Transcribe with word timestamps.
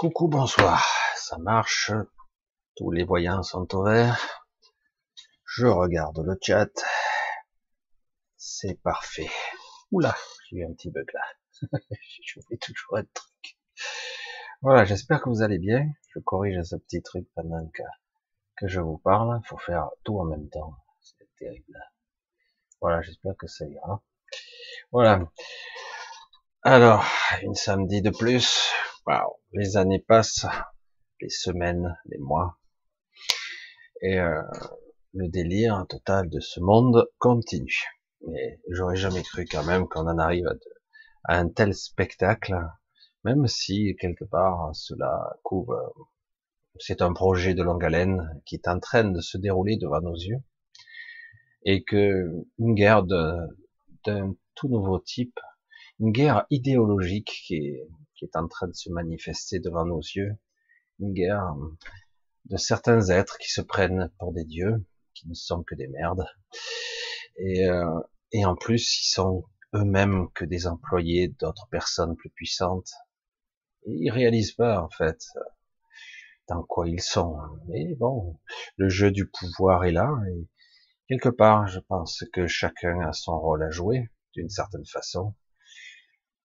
Coucou, 0.00 0.28
bonsoir. 0.28 0.82
Ça 1.14 1.36
marche. 1.36 1.92
Tous 2.74 2.90
les 2.90 3.04
voyants 3.04 3.42
sont 3.42 3.74
au 3.74 3.84
vert. 3.84 4.46
Je 5.44 5.66
regarde 5.66 6.24
le 6.24 6.38
chat. 6.40 6.70
C'est 8.38 8.80
parfait. 8.80 9.28
Oula, 9.92 10.16
j'ai 10.48 10.56
eu 10.56 10.64
un 10.64 10.72
petit 10.72 10.90
bug 10.90 11.06
là. 11.12 11.20
je 12.24 12.40
fais 12.48 12.56
toujours 12.56 12.96
un 12.96 13.04
truc. 13.12 13.58
Voilà, 14.62 14.86
j'espère 14.86 15.20
que 15.20 15.28
vous 15.28 15.42
allez 15.42 15.58
bien. 15.58 15.86
Je 16.14 16.18
corrige 16.20 16.62
ce 16.62 16.76
petit 16.76 17.02
truc 17.02 17.28
pendant 17.34 17.68
que 17.68 17.82
je 18.62 18.80
vous 18.80 18.96
parle. 18.96 19.38
Il 19.44 19.48
faut 19.48 19.58
faire 19.58 19.90
tout 20.02 20.18
en 20.18 20.24
même 20.24 20.48
temps. 20.48 20.76
C'est 21.02 21.28
terrible. 21.38 21.78
Voilà, 22.80 23.02
j'espère 23.02 23.36
que 23.38 23.48
ça 23.48 23.66
ira. 23.66 24.02
Voilà. 24.92 25.30
Alors, 26.62 27.04
une 27.42 27.54
samedi 27.54 28.00
de 28.00 28.08
plus. 28.08 28.72
Les 29.52 29.76
années 29.76 29.98
passent, 29.98 30.46
les 31.20 31.28
semaines, 31.28 31.98
les 32.06 32.18
mois, 32.18 32.58
et 34.02 34.18
euh, 34.18 34.42
le 35.14 35.28
délire 35.28 35.84
total 35.88 36.28
de 36.28 36.38
ce 36.40 36.60
monde 36.60 37.08
continue. 37.18 37.84
Mais 38.28 38.60
j'aurais 38.68 38.96
jamais 38.96 39.22
cru 39.22 39.46
quand 39.50 39.64
même 39.64 39.88
qu'on 39.88 40.06
en 40.06 40.18
arrive 40.18 40.46
à, 40.46 40.54
à, 41.24 41.38
un 41.38 41.48
tel 41.48 41.74
spectacle, 41.74 42.54
même 43.24 43.46
si 43.46 43.96
quelque 44.00 44.24
part 44.24 44.70
cela 44.74 45.36
couvre. 45.42 45.92
C'est 46.78 47.02
un 47.02 47.12
projet 47.12 47.54
de 47.54 47.62
longue 47.62 47.84
haleine 47.84 48.40
qui 48.46 48.54
est 48.54 48.68
en 48.68 48.78
train 48.78 49.04
de 49.04 49.20
se 49.20 49.38
dérouler 49.38 49.76
devant 49.76 50.00
nos 50.00 50.14
yeux, 50.14 50.42
et 51.64 51.82
que 51.82 52.30
une 52.58 52.74
guerre 52.74 53.02
d'un 53.02 54.34
tout 54.54 54.68
nouveau 54.68 55.00
type, 55.00 55.38
une 55.98 56.12
guerre 56.12 56.46
idéologique 56.50 57.32
qui 57.46 57.56
est 57.56 57.88
qui 58.20 58.26
est 58.26 58.36
en 58.36 58.46
train 58.48 58.68
de 58.68 58.74
se 58.74 58.90
manifester 58.90 59.60
devant 59.60 59.86
nos 59.86 60.00
yeux, 60.00 60.36
une 60.98 61.14
guerre 61.14 61.54
de 62.44 62.58
certains 62.58 63.08
êtres 63.08 63.38
qui 63.38 63.50
se 63.50 63.62
prennent 63.62 64.10
pour 64.18 64.34
des 64.34 64.44
dieux, 64.44 64.84
qui 65.14 65.26
ne 65.26 65.32
sont 65.32 65.62
que 65.62 65.74
des 65.74 65.88
merdes, 65.88 66.26
et, 67.36 67.66
euh, 67.66 67.98
et 68.32 68.44
en 68.44 68.56
plus 68.56 69.00
ils 69.00 69.10
sont 69.10 69.44
eux-mêmes 69.74 70.28
que 70.34 70.44
des 70.44 70.66
employés 70.66 71.28
d'autres 71.28 71.66
personnes 71.70 72.14
plus 72.14 72.28
puissantes. 72.28 72.92
Et 73.86 73.92
ils 73.92 74.10
réalisent 74.10 74.52
pas 74.52 74.82
en 74.82 74.90
fait 74.90 75.24
dans 76.46 76.62
quoi 76.62 76.86
ils 76.86 77.00
sont. 77.00 77.38
Mais 77.68 77.94
bon, 77.94 78.38
le 78.76 78.90
jeu 78.90 79.10
du 79.10 79.30
pouvoir 79.30 79.84
est 79.84 79.92
là 79.92 80.12
et 80.30 80.46
quelque 81.08 81.30
part, 81.30 81.68
je 81.68 81.80
pense 81.80 82.22
que 82.34 82.46
chacun 82.46 83.00
a 83.00 83.14
son 83.14 83.40
rôle 83.40 83.62
à 83.62 83.70
jouer 83.70 84.10
d'une 84.34 84.50
certaine 84.50 84.84
façon 84.84 85.34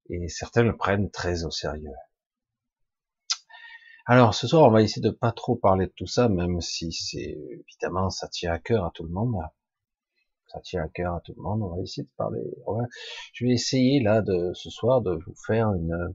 et 0.08 0.28
certains 0.28 0.62
le 0.62 0.76
prennent 0.76 1.10
très 1.10 1.44
au 1.44 1.50
sérieux. 1.50 1.92
Alors 4.04 4.34
ce 4.34 4.48
soir, 4.48 4.64
on 4.64 4.70
va 4.70 4.82
essayer 4.82 5.02
de 5.02 5.10
pas 5.10 5.32
trop 5.32 5.54
parler 5.54 5.86
de 5.86 5.92
tout 5.92 6.06
ça, 6.06 6.28
même 6.28 6.60
si 6.60 6.92
c'est 6.92 7.36
évidemment 7.68 8.10
ça 8.10 8.28
tient 8.28 8.52
à 8.52 8.58
cœur 8.58 8.84
à 8.84 8.90
tout 8.92 9.04
le 9.04 9.10
monde. 9.10 9.36
Ça 10.48 10.60
tient 10.60 10.82
à 10.82 10.88
cœur 10.88 11.14
à 11.14 11.20
tout 11.20 11.34
le 11.36 11.42
monde. 11.42 11.62
On 11.62 11.76
va 11.76 11.82
essayer 11.82 12.02
de 12.02 12.10
parler. 12.16 12.42
Je 13.32 13.46
vais 13.46 13.52
essayer 13.52 14.02
là 14.02 14.20
de 14.20 14.52
ce 14.54 14.70
soir 14.70 15.00
de 15.00 15.12
vous 15.14 15.34
faire 15.46 15.72
une, 15.72 16.14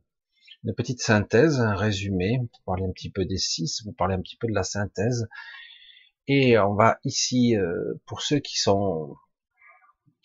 une 0.64 0.76
petite 0.76 1.02
synthèse, 1.02 1.60
un 1.60 1.76
résumé, 1.76 2.42
parler 2.66 2.84
un 2.84 2.92
petit 2.92 3.10
peu 3.10 3.26
des 3.26 3.38
six, 3.38 3.84
vous 3.86 3.94
parler 3.94 4.16
un 4.16 4.22
petit 4.22 4.38
peu 4.38 4.48
de 4.48 4.54
la 4.54 4.64
synthèse. 4.64 5.28
Et 6.28 6.60
on 6.60 6.76
va 6.76 7.00
ici, 7.06 7.56
euh, 7.56 7.94
pour 8.06 8.22
ceux 8.22 8.40
qui 8.40 8.60
sont 8.60 9.16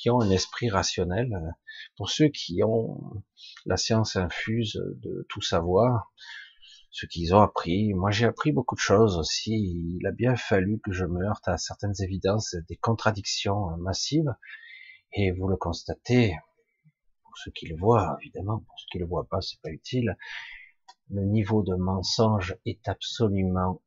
qui 0.02 0.10
ont 0.10 0.20
un 0.20 0.30
esprit 0.30 0.68
rationnel, 0.68 1.54
pour 1.96 2.10
ceux 2.10 2.26
qui 2.26 2.64
ont 2.64 3.22
la 3.66 3.76
science 3.76 4.16
infuse 4.16 4.82
de 4.96 5.24
tout 5.28 5.42
savoir, 5.42 6.12
ce 6.90 7.06
qu'ils 7.06 7.36
ont 7.36 7.40
appris. 7.40 7.94
Moi, 7.94 8.10
j'ai 8.10 8.26
appris 8.26 8.50
beaucoup 8.50 8.74
de 8.74 8.80
choses 8.80 9.16
aussi. 9.16 9.52
Il 9.52 10.04
a 10.08 10.10
bien 10.10 10.34
fallu 10.34 10.80
que 10.80 10.90
je 10.90 11.04
me 11.04 11.24
heurte 11.24 11.46
à 11.46 11.56
certaines 11.56 11.94
évidences, 12.00 12.56
des 12.68 12.74
contradictions 12.74 13.76
massives. 13.76 14.34
Et 15.12 15.30
vous 15.30 15.46
le 15.46 15.56
constatez, 15.56 16.36
pour 17.22 17.38
ceux 17.38 17.52
qui 17.52 17.66
le 17.66 17.76
voient, 17.76 18.18
évidemment, 18.22 18.58
pour 18.58 18.80
ceux 18.80 18.86
qui 18.90 18.98
le 18.98 19.06
voient 19.06 19.28
pas, 19.28 19.40
c'est 19.40 19.60
pas 19.62 19.70
utile. 19.70 20.16
Le 21.10 21.22
niveau 21.26 21.62
de 21.62 21.76
mensonge 21.76 22.56
est 22.66 22.88
absolument 22.88 23.80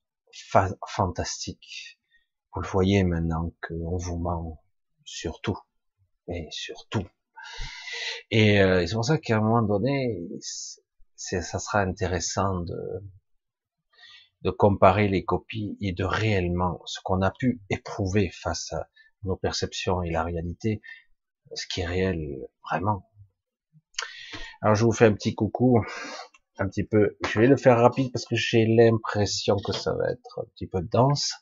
fantastique. 0.87 1.99
Vous 2.53 2.61
le 2.61 2.67
voyez 2.69 3.03
maintenant 3.03 3.51
qu'on 3.67 3.97
vous 3.97 4.17
ment 4.17 4.63
sur 5.03 5.41
tout 5.41 5.59
et 6.27 6.47
surtout. 6.51 7.07
Et 8.31 8.61
euh, 8.61 8.85
c'est 8.85 8.95
pour 8.95 9.05
ça 9.05 9.17
qu'à 9.17 9.37
un 9.37 9.41
moment 9.41 9.61
donné, 9.61 10.19
ça 11.15 11.59
sera 11.59 11.81
intéressant 11.81 12.61
de, 12.61 12.77
de 14.41 14.51
comparer 14.51 15.07
les 15.07 15.23
copies 15.23 15.77
et 15.81 15.91
de 15.91 16.03
réellement 16.03 16.81
ce 16.85 16.99
qu'on 17.03 17.21
a 17.21 17.31
pu 17.31 17.61
éprouver 17.69 18.29
face 18.29 18.73
à 18.73 18.87
nos 19.23 19.35
perceptions 19.35 20.03
et 20.03 20.11
la 20.11 20.23
réalité, 20.23 20.81
ce 21.53 21.65
qui 21.67 21.81
est 21.81 21.85
réel 21.85 22.47
vraiment. 22.69 23.09
Alors 24.61 24.75
je 24.75 24.85
vous 24.85 24.91
fais 24.91 25.05
un 25.05 25.13
petit 25.13 25.35
coucou, 25.35 25.83
un 26.57 26.67
petit 26.67 26.83
peu, 26.83 27.17
je 27.27 27.39
vais 27.39 27.47
le 27.47 27.57
faire 27.57 27.77
rapide 27.77 28.11
parce 28.11 28.25
que 28.25 28.35
j'ai 28.35 28.65
l'impression 28.65 29.57
que 29.57 29.73
ça 29.73 29.93
va 29.93 30.11
être 30.11 30.39
un 30.39 30.45
petit 30.55 30.67
peu 30.67 30.81
dense 30.81 31.33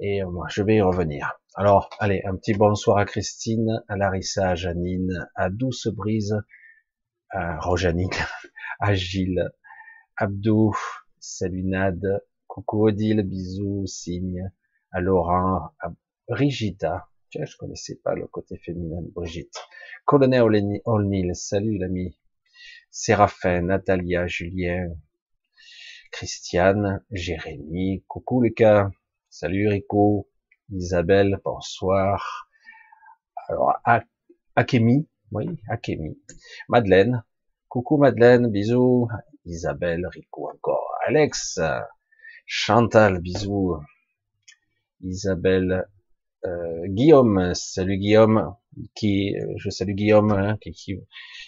et 0.00 0.24
moi 0.24 0.46
je 0.50 0.62
vais 0.62 0.76
y 0.76 0.80
revenir. 0.80 1.40
Alors, 1.54 1.90
allez, 1.98 2.22
un 2.24 2.36
petit 2.36 2.54
bonsoir 2.54 2.98
à 2.98 3.04
Christine, 3.04 3.82
à 3.88 3.96
Larissa, 3.96 4.50
à 4.50 4.54
Janine, 4.54 5.28
à 5.34 5.50
Douce 5.50 5.88
Brise, 5.88 6.40
à 7.30 7.58
Rojanine, 7.60 8.10
à 8.80 8.94
Gilles, 8.94 9.50
Abdou, 10.16 10.74
salut 11.18 11.64
Nad, 11.64 12.00
coucou 12.46 12.86
Odile, 12.86 13.22
bisous, 13.22 13.86
signe, 13.86 14.50
à 14.90 15.00
Laurent, 15.00 15.70
à 15.80 15.92
Brigitta, 16.28 17.08
tiens, 17.30 17.44
je 17.44 17.56
connaissais 17.56 17.96
pas 17.96 18.14
le 18.14 18.26
côté 18.26 18.56
féminin 18.56 19.02
de 19.02 19.10
Brigitte, 19.10 19.58
Colonel 20.06 20.42
Olnil, 20.84 21.34
salut 21.34 21.78
l'ami, 21.78 22.16
Séraphin, 22.90 23.62
Natalia, 23.62 24.26
Julien, 24.26 24.94
Christiane, 26.10 27.04
Jérémy, 27.10 28.04
coucou 28.08 28.40
Lucas, 28.40 28.90
salut 29.30 29.68
Rico, 29.68 30.28
Isabelle, 30.72 31.38
bonsoir. 31.44 32.48
Alors, 33.48 33.78
Akemi, 34.56 35.06
oui, 35.30 35.46
Akemi. 35.68 36.18
Madeleine, 36.68 37.22
coucou 37.68 37.96
Madeleine, 37.96 38.48
bisous. 38.48 39.08
Isabelle, 39.46 40.06
Rico 40.08 40.50
encore. 40.50 40.94
Alex, 41.06 41.60
Chantal, 42.44 43.20
bisous. 43.20 43.78
Isabelle, 45.02 45.86
euh, 46.44 46.86
Guillaume, 46.88 47.54
salut 47.54 47.98
Guillaume, 47.98 48.54
qui, 48.96 49.36
je 49.56 49.70
salue 49.70 49.94
Guillaume, 49.94 50.32
hein, 50.32 50.58
qui, 50.60 51.00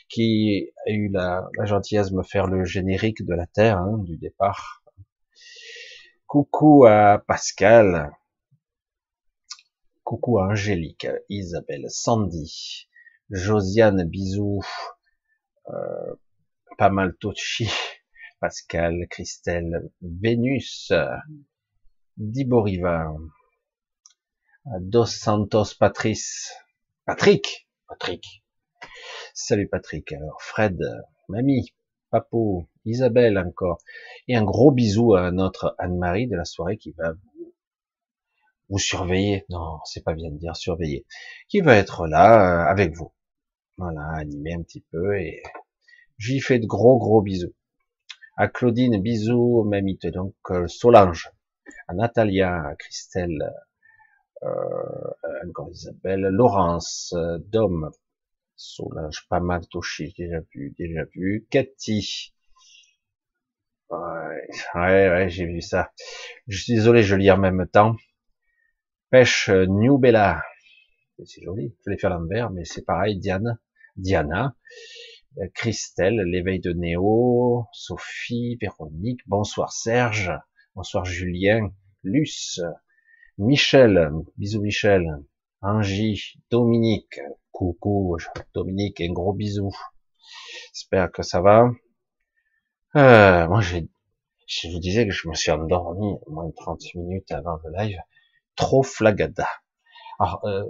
qui, 0.08 0.70
a 0.86 0.90
eu 0.90 1.08
la, 1.08 1.48
gentillesse 1.64 2.12
de 2.12 2.16
me 2.16 2.22
faire 2.22 2.46
le 2.46 2.64
générique 2.64 3.26
de 3.26 3.34
la 3.34 3.46
Terre, 3.46 3.78
hein, 3.78 3.98
du 4.04 4.16
départ. 4.16 4.81
Coucou 6.32 6.86
à 6.86 7.18
Pascal, 7.18 8.10
Coucou 10.02 10.38
à 10.38 10.46
Angélique, 10.46 11.06
Isabelle, 11.28 11.84
Sandy, 11.90 12.88
Josiane, 13.28 14.08
bisous, 14.08 14.64
euh, 15.68 16.14
pas 16.78 16.88
mal 16.88 17.14
Pascal, 18.40 19.06
Christelle, 19.10 19.90
Vénus, 20.00 20.90
Diboriva, 22.16 23.14
Dos 24.80 25.04
Santos, 25.04 25.74
Patrice, 25.78 26.50
Patrick, 27.04 27.68
Patrick. 27.86 28.42
Salut 29.34 29.68
Patrick. 29.68 30.10
Alors 30.12 30.40
Fred, 30.40 30.78
Mamie, 31.28 31.74
Papo, 32.12 32.68
Isabelle 32.84 33.38
encore. 33.38 33.78
Et 34.28 34.36
un 34.36 34.44
gros 34.44 34.70
bisou 34.70 35.14
à 35.14 35.30
notre 35.32 35.74
Anne-Marie 35.78 36.28
de 36.28 36.36
la 36.36 36.44
soirée 36.44 36.76
qui 36.76 36.92
va 36.92 37.14
vous 38.68 38.78
surveiller, 38.78 39.44
non, 39.48 39.78
c'est 39.84 40.04
pas 40.04 40.12
bien 40.12 40.30
de 40.30 40.36
dire 40.36 40.54
surveiller, 40.54 41.06
qui 41.48 41.60
va 41.60 41.74
être 41.76 42.06
là 42.06 42.66
euh, 42.66 42.70
avec 42.70 42.94
vous. 42.94 43.12
Voilà, 43.78 44.06
animer 44.16 44.52
un 44.52 44.62
petit 44.62 44.84
peu 44.92 45.18
et 45.18 45.42
j'y 46.18 46.40
fais 46.40 46.58
de 46.58 46.66
gros 46.66 46.98
gros 46.98 47.22
bisous. 47.22 47.54
À 48.36 48.46
Claudine, 48.48 49.00
bisous, 49.00 49.64
mamite, 49.64 50.06
donc 50.06 50.34
euh, 50.50 50.66
Solange, 50.68 51.30
à 51.88 51.94
Natalia, 51.94 52.62
à 52.62 52.76
Christelle, 52.76 53.52
euh, 54.42 55.48
encore 55.48 55.70
Isabelle, 55.70 56.20
Laurence, 56.20 57.14
euh, 57.16 57.38
Dom, 57.38 57.90
Solange, 58.56 59.26
pas 59.28 59.40
mal 59.40 59.66
touché, 59.68 60.12
déjà 60.16 60.40
vu, 60.54 60.74
déjà 60.78 61.04
vu, 61.14 61.46
Cathy, 61.50 62.34
ouais, 63.90 64.48
ouais, 64.74 65.08
ouais 65.10 65.28
j'ai 65.28 65.46
vu 65.46 65.60
ça. 65.60 65.92
Je 66.48 66.58
suis 66.62 66.74
désolé, 66.74 67.02
je 67.02 67.16
lis 67.16 67.30
en 67.30 67.38
même 67.38 67.66
temps. 67.66 67.96
Pêche 69.10 69.48
euh, 69.48 69.66
New 69.66 69.98
Bella. 69.98 70.42
C'est 71.24 71.42
joli. 71.42 71.76
Je 71.84 71.90
vais 71.90 71.98
faire 71.98 72.10
l'envers, 72.10 72.50
mais 72.50 72.64
c'est 72.64 72.84
pareil. 72.84 73.18
Diane, 73.18 73.58
Diana, 73.96 74.56
euh, 75.38 75.46
Christelle, 75.54 76.22
l'éveil 76.22 76.60
de 76.60 76.72
Néo, 76.72 77.66
Sophie, 77.72 78.56
Véronique, 78.60 79.20
bonsoir 79.26 79.72
Serge, 79.72 80.32
bonsoir 80.74 81.04
Julien, 81.04 81.70
Luce, 82.02 82.60
Michel, 83.38 84.10
bisous 84.36 84.62
Michel, 84.62 85.06
Angie, 85.60 86.40
Dominique, 86.50 87.20
coucou 87.62 88.16
Dominique, 88.54 89.00
un 89.00 89.12
gros 89.12 89.32
bisou. 89.32 89.70
J'espère 90.74 91.12
que 91.12 91.22
ça 91.22 91.40
va. 91.40 91.70
Euh, 92.96 93.46
moi, 93.46 93.60
j'ai, 93.60 93.88
je 94.48 94.68
vous 94.68 94.80
disais 94.80 95.06
que 95.06 95.12
je 95.12 95.28
me 95.28 95.34
suis 95.34 95.52
endormi 95.52 96.16
moins 96.26 96.46
de 96.46 96.54
30 96.54 96.82
minutes 96.96 97.30
avant 97.30 97.58
le 97.64 97.70
live. 97.78 97.98
Trop 98.56 98.82
flagada. 98.82 99.48
Alors, 100.18 100.44
euh, 100.44 100.64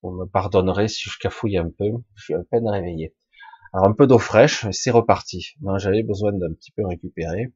vous 0.00 0.10
me, 0.10 0.26
pardonnerez 0.26 0.88
si 0.88 1.08
je 1.08 1.16
cafouille 1.18 1.58
un 1.58 1.70
peu. 1.70 1.90
Je 2.16 2.24
suis 2.24 2.34
à 2.34 2.42
peine 2.50 2.68
réveillé. 2.68 3.14
Alors, 3.72 3.86
un 3.86 3.92
peu 3.92 4.06
d'eau 4.08 4.18
fraîche, 4.18 4.68
c'est 4.72 4.90
reparti. 4.90 5.54
Non, 5.60 5.78
j'avais 5.78 6.02
besoin 6.02 6.32
d'un 6.32 6.52
petit 6.52 6.72
peu 6.72 6.84
récupérer. 6.84 7.52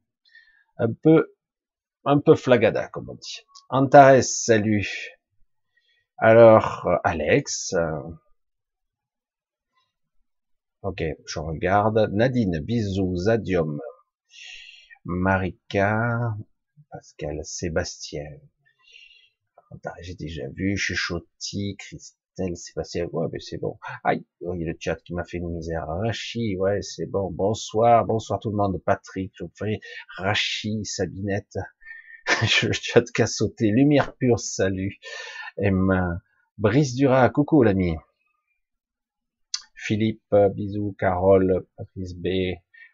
Un 0.77 0.93
peu, 0.93 1.35
un 2.05 2.19
peu 2.19 2.35
flagada, 2.35 2.87
comme 2.87 3.09
on 3.09 3.15
dit. 3.15 3.41
Antares, 3.69 4.23
salut. 4.23 5.16
Alors, 6.19 6.87
Alex. 7.03 7.73
Ok, 10.81 11.03
je 11.27 11.39
regarde. 11.39 12.09
Nadine, 12.13 12.59
bisous, 12.61 13.15
Zadium. 13.17 13.79
Marika, 15.05 16.35
Pascal, 16.89 17.39
Sébastien. 17.43 18.25
J'ai 20.01 20.15
déjà 20.15 20.47
vu, 20.49 20.75
Chuchotis, 20.75 21.75
Christelle, 21.77 22.57
Sébastien. 22.57 23.05
Ouais, 23.11 23.27
mais 23.31 23.39
c'est 23.39 23.57
bon. 23.59 23.77
Aïe, 24.03 24.25
oh, 24.41 24.55
il 24.55 24.61
y 24.61 24.63
a 24.63 24.71
le 24.71 24.77
chat 24.79 24.95
qui 25.03 25.13
m'a 25.13 25.23
fait 25.23 25.37
une 25.37 25.53
misère. 25.53 25.85
Rachi, 25.87 26.57
ouais, 26.57 26.81
c'est 26.81 27.05
bon. 27.05 27.29
Bonsoir, 27.31 28.05
bonsoir 28.05 28.39
tout 28.39 28.49
le 28.49 28.57
monde. 28.57 28.81
Patrick, 28.83 29.33
Rachi, 30.17 30.83
Sabinette. 30.83 31.57
le 32.63 32.73
chat 32.73 33.03
qui 33.13 33.21
a 33.21 33.27
sauté. 33.27 33.69
Lumière 33.69 34.15
pure, 34.15 34.39
salut. 34.39 34.99
Emma, 35.57 36.21
Brice 36.57 36.93
Dura, 36.95 37.29
coucou 37.29 37.63
l'ami. 37.63 37.95
Philippe, 39.73 40.35
bisous, 40.53 40.95
Carole, 40.99 41.65
Patrice 41.75 42.13
B, 42.13 42.27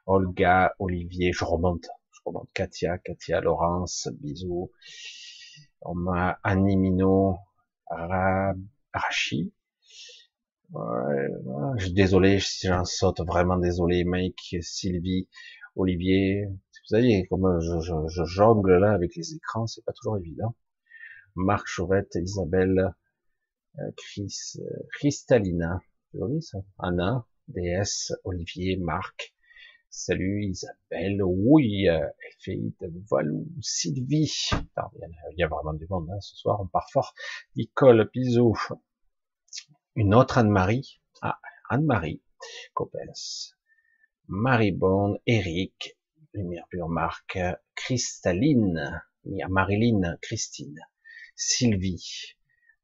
Olga, 0.06 0.74
Olivier, 0.80 1.34
je 1.34 1.44
remonte, 1.44 1.88
je 2.12 2.20
remonte, 2.26 2.50
Katia, 2.54 2.98
Katia, 3.00 3.42
Laurence, 3.42 4.08
bisous. 4.22 4.72
On 5.82 5.96
m'a 5.96 6.40
Animino, 6.44 7.38
Rachi. 7.90 9.52
je 10.74 11.84
suis 11.84 11.94
désolé 11.94 12.40
si 12.40 12.68
j'en 12.68 12.86
saute, 12.86 13.22
vraiment 13.22 13.58
désolé, 13.58 14.06
Mike, 14.06 14.58
Sylvie, 14.62 15.28
Olivier. 15.76 16.46
Vous 16.48 16.88
savez, 16.88 17.28
comme 17.28 17.60
je, 17.60 17.80
je 18.08 18.24
jongle 18.26 18.78
là 18.78 18.94
avec 18.94 19.16
les 19.16 19.34
écrans, 19.36 19.68
c'est 19.68 19.84
pas 19.84 19.94
toujours 19.94 20.18
évident. 20.18 20.56
Marc 21.36 21.68
Chauvette, 21.68 22.16
Isabelle, 22.16 22.94
euh, 23.80 23.92
Chris, 23.98 24.54
euh, 24.60 24.84
Cristalina, 24.94 25.82
ça? 26.42 26.60
Anna, 26.78 27.26
DS, 27.48 28.14
Olivier, 28.24 28.78
Marc, 28.78 29.34
salut 29.90 30.46
Isabelle, 30.46 31.24
oui, 31.24 31.86
Elfeïde, 31.86 32.76
Valou, 33.10 33.48
Sylvie, 33.62 34.50
il 34.52 35.38
y 35.38 35.44
a 35.44 35.48
vraiment 35.48 35.74
du 35.74 35.88
monde 35.90 36.10
hein, 36.12 36.20
ce 36.22 36.36
soir, 36.36 36.62
on 36.62 36.68
part 36.68 36.90
fort, 36.92 37.16
Nicole, 37.56 38.10
bisous, 38.14 38.58
une 39.96 40.14
autre 40.14 40.38
Anne-Marie, 40.38 41.02
ah, 41.22 41.40
Anne-Marie, 41.70 42.22
Coppens, 42.76 43.56
Marie 44.28 44.72
Bonne, 44.72 45.18
Eric, 45.26 45.98
Lumière 46.34 46.68
Pure 46.70 46.90
Marc, 46.90 47.40
Cristaline, 47.76 49.02
Marilyn, 49.26 50.18
Christine, 50.22 50.80
Sylvie, 51.36 52.36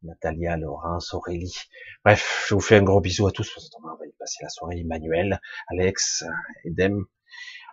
Natalia, 0.03 0.57
Laurence, 0.57 1.13
Aurélie. 1.13 1.55
Bref, 2.03 2.45
je 2.47 2.55
vous 2.55 2.61
fais 2.61 2.77
un 2.77 2.83
gros 2.83 3.01
bisou 3.01 3.27
à 3.27 3.31
tous. 3.31 3.51
On 3.77 3.87
va 3.87 3.97
passer 4.17 4.37
la 4.41 4.49
soirée. 4.49 4.79
Emmanuel, 4.79 5.39
Alex, 5.67 6.23
Edem. 6.65 7.05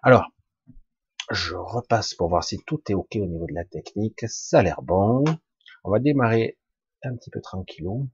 Alors, 0.03 0.27
je 1.31 1.55
repasse 1.55 2.15
pour 2.15 2.29
voir 2.29 2.45
si 2.45 2.59
tout 2.67 2.81
est 2.89 2.95
OK 2.95 3.17
au 3.17 3.27
niveau 3.27 3.47
de 3.47 3.55
la 3.55 3.65
technique. 3.65 4.25
Ça 4.29 4.61
a 4.61 4.63
l'air 4.63 4.83
bon. 4.83 5.25
On 5.85 5.91
va 5.91 5.99
démarrer 5.99 6.59
un 7.03 7.17
petit 7.17 7.31
peu 7.31 7.41
tranquillou. 7.41 8.09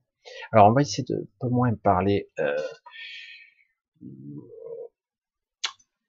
Alors, 0.52 0.68
on 0.68 0.72
va 0.72 0.82
essayer 0.82 1.04
de 1.04 1.16
un 1.16 1.26
peu 1.40 1.48
moins 1.48 1.74
parler. 1.74 2.30
Euh, 2.38 2.56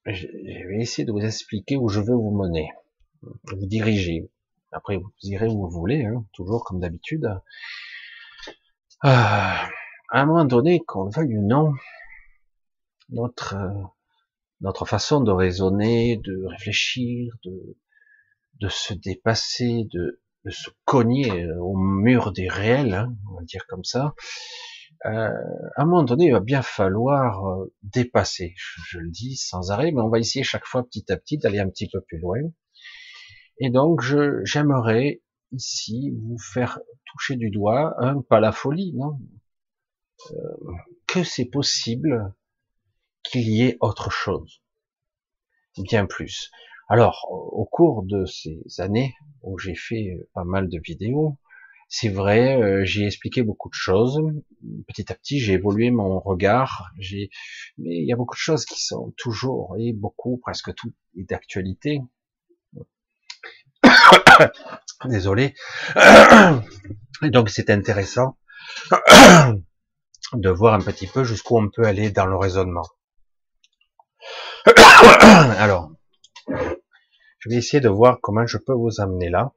je 0.05 0.27
vais 0.27 0.81
essayer 0.81 1.05
de 1.05 1.11
vous 1.11 1.23
expliquer 1.23 1.77
où 1.77 1.87
je 1.87 1.99
veux 1.99 2.15
vous 2.15 2.31
mener, 2.31 2.69
vous 3.21 3.65
diriger. 3.65 4.29
Après, 4.73 4.97
vous 4.97 5.11
irez 5.23 5.47
où 5.47 5.61
vous 5.61 5.69
voulez, 5.69 6.05
hein, 6.05 6.25
toujours 6.33 6.63
comme 6.63 6.79
d'habitude. 6.79 7.25
Euh, 9.05 9.09
à 9.09 9.69
un 10.11 10.25
moment 10.25 10.45
donné, 10.45 10.81
qu'on 10.85 11.05
le 11.05 11.11
veuille 11.11 11.37
ou 11.37 11.47
non, 11.47 11.73
notre 13.09 13.55
notre 14.61 14.85
façon 14.85 15.21
de 15.21 15.31
raisonner, 15.31 16.17
de 16.17 16.45
réfléchir, 16.45 17.35
de 17.43 17.77
de 18.61 18.69
se 18.69 18.93
dépasser, 18.93 19.87
de, 19.91 20.21
se 20.49 20.69
cogner 20.85 21.49
au 21.59 21.75
mur 21.77 22.31
des 22.31 22.47
réels, 22.49 22.93
hein, 22.93 23.15
on 23.31 23.35
va 23.35 23.43
dire 23.43 23.65
comme 23.67 23.83
ça. 23.83 24.13
Euh, 25.05 25.29
à 25.75 25.81
un 25.81 25.85
moment 25.85 26.03
donné, 26.03 26.27
il 26.27 26.31
va 26.31 26.39
bien 26.39 26.61
falloir 26.61 27.45
euh, 27.45 27.73
dépasser. 27.81 28.53
Je, 28.55 28.81
je, 28.87 28.99
le 28.99 29.09
dis 29.09 29.35
sans 29.35 29.71
arrêt, 29.71 29.91
mais 29.91 30.01
on 30.01 30.09
va 30.09 30.19
essayer 30.19 30.43
chaque 30.43 30.65
fois 30.65 30.83
petit 30.83 31.11
à 31.11 31.17
petit 31.17 31.37
d'aller 31.37 31.59
un 31.59 31.69
petit 31.69 31.89
peu 31.89 31.99
plus 32.01 32.19
loin. 32.19 32.39
Et 33.59 33.69
donc, 33.69 34.01
j'aimerais 34.43 35.21
ici 35.51 36.11
vous 36.21 36.37
faire 36.37 36.79
toucher 37.05 37.35
du 37.35 37.49
doigt, 37.49 37.95
hein, 37.99 38.21
pas 38.27 38.39
la 38.39 38.51
folie, 38.51 38.93
non, 38.93 39.19
euh, 40.31 40.73
que 41.07 41.23
c'est 41.23 41.45
possible 41.45 42.33
qu'il 43.23 43.47
y 43.49 43.61
ait 43.63 43.77
autre 43.79 44.09
chose, 44.09 44.61
bien 45.77 46.05
plus. 46.05 46.51
Alors, 46.89 47.27
au 47.29 47.65
cours 47.65 48.03
de 48.03 48.25
ces 48.25 48.61
années 48.79 49.15
où 49.41 49.57
j'ai 49.57 49.75
fait 49.75 50.17
pas 50.33 50.43
mal 50.43 50.69
de 50.69 50.79
vidéos, 50.83 51.37
c'est 51.95 52.09
vrai, 52.09 52.59
euh, 52.59 52.83
j'ai 52.85 53.05
expliqué 53.05 53.43
beaucoup 53.43 53.69
de 53.69 53.75
choses. 53.75 54.19
Petit 54.87 55.11
à 55.11 55.15
petit, 55.15 55.39
j'ai 55.39 55.53
évolué 55.53 55.91
mon 55.91 56.19
regard. 56.19 56.91
J'ai, 56.97 57.29
mais 57.77 57.97
il 57.97 58.07
y 58.07 58.11
a 58.11 58.15
beaucoup 58.15 58.33
de 58.33 58.39
choses 58.39 58.65
qui 58.65 58.83
sont 58.83 59.13
toujours 59.15 59.75
et 59.77 59.93
beaucoup, 59.93 60.37
presque 60.37 60.73
tout, 60.73 60.91
d'actualité. 61.15 62.01
Désolé. 65.05 65.53
Donc 67.21 67.49
c'est 67.49 67.69
intéressant 67.69 68.37
de 70.33 70.49
voir 70.49 70.73
un 70.73 70.81
petit 70.81 71.07
peu 71.07 71.23
jusqu'où 71.23 71.57
on 71.57 71.69
peut 71.69 71.85
aller 71.85 72.11
dans 72.11 72.25
le 72.25 72.35
raisonnement. 72.35 72.87
Alors, 74.65 75.91
je 76.47 77.49
vais 77.49 77.55
essayer 77.55 77.81
de 77.81 77.89
voir 77.89 78.19
comment 78.21 78.45
je 78.45 78.57
peux 78.57 78.73
vous 78.73 79.01
amener 79.01 79.29
là. 79.29 79.51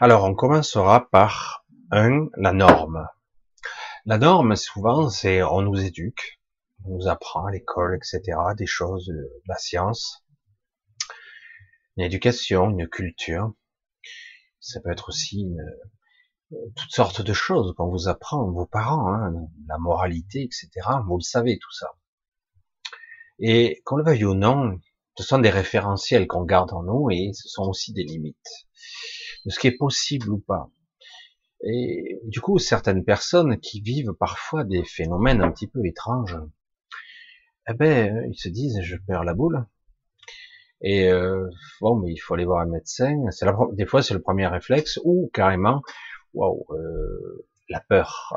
Alors, 0.00 0.24
on 0.24 0.34
commencera 0.34 1.08
par 1.10 1.64
un, 1.90 2.26
la 2.36 2.52
norme. 2.52 3.08
La 4.06 4.18
norme, 4.18 4.56
souvent, 4.56 5.08
c'est 5.08 5.42
on 5.42 5.62
nous 5.62 5.80
éduque, 5.80 6.40
on 6.84 6.96
nous 6.96 7.08
apprend 7.08 7.46
à 7.46 7.50
l'école, 7.50 7.96
etc., 7.96 8.38
des 8.56 8.66
choses 8.66 9.10
la 9.46 9.56
science 9.56 10.23
une 11.96 12.04
éducation, 12.04 12.70
une 12.70 12.88
culture. 12.88 13.52
Ça 14.60 14.80
peut 14.80 14.90
être 14.90 15.08
aussi 15.08 15.54
euh, 16.52 16.56
toutes 16.76 16.90
sortes 16.90 17.22
de 17.22 17.32
choses 17.32 17.74
qu'on 17.76 17.88
vous 17.88 18.08
apprend, 18.08 18.50
vos 18.50 18.66
parents, 18.66 19.12
hein, 19.12 19.32
la 19.68 19.78
moralité, 19.78 20.42
etc. 20.42 20.70
Vous 21.06 21.18
le 21.18 21.22
savez 21.22 21.58
tout 21.58 21.72
ça. 21.72 21.88
Et 23.38 23.82
qu'on 23.84 23.96
le 23.96 24.04
veuille 24.04 24.24
ou 24.24 24.34
non, 24.34 24.78
ce 25.16 25.24
sont 25.24 25.38
des 25.38 25.50
référentiels 25.50 26.26
qu'on 26.26 26.44
garde 26.44 26.72
en 26.72 26.82
nous 26.82 27.10
et 27.10 27.32
ce 27.34 27.48
sont 27.48 27.64
aussi 27.64 27.92
des 27.92 28.04
limites 28.04 28.66
de 29.44 29.50
ce 29.50 29.58
qui 29.58 29.66
est 29.66 29.76
possible 29.76 30.30
ou 30.30 30.38
pas. 30.38 30.70
Et 31.66 32.20
du 32.24 32.40
coup, 32.40 32.58
certaines 32.58 33.04
personnes 33.04 33.58
qui 33.58 33.80
vivent 33.80 34.12
parfois 34.18 34.64
des 34.64 34.84
phénomènes 34.84 35.40
un 35.40 35.50
petit 35.50 35.66
peu 35.66 35.84
étranges, 35.84 36.36
eh 37.68 37.74
ben, 37.74 38.26
ils 38.30 38.38
se 38.38 38.48
disent, 38.48 38.80
je 38.82 38.96
perds 38.96 39.24
la 39.24 39.34
boule, 39.34 39.66
et 40.86 41.08
euh, 41.10 41.48
bon, 41.80 41.96
mais 41.96 42.12
il 42.12 42.18
faut 42.18 42.34
aller 42.34 42.44
voir 42.44 42.60
un 42.60 42.66
médecin. 42.66 43.24
C'est 43.30 43.46
des 43.72 43.86
fois, 43.86 44.02
c'est 44.02 44.12
le 44.12 44.20
premier 44.20 44.46
réflexe 44.46 45.00
ou 45.02 45.30
carrément, 45.32 45.80
waouh, 46.34 46.66
euh, 46.72 47.48
la 47.70 47.80
peur, 47.80 48.36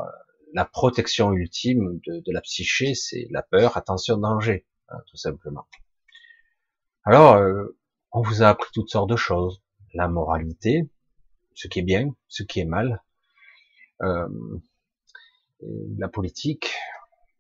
la 0.54 0.64
protection 0.64 1.34
ultime 1.34 2.00
de, 2.08 2.22
de 2.26 2.32
la 2.32 2.40
psyché, 2.40 2.96
c'est 2.96 3.28
la 3.32 3.44
peur, 3.44 3.76
attention 3.76 4.18
danger, 4.18 4.66
hein, 4.88 4.98
tout 5.10 5.18
simplement. 5.18 5.68
Alors, 7.04 7.36
euh, 7.36 7.78
on 8.14 8.22
vous 8.22 8.44
a 8.44 8.48
appris 8.48 8.70
toutes 8.74 8.90
sortes 8.90 9.10
de 9.10 9.18
choses, 9.18 9.62
la 9.94 10.08
moralité, 10.08 10.90
ce 11.54 11.68
qui 11.68 11.80
est 11.80 11.84
bien, 11.84 12.16
ce 12.30 12.44
qui 12.44 12.62
est 12.62 12.66
mal, 12.66 13.04
euh, 14.04 14.30
la 15.98 16.08
politique, 16.08 16.74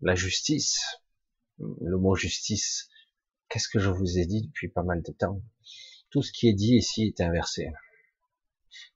la 0.01 0.15
justice. 0.15 0.99
Le 1.59 1.97
mot 1.97 2.13
justice, 2.15 2.89
qu'est-ce 3.49 3.69
que 3.69 3.79
je 3.79 3.89
vous 3.89 4.17
ai 4.17 4.25
dit 4.25 4.43
depuis 4.47 4.69
pas 4.69 4.83
mal 4.83 5.01
de 5.01 5.11
temps? 5.11 5.41
Tout 6.09 6.21
ce 6.21 6.31
qui 6.31 6.47
est 6.47 6.53
dit 6.53 6.75
ici 6.75 7.03
est 7.03 7.21
inversé. 7.21 7.67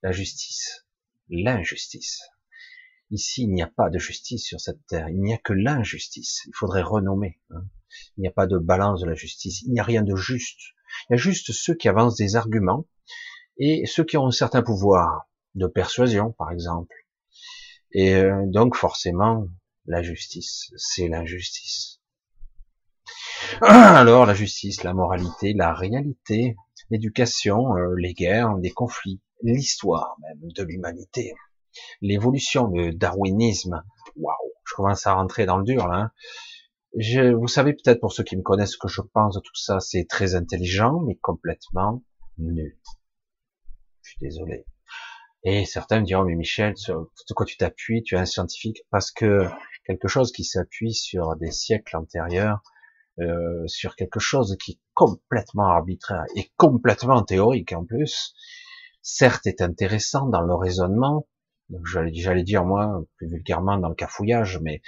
La 0.03 0.11
justice, 0.11 0.85
l'injustice. 1.29 2.21
Ici, 3.11 3.43
il 3.43 3.51
n'y 3.51 3.61
a 3.61 3.67
pas 3.67 3.89
de 3.89 3.99
justice 3.99 4.45
sur 4.45 4.61
cette 4.61 4.85
terre. 4.87 5.09
Il 5.09 5.21
n'y 5.21 5.33
a 5.33 5.37
que 5.37 5.53
l'injustice. 5.53 6.43
Il 6.47 6.53
faudrait 6.55 6.81
renommer. 6.81 7.41
Hein. 7.49 7.65
Il 8.17 8.21
n'y 8.21 8.27
a 8.27 8.31
pas 8.31 8.47
de 8.47 8.57
balance 8.57 9.01
de 9.01 9.05
la 9.05 9.15
justice. 9.15 9.61
Il 9.63 9.73
n'y 9.73 9.79
a 9.79 9.83
rien 9.83 10.01
de 10.01 10.15
juste. 10.15 10.59
Il 11.09 11.13
y 11.13 11.15
a 11.15 11.17
juste 11.17 11.51
ceux 11.51 11.75
qui 11.75 11.89
avancent 11.89 12.15
des 12.15 12.35
arguments 12.35 12.87
et 13.57 13.85
ceux 13.85 14.05
qui 14.05 14.17
ont 14.17 14.27
un 14.27 14.31
certain 14.31 14.61
pouvoir 14.61 15.29
de 15.55 15.67
persuasion, 15.67 16.31
par 16.31 16.51
exemple. 16.51 16.95
Et 17.91 18.15
euh, 18.15 18.45
donc, 18.47 18.75
forcément, 18.75 19.47
la 19.85 20.01
justice, 20.01 20.71
c'est 20.77 21.09
l'injustice. 21.09 22.00
Alors, 23.61 24.25
la 24.25 24.33
justice, 24.33 24.83
la 24.83 24.93
moralité, 24.93 25.53
la 25.53 25.73
réalité, 25.73 26.55
l'éducation, 26.89 27.75
euh, 27.75 27.95
les 27.97 28.13
guerres, 28.13 28.55
les 28.57 28.71
conflits, 28.71 29.21
l'histoire 29.43 30.15
même 30.21 30.51
de 30.51 30.63
l'humanité 30.63 31.33
l'évolution, 32.01 32.67
le 32.67 32.91
darwinisme. 32.91 33.83
Waouh, 34.15 34.35
je 34.65 34.75
commence 34.75 35.07
à 35.07 35.13
rentrer 35.13 35.45
dans 35.45 35.57
le 35.57 35.63
dur 35.63 35.87
là. 35.87 35.97
Hein. 35.97 36.11
Je, 36.97 37.33
vous 37.33 37.47
savez 37.47 37.73
peut-être 37.73 38.01
pour 38.01 38.11
ceux 38.11 38.23
qui 38.23 38.35
me 38.35 38.41
connaissent 38.41 38.75
que 38.75 38.89
je 38.89 39.01
pense 39.01 39.35
de 39.35 39.39
tout 39.39 39.55
ça, 39.55 39.79
c'est 39.79 40.05
très 40.09 40.35
intelligent, 40.35 40.99
mais 40.99 41.15
complètement 41.15 42.03
nul. 42.37 42.77
Je 44.01 44.09
suis 44.09 44.19
désolé. 44.19 44.65
Et 45.43 45.65
certains 45.65 46.01
me 46.01 46.05
diront, 46.05 46.25
mais 46.25 46.35
Michel, 46.35 46.75
sur 46.75 47.07
quoi 47.33 47.45
tu 47.45 47.55
t'appuies, 47.55 48.03
tu 48.03 48.15
es 48.15 48.17
un 48.17 48.25
scientifique, 48.25 48.83
parce 48.91 49.09
que 49.09 49.47
quelque 49.85 50.09
chose 50.09 50.33
qui 50.33 50.43
s'appuie 50.43 50.93
sur 50.93 51.37
des 51.37 51.51
siècles 51.51 51.95
antérieurs, 51.95 52.61
euh, 53.21 53.67
sur 53.67 53.95
quelque 53.95 54.19
chose 54.19 54.57
qui 54.63 54.71
est 54.71 54.79
complètement 54.93 55.67
arbitraire 55.67 56.25
et 56.35 56.51
complètement 56.57 57.23
théorique 57.23 57.73
en 57.73 57.85
plus, 57.85 58.33
certes 59.01 59.47
est 59.47 59.61
intéressant 59.61 60.27
dans 60.27 60.41
le 60.41 60.55
raisonnement, 60.55 61.27
j'allais 61.85 62.43
dire 62.43 62.65
moi 62.65 63.03
plus 63.17 63.27
vulgairement 63.27 63.77
dans 63.77 63.89
le 63.89 63.95
cafouillage, 63.95 64.59
mais 64.61 64.81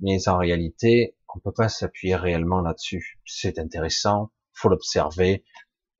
mais 0.00 0.28
en 0.28 0.38
réalité 0.38 1.16
on 1.34 1.40
peut 1.40 1.52
pas 1.52 1.68
s'appuyer 1.68 2.14
réellement 2.14 2.60
là-dessus. 2.60 3.18
C'est 3.24 3.58
intéressant, 3.58 4.30
faut 4.52 4.68
l'observer 4.68 5.44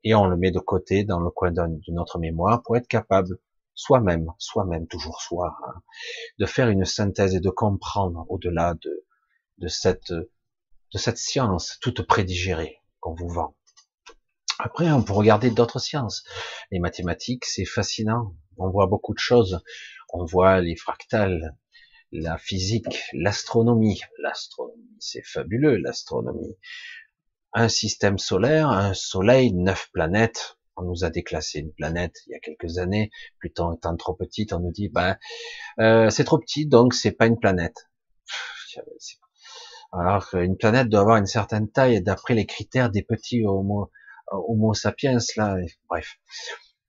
et 0.05 0.15
on 0.15 0.27
le 0.27 0.37
met 0.37 0.51
de 0.51 0.59
côté 0.59 1.05
dans 1.05 1.21
le 1.21 1.31
coin 1.31 1.53
de 1.53 1.63
notre 1.89 2.19
mémoire 2.19 2.63
pour 2.63 2.77
être 2.77 2.89
capable 2.89 3.39
soi-même, 3.75 4.27
soi-même 4.39 4.87
toujours 4.87 5.21
soi, 5.23 5.57
hein, 5.67 5.81
de 6.39 6.47
faire 6.47 6.69
une 6.69 6.85
synthèse 6.85 7.35
et 7.35 7.41
de 7.41 7.51
comprendre 7.51 8.27
au-delà 8.29 8.75
de 8.75 9.05
de 9.59 9.69
cette 9.69 10.13
de 10.93 10.99
cette 10.99 11.19
science 11.19 11.79
toute 11.81 12.03
prédigérée 12.03 12.79
qu'on 13.01 13.15
vous 13.15 13.29
vend. 13.29 13.57
Après, 14.59 14.91
on 14.91 15.03
peut 15.03 15.13
regarder 15.13 15.51
d'autres 15.51 15.81
sciences. 15.81 16.25
Les 16.71 16.79
mathématiques, 16.79 17.45
c'est 17.45 17.65
fascinant. 17.65 18.35
On 18.59 18.71
voit 18.71 18.87
beaucoup 18.87 19.15
de 19.15 19.19
choses 19.19 19.63
on 20.13 20.25
voit 20.25 20.61
les 20.61 20.77
fractales, 20.77 21.57
la 22.13 22.37
physique, 22.37 23.03
l'astronomie. 23.15 24.03
L'astronomie, 24.19 24.97
c'est 25.01 25.25
fabuleux, 25.25 25.77
l'astronomie. 25.77 26.57
Un 27.55 27.69
système 27.69 28.19
solaire, 28.19 28.69
un 28.69 28.95
soleil, 28.95 29.53
neuf 29.53 29.91
planètes. 29.93 30.59
On 30.77 30.83
nous 30.83 31.05
a 31.05 31.11
déclassé 31.11 31.61
une 31.61 31.73
planète 31.73 32.17
il 32.27 32.33
y 32.33 32.35
a 32.35 32.41
quelques 32.41 32.79
années. 32.79 33.11
Pluton 33.39 33.73
étant 33.73 33.97
trop 33.97 34.15
petite, 34.15 34.53
on 34.53 34.61
nous 34.61 34.73
dit, 34.73 34.89
ben, 34.89 35.17
euh, 35.81 36.11
c'est 36.11 36.25
trop 36.25 36.39
petit, 36.39 36.67
donc 36.67 36.95
c'est 36.95 37.13
pas 37.13 37.27
une 37.27 37.39
planète. 37.39 37.89
Alors 39.93 40.29
qu'une 40.29 40.57
planète 40.57 40.89
doit 40.89 41.01
avoir 41.01 41.17
une 41.19 41.27
certaine 41.27 41.71
taille 41.71 42.03
d'après 42.03 42.35
les 42.35 42.47
critères 42.47 42.91
des 42.91 43.03
petits 43.03 43.45
homo, 43.47 44.75
sapiens, 44.75 45.19
là. 45.37 45.57
Bref. 45.89 46.19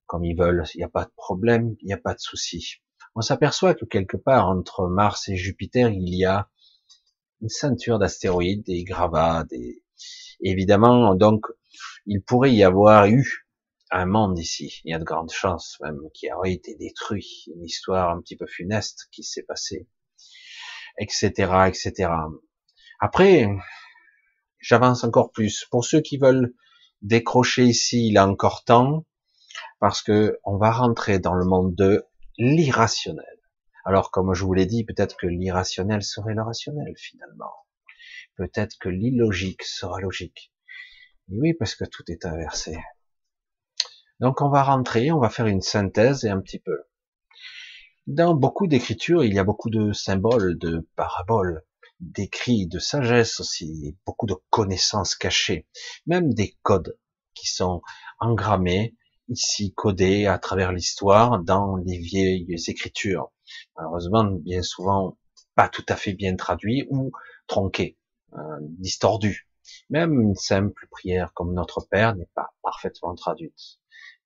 Comme 0.05 0.23
ils 0.25 0.37
veulent, 0.37 0.63
il 0.75 0.77
n'y 0.77 0.83
a 0.83 0.89
pas 0.89 1.05
de 1.05 1.11
problème, 1.15 1.75
il 1.81 1.87
n'y 1.87 1.93
a 1.93 1.97
pas 1.97 2.13
de 2.13 2.19
souci 2.19 2.81
on 3.15 3.21
s'aperçoit 3.21 3.75
que 3.75 3.85
quelque 3.85 4.17
part 4.17 4.49
entre 4.49 4.87
Mars 4.87 5.29
et 5.29 5.35
Jupiter, 5.35 5.89
il 5.89 6.15
y 6.15 6.25
a 6.25 6.49
une 7.41 7.49
ceinture 7.49 7.99
d'astéroïdes, 7.99 8.65
des 8.65 8.83
gravats, 8.83 9.45
des... 9.49 9.83
Évidemment, 10.41 11.15
donc, 11.15 11.45
il 12.05 12.21
pourrait 12.21 12.53
y 12.53 12.63
avoir 12.63 13.05
eu 13.05 13.47
un 13.91 14.05
monde 14.05 14.39
ici. 14.39 14.81
Il 14.83 14.91
y 14.91 14.93
a 14.93 14.99
de 14.99 15.03
grandes 15.03 15.31
chances 15.31 15.77
même 15.81 15.99
qui 16.13 16.31
aurait 16.31 16.53
été 16.53 16.75
détruit. 16.75 17.45
Une 17.55 17.63
histoire 17.63 18.09
un 18.09 18.19
petit 18.19 18.35
peu 18.35 18.47
funeste 18.47 19.07
qui 19.11 19.23
s'est 19.23 19.43
passée, 19.43 19.87
etc., 20.97 21.31
etc. 21.67 22.09
Après, 23.05 23.49
j'avance 24.59 25.03
encore 25.03 25.33
plus. 25.33 25.65
Pour 25.69 25.83
ceux 25.83 25.99
qui 25.99 26.17
veulent 26.17 26.53
décrocher 27.01 27.65
ici, 27.65 28.07
il 28.07 28.17
a 28.17 28.25
encore 28.25 28.63
temps, 28.63 29.05
parce 29.81 30.01
que 30.01 30.39
on 30.45 30.55
va 30.55 30.71
rentrer 30.71 31.19
dans 31.19 31.33
le 31.33 31.43
monde 31.43 31.75
de 31.75 32.05
l'irrationnel. 32.37 33.25
Alors, 33.83 34.09
comme 34.09 34.33
je 34.33 34.45
vous 34.45 34.53
l'ai 34.53 34.65
dit, 34.65 34.85
peut-être 34.85 35.17
que 35.17 35.27
l'irrationnel 35.27 36.01
serait 36.01 36.33
le 36.33 36.43
rationnel, 36.43 36.93
finalement. 36.95 37.51
Peut-être 38.37 38.77
que 38.79 38.87
l'illogique 38.87 39.63
sera 39.63 39.99
logique. 39.99 40.53
Oui, 41.27 41.53
parce 41.53 41.75
que 41.75 41.83
tout 41.83 42.03
est 42.07 42.25
inversé. 42.25 42.77
Donc, 44.21 44.41
on 44.41 44.47
va 44.47 44.63
rentrer, 44.63 45.11
on 45.11 45.19
va 45.19 45.29
faire 45.29 45.47
une 45.47 45.59
synthèse 45.59 46.23
et 46.23 46.29
un 46.29 46.39
petit 46.39 46.59
peu. 46.59 46.85
Dans 48.07 48.33
beaucoup 48.33 48.67
d'écritures, 48.67 49.25
il 49.25 49.33
y 49.33 49.39
a 49.39 49.43
beaucoup 49.43 49.69
de 49.69 49.91
symboles, 49.91 50.57
de 50.57 50.87
paraboles, 50.95 51.65
d'écrits, 51.99 52.67
de 52.67 52.79
sagesse 52.79 53.39
aussi, 53.39 53.97
beaucoup 54.05 54.25
de 54.25 54.35
connaissances 54.49 55.15
cachées, 55.15 55.67
même 56.05 56.33
des 56.33 56.57
codes 56.61 56.97
qui 57.33 57.47
sont 57.47 57.81
engrammés, 58.19 58.95
ici 59.29 59.73
codé 59.73 60.25
à 60.25 60.37
travers 60.37 60.71
l'histoire 60.71 61.39
dans 61.39 61.77
les 61.77 61.97
vieilles 61.97 62.55
écritures. 62.67 63.31
Malheureusement, 63.75 64.25
bien 64.25 64.61
souvent 64.61 65.17
pas 65.55 65.69
tout 65.69 65.85
à 65.87 65.95
fait 65.95 66.13
bien 66.13 66.35
traduit 66.35 66.85
ou 66.89 67.11
tronqué, 67.47 67.97
euh, 68.33 68.57
distordu. 68.61 69.47
Même 69.89 70.19
une 70.19 70.35
simple 70.35 70.87
prière 70.91 71.33
comme 71.33 71.53
Notre 71.53 71.81
Père 71.89 72.15
n'est 72.15 72.29
pas 72.35 72.53
parfaitement 72.61 73.15
traduite. 73.15 73.79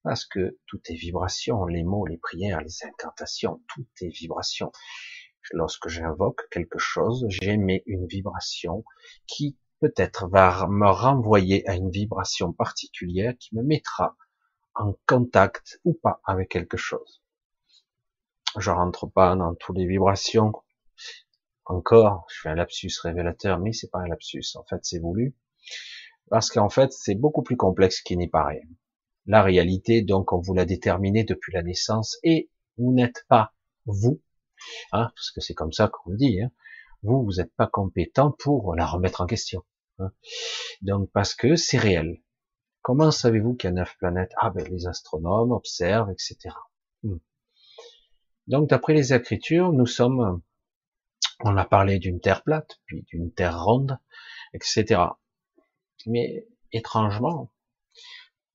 Parce 0.03 0.25
que 0.25 0.57
tout 0.67 0.79
est 0.88 0.95
vibration, 0.95 1.65
les 1.65 1.83
mots, 1.83 2.05
les 2.05 2.17
prières, 2.17 2.62
les 2.62 2.86
incantations, 2.86 3.62
tout 3.74 3.86
est 4.01 4.07
vibration. 4.07 4.71
Lorsque 5.51 5.88
j'invoque 5.88 6.50
quelque 6.51 6.77
chose, 6.77 7.25
j'émets 7.30 7.84
une 7.86 8.06
vibration 8.06 8.84
qui 9.27 9.58
peut-être 9.80 10.27
va 10.27 10.68
me 10.68 10.89
renvoyer 10.89 11.68
à 11.70 11.75
une 11.75 11.89
vibration 11.89 12.51
particulière 12.51 13.34
qui 13.39 13.56
me 13.56 13.63
mettra 13.63 14.18
en 14.75 14.94
contact 15.08 15.80
ou 15.86 15.94
pas 15.94 16.22
avec 16.25 16.50
quelque 16.50 16.77
chose. 16.77 17.22
Je 18.58 18.72
rentre 18.72 19.08
pas 19.08 19.36
dans 19.36 19.56
toutes 19.56 19.77
les 19.77 19.86
vibrations. 19.86 20.51
Encore, 21.66 22.25
je 22.30 22.42
fais 22.42 22.50
un 22.50 22.56
lapsus 22.56 22.92
révélateur, 23.01 23.60
mais 23.60 23.74
c'est 23.74 23.92
pas 23.92 24.00
un 24.00 24.08
lapsus. 24.08 24.56
En 24.56 24.63
fait, 24.63 24.84
c'est 24.84 25.00
voulu. 25.00 25.36
Parce 26.30 26.50
qu'en 26.50 26.70
fait, 26.70 26.92
c'est 26.92 27.16
beaucoup 27.16 27.44
plus 27.44 27.58
complexe 27.58 28.01
qu'il 28.01 28.18
n'y 28.18 28.30
paraît. 28.30 28.63
La 29.25 29.44
réalité, 29.44 30.01
donc, 30.01 30.34
on 30.34 30.39
vous 30.39 30.54
l'a 30.54 30.66
déterminé 30.66 31.24
depuis 31.24 31.54
la 31.54 31.62
naissance 31.62 32.18
et 32.24 32.50
vous 32.77 32.94
n'êtes 32.94 33.25
pas 33.27 33.54
vous, 33.86 34.22
hein, 34.91 35.11
parce 35.15 35.31
que 35.31 35.41
c'est 35.41 35.53
comme 35.53 35.73
ça 35.73 35.87
qu'on 35.87 36.11
le 36.11 36.17
dit, 36.17 36.41
hein, 36.41 36.51
vous, 37.03 37.23
vous 37.23 37.33
n'êtes 37.37 37.53
pas 37.55 37.67
compétent 37.67 38.31
pour 38.31 38.75
la 38.75 38.85
remettre 38.85 39.21
en 39.21 39.25
question. 39.25 39.63
Hein. 39.99 40.11
Donc, 40.81 41.09
parce 41.11 41.35
que 41.35 41.55
c'est 41.55 41.77
réel. 41.77 42.21
Comment 42.81 43.11
savez-vous 43.11 43.55
qu'il 43.55 43.69
y 43.69 43.71
a 43.71 43.73
neuf 43.73 43.97
planètes? 43.97 44.31
Ah 44.37 44.49
ben 44.49 44.65
les 44.69 44.87
astronomes 44.87 45.51
observent, 45.51 46.09
etc. 46.09 46.55
Hmm. 47.03 47.17
Donc 48.47 48.69
d'après 48.69 48.93
les 48.93 49.13
Écritures, 49.13 49.73
nous 49.73 49.85
sommes, 49.85 50.41
on 51.41 51.57
a 51.57 51.65
parlé 51.65 51.99
d'une 51.99 52.21
Terre 52.21 52.43
plate, 52.43 52.79
puis 52.85 53.03
d'une 53.03 53.33
Terre 53.33 53.61
ronde, 53.61 53.99
etc. 54.53 55.01
Mais 56.05 56.47
étrangement, 56.71 57.51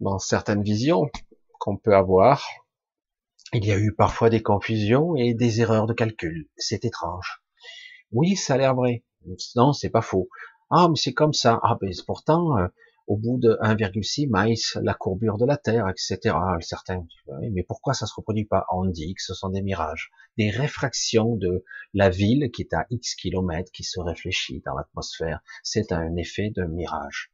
dans 0.01 0.19
certaines 0.19 0.63
visions 0.63 1.11
qu'on 1.59 1.77
peut 1.77 1.95
avoir, 1.95 2.43
il 3.53 3.67
y 3.67 3.73
a 3.73 3.79
eu 3.79 3.93
parfois 3.93 4.31
des 4.31 4.43
confusions 4.43 5.15
et 5.17 5.35
des 5.35 5.61
erreurs 5.61 5.87
de 5.87 5.93
calcul. 5.93 6.49
C'est 6.57 6.85
étrange. 6.85 7.43
Oui, 8.11 8.37
ça 8.37 8.55
a 8.55 8.59
l'air 8.59 8.75
vrai. 8.75 9.05
Non, 9.57 9.73
c'est 9.73 9.91
pas 9.91 10.03
faux. 10.03 10.29
Ah, 10.71 10.89
mais 10.89 10.97
c'est 10.97 11.13
comme 11.13 11.33
ça. 11.33 11.61
Ah, 11.63 11.77
ben 11.81 11.93
pourtant, 12.07 12.59
euh, 12.59 12.67
au 13.07 13.17
bout 13.17 13.39
de 13.39 13.59
1,6 13.61 14.29
miles 14.31 14.57
la 14.83 14.95
courbure 14.95 15.37
de 15.37 15.45
la 15.45 15.57
Terre, 15.57 15.89
etc. 15.89 16.35
Certains, 16.61 17.07
mais 17.51 17.63
pourquoi 17.63 17.95
ça 17.95 18.07
se 18.07 18.15
reproduit 18.15 18.45
pas? 18.45 18.65
On 18.73 18.87
dit 18.87 19.15
que 19.15 19.23
ce 19.23 19.35
sont 19.35 19.51
des 19.51 19.63
mirages, 19.63 20.11
des 20.39 20.51
réfractions 20.51 21.37
de 21.37 21.65
la 21.95 22.09
ville 22.09 22.51
qui 22.53 22.63
est 22.63 22.75
à 22.75 22.87
X 22.91 23.15
kilomètres, 23.15 23.73
qui 23.73 23.85
se 23.85 24.01
réfléchit 24.01 24.63
dans 24.65 24.75
l'atmosphère. 24.75 25.41
C'est 25.63 25.93
un 25.93 26.17
effet 26.17 26.51
de 26.51 26.65
mirage. 26.65 27.33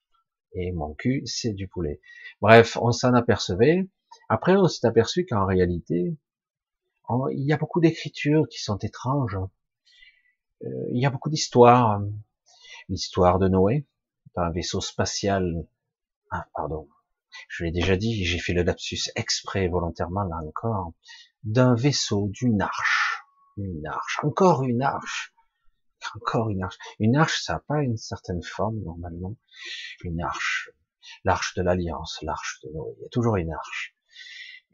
Et 0.54 0.72
mon 0.72 0.94
cul, 0.94 1.22
c'est 1.26 1.52
du 1.52 1.68
poulet. 1.68 2.00
Bref, 2.40 2.78
on 2.80 2.90
s'en 2.90 3.14
apercevait. 3.14 3.86
Après, 4.28 4.56
on 4.56 4.68
s'est 4.68 4.86
aperçu 4.86 5.24
qu'en 5.26 5.46
réalité, 5.46 6.16
il 7.30 7.44
y 7.44 7.52
a 7.52 7.56
beaucoup 7.56 7.80
d'écritures 7.80 8.46
qui 8.48 8.60
sont 8.60 8.78
étranges. 8.78 9.38
Euh, 10.64 10.88
il 10.90 11.00
y 11.00 11.06
a 11.06 11.10
beaucoup 11.10 11.30
d'histoires 11.30 12.00
l'histoire 12.88 13.38
de 13.38 13.48
Noé, 13.48 13.86
un 14.36 14.50
vaisseau 14.50 14.80
spatial. 14.80 15.66
Ah, 16.30 16.46
pardon. 16.54 16.88
Je 17.48 17.64
l'ai 17.64 17.70
déjà 17.70 17.96
dit, 17.96 18.24
j'ai 18.24 18.38
fait 18.38 18.52
le 18.52 18.62
lapsus 18.62 19.10
exprès, 19.14 19.68
volontairement, 19.68 20.22
là 20.22 20.36
encore, 20.46 20.92
d'un 21.42 21.74
vaisseau, 21.74 22.28
d'une 22.30 22.62
arche. 22.62 23.22
Une 23.56 23.86
arche, 23.86 24.20
encore 24.22 24.62
une 24.62 24.82
arche. 24.82 25.34
Encore 26.14 26.48
une 26.50 26.62
arche. 26.62 26.78
Une 27.00 27.16
arche, 27.16 27.42
ça 27.42 27.54
n'a 27.54 27.60
pas 27.60 27.82
une 27.82 27.96
certaine 27.96 28.42
forme, 28.42 28.78
normalement. 28.78 29.36
Une 30.04 30.22
arche. 30.22 30.70
L'arche 31.24 31.54
de 31.54 31.62
l'Alliance, 31.62 32.20
l'arche 32.22 32.60
de 32.62 32.70
Noé. 32.70 32.94
Il 32.98 33.02
y 33.02 33.06
a 33.06 33.08
toujours 33.10 33.36
une 33.36 33.52
arche. 33.52 33.97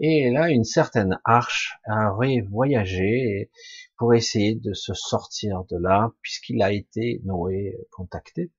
Et 0.00 0.30
là, 0.30 0.50
une 0.50 0.64
certaine 0.64 1.20
arche 1.24 1.78
aurait 1.88 2.40
voyagé 2.50 3.50
pour 3.96 4.12
essayer 4.12 4.56
de 4.56 4.72
se 4.72 4.92
sortir 4.92 5.64
de 5.70 5.76
là, 5.76 6.12
puisqu'il 6.20 6.62
a 6.62 6.72
été, 6.72 7.20
Noé, 7.24 7.78
contacté 7.92 8.50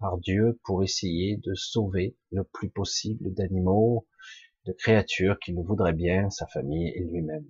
par 0.00 0.18
Dieu 0.18 0.58
pour 0.64 0.82
essayer 0.82 1.36
de 1.36 1.54
sauver 1.54 2.16
le 2.32 2.42
plus 2.42 2.70
possible 2.70 3.32
d'animaux, 3.32 4.08
de 4.66 4.72
créatures 4.72 5.38
qu'il 5.38 5.54
voudrait 5.54 5.92
bien, 5.92 6.28
sa 6.28 6.48
famille 6.48 6.88
et 6.88 7.04
lui-même. 7.04 7.46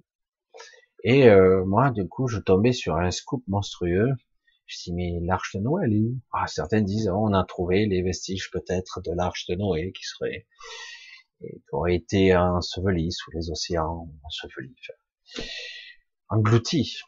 Et 1.02 1.28
euh, 1.28 1.64
moi, 1.64 1.90
du 1.90 2.06
coup, 2.06 2.28
je 2.28 2.38
tombais 2.38 2.72
sur 2.72 2.96
un 2.96 3.11
scoop 3.11 3.42
monstrueux. 3.49 4.11
Je 4.66 4.76
dis, 4.84 4.92
mais 4.92 5.18
l'arche 5.22 5.57
de 5.57 5.61
Noé, 5.61 6.12
ah, 6.33 6.46
Certains 6.46 6.83
disent, 6.83 7.09
oh, 7.09 7.16
on 7.22 7.33
a 7.33 7.44
trouvé 7.44 7.87
les 7.87 8.02
vestiges 8.02 8.50
peut-être 8.50 9.00
de 9.00 9.12
l'arche 9.12 9.46
de 9.46 9.55
Noé 9.55 9.92
qui 9.92 10.05
serait 10.05 10.46
qui 11.42 11.62
aurait 11.72 11.94
été 11.94 12.37
enseveli 12.37 13.12
sous 13.12 13.31
les 13.33 13.50
océans, 13.50 14.09
enseveli, 14.24 14.74
englouti. 16.28 16.98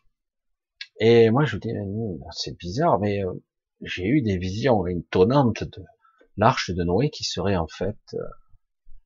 Et 1.00 1.30
moi, 1.30 1.44
je 1.44 1.56
dis, 1.56 1.72
c'est 2.32 2.56
bizarre, 2.56 3.00
mais 3.00 3.24
euh, 3.24 3.32
j'ai 3.80 4.06
eu 4.06 4.22
des 4.22 4.38
visions 4.38 4.86
étonnantes 4.86 5.64
de 5.64 5.82
l'arche 6.36 6.70
de 6.70 6.84
Noé 6.84 7.10
qui 7.10 7.24
serait 7.24 7.56
en 7.56 7.66
fait 7.66 7.98
euh, 8.14 8.18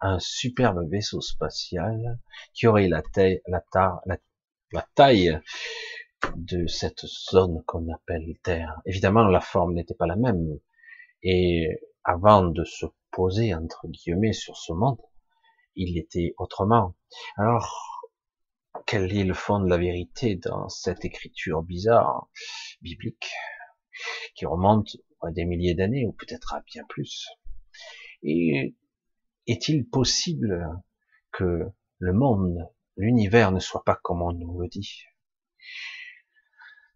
un 0.00 0.18
superbe 0.18 0.88
vaisseau 0.90 1.20
spatial 1.20 2.18
qui 2.52 2.66
aurait 2.66 2.88
la 2.88 3.02
taille, 3.02 3.40
la, 3.46 3.62
la 4.72 4.86
taille 4.94 5.40
de 6.36 6.66
cette 6.66 7.06
zone 7.06 7.62
qu'on 7.66 7.92
appelle 7.92 8.36
Terre. 8.42 8.80
Évidemment, 8.84 9.24
la 9.24 9.40
forme 9.40 9.74
n'était 9.74 9.94
pas 9.94 10.06
la 10.06 10.16
même. 10.16 10.58
Et 11.22 11.80
avant 12.04 12.42
de 12.42 12.64
se 12.64 12.86
poser, 13.10 13.54
entre 13.54 13.86
guillemets, 13.88 14.32
sur 14.32 14.56
ce 14.56 14.72
monde, 14.72 15.00
il 15.78 15.96
était 15.96 16.34
autrement. 16.38 16.96
Alors, 17.36 18.12
quel 18.86 19.16
est 19.16 19.24
le 19.24 19.34
fond 19.34 19.60
de 19.60 19.68
la 19.68 19.78
vérité 19.78 20.36
dans 20.36 20.68
cette 20.68 21.04
écriture 21.04 21.62
bizarre, 21.62 22.28
biblique, 22.82 23.30
qui 24.34 24.44
remonte 24.44 24.96
à 25.22 25.30
des 25.30 25.44
milliers 25.44 25.74
d'années, 25.74 26.06
ou 26.06 26.12
peut-être 26.12 26.54
à 26.54 26.60
bien 26.62 26.84
plus? 26.88 27.28
Et 28.22 28.76
est-il 29.46 29.88
possible 29.88 30.68
que 31.32 31.64
le 31.98 32.12
monde, 32.12 32.58
l'univers 32.96 33.52
ne 33.52 33.60
soit 33.60 33.84
pas 33.84 33.98
comme 34.02 34.22
on 34.22 34.32
nous 34.32 34.60
le 34.60 34.68
dit? 34.68 35.02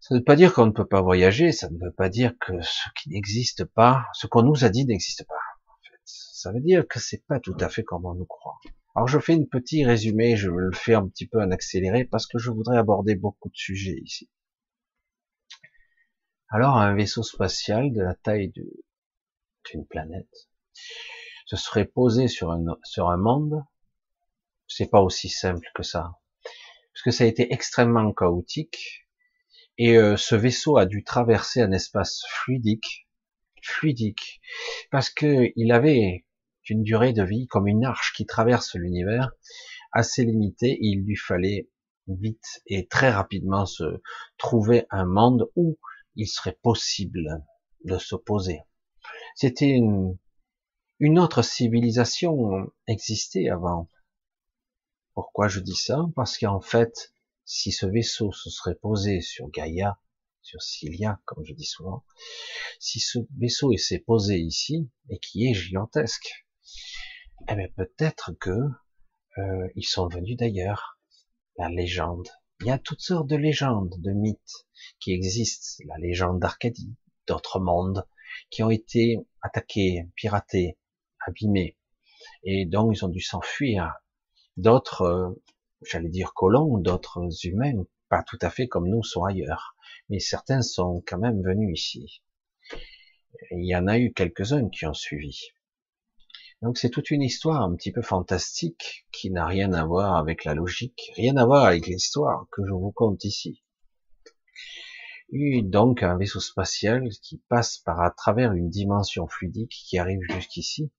Ça 0.01 0.13
ne 0.13 0.19
veut 0.19 0.25
pas 0.25 0.35
dire 0.35 0.53
qu'on 0.53 0.65
ne 0.65 0.71
peut 0.71 0.87
pas 0.87 1.01
voyager, 1.01 1.53
ça 1.53 1.69
ne 1.69 1.77
veut 1.77 1.93
pas 1.93 2.09
dire 2.09 2.33
que 2.39 2.61
ce 2.61 2.89
qui 2.99 3.09
n'existe 3.09 3.63
pas, 3.63 4.05
ce 4.11 4.27
qu'on 4.27 4.43
nous 4.43 4.65
a 4.65 4.69
dit 4.69 4.85
n'existe 4.85 5.25
pas. 5.25 5.52
Ça 6.43 6.51
veut 6.51 6.59
dire 6.59 6.85
que 6.89 6.99
c'est 6.99 7.25
pas 7.25 7.39
tout 7.39 7.55
à 7.61 7.69
fait 7.69 7.85
comme 7.85 8.03
on 8.05 8.15
nous 8.15 8.25
croit. 8.25 8.59
Alors 8.95 9.07
je 9.07 9.17
fais 9.17 9.33
un 9.33 9.45
petit 9.45 9.85
résumé, 9.85 10.35
je 10.35 10.49
le 10.49 10.73
fais 10.73 10.93
un 10.93 11.07
petit 11.07 11.25
peu 11.25 11.41
en 11.41 11.51
accéléré 11.51 12.03
parce 12.03 12.27
que 12.27 12.37
je 12.37 12.51
voudrais 12.51 12.77
aborder 12.77 13.15
beaucoup 13.15 13.47
de 13.47 13.55
sujets 13.55 13.95
ici. 14.03 14.29
Alors 16.49 16.75
un 16.75 16.93
vaisseau 16.95 17.23
spatial 17.23 17.93
de 17.93 18.01
la 18.01 18.13
taille 18.13 18.51
d'une 18.51 19.87
planète 19.87 20.49
se 21.45 21.55
serait 21.55 21.85
posé 21.85 22.27
sur 22.27 22.51
un, 22.51 22.77
sur 22.83 23.09
un 23.09 23.15
monde, 23.15 23.63
c'est 24.67 24.91
pas 24.91 24.99
aussi 24.99 25.29
simple 25.29 25.65
que 25.73 25.83
ça. 25.83 26.19
Parce 26.93 27.03
que 27.05 27.11
ça 27.11 27.23
a 27.23 27.27
été 27.27 27.53
extrêmement 27.53 28.11
chaotique, 28.11 29.07
et 29.77 29.97
euh, 29.97 30.17
ce 30.17 30.35
vaisseau 30.35 30.75
a 30.75 30.85
dû 30.85 31.05
traverser 31.05 31.61
un 31.61 31.71
espace 31.71 32.21
fluidique, 32.27 33.07
fluidique, 33.61 34.41
parce 34.91 35.09
que 35.09 35.53
il 35.55 35.71
avait 35.71 36.25
une 36.69 36.83
durée 36.83 37.13
de 37.13 37.23
vie 37.23 37.47
comme 37.47 37.67
une 37.67 37.85
arche 37.85 38.13
qui 38.15 38.25
traverse 38.25 38.75
l'univers 38.75 39.31
assez 39.91 40.25
limitée. 40.25 40.77
il 40.81 41.03
lui 41.03 41.15
fallait 41.15 41.69
vite 42.07 42.61
et 42.65 42.87
très 42.87 43.11
rapidement 43.11 43.65
se 43.65 44.01
trouver 44.37 44.85
un 44.89 45.05
monde 45.05 45.49
où 45.55 45.77
il 46.15 46.27
serait 46.27 46.57
possible 46.61 47.43
de 47.85 47.97
s'opposer. 47.97 48.61
C'était 49.35 49.69
une, 49.69 50.17
une 50.99 51.19
autre 51.19 51.41
civilisation 51.41 52.71
existait 52.87 53.49
avant. 53.49 53.89
Pourquoi 55.13 55.47
je 55.47 55.59
dis 55.59 55.75
ça? 55.75 56.05
Parce 56.15 56.37
qu'en 56.37 56.61
fait, 56.61 57.13
si 57.45 57.71
ce 57.71 57.85
vaisseau 57.85 58.31
se 58.31 58.49
serait 58.49 58.75
posé 58.75 59.21
sur 59.21 59.49
Gaïa, 59.49 59.99
sur 60.41 60.61
Cilia, 60.61 61.19
comme 61.25 61.43
je 61.45 61.53
dis 61.53 61.65
souvent, 61.65 62.03
si 62.79 62.99
ce 62.99 63.19
vaisseau 63.37 63.75
s'est 63.77 63.99
posé 63.99 64.37
ici, 64.39 64.89
et 65.09 65.19
qui 65.19 65.47
est 65.47 65.53
gigantesque, 65.53 66.42
eh 67.49 67.55
bien 67.55 67.67
peut-être 67.75 68.31
que 68.39 68.51
euh, 69.37 69.67
ils 69.75 69.85
sont 69.85 70.07
venus 70.07 70.37
d'ailleurs. 70.37 70.99
La 71.57 71.69
légende. 71.69 72.27
Il 72.61 72.67
y 72.67 72.71
a 72.71 72.79
toutes 72.79 73.01
sortes 73.01 73.27
de 73.27 73.35
légendes, 73.35 73.93
de 73.99 74.11
mythes 74.11 74.67
qui 74.99 75.13
existent. 75.13 75.83
La 75.87 75.97
légende 75.97 76.39
d'Arcadie, 76.39 76.95
d'autres 77.27 77.59
mondes 77.59 78.07
qui 78.49 78.63
ont 78.63 78.69
été 78.69 79.17
attaqués, 79.41 80.07
piratés, 80.15 80.77
abîmés, 81.27 81.77
et 82.43 82.65
donc 82.65 82.95
ils 82.95 83.05
ont 83.05 83.09
dû 83.09 83.21
s'enfuir. 83.21 83.93
D'autres, 84.57 85.01
euh, 85.03 85.43
j'allais 85.81 86.09
dire 86.09 86.33
colons, 86.33 86.77
d'autres 86.77 87.27
humains, 87.43 87.85
pas 88.09 88.23
tout 88.23 88.39
à 88.41 88.49
fait 88.49 88.67
comme 88.67 88.87
nous, 88.87 89.03
sont 89.03 89.23
ailleurs, 89.23 89.75
mais 90.09 90.19
certains 90.19 90.61
sont 90.61 91.03
quand 91.05 91.19
même 91.19 91.41
venus 91.43 91.79
ici. 91.79 92.23
il 93.51 93.65
y 93.67 93.75
en 93.75 93.87
a 93.87 93.99
eu 93.99 94.13
quelques-uns 94.13 94.69
qui 94.69 94.85
ont 94.85 94.93
suivi. 94.93 95.49
Donc 96.63 96.77
c'est 96.77 96.89
toute 96.89 97.11
une 97.11 97.21
histoire 97.21 97.61
un 97.61 97.75
petit 97.75 97.91
peu 97.91 98.01
fantastique 98.01 99.05
qui 99.11 99.29
n'a 99.31 99.45
rien 99.45 99.73
à 99.73 99.83
voir 99.83 100.15
avec 100.15 100.45
la 100.45 100.53
logique, 100.53 101.11
rien 101.17 101.35
à 101.35 101.45
voir 101.45 101.65
avec 101.65 101.87
l'histoire 101.87 102.47
que 102.53 102.65
je 102.65 102.71
vous 102.71 102.93
conte 102.93 103.25
ici. 103.25 103.61
Et 105.33 105.61
donc 105.61 106.03
un 106.03 106.17
vaisseau 106.17 106.39
spatial 106.39 107.09
qui 107.21 107.43
passe 107.49 107.79
par 107.79 107.99
à 107.99 108.11
travers 108.11 108.53
une 108.53 108.69
dimension 108.69 109.27
fluidique 109.27 109.73
qui 109.89 109.97
arrive 109.97 110.21
jusqu'ici 110.29 110.89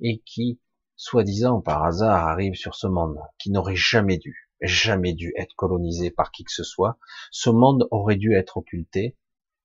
et 0.00 0.22
qui, 0.24 0.58
soi-disant 0.96 1.60
par 1.60 1.84
hasard, 1.84 2.26
arrive 2.26 2.54
sur 2.54 2.74
ce 2.74 2.86
monde 2.86 3.18
qui 3.38 3.50
n'aurait 3.50 3.76
jamais 3.76 4.16
dû, 4.16 4.48
jamais 4.62 5.12
dû 5.12 5.34
être 5.36 5.54
colonisé 5.54 6.10
par 6.10 6.32
qui 6.32 6.44
que 6.44 6.52
ce 6.52 6.64
soit. 6.64 6.98
Ce 7.30 7.50
monde 7.50 7.86
aurait 7.90 8.16
dû 8.16 8.32
être 8.32 8.56
occulté, 8.56 9.18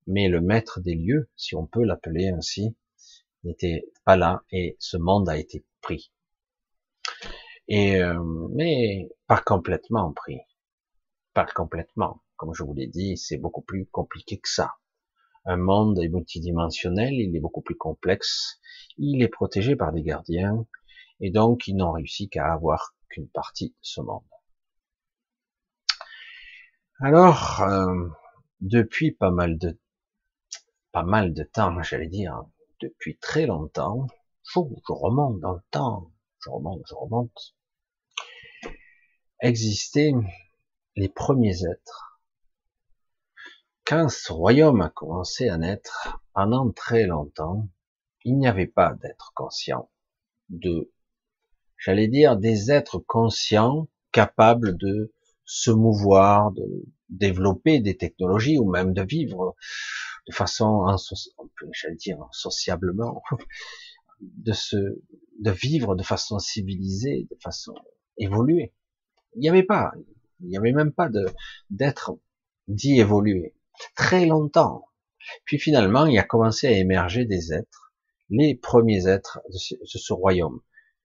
mais 0.06 0.28
le 0.28 0.42
maître 0.42 0.80
des 0.80 0.94
lieux, 0.94 1.30
si 1.34 1.56
on 1.56 1.66
peut 1.66 1.82
l'appeler 1.82 2.28
ainsi, 2.28 2.76
n'était 3.44 3.84
pas 4.04 4.16
là 4.16 4.42
et 4.50 4.76
ce 4.78 4.96
monde 4.96 5.28
a 5.28 5.36
été 5.36 5.64
pris. 5.80 6.12
Euh, 7.70 8.48
mais 8.52 9.08
pas 9.26 9.40
complètement 9.40 10.12
pris, 10.12 10.40
pas 11.34 11.46
complètement. 11.46 12.22
Comme 12.36 12.54
je 12.54 12.64
vous 12.64 12.74
l'ai 12.74 12.88
dit, 12.88 13.16
c'est 13.16 13.38
beaucoup 13.38 13.62
plus 13.62 13.86
compliqué 13.86 14.38
que 14.38 14.48
ça. 14.48 14.74
Un 15.44 15.56
monde 15.56 15.98
est 15.98 16.08
multidimensionnel, 16.08 17.14
il 17.14 17.34
est 17.34 17.40
beaucoup 17.40 17.62
plus 17.62 17.76
complexe, 17.76 18.60
il 18.98 19.22
est 19.22 19.28
protégé 19.28 19.76
par 19.76 19.92
des 19.92 20.02
gardiens, 20.02 20.66
et 21.20 21.30
donc 21.30 21.68
ils 21.68 21.76
n'ont 21.76 21.92
réussi 21.92 22.28
qu'à 22.28 22.52
avoir 22.52 22.94
qu'une 23.08 23.28
partie 23.28 23.70
de 23.70 23.74
ce 23.80 24.00
monde. 24.00 24.24
Alors, 26.98 27.62
euh, 27.62 28.08
depuis 28.60 29.12
pas 29.12 29.30
mal 29.30 29.56
de 29.58 29.78
pas 30.92 31.04
mal 31.04 31.32
de 31.32 31.44
temps, 31.44 31.82
j'allais 31.82 32.08
dire, 32.08 32.42
depuis 32.80 33.18
très 33.18 33.46
longtemps. 33.46 34.06
je 34.44 34.58
remonte 34.92 35.40
dans 35.40 35.52
le 35.52 35.62
temps, 35.70 36.10
je 36.40 36.50
remonte, 36.50 36.82
je 36.88 36.94
remonte. 36.94 37.54
Existaient 39.40 40.12
les 40.96 41.08
premiers 41.08 41.64
êtres. 41.64 42.20
Quand 43.84 44.08
ce 44.08 44.32
royaume 44.32 44.82
a 44.82 44.90
commencé 44.90 45.48
à 45.48 45.56
naître, 45.56 46.20
pendant 46.32 46.70
très 46.70 47.06
longtemps, 47.06 47.68
il 48.24 48.38
n'y 48.38 48.46
avait 48.46 48.66
pas 48.66 48.94
d'être 48.94 49.32
conscient 49.34 49.90
de, 50.48 50.92
j'allais 51.76 52.08
dire, 52.08 52.36
des 52.36 52.70
êtres 52.70 52.98
conscients 52.98 53.88
capables 54.12 54.76
de 54.76 55.12
se 55.44 55.70
mouvoir, 55.70 56.52
de 56.52 56.84
développer 57.08 57.80
des 57.80 57.96
technologies 57.96 58.58
ou 58.58 58.70
même 58.70 58.92
de 58.92 59.02
vivre 59.02 59.56
de 60.30 60.34
façon, 60.34 60.86
j'allais 61.72 61.96
dire, 61.96 62.18
sociablement, 62.32 63.22
de 64.20 64.52
se, 64.52 64.76
de 65.40 65.50
vivre 65.50 65.94
de 65.96 66.02
façon 66.02 66.38
civilisée, 66.38 67.26
de 67.30 67.36
façon 67.42 67.74
évoluée. 68.18 68.74
Il 69.34 69.40
n'y 69.40 69.48
avait 69.48 69.62
pas, 69.62 69.92
il 70.40 70.48
n'y 70.48 70.56
avait 70.56 70.72
même 70.72 70.92
pas 70.92 71.08
de, 71.08 71.26
d'être 71.70 72.18
dit 72.68 73.00
évolué. 73.00 73.54
Très 73.94 74.26
longtemps, 74.26 74.86
Puis 75.44 75.58
finalement, 75.58 76.06
il 76.06 76.18
a 76.18 76.22
commencé 76.22 76.66
à 76.66 76.72
émerger 76.72 77.24
des 77.24 77.52
êtres, 77.52 77.92
les 78.28 78.54
premiers 78.54 79.08
êtres 79.08 79.40
de 79.48 79.58
ce, 79.86 80.12
royaume. 80.12 80.60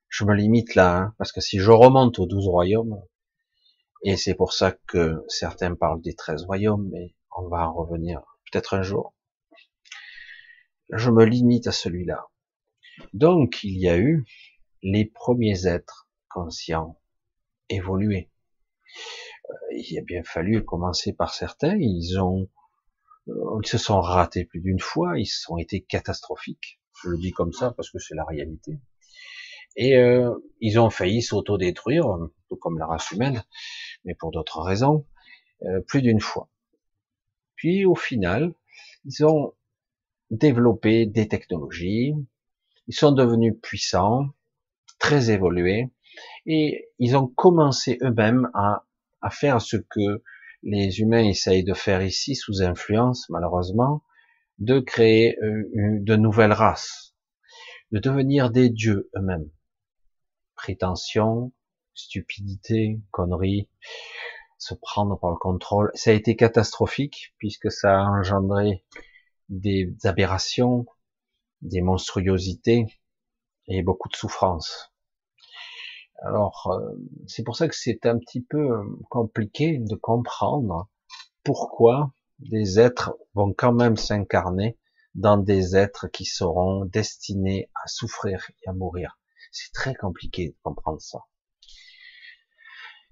Je 0.09 0.25
me 0.25 0.33
limite 0.33 0.75
là, 0.75 0.97
hein, 0.97 1.15
parce 1.17 1.31
que 1.31 1.41
si 1.41 1.59
je 1.59 1.71
remonte 1.71 2.19
aux 2.19 2.25
douze 2.25 2.47
royaumes, 2.47 3.01
et 4.03 4.17
c'est 4.17 4.35
pour 4.35 4.53
ça 4.53 4.71
que 4.87 5.23
certains 5.27 5.73
parlent 5.75 6.01
des 6.01 6.13
treize 6.13 6.43
royaumes, 6.43 6.89
mais 6.91 7.15
on 7.35 7.47
va 7.47 7.67
en 7.69 7.73
revenir 7.73 8.21
peut-être 8.51 8.75
un 8.75 8.83
jour. 8.83 9.14
Je 10.89 11.09
me 11.09 11.25
limite 11.25 11.67
à 11.67 11.71
celui-là. 11.71 12.27
Donc, 13.13 13.63
il 13.63 13.77
y 13.77 13.89
a 13.89 13.97
eu 13.97 14.25
les 14.83 15.05
premiers 15.05 15.67
êtres 15.67 16.07
conscients 16.29 16.99
évoluer. 17.69 18.29
Euh, 19.49 19.53
il 19.77 19.97
a 19.97 20.01
bien 20.01 20.23
fallu 20.23 20.63
commencer 20.63 21.13
par 21.13 21.33
certains. 21.33 21.75
Ils 21.79 22.19
ont, 22.19 22.49
euh, 23.27 23.59
ils 23.63 23.67
se 23.67 23.77
sont 23.77 23.99
ratés 23.99 24.45
plus 24.45 24.61
d'une 24.61 24.79
fois. 24.79 25.19
Ils 25.19 25.29
ont 25.49 25.57
été 25.57 25.81
catastrophiques. 25.81 26.79
Je 27.03 27.09
le 27.09 27.17
dis 27.17 27.31
comme 27.31 27.51
ça 27.51 27.71
parce 27.71 27.89
que 27.89 27.99
c'est 27.99 28.15
la 28.15 28.25
réalité. 28.25 28.79
Et 29.75 29.97
euh, 29.97 30.33
ils 30.61 30.79
ont 30.79 30.89
failli 30.89 31.21
s'autodétruire, 31.21 32.05
tout 32.47 32.55
comme 32.55 32.77
la 32.77 32.85
race 32.85 33.11
humaine, 33.11 33.43
mais 34.05 34.15
pour 34.15 34.31
d'autres 34.31 34.61
raisons, 34.61 35.05
plus 35.87 36.01
d'une 36.01 36.21
fois. 36.21 36.47
Puis 37.55 37.85
au 37.85 37.95
final, 37.95 38.53
ils 39.03 39.25
ont 39.25 39.53
développé 40.31 41.05
des 41.05 41.27
technologies, 41.27 42.13
ils 42.87 42.95
sont 42.95 43.11
devenus 43.11 43.53
puissants, 43.61 44.29
très 44.99 45.31
évolués, 45.31 45.89
et 46.45 46.89
ils 46.99 47.15
ont 47.15 47.27
commencé 47.27 47.97
eux-mêmes 48.01 48.49
à, 48.53 48.83
faire 49.31 49.59
ce 49.59 49.77
que 49.77 50.23
les 50.61 50.99
humains 50.99 51.23
essayent 51.23 51.63
de 51.63 51.73
faire 51.73 52.03
ici 52.03 52.35
sous 52.35 52.61
influence, 52.61 53.27
malheureusement, 53.29 54.03
de 54.59 54.79
créer 54.79 55.35
euh, 55.41 55.63
de 55.73 56.15
nouvelles 56.15 56.53
races, 56.53 57.15
de 57.91 57.97
devenir 57.97 58.51
des 58.51 58.69
dieux 58.69 59.09
eux-mêmes. 59.17 59.49
Prétention, 60.53 61.51
stupidité, 61.95 62.99
connerie, 63.09 63.67
se 64.59 64.75
prendre 64.75 65.19
par 65.19 65.31
le 65.31 65.37
contrôle. 65.37 65.89
Ça 65.95 66.11
a 66.11 66.13
été 66.13 66.35
catastrophique 66.35 67.33
puisque 67.37 67.71
ça 67.71 67.99
a 67.99 68.03
engendré 68.03 68.83
des 69.49 69.93
aberrations, 70.03 70.85
des 71.61 71.81
monstruosités 71.81 72.85
et 73.67 73.83
beaucoup 73.83 74.09
de 74.09 74.15
souffrances. 74.15 74.91
Alors, 76.21 76.71
euh, 76.71 76.95
c'est 77.27 77.43
pour 77.43 77.55
ça 77.55 77.67
que 77.67 77.75
c'est 77.75 78.05
un 78.05 78.17
petit 78.17 78.41
peu 78.41 78.71
euh, 78.71 78.83
compliqué 79.09 79.77
de 79.79 79.95
comprendre 79.95 80.89
pourquoi 81.43 82.13
des 82.39 82.79
êtres 82.79 83.15
vont 83.33 83.53
quand 83.53 83.73
même 83.73 83.97
s'incarner 83.97 84.77
dans 85.13 85.37
des 85.37 85.75
êtres 85.75 86.07
qui 86.07 86.25
seront 86.25 86.85
destinés 86.85 87.69
à 87.83 87.87
souffrir 87.87 88.49
et 88.49 88.69
à 88.69 88.73
mourir. 88.73 89.19
C'est 89.51 89.71
très 89.71 89.95
compliqué 89.95 90.49
de 90.49 90.55
comprendre 90.63 91.01
ça. 91.01 91.19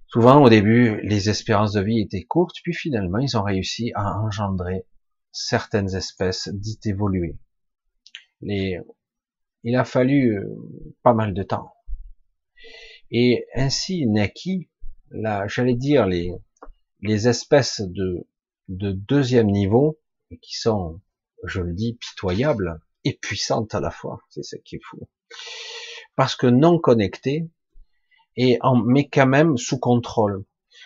Souvent, 0.07 0.43
au 0.43 0.49
début, 0.49 1.01
les 1.01 1.29
espérances 1.29 1.73
de 1.73 1.81
vie 1.81 1.99
étaient 1.99 2.23
courtes, 2.23 2.57
puis 2.63 2.73
finalement, 2.73 3.17
ils 3.17 3.37
ont 3.37 3.43
réussi 3.43 3.91
à 3.95 4.19
engendrer 4.19 4.85
certaines 5.33 5.93
espèces 5.95 6.47
dites 6.53 6.85
évoluées. 6.85 7.37
Les... 8.39 8.79
Il 9.63 9.75
a 9.75 9.83
fallu 9.83 10.37
euh, 10.37 10.45
pas 11.03 11.13
mal 11.13 11.33
de 11.33 11.43
temps. 11.43 11.73
Et 13.11 13.45
ainsi 13.55 14.07
naquit, 14.07 14.69
là, 15.09 15.47
j'allais 15.47 15.75
dire, 15.75 16.05
les, 16.05 16.33
les 17.01 17.27
espèces 17.27 17.81
de, 17.81 18.27
de 18.67 18.91
deuxième 18.91 19.47
niveau, 19.47 19.99
qui 20.41 20.55
sont, 20.57 21.01
je 21.45 21.61
le 21.61 21.73
dis, 21.73 21.97
pitoyables 21.99 22.79
et 23.03 23.13
puissantes 23.13 23.75
à 23.75 23.79
la 23.79 23.91
fois. 23.91 24.19
C'est 24.29 24.43
ça 24.43 24.57
qui 24.65 24.75
est 24.75 24.83
fou. 24.83 25.07
Parce 26.15 26.35
que 26.35 26.47
non 26.47 26.79
connectées, 26.79 27.49
et 28.35 28.57
en, 28.61 28.75
mais 28.75 29.07
quand 29.07 29.27
même 29.27 29.57
sous 29.57 29.79
contrôle. 29.79 30.45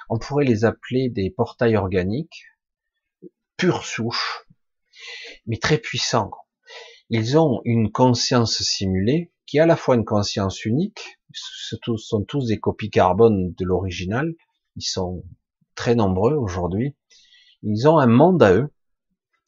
On 0.09 0.19
pourrait 0.19 0.45
les 0.45 0.65
appeler 0.65 1.09
des 1.09 1.29
portails 1.29 1.77
organiques, 1.77 2.45
pure 3.57 3.85
souche, 3.85 4.45
mais 5.47 5.57
très 5.57 5.77
puissants. 5.77 6.31
Ils 7.09 7.37
ont 7.37 7.61
une 7.65 7.91
conscience 7.91 8.61
simulée, 8.61 9.31
qui 9.45 9.57
est 9.57 9.61
à 9.61 9.65
la 9.65 9.75
fois 9.75 9.95
une 9.95 10.05
conscience 10.05 10.65
unique, 10.65 11.19
ce 11.33 11.75
sont 11.97 12.23
tous 12.23 12.47
des 12.47 12.59
copies 12.59 12.89
carbone 12.89 13.53
de 13.53 13.65
l'original, 13.65 14.33
ils 14.75 14.83
sont 14.83 15.23
très 15.75 15.95
nombreux 15.95 16.35
aujourd'hui, 16.35 16.95
ils 17.63 17.87
ont 17.87 17.97
un 17.97 18.07
monde 18.07 18.43
à 18.43 18.53
eux, 18.53 18.69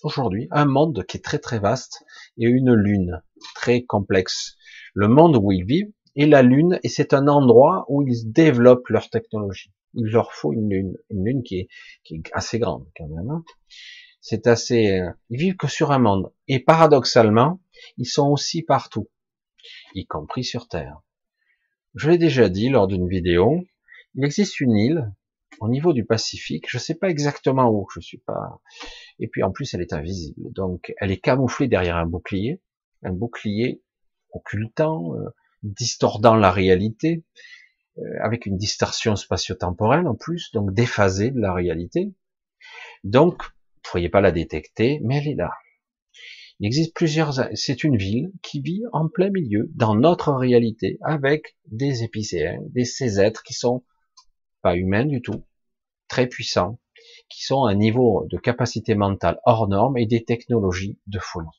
aujourd'hui, 0.04 0.48
un 0.52 0.66
monde 0.66 1.06
qui 1.06 1.18
est 1.18 1.24
très 1.24 1.40
très 1.40 1.60
vaste, 1.60 2.04
et 2.38 2.46
une 2.46 2.74
lune 2.74 3.22
très 3.56 3.84
complexe. 3.84 4.56
Le 4.94 5.08
monde 5.08 5.38
où 5.38 5.52
ils 5.52 5.66
vivent 5.66 5.92
est 6.16 6.26
la 6.26 6.42
lune, 6.42 6.80
et 6.84 6.90
c'est 6.90 7.14
un 7.14 7.28
endroit 7.28 7.86
où 7.90 8.02
ils 8.08 8.32
développent 8.32 8.90
leur 8.90 9.10
technologie. 9.10 9.72
Il 9.94 10.06
leur 10.06 10.34
faut 10.34 10.54
une 10.54 10.70
lune, 10.70 10.98
une 11.10 11.26
lune 11.26 11.44
qui 11.44 11.60
est, 11.60 11.68
assez 12.34 12.60
grande 12.60 12.86
quand 12.96 13.08
même. 13.08 13.30
Hein. 13.30 13.44
C'est 14.22 14.48
assez, 14.48 15.00
euh, 15.00 15.10
ils 15.30 15.40
vivent 15.40 15.56
que 15.56 15.68
sur 15.68 15.92
un 15.92 16.00
monde. 16.00 16.32
Et 16.48 16.60
paradoxalement, 16.60 17.62
ils 17.98 18.06
sont 18.06 18.30
aussi 18.30 18.64
partout 18.64 19.10
y 19.96 20.06
compris 20.06 20.44
sur 20.44 20.68
Terre. 20.68 21.02
Je 21.96 22.10
l'ai 22.10 22.18
déjà 22.18 22.50
dit 22.50 22.70
lors 22.70 22.88
d'une 22.88 23.08
vidéo, 23.08 23.64
il 24.16 24.24
existe 24.24 24.60
une 24.60 24.76
île 24.76 25.12
au 25.60 25.68
niveau 25.68 25.94
du 25.94 26.06
Pacifique, 26.06 26.70
je 26.70 26.78
ne 26.78 26.82
sais 26.82 26.96
pas 26.96 27.10
exactement 27.10 27.70
où, 27.70 27.88
je 27.94 28.00
suis 28.00 28.20
pas, 28.20 28.62
et 29.20 29.28
puis 29.28 29.44
en 29.44 29.52
plus 29.52 29.74
elle 29.74 29.82
est 29.82 29.94
invisible, 29.94 30.54
donc 30.54 30.94
elle 31.00 31.12
est 31.12 31.20
camouflée 31.20 31.68
derrière 31.68 31.98
un 31.98 32.06
bouclier, 32.06 32.62
un 33.04 33.12
bouclier 33.12 33.82
occultant, 34.32 35.16
euh, 35.16 35.30
distordant 35.64 36.36
la 36.36 36.52
réalité, 36.52 37.26
avec 38.22 38.46
une 38.46 38.58
distorsion 38.58 39.16
spatio-temporelle 39.16 40.08
en 40.08 40.16
plus, 40.16 40.52
donc 40.52 40.74
déphasée 40.74 41.32
de 41.32 41.40
la 41.40 41.54
réalité. 41.54 42.14
Donc, 43.04 43.42
vous 43.44 43.50
ne 43.50 43.90
pourriez 43.92 44.10
pas 44.10 44.22
la 44.22 44.32
détecter, 44.32 45.00
mais 45.04 45.18
elle 45.18 45.28
est 45.30 45.36
là. 45.36 45.52
Il 46.60 46.68
existe 46.68 46.94
plusieurs, 46.94 47.34
c'est 47.54 47.84
une 47.86 47.96
ville 47.96 48.32
qui 48.42 48.60
vit 48.60 48.84
en 48.92 49.08
plein 49.08 49.30
milieu, 49.30 49.72
dans 49.76 49.96
notre 49.96 50.34
réalité, 50.34 50.98
avec 51.02 51.58
des 51.72 52.04
épicéens, 52.04 52.60
des 52.70 52.84
ces 52.84 53.20
êtres 53.22 53.44
qui 53.44 53.54
sont 53.54 53.86
pas 54.62 54.76
humains 54.76 55.06
du 55.06 55.22
tout, 55.22 55.46
très 56.10 56.28
puissants, 56.28 56.80
qui 57.30 57.44
sont 57.44 57.64
à 57.64 57.72
un 57.72 57.76
niveau 57.76 58.26
de 58.30 58.38
capacité 58.38 58.96
mentale 58.96 59.40
hors 59.46 59.70
norme 59.70 59.98
et 59.98 60.06
des 60.06 60.26
technologies 60.26 61.00
de 61.08 61.20
folie. 61.20 61.59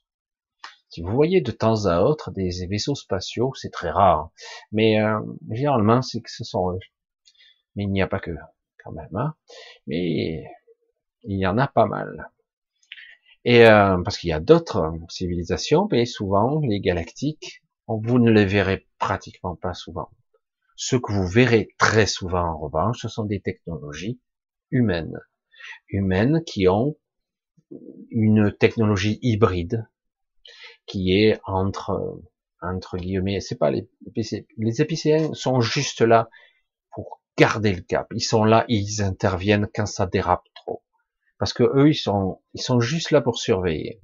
Si 0.90 1.02
vous 1.02 1.12
voyez 1.12 1.40
de 1.40 1.52
temps 1.52 1.86
à 1.86 2.00
autre 2.00 2.32
des 2.32 2.50
vaisseaux 2.66 2.96
spatiaux, 2.96 3.52
c'est 3.54 3.70
très 3.70 3.90
rare, 3.90 4.30
mais 4.72 5.00
euh, 5.00 5.20
généralement 5.52 6.02
c'est 6.02 6.20
que 6.20 6.30
ce 6.30 6.42
sont 6.42 6.72
eux. 6.72 6.80
Mais 7.76 7.84
il 7.84 7.92
n'y 7.92 8.02
a 8.02 8.08
pas 8.08 8.18
que 8.18 8.32
quand 8.82 8.90
même, 8.90 9.14
hein. 9.14 9.36
mais 9.86 10.44
il 11.22 11.38
y 11.38 11.46
en 11.46 11.58
a 11.58 11.68
pas 11.68 11.86
mal. 11.86 12.32
Et 13.44 13.66
euh, 13.66 14.02
parce 14.02 14.18
qu'il 14.18 14.30
y 14.30 14.32
a 14.32 14.40
d'autres 14.40 14.92
civilisations, 15.08 15.88
mais 15.92 16.06
souvent 16.06 16.60
les 16.60 16.80
galactiques, 16.80 17.62
vous 17.86 18.18
ne 18.18 18.30
les 18.30 18.44
verrez 18.44 18.88
pratiquement 18.98 19.54
pas 19.54 19.74
souvent. 19.74 20.10
Ce 20.74 20.96
que 20.96 21.12
vous 21.12 21.26
verrez 21.26 21.68
très 21.78 22.06
souvent 22.06 22.46
en 22.46 22.58
revanche, 22.58 23.02
ce 23.02 23.08
sont 23.08 23.24
des 23.24 23.40
technologies 23.40 24.20
humaines, 24.72 25.20
humaines 25.88 26.42
qui 26.44 26.66
ont 26.66 26.96
une 28.10 28.52
technologie 28.58 29.20
hybride 29.22 29.86
qui 30.90 31.12
est 31.12 31.40
entre 31.44 32.20
entre 32.60 32.98
guillemets, 32.98 33.40
c'est 33.40 33.56
pas 33.56 33.70
les 33.70 33.88
épicéens, 34.06 34.42
les 34.58 34.82
épicéens 34.82 35.32
sont 35.32 35.60
juste 35.60 36.02
là 36.02 36.28
pour 36.92 37.22
garder 37.38 37.72
le 37.72 37.80
cap. 37.80 38.08
Ils 38.14 38.20
sont 38.20 38.44
là, 38.44 38.66
ils 38.68 39.00
interviennent 39.00 39.68
quand 39.74 39.86
ça 39.86 40.06
dérape 40.06 40.44
trop. 40.56 40.82
Parce 41.38 41.54
que 41.54 41.62
eux 41.62 41.88
ils 41.88 41.94
sont 41.94 42.42
ils 42.54 42.60
sont 42.60 42.80
juste 42.80 43.12
là 43.12 43.20
pour 43.20 43.38
surveiller. 43.38 44.02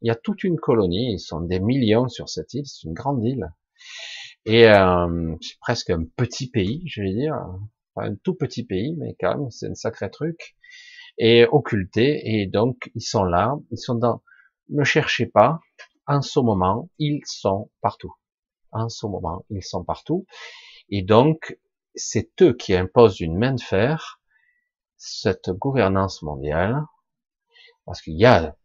Il 0.00 0.08
y 0.08 0.10
a 0.10 0.14
toute 0.14 0.44
une 0.44 0.58
colonie, 0.58 1.14
ils 1.14 1.18
sont 1.18 1.40
des 1.40 1.58
millions 1.58 2.08
sur 2.08 2.28
cette 2.28 2.54
île, 2.54 2.66
c'est 2.66 2.86
une 2.86 2.94
grande 2.94 3.22
île. 3.24 3.52
Et 4.46 4.68
euh, 4.68 5.34
c'est 5.40 5.58
presque 5.60 5.90
un 5.90 6.04
petit 6.16 6.48
pays, 6.48 6.84
je 6.86 7.02
vais 7.02 7.12
dire, 7.12 7.34
un 7.96 8.14
tout 8.14 8.34
petit 8.34 8.64
pays, 8.64 8.94
mais 8.96 9.16
quand 9.20 9.36
même 9.36 9.50
c'est 9.50 9.66
un 9.66 9.74
sacré 9.74 10.08
truc. 10.08 10.56
Et 11.18 11.46
occulté 11.50 12.20
et 12.24 12.46
donc 12.46 12.92
ils 12.94 13.02
sont 13.02 13.24
là, 13.24 13.56
ils 13.72 13.78
sont 13.78 13.96
dans 13.96 14.22
ne 14.70 14.84
cherchez 14.84 15.26
pas, 15.26 15.60
en 16.08 16.22
ce 16.22 16.40
moment 16.40 16.90
ils 16.98 17.22
sont 17.24 17.70
partout. 17.80 18.14
En 18.72 18.88
ce 18.88 19.06
moment 19.06 19.44
ils 19.50 19.64
sont 19.64 19.84
partout 19.84 20.26
et 20.88 21.02
donc 21.02 21.58
c'est 21.94 22.30
eux 22.42 22.54
qui 22.54 22.74
imposent 22.74 23.20
une 23.20 23.38
main 23.38 23.52
de 23.52 23.60
fer 23.60 24.18
cette 24.98 25.50
gouvernance 25.50 26.22
mondiale, 26.22 26.84
parce 27.86 28.02
qu'il 28.02 28.18
y 28.18 28.26
a 28.26 28.56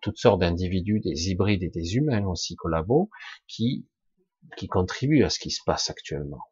toutes 0.00 0.18
sortes 0.18 0.40
d'individus, 0.40 1.00
des 1.00 1.30
hybrides 1.30 1.62
et 1.62 1.68
des 1.68 1.94
humains 1.94 2.26
aussi 2.26 2.56
collabos, 2.56 3.10
qui, 3.46 3.86
qui 4.56 4.66
contribuent 4.66 5.22
à 5.22 5.30
ce 5.30 5.38
qui 5.38 5.50
se 5.50 5.62
passe 5.64 5.90
actuellement. 5.90 6.42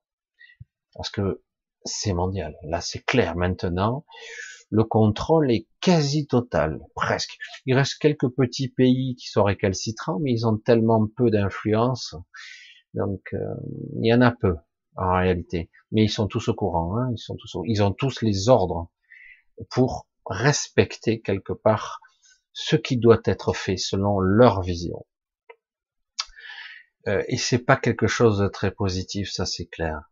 Parce 0.95 1.11
que 1.11 1.43
c'est 1.85 2.13
mondial. 2.13 2.57
Là, 2.63 2.81
c'est 2.81 3.05
clair. 3.05 3.35
Maintenant, 3.35 4.05
le 4.71 4.85
contrôle 4.85 5.51
est 5.51 5.67
quasi 5.81 6.27
total, 6.27 6.81
presque. 6.95 7.37
Il 7.67 7.75
reste 7.75 7.99
quelques 7.99 8.29
petits 8.29 8.69
pays 8.69 9.17
qui 9.17 9.29
sont 9.29 9.43
récalcitrants, 9.43 10.21
mais 10.21 10.33
ils 10.33 10.47
ont 10.47 10.57
tellement 10.57 11.07
peu 11.17 11.31
d'influence, 11.31 12.15
donc 12.95 13.21
euh, 13.33 13.39
il 14.01 14.07
y 14.07 14.15
en 14.15 14.21
a 14.21 14.31
peu 14.31 14.55
en 14.97 15.17
réalité. 15.17 15.71
Mais 15.91 16.05
ils 16.05 16.11
sont 16.11 16.29
tous 16.29 16.49
au 16.49 16.55
courant, 16.55 16.97
hein, 16.97 17.11
ils 17.13 17.19
sont 17.19 17.37
tous, 17.37 17.57
ils 17.67 17.83
ont 17.83 17.93
tous 17.93 18.23
les 18.23 18.49
ordres 18.49 18.91
pour 19.71 20.07
respecter 20.27 21.21
quelque 21.21 21.53
part 21.53 22.01
ce 22.53 22.77
qui 22.77 22.97
doit 22.97 23.21
être 23.25 23.53
fait 23.53 23.77
selon 23.77 24.21
leur 24.21 24.63
vision. 24.63 25.05
Euh, 27.09 27.25
et 27.29 27.39
c'est 27.39 27.65
pas 27.65 27.77
quelque 27.77 28.07
chose 28.07 28.39
de 28.39 28.49
très 28.49 28.71
positif, 28.71 29.31
ça 29.31 29.47
c'est 29.47 29.67
clair. 29.67 30.03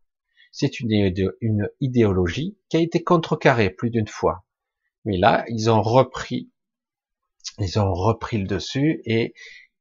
C'est 0.50 0.80
une 0.80 1.68
idéologie 1.80 2.58
qui 2.68 2.78
a 2.78 2.80
été 2.80 3.04
contrecarrée 3.04 3.70
plus 3.70 3.90
d'une 3.90 4.08
fois. 4.08 4.47
Mais 5.04 5.16
là, 5.16 5.44
ils 5.48 5.70
ont 5.70 5.82
repris, 5.82 6.50
ils 7.58 7.78
ont 7.78 7.92
repris 7.92 8.38
le 8.38 8.46
dessus 8.46 9.00
et, 9.04 9.34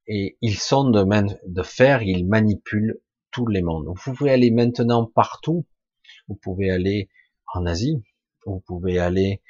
et 0.08 0.38
ils 0.42 0.58
sont 0.58 0.90
de, 0.90 1.04
de 1.48 1.64
faire, 1.64 2.02
ils 2.04 2.28
manipulent 2.28 3.00
tous 3.32 3.48
les 3.48 3.62
mondes. 3.62 3.88
Vous 3.88 4.14
pouvez 4.14 4.32
aller 4.32 4.52
maintenant 4.52 5.06
partout. 5.06 5.66
Vous 6.28 6.36
pouvez 6.36 6.70
aller 6.72 7.10
en 7.54 7.66
Asie, 7.66 8.04
vous 8.46 8.60
pouvez 8.62 9.00
aller 9.00 9.42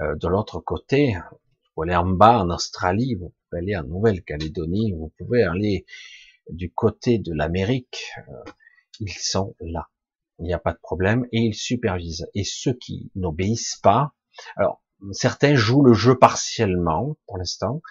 euh, 0.00 0.16
de 0.16 0.28
l'autre 0.28 0.60
côté, 0.60 1.14
vous 1.14 1.38
pouvez 1.74 1.88
aller 1.88 1.96
en 1.96 2.06
bas 2.06 2.40
en 2.40 2.50
Australie, 2.50 3.14
vous 3.14 3.32
pouvez 3.48 3.62
aller 3.62 3.76
en 3.76 3.84
Nouvelle-Calédonie, 3.84 4.92
vous 4.92 5.12
pouvez 5.18 5.44
aller 5.44 5.86
du 6.50 6.72
côté 6.72 7.18
de 7.18 7.32
l'Amérique, 7.32 8.12
euh, 8.28 8.52
ils 9.00 9.12
sont 9.12 9.54
là. 9.60 9.88
Il 10.38 10.46
n'y 10.46 10.52
a 10.52 10.58
pas 10.58 10.72
de 10.72 10.78
problème 10.78 11.26
et 11.32 11.40
ils 11.40 11.54
supervisent. 11.54 12.28
Et 12.34 12.44
ceux 12.44 12.74
qui 12.74 13.10
n'obéissent 13.14 13.78
pas, 13.82 14.12
alors 14.56 14.82
certains 15.12 15.54
jouent 15.54 15.84
le 15.84 15.94
jeu 15.94 16.18
partiellement 16.18 17.16
pour 17.26 17.38
l'instant. 17.38 17.82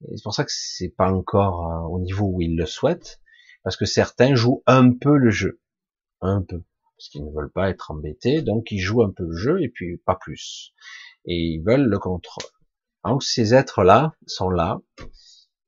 C'est 0.00 0.22
pour 0.22 0.34
ça 0.34 0.44
que 0.44 0.52
c'est 0.52 0.90
pas 0.90 1.10
encore 1.10 1.66
euh, 1.66 1.88
au 1.88 2.00
niveau 2.00 2.26
où 2.26 2.40
ils 2.40 2.56
le 2.56 2.66
souhaitent, 2.66 3.20
parce 3.62 3.76
que 3.76 3.86
certains 3.86 4.34
jouent 4.34 4.62
un 4.66 4.92
peu 4.92 5.16
le 5.16 5.30
jeu, 5.30 5.60
un 6.20 6.42
peu, 6.42 6.62
parce 6.96 7.08
qu'ils 7.08 7.24
ne 7.24 7.30
veulent 7.30 7.52
pas 7.52 7.70
être 7.70 7.90
embêtés, 7.90 8.42
donc 8.42 8.70
ils 8.70 8.80
jouent 8.80 9.02
un 9.02 9.10
peu 9.10 9.24
le 9.24 9.36
jeu 9.36 9.62
et 9.62 9.68
puis 9.68 9.96
pas 9.98 10.16
plus. 10.16 10.74
Et 11.24 11.36
ils 11.36 11.62
veulent 11.62 11.88
le 11.88 11.98
contrôle. 11.98 12.44
Donc 13.04 13.22
ces 13.22 13.54
êtres-là 13.54 14.14
sont 14.26 14.50
là, 14.50 14.80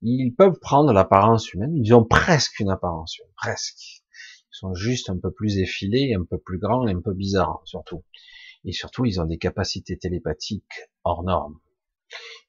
ils 0.03 0.35
peuvent 0.35 0.59
prendre 0.61 0.93
l'apparence 0.93 1.53
humaine, 1.53 1.75
ils 1.75 1.95
ont 1.95 2.05
presque 2.05 2.61
une 2.61 2.71
apparence 2.71 3.19
humaine, 3.19 3.33
presque. 3.37 4.03
Ils 4.53 4.59
sont 4.59 4.75
juste 4.75 5.11
un 5.11 5.19
peu 5.19 5.31
plus 5.31 5.59
effilés, 5.59 6.15
un 6.15 6.25
peu 6.25 6.39
plus 6.39 6.59
grands 6.59 6.87
et 6.87 6.93
un 6.93 7.01
peu 7.01 7.13
bizarres, 7.13 7.63
surtout. 7.65 8.05
Et 8.67 8.73
surtout, 8.73 9.07
ils 9.07 9.21
ont 9.21 9.25
des 9.25 9.39
capacités 9.39 9.97
télépathiques 9.97 10.91
hors 11.05 11.23
normes. 11.23 11.59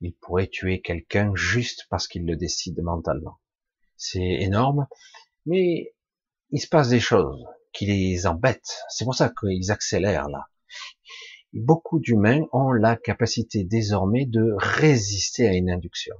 Ils 0.01 0.13
pourraient 0.13 0.47
tuer 0.47 0.81
quelqu'un 0.81 1.31
juste 1.35 1.87
parce 1.89 2.07
qu'ils 2.07 2.25
le 2.25 2.35
décident 2.35 2.83
mentalement. 2.83 3.39
C'est 3.95 4.19
énorme, 4.19 4.87
mais 5.45 5.95
il 6.51 6.59
se 6.59 6.67
passe 6.67 6.89
des 6.89 6.99
choses 6.99 7.45
qui 7.71 7.85
les 7.85 8.27
embêtent. 8.27 8.81
C'est 8.89 9.05
pour 9.05 9.15
ça 9.15 9.31
qu'ils 9.39 9.71
accélèrent 9.71 10.29
là. 10.29 10.49
beaucoup 11.53 11.99
d'humains 11.99 12.41
ont 12.51 12.71
la 12.73 12.97
capacité 12.97 13.63
désormais 13.63 14.25
de 14.25 14.53
résister 14.57 15.47
à 15.47 15.53
une 15.53 15.71
induction 15.71 16.15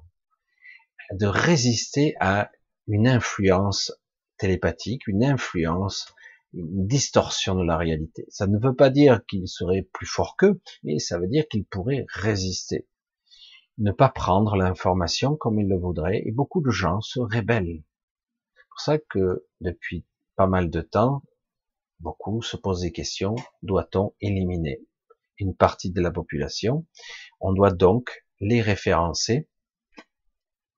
de 1.13 1.27
résister 1.27 2.15
à 2.19 2.51
une 2.87 3.07
influence 3.07 3.93
télépathique, 4.37 5.07
une 5.07 5.23
influence, 5.23 6.13
une 6.53 6.87
distorsion 6.87 7.55
de 7.55 7.63
la 7.63 7.77
réalité. 7.77 8.25
Ça 8.29 8.47
ne 8.47 8.57
veut 8.57 8.75
pas 8.75 8.89
dire 8.89 9.21
qu'il 9.27 9.47
serait 9.47 9.87
plus 9.93 10.05
fort 10.05 10.35
qu'eux, 10.37 10.61
mais 10.83 10.99
ça 10.99 11.19
veut 11.19 11.27
dire 11.27 11.47
qu'il 11.47 11.65
pourrait 11.65 12.05
résister. 12.09 12.87
Ne 13.77 13.91
pas 13.91 14.09
prendre 14.09 14.55
l'information 14.55 15.35
comme 15.35 15.59
il 15.59 15.67
le 15.67 15.77
voudrait, 15.77 16.23
et 16.25 16.31
beaucoup 16.31 16.61
de 16.61 16.71
gens 16.71 17.01
se 17.01 17.19
rébellent. 17.19 17.83
C'est 18.55 18.69
pour 18.69 18.79
ça 18.79 18.97
que 18.97 19.45
depuis 19.61 20.05
pas 20.35 20.47
mal 20.47 20.69
de 20.69 20.81
temps, 20.81 21.21
beaucoup 21.99 22.41
se 22.41 22.57
posent 22.57 22.81
des 22.81 22.91
questions, 22.91 23.35
doit-on 23.61 24.13
éliminer 24.21 24.81
une 25.37 25.55
partie 25.55 25.91
de 25.91 26.01
la 26.01 26.11
population? 26.11 26.85
On 27.39 27.53
doit 27.53 27.71
donc 27.71 28.25
les 28.39 28.61
référencer 28.61 29.47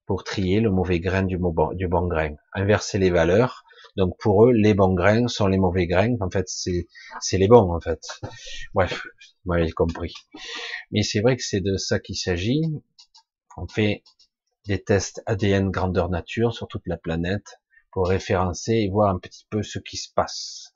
pour 0.06 0.24
trier 0.24 0.60
le 0.60 0.72
mauvais 0.72 1.00
grain 1.00 1.24
du 1.24 1.38
bon 1.38 2.08
grain, 2.08 2.36
inverser 2.54 2.98
les 2.98 3.12
valeurs. 3.12 3.64
Donc 3.96 4.18
pour 4.20 4.46
eux, 4.46 4.52
les 4.52 4.74
bons 4.74 4.94
grains 4.94 5.28
sont 5.28 5.48
les 5.48 5.58
mauvais 5.58 5.88
grains. 5.88 6.16
En 6.22 6.30
fait, 6.30 6.48
c'est 6.48 7.38
les 7.38 7.48
bons 7.48 7.74
en 7.74 7.80
fait. 7.80 8.02
Bref, 8.74 9.04
vous 9.46 9.54
m'avez 9.54 9.72
compris. 9.72 10.14
Mais 10.92 11.04
c'est 11.04 11.22
vrai 11.22 11.36
que 11.36 11.44
c'est 11.44 11.62
de 11.62 11.78
ça 11.78 12.00
qu'il 12.00 12.16
s'agit. 12.16 12.62
On 13.58 13.68
fait 13.68 14.04
des 14.68 14.82
tests 14.84 15.22
ADN 15.26 15.70
grandeur 15.70 16.10
nature 16.10 16.54
sur 16.54 16.68
toute 16.68 16.86
la 16.86 16.98
planète 16.98 17.60
pour 17.92 18.08
référencer 18.08 18.74
et 18.74 18.90
voir 18.90 19.10
un 19.10 19.20
petit 19.20 19.46
peu 19.50 19.64
ce 19.64 19.80
qui 19.80 19.98
se 19.98 20.14
passe 20.14 20.74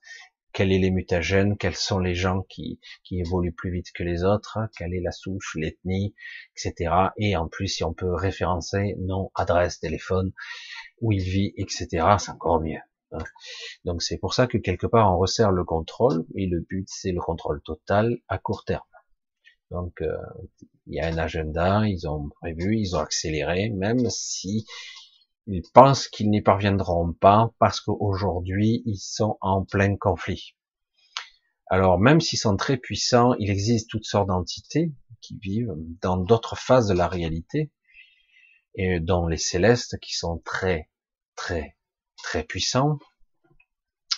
quels 0.53 0.71
sont 0.71 0.79
les 0.79 0.91
mutagènes, 0.91 1.57
quels 1.57 1.75
sont 1.75 1.99
les 1.99 2.13
gens 2.13 2.43
qui, 2.43 2.79
qui 3.03 3.19
évoluent 3.19 3.53
plus 3.53 3.71
vite 3.71 3.91
que 3.91 4.03
les 4.03 4.23
autres, 4.23 4.59
quelle 4.77 4.93
est 4.93 5.01
la 5.01 5.11
souche, 5.11 5.55
l'ethnie, 5.55 6.13
etc. 6.55 6.93
Et 7.17 7.35
en 7.35 7.47
plus, 7.47 7.67
si 7.67 7.83
on 7.83 7.93
peut 7.93 8.13
référencer 8.13 8.95
nom, 8.99 9.31
adresse, 9.35 9.79
téléphone, 9.79 10.31
où 11.01 11.11
il 11.11 11.23
vit, 11.23 11.53
etc., 11.57 11.87
c'est 12.19 12.31
encore 12.31 12.61
mieux. 12.61 12.79
Hein. 13.13 13.23
Donc 13.85 14.01
c'est 14.01 14.17
pour 14.17 14.33
ça 14.33 14.47
que 14.47 14.57
quelque 14.57 14.87
part 14.87 15.13
on 15.13 15.17
resserre 15.17 15.51
le 15.51 15.63
contrôle, 15.63 16.25
et 16.35 16.47
le 16.47 16.61
but 16.61 16.87
c'est 16.89 17.11
le 17.11 17.21
contrôle 17.21 17.61
total 17.63 18.17
à 18.27 18.37
court 18.37 18.65
terme. 18.65 18.81
Donc 19.71 20.01
euh, 20.01 20.17
il 20.87 20.95
y 20.95 20.99
a 20.99 21.07
un 21.07 21.17
agenda, 21.17 21.87
ils 21.87 22.07
ont 22.07 22.29
prévu, 22.41 22.77
ils 22.77 22.95
ont 22.95 22.99
accéléré, 22.99 23.69
même 23.69 24.09
si 24.09 24.65
ils 25.47 25.63
pensent 25.73 26.07
qu'ils 26.07 26.29
n'y 26.29 26.41
parviendront 26.41 27.13
pas 27.13 27.51
parce 27.59 27.81
qu'aujourd'hui, 27.81 28.81
ils 28.85 28.99
sont 28.99 29.37
en 29.41 29.65
plein 29.65 29.97
conflit. 29.97 30.55
Alors, 31.67 31.99
même 31.99 32.21
s'ils 32.21 32.39
sont 32.39 32.55
très 32.55 32.77
puissants, 32.77 33.33
il 33.39 33.49
existe 33.49 33.89
toutes 33.89 34.05
sortes 34.05 34.27
d'entités 34.27 34.93
qui 35.21 35.37
vivent 35.41 35.73
dans 36.01 36.17
d'autres 36.17 36.57
phases 36.57 36.87
de 36.87 36.93
la 36.93 37.07
réalité, 37.07 37.71
et 38.75 38.99
dont 38.99 39.27
les 39.27 39.37
célestes 39.37 39.97
qui 39.99 40.13
sont 40.13 40.41
très, 40.45 40.89
très, 41.35 41.75
très 42.23 42.43
puissants, 42.43 42.97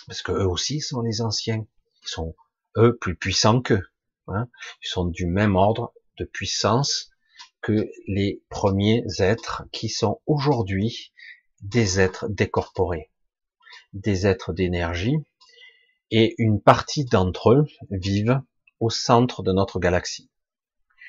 parce 0.06 0.22
que 0.22 0.32
eux 0.32 0.48
aussi 0.48 0.80
sont 0.80 1.02
les 1.02 1.20
anciens, 1.20 1.66
ils 2.02 2.08
sont 2.08 2.34
eux 2.78 2.96
plus 2.96 3.16
puissants 3.16 3.60
qu'eux, 3.60 3.86
hein. 4.28 4.48
ils 4.82 4.88
sont 4.88 5.04
du 5.04 5.26
même 5.26 5.56
ordre 5.56 5.92
de 6.18 6.24
puissance 6.24 7.10
que 7.60 7.90
les 8.06 8.42
premiers 8.48 9.04
êtres 9.18 9.64
qui 9.72 9.88
sont 9.88 10.20
aujourd'hui 10.26 11.12
des 11.60 12.00
êtres 12.00 12.28
décorporés, 12.28 13.10
des 13.92 14.26
êtres 14.26 14.52
d'énergie, 14.52 15.18
et 16.10 16.34
une 16.38 16.60
partie 16.60 17.04
d'entre 17.04 17.50
eux 17.50 17.66
vivent 17.90 18.40
au 18.78 18.90
centre 18.90 19.42
de 19.42 19.52
notre 19.52 19.80
galaxie. 19.80 20.30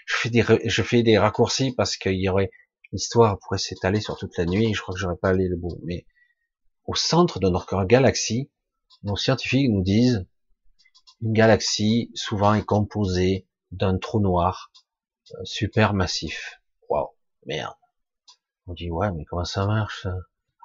Je 0.07 0.15
fais 0.15 0.29
des, 0.29 0.43
je 0.63 0.81
fais 0.81 1.03
des 1.03 1.17
raccourcis 1.17 1.73
parce 1.73 1.97
qu'il 1.97 2.19
y 2.19 2.29
aurait 2.29 2.49
l'histoire 2.91 3.37
pourrait 3.39 3.57
s'étaler 3.57 4.01
sur 4.01 4.17
toute 4.17 4.37
la 4.37 4.45
nuit. 4.45 4.73
Je 4.73 4.81
crois 4.81 4.93
que 4.93 4.99
j'aurais 4.99 5.17
pas 5.17 5.29
allé 5.29 5.47
le 5.47 5.57
bout, 5.57 5.77
mais 5.83 6.05
au 6.87 6.95
centre 6.95 7.39
de 7.39 7.49
notre 7.49 7.83
galaxie, 7.83 8.49
nos 9.03 9.15
scientifiques 9.15 9.69
nous 9.69 9.83
disent 9.83 10.25
une 11.21 11.33
galaxie 11.33 12.11
souvent 12.15 12.53
est 12.53 12.65
composée 12.65 13.47
d'un 13.71 13.97
trou 13.97 14.19
noir 14.19 14.71
euh, 15.33 15.43
super 15.43 15.93
massif. 15.93 16.59
Waouh, 16.89 17.09
merde. 17.45 17.75
On 18.65 18.73
dit 18.73 18.89
ouais, 18.89 19.11
mais 19.11 19.25
comment 19.25 19.45
ça 19.45 19.65
marche 19.65 20.07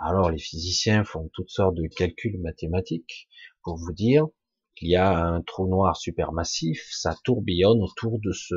alors 0.05 0.31
les 0.31 0.39
physiciens 0.39 1.05
font 1.05 1.31
toutes 1.33 1.51
sortes 1.51 1.77
de 1.77 1.87
calculs 1.87 2.41
mathématiques 2.41 3.29
pour 3.63 3.77
vous 3.77 3.93
dire 3.93 4.27
qu'il 4.75 4.89
y 4.89 4.97
a 4.97 5.17
un 5.17 5.43
trou 5.43 5.69
noir 5.69 5.97
supermassif, 5.97 6.89
ça 6.91 7.15
tourbillonne 7.23 7.81
autour 7.81 8.19
de 8.19 8.33
ce, 8.33 8.55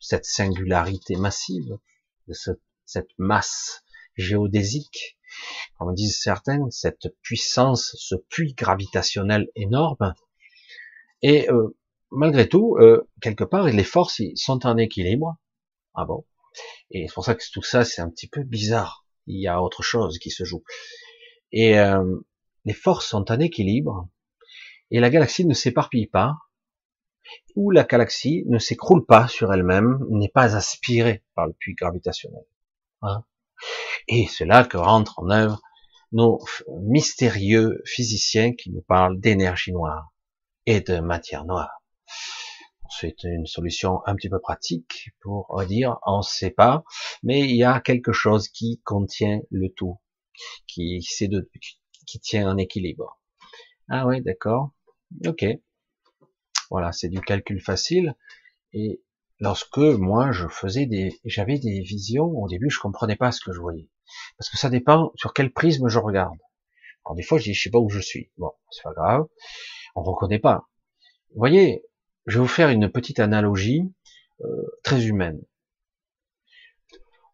cette 0.00 0.26
singularité 0.26 1.16
massive, 1.16 1.78
de 2.28 2.34
cette 2.84 3.10
masse 3.16 3.84
géodésique, 4.16 5.18
comme 5.78 5.94
disent 5.94 6.20
certains, 6.20 6.70
cette 6.70 7.08
puissance, 7.22 7.96
ce 7.98 8.14
puits 8.28 8.54
gravitationnel 8.54 9.48
énorme. 9.54 10.14
Et 11.22 11.50
euh, 11.50 11.76
malgré 12.10 12.48
tout, 12.48 12.76
euh, 12.80 13.08
quelque 13.20 13.44
part, 13.44 13.64
les 13.64 13.84
forces 13.84 14.20
sont 14.34 14.66
en 14.66 14.76
équilibre. 14.76 15.36
Ah 15.94 16.04
bon? 16.04 16.24
Et 16.90 17.06
c'est 17.06 17.14
pour 17.14 17.24
ça 17.24 17.34
que 17.34 17.44
tout 17.52 17.62
ça, 17.62 17.84
c'est 17.84 18.02
un 18.02 18.10
petit 18.10 18.28
peu 18.28 18.42
bizarre 18.42 19.06
il 19.26 19.40
y 19.40 19.48
a 19.48 19.62
autre 19.62 19.82
chose 19.82 20.18
qui 20.18 20.30
se 20.30 20.44
joue. 20.44 20.64
Et 21.52 21.78
euh, 21.78 22.16
les 22.64 22.74
forces 22.74 23.06
sont 23.06 23.30
en 23.30 23.40
équilibre, 23.40 24.08
et 24.90 25.00
la 25.00 25.10
galaxie 25.10 25.46
ne 25.46 25.54
s'éparpille 25.54 26.06
pas, 26.06 26.36
ou 27.54 27.70
la 27.70 27.84
galaxie 27.84 28.44
ne 28.46 28.58
s'écroule 28.58 29.06
pas 29.06 29.28
sur 29.28 29.52
elle-même, 29.52 30.04
n'est 30.10 30.28
pas 30.28 30.56
aspirée 30.56 31.22
par 31.34 31.46
le 31.46 31.52
puits 31.52 31.74
gravitationnel. 31.74 32.44
Hein? 33.02 33.24
Et 34.08 34.26
c'est 34.26 34.44
là 34.44 34.64
que 34.64 34.76
rentrent 34.76 35.18
en 35.18 35.30
œuvre 35.30 35.60
nos 36.12 36.40
mystérieux 36.82 37.82
physiciens 37.84 38.52
qui 38.54 38.70
nous 38.70 38.82
parlent 38.82 39.20
d'énergie 39.20 39.72
noire 39.72 40.12
et 40.66 40.80
de 40.80 40.98
matière 40.98 41.44
noire. 41.44 41.82
c'est 42.90 43.22
une 43.22 43.46
solution 43.46 44.00
un 44.06 44.16
petit 44.16 44.28
peu 44.28 44.40
pratique 44.40 45.10
pour 45.20 45.62
dire 45.66 45.98
on 46.04 46.18
ne 46.18 46.22
sait 46.22 46.50
pas, 46.50 46.82
mais 47.22 47.40
il 47.40 47.56
y 47.56 47.64
a 47.64 47.80
quelque 47.80 48.12
chose 48.12 48.48
qui 48.48 48.80
contient 48.84 49.40
le 49.50 49.68
tout, 49.68 50.00
qui, 50.66 51.00
tient 52.22 52.50
en 52.50 52.56
équilibre. 52.56 53.20
Ah 53.88 54.06
oui, 54.06 54.20
d'accord. 54.22 54.70
Ok. 55.26 55.44
Voilà, 56.70 56.92
c'est 56.92 57.08
du 57.08 57.20
calcul 57.20 57.60
facile. 57.60 58.14
Lorsque 59.40 59.78
moi 59.78 60.30
je 60.32 60.46
faisais 60.46 60.86
des, 60.86 61.18
j'avais 61.24 61.58
des 61.58 61.80
visions, 61.80 62.26
au 62.26 62.48
début 62.48 62.70
je 62.70 62.78
comprenais 62.78 63.16
pas 63.16 63.32
ce 63.32 63.40
que 63.40 63.52
je 63.52 63.60
voyais, 63.60 63.88
parce 64.38 64.50
que 64.50 64.58
ça 64.58 64.70
dépend 64.70 65.12
sur 65.16 65.32
quel 65.32 65.52
prisme 65.52 65.88
je 65.88 65.98
regarde. 65.98 66.38
Alors 67.04 67.16
des 67.16 67.22
fois 67.22 67.38
je 67.38 67.44
dis 67.44 67.54
je 67.54 67.62
sais 67.62 67.70
pas 67.70 67.78
où 67.78 67.88
je 67.88 68.00
suis. 68.00 68.30
Bon, 68.36 68.52
c'est 68.70 68.82
pas 68.82 68.92
grave, 68.92 69.26
on 69.96 70.02
reconnaît 70.02 70.38
pas. 70.38 70.68
Vous 71.30 71.38
voyez, 71.38 71.84
je 72.26 72.34
vais 72.34 72.42
vous 72.42 72.48
faire 72.48 72.68
une 72.68 72.90
petite 72.90 73.20
analogie 73.20 73.92
euh, 74.42 74.78
très 74.84 75.06
humaine. 75.06 75.40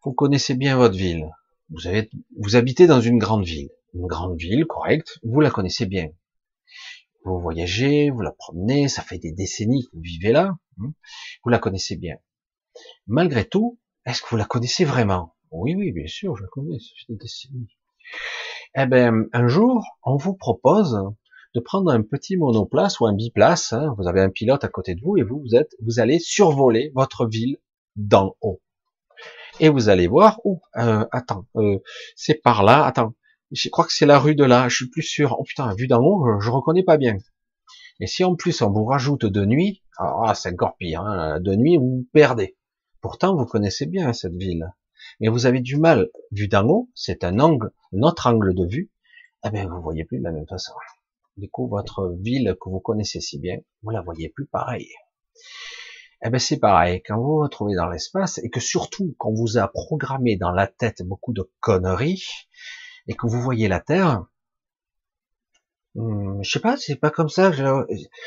Vous 0.03 0.13
connaissez 0.13 0.55
bien 0.55 0.77
votre 0.77 0.95
ville. 0.95 1.29
Vous 1.69 1.87
avez, 1.87 2.09
vous 2.39 2.55
habitez 2.55 2.87
dans 2.87 3.01
une 3.01 3.17
grande 3.17 3.43
ville, 3.43 3.69
une 3.93 4.07
grande 4.07 4.37
ville 4.37 4.65
correcte. 4.65 5.19
Vous 5.23 5.41
la 5.41 5.51
connaissez 5.51 5.85
bien. 5.85 6.09
Vous 7.27 7.41
voyagez, 7.41 8.09
vous 8.09 8.21
la 8.21 8.31
promenez, 8.31 8.87
ça 8.87 9.01
fait 9.01 9.17
des 9.17 9.33
décennies 9.33 9.83
que 9.83 9.97
vous 9.97 10.01
vivez 10.01 10.31
là. 10.31 10.55
Hein. 10.79 10.93
Vous 11.43 11.49
la 11.49 11.59
connaissez 11.59 11.97
bien. 11.97 12.15
Malgré 13.05 13.43
tout, 13.43 13.77
est-ce 14.05 14.21
que 14.21 14.29
vous 14.29 14.37
la 14.37 14.45
connaissez 14.45 14.85
vraiment? 14.85 15.35
Oui, 15.51 15.75
oui, 15.75 15.91
bien 15.91 16.07
sûr, 16.07 16.37
je 16.37 16.43
la 16.43 16.47
connais. 16.47 16.79
Ça 16.79 16.87
fait 16.95 17.13
des 17.13 17.19
décennies. 17.19 17.67
Eh 18.77 18.85
ben, 18.85 19.25
un 19.33 19.47
jour, 19.49 19.85
on 20.03 20.15
vous 20.15 20.35
propose 20.35 20.97
de 21.53 21.59
prendre 21.59 21.91
un 21.91 22.01
petit 22.01 22.37
monoplace 22.37 23.01
ou 23.01 23.07
un 23.07 23.13
biplace. 23.13 23.73
Hein. 23.73 23.93
vous 23.97 24.07
avez 24.07 24.21
un 24.21 24.29
pilote 24.29 24.63
à 24.63 24.69
côté 24.69 24.95
de 24.95 25.01
vous 25.01 25.17
et 25.17 25.23
vous, 25.23 25.41
vous 25.41 25.53
êtes, 25.53 25.75
vous 25.81 25.99
allez 25.99 26.19
survoler 26.19 26.93
votre 26.95 27.27
ville 27.27 27.57
d'en 27.97 28.37
haut. 28.39 28.61
Et 29.59 29.67
vous 29.67 29.89
allez 29.89 30.07
voir, 30.07 30.39
oh, 30.45 30.61
euh, 30.77 31.05
attends, 31.11 31.45
euh, 31.57 31.79
c'est 32.15 32.35
par 32.35 32.63
là, 32.63 32.85
attends, 32.85 33.15
je 33.51 33.69
crois 33.69 33.85
que 33.85 33.93
c'est 33.93 34.05
la 34.05 34.19
rue 34.19 34.35
de 34.35 34.43
là, 34.43 34.67
je 34.69 34.75
suis 34.75 34.89
plus 34.89 35.03
sûr. 35.03 35.35
Oh 35.39 35.43
putain, 35.43 35.73
vu 35.75 35.87
d'en 35.87 36.01
haut, 36.01 36.39
je, 36.39 36.49
reconnais 36.49 36.83
pas 36.83 36.97
bien. 36.97 37.17
Et 37.99 38.07
si 38.07 38.23
en 38.23 38.35
plus 38.35 38.61
on 38.61 38.71
vous 38.71 38.85
rajoute 38.85 39.25
de 39.25 39.45
nuit, 39.45 39.83
ah, 39.97 40.33
c'est 40.35 40.51
encore 40.51 40.75
pire, 40.77 41.01
hein, 41.01 41.39
de 41.39 41.55
nuit 41.55 41.77
vous, 41.77 42.05
perdez. 42.13 42.57
Pourtant 43.01 43.35
vous 43.35 43.45
connaissez 43.45 43.85
bien 43.85 44.13
cette 44.13 44.35
ville, 44.35 44.73
mais 45.19 45.29
vous 45.29 45.45
avez 45.45 45.61
du 45.61 45.77
mal, 45.77 46.09
vu 46.31 46.47
d'en 46.47 46.67
haut, 46.67 46.89
c'est 46.93 47.23
un 47.23 47.39
angle, 47.39 47.71
notre 47.91 48.27
angle 48.27 48.53
de 48.53 48.67
vue, 48.67 48.91
eh 49.45 49.49
bien 49.49 49.67
vous 49.67 49.81
voyez 49.81 50.05
plus 50.05 50.19
de 50.19 50.23
la 50.23 50.31
même 50.31 50.47
façon. 50.47 50.73
Du 51.37 51.49
coup, 51.49 51.67
votre 51.67 52.15
ville 52.19 52.55
que 52.59 52.69
vous 52.69 52.79
connaissez 52.79 53.21
si 53.21 53.39
bien, 53.39 53.57
vous 53.83 53.91
la 53.91 54.01
voyez 54.01 54.29
plus 54.29 54.47
pareil. 54.47 54.89
Eh 56.25 56.29
ben 56.31 56.39
c'est 56.39 56.57
pareil, 56.57 57.03
quand 57.05 57.17
vous 57.17 57.27
vous 57.27 57.41
retrouvez 57.43 57.75
dans 57.75 57.87
l'espace 57.87 58.39
et 58.39 58.49
que 58.49 58.59
surtout 58.59 59.15
quand 59.19 59.31
vous 59.31 59.59
a 59.59 59.67
programmé 59.67 60.35
dans 60.35 60.51
la 60.51 60.65
tête 60.65 61.03
beaucoup 61.03 61.31
de 61.31 61.49
conneries 61.59 62.25
et 63.07 63.15
que 63.15 63.27
vous 63.27 63.41
voyez 63.41 63.67
la 63.67 63.79
Terre, 63.79 64.25
hmm, 65.95 66.41
je 66.43 66.49
sais 66.49 66.59
pas, 66.59 66.77
c'est 66.77 66.95
pas 66.95 67.11
comme 67.11 67.29
ça. 67.29 67.51
Je 67.51 67.85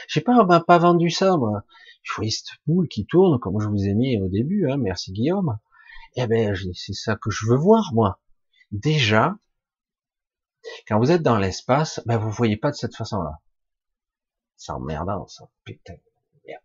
sais 0.08 0.20
pas, 0.20 0.32
on 0.32 0.46
m'a 0.46 0.60
pas 0.60 0.78
vendu 0.78 1.10
ça 1.10 1.36
moi. 1.36 1.64
Je 2.02 2.14
voyais 2.14 2.30
cette 2.30 2.58
poule 2.64 2.88
qui 2.88 3.06
tourne 3.06 3.38
comme 3.40 3.60
je 3.60 3.68
vous 3.68 3.84
ai 3.84 3.94
mis 3.94 4.20
au 4.20 4.28
début, 4.28 4.70
hein, 4.70 4.76
merci 4.78 5.12
Guillaume. 5.12 5.58
Eh 6.16 6.26
ben 6.26 6.54
c'est 6.74 6.94
ça 6.94 7.16
que 7.16 7.30
je 7.30 7.46
veux 7.46 7.56
voir 7.56 7.92
moi. 7.94 8.20
Déjà, 8.72 9.36
quand 10.86 10.98
vous 10.98 11.10
êêtes 11.10 11.22
dans 11.22 11.38
l'espace, 11.38 12.00
ben 12.06 12.18
vous 12.18 12.30
voyez 12.30 12.56
pas 12.56 12.70
de 12.70 12.76
cette 12.76 12.96
façon-là. 12.96 13.40
C'est 14.56 14.72
emmerdant, 14.72 15.26
ça. 15.26 15.48
Putain, 15.64 15.94
merde. 16.46 16.62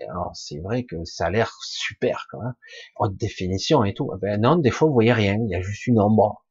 alors, 0.00 0.34
c'est 0.34 0.58
vrai 0.60 0.84
que 0.84 1.04
ça 1.04 1.26
a 1.26 1.30
l'air 1.30 1.52
super, 1.62 2.26
quand 2.30 2.40
même. 2.40 2.54
Haute 2.96 3.16
définition 3.16 3.84
et 3.84 3.92
tout. 3.92 4.10
Ben 4.22 4.40
non, 4.40 4.56
des 4.56 4.70
fois, 4.70 4.88
vous 4.88 4.94
voyez 4.94 5.12
rien. 5.12 5.34
Il 5.34 5.50
y 5.50 5.54
a 5.54 5.60
juste 5.60 5.86
une 5.86 6.00
ombre. 6.00 6.45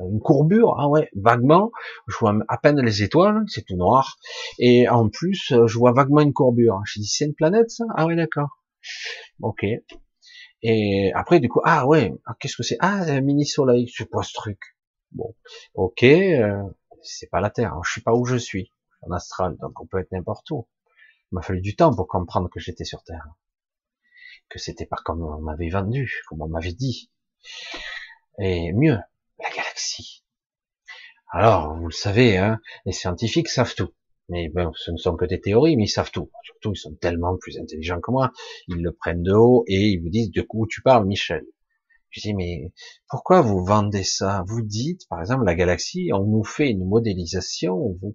Une 0.00 0.20
courbure, 0.20 0.76
ah 0.78 0.88
ouais, 0.88 1.10
vaguement. 1.14 1.70
Je 2.08 2.16
vois 2.18 2.34
à 2.48 2.58
peine 2.58 2.80
les 2.80 3.02
étoiles, 3.02 3.44
c'est 3.48 3.64
tout 3.66 3.76
noir. 3.76 4.16
Et 4.58 4.88
en 4.88 5.08
plus, 5.08 5.52
je 5.66 5.78
vois 5.78 5.92
vaguement 5.92 6.20
une 6.20 6.32
courbure. 6.32 6.80
Je 6.86 7.00
dis, 7.00 7.06
c'est 7.06 7.26
une 7.26 7.34
planète, 7.34 7.70
ça? 7.70 7.84
Ah 7.96 8.06
ouais, 8.06 8.16
d'accord. 8.16 8.60
Ok. 9.42 9.64
Et 10.62 11.12
après, 11.14 11.40
du 11.40 11.48
coup, 11.48 11.60
ah 11.64 11.86
ouais, 11.86 12.12
ah, 12.26 12.34
qu'est-ce 12.38 12.56
que 12.56 12.62
c'est? 12.62 12.76
Ah, 12.80 13.02
un 13.02 13.20
mini 13.20 13.46
soleil. 13.46 13.86
Je 13.88 14.02
sais 14.02 14.08
pas 14.08 14.22
ce 14.22 14.32
truc. 14.32 14.58
Bon, 15.12 15.34
ok, 15.74 16.04
euh, 16.04 16.62
c'est 17.02 17.28
pas 17.30 17.40
la 17.40 17.50
Terre, 17.50 17.74
hein. 17.74 17.80
je 17.84 17.94
sais 17.94 18.00
pas 18.00 18.14
où 18.14 18.24
je 18.24 18.36
suis, 18.36 18.72
en 19.02 19.10
astral, 19.12 19.56
donc 19.58 19.80
on 19.80 19.86
peut 19.86 19.98
être 19.98 20.12
n'importe 20.12 20.48
où. 20.52 20.68
Il 21.32 21.36
m'a 21.36 21.42
fallu 21.42 21.60
du 21.60 21.74
temps 21.74 21.94
pour 21.94 22.06
comprendre 22.06 22.48
que 22.48 22.60
j'étais 22.60 22.84
sur 22.84 23.02
Terre, 23.02 23.26
que 24.48 24.60
c'était 24.60 24.86
pas 24.86 24.98
comme 25.04 25.22
on 25.22 25.40
m'avait 25.40 25.68
vendu, 25.68 26.22
comme 26.28 26.42
on 26.42 26.48
m'avait 26.48 26.72
dit. 26.72 27.10
Et 28.38 28.72
mieux, 28.72 28.98
Alors, 31.32 31.76
vous 31.76 31.86
le 31.86 31.92
savez, 31.92 32.38
hein, 32.38 32.60
les 32.86 32.92
scientifiques 32.92 33.48
savent 33.48 33.74
tout. 33.74 33.94
Mais 34.28 34.52
ce 34.76 34.90
ne 34.92 34.96
sont 34.96 35.16
que 35.16 35.24
des 35.24 35.40
théories, 35.40 35.76
mais 35.76 35.84
ils 35.84 35.88
savent 35.88 36.12
tout. 36.12 36.30
Surtout, 36.44 36.72
ils 36.72 36.78
sont 36.78 36.94
tellement 36.94 37.36
plus 37.36 37.58
intelligents 37.58 38.00
que 38.00 38.12
moi. 38.12 38.32
Ils 38.68 38.82
le 38.82 38.92
prennent 38.92 39.22
de 39.22 39.32
haut 39.32 39.64
et 39.66 39.88
ils 39.88 40.00
vous 40.00 40.08
disent 40.08 40.30
de 40.30 40.42
quoi 40.42 40.66
tu 40.68 40.82
parles, 40.82 41.06
Michel. 41.06 41.44
Je 42.10 42.20
dis, 42.20 42.34
mais 42.34 42.72
pourquoi 43.08 43.40
vous 43.40 43.64
vendez 43.64 44.04
ça? 44.04 44.44
Vous 44.46 44.62
dites, 44.62 45.08
par 45.08 45.20
exemple, 45.20 45.44
la 45.44 45.54
galaxie, 45.54 46.10
on 46.12 46.24
nous 46.24 46.44
fait 46.44 46.70
une 46.70 46.88
modélisation, 46.88 47.74
on 47.74 47.96
vous, 48.00 48.14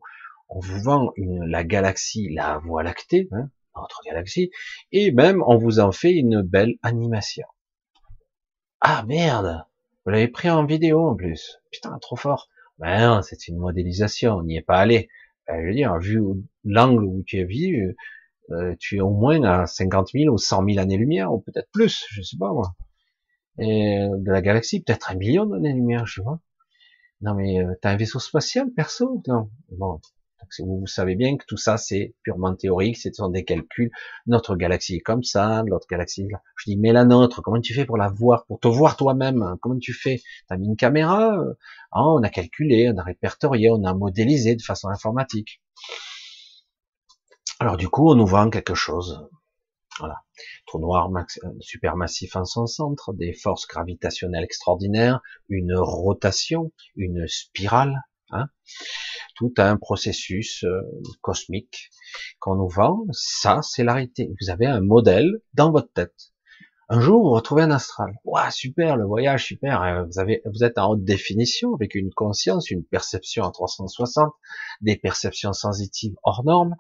on 0.50 0.60
vous 0.60 0.82
vend 0.84 1.12
une, 1.16 1.46
la 1.46 1.64
galaxie, 1.64 2.30
la 2.34 2.60
Voie 2.60 2.84
lactée, 2.84 3.30
hein, 3.32 3.50
notre 3.76 4.02
galaxie, 4.06 4.52
et 4.92 5.12
même 5.12 5.42
on 5.48 5.58
vous 5.58 5.80
en 5.80 5.92
fait 5.92 6.12
une 6.12 6.42
belle 6.42 6.76
animation. 6.82 7.48
Ah 8.82 9.04
merde 9.08 9.66
Vous 10.06 10.12
l'avez 10.12 10.28
pris 10.28 10.50
en 10.50 10.66
vidéo 10.66 11.08
en 11.08 11.16
plus. 11.16 11.60
Putain, 11.72 11.98
trop 12.00 12.16
fort. 12.16 12.50
Ben 12.80 13.22
c'est 13.22 13.48
une 13.48 13.58
modélisation, 13.58 14.36
on 14.36 14.44
n'y 14.44 14.58
est 14.58 14.62
pas 14.62 14.78
allé. 14.78 15.10
Ben, 15.48 15.62
je 15.62 15.68
veux 15.68 15.74
dire, 15.74 15.98
vu 16.00 16.22
l'angle 16.64 17.04
où 17.06 17.24
tu 17.26 17.40
es 17.40 17.46
vu, 17.46 17.96
euh, 18.52 18.76
tu 18.80 18.98
es 18.98 19.02
au 19.02 19.12
moins 19.12 19.44
à 19.44 19.66
50 19.68 20.10
000 20.14 20.34
ou 20.34 20.38
100 20.38 20.66
000 20.68 20.80
années-lumière, 20.80 21.34
ou 21.34 21.40
peut-être 21.40 21.70
plus, 21.72 22.06
je 22.12 22.22
sais 22.22 22.38
pas 22.38 22.52
moi 22.54 22.76
et 23.60 24.08
de 24.18 24.32
la 24.32 24.42
galaxie, 24.42 24.82
peut-être 24.82 25.12
un 25.12 25.16
million 25.16 25.46
d'années-lumière, 25.46 26.06
je 26.06 26.22
vois. 26.22 26.40
Non 27.22 27.34
mais 27.34 27.64
euh, 27.64 27.74
t'as 27.82 27.92
un 27.92 27.96
vaisseau 27.96 28.20
spatial, 28.20 28.72
perso? 28.72 29.22
Non. 29.28 29.50
Bon, 29.72 30.00
vous, 30.60 30.88
savez 30.88 31.16
bien 31.16 31.38
que 31.38 31.46
tout 31.48 31.58
ça 31.58 31.78
c'est 31.78 32.16
purement 32.24 32.56
théorique, 32.56 32.98
ce 32.98 33.12
sont 33.12 33.30
des 33.30 33.44
calculs. 33.44 33.92
Notre 34.28 34.56
galaxie 34.56 34.96
est 34.96 35.02
comme 35.02 35.24
ça, 35.24 35.64
l'autre 35.66 35.88
galaxie. 35.90 36.28
Là. 36.30 36.42
Je 36.58 36.72
dis 36.72 36.78
mais 36.78 36.92
la 36.94 37.06
nôtre, 37.06 37.42
comment 37.42 37.62
tu 37.62 37.74
fais 37.74 37.86
pour 37.86 37.98
la 37.98 38.10
voir, 38.10 38.46
pour 38.46 38.60
te 38.60 38.68
voir 38.68 38.98
toi-même? 38.98 39.58
Comment 39.62 39.80
tu 39.80 39.94
fais? 39.94 40.22
T'as 40.48 40.58
mis 40.58 40.68
une 40.68 40.76
caméra? 40.76 41.38
Ah, 41.92 42.04
On 42.04 42.24
a 42.24 42.30
calculé, 42.30 42.92
on 42.94 42.98
a 42.98 43.04
répertorié, 43.04 43.70
on 43.72 43.84
a 43.84 43.94
modélisé 43.94 44.56
de 44.56 44.62
façon 44.62 44.90
informatique. 44.90 45.62
Alors 47.60 47.78
du 47.78 47.88
coup, 47.88 48.10
on 48.10 48.16
nous 48.16 48.26
vend 48.26 48.50
quelque 48.50 48.76
chose. 48.76 49.28
Voilà. 50.00 50.22
Trou 50.68 50.80
noir 50.80 51.10
euh, 51.10 51.50
supermassif 51.62 52.36
en 52.36 52.44
son 52.44 52.68
centre, 52.68 53.14
des 53.14 53.34
forces 53.34 53.66
gravitationnelles 53.66 54.44
extraordinaires, 54.44 55.22
une 55.48 55.74
rotation, 55.78 56.74
une 56.98 57.28
spirale, 57.28 58.02
hein. 58.32 58.48
tout 59.36 59.54
un 59.58 59.78
processus 59.78 60.64
euh, 60.64 60.82
cosmique 61.22 61.90
qu'on 62.40 62.56
nous 62.56 62.70
vend. 62.70 63.06
Ça, 63.12 63.62
c'est 63.62 63.84
la 63.84 63.94
réalité. 63.94 64.30
Vous 64.42 64.50
avez 64.50 64.66
un 64.66 64.82
modèle 64.82 65.30
dans 65.54 65.72
votre 65.72 65.92
tête. 65.94 66.34
Un 66.88 67.00
jour, 67.00 67.24
vous 67.24 67.32
retrouvez 67.32 67.64
un 67.64 67.72
astral. 67.72 68.14
Waouh, 68.26 68.52
super, 68.52 68.96
le 68.96 69.06
voyage, 69.06 69.46
super. 69.46 69.82
Euh, 69.82 70.06
vous 70.46 70.64
êtes 70.64 70.78
en 70.78 70.92
haute 70.92 71.04
définition 71.04 71.74
avec 71.74 71.96
une 71.96 72.12
conscience, 72.14 72.70
une 72.70 72.84
perception 72.84 73.44
à 73.44 73.52
360, 73.52 74.32
des 74.82 74.96
perceptions 74.96 75.54
sensitives 75.54 76.14
hors 76.24 76.44
normes, 76.46 76.76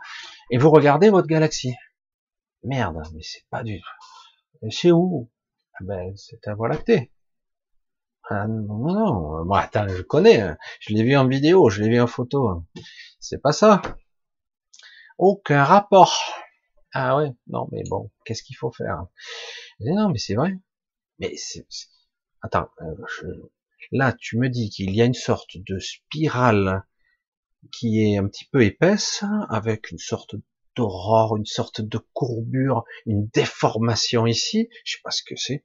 et 0.51 0.59
vous 0.59 0.69
regardez 0.69 1.09
votre 1.09 1.27
galaxie. 1.27 1.73
Merde, 2.63 2.97
mais 3.13 3.23
c'est 3.23 3.45
pas 3.49 3.63
du... 3.63 3.81
C'est 4.69 4.91
où? 4.91 5.31
Ah 5.73 5.83
Ben, 5.83 6.13
c'est 6.15 6.47
à 6.47 6.53
Voie 6.53 6.69
lactée. 6.69 7.11
Ah, 8.29 8.47
non, 8.47 8.93
non. 8.93 9.45
Moi, 9.45 9.59
attends, 9.61 9.87
je 9.87 10.01
connais. 10.01 10.41
Hein. 10.41 10.57
Je 10.79 10.93
l'ai 10.93 11.03
vu 11.03 11.15
en 11.15 11.27
vidéo, 11.27 11.69
je 11.69 11.81
l'ai 11.81 11.89
vu 11.89 11.99
en 12.01 12.07
photo. 12.07 12.65
C'est 13.19 13.41
pas 13.41 13.51
ça. 13.51 13.81
Aucun 15.17 15.63
rapport. 15.63 16.13
Ah 16.93 17.17
ouais, 17.17 17.31
non, 17.47 17.67
mais 17.71 17.83
bon, 17.89 18.09
qu'est-ce 18.25 18.43
qu'il 18.43 18.55
faut 18.55 18.71
faire? 18.71 19.05
Non, 19.79 20.09
mais 20.09 20.17
c'est 20.17 20.35
vrai. 20.35 20.53
Mais 21.19 21.35
c'est... 21.37 21.67
Attends, 22.41 22.69
euh, 22.81 22.95
là, 23.91 24.13
tu 24.13 24.37
me 24.37 24.49
dis 24.49 24.69
qu'il 24.69 24.95
y 24.95 25.01
a 25.01 25.05
une 25.05 25.13
sorte 25.13 25.57
de 25.57 25.79
spirale 25.79 26.83
qui 27.71 28.01
est 28.01 28.17
un 28.17 28.27
petit 28.27 28.45
peu 28.45 28.63
épaisse, 28.63 29.23
avec 29.49 29.91
une 29.91 29.97
sorte 29.97 30.35
d'aurore, 30.75 31.37
une 31.37 31.45
sorte 31.45 31.81
de 31.81 31.99
courbure, 32.13 32.83
une 33.05 33.27
déformation 33.27 34.25
ici, 34.25 34.69
je 34.83 34.93
sais 34.93 35.01
pas 35.03 35.11
ce 35.11 35.23
que 35.23 35.35
c'est, 35.35 35.63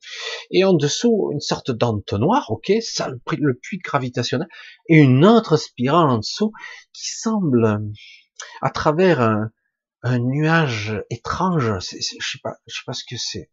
et 0.51 0.65
en 0.65 0.73
dessous 0.73 1.31
une 1.33 1.41
sorte 1.41 1.71
d'entonnoir, 1.71 2.51
ok, 2.51 2.73
ça 2.81 3.09
le, 3.09 3.21
le 3.39 3.55
puits 3.55 3.79
gravitationnel, 3.79 4.49
et 4.89 4.99
une 4.99 5.25
autre 5.25 5.57
spirale 5.57 6.09
en 6.09 6.19
dessous 6.19 6.53
qui 6.93 7.11
semble, 7.11 7.81
à 8.63 8.71
travers 8.71 9.51
un 10.03 10.19
nuage 10.19 11.03
étrange. 11.11 11.79
je 11.81 11.91
sais 11.91 12.39
pas, 12.43 12.57
je 12.67 12.75
sais 12.75 12.85
pas 12.87 12.93
ce 12.93 13.05
que 13.05 13.17
c'est. 13.17 13.51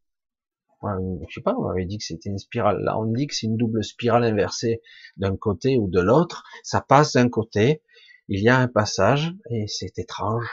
je 0.84 1.34
sais 1.34 1.42
pas, 1.42 1.56
on 1.58 1.68
m'avait 1.68 1.86
dit 1.86 1.98
que 1.98 2.04
c'était 2.04 2.30
une 2.30 2.38
spirale. 2.38 2.80
Là, 2.84 2.98
on 2.98 3.06
dit 3.06 3.28
que 3.28 3.36
c'est 3.36 3.48
une 3.48 3.58
double 3.58 3.84
spirale 3.84 4.24
inversée 4.24 4.82
d'un 5.18 5.36
côté 5.36 5.78
ou 5.78 5.90
de 5.90 6.00
l'autre. 6.00 6.44
Ça 6.64 6.82
passe 6.82 7.14
d'un 7.14 7.30
côté, 7.30 7.82
il 8.28 8.42
y 8.42 8.50
a 8.50 8.58
un 8.58 8.68
passage 8.68 9.34
et 9.50 9.68
c'est 9.68 10.00
étrange. 10.00 10.48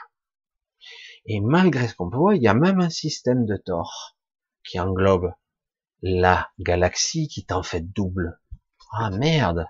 Et 1.27 1.41
malgré 1.41 1.89
ce 1.89 1.95
qu'on 1.95 2.11
peut 2.11 2.19
voir, 2.19 2.35
il 2.35 2.43
y 2.43 2.49
a 2.49 2.55
même 2.55 2.81
un 2.81 2.91
système 2.91 3.47
de 3.47 3.57
Thor 3.57 4.17
qui 4.63 4.79
englobe 4.79 5.33
la 6.03 6.51
galaxie 6.59 7.29
qui 7.29 7.41
est 7.41 7.53
en 7.53 7.63
fait 7.63 7.93
double. 7.93 8.39
Ah 8.93 9.11
merde 9.11 9.67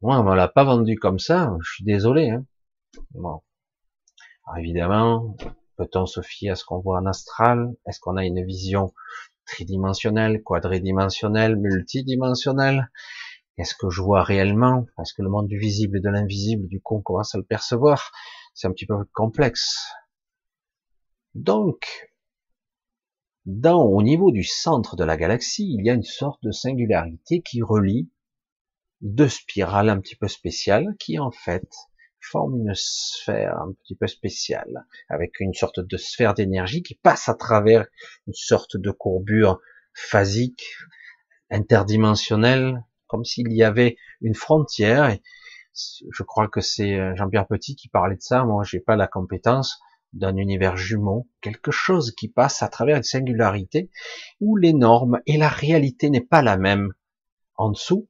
Moi, 0.00 0.18
on 0.18 0.22
me 0.22 0.36
l'a 0.36 0.48
pas 0.48 0.64
vendu 0.64 0.96
comme 0.96 1.18
ça, 1.18 1.56
je 1.60 1.72
suis 1.72 1.84
désolé. 1.84 2.30
Hein. 2.30 2.46
Bon. 3.10 3.42
Alors 4.46 4.58
évidemment, 4.58 5.36
peut-on 5.76 6.06
se 6.06 6.20
fier 6.20 6.50
à 6.50 6.54
ce 6.54 6.64
qu'on 6.64 6.78
voit 6.78 6.98
en 6.98 7.06
astral? 7.06 7.74
Est-ce 7.86 7.98
qu'on 7.98 8.16
a 8.16 8.24
une 8.24 8.44
vision 8.44 8.94
tridimensionnelle, 9.46 10.42
quadridimensionnelle, 10.42 11.56
multidimensionnelle? 11.56 12.90
Est-ce 13.58 13.74
que 13.74 13.90
je 13.90 14.02
vois 14.02 14.22
réellement? 14.22 14.86
Est-ce 15.00 15.14
que 15.14 15.22
le 15.22 15.30
monde 15.30 15.48
du 15.48 15.58
visible 15.58 15.98
et 15.98 16.00
de 16.00 16.10
l'invisible, 16.10 16.68
du 16.68 16.80
coup, 16.80 16.96
on 16.96 17.02
commence 17.02 17.34
à 17.34 17.38
le 17.38 17.44
percevoir? 17.44 18.12
C'est 18.52 18.68
un 18.68 18.72
petit 18.72 18.86
peu 18.86 18.96
complexe. 19.12 19.92
Donc, 21.34 22.12
dans, 23.46 23.82
au 23.82 24.02
niveau 24.02 24.30
du 24.30 24.44
centre 24.44 24.96
de 24.96 25.04
la 25.04 25.16
galaxie, 25.16 25.74
il 25.78 25.84
y 25.84 25.90
a 25.90 25.94
une 25.94 26.02
sorte 26.02 26.42
de 26.42 26.50
singularité 26.50 27.42
qui 27.42 27.62
relie 27.62 28.10
deux 29.00 29.28
spirales 29.28 29.90
un 29.90 30.00
petit 30.00 30.16
peu 30.16 30.28
spéciales 30.28 30.94
qui 30.98 31.18
en 31.18 31.30
fait 31.30 31.68
forment 32.20 32.56
une 32.56 32.74
sphère 32.74 33.58
un 33.58 33.72
petit 33.72 33.94
peu 33.94 34.06
spéciale 34.06 34.86
avec 35.10 35.40
une 35.40 35.52
sorte 35.52 35.80
de 35.80 35.96
sphère 35.98 36.32
d'énergie 36.32 36.82
qui 36.82 36.94
passe 36.94 37.28
à 37.28 37.34
travers 37.34 37.86
une 38.26 38.32
sorte 38.32 38.78
de 38.78 38.90
courbure 38.90 39.60
phasique, 39.92 40.64
interdimensionnelle, 41.50 42.82
comme 43.06 43.24
s'il 43.24 43.52
y 43.52 43.62
avait 43.62 43.96
une 44.22 44.34
frontière. 44.34 45.16
Je 45.74 46.22
crois 46.22 46.48
que 46.48 46.60
c'est 46.60 46.98
euh, 46.98 47.14
Jean-Pierre 47.16 47.46
Petit 47.46 47.76
qui 47.76 47.88
parlait 47.88 48.16
de 48.16 48.22
ça. 48.22 48.44
Moi, 48.44 48.64
j'ai 48.64 48.80
pas 48.80 48.96
la 48.96 49.06
compétence 49.06 49.80
d'un 50.14 50.36
univers 50.36 50.76
jumeau, 50.76 51.28
quelque 51.40 51.70
chose 51.70 52.12
qui 52.12 52.28
passe 52.28 52.62
à 52.62 52.68
travers 52.68 52.96
une 52.96 53.02
singularité 53.02 53.90
où 54.40 54.56
les 54.56 54.72
normes 54.72 55.20
et 55.26 55.36
la 55.36 55.48
réalité 55.48 56.08
n'est 56.08 56.20
pas 56.20 56.42
la 56.42 56.56
même 56.56 56.92
en 57.56 57.70
dessous 57.70 58.08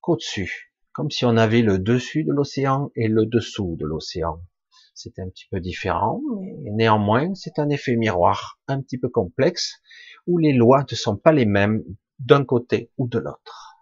qu'au-dessus, 0.00 0.72
comme 0.92 1.10
si 1.10 1.24
on 1.24 1.36
avait 1.36 1.62
le 1.62 1.78
dessus 1.78 2.24
de 2.24 2.32
l'océan 2.32 2.90
et 2.94 3.08
le 3.08 3.26
dessous 3.26 3.76
de 3.78 3.86
l'océan. 3.86 4.40
C'est 4.94 5.18
un 5.18 5.28
petit 5.28 5.46
peu 5.50 5.60
différent, 5.60 6.20
mais 6.62 6.70
néanmoins 6.70 7.34
c'est 7.34 7.58
un 7.58 7.68
effet 7.68 7.96
miroir 7.96 8.58
un 8.68 8.80
petit 8.80 8.98
peu 8.98 9.08
complexe 9.08 9.80
où 10.26 10.38
les 10.38 10.52
lois 10.52 10.84
ne 10.90 10.96
sont 10.96 11.16
pas 11.16 11.32
les 11.32 11.44
mêmes 11.44 11.82
d'un 12.18 12.44
côté 12.44 12.90
ou 12.96 13.08
de 13.08 13.18
l'autre. 13.18 13.74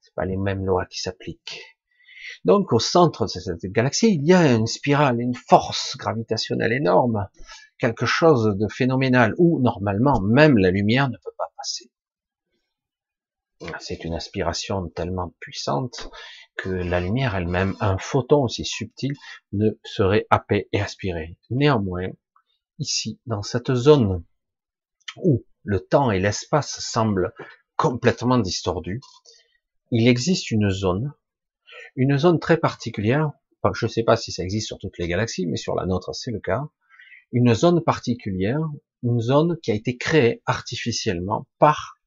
C'est 0.00 0.14
pas 0.14 0.24
les 0.24 0.36
mêmes 0.36 0.64
lois 0.64 0.86
qui 0.86 1.00
s'appliquent. 1.00 1.73
Donc 2.44 2.72
au 2.72 2.78
centre 2.78 3.24
de 3.24 3.28
cette 3.28 3.64
galaxie, 3.66 4.14
il 4.14 4.26
y 4.26 4.32
a 4.32 4.52
une 4.52 4.66
spirale, 4.66 5.20
une 5.20 5.34
force 5.34 5.96
gravitationnelle 5.96 6.72
énorme, 6.72 7.28
quelque 7.78 8.06
chose 8.06 8.56
de 8.56 8.68
phénoménal, 8.68 9.34
où 9.38 9.60
normalement 9.60 10.20
même 10.20 10.58
la 10.58 10.70
lumière 10.70 11.08
ne 11.08 11.16
peut 11.16 11.34
pas 11.36 11.52
passer. 11.56 11.90
C'est 13.80 14.04
une 14.04 14.14
aspiration 14.14 14.88
tellement 14.88 15.34
puissante 15.40 16.10
que 16.56 16.68
la 16.68 17.00
lumière 17.00 17.34
elle-même, 17.34 17.76
un 17.80 17.98
photon 17.98 18.42
aussi 18.42 18.64
subtil, 18.64 19.14
ne 19.52 19.70
serait 19.84 20.26
happé 20.30 20.68
et 20.72 20.80
aspiré. 20.80 21.38
Néanmoins, 21.50 22.08
ici, 22.78 23.20
dans 23.26 23.42
cette 23.42 23.74
zone 23.74 24.24
où 25.16 25.44
le 25.62 25.80
temps 25.80 26.10
et 26.10 26.20
l'espace 26.20 26.78
semblent 26.80 27.32
complètement 27.76 28.38
distordus, 28.38 29.00
il 29.90 30.08
existe 30.08 30.50
une 30.50 30.70
zone 30.70 31.12
une 31.96 32.18
zone 32.18 32.38
très 32.38 32.56
particulière, 32.56 33.30
je 33.72 33.86
ne 33.86 33.90
sais 33.90 34.02
pas 34.02 34.16
si 34.16 34.30
ça 34.32 34.42
existe 34.42 34.66
sur 34.66 34.78
toutes 34.78 34.98
les 34.98 35.08
galaxies, 35.08 35.46
mais 35.46 35.56
sur 35.56 35.74
la 35.74 35.86
nôtre 35.86 36.14
c'est 36.14 36.30
le 36.30 36.40
cas, 36.40 36.62
une 37.32 37.54
zone 37.54 37.82
particulière, 37.82 38.60
une 39.02 39.20
zone 39.20 39.58
qui 39.62 39.70
a 39.70 39.74
été 39.74 39.96
créée 39.96 40.42
artificiellement 40.46 41.46
par, 41.58 41.98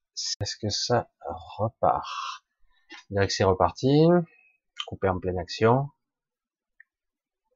est-ce 0.42 0.56
que 0.58 0.70
ça 0.70 1.10
repart? 1.58 2.44
Je 2.90 3.16
dirais 3.16 3.28
que 3.28 3.34
c'est 3.34 3.44
reparti, 3.44 4.08
coupé 4.88 5.10
en 5.10 5.20
pleine 5.20 5.38
action, 5.38 5.90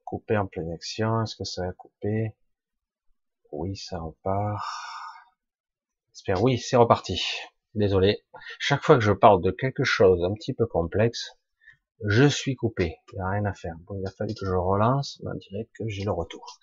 coupé 0.04 0.36
en 0.36 0.46
pleine 0.46 0.70
action, 0.72 1.22
est-ce 1.22 1.36
que 1.36 1.44
ça 1.44 1.64
a 1.64 1.72
coupé? 1.72 2.34
Oui, 3.50 3.76
ça 3.76 3.98
repart. 3.98 4.64
J'espère, 6.12 6.42
oui, 6.42 6.58
c'est 6.58 6.76
reparti. 6.76 7.22
Désolé. 7.74 8.22
Chaque 8.58 8.82
fois 8.82 8.96
que 8.96 9.02
je 9.02 9.12
parle 9.12 9.40
de 9.42 9.50
quelque 9.50 9.84
chose 9.84 10.22
un 10.24 10.34
petit 10.34 10.52
peu 10.52 10.66
complexe, 10.66 11.38
je 12.04 12.24
suis 12.24 12.56
coupé, 12.56 12.96
il 13.12 13.16
n'y 13.16 13.20
a 13.20 13.28
rien 13.28 13.44
à 13.44 13.54
faire. 13.54 13.74
Bon, 13.86 13.94
il 13.98 14.06
a 14.06 14.10
fallu 14.10 14.34
que 14.34 14.46
je 14.46 14.54
relance, 14.54 15.20
on 15.24 15.34
dirait 15.34 15.68
que 15.78 15.88
j'ai 15.88 16.04
le 16.04 16.12
retour. 16.12 16.58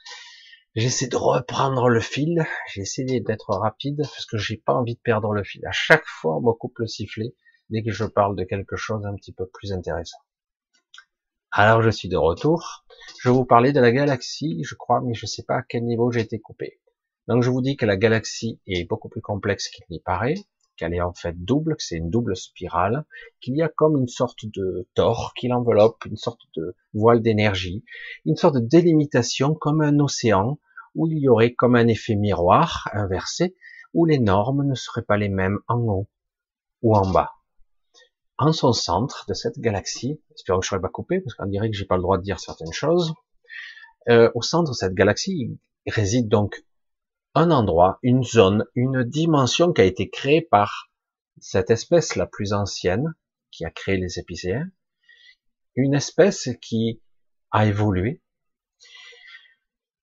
J'essaie 0.75 1.07
de 1.07 1.15
reprendre 1.15 1.89
le 1.89 1.99
fil, 1.99 2.45
j'ai 2.67 2.82
essayé 2.82 3.21
d'être 3.21 3.55
rapide, 3.55 3.97
parce 3.97 4.25
que 4.25 4.38
j'ai 4.38 4.57
pas 4.57 4.73
envie 4.73 4.95
de 4.95 4.99
perdre 4.99 5.34
le 5.34 5.43
fil. 5.43 5.65
À 5.65 5.71
chaque 5.71 6.05
fois, 6.05 6.38
on 6.38 6.41
me 6.41 6.53
coupe 6.53 6.77
le 6.80 6.88
sifflet, 6.88 7.34
dès 7.69 7.84
que 7.84 7.91
je 7.91 8.05
parle 8.05 8.36
de 8.36 8.43
quelque 8.43 8.75
chose 8.75 9.05
un 9.05 9.15
petit 9.15 9.34
peu 9.34 9.47
plus 9.47 9.73
intéressant. 9.73 10.19
Alors, 11.51 11.82
je 11.82 11.89
suis 11.89 12.09
de 12.09 12.17
retour. 12.17 12.86
Je 13.21 13.30
vous 13.30 13.45
parler 13.45 13.73
de 13.73 13.80
la 13.80 13.91
galaxie, 13.91 14.61
je 14.63 14.75
crois, 14.75 15.01
mais 15.01 15.15
je 15.15 15.25
sais 15.25 15.43
pas 15.43 15.55
à 15.55 15.63
quel 15.63 15.84
niveau 15.86 16.11
j'ai 16.11 16.21
été 16.21 16.39
coupé. 16.39 16.80
Donc, 17.27 17.41
je 17.43 17.49
vous 17.49 17.61
dis 17.61 17.75
que 17.75 17.86
la 17.86 17.97
galaxie 17.97 18.61
est 18.67 18.88
beaucoup 18.88 19.09
plus 19.09 19.21
complexe 19.21 19.69
qu'il 19.69 19.86
n'y 19.89 19.99
paraît 19.99 20.36
qu'elle 20.80 20.93
est 20.93 21.01
en 21.01 21.13
fait 21.13 21.36
double, 21.38 21.75
que 21.75 21.84
c'est 21.84 21.97
une 21.97 22.09
double 22.09 22.36
spirale, 22.36 23.05
qu'il 23.41 23.55
y 23.55 23.61
a 23.61 23.67
comme 23.69 23.97
une 23.97 24.07
sorte 24.07 24.45
de 24.45 24.88
tort 24.95 25.34
qui 25.36 25.49
l'enveloppe, 25.49 26.05
une 26.05 26.17
sorte 26.17 26.41
de 26.55 26.75
voile 26.93 27.21
d'énergie, 27.21 27.84
une 28.25 28.38
sorte 28.38 28.55
de 28.55 28.65
délimitation 28.65 29.53
comme 29.53 29.82
un 29.82 29.99
océan, 29.99 30.59
où 30.95 31.07
il 31.07 31.19
y 31.19 31.27
aurait 31.27 31.53
comme 31.53 31.75
un 31.75 31.88
effet 31.88 32.15
miroir 32.15 32.89
inversé, 32.93 33.55
où 33.93 34.05
les 34.05 34.19
normes 34.19 34.65
ne 34.65 34.75
seraient 34.75 35.03
pas 35.03 35.17
les 35.17 35.30
mêmes 35.30 35.59
en 35.67 35.80
haut 35.80 36.07
ou 36.82 36.95
en 36.95 37.09
bas. 37.11 37.34
En 38.38 38.53
son 38.53 38.71
centre 38.71 39.25
de 39.27 39.34
cette 39.34 39.59
galaxie, 39.59 40.21
j'espère 40.30 40.55
que 40.55 40.65
je 40.65 40.67
ne 40.67 40.69
serai 40.69 40.82
pas 40.82 40.89
coupé, 40.89 41.19
parce 41.19 41.36
qu'on 41.36 41.45
dirait 41.45 41.69
que 41.69 41.75
j'ai 41.75 41.86
pas 41.86 41.97
le 41.97 42.01
droit 42.01 42.17
de 42.17 42.23
dire 42.23 42.39
certaines 42.39 42.71
choses, 42.71 43.13
euh, 44.07 44.32
au 44.34 44.41
centre 44.41 44.71
de 44.71 44.75
cette 44.75 44.93
galaxie, 44.93 45.59
réside 45.86 46.30
donc 46.30 46.63
un 47.36 47.51
endroit, 47.51 47.99
une 48.01 48.23
zone, 48.23 48.65
une 48.75 49.03
dimension 49.03 49.73
qui 49.73 49.82
a 49.82 49.86
été 49.86 50.09
créée 50.09 50.41
par 50.41 50.89
cette 51.39 51.69
espèce 51.69 52.15
la 52.15 52.25
plus 52.25 52.53
ancienne 52.53 53.13
qui 53.51 53.65
a 53.65 53.71
créé 53.71 53.97
les 53.97 54.19
épicéens, 54.19 54.69
une 55.75 55.93
espèce 55.93 56.49
qui 56.61 57.01
a 57.51 57.65
évolué. 57.65 58.21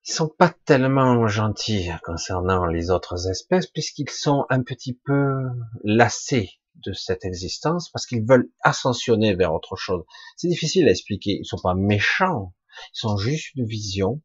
Ils 0.08 0.12
sont 0.12 0.28
pas 0.28 0.54
tellement 0.64 1.26
gentils 1.26 1.90
concernant 2.04 2.66
les 2.66 2.90
autres 2.90 3.28
espèces 3.28 3.66
puisqu'ils 3.66 4.10
sont 4.10 4.46
un 4.50 4.62
petit 4.62 4.94
peu 5.04 5.34
lassés 5.82 6.50
de 6.76 6.92
cette 6.92 7.24
existence 7.24 7.90
parce 7.90 8.06
qu'ils 8.06 8.24
veulent 8.24 8.50
ascensionner 8.62 9.34
vers 9.34 9.52
autre 9.52 9.76
chose. 9.76 10.04
C'est 10.36 10.48
difficile 10.48 10.86
à 10.86 10.92
expliquer. 10.92 11.38
Ils 11.40 11.46
sont 11.46 11.60
pas 11.60 11.74
méchants. 11.74 12.54
Ils 12.94 13.00
sont 13.00 13.16
juste 13.16 13.54
une 13.56 13.66
vision 13.66 14.22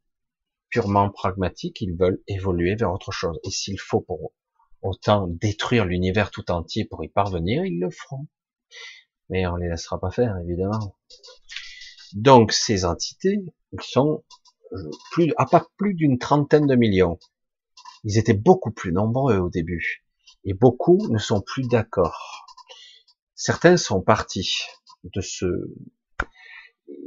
purement 0.72 1.09
pragmatiques, 1.09 1.82
ils 1.82 1.95
veulent 1.95 2.22
évoluer 2.28 2.76
vers 2.76 2.91
autre 2.91 3.11
chose. 3.11 3.39
Et 3.43 3.51
s'il 3.51 3.80
faut 3.80 4.01
pour 4.01 4.34
autant 4.82 5.28
détruire 5.28 5.86
l'univers 5.86 6.32
tout 6.32 6.49
entier 6.49 6.86
pour 6.86 7.03
y 7.03 7.09
parvenir, 7.09 7.65
ils 7.65 7.80
le 7.80 7.91
feront. 7.91 8.28
Mais 9.30 9.45
on 9.45 9.57
les 9.57 9.69
laissera 9.69 9.99
pas 9.99 10.11
faire, 10.11 10.38
évidemment. 10.39 10.97
Donc 12.13 12.51
ces 12.51 12.86
entités, 12.86 13.45
sont 13.80 14.24
plus, 15.11 15.34
à 15.38 15.45
pas 15.45 15.65
plus 15.78 15.93
d'une 15.93 16.17
trentaine 16.17 16.67
de 16.67 16.76
millions. 16.76 17.19
Ils 18.03 18.17
étaient 18.17 18.34
beaucoup 18.34 18.72
plus 18.72 18.91
nombreux 18.91 19.38
au 19.38 19.49
début. 19.49 20.03
Et 20.43 20.53
beaucoup 20.53 21.07
ne 21.09 21.19
sont 21.19 21.41
plus 21.41 21.67
d'accord. 21.67 22.45
Certains 23.36 23.78
sont 23.78 24.01
partis 24.01 24.63
de 25.03 25.22
ce, 25.22 25.45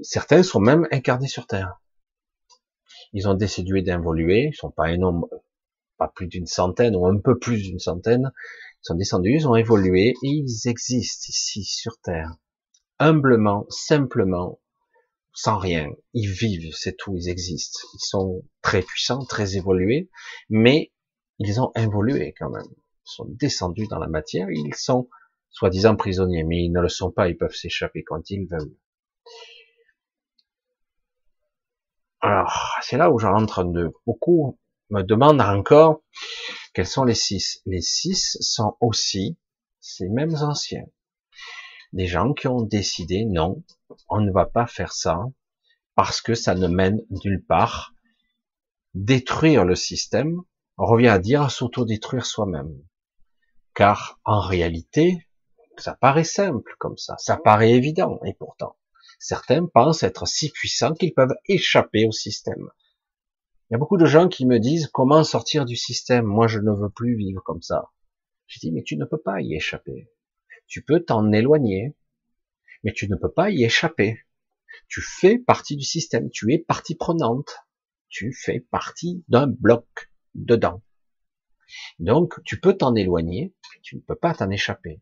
certains 0.03 0.43
sont 0.43 0.61
même 0.61 0.87
incarnés 0.91 1.29
sur 1.29 1.47
Terre. 1.47 1.81
Ils 3.15 3.29
ont 3.29 3.35
décidé 3.35 3.81
d'évoluer, 3.81 4.51
ils 4.53 4.57
sont 4.57 4.73
pas 4.73 4.95
nombre, 4.97 5.29
pas 5.99 6.09
plus 6.09 6.27
d'une 6.27 6.47
centaine 6.47 6.97
ou 6.97 7.07
un 7.07 7.19
peu 7.19 7.39
plus 7.39 7.63
d'une 7.63 7.79
centaine, 7.79 8.33
ils 8.35 8.87
sont 8.87 8.97
descendus, 8.97 9.37
ils 9.37 9.49
ont 9.49 9.55
évolué 9.55 10.09
et 10.09 10.29
ils 10.29 10.69
existent 10.69 11.27
ici 11.29 11.63
sur 11.65 11.97
Terre. 12.01 12.35
Humblement, 12.99 13.67
simplement, 13.71 14.61
sans 15.33 15.59
rien. 15.59 15.91
Ils 16.13 16.29
vivent, 16.29 16.75
c'est 16.75 16.97
tout, 16.97 17.17
ils 17.17 17.29
existent. 17.29 17.81
Ils 17.95 18.05
sont 18.05 18.43
très 18.63 18.83
puissants, 18.83 19.25
très 19.25 19.57
évolués, 19.57 20.11
mais 20.49 20.93
ils 21.39 21.61
ont 21.61 21.71
évolué 21.77 22.35
quand 22.37 22.51
même. 22.51 22.67
Ils 22.67 23.13
sont 23.17 23.27
descendus 23.29 23.87
dans 23.89 23.99
la 23.99 24.09
matière, 24.09 24.51
ils 24.51 24.75
sont 24.75 25.09
soi-disant 25.51 25.95
prisonniers, 25.95 26.43
mais 26.43 26.65
ils 26.65 26.73
ne 26.73 26.81
le 26.81 26.89
sont 26.89 27.13
pas, 27.13 27.29
ils 27.29 27.37
peuvent 27.37 27.55
s'échapper 27.55 28.03
quand 28.03 28.29
ils 28.31 28.47
veulent. 28.47 28.75
Alors, 32.25 32.79
c'est 32.81 32.97
là 32.97 33.11
où 33.11 33.19
j'entre 33.19 33.65
de 33.65 33.93
beaucoup 34.07 34.59
me 34.89 35.03
demandent 35.03 35.43
encore 35.43 36.01
quels 36.73 36.87
sont 36.87 37.05
les 37.05 37.15
six. 37.15 37.61
Les 37.67 37.83
six 37.83 38.39
sont 38.41 38.79
aussi 38.81 39.37
ces 39.81 40.09
mêmes 40.09 40.35
anciens. 40.37 40.87
Des 41.93 42.07
gens 42.07 42.33
qui 42.33 42.49
ont 42.49 42.63
décidé, 42.63 43.27
non, 43.27 43.63
on 44.09 44.23
ne 44.23 44.33
va 44.33 44.47
pas 44.47 44.67
faire 44.67 44.95
ça 44.95 45.19
parce 45.97 46.23
que 46.23 46.35
ça 46.35 46.55
ne 46.55 46.67
mène 46.67 47.03
nulle 47.11 47.45
part. 47.45 47.93
Détruire 48.95 49.67
le 49.67 49.75
système, 49.75 50.41
revient 50.79 51.09
à 51.09 51.19
dire 51.19 51.51
s'auto-détruire 51.51 52.25
soi-même. 52.25 52.75
Car 53.75 54.19
en 54.25 54.41
réalité, 54.41 55.29
ça 55.77 55.95
paraît 55.95 56.25
simple 56.25 56.75
comme 56.79 56.97
ça, 56.97 57.17
ça 57.19 57.37
paraît 57.37 57.73
évident, 57.73 58.19
et 58.25 58.33
pourtant, 58.33 58.77
certains 59.25 59.65
pensent 59.65 60.03
être 60.03 60.29
si 60.29 60.51
puissants 60.51 60.93
qu'ils 60.93 61.15
peuvent 61.15 61.35
échapper 61.47 62.05
au 62.07 62.13
système. 62.13 62.69
Il 63.69 63.73
y 63.73 63.75
a 63.75 63.79
beaucoup 63.79 63.97
de 63.97 64.05
gens 64.05 64.29
qui 64.29 64.45
me 64.45 64.59
disent 64.59 64.89
comment 64.93 65.25
sortir 65.25 65.65
du 65.65 65.77
système? 65.77 66.27
Moi, 66.27 66.47
je 66.47 66.59
ne 66.59 66.71
veux 66.71 66.91
plus 66.91 67.17
vivre 67.17 67.43
comme 67.43 67.63
ça. 67.63 67.91
Je 68.47 68.59
dis, 68.59 68.71
mais 68.71 68.83
tu 68.83 68.99
ne 68.99 69.07
peux 69.07 69.21
pas 69.21 69.41
y 69.41 69.55
échapper. 69.55 70.11
Tu 70.67 70.83
peux 70.83 71.01
t'en 71.01 71.33
éloigner, 71.33 71.97
mais 72.83 72.93
tu 72.93 73.09
ne 73.09 73.17
peux 73.17 73.33
pas 73.33 73.51
y 73.51 73.65
échapper. 73.65 74.19
Tu 74.89 75.01
fais 75.01 75.39
partie 75.39 75.77
du 75.77 75.85
système. 75.85 76.29
Tu 76.29 76.53
es 76.53 76.59
partie 76.59 76.95
prenante. 76.95 77.57
Tu 78.11 78.31
fais 78.35 78.61
partie 78.61 79.25
d'un 79.29 79.47
bloc 79.47 80.13
dedans. 80.35 80.83
Donc, 81.99 82.35
tu 82.45 82.61
peux 82.61 82.77
t'en 82.77 82.95
éloigner, 82.95 83.55
mais 83.73 83.81
tu 83.83 83.97
ne 83.97 84.03
peux 84.03 84.17
pas 84.17 84.35
t'en 84.35 84.51
échapper. 84.51 85.01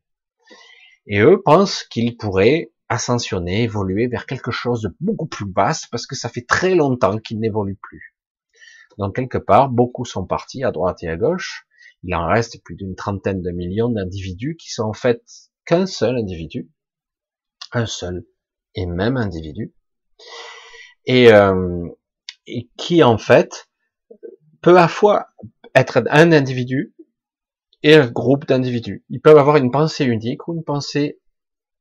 Et 1.07 1.19
eux 1.19 1.43
pensent 1.43 1.83
qu'ils 1.83 2.17
pourraient 2.17 2.72
ascensionner, 2.93 3.63
évoluer 3.63 4.07
vers 4.07 4.27
quelque 4.27 4.51
chose 4.51 4.83
de 4.83 4.95
beaucoup 5.01 5.27
plus 5.27 5.47
basse 5.47 5.87
parce 5.87 6.07
que 6.07 6.15
ça 6.15 6.29
fait 6.29 6.47
très 6.47 6.75
longtemps 6.75 7.19
qu'ils 7.19 7.41
n'évoluent 7.41 7.81
plus. 7.81 8.15
Donc 8.99 9.17
quelque 9.17 9.39
part, 9.39 9.71
beaucoup 9.71 10.05
sont 10.05 10.27
partis 10.27 10.63
à 10.63 10.71
droite 10.71 11.03
et 11.03 11.09
à 11.09 11.17
gauche. 11.17 11.67
Il 12.03 12.15
en 12.15 12.27
reste 12.27 12.63
plus 12.63 12.77
d'une 12.77 12.95
trentaine 12.95 13.41
de 13.41 13.51
millions 13.51 13.89
d'individus 13.89 14.57
qui 14.57 14.71
sont 14.71 14.83
en 14.83 14.93
fait 14.93 15.23
qu'un 15.65 15.87
seul 15.87 16.19
individu, 16.19 16.71
un 17.73 17.87
seul 17.87 18.27
et 18.75 18.85
même 18.85 19.17
individu, 19.17 19.73
et, 21.07 21.33
euh, 21.33 21.89
et 22.47 22.69
qui 22.77 23.03
en 23.03 23.17
fait 23.17 23.71
peut 24.61 24.79
à 24.79 24.89
fois 24.89 25.29
être 25.75 26.03
un 26.11 26.33
individu 26.33 26.95
et 27.83 27.95
un 27.95 28.11
groupe 28.11 28.47
d'individus. 28.47 29.05
Ils 29.09 29.21
peuvent 29.21 29.39
avoir 29.39 29.57
une 29.57 29.71
pensée 29.71 30.05
unique 30.05 30.47
ou 30.47 30.55
une 30.55 30.65
pensée 30.65 31.19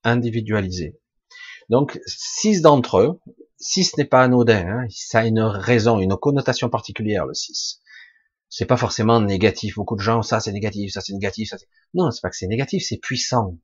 individualisée. 0.03 1.00
Donc, 1.71 2.01
six 2.05 2.61
d'entre 2.61 2.99
eux, 2.99 3.19
6 3.61 3.95
n'est 3.97 4.05
pas 4.05 4.23
anodin, 4.23 4.67
hein. 4.67 4.85
ça 4.89 5.19
a 5.19 5.25
une 5.25 5.39
raison, 5.39 5.99
une 5.99 6.17
connotation 6.17 6.69
particulière, 6.69 7.25
le 7.25 7.33
6. 7.33 7.79
C'est 8.49 8.65
pas 8.65 8.75
forcément 8.75 9.21
négatif. 9.21 9.75
Beaucoup 9.75 9.95
de 9.95 10.01
gens, 10.01 10.21
ça 10.21 10.41
c'est 10.41 10.51
négatif, 10.51 10.91
ça 10.91 10.99
c'est 10.99 11.13
négatif, 11.13 11.47
ça 11.49 11.57
c'est... 11.57 11.69
Non, 11.93 12.11
c'est 12.11 12.19
pas 12.19 12.29
que 12.29 12.35
c'est 12.35 12.47
négatif, 12.47 12.83
c'est 12.85 12.97
puissant. 12.97 13.57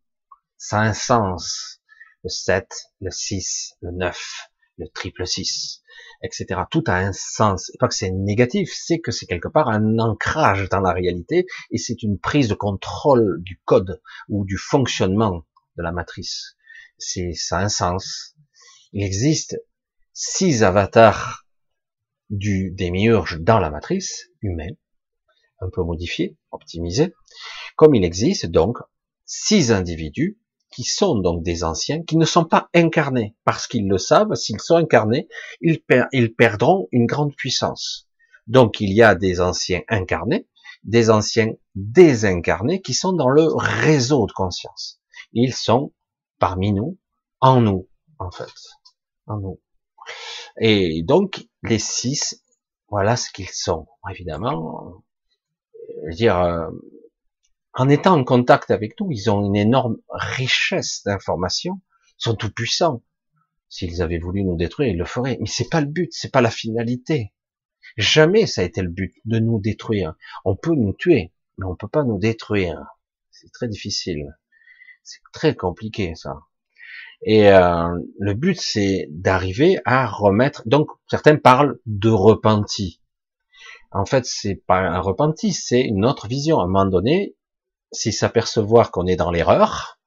Ça 0.57 0.79
a 0.79 0.85
un 0.85 0.93
sens. 0.93 1.81
Le 2.23 2.29
7, 2.29 2.71
le 3.01 3.11
6, 3.11 3.73
le 3.81 3.91
9, 3.91 4.49
le 4.77 4.87
triple 4.87 5.27
6, 5.27 5.81
etc. 6.23 6.61
Tout 6.71 6.85
a 6.87 6.95
un 6.95 7.11
sens. 7.11 7.65
C'est 7.65 7.77
pas 7.77 7.89
que 7.89 7.95
c'est 7.95 8.11
négatif, 8.11 8.71
c'est 8.73 8.99
que 8.99 9.11
c'est 9.11 9.25
quelque 9.25 9.49
part 9.49 9.67
un 9.67 9.99
ancrage 9.99 10.69
dans 10.69 10.79
la 10.79 10.93
réalité 10.93 11.45
et 11.71 11.77
c'est 11.77 12.01
une 12.03 12.19
prise 12.19 12.47
de 12.47 12.55
contrôle 12.55 13.41
du 13.41 13.59
code 13.65 14.01
ou 14.29 14.45
du 14.45 14.57
fonctionnement 14.57 15.43
de 15.75 15.83
la 15.83 15.91
matrice. 15.91 16.56
C'est, 16.97 17.33
ça 17.33 17.59
a 17.59 17.63
un 17.63 17.69
sens. 17.69 18.35
Il 18.93 19.03
existe 19.03 19.61
six 20.13 20.63
avatars 20.63 21.45
du 22.29 22.71
démiurge 22.71 23.39
dans 23.39 23.59
la 23.59 23.69
matrice 23.69 24.29
humaine, 24.41 24.75
un 25.59 25.69
peu 25.69 25.83
modifié, 25.83 26.37
optimisé, 26.51 27.13
comme 27.75 27.95
il 27.95 28.03
existe 28.03 28.47
donc 28.47 28.77
six 29.25 29.71
individus 29.71 30.39
qui 30.71 30.83
sont 30.83 31.19
donc 31.19 31.43
des 31.43 31.63
anciens, 31.63 32.03
qui 32.03 32.17
ne 32.17 32.25
sont 32.25 32.45
pas 32.45 32.69
incarnés, 32.73 33.35
parce 33.45 33.67
qu'ils 33.67 33.87
le 33.87 33.97
savent, 33.97 34.35
s'ils 34.35 34.59
sont 34.59 34.75
incarnés, 34.75 35.27
ils, 35.61 35.81
ils 36.11 36.33
perdront 36.33 36.87
une 36.91 37.05
grande 37.05 37.35
puissance. 37.35 38.09
Donc 38.47 38.81
il 38.81 38.93
y 38.93 39.01
a 39.01 39.15
des 39.15 39.39
anciens 39.39 39.81
incarnés, 39.87 40.47
des 40.83 41.09
anciens 41.09 41.51
désincarnés 41.75 42.81
qui 42.81 42.93
sont 42.93 43.13
dans 43.13 43.29
le 43.29 43.47
réseau 43.55 44.25
de 44.25 44.31
conscience. 44.31 44.99
Ils 45.33 45.53
sont 45.53 45.93
parmi 46.39 46.73
nous, 46.73 46.97
en 47.39 47.61
nous, 47.61 47.87
en 48.19 48.31
fait, 48.31 48.51
en 49.25 49.37
nous. 49.37 49.61
Et 50.59 51.03
donc, 51.03 51.47
les 51.63 51.79
six, 51.79 52.43
voilà 52.89 53.15
ce 53.15 53.31
qu'ils 53.31 53.49
sont. 53.49 53.87
Évidemment, 54.09 55.03
je 56.03 56.07
veux 56.07 56.15
dire, 56.15 56.37
euh, 56.37 56.69
en 57.73 57.89
étant 57.89 58.17
en 58.17 58.23
contact 58.23 58.71
avec 58.71 58.99
nous, 58.99 59.11
ils 59.11 59.29
ont 59.29 59.45
une 59.45 59.55
énorme 59.55 59.97
richesse 60.09 61.03
d'informations, 61.05 61.79
ils 62.19 62.23
sont 62.23 62.35
tout 62.35 62.51
puissants. 62.51 63.03
S'ils 63.69 64.01
avaient 64.01 64.17
voulu 64.17 64.43
nous 64.43 64.55
détruire, 64.55 64.89
ils 64.89 64.97
le 64.97 65.05
feraient. 65.05 65.37
Mais 65.41 65.47
c'est 65.47 65.69
pas 65.69 65.81
le 65.81 65.87
but, 65.87 66.09
c'est 66.11 66.31
pas 66.31 66.41
la 66.41 66.49
finalité. 66.49 67.33
Jamais 67.97 68.47
ça 68.47 68.61
a 68.61 68.63
été 68.63 68.81
le 68.81 68.89
but 68.89 69.13
de 69.25 69.39
nous 69.39 69.59
détruire. 69.59 70.15
On 70.45 70.55
peut 70.55 70.75
nous 70.75 70.93
tuer, 70.93 71.33
mais 71.57 71.65
on 71.65 71.75
peut 71.75 71.87
pas 71.87 72.03
nous 72.03 72.17
détruire. 72.17 72.83
C'est 73.29 73.51
très 73.51 73.67
difficile. 73.67 74.35
C'est 75.07 75.21
très 75.31 75.55
compliqué, 75.55 76.15
ça. 76.15 76.41
Et 77.21 77.49
euh, 77.49 77.97
le 78.19 78.33
but, 78.33 78.59
c'est 78.59 79.07
d'arriver 79.09 79.79
à 79.85 80.05
remettre. 80.05 80.63
Donc, 80.65 80.89
certains 81.09 81.37
parlent 81.37 81.79
de 81.85 82.09
repenti. 82.09 83.01
En 83.91 84.05
fait, 84.05 84.25
c'est 84.25 84.61
pas 84.67 84.79
un 84.79 84.99
repenti, 84.99 85.53
c'est 85.53 85.81
une 85.81 86.05
autre 86.05 86.27
vision. 86.27 86.59
À 86.59 86.63
un 86.63 86.67
moment 86.67 86.85
donné, 86.85 87.37
c'est 87.93 88.11
s'apercevoir 88.11 88.91
qu'on 88.91 89.07
est 89.07 89.15
dans 89.15 89.31
l'erreur 89.31 89.97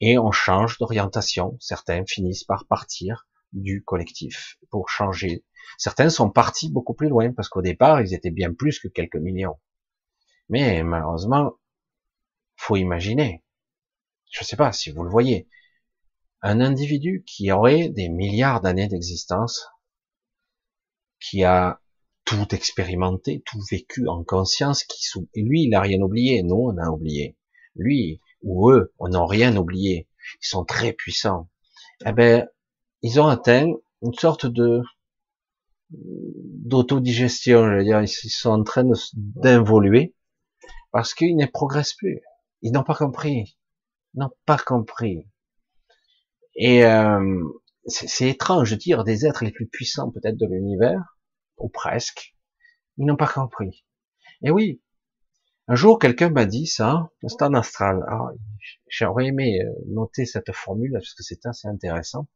et 0.00 0.18
on 0.18 0.30
change 0.30 0.78
d'orientation. 0.78 1.56
Certains 1.58 2.04
finissent 2.06 2.44
par 2.44 2.68
partir 2.68 3.26
du 3.52 3.82
collectif 3.82 4.56
pour 4.70 4.88
changer. 4.88 5.44
Certains 5.78 6.10
sont 6.10 6.30
partis 6.30 6.70
beaucoup 6.70 6.94
plus 6.94 7.08
loin 7.08 7.32
parce 7.32 7.48
qu'au 7.48 7.62
départ, 7.62 8.00
ils 8.00 8.14
étaient 8.14 8.30
bien 8.30 8.54
plus 8.54 8.78
que 8.78 8.86
quelques 8.86 9.16
millions. 9.16 9.58
Mais 10.48 10.84
malheureusement, 10.84 11.54
faut 12.56 12.76
imaginer. 12.76 13.42
Je 14.30 14.40
ne 14.42 14.44
sais 14.44 14.56
pas 14.56 14.72
si 14.72 14.90
vous 14.90 15.02
le 15.04 15.10
voyez 15.10 15.48
un 16.42 16.60
individu 16.60 17.24
qui 17.26 17.50
aurait 17.50 17.88
des 17.88 18.08
milliards 18.08 18.60
d'années 18.60 18.88
d'existence, 18.88 19.66
qui 21.20 21.44
a 21.44 21.80
tout 22.24 22.54
expérimenté, 22.54 23.42
tout 23.46 23.60
vécu 23.70 24.06
en 24.06 24.22
conscience, 24.22 24.84
qui 24.84 25.02
lui, 25.34 25.62
il 25.62 25.70
n'a 25.70 25.80
rien 25.80 26.00
oublié, 26.00 26.42
nous, 26.42 26.56
on 26.56 26.76
a 26.76 26.90
oublié. 26.90 27.36
Lui 27.74 28.20
ou 28.42 28.70
eux, 28.70 28.92
on 28.98 29.08
n'a 29.08 29.26
rien 29.26 29.56
oublié. 29.56 30.08
Ils 30.42 30.46
sont 30.46 30.64
très 30.64 30.92
puissants. 30.92 31.48
Eh 32.06 32.12
ben, 32.12 32.46
ils 33.02 33.20
ont 33.20 33.26
atteint 33.26 33.72
une 34.02 34.14
sorte 34.14 34.46
de 34.46 34.82
d'autodigestion, 35.90 37.64
je 37.64 37.76
veux 37.78 37.84
dire, 37.84 38.02
ils 38.02 38.08
sont 38.08 38.50
en 38.50 38.62
train 38.62 38.84
d'involuer 39.14 40.14
parce 40.92 41.14
qu'ils 41.14 41.36
ne 41.36 41.46
progressent 41.46 41.94
plus. 41.94 42.20
Ils 42.60 42.72
n'ont 42.72 42.84
pas 42.84 42.94
compris. 42.94 43.57
N'ont 44.14 44.30
pas 44.46 44.58
compris. 44.58 45.28
Et 46.54 46.84
euh, 46.84 47.44
c'est 47.86 48.28
étrange 48.28 48.70
de 48.70 48.76
dire 48.76 49.04
des 49.04 49.26
êtres 49.26 49.44
les 49.44 49.52
plus 49.52 49.68
puissants 49.68 50.10
peut-être 50.10 50.36
de 50.36 50.46
l'univers, 50.46 51.18
ou 51.56 51.68
presque, 51.68 52.34
ils 52.96 53.06
n'ont 53.06 53.16
pas 53.16 53.28
compris. 53.28 53.84
Et 54.42 54.50
oui, 54.50 54.82
un 55.68 55.74
jour 55.74 55.98
quelqu'un 55.98 56.30
m'a 56.30 56.46
dit 56.46 56.66
ça, 56.66 57.10
c'est 57.26 57.42
en 57.42 57.54
astral. 57.54 58.04
J'aurais 58.88 59.26
aimé 59.26 59.62
euh, 59.62 59.70
noter 59.86 60.24
cette 60.24 60.52
formule 60.52 60.92
parce 60.92 61.14
que 61.14 61.22
c'est 61.22 61.46
assez 61.46 61.68
intéressant. 61.68 62.28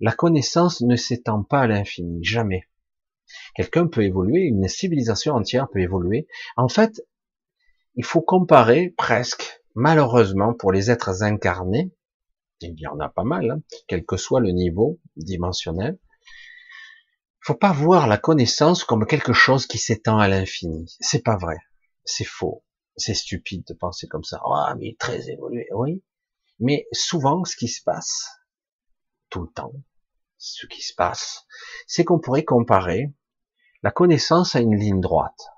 La 0.00 0.12
connaissance 0.12 0.80
ne 0.80 0.96
s'étend 0.96 1.42
pas 1.42 1.62
à 1.62 1.66
l'infini, 1.66 2.22
jamais. 2.24 2.68
Quelqu'un 3.54 3.86
peut 3.86 4.04
évoluer, 4.04 4.42
une 4.42 4.68
civilisation 4.68 5.34
entière 5.34 5.68
peut 5.68 5.80
évoluer. 5.80 6.26
En 6.56 6.68
fait, 6.68 7.02
il 7.96 8.04
faut 8.04 8.20
comparer 8.20 8.94
presque, 8.96 9.63
malheureusement 9.74 10.54
pour 10.54 10.72
les 10.72 10.90
êtres 10.90 11.22
incarnés, 11.22 11.92
il 12.60 12.78
y 12.78 12.86
en 12.86 12.98
a 13.00 13.08
pas 13.08 13.24
mal, 13.24 13.50
hein, 13.50 13.60
quel 13.88 14.04
que 14.04 14.16
soit 14.16 14.40
le 14.40 14.50
niveau 14.50 15.00
dimensionnel. 15.16 15.98
Faut 17.40 17.54
pas 17.54 17.72
voir 17.72 18.06
la 18.06 18.16
connaissance 18.16 18.84
comme 18.84 19.06
quelque 19.06 19.34
chose 19.34 19.66
qui 19.66 19.76
s'étend 19.76 20.18
à 20.18 20.28
l'infini. 20.28 20.86
C'est 21.00 21.22
pas 21.22 21.36
vrai. 21.36 21.58
C'est 22.04 22.24
faux. 22.24 22.64
C'est 22.96 23.14
stupide 23.14 23.66
de 23.68 23.74
penser 23.74 24.06
comme 24.06 24.24
ça. 24.24 24.40
Ah, 24.44 24.74
mais 24.78 24.96
très 24.98 25.28
évolué. 25.28 25.66
Oui. 25.74 26.02
Mais 26.58 26.86
souvent, 26.92 27.44
ce 27.44 27.56
qui 27.56 27.68
se 27.68 27.82
passe, 27.82 28.28
tout 29.28 29.42
le 29.42 29.52
temps, 29.52 29.72
ce 30.38 30.66
qui 30.66 30.80
se 30.80 30.94
passe, 30.94 31.44
c'est 31.86 32.04
qu'on 32.04 32.20
pourrait 32.20 32.44
comparer 32.44 33.12
la 33.82 33.90
connaissance 33.90 34.54
à 34.54 34.60
une 34.60 34.76
ligne 34.76 35.00
droite 35.00 35.48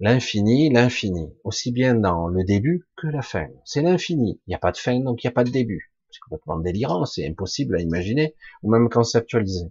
l'infini, 0.00 0.70
l'infini, 0.70 1.30
aussi 1.44 1.72
bien 1.72 1.94
dans 1.94 2.26
le 2.26 2.42
début 2.42 2.88
que 2.96 3.06
la 3.06 3.20
fin. 3.20 3.48
C'est 3.64 3.82
l'infini. 3.82 4.40
Il 4.46 4.50
n'y 4.50 4.54
a 4.54 4.58
pas 4.58 4.72
de 4.72 4.78
fin, 4.78 4.98
donc 5.00 5.22
il 5.22 5.26
n'y 5.26 5.30
a 5.30 5.34
pas 5.34 5.44
de 5.44 5.50
début. 5.50 5.92
C'est 6.10 6.20
complètement 6.20 6.58
délirant, 6.58 7.04
c'est 7.04 7.26
impossible 7.28 7.76
à 7.76 7.80
imaginer 7.80 8.34
ou 8.62 8.70
même 8.70 8.88
conceptualiser. 8.88 9.70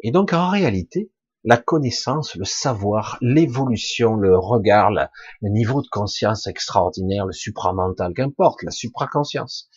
Et 0.00 0.12
donc 0.12 0.32
en 0.32 0.48
réalité, 0.48 1.10
la 1.42 1.56
connaissance, 1.56 2.36
le 2.36 2.44
savoir, 2.44 3.18
l'évolution, 3.20 4.14
le 4.14 4.38
regard, 4.38 4.90
le 4.90 5.48
niveau 5.48 5.82
de 5.82 5.88
conscience 5.88 6.46
extraordinaire, 6.46 7.26
le 7.26 7.32
supramental, 7.32 8.14
qu'importe, 8.14 8.62
la 8.62 8.70
supraconscience, 8.70 9.68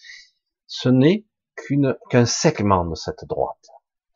ce 0.67 0.89
n'est 0.89 1.25
qu'une 1.55 1.97
qu'un 2.09 2.25
segment 2.25 2.85
de 2.85 2.95
cette 2.95 3.25
droite. 3.25 3.67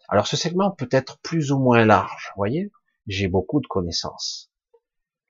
Alors 0.07 0.27
ce 0.27 0.37
segment 0.37 0.71
peut 0.71 0.89
être 0.91 1.19
plus 1.21 1.51
ou 1.51 1.59
moins 1.59 1.85
large, 1.85 2.31
voyez? 2.35 2.71
J'ai 3.07 3.27
beaucoup 3.27 3.59
de 3.59 3.67
connaissances. 3.67 4.52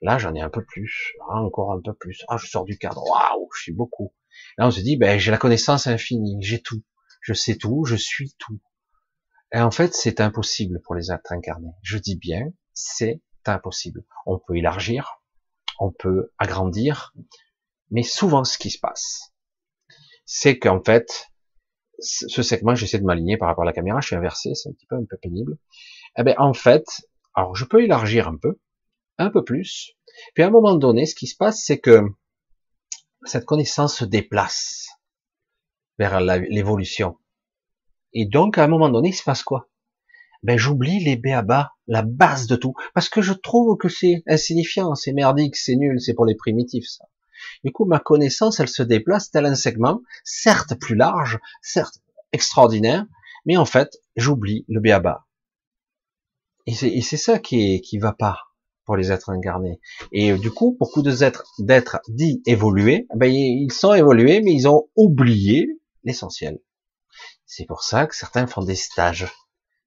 Là, 0.03 0.17
j'en 0.17 0.35
ai 0.35 0.41
un 0.41 0.49
peu 0.49 0.63
plus, 0.63 1.13
encore 1.29 1.71
un 1.71 1.79
peu 1.81 1.93
plus. 1.93 2.25
Ah, 2.27 2.35
je 2.35 2.45
sors 2.45 2.65
du 2.65 2.77
cadre. 2.77 3.01
Waouh, 3.09 3.49
je 3.55 3.61
suis 3.61 3.71
beaucoup. 3.71 4.13
Là, 4.57 4.67
on 4.67 4.71
se 4.71 4.81
dit, 4.81 4.97
ben, 4.97 5.17
j'ai 5.17 5.31
la 5.31 5.37
connaissance 5.37 5.87
infinie, 5.87 6.37
j'ai 6.41 6.61
tout. 6.61 6.83
Je 7.21 7.33
sais 7.33 7.55
tout, 7.55 7.85
je 7.85 7.95
suis 7.95 8.35
tout. 8.37 8.59
Et 9.53 9.59
en 9.59 9.71
fait, 9.71 9.93
c'est 9.93 10.19
impossible 10.19 10.81
pour 10.81 10.93
les 10.95 11.09
êtres 11.09 11.31
incarnés. 11.31 11.71
Je 11.83 11.97
dis 11.97 12.17
bien, 12.17 12.51
c'est 12.73 13.21
impossible. 13.45 14.03
On 14.25 14.39
peut 14.39 14.57
élargir, 14.57 15.21
on 15.79 15.91
peut 15.91 16.33
agrandir, 16.37 17.13
mais 17.89 18.03
souvent 18.03 18.43
ce 18.43 18.57
qui 18.57 18.71
se 18.71 18.79
passe, 18.79 19.31
c'est 20.25 20.59
qu'en 20.59 20.83
fait, 20.83 21.29
ce 21.99 22.43
segment, 22.43 22.75
j'essaie 22.75 22.99
de 22.99 23.05
m'aligner 23.05 23.37
par 23.37 23.47
rapport 23.47 23.63
à 23.63 23.67
la 23.67 23.73
caméra, 23.73 24.01
je 24.01 24.07
suis 24.07 24.15
inversé, 24.17 24.53
c'est 24.53 24.67
un 24.67 24.73
petit 24.73 24.87
peu 24.87 24.95
un 24.95 25.05
peu 25.09 25.17
pénible. 25.17 25.57
Eh 26.17 26.23
ben, 26.23 26.35
en 26.37 26.53
fait, 26.53 26.83
alors 27.35 27.55
je 27.55 27.63
peux 27.63 27.83
élargir 27.83 28.27
un 28.27 28.35
peu, 28.35 28.59
un 29.17 29.29
peu 29.29 29.43
plus, 29.43 29.95
puis 30.33 30.43
à 30.43 30.47
un 30.47 30.51
moment 30.51 30.75
donné, 30.75 31.05
ce 31.05 31.15
qui 31.15 31.27
se 31.27 31.35
passe, 31.35 31.63
c'est 31.63 31.79
que 31.79 32.01
cette 33.25 33.45
connaissance 33.45 33.97
se 33.97 34.05
déplace 34.05 34.87
vers 35.97 36.19
l'évolution. 36.19 37.17
Et 38.13 38.25
donc, 38.25 38.57
à 38.57 38.63
un 38.63 38.67
moment 38.67 38.89
donné, 38.89 39.09
il 39.09 39.15
se 39.15 39.23
passe 39.23 39.43
quoi? 39.43 39.69
Ben, 40.43 40.57
j'oublie 40.57 40.99
les 41.03 41.15
béabas, 41.15 41.71
la 41.87 42.01
base 42.01 42.47
de 42.47 42.55
tout, 42.55 42.73
parce 42.93 43.09
que 43.09 43.21
je 43.21 43.33
trouve 43.33 43.77
que 43.77 43.87
c'est 43.87 44.23
insignifiant, 44.27 44.93
c'est 44.93 45.13
merdique, 45.13 45.55
c'est 45.55 45.75
nul, 45.75 46.01
c'est 46.01 46.13
pour 46.13 46.25
les 46.25 46.35
primitifs, 46.35 46.87
ça. 46.87 47.05
Du 47.63 47.71
coup, 47.71 47.85
ma 47.85 47.99
connaissance, 47.99 48.59
elle 48.59 48.69
se 48.69 48.83
déplace 48.83 49.31
tel 49.31 49.45
un 49.45 49.55
segment, 49.55 50.01
certes 50.23 50.75
plus 50.75 50.95
large, 50.95 51.39
certes 51.61 51.99
extraordinaire, 52.31 53.05
mais 53.45 53.57
en 53.57 53.65
fait, 53.65 53.97
j'oublie 54.15 54.65
le 54.67 54.79
béaba. 54.79 55.25
Et 56.65 57.01
c'est 57.01 57.17
ça 57.17 57.39
qui 57.39 57.81
qui 57.81 57.97
va 57.97 58.13
pas 58.13 58.39
pour 58.85 58.97
les 58.97 59.11
êtres 59.11 59.29
incarnés. 59.29 59.79
Et 60.11 60.33
du 60.33 60.51
coup, 60.51 60.75
beaucoup 60.79 61.01
d'êtres, 61.01 61.45
d'êtres 61.59 61.99
dits 62.07 62.41
évolués, 62.45 63.07
ben, 63.15 63.31
ils 63.31 63.71
sont 63.71 63.93
évolués, 63.93 64.41
mais 64.41 64.53
ils 64.53 64.67
ont 64.67 64.89
oublié 64.95 65.67
l'essentiel. 66.03 66.59
C'est 67.45 67.65
pour 67.65 67.83
ça 67.83 68.07
que 68.07 68.15
certains 68.15 68.47
font 68.47 68.63
des 68.63 68.75
stages, 68.75 69.27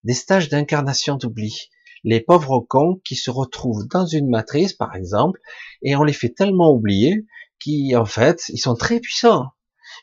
des 0.05 0.15
stages 0.15 0.49
d'incarnation 0.49 1.17
d'oubli. 1.17 1.71
Les 2.05 2.21
pauvres 2.21 2.61
cons 2.61 3.01
qui 3.05 3.17
se 3.17 3.31
retrouvent 3.31 3.89
dans 3.89 4.07
une 4.07 4.29
matrice, 4.29 4.73
par 4.73 4.95
exemple, 4.95 5.41
et 5.83 5.97
on 5.97 6.05
les 6.05 6.13
fait 6.13 6.29
tellement 6.29 6.71
oublier 6.71 7.27
qui, 7.59 7.97
en 7.97 8.05
fait, 8.05 8.45
ils 8.51 8.59
sont 8.59 8.77
très 8.77 9.01
puissants. 9.01 9.47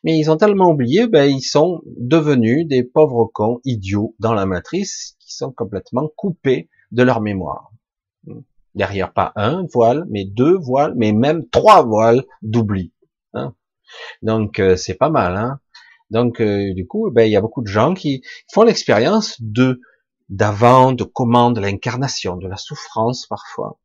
Mais 0.03 0.17
ils 0.17 0.29
ont 0.29 0.37
tellement 0.37 0.71
oublié, 0.71 1.07
ben, 1.07 1.23
ils 1.23 1.43
sont 1.43 1.81
devenus 1.85 2.67
des 2.67 2.83
pauvres 2.83 3.29
cons 3.33 3.61
idiots 3.63 4.15
dans 4.19 4.33
la 4.33 4.45
matrice, 4.45 5.15
qui 5.19 5.33
sont 5.33 5.51
complètement 5.51 6.09
coupés 6.17 6.69
de 6.91 7.03
leur 7.03 7.21
mémoire. 7.21 7.71
Derrière 8.75 9.13
pas 9.13 9.31
un 9.35 9.65
voile, 9.71 10.05
mais 10.09 10.25
deux 10.25 10.57
voiles, 10.57 10.93
mais 10.95 11.11
même 11.11 11.47
trois 11.49 11.83
voiles 11.83 12.23
d'oubli. 12.41 12.91
Hein. 13.33 13.53
Donc 14.21 14.59
euh, 14.59 14.75
c'est 14.75 14.95
pas 14.95 15.09
mal. 15.09 15.37
Hein 15.37 15.59
donc, 16.13 16.41
euh, 16.41 16.75
du 16.75 16.85
coup, 16.85 17.09
ben, 17.09 17.23
il 17.23 17.31
y 17.31 17.35
a 17.35 17.41
beaucoup 17.41 17.63
de 17.63 17.67
gens 17.67 17.95
qui 17.95 18.21
font 18.53 18.61
l'expérience 18.61 19.41
de 19.41 19.81
d'avant, 20.29 20.93
de 20.93 21.03
comment, 21.03 21.51
de 21.51 21.59
l'incarnation, 21.59 22.37
de 22.37 22.47
la 22.47 22.55
souffrance 22.55 23.25
parfois, 23.27 23.79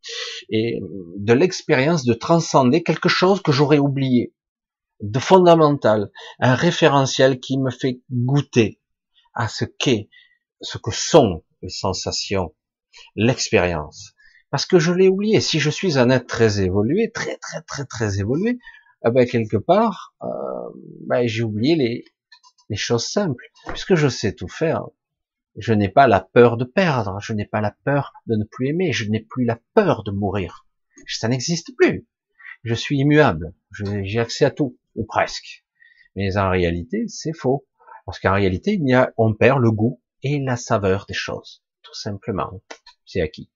et 0.50 0.78
de 1.16 1.32
l'expérience 1.32 2.04
de 2.04 2.14
transcender 2.14 2.82
quelque 2.82 3.08
chose 3.08 3.42
que 3.42 3.50
j'aurais 3.50 3.78
oublié, 3.78 4.34
de 5.00 5.18
fondamental, 5.18 6.10
un 6.38 6.54
référentiel 6.54 7.40
qui 7.40 7.58
me 7.58 7.70
fait 7.70 8.00
goûter 8.10 8.80
à 9.34 9.48
ce 9.48 9.64
qu'est, 9.64 10.08
ce 10.60 10.78
que 10.78 10.92
sont 10.92 11.44
les 11.62 11.70
sensations, 11.70 12.54
l'expérience. 13.16 14.12
Parce 14.50 14.66
que 14.66 14.78
je 14.78 14.92
l'ai 14.92 15.08
oublié. 15.08 15.40
Si 15.40 15.60
je 15.60 15.70
suis 15.70 15.98
un 15.98 16.10
être 16.10 16.26
très 16.26 16.60
évolué, 16.60 17.10
très 17.10 17.36
très 17.36 17.62
très 17.62 17.84
très 17.84 18.18
évolué, 18.20 18.58
eh 19.06 19.10
ben 19.10 19.26
quelque 19.26 19.56
part, 19.56 20.14
euh, 20.22 20.26
ben, 21.06 21.26
j'ai 21.26 21.42
oublié 21.42 21.76
les, 22.68 22.76
choses 22.76 23.06
simples, 23.06 23.44
puisque 23.68 23.94
je 23.94 24.08
sais 24.08 24.34
tout 24.34 24.48
faire. 24.48 24.84
Je 25.56 25.72
n'ai 25.72 25.88
pas 25.88 26.06
la 26.06 26.20
peur 26.20 26.56
de 26.56 26.64
perdre, 26.64 27.18
je 27.20 27.32
n'ai 27.32 27.46
pas 27.46 27.60
la 27.60 27.74
peur 27.84 28.12
de 28.26 28.36
ne 28.36 28.44
plus 28.44 28.68
aimer, 28.68 28.92
je 28.92 29.10
n'ai 29.10 29.20
plus 29.20 29.44
la 29.44 29.58
peur 29.74 30.04
de 30.04 30.10
mourir. 30.10 30.66
Ça 31.06 31.28
n'existe 31.28 31.74
plus. 31.76 32.06
Je 32.64 32.74
suis 32.74 32.98
immuable, 32.98 33.54
j'ai 33.72 34.18
accès 34.18 34.44
à 34.44 34.50
tout, 34.50 34.78
ou 34.94 35.04
presque. 35.04 35.64
Mais 36.16 36.36
en 36.36 36.50
réalité, 36.50 37.06
c'est 37.08 37.32
faux. 37.32 37.66
Parce 38.04 38.18
qu'en 38.20 38.34
réalité, 38.34 38.72
il 38.72 38.88
y 38.88 38.94
a, 38.94 39.12
on 39.16 39.34
perd 39.34 39.60
le 39.60 39.70
goût 39.70 40.00
et 40.22 40.40
la 40.40 40.56
saveur 40.56 41.04
des 41.06 41.14
choses. 41.14 41.62
Tout 41.82 41.94
simplement. 41.94 42.62
C'est 43.04 43.20
acquis. 43.20 43.50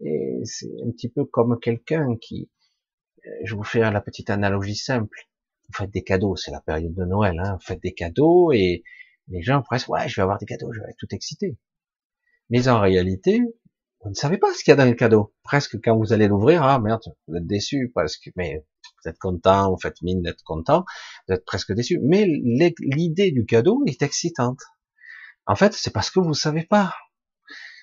Et 0.00 0.40
c'est 0.44 0.70
un 0.86 0.90
petit 0.90 1.08
peu 1.08 1.24
comme 1.24 1.58
quelqu'un 1.60 2.16
qui, 2.20 2.50
euh, 3.26 3.30
je 3.44 3.54
vous 3.54 3.64
fais 3.64 3.80
la 3.80 4.00
petite 4.00 4.30
analogie 4.30 4.76
simple 4.76 5.30
vous 5.70 5.84
faites 5.84 5.90
des 5.90 6.02
cadeaux, 6.02 6.36
c'est 6.36 6.50
la 6.50 6.60
période 6.60 6.94
de 6.94 7.04
Noël, 7.04 7.38
hein, 7.38 7.54
vous 7.54 7.64
faites 7.64 7.82
des 7.82 7.94
cadeaux 7.94 8.52
et 8.52 8.82
les 9.28 9.42
gens 9.42 9.62
presque, 9.62 9.88
ouais, 9.88 10.08
je 10.08 10.16
vais 10.16 10.22
avoir 10.22 10.38
des 10.38 10.46
cadeaux, 10.46 10.72
je 10.72 10.80
vais 10.80 10.90
être 10.90 10.96
tout 10.98 11.14
excité. 11.14 11.56
Mais 12.48 12.68
en 12.68 12.80
réalité, 12.80 13.40
vous 14.00 14.10
ne 14.10 14.14
savez 14.14 14.38
pas 14.38 14.52
ce 14.52 14.64
qu'il 14.64 14.72
y 14.72 14.74
a 14.74 14.76
dans 14.76 14.88
le 14.88 14.94
cadeau. 14.94 15.34
Presque 15.44 15.76
quand 15.82 15.96
vous 15.96 16.12
allez 16.12 16.26
l'ouvrir, 16.26 16.64
ah 16.64 16.80
merde, 16.80 17.02
vous 17.28 17.36
êtes 17.36 17.46
déçu 17.46 17.92
presque, 17.94 18.30
mais 18.34 18.64
vous 18.82 19.10
êtes 19.10 19.18
content, 19.18 19.70
vous 19.70 19.78
faites 19.80 20.02
mine 20.02 20.22
d'être 20.22 20.42
content, 20.42 20.84
vous 21.28 21.34
êtes 21.34 21.44
presque 21.44 21.72
déçu. 21.72 22.00
Mais 22.02 22.26
l'idée 22.26 23.30
du 23.30 23.46
cadeau 23.46 23.84
est 23.86 24.02
excitante. 24.02 24.60
En 25.46 25.54
fait, 25.54 25.74
c'est 25.74 25.92
parce 25.92 26.10
que 26.10 26.18
vous 26.18 26.34
savez 26.34 26.64
pas. 26.64 26.94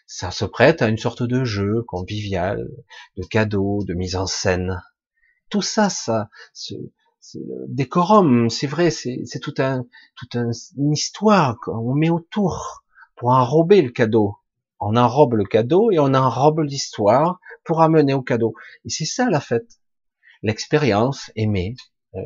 Ça 0.07 0.31
se 0.31 0.45
prête 0.45 0.81
à 0.81 0.87
une 0.87 0.97
sorte 0.97 1.21
de 1.21 1.43
jeu 1.43 1.83
convivial, 1.87 2.67
de 3.17 3.23
cadeau, 3.23 3.83
de 3.83 3.93
mise 3.93 4.15
en 4.15 4.25
scène. 4.25 4.81
Tout 5.49 5.61
ça, 5.61 5.89
ça, 5.89 6.29
c'est 6.53 6.79
le 7.35 7.65
décorum, 7.67 8.49
c'est 8.49 8.67
vrai, 8.67 8.89
c'est 8.89 9.39
tout 9.41 9.53
un, 9.57 9.85
toute 10.15 10.35
une 10.35 10.93
histoire 10.93 11.57
qu'on 11.59 11.93
met 11.93 12.09
autour 12.09 12.85
pour 13.17 13.29
enrober 13.29 13.81
le 13.81 13.91
cadeau. 13.91 14.37
On 14.79 14.95
enrobe 14.95 15.33
le 15.33 15.43
cadeau 15.43 15.91
et 15.91 15.99
on 15.99 16.13
enrobe 16.13 16.59
l'histoire 16.59 17.39
pour 17.65 17.81
amener 17.81 18.13
au 18.13 18.21
cadeau. 18.21 18.53
Et 18.85 18.89
c'est 18.89 19.05
ça 19.05 19.29
la 19.29 19.41
fête. 19.41 19.79
L'expérience 20.41 21.31
aimée. 21.35 21.75
Euh, 22.15 22.21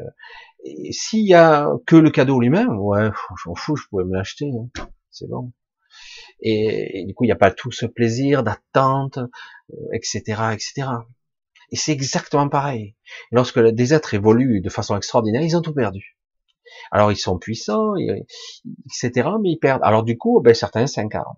s'il 0.92 1.26
y 1.26 1.34
a 1.34 1.68
que 1.88 1.96
le 1.96 2.12
cadeau 2.12 2.40
lui-même, 2.40 2.78
ouais, 2.78 3.10
j'en 3.44 3.56
fous, 3.56 3.76
je 3.76 3.88
pourrais 3.90 4.06
me 4.06 4.16
l'acheter, 4.16 4.52
hein. 4.52 4.70
c'est 5.10 5.28
bon. 5.28 5.52
Et, 6.42 7.06
du 7.06 7.14
coup, 7.14 7.24
il 7.24 7.28
n'y 7.28 7.34
a 7.34 7.38
pas 7.38 7.52
tout 7.52 7.72
ce 7.72 7.86
plaisir 7.86 8.44
d'attente, 8.44 9.20
etc., 9.94 10.24
euh, 10.40 10.52
etc. 10.52 10.88
Et 11.72 11.76
c'est 11.76 11.92
exactement 11.92 12.50
pareil. 12.50 12.96
Lorsque 13.32 13.60
des 13.60 13.94
êtres 13.94 14.14
évoluent 14.14 14.62
de 14.62 14.70
façon 14.70 14.98
extraordinaire, 14.98 15.42
ils 15.42 15.56
ont 15.56 15.62
tout 15.62 15.74
perdu. 15.74 16.18
Alors 16.92 17.12
ils 17.12 17.18
sont 17.18 17.38
puissants, 17.38 17.96
etc., 17.98 19.30
mais 19.42 19.52
ils 19.52 19.60
perdent. 19.60 19.84
Alors 19.84 20.04
du 20.04 20.18
coup, 20.18 20.42
ben, 20.42 20.54
certains 20.54 20.88
s'incarnent. 20.88 21.38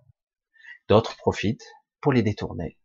D'autres 0.90 1.16
profitent 1.18 1.68
pour 2.02 2.14
les 2.14 2.24
détourner. 2.24 2.78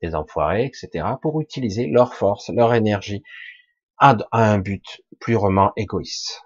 des 0.00 0.14
enfoirés, 0.14 0.64
etc., 0.64 1.06
pour 1.20 1.40
utiliser 1.40 1.86
leur 1.86 2.14
force, 2.14 2.50
leur 2.50 2.74
énergie 2.74 3.22
à, 3.98 4.16
un 4.32 4.58
but 4.58 5.02
purement 5.20 5.72
égoïste. 5.76 6.42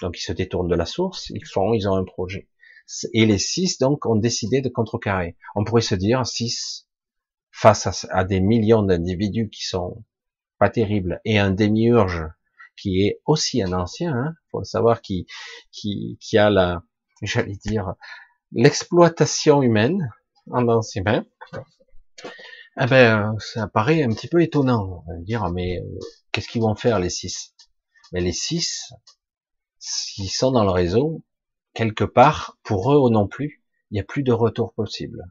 Donc 0.00 0.18
ils 0.18 0.22
se 0.22 0.32
détournent 0.32 0.68
de 0.68 0.74
la 0.74 0.86
source, 0.86 1.30
ils 1.30 1.46
font, 1.46 1.72
ils 1.72 1.88
ont 1.88 1.96
un 1.96 2.04
projet. 2.04 2.48
Et 3.12 3.26
les 3.26 3.38
six, 3.38 3.78
donc, 3.78 4.06
ont 4.06 4.16
décidé 4.16 4.60
de 4.60 4.68
contrecarrer. 4.68 5.36
On 5.54 5.64
pourrait 5.64 5.82
se 5.82 5.94
dire, 5.94 6.26
six, 6.26 6.88
face 7.52 8.06
à, 8.10 8.24
des 8.24 8.40
millions 8.40 8.82
d'individus 8.82 9.50
qui 9.50 9.64
sont 9.64 10.04
pas 10.58 10.70
terribles 10.70 11.20
et 11.24 11.38
un 11.38 11.50
démiurge 11.50 12.24
qui 12.76 13.02
est 13.02 13.20
aussi 13.26 13.62
un 13.62 13.72
ancien, 13.72 14.14
hein, 14.14 14.34
faut 14.50 14.62
savoir 14.62 15.00
qui 15.00 15.26
qui 15.72 16.18
qui 16.20 16.38
a 16.38 16.50
la, 16.50 16.82
j'allais 17.22 17.56
dire, 17.56 17.94
l'exploitation 18.52 19.62
humaine 19.62 20.10
en 20.50 20.68
ancien 20.68 21.02
mains. 21.02 21.26
Eh 22.80 22.86
ben, 22.86 23.34
ça 23.40 23.66
paraît 23.66 24.02
un 24.04 24.10
petit 24.10 24.28
peu 24.28 24.40
étonnant. 24.40 25.02
On 25.06 25.12
va 25.12 25.18
dire, 25.20 25.48
mais 25.50 25.80
euh, 25.80 25.98
qu'est-ce 26.30 26.48
qu'ils 26.48 26.62
vont 26.62 26.76
faire 26.76 27.00
les 27.00 27.10
six? 27.10 27.54
Mais 28.12 28.20
les 28.20 28.32
six, 28.32 28.92
s'ils 29.78 30.30
sont 30.30 30.52
dans 30.52 30.64
le 30.64 30.70
réseau, 30.70 31.24
quelque 31.74 32.04
part, 32.04 32.58
pour 32.62 32.92
eux 32.92 33.10
non 33.10 33.26
plus, 33.26 33.62
il 33.90 33.94
n'y 33.94 34.00
a 34.00 34.04
plus 34.04 34.22
de 34.22 34.32
retour 34.32 34.74
possible. 34.74 35.24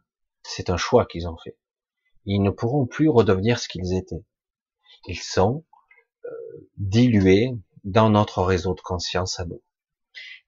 C'est 0.43 0.69
un 0.69 0.77
choix 0.77 1.05
qu'ils 1.05 1.27
ont 1.27 1.37
fait 1.37 1.57
ils 2.27 2.41
ne 2.41 2.51
pourront 2.51 2.85
plus 2.85 3.09
redevenir 3.09 3.57
ce 3.57 3.69
qu'ils 3.69 3.95
étaient. 3.95 4.23
Ils 5.07 5.19
sont 5.19 5.63
euh, 6.25 6.29
dilués 6.75 7.51
dans 7.85 8.09
notre 8.09 8.43
réseau 8.43 8.75
de 8.75 8.81
conscience 8.81 9.39
à 9.39 9.45
nous. 9.45 9.63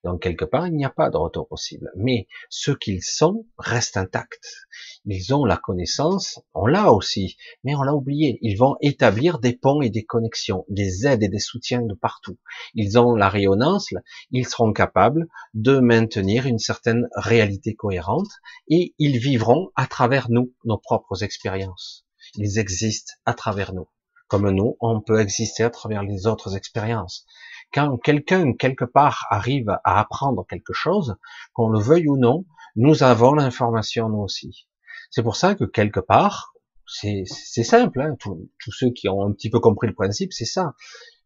Donc 0.06 0.22
quelque 0.22 0.46
part, 0.46 0.68
il 0.68 0.76
n'y 0.76 0.86
a 0.86 0.90
pas 0.90 1.10
de 1.10 1.18
retour 1.18 1.48
possible. 1.48 1.92
Mais 1.96 2.28
ce 2.50 2.72
qu'ils 2.72 3.04
sont 3.04 3.46
reste 3.58 3.98
intact. 3.98 4.68
Ils 5.06 5.34
ont 5.34 5.44
la 5.44 5.58
connaissance, 5.58 6.40
on 6.54 6.68
l'a 6.68 6.92
aussi, 6.94 7.38
mais 7.64 7.76
on 7.76 7.82
l'a 7.82 7.94
oublié. 7.94 8.40
Ils 8.42 8.56
vont 8.56 8.78
établir 8.82 9.40
des 9.40 9.54
ponts 9.54 9.82
et 9.82 9.90
des 9.90 10.06
connexions, 10.06 10.66
des 10.70 11.06
aides 11.06 11.24
et 11.24 11.28
des 11.28 11.40
soutiens 11.40 11.82
de 11.82 11.94
partout. 11.94 12.38
Ils 12.76 12.98
ont 12.98 13.14
la 13.16 13.28
rayonnance, 13.28 13.90
ils 14.32 14.48
seront 14.48 14.72
capables 14.72 15.28
de 15.54 15.80
maintenir 15.80 16.46
une 16.46 16.60
certaine 16.60 17.08
réalité 17.16 17.76
cohérente 17.76 18.32
et 18.70 18.94
ils 19.00 19.18
vivront 19.18 19.72
à 19.76 19.86
travers 19.86 20.30
nous, 20.30 20.54
nos 20.64 20.78
propres 20.78 21.24
expériences. 21.24 22.06
Ils 22.36 22.58
existent 22.58 23.14
à 23.26 23.34
travers 23.34 23.74
nous. 23.74 23.88
Comme 24.28 24.50
nous, 24.52 24.78
on 24.80 25.02
peut 25.02 25.20
exister 25.20 25.64
à 25.64 25.72
travers 25.72 26.04
les 26.04 26.28
autres 26.28 26.56
expériences 26.56 27.26
quand 27.74 27.98
quelqu'un 27.98 28.54
quelque 28.54 28.86
part 28.86 29.26
arrive 29.30 29.70
à 29.84 30.00
apprendre 30.00 30.46
quelque 30.48 30.74
chose, 30.74 31.18
qu'on 31.54 31.70
le 31.70 31.80
veuille 31.80 32.08
ou 32.08 32.18
non, 32.18 32.46
nous 32.76 33.04
avons 33.04 33.34
l'information 33.34 34.10
nous 34.10 34.22
aussi. 34.22 34.68
C'est 35.12 35.24
pour 35.24 35.36
ça 35.36 35.56
que 35.56 35.66
quelque 35.66 36.00
part, 36.00 36.54
c'est 36.86 37.26
simple, 37.26 38.02
hein, 38.02 38.16
tous 38.20 38.72
ceux 38.72 38.90
qui 38.92 39.10
ont 39.10 39.24
un 39.24 39.32
petit 39.32 39.50
peu 39.50 39.60
compris 39.60 39.88
le 39.88 39.94
principe, 39.94 40.34
c'est 40.34 40.46
ça. 40.46 40.74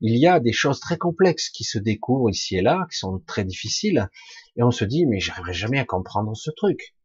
Il 0.02 0.18
y 0.18 0.28
a 0.28 0.42
des 0.42 0.52
choses 0.52 0.82
très 0.82 0.98
complexes 0.98 1.50
qui 1.50 1.64
se 1.64 1.80
découvrent 1.80 2.30
ici 2.30 2.58
et 2.58 2.62
là, 2.62 2.86
qui 2.92 2.98
sont 2.98 3.22
très 3.26 3.46
difficiles, 3.46 4.10
et 4.58 4.64
on 4.64 4.72
se 4.72 4.84
dit, 4.84 5.06
mais 5.06 5.20
j'arriverai 5.20 5.54
jamais 5.54 5.80
à 5.80 5.86
comprendre 5.86 6.36
ce 6.36 6.52
truc. 6.52 6.96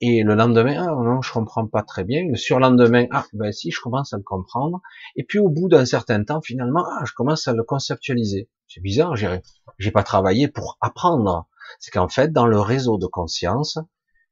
Et 0.00 0.22
le 0.22 0.34
lendemain, 0.36 0.76
ah 0.78 0.94
non, 1.02 1.22
je 1.22 1.32
comprends 1.32 1.66
pas 1.66 1.82
très 1.82 2.04
bien. 2.04 2.24
Le 2.28 2.36
surlendemain, 2.36 3.06
ah 3.10 3.26
ben 3.32 3.50
si, 3.50 3.72
je 3.72 3.80
commence 3.80 4.12
à 4.12 4.16
le 4.16 4.22
comprendre. 4.22 4.80
Et 5.16 5.24
puis 5.24 5.40
au 5.40 5.48
bout 5.48 5.68
d'un 5.68 5.84
certain 5.84 6.22
temps, 6.22 6.40
finalement, 6.40 6.84
ah, 6.86 7.04
je 7.04 7.12
commence 7.14 7.48
à 7.48 7.52
le 7.52 7.64
conceptualiser. 7.64 8.48
C'est 8.68 8.80
bizarre, 8.80 9.16
j'ai, 9.16 9.40
j'ai 9.78 9.90
pas 9.90 10.04
travaillé 10.04 10.46
pour 10.46 10.78
apprendre. 10.80 11.48
C'est 11.80 11.90
qu'en 11.90 12.08
fait, 12.08 12.32
dans 12.32 12.46
le 12.46 12.60
réseau 12.60 12.96
de 12.96 13.06
conscience, 13.06 13.78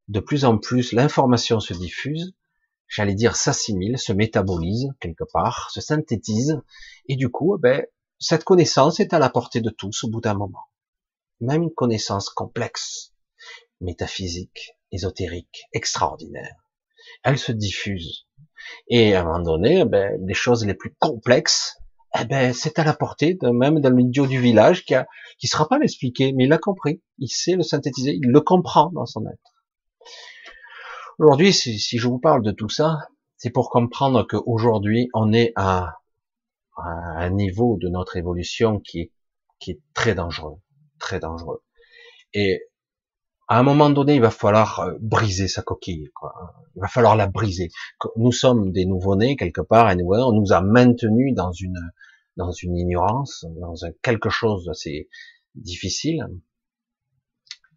de 0.09 0.21
plus 0.21 0.45
en 0.45 0.57
plus, 0.59 0.93
l'information 0.93 1.59
se 1.59 1.75
diffuse, 1.75 2.35
j'allais 2.87 3.15
dire 3.15 3.35
s'assimile, 3.35 3.99
se 3.99 4.13
métabolise 4.13 4.91
quelque 5.01 5.25
part, 5.33 5.71
se 5.73 5.81
synthétise, 5.81 6.61
et 7.09 7.17
du 7.17 7.29
coup, 7.29 7.59
ben, 7.59 7.85
cette 8.21 8.45
connaissance 8.45 9.01
est 9.01 9.13
à 9.13 9.19
la 9.19 9.31
portée 9.31 9.61
de 9.61 9.71
tous 9.71 10.05
au 10.05 10.09
bout 10.09 10.21
d'un 10.21 10.35
moment. 10.35 10.67
Même 11.41 11.65
une 11.65 11.75
connaissance 11.75 12.31
complexe, 12.31 13.13
métaphysique, 13.81 14.76
ésotérique, 14.93 15.65
extraordinaire. 15.73 16.55
Elle 17.23 17.39
se 17.39 17.53
diffuse. 17.53 18.27
Et 18.89 19.15
à 19.15 19.21
un 19.21 19.25
moment 19.25 19.41
donné, 19.41 19.85
ben, 19.85 20.19
les 20.27 20.35
choses 20.35 20.65
les 20.67 20.75
plus 20.75 20.95
complexes 20.99 21.77
eh 22.19 22.25
ben, 22.25 22.53
c'est 22.53 22.79
à 22.79 22.85
la 22.85 22.95
portée 22.95 23.35
de 23.35 23.51
même 23.51 23.81
d'un 23.81 23.97
idiot 23.99 24.27
du 24.27 24.41
village 24.41 24.85
qui 24.85 24.95
a, 24.95 25.07
qui 25.39 25.49
sera 25.49 25.69
pas 25.69 25.79
l'expliquer, 25.79 26.33
mais 26.33 26.45
il 26.45 26.49
l'a 26.49 26.59
compris. 26.59 27.03
Il 27.19 27.29
sait 27.29 27.57
le 27.57 27.63
synthétiser, 27.63 28.13
il 28.15 28.31
le 28.31 28.41
comprend 28.41 28.91
dans 28.93 29.07
son 29.07 29.27
être. 29.27 29.53
Aujourd'hui, 31.19 31.53
si, 31.53 31.79
je 31.79 32.09
vous 32.09 32.19
parle 32.19 32.43
de 32.43 32.53
tout 32.53 32.69
ça, 32.69 32.99
c'est 33.37 33.51
pour 33.51 33.71
comprendre 33.71 34.27
qu'aujourd'hui, 34.27 35.09
on 35.15 35.33
est 35.33 35.53
à, 35.57 35.99
à, 36.77 36.83
un 36.83 37.31
niveau 37.31 37.77
de 37.81 37.89
notre 37.89 38.17
évolution 38.17 38.81
qui 38.81 39.01
est, 39.01 39.13
qui 39.59 39.73
est 39.73 39.81
très 39.95 40.15
dangereux, 40.15 40.57
très 40.99 41.21
dangereux. 41.21 41.63
Et 42.33 42.63
à 43.49 43.59
un 43.59 43.63
moment 43.63 43.91
donné, 43.91 44.17
il 44.17 44.21
va 44.21 44.31
falloir 44.31 44.81
euh, 44.81 44.95
briser 45.01 45.49
sa 45.49 45.63
coquille. 45.63 46.11
Quoi. 46.15 46.35
Il 46.75 46.81
va 46.81 46.89
falloir 46.89 47.17
la 47.17 47.27
briser. 47.27 47.71
Nous 48.17 48.33
sommes 48.33 48.73
des 48.73 48.87
nouveau-nés 48.87 49.37
quelque 49.37 49.61
part, 49.61 49.91
et 49.91 49.97
nous, 49.97 50.09
on 50.09 50.33
nous 50.33 50.53
a 50.53 50.61
maintenus 50.61 51.35
dans 51.35 51.53
une 51.53 51.81
dans 52.37 52.53
une 52.53 52.77
ignorance, 52.77 53.47
dans 53.59 53.85
un 53.87 53.93
quelque 54.03 54.29
chose 54.29 54.67
d'assez 54.67 55.09
difficile. 55.55 56.27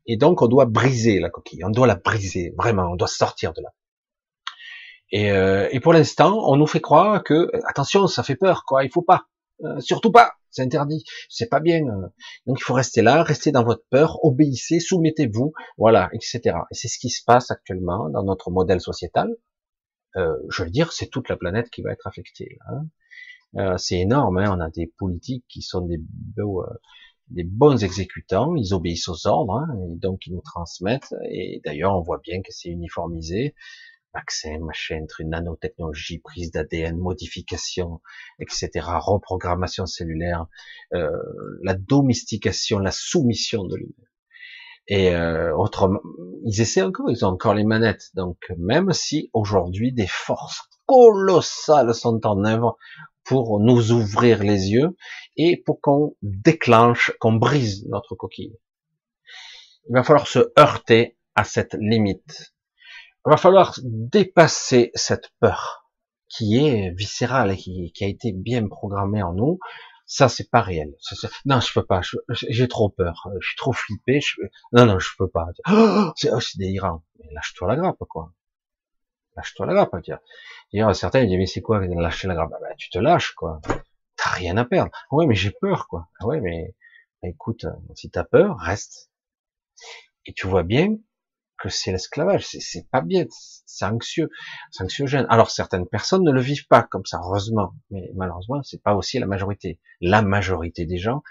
Et 0.06 0.18
donc, 0.18 0.42
on 0.42 0.48
doit 0.48 0.66
briser 0.66 1.20
la 1.20 1.30
coquille. 1.30 1.64
On 1.64 1.70
doit 1.70 1.88
la 1.88 1.96
briser 1.96 2.54
vraiment. 2.58 2.92
On 2.92 2.96
doit 2.96 3.08
sortir 3.08 3.54
de 3.54 3.62
là. 3.62 3.70
Et, 5.12 5.32
euh, 5.32 5.70
et 5.72 5.80
pour 5.80 5.94
l'instant, 5.94 6.50
on 6.50 6.58
nous 6.58 6.68
fait 6.68 6.82
croire 6.82 7.24
que 7.24 7.50
attention, 7.68 8.08
ça 8.08 8.24
fait 8.24 8.36
peur, 8.36 8.64
quoi. 8.66 8.84
Il 8.84 8.92
faut 8.92 9.02
pas, 9.02 9.28
euh, 9.64 9.80
surtout 9.80 10.12
pas. 10.12 10.34
C'est 10.52 10.64
interdit, 10.64 11.04
c'est 11.30 11.48
pas 11.48 11.60
bien. 11.60 11.82
Euh. 11.86 12.08
Donc 12.48 12.60
il 12.60 12.64
faut 12.64 12.74
rester 12.74 13.02
là, 13.02 13.24
rester 13.24 13.52
dans 13.52 13.64
votre 13.64 13.84
peur, 13.90 14.24
obéissez, 14.24 14.80
soumettez-vous, 14.80 15.54
voilà, 15.78 16.10
etc. 16.14 16.42
Et 16.72 16.76
c'est 16.76 16.88
ce 16.88 16.98
qui 16.98 17.10
se 17.10 17.24
passe 17.24 17.52
actuellement 17.52 18.10
dans 18.10 18.24
notre 18.24 18.50
modèle 18.52 18.82
sociétal. 18.82 19.36
Euh, 20.16 20.36
je 20.50 20.64
veux 20.64 20.70
dire, 20.70 20.92
c'est 20.92 21.08
toute 21.08 21.30
la 21.30 21.38
planète 21.38 21.70
qui 21.70 21.82
va 21.82 21.92
être 21.92 22.08
affectée. 22.08 22.58
Hein. 22.68 22.88
Euh, 23.58 23.78
c'est 23.78 24.00
énorme. 24.00 24.38
Hein. 24.38 24.56
On 24.56 24.60
a 24.60 24.70
des 24.70 24.88
politiques 24.98 25.46
qui 25.48 25.62
sont 25.62 25.82
des 25.82 26.00
euh, 26.40 26.64
des 27.30 27.44
bons 27.44 27.84
exécutants. 27.84 28.56
Ils 28.56 28.74
obéissent 28.74 29.08
aux 29.08 29.28
ordres, 29.28 29.54
hein, 29.54 29.68
et 29.94 29.96
donc 29.98 30.26
ils 30.26 30.34
nous 30.34 30.42
transmettent. 30.42 31.14
Et 31.30 31.62
d'ailleurs, 31.64 31.96
on 31.96 32.02
voit 32.02 32.20
bien 32.24 32.42
que 32.42 32.52
c'est 32.52 32.70
uniformisé 32.70 33.56
vaccin, 34.14 34.60
machin, 34.60 35.06
une 35.20 35.30
nanotechnologie, 35.30 36.20
prise 36.20 36.52
d'ADN, 36.52 36.98
modification, 36.98 38.02
etc., 38.40 38.70
reprogrammation 39.00 39.86
cellulaire, 39.86 40.48
euh, 40.94 41.10
la 41.64 41.74
domestication, 41.76 42.80
la 42.80 42.92
soumission 42.92 43.66
de 43.66 43.76
l'humain. 43.76 44.08
Et 44.88 45.14
euh, 45.14 45.56
autrement, 45.56 46.00
ils 46.46 46.62
essaient 46.62 46.82
encore, 46.82 47.12
ils 47.12 47.24
ont 47.24 47.30
encore 47.30 47.54
les 47.54 47.64
manettes. 47.64 48.10
Donc 48.16 48.38
même 48.58 48.92
si 48.92 49.30
aujourd'hui 49.34 49.94
des 49.94 50.08
forces 50.08 50.62
colossales 50.88 51.94
sont 51.94 52.26
en 52.26 52.44
œuvre 52.44 52.78
pour 53.24 53.60
nous 53.60 53.92
ouvrir 53.92 54.42
les 54.42 54.72
yeux 54.72 54.98
et 55.38 55.58
pour 55.58 55.80
qu'on 55.80 56.16
déclenche, 56.24 57.12
qu'on 57.20 57.34
brise 57.34 57.86
notre 57.88 58.16
coquille. 58.16 58.58
Il 59.88 59.94
va 59.94 60.04
falloir 60.04 60.28
se 60.28 60.52
heurter 60.58 61.18
à 61.36 61.44
cette 61.44 61.76
limite 61.80 62.54
va 63.26 63.38
falloir 63.38 63.78
dépasser 63.84 64.92
cette 64.96 65.32
peur 65.40 65.90
qui 66.30 66.58
est 66.58 66.92
viscérale, 66.92 67.56
qui, 67.58 67.92
qui 67.94 68.04
a 68.04 68.08
été 68.08 68.32
bien 68.32 68.68
programmée 68.68 69.24
en 69.24 69.34
nous. 69.34 69.60
Ça, 70.06 70.28
c'est 70.30 70.50
pas 70.50 70.62
réel. 70.62 70.96
Non, 71.46 71.60
je 71.60 71.72
peux 71.74 71.86
pas. 71.86 72.02
J'ai 72.30 72.68
trop 72.68 72.90
peur. 72.90 73.28
Je 73.40 73.48
suis 73.48 73.58
trop 73.58 73.74
flippé. 73.74 74.20
Non, 74.72 74.86
non, 74.86 74.98
je 74.98 75.10
peux 75.18 75.28
pas. 75.28 75.48
Oh, 75.70 76.12
oh, 76.32 76.40
c'est 76.40 76.58
délirant. 76.58 77.04
Mais 77.20 77.32
lâche-toi 77.32 77.68
la 77.68 77.76
grappe, 77.76 78.04
quoi. 78.10 78.34
Lâche-toi 79.36 79.68
la 79.68 79.74
grappe. 79.74 79.96
Dire, 80.74 80.96
certains 80.96 81.26
disent 81.26 81.38
mais 81.38 81.46
c'est 81.46 81.62
quoi 81.62 81.80
lâcher 81.86 82.28
la 82.28 82.34
grappe? 82.34 82.50
Bah, 82.50 82.76
Tu 82.78 82.90
te 82.90 82.98
lâches, 82.98 83.34
quoi. 83.34 83.62
T'as 84.16 84.32
rien 84.32 84.58
à 84.58 84.66
perdre. 84.66 84.92
Oui, 85.12 85.28
mais 85.28 85.36
j'ai 85.36 85.52
peur, 85.52 85.88
quoi. 85.88 86.10
Ah 86.20 86.26
ouais, 86.26 86.42
mais 86.42 86.76
écoute, 87.22 87.66
si 87.96 88.10
t'as 88.10 88.24
peur, 88.24 88.58
reste. 88.58 89.12
Et 90.26 90.34
tu 90.34 90.48
vois 90.48 90.64
bien 90.64 90.98
que 91.60 91.70
c'est 91.70 91.92
l'esclavage, 91.92 92.46
c'est 92.48 92.90
pas 92.90 93.02
bien, 93.02 93.26
c'est 93.66 93.86
anxieux, 93.86 94.30
c'est 94.72 94.84
anxiogène. 94.84 95.26
Alors 95.30 95.52
certaines 95.52 95.88
personnes 95.88 96.24
ne 96.24 96.32
le 96.32 96.42
vivent 96.42 96.68
pas 96.68 96.84
comme 96.84 97.06
ça, 97.06 97.20
heureusement, 97.24 97.74
mais 97.92 98.12
malheureusement 98.16 98.62
c'est 98.64 98.82
pas 98.82 98.96
aussi 98.96 99.20
la 99.20 99.26
majorité. 99.26 99.80
La 100.02 100.22
majorité 100.22 100.86
des 100.86 100.98
gens, 100.98 101.24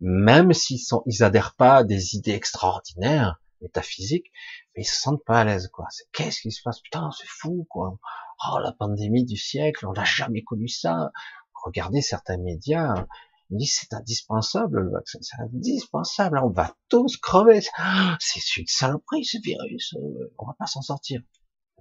même 0.00 0.52
s'ils 0.52 0.80
sont, 0.80 1.02
ils 1.06 1.22
adhèrent 1.22 1.54
pas 1.54 1.76
à 1.76 1.84
des 1.84 2.14
idées 2.14 2.32
extraordinaires, 2.32 3.40
métaphysiques, 3.60 4.30
mais 4.76 4.82
ils 4.82 4.86
se 4.86 5.00
sentent 5.00 5.24
pas 5.24 5.40
à 5.40 5.44
l'aise 5.44 5.68
quoi. 5.68 5.86
Qu'est-ce 6.12 6.40
qui 6.40 6.52
se 6.52 6.62
passe? 6.62 6.80
Putain, 6.80 7.10
c'est 7.18 7.28
fou 7.28 7.66
quoi. 7.68 7.98
Oh 8.48 8.58
la 8.58 8.72
pandémie 8.72 9.24
du 9.24 9.36
siècle, 9.36 9.86
on 9.86 9.92
n'a 9.92 10.04
jamais 10.04 10.42
connu 10.42 10.68
ça. 10.68 11.10
Regardez 11.64 12.02
certains 12.02 12.36
médias, 12.36 13.06
il 13.50 13.58
dit 13.58 13.66
c'est 13.66 13.92
indispensable 13.92 14.80
le 14.80 14.90
vaccin, 14.90 15.18
c'est 15.20 15.40
indispensable, 15.40 16.40
on 16.42 16.50
va 16.50 16.74
tous 16.88 17.16
crever. 17.18 17.60
C'est 18.20 18.56
une 18.56 18.66
saloperie 18.66 19.24
ce 19.24 19.38
virus, 19.42 19.94
euh, 19.94 20.32
on 20.38 20.46
va 20.46 20.54
pas 20.58 20.66
s'en 20.66 20.82
sortir. 20.82 21.20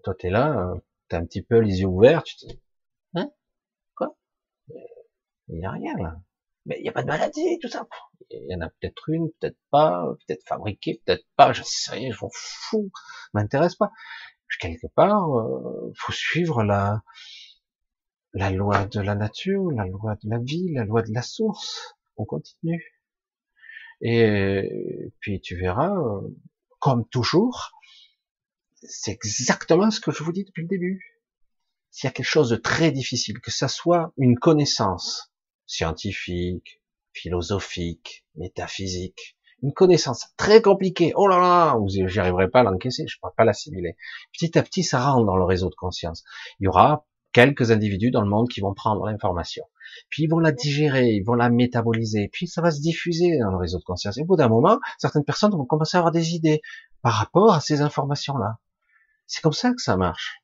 Toi 0.04 0.14
t'es 0.20 0.30
là, 0.30 0.58
euh, 0.58 0.76
t'as 1.08 1.20
un 1.20 1.26
petit 1.26 1.42
peu 1.42 1.60
les 1.60 1.82
yeux 1.82 1.88
ouverts, 1.88 2.24
tu 2.24 2.36
te 2.36 2.46
dis, 2.48 2.62
hein? 3.16 3.30
Quoi? 3.96 4.16
Il 5.48 5.60
y 5.60 5.66
a 5.66 5.72
rien 5.72 5.96
là. 5.98 6.16
Mais 6.66 6.78
il 6.80 6.84
n'y 6.84 6.90
a 6.90 6.94
pas 6.94 7.02
de 7.02 7.08
maladie, 7.08 7.60
tout 7.62 7.68
ça. 7.68 7.88
Il 8.30 8.48
y 8.50 8.56
en 8.56 8.62
a 8.62 8.70
peut-être 8.70 9.10
une, 9.10 9.30
peut-être 9.40 9.58
pas, 9.70 10.06
peut-être 10.26 10.46
fabriquée, 10.48 11.02
peut-être 11.06 11.26
pas, 11.36 11.52
je 11.54 11.62
sais 11.64 11.92
rien, 11.92 12.12
je 12.12 12.24
m'en 12.24 12.30
fous, 12.34 12.92
m'intéresse 13.34 13.76
pas. 13.76 13.92
Quelque 14.60 14.88
part, 14.96 15.36
euh, 15.36 15.92
faut 15.98 16.12
suivre 16.12 16.64
la, 16.64 17.02
la 18.34 18.50
loi 18.50 18.86
de 18.86 19.00
la 19.00 19.16
nature, 19.16 19.72
la 19.72 19.86
loi 19.86 20.16
de 20.24 20.30
la 20.30 20.40
vie, 20.40 20.72
la 20.74 20.86
loi 20.86 21.02
de 21.02 21.14
la 21.14 21.22
source. 21.22 21.96
On 22.18 22.26
continue. 22.26 22.84
Et 24.02 25.14
puis 25.20 25.40
tu 25.40 25.56
verras, 25.56 25.96
comme 26.80 27.08
toujours, 27.08 27.72
c'est 28.82 29.12
exactement 29.12 29.92
ce 29.92 30.02
que 30.02 30.12
je 30.12 30.24
vous 30.24 30.34
dis 30.34 30.44
depuis 30.44 30.64
le 30.64 30.68
début. 30.68 31.22
S'il 31.92 32.08
y 32.08 32.10
a 32.10 32.12
quelque 32.12 32.26
chose 32.26 32.50
de 32.50 32.56
très 32.56 32.92
difficile, 32.92 33.40
que 33.40 33.52
ça 33.52 33.68
soit 33.68 34.14
une 34.18 34.38
connaissance 34.38 35.32
scientifique, 35.68 36.82
philosophique, 37.14 38.26
métaphysique, 38.36 39.38
une 39.62 39.74
connaissance 39.74 40.34
très 40.36 40.62
compliquée, 40.62 41.14
oh 41.16 41.28
là 41.28 41.40
là, 41.40 41.76
vous 41.78 41.88
j'y 41.88 42.20
arriverai 42.20 42.50
pas 42.50 42.62
à 42.62 42.64
l'encaisser, 42.64 43.06
je 43.08 43.16
ne 43.16 43.20
pourrai 43.22 43.34
pas 43.38 43.46
l'assimiler. 43.46 43.96
Petit 44.34 44.58
à 44.58 44.64
petit, 44.64 44.84
ça 44.84 45.00
rentre 45.00 45.26
dans 45.26 45.38
le 45.38 45.46
réseau 45.46 45.70
de 45.70 45.76
conscience. 45.76 46.24
Il 46.60 46.66
y 46.66 46.68
aura 46.68 47.08
quelques 47.34 47.72
individus 47.72 48.12
dans 48.12 48.22
le 48.22 48.30
monde 48.30 48.48
qui 48.48 48.62
vont 48.62 48.74
prendre 48.74 49.06
l'information. 49.06 49.66
puis 50.10 50.24
ils 50.24 50.28
vont 50.28 50.40
la 50.40 50.52
digérer, 50.52 51.10
ils 51.10 51.24
vont 51.24 51.34
la 51.34 51.50
métaboliser, 51.50 52.30
puis 52.32 52.48
ça 52.48 52.62
va 52.62 52.72
se 52.72 52.80
diffuser 52.80 53.38
dans 53.40 53.52
le 53.52 53.58
réseau 53.58 53.80
de 53.80 53.84
conscience. 53.84 54.18
Et 54.18 54.22
au 54.22 54.26
bout 54.26 54.38
d'un 54.38 54.48
moment, 54.48 54.80
certaines 54.98 55.26
personnes 55.26 55.52
vont 55.52 55.66
commencer 55.66 55.98
à 55.98 56.00
avoir 56.00 56.12
des 56.12 56.34
idées 56.34 56.62
par 57.02 57.14
rapport 57.14 57.54
à 57.54 57.60
ces 57.60 57.82
informations-là. 57.82 58.58
C'est 59.28 59.42
comme 59.42 59.54
ça 59.54 59.72
que 59.72 59.82
ça 59.82 59.98
marche. 59.98 60.44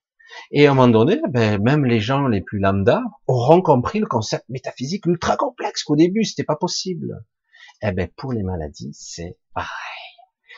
Et 0.52 0.68
à 0.68 0.72
un 0.72 0.74
moment 0.74 0.88
donné, 0.88 1.20
ben, 1.30 1.62
même 1.62 1.86
les 1.86 2.00
gens 2.00 2.28
les 2.28 2.42
plus 2.42 2.60
lambda 2.60 3.02
auront 3.28 3.62
compris 3.62 4.00
le 4.00 4.06
concept 4.06 4.46
métaphysique 4.50 5.06
ultra 5.06 5.38
complexe 5.38 5.84
qu'au 5.84 5.96
début 5.96 6.24
c'était 6.24 6.44
pas 6.44 6.56
possible. 6.56 7.24
Eh 7.82 7.92
ben, 7.92 8.10
pour 8.16 8.34
les 8.34 8.44
maladies, 8.44 8.94
c'est 8.94 9.38
pareil. 9.54 9.70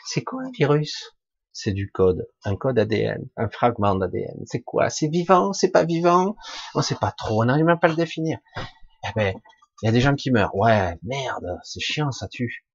C'est 0.06 0.24
quoi 0.24 0.44
un 0.44 0.52
virus? 0.52 1.14
C'est 1.54 1.74
du 1.74 1.92
code, 1.92 2.28
un 2.46 2.56
code 2.56 2.80
ADN, 2.80 3.28
un 3.36 3.50
fragment 3.50 3.96
d'ADN. 3.96 4.44
C'est 4.46 4.62
quoi? 4.62 4.90
C'est 4.90 5.08
vivant? 5.08 5.52
C'est 5.52 5.72
pas 5.72 5.84
vivant? 5.84 6.36
On 6.76 6.82
sait 6.82 6.96
pas 6.96 7.12
trop, 7.12 7.42
on 7.42 7.46
n'arrive 7.46 7.66
même 7.66 7.80
pas 7.80 7.88
à 7.88 7.90
le 7.90 7.96
définir. 7.96 8.38
Eh 9.04 9.10
ben, 9.16 9.36
il 9.82 9.86
y 9.86 9.90
a 9.90 9.92
des 9.92 10.00
gens 10.00 10.16
qui 10.16 10.32
meurent. 10.32 10.56
Ouais, 10.56 10.98
merde, 11.04 11.60
c'est 11.64 11.82
chiant, 11.82 12.12
ça 12.12 12.28
tue. 12.28 12.66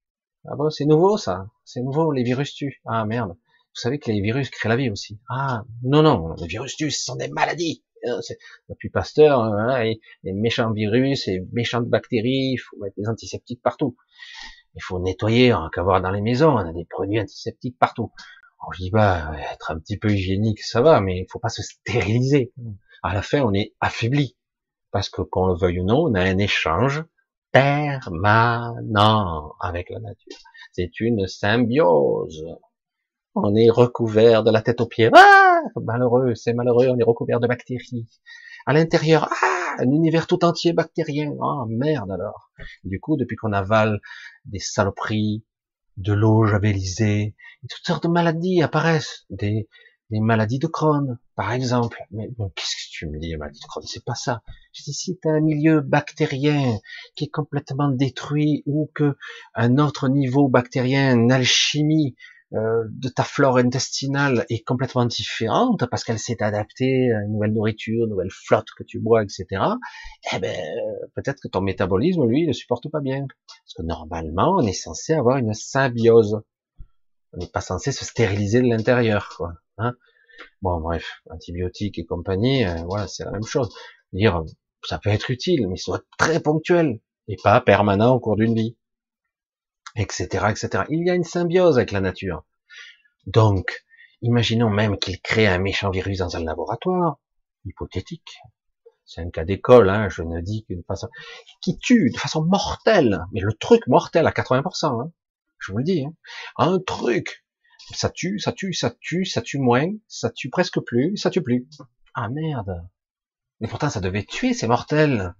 Ah 0.45 0.55
bon, 0.55 0.69
c'est 0.69 0.85
nouveau 0.85 1.17
ça 1.17 1.47
C'est 1.65 1.81
nouveau, 1.81 2.11
les 2.11 2.23
virus 2.23 2.53
tuent. 2.53 2.81
Ah 2.85 3.05
merde. 3.05 3.31
Vous 3.31 3.81
savez 3.81 3.99
que 3.99 4.11
les 4.11 4.21
virus 4.21 4.49
créent 4.49 4.69
la 4.69 4.75
vie 4.75 4.89
aussi. 4.89 5.19
Ah, 5.29 5.63
non, 5.83 6.01
non, 6.01 6.33
les 6.35 6.47
virus 6.47 6.75
tuent, 6.75 6.91
ce 6.91 7.03
sont 7.03 7.15
des 7.15 7.29
maladies. 7.29 7.83
Euh, 8.05 8.19
depuis 8.69 8.89
Pasteur, 8.89 9.39
hein, 9.41 9.83
les 10.23 10.33
méchants 10.33 10.71
virus 10.71 11.27
et 11.27 11.41
méchantes 11.51 11.87
bactéries, 11.87 12.53
il 12.53 12.57
faut 12.57 12.77
mettre 12.77 12.95
des 12.97 13.07
antiseptiques 13.07 13.61
partout. 13.61 13.95
Il 14.75 14.83
faut 14.83 14.99
nettoyer, 14.99 15.53
on 15.53 15.69
qu'avoir 15.69 16.01
dans 16.01 16.11
les 16.11 16.21
maisons, 16.21 16.51
on 16.51 16.57
a 16.57 16.73
des 16.73 16.85
produits 16.85 17.19
antiseptiques 17.19 17.77
partout. 17.79 18.11
On 18.65 18.71
dit 18.77 18.89
bah 18.91 19.31
être 19.51 19.71
un 19.71 19.79
petit 19.79 19.97
peu 19.97 20.11
hygiénique, 20.11 20.61
ça 20.61 20.81
va, 20.81 20.99
mais 21.01 21.19
il 21.19 21.27
faut 21.29 21.39
pas 21.39 21.49
se 21.49 21.61
stériliser. 21.61 22.53
À 23.03 23.13
la 23.13 23.21
fin, 23.21 23.41
on 23.41 23.53
est 23.53 23.73
affaibli 23.79 24.35
parce 24.91 25.09
que 25.09 25.21
qu'on 25.21 25.47
le 25.47 25.55
veuille 25.55 25.79
ou 25.81 25.85
non, 25.85 26.03
on 26.03 26.13
a 26.15 26.21
un 26.21 26.37
échange 26.37 27.03
permanent 27.51 28.73
avec 29.59 29.89
la 29.89 29.99
nature. 29.99 30.37
C'est 30.71 30.99
une 30.99 31.27
symbiose 31.27 32.45
on 33.43 33.55
est 33.55 33.69
recouvert 33.69 34.43
de 34.43 34.51
la 34.51 34.61
tête 34.61 34.81
aux 34.81 34.87
pieds. 34.87 35.09
Ah, 35.13 35.59
malheureux, 35.75 36.33
c'est 36.35 36.53
malheureux, 36.53 36.87
on 36.89 36.97
est 36.97 37.03
recouvert 37.03 37.39
de 37.39 37.47
bactéries. 37.47 38.07
À 38.65 38.73
l'intérieur, 38.73 39.29
ah, 39.31 39.75
un 39.79 39.91
univers 39.91 40.27
tout 40.27 40.43
entier 40.43 40.73
bactérien. 40.73 41.33
Ah, 41.41 41.65
merde 41.69 42.11
alors. 42.11 42.51
Du 42.83 42.99
coup, 42.99 43.15
depuis 43.15 43.35
qu'on 43.35 43.53
avale 43.53 43.99
des 44.45 44.59
saloperies, 44.59 45.45
de 45.97 46.13
l'eau 46.13 46.45
javelisée, 46.45 47.35
toutes 47.69 47.85
sortes 47.85 48.03
de 48.03 48.09
maladies 48.09 48.61
apparaissent, 48.61 49.25
des, 49.29 49.67
des 50.09 50.19
maladies 50.19 50.59
de 50.59 50.67
Crohn, 50.67 51.19
par 51.35 51.51
exemple. 51.51 52.03
Mais 52.11 52.29
bon, 52.37 52.51
qu'est-ce 52.55 52.75
que 52.75 52.91
tu 52.91 53.07
me 53.07 53.19
dis, 53.19 53.35
maladie 53.35 53.59
de 53.59 53.67
Crohn? 53.67 53.83
C'est 53.85 54.05
pas 54.05 54.15
ça. 54.15 54.41
Je 54.73 54.83
dis, 54.83 54.93
si 54.93 55.17
tu 55.19 55.27
as 55.27 55.33
un 55.33 55.41
milieu 55.41 55.81
bactérien 55.81 56.77
qui 57.15 57.25
est 57.25 57.29
complètement 57.29 57.89
détruit 57.89 58.63
ou 58.65 58.89
que 58.93 59.17
un 59.53 59.77
autre 59.77 60.07
niveau 60.07 60.47
bactérien, 60.47 61.15
une 61.15 61.31
alchimie, 61.31 62.15
euh, 62.53 62.85
de 62.89 63.09
ta 63.09 63.23
flore 63.23 63.57
intestinale 63.57 64.45
est 64.49 64.65
complètement 64.65 65.05
différente 65.05 65.85
parce 65.91 66.05
qu'elle 66.05 66.19
s'est 66.19 66.41
adaptée 66.41 67.11
à 67.11 67.23
une 67.23 67.33
nouvelle 67.33 67.53
nourriture, 67.53 68.05
une 68.05 68.11
nouvelle 68.11 68.31
flotte 68.31 68.67
que 68.77 68.83
tu 68.83 68.99
bois, 68.99 69.21
etc. 69.21 69.45
Eh 70.33 70.39
ben, 70.39 70.55
peut-être 71.13 71.41
que 71.41 71.49
ton 71.49 71.61
métabolisme, 71.61 72.25
lui, 72.25 72.47
ne 72.47 72.53
supporte 72.53 72.89
pas 72.89 73.01
bien. 73.01 73.27
Parce 73.47 73.73
que 73.75 73.81
normalement, 73.81 74.55
on 74.57 74.65
est 74.65 74.73
censé 74.73 75.13
avoir 75.13 75.37
une 75.37 75.53
symbiose. 75.53 76.41
On 77.33 77.37
n'est 77.37 77.47
pas 77.47 77.61
censé 77.61 77.91
se 77.91 78.05
stériliser 78.05 78.61
de 78.61 78.67
l'intérieur, 78.67 79.33
quoi. 79.35 79.53
Hein 79.77 79.93
bon, 80.61 80.79
bref, 80.79 81.21
antibiotiques 81.29 81.99
et 81.99 82.05
compagnie, 82.05 82.65
euh, 82.65 82.83
voilà, 82.85 83.07
c'est 83.07 83.25
la 83.25 83.31
même 83.31 83.43
chose. 83.43 83.75
Dire, 84.13 84.43
ça 84.83 84.99
peut 84.99 85.09
être 85.09 85.29
utile, 85.29 85.67
mais 85.67 85.75
soit 85.75 86.03
très 86.17 86.39
ponctuel 86.39 87.01
et 87.27 87.35
pas 87.43 87.59
permanent 87.59 88.15
au 88.15 88.19
cours 88.21 88.37
d'une 88.37 88.55
vie 88.55 88.77
etc., 89.97 90.45
etc. 90.49 90.83
Il 90.89 91.05
y 91.05 91.09
a 91.09 91.15
une 91.15 91.23
symbiose 91.23 91.77
avec 91.77 91.91
la 91.91 92.01
nature. 92.01 92.43
Donc, 93.25 93.83
imaginons 94.21 94.69
même 94.69 94.97
qu'il 94.97 95.19
crée 95.21 95.47
un 95.47 95.59
méchant 95.59 95.89
virus 95.89 96.19
dans 96.19 96.35
un 96.37 96.43
laboratoire, 96.43 97.19
hypothétique. 97.65 98.39
C'est 99.05 99.21
un 99.21 99.29
cas 99.29 99.45
d'école, 99.45 99.89
hein, 99.89 100.09
je 100.09 100.21
ne 100.21 100.41
dis 100.41 100.65
qu'une 100.65 100.83
façon, 100.83 101.07
qui 101.61 101.77
tue 101.77 102.09
de 102.11 102.17
façon 102.17 102.43
mortelle, 102.43 103.23
mais 103.31 103.39
le 103.39 103.53
truc 103.53 103.87
mortel 103.87 104.27
à 104.27 104.31
80%, 104.31 105.01
hein, 105.01 105.11
je 105.59 105.71
vous 105.71 105.77
le 105.77 105.83
dis, 105.83 106.05
hein. 106.05 106.13
un 106.57 106.79
truc, 106.79 107.45
ça 107.93 108.09
tue, 108.09 108.39
ça 108.39 108.51
tue, 108.51 108.73
ça 108.73 108.91
tue, 108.99 109.25
ça 109.25 109.41
tue 109.41 109.59
moins, 109.59 109.87
ça 110.07 110.29
tue 110.29 110.49
presque 110.49 110.79
plus, 110.81 111.15
ça 111.15 111.29
tue 111.29 111.41
plus. 111.41 111.67
Ah 112.13 112.29
merde. 112.29 112.85
Mais 113.59 113.67
pourtant 113.67 113.89
ça 113.89 114.01
devait 114.01 114.23
tuer, 114.23 114.53
c'est 114.53 114.67
mortel. 114.67 115.35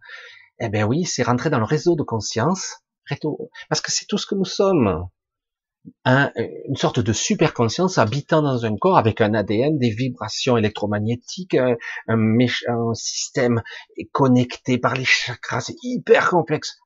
Eh 0.59 0.69
ben 0.69 0.85
oui, 0.85 1.03
c'est 1.05 1.23
rentré 1.23 1.49
dans 1.49 1.59
le 1.59 1.65
réseau 1.65 1.95
de 1.95 2.03
conscience, 2.03 2.77
parce 3.69 3.81
que 3.81 3.91
c'est 3.91 4.05
tout 4.05 4.17
ce 4.17 4.25
que 4.25 4.35
nous 4.35 4.45
sommes. 4.45 5.07
une 6.05 6.75
sorte 6.75 6.99
de 6.99 7.13
super 7.13 7.53
conscience 7.53 7.97
habitant 7.97 8.41
dans 8.41 8.65
un 8.65 8.75
corps 8.75 8.97
avec 8.97 9.21
un 9.21 9.33
ADN, 9.33 9.77
des 9.77 9.89
vibrations 9.89 10.57
électromagnétiques, 10.57 11.55
un, 11.55 11.77
un 12.07 12.93
système 12.93 13.61
connecté 14.11 14.77
par 14.77 14.95
les 14.95 15.05
chakras, 15.05 15.61
c'est 15.61 15.77
hyper 15.83 16.29
complexe. 16.29 16.77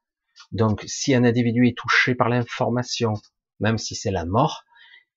Donc, 0.51 0.84
si 0.86 1.15
un 1.15 1.24
individu 1.24 1.67
est 1.67 1.78
touché 1.78 2.13
par 2.13 2.30
l'information, 2.30 3.13
même 3.59 3.78
si 3.78 3.95
c'est 3.95 4.11
la 4.11 4.26
mort, 4.26 4.65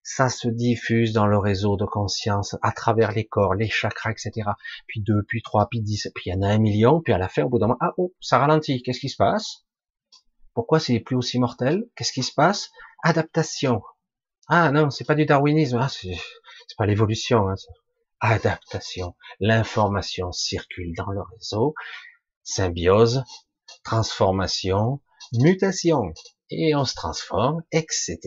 ça 0.05 0.29
se 0.29 0.49
diffuse 0.49 1.13
dans 1.13 1.27
le 1.27 1.39
réseau 1.39 1.77
de 1.77 1.87
conscience 1.87 2.57
à 2.63 2.73
travers 2.73 3.13
les 3.13 3.25
corps, 3.25 3.55
les 3.55 3.71
chakras, 3.71 4.13
etc. 4.13 4.51
Puis 4.87 5.01
deux, 5.01 5.23
puis 5.27 5.43
trois, 5.43 5.67
puis 5.69 5.81
dix, 5.81 6.09
puis 6.15 6.25
il 6.27 6.35
y 6.35 6.37
en 6.37 6.43
a 6.43 6.49
un 6.49 6.59
million, 6.59 7.01
puis 7.01 7.15
à 7.15 7.19
la 7.19 7.29
fin, 7.29 7.43
au 7.45 7.49
bout 7.49 7.59
d'un 7.59 7.69
moment, 7.69 7.79
ah 7.81 7.95
oh, 7.97 8.13
ça 8.21 8.39
ralentit, 8.39 8.83
qu'est-ce 8.83 9.01
qui 9.01 9.09
se 9.09 9.17
passe? 9.17 9.64
Pourquoi 10.55 10.79
c'est 10.79 11.01
plus 11.01 11.17
aussi 11.17 11.39
mortel? 11.39 11.85
Qu'est-ce 11.97 12.13
qui 12.13 12.23
se 12.23 12.33
passe? 12.33 12.71
Adaptation. 13.03 13.83
Ah 14.49 14.71
non, 14.71 14.91
c'est 14.91 15.05
pas 15.05 15.17
du 15.17 15.27
darwinisme, 15.27 15.79
ah, 15.79 15.89
c'est 15.89 16.17
pas 16.79 16.87
l'évolution. 16.87 17.49
Hein. 17.49 17.57
Adaptation. 18.21 19.17
L'information 19.41 20.33
circule 20.33 20.95
dans 20.97 21.11
le 21.11 21.23
réseau. 21.23 21.75
Symbiose, 22.45 23.25
transformation, 23.83 25.01
mutation. 25.33 26.15
Et 26.51 26.75
on 26.77 26.85
se 26.85 26.95
transforme, 26.95 27.63
etc., 27.73 28.19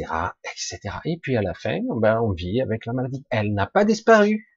etc. 0.43 0.79
Et 1.05 1.17
puis 1.21 1.37
à 1.37 1.41
la 1.41 1.53
fin, 1.53 1.79
ben, 2.01 2.19
on 2.21 2.33
vit 2.33 2.61
avec 2.61 2.85
la 2.85 2.93
maladie. 2.93 3.25
Elle 3.29 3.53
n'a 3.53 3.67
pas 3.67 3.85
disparu. 3.85 4.47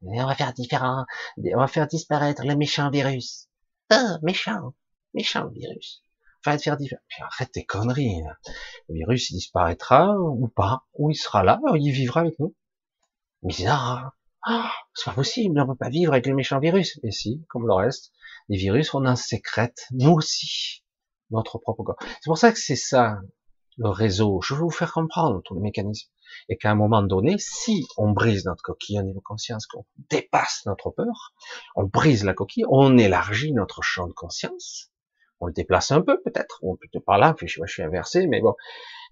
Mais 0.00 0.22
on 0.22 0.26
va 0.26 0.34
faire 0.34 0.54
différent. 0.54 1.04
On 1.36 1.58
va 1.58 1.66
faire 1.66 1.88
disparaître 1.88 2.46
le 2.46 2.56
méchant 2.56 2.90
virus. 2.90 3.48
Ah, 3.90 4.18
méchant, 4.22 4.74
méchant 5.12 5.48
virus 5.48 6.04
va 6.50 6.58
faire 6.58 6.76
différent. 6.76 7.00
arrête 7.20 7.52
tes 7.52 7.64
conneries. 7.64 8.22
Le 8.88 8.94
virus, 8.94 9.30
il 9.30 9.34
disparaîtra 9.34 10.16
ou 10.18 10.48
pas, 10.48 10.84
ou 10.94 11.10
il 11.10 11.16
sera 11.16 11.42
là, 11.42 11.60
il 11.74 11.90
vivra 11.92 12.20
avec 12.20 12.38
nous. 12.38 12.54
Bizarre. 13.42 14.12
Ah, 14.42 14.72
c'est 14.94 15.06
pas 15.06 15.14
possible, 15.14 15.60
on 15.60 15.66
peut 15.66 15.74
pas 15.74 15.88
vivre 15.88 16.12
avec 16.12 16.26
le 16.26 16.34
méchant 16.34 16.60
virus. 16.60 16.98
Et 17.02 17.10
si, 17.10 17.44
comme 17.48 17.66
le 17.66 17.74
reste, 17.74 18.12
les 18.48 18.56
virus, 18.56 18.94
on 18.94 19.04
en 19.04 19.16
sécrète, 19.16 19.86
nous 19.90 20.12
aussi, 20.12 20.84
notre 21.30 21.58
propre 21.58 21.82
corps. 21.82 21.98
C'est 22.00 22.26
pour 22.26 22.38
ça 22.38 22.52
que 22.52 22.58
c'est 22.58 22.76
ça, 22.76 23.18
le 23.76 23.88
réseau. 23.88 24.40
Je 24.42 24.54
veux 24.54 24.60
vous 24.60 24.70
faire 24.70 24.92
comprendre 24.92 25.40
tous 25.44 25.54
les 25.54 25.60
mécanismes. 25.60 26.10
Et 26.48 26.56
qu'à 26.56 26.70
un 26.70 26.74
moment 26.74 27.02
donné, 27.02 27.36
si 27.38 27.86
on 27.96 28.12
brise 28.12 28.44
notre 28.44 28.62
coquille 28.62 28.98
au 28.98 29.02
niveau 29.02 29.20
conscience, 29.20 29.66
qu'on 29.66 29.86
dépasse 30.10 30.62
notre 30.66 30.90
peur, 30.90 31.32
on 31.74 31.84
brise 31.84 32.24
la 32.24 32.34
coquille, 32.34 32.64
on 32.68 32.98
élargit 32.98 33.52
notre 33.52 33.82
champ 33.82 34.06
de 34.06 34.12
conscience, 34.12 34.92
on 35.40 35.46
le 35.46 35.52
déplace 35.52 35.90
un 35.90 36.00
peu 36.00 36.20
peut-être, 36.22 36.58
ou 36.62 36.76
peut-être 36.76 37.04
par 37.04 37.18
là, 37.18 37.34
je, 37.40 37.46
suis 37.66 37.82
inversé, 37.82 38.26
mais 38.26 38.40
bon. 38.40 38.54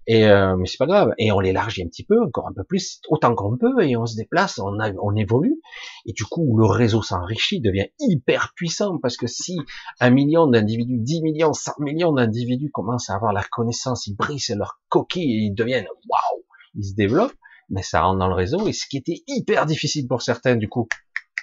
Et 0.09 0.25
euh, 0.25 0.55
mais 0.55 0.65
c'est 0.65 0.77
pas 0.77 0.85
grave. 0.85 1.13
Et 1.17 1.33
on 1.33 1.41
l'élargit 1.41 1.83
un 1.83 1.87
petit 1.87 2.05
peu, 2.05 2.21
encore 2.23 2.47
un 2.47 2.53
peu 2.53 2.63
plus, 2.63 3.01
autant 3.09 3.35
qu'on 3.35 3.57
peut, 3.57 3.83
et 3.83 3.97
on 3.97 4.05
se 4.05 4.15
déplace, 4.15 4.57
on, 4.57 4.77
on 5.01 5.15
évolue. 5.15 5.59
Et 6.05 6.13
du 6.13 6.23
coup, 6.23 6.57
le 6.57 6.65
réseau 6.65 7.01
s'enrichit, 7.01 7.59
devient 7.59 7.87
hyper 7.99 8.53
puissant, 8.55 8.99
parce 8.99 9.17
que 9.17 9.27
si 9.27 9.57
un 9.99 10.09
million 10.09 10.47
d'individus, 10.47 10.99
10 10.99 11.21
millions, 11.23 11.53
100 11.53 11.73
millions 11.79 12.13
d'individus 12.13 12.71
commencent 12.71 13.09
à 13.09 13.15
avoir 13.15 13.33
la 13.33 13.43
connaissance, 13.43 14.07
ils 14.07 14.15
brisent 14.15 14.55
leur 14.55 14.79
coquille, 14.87 15.47
ils 15.47 15.53
deviennent 15.53 15.87
waouh, 16.09 16.43
ils 16.75 16.85
se 16.85 16.95
développent, 16.95 17.35
mais 17.69 17.81
ça 17.81 18.01
rentre 18.01 18.19
dans 18.19 18.29
le 18.29 18.35
réseau. 18.35 18.65
Et 18.65 18.73
ce 18.73 18.85
qui 18.87 18.95
était 18.95 19.23
hyper 19.27 19.65
difficile 19.65 20.07
pour 20.07 20.21
certains, 20.21 20.55
du 20.55 20.69
coup, 20.69 20.87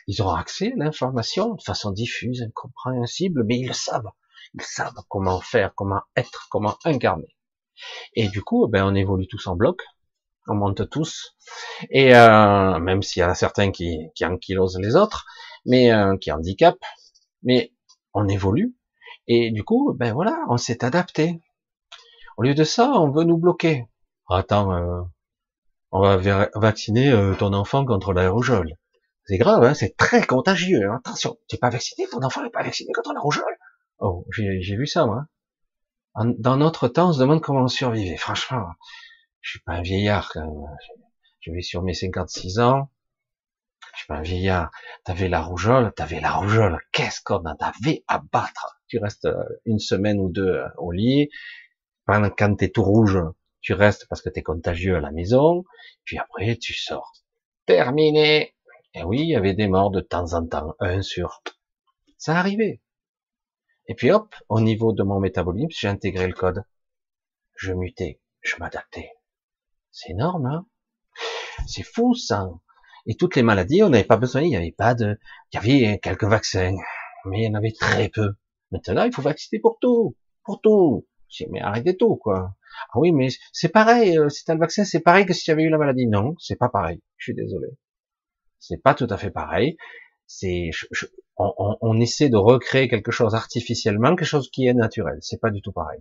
ils 0.07 0.22
auront 0.22 0.35
accès 0.35 0.72
à 0.72 0.76
l'information 0.76 1.55
de 1.55 1.62
façon 1.62 1.91
diffuse, 1.91 2.43
incompréhensible, 2.43 3.45
mais 3.45 3.59
ils 3.59 3.68
le 3.68 3.74
savent 3.74 4.11
ils 4.55 4.62
savent 4.62 4.95
comment 5.09 5.40
faire, 5.40 5.74
comment 5.74 6.03
être, 6.16 6.47
comment 6.51 6.76
incarner. 6.84 7.34
Et 8.14 8.28
du 8.28 8.42
coup, 8.42 8.68
ben, 8.68 8.84
on 8.84 8.95
évolue 8.95 9.26
tous 9.26 9.47
en 9.47 9.57
bloc, 9.57 9.82
on 10.47 10.55
monte 10.55 10.88
tous, 10.90 11.36
et 11.90 12.14
euh, 12.14 12.78
même 12.78 13.03
s'il 13.03 13.20
y 13.20 13.22
a 13.22 13.34
certains 13.34 13.72
qui, 13.72 13.99
qui 14.14 14.24
ankylosent 14.24 14.78
les 14.80 14.95
autres, 14.95 15.24
mais 15.64 15.92
euh, 15.92 16.16
qui 16.16 16.30
handicapent, 16.30 16.84
mais 17.42 17.72
on 18.12 18.28
évolue, 18.28 18.76
et 19.26 19.51
du 19.51 19.64
coup, 19.64 19.95
ben 19.95 20.12
voilà, 20.12 20.38
on 20.49 20.57
s'est 20.57 20.84
adapté. 20.84 21.40
Au 22.36 22.42
lieu 22.42 22.55
de 22.55 22.64
ça, 22.64 22.90
on 22.90 23.11
veut 23.11 23.24
nous 23.24 23.38
bloquer. 23.38 23.86
Attends, 24.28 24.72
euh, 24.72 25.03
on 25.92 26.01
va 26.01 26.51
vacciner 26.55 27.11
euh, 27.11 27.34
ton 27.34 27.53
enfant 27.53 27.84
contre 27.84 28.12
l'aérogel. 28.12 28.76
C'est 29.26 29.38
grave, 29.38 29.64
hein, 29.64 29.74
c'est 29.74 29.97
très 29.97 30.26
contagieux. 30.26 30.90
Hein. 30.90 30.97
Attention, 30.99 31.38
t'es 31.49 31.57
pas 31.57 31.70
vacciné, 31.70 32.07
ton 32.09 32.22
enfant 32.22 32.42
n'est 32.42 32.51
pas 32.51 32.62
vacciné 32.62 32.92
contre 32.92 33.12
l'aérogel. 33.12 33.45
Oh, 34.07 34.26
j'ai 34.30 34.76
vu 34.76 34.86
ça, 34.86 35.07
moi. 35.07 35.24
dans 36.14 36.59
notre 36.59 36.88
temps, 36.88 37.09
on 37.09 37.12
se 37.14 37.20
demande 37.20 37.40
comment 37.40 37.62
on 37.62 37.68
survivait. 37.68 38.18
Franchement, 38.18 38.66
je 39.40 39.52
suis 39.52 39.61
pas 39.61 39.72
un 39.72 39.80
vieillard, 39.80 40.30
quand 40.30 40.42
même. 40.42 40.76
Je 41.40 41.50
vais 41.50 41.62
sur 41.62 41.80
mes 41.80 41.94
56 41.94 42.59
ans. 42.59 42.90
Je 43.94 44.00
suis 44.00 44.07
pas 44.07 44.16
un 44.16 44.22
vieillard. 44.22 44.70
T'avais 45.05 45.28
la 45.28 45.40
rougeole, 45.40 45.90
t'avais 45.94 46.20
la 46.20 46.32
rougeole. 46.32 46.80
Qu'est-ce 46.92 47.22
qu'on 47.22 47.46
en 47.46 47.57
avait 47.59 48.05
à 48.07 48.18
battre? 48.18 48.78
Tu 48.88 48.98
restes 48.98 49.24
euh, 49.24 49.42
une 49.64 49.78
semaine 49.78 50.20
ou 50.20 50.28
deux 50.28 50.48
euh, 50.48 50.68
au 50.76 50.92
lit. 50.92 51.30
Quand 52.07 52.57
t'es 52.59 52.68
tout 52.68 52.84
rouge, 52.84 53.18
tu 53.62 53.72
restes 53.72 54.07
parce 54.11 54.20
que 54.20 54.28
t'es 54.28 54.42
contagieux 54.42 54.96
à 54.96 55.00
la 55.00 55.12
maison. 55.12 55.64
Puis 56.05 56.18
après, 56.18 56.57
tu 56.57 56.74
sors. 56.74 57.11
Terminé. 57.64 58.55
Et 58.92 59.02
oui, 59.02 59.20
il 59.20 59.28
y 59.28 59.36
avait 59.36 59.55
des 59.55 59.66
morts 59.66 59.90
de 59.90 60.02
temps 60.02 60.34
en 60.34 60.46
temps. 60.46 60.74
Un 60.78 61.00
sur. 61.00 61.42
Ça 62.18 62.36
arrivait. 62.36 62.82
Et 63.87 63.95
puis 63.95 64.11
hop, 64.11 64.35
au 64.49 64.61
niveau 64.61 64.93
de 64.93 65.03
mon 65.03 65.20
métabolisme, 65.20 65.68
j'ai 65.70 65.89
intégré 65.89 66.26
le 66.26 66.32
code. 66.32 66.64
Je 67.57 67.72
mutais, 67.72 68.20
je 68.41 68.57
m'adaptais. 68.59 69.11
C'est 69.91 70.11
énorme, 70.11 70.47
hein? 70.47 70.66
C'est 71.66 71.82
fou 71.82 72.14
ça. 72.14 72.49
Et 73.07 73.16
toutes 73.16 73.37
les 73.37 73.43
maladies, 73.43 73.82
on 73.82 73.91
n'avait 73.91 74.05
pas 74.05 74.16
besoin, 74.16 74.43
il 74.43 74.49
n'y 74.49 74.57
avait 74.57 74.72
pas 74.72 74.95
de... 74.95 75.18
Il 75.53 75.57
y 75.57 75.59
avait 75.59 75.99
quelques 75.99 76.24
vaccins, 76.24 76.74
mais 77.26 77.43
il 77.43 77.45
y 77.45 77.49
en 77.49 77.55
avait 77.55 77.72
très 77.72 78.09
peu. 78.09 78.35
Maintenant, 78.70 79.05
il 79.05 79.12
faut 79.12 79.22
vacciner 79.22 79.61
pour 79.61 79.78
tout. 79.80 80.16
Pour 80.45 80.61
tout. 80.61 81.07
Mais 81.51 81.61
arrêtez 81.61 81.97
tout, 81.97 82.16
quoi. 82.16 82.57
Ah 82.93 82.99
oui, 82.99 83.12
mais 83.12 83.28
c'est 83.53 83.68
pareil, 83.68 84.18
si 84.28 84.45
t'as 84.45 84.55
le 84.55 84.61
vaccin, 84.61 84.85
c'est 84.85 85.01
pareil 85.01 85.26
que 85.26 85.32
si 85.32 85.45
tu 85.45 85.51
avais 85.51 85.62
eu 85.62 85.70
la 85.70 85.78
maladie. 85.78 86.07
Non, 86.07 86.35
c'est 86.39 86.57
pas 86.57 86.68
pareil. 86.68 87.03
Je 87.16 87.24
suis 87.24 87.35
désolé. 87.35 87.68
C'est 88.59 88.82
pas 88.82 88.95
tout 88.95 89.07
à 89.11 89.16
fait 89.16 89.30
pareil. 89.30 89.76
C'est, 90.26 90.70
on, 91.37 92.01
essaie 92.01 92.28
de 92.28 92.37
recréer 92.37 92.89
quelque 92.89 93.11
chose 93.11 93.35
artificiellement, 93.35 94.16
quelque 94.16 94.26
chose 94.26 94.51
qui 94.51 94.66
est 94.66 94.74
naturel. 94.74 95.18
C'est 95.20 95.41
pas 95.41 95.51
du 95.51 95.62
tout 95.62 95.72
pareil. 95.72 96.01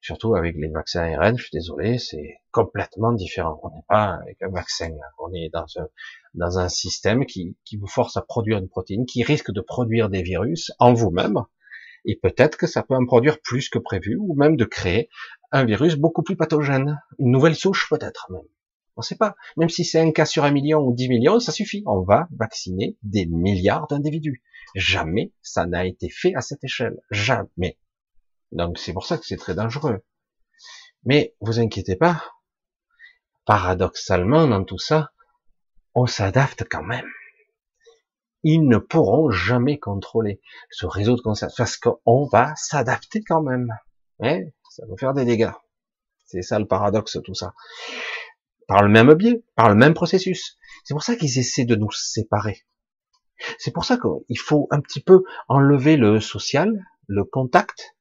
Surtout 0.00 0.36
avec 0.36 0.56
les 0.56 0.68
vaccins 0.68 1.02
ARN, 1.02 1.36
je 1.36 1.44
suis 1.44 1.52
désolé, 1.52 1.98
c'est 1.98 2.38
complètement 2.52 3.12
différent. 3.12 3.58
On 3.62 3.70
n'est 3.70 3.84
pas 3.88 4.18
avec 4.22 4.40
un 4.42 4.48
vaccin, 4.48 4.90
on 5.18 5.32
est 5.32 5.50
dans 5.52 5.66
un, 5.76 5.88
dans 6.34 6.58
un 6.58 6.68
système 6.68 7.26
qui, 7.26 7.56
qui 7.64 7.76
vous 7.76 7.88
force 7.88 8.16
à 8.16 8.22
produire 8.22 8.58
une 8.58 8.68
protéine, 8.68 9.06
qui 9.06 9.24
risque 9.24 9.50
de 9.50 9.60
produire 9.60 10.08
des 10.08 10.22
virus 10.22 10.70
en 10.78 10.92
vous-même, 10.92 11.42
et 12.04 12.16
peut-être 12.16 12.56
que 12.56 12.66
ça 12.66 12.82
peut 12.82 12.94
en 12.94 13.06
produire 13.06 13.40
plus 13.40 13.68
que 13.68 13.78
prévu, 13.78 14.16
ou 14.16 14.34
même 14.34 14.56
de 14.56 14.64
créer 14.64 15.08
un 15.50 15.64
virus 15.64 15.96
beaucoup 15.96 16.22
plus 16.22 16.36
pathogène, 16.36 17.02
une 17.18 17.32
nouvelle 17.32 17.56
souche 17.56 17.88
peut-être 17.90 18.30
même. 18.30 18.42
On 18.98 19.00
ne 19.00 19.04
sait 19.04 19.16
pas. 19.16 19.36
Même 19.56 19.68
si 19.68 19.84
c'est 19.84 20.00
un 20.00 20.10
cas 20.10 20.26
sur 20.26 20.42
un 20.42 20.50
million 20.50 20.80
ou 20.80 20.92
dix 20.92 21.08
millions, 21.08 21.38
ça 21.38 21.52
suffit. 21.52 21.84
On 21.86 22.02
va 22.02 22.26
vacciner 22.36 22.98
des 23.04 23.26
milliards 23.26 23.86
d'individus. 23.86 24.42
Jamais 24.74 25.32
ça 25.40 25.66
n'a 25.66 25.86
été 25.86 26.10
fait 26.10 26.34
à 26.34 26.40
cette 26.40 26.64
échelle. 26.64 26.98
Jamais. 27.12 27.78
Donc 28.50 28.76
c'est 28.76 28.92
pour 28.92 29.06
ça 29.06 29.16
que 29.16 29.24
c'est 29.24 29.36
très 29.36 29.54
dangereux. 29.54 30.04
Mais 31.04 31.36
vous 31.40 31.60
inquiétez 31.60 31.94
pas. 31.94 32.24
Paradoxalement, 33.46 34.48
dans 34.48 34.64
tout 34.64 34.78
ça, 34.78 35.12
on 35.94 36.06
s'adapte 36.06 36.64
quand 36.68 36.82
même. 36.82 37.08
Ils 38.42 38.66
ne 38.66 38.78
pourront 38.78 39.30
jamais 39.30 39.78
contrôler 39.78 40.40
ce 40.72 40.86
réseau 40.86 41.14
de 41.14 41.20
conscience 41.20 41.54
parce 41.56 41.76
qu'on 41.76 42.26
va 42.32 42.52
s'adapter 42.56 43.22
quand 43.22 43.42
même. 43.42 43.72
Hein, 44.18 44.40
ça 44.70 44.84
va 44.86 44.96
faire 44.96 45.14
des 45.14 45.24
dégâts. 45.24 45.52
C'est 46.26 46.42
ça 46.42 46.58
le 46.58 46.66
paradoxe, 46.66 47.16
tout 47.24 47.34
ça 47.34 47.54
par 48.68 48.82
le 48.82 48.88
même 48.88 49.12
biais, 49.14 49.42
par 49.56 49.68
le 49.68 49.74
même 49.74 49.94
processus. 49.94 50.56
C'est 50.84 50.94
pour 50.94 51.02
ça 51.02 51.16
qu'ils 51.16 51.38
essaient 51.38 51.64
de 51.64 51.74
nous 51.74 51.90
séparer. 51.90 52.64
C'est 53.58 53.72
pour 53.72 53.84
ça 53.84 53.98
qu'il 53.98 54.38
faut 54.38 54.68
un 54.70 54.80
petit 54.80 55.00
peu 55.00 55.24
enlever 55.48 55.96
le 55.96 56.20
social, 56.20 56.84
le 57.06 57.24
contact 57.24 57.96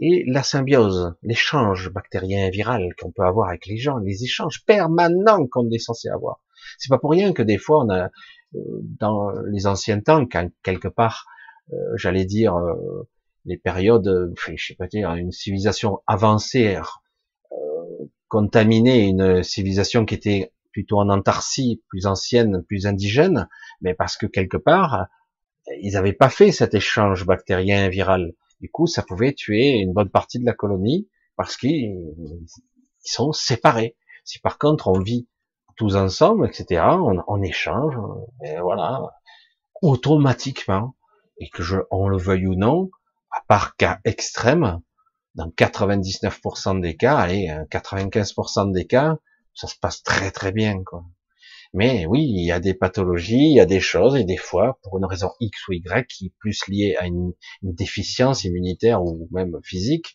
et 0.00 0.24
la 0.26 0.42
symbiose, 0.42 1.14
l'échange 1.22 1.90
bactérien 1.90 2.46
et 2.46 2.50
viral 2.50 2.94
qu'on 2.98 3.10
peut 3.10 3.24
avoir 3.24 3.48
avec 3.48 3.66
les 3.66 3.76
gens, 3.76 3.98
les 3.98 4.24
échanges 4.24 4.64
permanents 4.64 5.46
qu'on 5.46 5.68
est 5.70 5.78
censé 5.78 6.08
avoir. 6.08 6.40
C'est 6.78 6.88
pas 6.88 6.98
pour 6.98 7.10
rien 7.10 7.32
que 7.32 7.42
des 7.42 7.58
fois 7.58 7.84
on 7.84 7.90
a 7.90 8.10
euh, 8.54 8.60
dans 8.98 9.30
les 9.50 9.66
anciens 9.66 10.00
temps, 10.00 10.26
quand 10.26 10.48
quelque 10.62 10.88
part, 10.88 11.26
euh, 11.72 11.76
j'allais 11.96 12.24
dire 12.24 12.56
euh, 12.56 13.08
les 13.44 13.58
périodes, 13.58 14.32
je 14.36 14.64
sais 14.64 14.74
pas 14.74 14.86
dire, 14.86 15.12
une 15.14 15.32
civilisation 15.32 16.00
avancée 16.06 16.78
contaminer 18.28 19.06
une 19.06 19.42
civilisation 19.42 20.04
qui 20.04 20.14
était 20.14 20.52
plutôt 20.72 20.98
en 20.98 21.08
Antarctique, 21.08 21.82
plus 21.88 22.06
ancienne, 22.06 22.62
plus 22.62 22.86
indigène, 22.86 23.48
mais 23.80 23.94
parce 23.94 24.16
que 24.16 24.26
quelque 24.26 24.56
part, 24.56 25.06
ils 25.80 25.92
n'avaient 25.94 26.12
pas 26.12 26.30
fait 26.30 26.52
cet 26.52 26.74
échange 26.74 27.26
bactérien 27.26 27.88
viral. 27.88 28.34
Du 28.60 28.70
coup, 28.70 28.86
ça 28.86 29.02
pouvait 29.02 29.32
tuer 29.32 29.78
une 29.78 29.92
bonne 29.92 30.10
partie 30.10 30.38
de 30.38 30.44
la 30.44 30.52
colonie 30.52 31.08
parce 31.36 31.56
qu'ils 31.56 31.96
sont 33.00 33.32
séparés. 33.32 33.96
Si 34.24 34.40
par 34.40 34.58
contre 34.58 34.88
on 34.88 35.00
vit 35.00 35.28
tous 35.76 35.94
ensemble, 35.94 36.46
etc., 36.46 36.82
on, 37.26 37.42
échange, 37.42 37.94
et 38.44 38.58
voilà, 38.58 39.00
automatiquement, 39.80 40.96
et 41.38 41.48
que 41.48 41.62
je, 41.62 41.76
on 41.90 42.08
le 42.08 42.18
veuille 42.18 42.48
ou 42.48 42.56
non, 42.56 42.90
à 43.30 43.42
part 43.46 43.76
cas 43.76 44.00
extrême, 44.04 44.80
dans 45.38 45.46
99% 45.50 46.80
des 46.80 46.96
cas, 46.96 47.16
allez, 47.16 47.46
95% 47.70 48.72
des 48.72 48.86
cas, 48.86 49.18
ça 49.54 49.68
se 49.68 49.76
passe 49.80 50.02
très 50.02 50.32
très 50.32 50.50
bien, 50.50 50.82
quoi. 50.84 51.04
Mais 51.72 52.06
oui, 52.06 52.24
il 52.24 52.44
y 52.44 52.50
a 52.50 52.58
des 52.58 52.74
pathologies, 52.74 53.50
il 53.50 53.56
y 53.56 53.60
a 53.60 53.66
des 53.66 53.78
choses, 53.78 54.16
et 54.16 54.24
des 54.24 54.36
fois, 54.36 54.80
pour 54.82 54.98
une 54.98 55.04
raison 55.04 55.30
X 55.38 55.68
ou 55.68 55.74
Y, 55.74 56.06
qui 56.08 56.26
est 56.26 56.34
plus 56.40 56.66
liée 56.66 56.96
à 56.98 57.06
une, 57.06 57.34
déficience 57.62 58.42
immunitaire 58.42 59.00
ou 59.02 59.28
même 59.30 59.56
physique, 59.62 60.14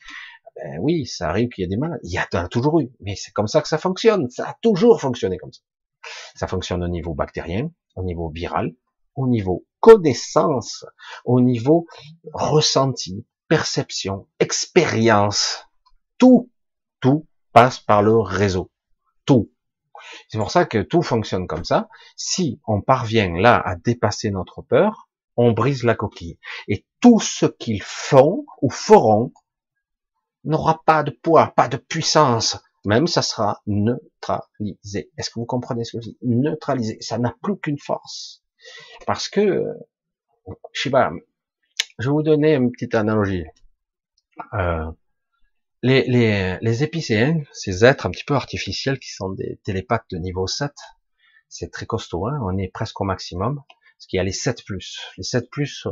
ben 0.58 0.80
oui, 0.82 1.06
ça 1.06 1.30
arrive 1.30 1.50
qu'il 1.50 1.62
y 1.64 1.66
ait 1.66 1.70
des 1.70 1.78
malades. 1.78 2.02
Il 2.04 2.12
y 2.12 2.18
a 2.18 2.48
toujours 2.50 2.82
eu, 2.82 2.92
mais 3.00 3.16
c'est 3.16 3.32
comme 3.32 3.48
ça 3.48 3.62
que 3.62 3.70
ça 3.70 3.78
fonctionne. 3.78 4.30
Ça 4.30 4.50
a 4.50 4.58
toujours 4.62 5.00
fonctionné 5.00 5.38
comme 5.38 5.54
ça. 5.54 5.62
Ça 6.36 6.48
fonctionne 6.48 6.84
au 6.84 6.90
niveau 6.90 7.14
bactérien, 7.14 7.72
au 7.96 8.04
niveau 8.04 8.30
viral, 8.30 8.76
au 9.16 9.28
niveau 9.28 9.66
connaissance, 9.80 10.86
au 11.24 11.40
niveau 11.40 11.86
ressenti, 12.34 13.26
perception, 13.54 14.28
expérience, 14.40 15.68
tout, 16.18 16.50
tout 17.02 17.28
passe 17.52 17.80
par 17.80 18.02
le 18.02 18.18
réseau. 18.18 18.72
Tout. 19.26 19.52
C'est 20.28 20.40
pour 20.40 20.50
ça 20.50 20.66
que 20.66 20.80
tout 20.80 21.04
fonctionne 21.04 21.46
comme 21.46 21.64
ça. 21.64 21.88
Si 22.18 22.60
on 22.66 22.82
parvient 22.82 23.32
là 23.38 23.62
à 23.64 23.76
dépasser 23.76 24.32
notre 24.32 24.64
peur, 24.64 25.08
on 25.38 25.52
brise 25.52 25.84
la 25.84 25.94
coquille. 25.94 26.40
Et 26.68 26.88
tout 27.00 27.20
ce 27.20 27.46
qu'ils 27.46 27.84
font 27.84 28.44
ou 28.64 28.72
feront 28.72 29.32
n'aura 30.44 30.82
pas 30.84 31.04
de 31.04 31.12
poids, 31.12 31.54
pas 31.56 31.68
de 31.68 31.78
puissance. 31.78 32.58
Même 32.86 33.06
ça 33.06 33.22
sera 33.22 33.62
neutralisé. 33.68 35.12
Est-ce 35.16 35.30
que 35.30 35.40
vous 35.40 35.46
comprenez 35.46 35.84
ce 35.84 35.98
que 35.98 36.02
je 36.02 36.10
dis? 36.10 36.18
Neutralisé. 36.24 36.98
Ça 37.02 37.20
n'a 37.20 37.36
plus 37.44 37.60
qu'une 37.60 37.78
force. 37.78 38.44
Parce 39.06 39.30
que, 39.30 39.64
je 40.74 40.82
sais 40.82 40.90
pas, 40.90 41.12
je 42.00 42.08
vais 42.08 42.14
vous 42.14 42.24
donner 42.24 42.56
une 42.56 42.72
petite 42.72 42.96
analogie. 42.96 43.46
Euh, 44.54 44.92
les, 45.82 46.58
les, 46.62 46.84
épicéens, 46.84 47.42
ces 47.52 47.84
êtres 47.86 48.06
un 48.06 48.12
petit 48.12 48.24
peu 48.24 48.36
artificiels 48.36 49.00
qui 49.00 49.12
sont 49.12 49.30
des 49.30 49.60
télépathes 49.64 50.06
de 50.12 50.18
niveau 50.18 50.48
7, 50.48 50.72
c'est 51.50 51.72
très 51.72 51.86
costaud, 51.86 52.28
hein 52.28 52.40
on 52.42 52.58
est 52.58 52.70
presque 52.70 53.00
au 53.02 53.04
maximum, 53.04 53.62
parce 53.68 54.08
qu'il 54.08 54.18
y 54.18 54.20
a 54.20 54.24
les 54.24 54.32
7+. 54.32 54.56
Les 55.18 55.24
7+, 55.24 55.88
euh, 55.88 55.92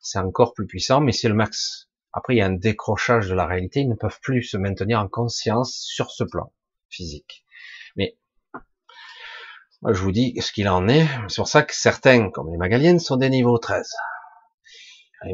c'est 0.00 0.18
encore 0.18 0.52
plus 0.54 0.66
puissant, 0.66 1.00
mais 1.00 1.12
c'est 1.12 1.28
le 1.28 1.34
max. 1.34 1.88
Après, 2.12 2.34
il 2.34 2.38
y 2.38 2.42
a 2.42 2.46
un 2.46 2.52
décrochage 2.52 3.28
de 3.28 3.34
la 3.34 3.46
réalité, 3.46 3.80
ils 3.80 3.88
ne 3.88 3.94
peuvent 3.94 4.20
plus 4.20 4.42
se 4.42 4.56
maintenir 4.56 5.00
en 5.00 5.08
conscience 5.08 5.74
sur 5.74 6.10
ce 6.10 6.24
plan 6.24 6.52
physique. 6.88 7.44
Mais 7.96 8.16
je 9.84 10.00
vous 10.00 10.12
dis 10.12 10.34
ce 10.40 10.52
qu'il 10.52 10.68
en 10.68 10.88
est. 10.88 11.06
C'est 11.28 11.36
pour 11.36 11.48
ça 11.48 11.62
que 11.62 11.74
certains, 11.74 12.30
comme 12.30 12.50
les 12.50 12.56
Magaliennes, 12.56 13.00
sont 13.00 13.16
des 13.16 13.30
niveaux 13.30 13.58
13 13.58 13.90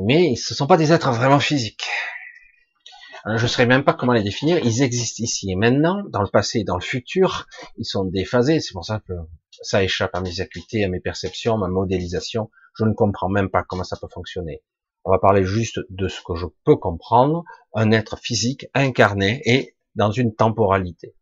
mais 0.01 0.37
ce 0.37 0.55
ne 0.55 0.57
sont 0.57 0.67
pas 0.67 0.77
des 0.77 0.93
êtres 0.93 1.11
vraiment 1.13 1.41
physiques. 1.41 1.87
je 3.27 3.43
ne 3.43 3.49
saurais 3.49 3.67
même 3.67 3.85
pas 3.85 3.95
comment 3.95 4.13
les 4.13 4.23
définir. 4.23 4.59
Ils 4.65 4.83
existent 4.83 5.23
ici 5.23 5.51
et 5.51 5.57
maintenant, 5.57 6.03
dans 6.09 6.23
le 6.23 6.29
passé 6.29 6.61
et 6.61 6.65
dans 6.65 6.77
le 6.77 6.83
futur. 6.83 7.47
Ils 7.77 7.85
sont 7.85 8.05
déphasés. 8.05 8.61
C'est 8.61 8.73
pour 8.73 8.85
ça 8.85 9.01
que 9.07 9.13
ça 9.63 9.83
échappe 9.83 10.15
à 10.15 10.21
mes 10.21 10.41
acuités, 10.41 10.85
à 10.85 10.89
mes 10.89 11.01
perceptions, 11.01 11.55
à 11.55 11.59
ma 11.59 11.69
modélisation. 11.69 12.51
Je 12.79 12.85
ne 12.85 12.95
comprends 12.95 13.29
même 13.29 13.51
pas 13.51 13.63
comment 13.63 13.85
ça 13.85 13.97
peut 14.01 14.09
fonctionner. 14.09 14.63
On 15.05 15.11
va 15.11 15.19
parler 15.19 15.45
juste 15.45 15.81
de 15.91 16.09
ce 16.09 16.21
que 16.23 16.37
je 16.37 16.47
peux 16.65 16.77
comprendre. 16.77 17.45
Un 17.75 17.91
être 17.91 18.19
physique 18.19 18.67
incarné 18.75 19.43
et 19.45 19.77
dans 19.95 20.11
une 20.11 20.35
temporalité. 20.35 21.15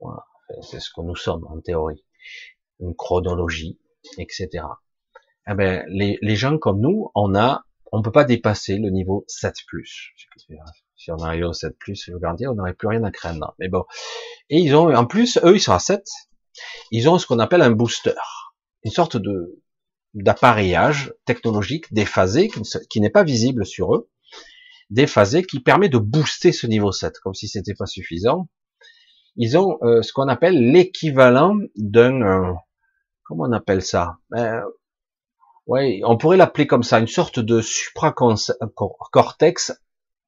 Voilà. 0.00 0.24
C'est 0.62 0.80
ce 0.80 0.90
que 0.90 1.02
nous 1.02 1.16
sommes 1.16 1.46
en 1.46 1.60
théorie. 1.60 2.04
Une 2.80 2.94
chronologie, 2.94 3.78
etc. 4.18 4.64
Eh 5.48 5.54
ben, 5.54 5.84
les, 5.88 6.18
les 6.22 6.36
gens 6.36 6.58
comme 6.58 6.80
nous, 6.80 7.10
on 7.14 7.34
a 7.34 7.65
on 7.92 8.02
peut 8.02 8.12
pas 8.12 8.24
dépasser 8.24 8.78
le 8.78 8.90
niveau 8.90 9.24
7+. 9.28 9.52
Si 10.96 11.10
on 11.10 11.18
arrive 11.18 11.44
au 11.44 11.52
7+, 11.52 11.72
je 11.94 12.12
veux 12.12 12.36
dire, 12.36 12.50
on 12.50 12.54
n'aurait 12.54 12.74
plus 12.74 12.88
rien 12.88 13.04
à 13.04 13.10
craindre. 13.10 13.54
Mais 13.58 13.68
bon. 13.68 13.84
Et 14.50 14.58
ils 14.58 14.74
ont, 14.74 14.92
en 14.94 15.06
plus, 15.06 15.38
eux, 15.44 15.56
ils 15.56 15.60
sont 15.60 15.72
à 15.72 15.78
7. 15.78 16.02
Ils 16.90 17.08
ont 17.08 17.18
ce 17.18 17.26
qu'on 17.26 17.38
appelle 17.38 17.62
un 17.62 17.70
booster. 17.70 18.14
Une 18.82 18.90
sorte 18.90 19.16
de, 19.16 19.62
d'appareillage 20.14 21.12
technologique 21.24 21.92
déphasé 21.92 22.50
qui, 22.90 23.00
n'est 23.00 23.10
pas 23.10 23.24
visible 23.24 23.66
sur 23.66 23.94
eux, 23.94 24.08
déphasé 24.90 25.42
qui 25.42 25.60
permet 25.60 25.88
de 25.88 25.98
booster 25.98 26.52
ce 26.52 26.66
niveau 26.66 26.92
7, 26.92 27.18
comme 27.20 27.34
si 27.34 27.48
c'était 27.48 27.74
pas 27.74 27.86
suffisant. 27.86 28.48
Ils 29.36 29.58
ont 29.58 29.78
euh, 29.82 30.00
ce 30.00 30.12
qu'on 30.12 30.28
appelle 30.28 30.72
l'équivalent 30.72 31.58
d'un, 31.76 32.22
euh, 32.22 32.52
comment 33.24 33.44
on 33.44 33.52
appelle 33.52 33.82
ça? 33.82 34.16
Ben, 34.30 34.64
Ouais, 35.66 36.00
on 36.04 36.16
pourrait 36.16 36.36
l'appeler 36.36 36.66
comme 36.66 36.84
ça, 36.84 36.98
une 36.98 37.08
sorte 37.08 37.40
de 37.40 37.60
supracortex 37.60 39.72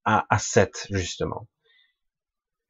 à, 0.04 0.26
à 0.30 0.38
7 0.38 0.88
justement. 0.90 1.46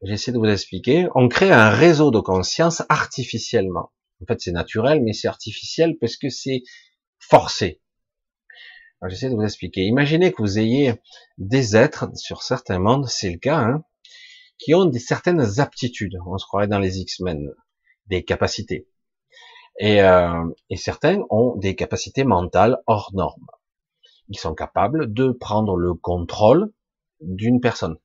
J'essaie 0.02 0.32
de 0.32 0.38
vous 0.38 0.44
expliquer. 0.44 1.08
On 1.14 1.28
crée 1.28 1.50
un 1.50 1.70
réseau 1.70 2.10
de 2.10 2.20
conscience 2.20 2.82
artificiellement. 2.88 3.90
En 4.22 4.26
fait, 4.26 4.40
c'est 4.40 4.52
naturel, 4.52 5.02
mais 5.02 5.12
c'est 5.12 5.28
artificiel 5.28 5.96
parce 5.98 6.16
que 6.16 6.28
c'est 6.28 6.62
forcé. 7.18 7.80
J'essaie 9.06 9.30
de 9.30 9.34
vous 9.34 9.42
expliquer. 9.42 9.82
Imaginez 9.82 10.32
que 10.32 10.42
vous 10.42 10.58
ayez 10.58 10.94
des 11.38 11.76
êtres 11.76 12.08
sur 12.16 12.42
certains 12.42 12.80
mondes, 12.80 13.08
c'est 13.08 13.30
le 13.30 13.38
cas, 13.38 13.58
hein, 13.58 13.84
qui 14.58 14.74
ont 14.74 14.86
des 14.86 14.98
certaines 14.98 15.60
aptitudes. 15.60 16.16
On 16.26 16.36
se 16.36 16.46
croirait 16.46 16.68
dans 16.68 16.80
les 16.80 16.98
X-Men, 16.98 17.48
des 18.06 18.24
capacités. 18.24 18.88
Et, 19.78 20.02
euh, 20.02 20.44
et 20.70 20.76
certains 20.76 21.22
ont 21.30 21.56
des 21.56 21.76
capacités 21.76 22.24
mentales 22.24 22.78
hors 22.86 23.10
normes. 23.14 23.46
Ils 24.28 24.38
sont 24.38 24.54
capables 24.54 25.12
de 25.12 25.30
prendre 25.30 25.76
le 25.76 25.94
contrôle 25.94 26.72
d'une 27.20 27.60
personne. 27.60 27.96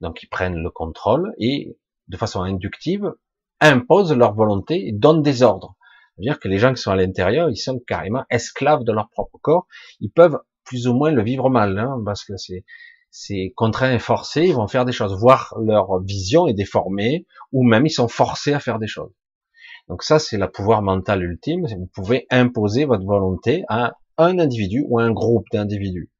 Donc 0.00 0.22
ils 0.22 0.28
prennent 0.28 0.56
le 0.56 0.70
contrôle 0.70 1.32
et 1.38 1.76
de 2.08 2.16
façon 2.16 2.42
inductive 2.42 3.12
imposent 3.60 4.12
leur 4.12 4.34
volonté 4.34 4.88
et 4.88 4.92
donnent 4.92 5.22
des 5.22 5.42
ordres. 5.42 5.76
C'est-à-dire 6.16 6.38
que 6.38 6.48
les 6.48 6.58
gens 6.58 6.72
qui 6.72 6.80
sont 6.80 6.90
à 6.90 6.96
l'intérieur, 6.96 7.50
ils 7.50 7.56
sont 7.56 7.80
carrément 7.86 8.24
esclaves 8.30 8.84
de 8.84 8.92
leur 8.92 9.08
propre 9.10 9.38
corps. 9.40 9.66
Ils 10.00 10.10
peuvent 10.10 10.38
plus 10.64 10.86
ou 10.86 10.94
moins 10.94 11.10
le 11.10 11.22
vivre 11.22 11.50
mal, 11.50 11.78
hein, 11.78 12.00
parce 12.04 12.24
que 12.24 12.36
c'est 12.36 12.64
c'est 13.16 13.52
contraint 13.54 13.92
et 13.92 14.00
forcé, 14.00 14.42
ils 14.42 14.54
vont 14.54 14.66
faire 14.66 14.84
des 14.84 14.90
choses, 14.90 15.16
voire 15.16 15.54
leur 15.60 16.02
vision 16.02 16.48
est 16.48 16.52
déformée, 16.52 17.26
ou 17.52 17.62
même 17.62 17.86
ils 17.86 17.90
sont 17.90 18.08
forcés 18.08 18.52
à 18.52 18.58
faire 18.58 18.80
des 18.80 18.88
choses. 18.88 19.12
Donc 19.88 20.02
ça, 20.02 20.18
c'est 20.18 20.38
le 20.38 20.50
pouvoir 20.50 20.82
mental 20.82 21.22
ultime. 21.22 21.66
Vous 21.66 21.90
pouvez 21.94 22.26
imposer 22.30 22.84
votre 22.84 23.04
volonté 23.04 23.64
à 23.68 23.94
un 24.16 24.38
individu 24.38 24.84
ou 24.88 24.98
à 24.98 25.04
un 25.04 25.12
groupe 25.12 25.46
d'individus. 25.52 26.10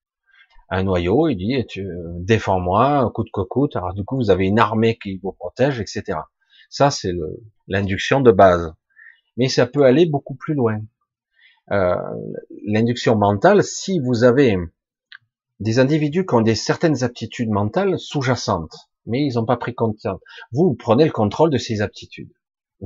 Un 0.70 0.82
noyau, 0.82 1.28
il 1.28 1.36
dit, 1.36 1.64
tu 1.66 1.86
défends-moi, 2.18 3.10
coûte 3.14 3.28
que 3.32 3.42
coûte. 3.42 3.76
Alors 3.76 3.94
du 3.94 4.04
coup, 4.04 4.16
vous 4.16 4.30
avez 4.30 4.46
une 4.46 4.58
armée 4.58 4.98
qui 4.98 5.18
vous 5.22 5.32
protège, 5.32 5.80
etc. 5.80 6.18
Ça, 6.68 6.90
c'est 6.90 7.12
l'induction 7.68 8.20
de 8.20 8.32
base. 8.32 8.74
Mais 9.36 9.48
ça 9.48 9.66
peut 9.66 9.84
aller 9.84 10.06
beaucoup 10.06 10.34
plus 10.34 10.54
loin. 10.54 10.80
Euh, 11.70 11.96
l'induction 12.66 13.16
mentale, 13.16 13.62
si 13.62 13.98
vous 13.98 14.24
avez 14.24 14.56
des 15.60 15.78
individus 15.78 16.26
qui 16.26 16.34
ont 16.34 16.42
des 16.42 16.54
certaines 16.54 17.04
aptitudes 17.04 17.50
mentales 17.50 17.98
sous-jacentes, 17.98 18.76
mais 19.06 19.24
ils 19.24 19.34
n'ont 19.34 19.46
pas 19.46 19.56
pris 19.56 19.74
compte. 19.74 20.06
Vous, 20.52 20.74
prenez 20.74 21.04
le 21.04 21.10
contrôle 21.10 21.50
de 21.50 21.58
ces 21.58 21.80
aptitudes. 21.80 22.32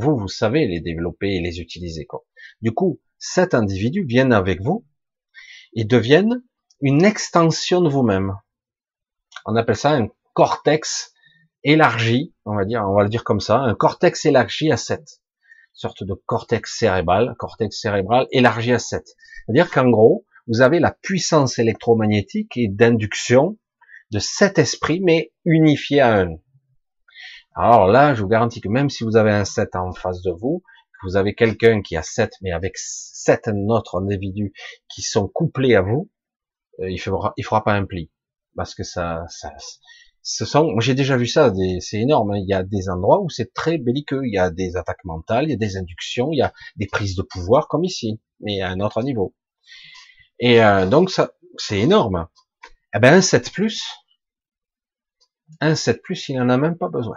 Vous, 0.00 0.16
vous 0.16 0.28
savez 0.28 0.66
les 0.68 0.80
développer 0.80 1.34
et 1.34 1.40
les 1.40 1.60
utiliser. 1.60 2.06
Quoi. 2.06 2.24
Du 2.62 2.72
coup, 2.72 3.00
cet 3.18 3.52
individu 3.52 4.04
viennent 4.04 4.32
avec 4.32 4.62
vous 4.62 4.86
et 5.74 5.84
deviennent 5.84 6.42
une 6.80 7.04
extension 7.04 7.80
de 7.80 7.88
vous-même. 7.88 8.34
On 9.44 9.56
appelle 9.56 9.76
ça 9.76 9.90
un 9.90 10.08
cortex 10.34 11.12
élargi, 11.64 12.32
on 12.44 12.54
va 12.54 12.64
dire, 12.64 12.84
on 12.86 12.94
va 12.94 13.02
le 13.02 13.08
dire 13.08 13.24
comme 13.24 13.40
ça, 13.40 13.58
un 13.58 13.74
cortex 13.74 14.24
élargi 14.24 14.70
à 14.70 14.76
7. 14.76 15.02
sorte 15.72 16.04
de 16.04 16.14
cortex 16.26 16.78
cérébral, 16.78 17.34
cortex 17.36 17.80
cérébral 17.80 18.28
élargi 18.30 18.72
à 18.72 18.78
7. 18.78 19.02
C'est-à-dire 19.04 19.68
qu'en 19.68 19.90
gros, 19.90 20.26
vous 20.46 20.60
avez 20.60 20.78
la 20.78 20.92
puissance 20.92 21.58
électromagnétique 21.58 22.56
et 22.56 22.68
d'induction 22.68 23.58
de 24.12 24.20
cet 24.20 24.58
esprit, 24.58 25.00
mais 25.00 25.32
unifié 25.44 26.00
à 26.00 26.20
un. 26.20 26.36
Alors 27.54 27.86
là, 27.86 28.14
je 28.14 28.22
vous 28.22 28.28
garantis 28.28 28.60
que 28.60 28.68
même 28.68 28.90
si 28.90 29.04
vous 29.04 29.16
avez 29.16 29.32
un 29.32 29.44
7 29.44 29.74
en 29.76 29.92
face 29.92 30.22
de 30.22 30.30
vous, 30.30 30.62
que 31.00 31.08
vous 31.08 31.16
avez 31.16 31.34
quelqu'un 31.34 31.82
qui 31.82 31.96
a 31.96 32.02
7, 32.02 32.30
mais 32.42 32.52
avec 32.52 32.76
7 32.76 33.50
autres 33.68 34.00
individus 34.00 34.52
qui 34.88 35.02
sont 35.02 35.28
couplés 35.28 35.74
à 35.74 35.82
vous, 35.82 36.10
euh, 36.80 36.90
il 36.90 36.98
fera, 36.98 37.32
il 37.36 37.44
fera 37.44 37.64
pas 37.64 37.72
un 37.72 37.84
pli. 37.84 38.10
Parce 38.56 38.74
que 38.74 38.82
ça, 38.82 39.24
ça 39.28 39.52
ce 40.22 40.44
sont, 40.44 40.78
j'ai 40.80 40.94
déjà 40.94 41.16
vu 41.16 41.26
ça, 41.26 41.52
c'est 41.80 42.00
énorme. 42.00 42.32
Hein. 42.32 42.38
Il 42.38 42.48
y 42.48 42.54
a 42.54 42.62
des 42.62 42.88
endroits 42.90 43.20
où 43.22 43.30
c'est 43.30 43.52
très 43.54 43.78
belliqueux. 43.78 44.20
Il 44.24 44.34
y 44.34 44.38
a 44.38 44.50
des 44.50 44.76
attaques 44.76 45.04
mentales, 45.04 45.44
il 45.44 45.50
y 45.50 45.54
a 45.54 45.56
des 45.56 45.76
inductions, 45.76 46.30
il 46.32 46.38
y 46.38 46.42
a 46.42 46.52
des 46.76 46.86
prises 46.86 47.16
de 47.16 47.22
pouvoir 47.22 47.68
comme 47.68 47.84
ici, 47.84 48.20
mais 48.40 48.60
à 48.60 48.68
un 48.68 48.80
autre 48.80 49.02
niveau. 49.02 49.34
Et 50.38 50.62
euh, 50.62 50.86
donc 50.86 51.10
ça, 51.10 51.32
c'est 51.56 51.78
énorme. 51.78 52.28
Eh 52.94 52.98
ben 52.98 53.14
un 53.14 53.20
7 53.20 53.52
plus, 53.52 53.84
un 55.60 55.74
7 55.74 56.02
plus, 56.02 56.28
il 56.28 56.40
en 56.40 56.48
a 56.48 56.56
même 56.56 56.76
pas 56.76 56.88
besoin 56.88 57.16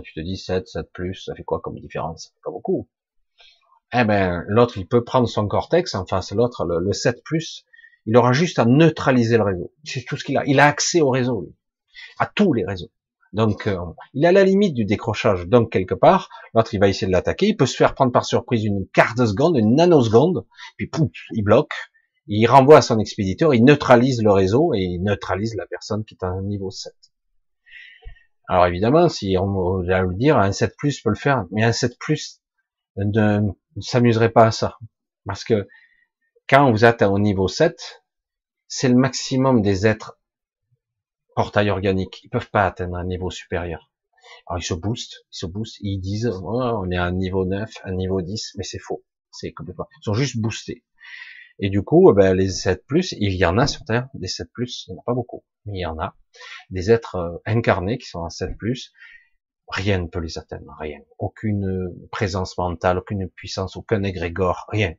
tu 0.00 0.14
te 0.14 0.20
dis 0.20 0.36
7, 0.36 0.66
7 0.66 0.92
plus, 0.92 1.14
ça 1.14 1.34
fait 1.34 1.44
quoi 1.44 1.60
comme 1.60 1.78
différence? 1.78 2.34
Pas 2.44 2.50
beaucoup. 2.50 2.88
Eh 3.92 4.04
ben, 4.04 4.44
l'autre, 4.48 4.78
il 4.78 4.86
peut 4.86 5.04
prendre 5.04 5.28
son 5.28 5.46
cortex 5.46 5.94
en 5.94 6.06
face, 6.06 6.32
l'autre, 6.32 6.64
le, 6.64 6.92
7 6.92 7.22
plus, 7.24 7.64
il 8.06 8.16
aura 8.16 8.32
juste 8.32 8.58
à 8.58 8.64
neutraliser 8.64 9.36
le 9.36 9.44
réseau. 9.44 9.72
C'est 9.84 10.04
tout 10.04 10.16
ce 10.16 10.24
qu'il 10.24 10.36
a. 10.38 10.44
Il 10.46 10.60
a 10.60 10.66
accès 10.66 11.00
au 11.00 11.10
réseau, 11.10 11.42
lui. 11.42 11.54
À 12.18 12.26
tous 12.26 12.52
les 12.52 12.64
réseaux. 12.64 12.90
Donc, 13.32 13.66
euh, 13.66 13.76
il 14.14 14.26
à 14.26 14.32
la 14.32 14.44
limite 14.44 14.74
du 14.74 14.84
décrochage. 14.84 15.46
Donc, 15.46 15.70
quelque 15.70 15.94
part, 15.94 16.28
l'autre, 16.54 16.74
il 16.74 16.80
va 16.80 16.88
essayer 16.88 17.06
de 17.06 17.12
l'attaquer. 17.12 17.48
Il 17.48 17.56
peut 17.56 17.66
se 17.66 17.76
faire 17.76 17.94
prendre 17.94 18.12
par 18.12 18.24
surprise 18.24 18.64
une 18.64 18.86
quart 18.92 19.14
de 19.14 19.26
seconde, 19.26 19.56
une 19.56 19.74
nanoseconde, 19.76 20.44
puis 20.76 20.86
pouf, 20.86 21.10
il 21.32 21.42
bloque. 21.42 21.72
Il 22.26 22.46
renvoie 22.46 22.78
à 22.78 22.82
son 22.82 22.98
expéditeur, 22.98 23.52
il 23.54 23.64
neutralise 23.64 24.22
le 24.22 24.30
réseau 24.30 24.74
et 24.74 24.80
il 24.80 25.02
neutralise 25.02 25.54
la 25.56 25.66
personne 25.66 26.04
qui 26.04 26.14
est 26.14 26.24
à 26.24 26.28
un 26.28 26.42
niveau 26.42 26.70
7. 26.70 26.92
Alors 28.48 28.66
évidemment, 28.66 29.08
si 29.08 29.36
on 29.38 29.82
va 29.82 30.02
le 30.02 30.14
dire, 30.14 30.38
un 30.38 30.52
7 30.52 30.76
plus 30.76 31.00
peut 31.00 31.10
le 31.10 31.16
faire, 31.16 31.46
mais 31.50 31.62
un 31.62 31.72
7 31.72 31.98
plus 31.98 32.40
ne, 32.96 33.40
s'amuserait 33.80 34.30
pas 34.30 34.46
à 34.46 34.50
ça. 34.50 34.78
Parce 35.24 35.44
que 35.44 35.68
quand 36.48 36.70
vous 36.70 36.84
êtes 36.84 37.02
au 37.02 37.18
niveau 37.18 37.48
7, 37.48 38.04
c'est 38.66 38.88
le 38.88 38.96
maximum 38.96 39.62
des 39.62 39.86
êtres 39.86 40.18
portails 41.34 41.70
organiques. 41.70 42.22
Ils 42.24 42.28
peuvent 42.28 42.50
pas 42.50 42.66
atteindre 42.66 42.96
un 42.96 43.04
niveau 43.04 43.30
supérieur. 43.30 43.90
Alors 44.46 44.60
ils 44.60 44.64
se 44.64 44.74
boostent, 44.74 45.24
ils 45.30 45.38
se 45.38 45.46
boostent, 45.46 45.78
ils 45.80 45.98
disent 45.98 46.26
oh, 46.26 46.80
on 46.82 46.90
est 46.90 46.96
à 46.96 47.04
un 47.04 47.12
niveau 47.12 47.44
9, 47.44 47.70
un 47.84 47.92
niveau 47.92 48.20
10, 48.20 48.54
mais 48.56 48.64
c'est 48.64 48.78
faux. 48.78 49.04
C'est 49.30 49.52
complètement. 49.52 49.86
Ils 50.00 50.04
sont 50.04 50.14
juste 50.14 50.38
boostés. 50.38 50.84
Et 51.64 51.70
du 51.70 51.84
coup, 51.84 52.10
eh 52.10 52.14
ben, 52.14 52.34
les 52.34 52.48
7 52.48 52.84
plus, 52.86 53.12
il 53.12 53.34
y 53.34 53.46
en 53.46 53.56
a 53.56 53.68
sur 53.68 53.84
Terre, 53.84 54.08
des 54.14 54.26
7 54.26 54.48
plus, 54.52 54.84
il 54.88 54.94
n'y 54.94 54.98
en 54.98 55.00
a 55.00 55.04
pas 55.04 55.14
beaucoup, 55.14 55.44
mais 55.64 55.78
il 55.78 55.80
y 55.80 55.86
en 55.86 55.96
a. 55.96 56.16
Des 56.70 56.90
êtres 56.90 57.14
euh, 57.14 57.38
incarnés 57.46 57.98
qui 57.98 58.08
sont 58.08 58.24
à 58.24 58.30
7 58.30 58.58
plus, 58.58 58.92
rien 59.68 59.98
ne 59.98 60.08
peut 60.08 60.18
les 60.18 60.38
atteindre, 60.38 60.74
rien. 60.80 60.98
Aucune 61.20 61.94
présence 62.10 62.58
mentale, 62.58 62.98
aucune 62.98 63.30
puissance, 63.30 63.76
aucun 63.76 64.02
égrégore, 64.02 64.66
rien. 64.70 64.94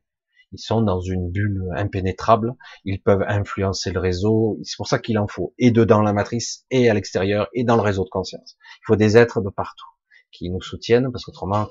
Ils 0.54 0.60
sont 0.60 0.82
dans 0.82 1.02
une 1.02 1.32
bulle 1.32 1.68
impénétrable, 1.76 2.56
ils 2.86 3.02
peuvent 3.02 3.26
influencer 3.28 3.92
le 3.92 4.00
réseau, 4.00 4.58
c'est 4.64 4.78
pour 4.78 4.88
ça 4.88 5.00
qu'il 5.00 5.20
en 5.20 5.28
faut, 5.28 5.54
et 5.58 5.72
dedans 5.72 6.02
la 6.02 6.14
matrice, 6.14 6.66
et 6.72 6.90
à 6.90 6.94
l'extérieur, 6.94 7.50
et 7.54 7.66
dans 7.66 7.76
le 7.76 7.82
réseau 7.82 8.06
de 8.06 8.10
conscience. 8.10 8.56
Il 8.78 8.86
faut 8.86 8.96
des 8.96 9.18
êtres 9.18 9.42
de 9.42 9.50
partout, 9.50 9.90
qui 10.32 10.50
nous 10.50 10.62
soutiennent, 10.62 11.12
parce 11.12 11.26
qu'autrement, 11.26 11.68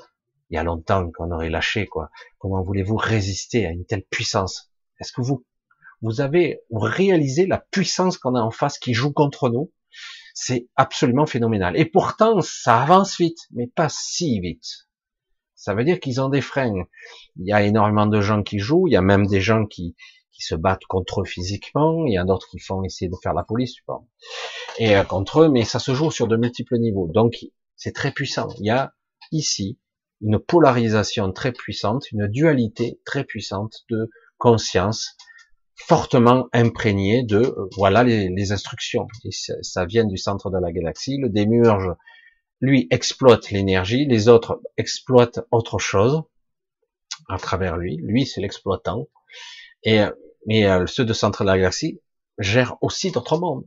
il 0.51 0.57
y 0.57 0.59
a 0.59 0.65
longtemps 0.65 1.11
qu'on 1.13 1.31
aurait 1.31 1.49
lâché, 1.49 1.87
quoi. 1.87 2.11
Comment 2.37 2.63
voulez-vous 2.63 2.97
résister 2.97 3.65
à 3.65 3.71
une 3.71 3.87
telle 3.87 4.05
puissance 4.05 4.72
est-ce 5.03 5.13
que 5.13 5.21
vous, 5.21 5.45
vous 6.01 6.21
avez 6.21 6.61
réalisé 6.71 7.47
la 7.47 7.59
puissance 7.59 8.19
qu'on 8.19 8.37
a 8.37 8.41
en 8.41 8.53
face 8.53 8.79
qui 8.79 8.95
joue 8.95 9.13
contre 9.13 9.49
nous? 9.49 9.73
C'est 10.33 10.69
absolument 10.77 11.27
phénoménal. 11.27 11.77
Et 11.77 11.85
pourtant, 11.85 12.41
ça 12.41 12.81
avance 12.81 13.19
vite, 13.19 13.41
mais 13.51 13.67
pas 13.67 13.89
si 13.91 14.39
vite. 14.41 14.87
Ça 15.57 15.75
veut 15.75 15.85
dire 15.85 15.99
qu'ils 15.99 16.21
ont 16.21 16.29
des 16.29 16.41
freins. 16.41 16.85
Il 17.37 17.47
y 17.47 17.53
a 17.53 17.63
énormément 17.63 18.07
de 18.07 18.21
gens 18.21 18.45
qui 18.45 18.61
jouent, 18.61 18.87
il 18.87 18.93
y 18.93 18.97
a 18.97 19.03
même 19.03 19.27
des 19.27 19.41
gens 19.41 19.67
qui, 19.67 19.97
qui 20.31 20.43
se 20.43 20.55
battent 20.55 20.87
contre 20.87 21.23
eux 21.23 21.25
physiquement, 21.25 22.07
il 22.07 22.15
y 22.15 22.19
a 22.19 22.25
d'autres 22.25 22.49
qui 22.49 22.61
font 22.61 22.85
essayer 22.85 23.09
de 23.09 23.17
faire 23.21 23.35
la 23.35 23.43
police, 23.43 23.75
tu 23.75 23.83
vois. 23.87 24.05
Et 24.79 24.97
euh, 24.97 25.03
contre 25.03 25.43
eux, 25.43 25.49
mais 25.49 25.65
ça 25.65 25.81
se 25.81 25.95
joue 25.95 26.13
sur 26.13 26.29
de 26.29 26.37
multiples 26.37 26.79
niveaux. 26.79 27.09
Donc, 27.09 27.35
c'est 27.77 27.93
très 27.93 28.13
puissant. 28.13 28.49
Il 28.61 28.67
y 28.67 28.71
a 28.71 28.95
ici 29.33 29.79
une 30.23 30.39
polarisation 30.39 31.33
très 31.33 31.53
puissante, 31.53 32.11
une 32.13 32.29
dualité 32.29 33.01
très 33.05 33.25
puissante 33.25 33.85
de 33.91 34.09
conscience 34.43 35.17
fortement 35.87 36.49
imprégnée 36.53 37.23
de 37.23 37.39
euh, 37.39 37.69
voilà 37.77 38.03
les, 38.03 38.53
instructions. 38.53 39.07
Et 39.25 39.31
ça, 39.31 39.87
vient 39.87 40.05
du 40.05 40.17
centre 40.17 40.51
de 40.51 40.59
la 40.59 40.73
galaxie. 40.73 41.17
Le 41.17 41.29
démurge, 41.29 41.89
lui, 42.61 42.89
exploite 42.91 43.53
l'énergie, 43.53 44.05
les 44.05 44.29
autres 44.29 44.61
exploitent 44.77 45.41
autre 45.53 45.79
chose 45.79 46.23
à 47.29 47.39
travers 47.39 47.77
lui. 47.77 47.99
Lui, 48.03 48.27
c'est 48.27 48.41
l'exploitant. 48.41 49.09
Et 49.85 50.01
mais 50.47 50.67
euh, 50.67 50.87
ceux 50.87 51.05
de 51.05 51.13
centre 51.13 51.45
de 51.45 51.49
la 51.49 51.57
galaxie 51.57 52.01
gèrent 52.39 52.77
aussi 52.81 53.13
d'autres 53.13 53.39
mondes. 53.39 53.65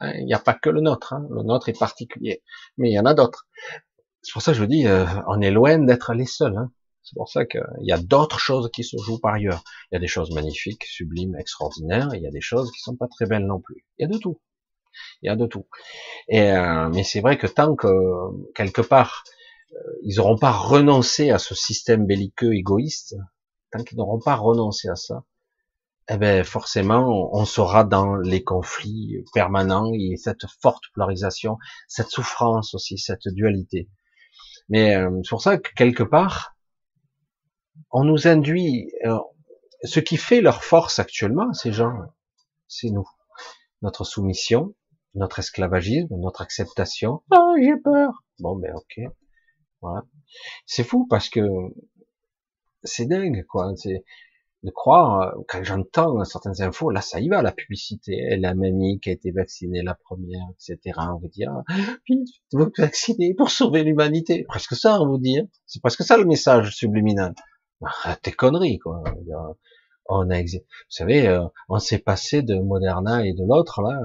Hein, 0.00 0.14
il 0.18 0.26
n'y 0.26 0.34
a 0.34 0.40
pas 0.40 0.54
que 0.54 0.68
le 0.68 0.80
nôtre. 0.80 1.12
Hein. 1.12 1.28
Le 1.30 1.44
nôtre 1.44 1.68
est 1.68 1.78
particulier, 1.78 2.42
mais 2.76 2.90
il 2.90 2.94
y 2.94 2.98
en 2.98 3.06
a 3.06 3.14
d'autres. 3.14 3.46
C'est 4.22 4.32
pour 4.32 4.42
ça 4.42 4.50
que 4.50 4.58
je 4.58 4.64
dis, 4.64 4.88
euh, 4.88 5.06
on 5.28 5.40
est 5.40 5.52
loin 5.52 5.78
d'être 5.78 6.12
les 6.12 6.26
seuls. 6.26 6.56
Hein. 6.56 6.72
C'est 7.08 7.16
pour 7.16 7.30
ça 7.30 7.46
qu'il 7.46 7.62
y 7.80 7.92
a 7.92 7.96
d'autres 7.96 8.38
choses 8.38 8.70
qui 8.70 8.84
se 8.84 8.98
jouent 8.98 9.18
par 9.18 9.34
ailleurs. 9.34 9.64
Il 9.90 9.94
y 9.94 9.96
a 9.96 10.00
des 10.00 10.08
choses 10.08 10.30
magnifiques, 10.34 10.84
sublimes, 10.84 11.36
extraordinaires, 11.36 12.10
il 12.14 12.20
y 12.22 12.26
a 12.26 12.30
des 12.30 12.42
choses 12.42 12.70
qui 12.70 12.80
sont 12.80 12.96
pas 12.96 13.08
très 13.08 13.24
belles 13.24 13.46
non 13.46 13.60
plus. 13.60 13.86
Il 13.98 14.02
y 14.02 14.04
a 14.04 14.08
de 14.08 14.18
tout. 14.18 14.38
Il 15.22 15.28
y 15.28 15.30
a 15.30 15.36
de 15.36 15.46
tout. 15.46 15.66
Et, 16.28 16.52
euh, 16.52 16.90
mais 16.90 17.04
c'est 17.04 17.20
vrai 17.20 17.38
que 17.38 17.46
tant 17.46 17.76
que, 17.76 17.88
quelque 18.54 18.82
part, 18.82 19.24
euh, 19.72 19.76
ils 20.02 20.16
n'auront 20.16 20.36
pas 20.36 20.52
renoncé 20.52 21.30
à 21.30 21.38
ce 21.38 21.54
système 21.54 22.04
belliqueux 22.06 22.54
égoïste, 22.54 23.16
tant 23.72 23.82
qu'ils 23.82 23.96
n'auront 23.96 24.20
pas 24.20 24.34
renoncé 24.34 24.88
à 24.88 24.96
ça, 24.96 25.24
eh 26.10 26.18
ben 26.18 26.44
forcément, 26.44 27.30
on 27.34 27.44
sera 27.46 27.84
dans 27.84 28.16
les 28.16 28.44
conflits 28.44 29.24
permanents 29.32 29.92
et 29.94 30.16
cette 30.16 30.46
forte 30.60 30.84
polarisation, 30.94 31.56
cette 31.86 32.08
souffrance 32.10 32.74
aussi, 32.74 32.98
cette 32.98 33.28
dualité. 33.28 33.88
Mais 34.68 34.94
euh, 34.96 35.10
c'est 35.22 35.30
pour 35.30 35.42
ça 35.42 35.58
que 35.58 35.70
quelque 35.74 36.02
part, 36.02 36.57
on 37.90 38.04
nous 38.04 38.26
induit, 38.26 38.92
euh, 39.04 39.18
ce 39.84 40.00
qui 40.00 40.16
fait 40.16 40.40
leur 40.40 40.64
force 40.64 40.98
actuellement, 40.98 41.52
ces 41.52 41.72
gens, 41.72 41.92
c'est 42.66 42.90
nous, 42.90 43.08
notre 43.82 44.04
soumission, 44.04 44.74
notre 45.14 45.38
esclavagisme, 45.38 46.14
notre 46.16 46.42
acceptation. 46.42 47.22
Ah, 47.30 47.52
j'ai 47.60 47.76
peur. 47.76 48.24
Bon, 48.40 48.56
ben 48.56 48.74
ok, 48.74 49.00
voilà. 49.80 50.04
C'est 50.66 50.84
fou 50.84 51.06
parce 51.08 51.28
que 51.28 51.40
c'est 52.82 53.06
dingue, 53.06 53.44
quoi. 53.48 53.72
C'est 53.76 54.04
de 54.64 54.70
croire, 54.70 55.20
euh, 55.20 55.42
quand 55.48 55.62
j'entends 55.62 56.24
certaines 56.24 56.62
infos, 56.62 56.90
là 56.90 57.00
ça 57.00 57.20
y 57.20 57.28
va, 57.28 57.42
la 57.42 57.52
publicité, 57.52 58.36
la 58.36 58.54
mamie 58.54 58.98
qui 59.00 59.10
a 59.10 59.12
été 59.12 59.30
vaccinée 59.30 59.82
la 59.82 59.94
première, 59.94 60.46
etc. 60.52 60.98
On 60.98 61.18
vous 61.18 61.28
dit, 61.28 61.44
ah, 61.44 61.62
veux 62.52 62.72
vacciner 62.76 63.34
pour 63.34 63.50
sauver 63.50 63.84
l'humanité. 63.84 64.44
Presque 64.44 64.74
ça, 64.74 65.00
on 65.00 65.06
vous 65.06 65.18
dit. 65.18 65.38
Hein. 65.38 65.48
C'est 65.66 65.80
presque 65.80 66.02
ça 66.02 66.16
le 66.16 66.24
message 66.24 66.74
subliminal. 66.74 67.34
Ah, 67.84 68.16
T'es 68.22 68.32
conneries, 68.32 68.78
quoi. 68.78 69.02
On 70.06 70.30
a, 70.30 70.42
vous 70.42 70.58
savez, 70.88 71.28
euh, 71.28 71.44
on 71.68 71.78
s'est 71.78 71.98
passé 71.98 72.42
de 72.42 72.54
Moderna 72.56 73.26
et 73.26 73.34
de 73.34 73.44
l'autre, 73.46 73.82
là, 73.82 74.00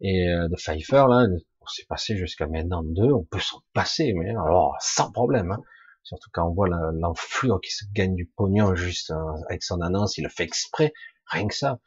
et 0.00 0.28
euh, 0.28 0.48
de 0.48 0.56
Pfizer, 0.56 1.06
là, 1.08 1.26
on 1.60 1.66
s'est 1.66 1.84
passé 1.88 2.16
jusqu'à 2.16 2.46
maintenant 2.46 2.82
deux, 2.82 3.12
on 3.12 3.24
peut 3.24 3.38
s'en 3.40 3.62
passer, 3.72 4.12
mais 4.14 4.30
alors, 4.30 4.76
sans 4.80 5.12
problème, 5.12 5.52
hein. 5.52 5.62
Surtout 6.02 6.30
quand 6.32 6.48
on 6.48 6.54
voit 6.54 6.68
l'enflure 6.94 7.60
qui 7.60 7.70
se 7.70 7.84
gagne 7.92 8.14
du 8.14 8.24
pognon 8.24 8.74
juste 8.74 9.12
avec 9.50 9.62
son 9.62 9.82
annonce, 9.82 10.16
il 10.16 10.24
le 10.24 10.30
fait 10.30 10.44
exprès. 10.44 10.94
Rien 11.26 11.46
que 11.48 11.54
ça. 11.54 11.80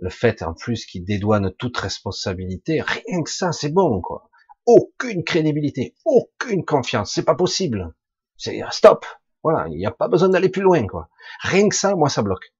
Le 0.00 0.10
fait 0.10 0.42
en 0.42 0.52
plus 0.52 0.84
qu'il 0.84 1.04
dédouane 1.04 1.52
toute 1.54 1.76
responsabilité, 1.76 2.80
rien 2.80 3.22
que 3.22 3.30
ça, 3.30 3.52
c'est 3.52 3.68
bon, 3.72 4.00
quoi. 4.00 4.28
Aucune 4.66 5.22
crédibilité, 5.22 5.94
aucune 6.04 6.64
confiance, 6.64 7.12
c'est 7.14 7.24
pas 7.24 7.36
possible. 7.36 7.94
C'est 8.36 8.60
stop. 8.72 9.06
Voilà, 9.42 9.66
il 9.68 9.76
n'y 9.76 9.86
a 9.86 9.90
pas 9.90 10.08
besoin 10.08 10.28
d'aller 10.28 10.48
plus 10.48 10.62
loin, 10.62 10.86
quoi. 10.86 11.08
Rien 11.40 11.68
que 11.68 11.74
ça, 11.74 11.94
moi, 11.96 12.08
ça 12.08 12.22
bloque. 12.22 12.52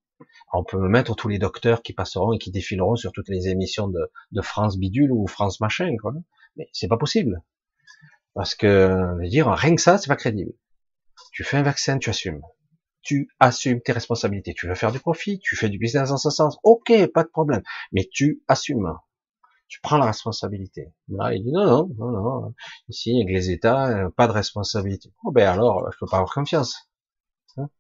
On 0.53 0.65
peut 0.65 0.79
me 0.79 0.89
mettre 0.89 1.15
tous 1.15 1.29
les 1.29 1.39
docteurs 1.39 1.83
qui 1.83 1.93
passeront 1.93 2.33
et 2.33 2.39
qui 2.39 2.51
défileront 2.51 2.97
sur 2.97 3.13
toutes 3.13 3.29
les 3.29 3.49
émissions 3.49 3.89
de, 3.89 4.43
France 4.43 4.79
bidule 4.79 5.13
ou 5.13 5.27
France 5.27 5.61
machin, 5.61 5.95
quoi. 6.01 6.13
Mais 6.57 6.69
c'est 6.73 6.89
pas 6.89 6.99
possible. 6.99 7.43
Parce 8.35 8.55
que, 8.55 9.17
dire, 9.29 9.49
rien 9.49 9.75
que 9.75 9.81
ça, 9.81 9.99
c'est 9.99 10.09
pas 10.09 10.17
crédible. 10.17 10.53
Tu 11.33 11.45
fais 11.45 11.57
un 11.57 11.63
vaccin, 11.63 11.99
tu 11.99 12.11
assumes. 12.11 12.43
Tu 13.03 13.29
assumes 13.41 13.81
tes 13.81 13.93
responsabilités. 13.93 14.55
Tu 14.55 14.69
veux 14.69 14.75
faire 14.75 14.93
du 14.93 15.01
profit, 15.01 15.39
tu 15.39 15.57
fais 15.57 15.69
du 15.69 15.79
business 15.79 16.11
dans 16.11 16.17
ce 16.17 16.31
sens. 16.31 16.59
Ok, 16.63 16.93
pas 17.13 17.25
de 17.25 17.29
problème. 17.29 17.63
Mais 17.93 18.09
tu 18.11 18.43
assumes. 18.49 18.93
Tu 19.73 19.81
prends 19.81 19.97
la 19.97 20.05
responsabilité. 20.05 20.93
Là, 21.09 21.33
il 21.33 21.45
dit 21.45 21.51
non, 21.51 21.89
non, 21.97 22.11
non, 22.11 22.23
non. 22.43 22.55
Ici, 22.91 23.17
avec 23.17 23.35
les 23.35 23.51
États, 23.51 23.89
euh, 23.89 24.11
pas 24.11 24.27
de 24.27 24.33
responsabilité. 24.33 25.11
Oh, 25.25 25.33
ben 25.33 25.49
alors, 25.49 25.91
je 25.91 25.97
peux 25.99 26.05
pas 26.05 26.19
avoir 26.19 26.35
confiance. 26.35 26.91
Hein? 27.57 27.71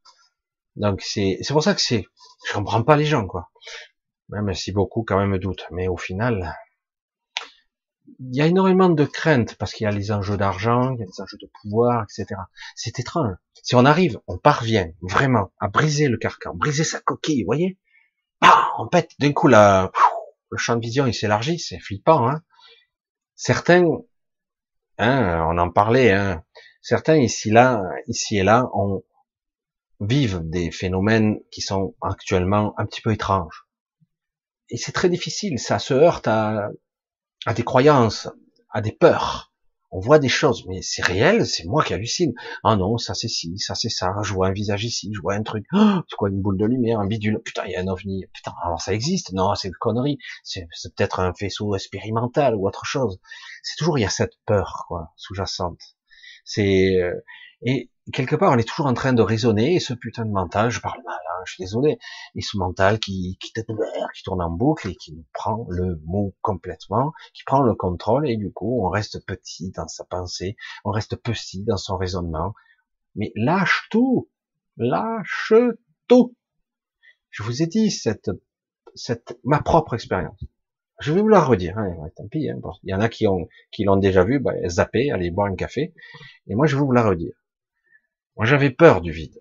Donc 0.75 1.03
c'est 1.03 1.37
c'est 1.43 1.53
pour 1.53 1.63
ça 1.63 1.75
que 1.75 1.83
c'est, 1.83 2.07
je 2.49 2.55
comprends 2.55 2.83
pas 2.83 2.97
les 2.97 3.05
gens 3.05 3.27
quoi. 3.27 3.51
Même 4.31 4.55
si 4.55 4.73
beaucoup 4.73 5.05
quand 5.07 5.19
même 5.19 5.37
doutent, 5.37 5.67
mais 5.71 5.87
au 5.87 5.99
final, 5.99 6.57
il 8.21 8.35
y 8.35 8.41
a 8.41 8.47
énormément 8.47 8.89
de 8.89 9.05
craintes 9.05 9.57
parce 9.57 9.75
qu'il 9.75 9.85
y 9.85 9.89
a 9.89 9.91
les 9.91 10.13
enjeux 10.13 10.39
d'argent, 10.39 10.95
il 10.95 11.01
y 11.01 11.03
a 11.03 11.05
les 11.05 11.21
enjeux 11.21 11.37
de 11.43 11.51
pouvoir, 11.61 12.05
etc. 12.05 12.41
C'est 12.75 12.99
étrange. 13.01 13.35
Si 13.63 13.75
on 13.75 13.85
arrive, 13.85 14.19
on 14.29 14.39
parvient 14.39 14.89
vraiment 15.03 15.53
à 15.61 15.69
briser 15.69 16.09
le 16.09 16.17
carcan, 16.17 16.55
briser 16.55 16.85
sa 16.85 17.01
coquille, 17.01 17.43
vous 17.43 17.49
voyez, 17.49 17.79
bah, 18.41 18.73
on 18.79 18.89
pète 18.89 19.11
d'un 19.19 19.33
coup 19.35 19.49
la, 19.49 19.93
le 20.53 20.59
champ 20.59 20.77
de 20.77 20.83
vision 20.83 21.07
il 21.07 21.15
s'élargit, 21.15 21.59
c'est 21.59 21.81
flippant. 21.81 22.29
Hein 22.29 22.43
certains, 23.35 23.85
hein, 24.99 25.47
on 25.51 25.59
en 25.59 25.71
parlait, 25.71 26.13
hein, 26.13 26.45
certains 26.81 27.17
ici 27.17 27.51
là, 27.51 27.83
ici 28.07 28.37
et 28.37 28.45
là, 28.45 28.69
on 28.75 29.03
vivent 29.99 30.41
des 30.45 30.71
phénomènes 30.71 31.41
qui 31.51 31.61
sont 31.61 31.95
actuellement 32.03 32.75
un 32.79 32.87
petit 32.87 33.01
peu 33.01 33.13
étranges. 33.13 33.67
Et 34.69 34.77
c'est 34.77 34.93
très 34.93 35.09
difficile, 35.09 35.59
ça 35.59 35.79
se 35.79 35.95
heurte 35.95 36.29
à 36.29 36.71
à 37.45 37.55
des 37.55 37.65
croyances, 37.65 38.29
à 38.71 38.81
des 38.81 38.93
peurs. 38.93 39.52
On 39.93 40.01
voit 40.01 40.19
des 40.19 40.29
choses, 40.29 40.65
mais 40.67 40.81
c'est 40.83 41.03
réel, 41.03 41.47
c'est 41.47 41.65
moi 41.65 41.85
qui 41.85 41.95
hallucine. 41.95 42.33
Ah 42.65 42.77
non, 42.77 42.99
ça 42.99 43.15
c'est 43.15 43.29
ci, 43.29 43.59
ça 43.59 43.75
c'est 43.75 43.91
ça, 43.91 44.15
je 44.23 44.33
vois 44.33 44.49
un 44.49 44.53
visage 44.53 44.85
ici, 44.85 45.11
je 45.15 45.21
vois 45.21 45.35
un 45.35 45.43
truc, 45.43 45.67
oh, 45.75 46.01
c'est 46.09 46.17
quoi 46.17 46.31
une 46.31 46.41
boule 46.41 46.59
de 46.59 46.65
lumière, 46.67 46.99
un 46.99 47.07
bidule, 47.07 47.41
putain, 47.45 47.65
il 47.67 47.73
y 47.73 47.77
a 47.77 47.81
un 47.81 47.87
ovni, 47.89 48.25
putain, 48.33 48.55
alors 48.65 48.81
ça 48.81 48.95
existe, 48.95 49.33
non, 49.33 49.55
c'est 49.55 49.69
une 49.69 49.75
connerie, 49.75 50.19
c'est 50.43 50.67
peut-être 50.97 51.21
un 51.21 51.33
faisceau 51.35 51.75
expérimental 51.77 52.55
ou 52.57 52.67
autre 52.67 52.85
chose. 52.87 53.21
C'est 53.63 53.77
toujours, 53.77 53.99
il 53.99 54.03
y 54.03 54.05
a 54.07 54.11
cette 54.11 54.35
peur, 54.47 54.87
quoi, 54.89 55.13
sous-jacente. 55.17 55.81
C'est, 56.45 56.97
euh, 56.97 57.15
et 57.63 57.91
quelque 58.11 58.35
part, 58.35 58.53
on 58.53 58.59
est 58.59 58.69
toujours 58.69 58.87
en 58.87 58.95
train 58.95 59.13
de 59.13 59.23
raisonner, 59.23 59.77
et 59.77 59.81
ce 59.81 59.95
putain 59.95 60.25
de 60.25 60.31
mental, 60.31 60.71
je 60.71 60.81
parle 60.81 61.01
mal, 61.05 61.15
hein, 61.15 61.43
je 61.47 61.53
suis 61.53 61.63
désolé, 61.63 61.99
et 62.35 62.41
ce 62.41 62.57
mental 62.57 62.99
qui, 62.99 63.39
qui, 63.41 63.53
qui 63.53 64.23
tourne 64.25 64.43
en 64.43 64.51
boucle 64.51 64.89
et 64.89 64.97
qui 64.97 65.15
nous 65.15 65.25
prend 65.33 65.67
le 65.69 66.01
mot 66.05 66.35
complètement, 66.41 67.13
qui 67.35 67.45
prend 67.45 67.63
le 67.63 67.75
contrôle, 67.75 68.29
et 68.29 68.37
du 68.37 68.53
coup, 68.53 68.85
on 68.85 68.89
reste 68.89 69.25
petit 69.25 69.71
dans 69.71 69.87
sa 69.87 70.05
pensée, 70.05 70.57
on 70.85 70.91
reste 70.91 71.17
petit 71.17 71.63
dans 71.63 71.77
son 71.77 71.97
raisonnement, 71.97 72.55
mais 73.15 73.33
lâche 73.37 73.87
tout, 73.91 74.29
lâche 74.77 75.53
tout. 76.09 76.35
Je 77.31 77.43
vous 77.45 77.63
ai 77.63 77.67
dit 77.67 77.91
cette, 77.91 78.31
cette, 78.95 79.39
ma 79.45 79.63
propre 79.63 79.95
expérience. 79.95 80.43
Je 81.01 81.13
vais 81.13 81.21
vous 81.21 81.29
la 81.29 81.41
redire, 81.41 81.79
hein, 81.79 81.95
tant 82.17 82.29
pis, 82.29 82.49
hein, 82.49 82.61
il 82.85 82.91
y 82.91 82.95
en 82.95 83.01
a 83.01 83.09
qui 83.09 83.27
ont, 83.27 83.49
qui 83.71 83.85
l'ont 83.85 83.97
déjà 83.97 84.25
vu, 84.25 84.39
bah, 84.39 84.53
zapper, 84.69 85.11
aller 85.11 85.31
boire 85.31 85.49
un 85.49 85.57
café, 85.57 85.95
et 86.47 86.55
moi 86.55 86.67
je 86.67 86.77
vais 86.77 86.83
vous 86.83 86.93
la 86.93 87.03
redire. 87.03 87.42
Moi, 88.43 88.49
j'avais 88.49 88.71
peur 88.71 89.03
du 89.03 89.13
vide. 89.13 89.41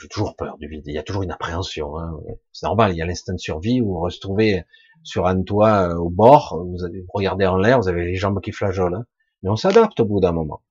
J'ai 0.00 0.06
toujours 0.06 0.36
peur 0.36 0.58
du 0.58 0.68
vide. 0.68 0.84
Il 0.86 0.94
y 0.94 0.98
a 0.98 1.02
toujours 1.02 1.24
une 1.24 1.32
appréhension. 1.32 1.98
Hein. 1.98 2.20
C'est 2.52 2.66
normal. 2.66 2.92
Il 2.92 2.96
y 2.96 3.02
a 3.02 3.04
l'instinct 3.04 3.32
de 3.32 3.38
survie. 3.40 3.80
Vous 3.80 3.88
vous 3.88 3.98
retrouvez 3.98 4.62
sur 5.02 5.26
un 5.26 5.42
toit 5.42 5.88
euh, 5.88 5.96
au 5.96 6.08
bord. 6.08 6.64
Vous, 6.64 6.76
regardez 7.12 7.46
en 7.46 7.56
l'air. 7.56 7.80
Vous 7.80 7.88
avez 7.88 8.04
les 8.04 8.14
jambes 8.14 8.40
qui 8.40 8.52
flageolent. 8.52 8.94
Hein. 8.94 9.06
Mais 9.42 9.50
on 9.50 9.56
s'adapte 9.56 9.98
au 9.98 10.04
bout 10.04 10.20
d'un 10.20 10.30
moment. 10.30 10.62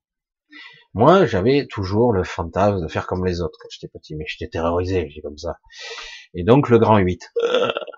Moi, 0.93 1.25
j'avais 1.25 1.67
toujours 1.67 2.13
le 2.13 2.23
fantasme 2.23 2.81
de 2.81 2.87
faire 2.87 3.05
comme 3.05 3.25
les 3.25 3.41
autres 3.41 3.59
quand 3.61 3.67
j'étais 3.69 3.89
petit. 3.89 4.15
Mais 4.15 4.23
j'étais 4.29 4.47
terrorisé. 4.49 5.09
J'ai 5.09 5.19
comme 5.19 5.37
ça. 5.37 5.57
Et 6.33 6.45
donc, 6.45 6.69
le 6.69 6.79
grand 6.79 6.99
8. 6.99 7.21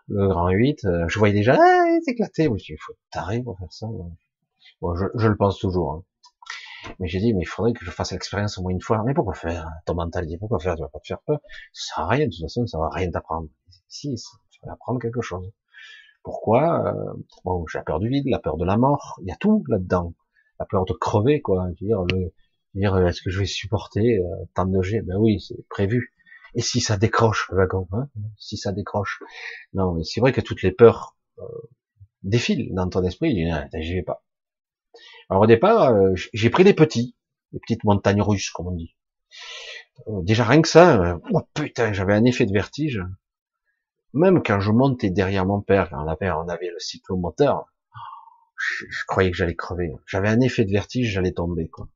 Le 0.07 0.27
grand 0.29 0.49
8, 0.49 0.85
euh, 0.85 1.05
je 1.07 1.19
voyais 1.19 1.35
déjà, 1.35 1.53
ah, 1.59 1.85
il 1.89 1.97
est 1.97 2.11
éclaté. 2.11 2.45
il 2.45 2.77
faut 2.79 2.93
t'arriver 3.11 3.43
pour 3.43 3.59
faire 3.59 3.71
ça. 3.71 3.85
Bon, 4.81 4.95
je, 4.95 5.05
je 5.13 5.27
le 5.27 5.37
pense 5.37 5.59
toujours. 5.59 5.93
Hein. 5.93 6.03
Mais 6.99 7.07
j'ai 7.07 7.19
dit, 7.19 7.33
mais 7.33 7.41
il 7.41 7.45
faudrait 7.47 7.73
que 7.73 7.83
je 7.85 7.91
fasse 7.91 8.11
l'expérience 8.11 8.57
au 8.57 8.61
moins 8.61 8.71
une 8.71 8.81
fois. 8.81 9.03
Mais 9.05 9.13
pourquoi 9.13 9.33
faire? 9.33 9.67
Ton 9.85 9.95
mental 9.95 10.25
dit, 10.25 10.37
pourquoi 10.37 10.59
faire? 10.59 10.75
Tu 10.75 10.81
vas 10.81 10.89
pas 10.89 10.99
te 10.99 11.07
faire 11.07 11.21
peur. 11.21 11.39
Ça 11.73 11.95
sert 11.95 12.03
à 12.03 12.07
rien, 12.07 12.25
de 12.25 12.31
toute 12.31 12.41
façon, 12.41 12.65
ça 12.67 12.77
va 12.77 12.89
rien 12.89 13.09
t'apprendre. 13.11 13.47
Si, 13.87 14.15
tu 14.51 14.59
vas 14.63 14.73
apprendre 14.73 14.99
quelque 14.99 15.21
chose. 15.21 15.51
Pourquoi? 16.23 16.85
Euh, 16.87 17.13
Bon, 17.45 17.65
j'ai 17.67 17.79
la 17.79 17.83
peur 17.83 17.99
du 17.99 18.09
vide, 18.09 18.25
la 18.27 18.39
peur 18.39 18.57
de 18.57 18.65
la 18.65 18.77
mort. 18.77 19.19
Il 19.21 19.27
y 19.27 19.31
a 19.31 19.35
tout 19.35 19.63
là-dedans. 19.67 20.13
La 20.59 20.65
peur 20.65 20.85
de 20.85 20.93
crever, 20.93 21.41
quoi. 21.41 21.67
dire, 21.79 22.03
le, 22.11 22.33
dire, 22.75 22.97
est-ce 23.07 23.21
que 23.21 23.29
je 23.29 23.39
vais 23.39 23.45
supporter 23.45 24.19
euh, 24.19 24.45
tant 24.53 24.65
de 24.65 24.81
G 24.81 25.01
Ben 25.01 25.17
oui, 25.17 25.39
c'est 25.39 25.67
prévu. 25.69 26.13
Et 26.55 26.61
si 26.61 26.81
ça 26.81 26.97
décroche, 26.97 27.47
le 27.51 27.57
wagon, 27.57 27.87
hein 27.93 28.09
Si 28.37 28.57
ça 28.57 28.71
décroche. 28.71 29.21
Non, 29.73 29.93
mais 29.93 30.03
c'est 30.03 30.19
vrai 30.19 30.33
que 30.33 30.41
toutes 30.41 30.63
les 30.63 30.71
peurs 30.71 31.15
euh, 31.39 31.43
défilent 32.23 32.73
dans 32.73 32.89
ton 32.89 33.03
esprit. 33.03 33.49
Ah, 33.49 33.67
j'y 33.79 33.95
vais 33.95 34.03
pas. 34.03 34.23
Alors 35.29 35.43
au 35.43 35.47
départ, 35.47 35.93
euh, 35.93 36.13
j'ai 36.33 36.49
pris 36.49 36.63
des 36.63 36.73
petits, 36.73 37.15
des 37.53 37.59
petites 37.59 37.83
montagnes 37.83 38.21
russes, 38.21 38.49
comme 38.49 38.67
on 38.67 38.75
dit. 38.75 38.95
Euh, 40.07 40.21
déjà 40.23 40.43
rien 40.43 40.61
que 40.61 40.67
ça, 40.67 41.01
euh, 41.01 41.19
oh 41.31 41.41
putain, 41.53 41.93
j'avais 41.93 42.13
un 42.13 42.25
effet 42.25 42.45
de 42.45 42.53
vertige. 42.53 43.01
Même 44.13 44.41
quand 44.41 44.59
je 44.59 44.71
montais 44.71 45.11
derrière 45.11 45.45
mon 45.45 45.61
père, 45.61 45.91
quand 45.91 46.03
on 46.03 46.07
avait, 46.07 46.31
on 46.31 46.49
avait 46.49 46.69
le 46.69 46.79
cyclomoteur, 46.79 47.71
je, 48.57 49.05
croyais 49.07 49.29
que 49.29 49.37
j'allais 49.37 49.55
crever. 49.55 49.93
J'avais 50.07 50.29
un 50.29 50.39
effet 50.41 50.65
de 50.65 50.71
vertige, 50.71 51.11
j'allais 51.11 51.31
tomber. 51.31 51.69
Quoi. 51.69 51.87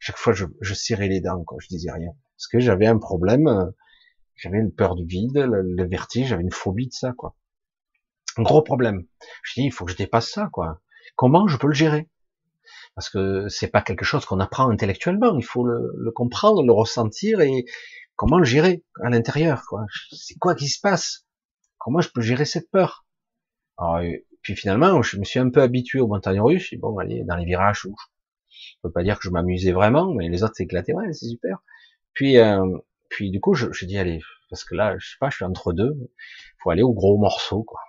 Chaque 0.00 0.18
fois, 0.18 0.32
je, 0.32 0.74
serrais 0.74 1.08
les 1.08 1.20
dents, 1.20 1.44
quoi. 1.44 1.58
je 1.60 1.68
disais 1.68 1.92
rien. 1.92 2.10
Parce 2.36 2.48
que 2.48 2.58
j'avais 2.58 2.86
un 2.86 2.98
problème, 2.98 3.72
j'avais 4.34 4.58
une 4.58 4.72
peur 4.72 4.96
du 4.96 5.06
vide, 5.06 5.36
le, 5.36 5.86
vertige, 5.86 6.28
j'avais 6.28 6.42
une 6.42 6.50
phobie 6.50 6.88
de 6.88 6.92
ça. 6.92 7.12
quoi. 7.12 7.36
Un 8.36 8.42
gros 8.42 8.62
problème. 8.62 9.06
Je 9.44 9.60
dis, 9.60 9.66
il 9.66 9.72
faut 9.72 9.84
que 9.84 9.92
je 9.92 9.96
dépasse 9.96 10.30
ça. 10.30 10.48
quoi. 10.52 10.80
Comment 11.14 11.46
je 11.46 11.56
peux 11.56 11.68
le 11.68 11.74
gérer? 11.74 12.08
Parce 12.94 13.08
que 13.08 13.48
c'est 13.48 13.68
pas 13.68 13.82
quelque 13.82 14.04
chose 14.04 14.24
qu'on 14.24 14.40
apprend 14.40 14.70
intellectuellement. 14.70 15.36
Il 15.36 15.44
faut 15.44 15.64
le, 15.64 16.10
comprendre, 16.12 16.62
le 16.64 16.72
ressentir 16.72 17.40
et 17.40 17.64
comment 18.16 18.42
gérer 18.42 18.84
à 19.02 19.10
l'intérieur, 19.10 19.64
quoi. 19.68 19.86
C'est 20.12 20.38
quoi 20.38 20.54
qui 20.54 20.68
se 20.68 20.80
passe? 20.80 21.26
Comment 21.78 22.00
je 22.00 22.10
peux 22.10 22.20
gérer 22.20 22.44
cette 22.44 22.70
peur? 22.70 23.06
Alors, 23.78 24.00
puis 24.42 24.54
finalement, 24.56 25.02
je 25.02 25.18
me 25.18 25.24
suis 25.24 25.38
un 25.38 25.50
peu 25.50 25.62
habitué 25.62 26.00
aux 26.00 26.08
montagnes 26.08 26.40
russes. 26.40 26.74
Bon, 26.78 26.98
allez, 26.98 27.24
dans 27.24 27.36
les 27.36 27.46
virages, 27.46 27.86
où 27.86 27.94
je 28.48 28.74
peux 28.82 28.92
pas 28.92 29.02
dire 29.02 29.18
que 29.18 29.24
je 29.24 29.30
m'amusais 29.30 29.72
vraiment, 29.72 30.12
mais 30.12 30.28
les 30.28 30.42
autres 30.42 30.56
s'éclataient, 30.56 30.92
ouais, 30.92 31.12
c'est 31.12 31.28
super. 31.28 31.62
Puis, 32.12 32.38
euh, 32.38 32.78
puis 33.08 33.30
du 33.30 33.40
coup, 33.40 33.54
je, 33.54 33.72
je 33.72 33.86
dis 33.86 33.96
allez, 33.96 34.20
parce 34.50 34.64
que 34.64 34.74
là, 34.74 34.96
je 34.98 35.10
sais 35.10 35.16
pas, 35.18 35.30
je 35.30 35.36
suis 35.36 35.44
entre 35.44 35.72
deux. 35.72 35.94
Faut 36.62 36.70
aller 36.70 36.82
au 36.82 36.92
gros 36.92 37.16
morceau, 37.18 37.62
quoi. 37.62 37.80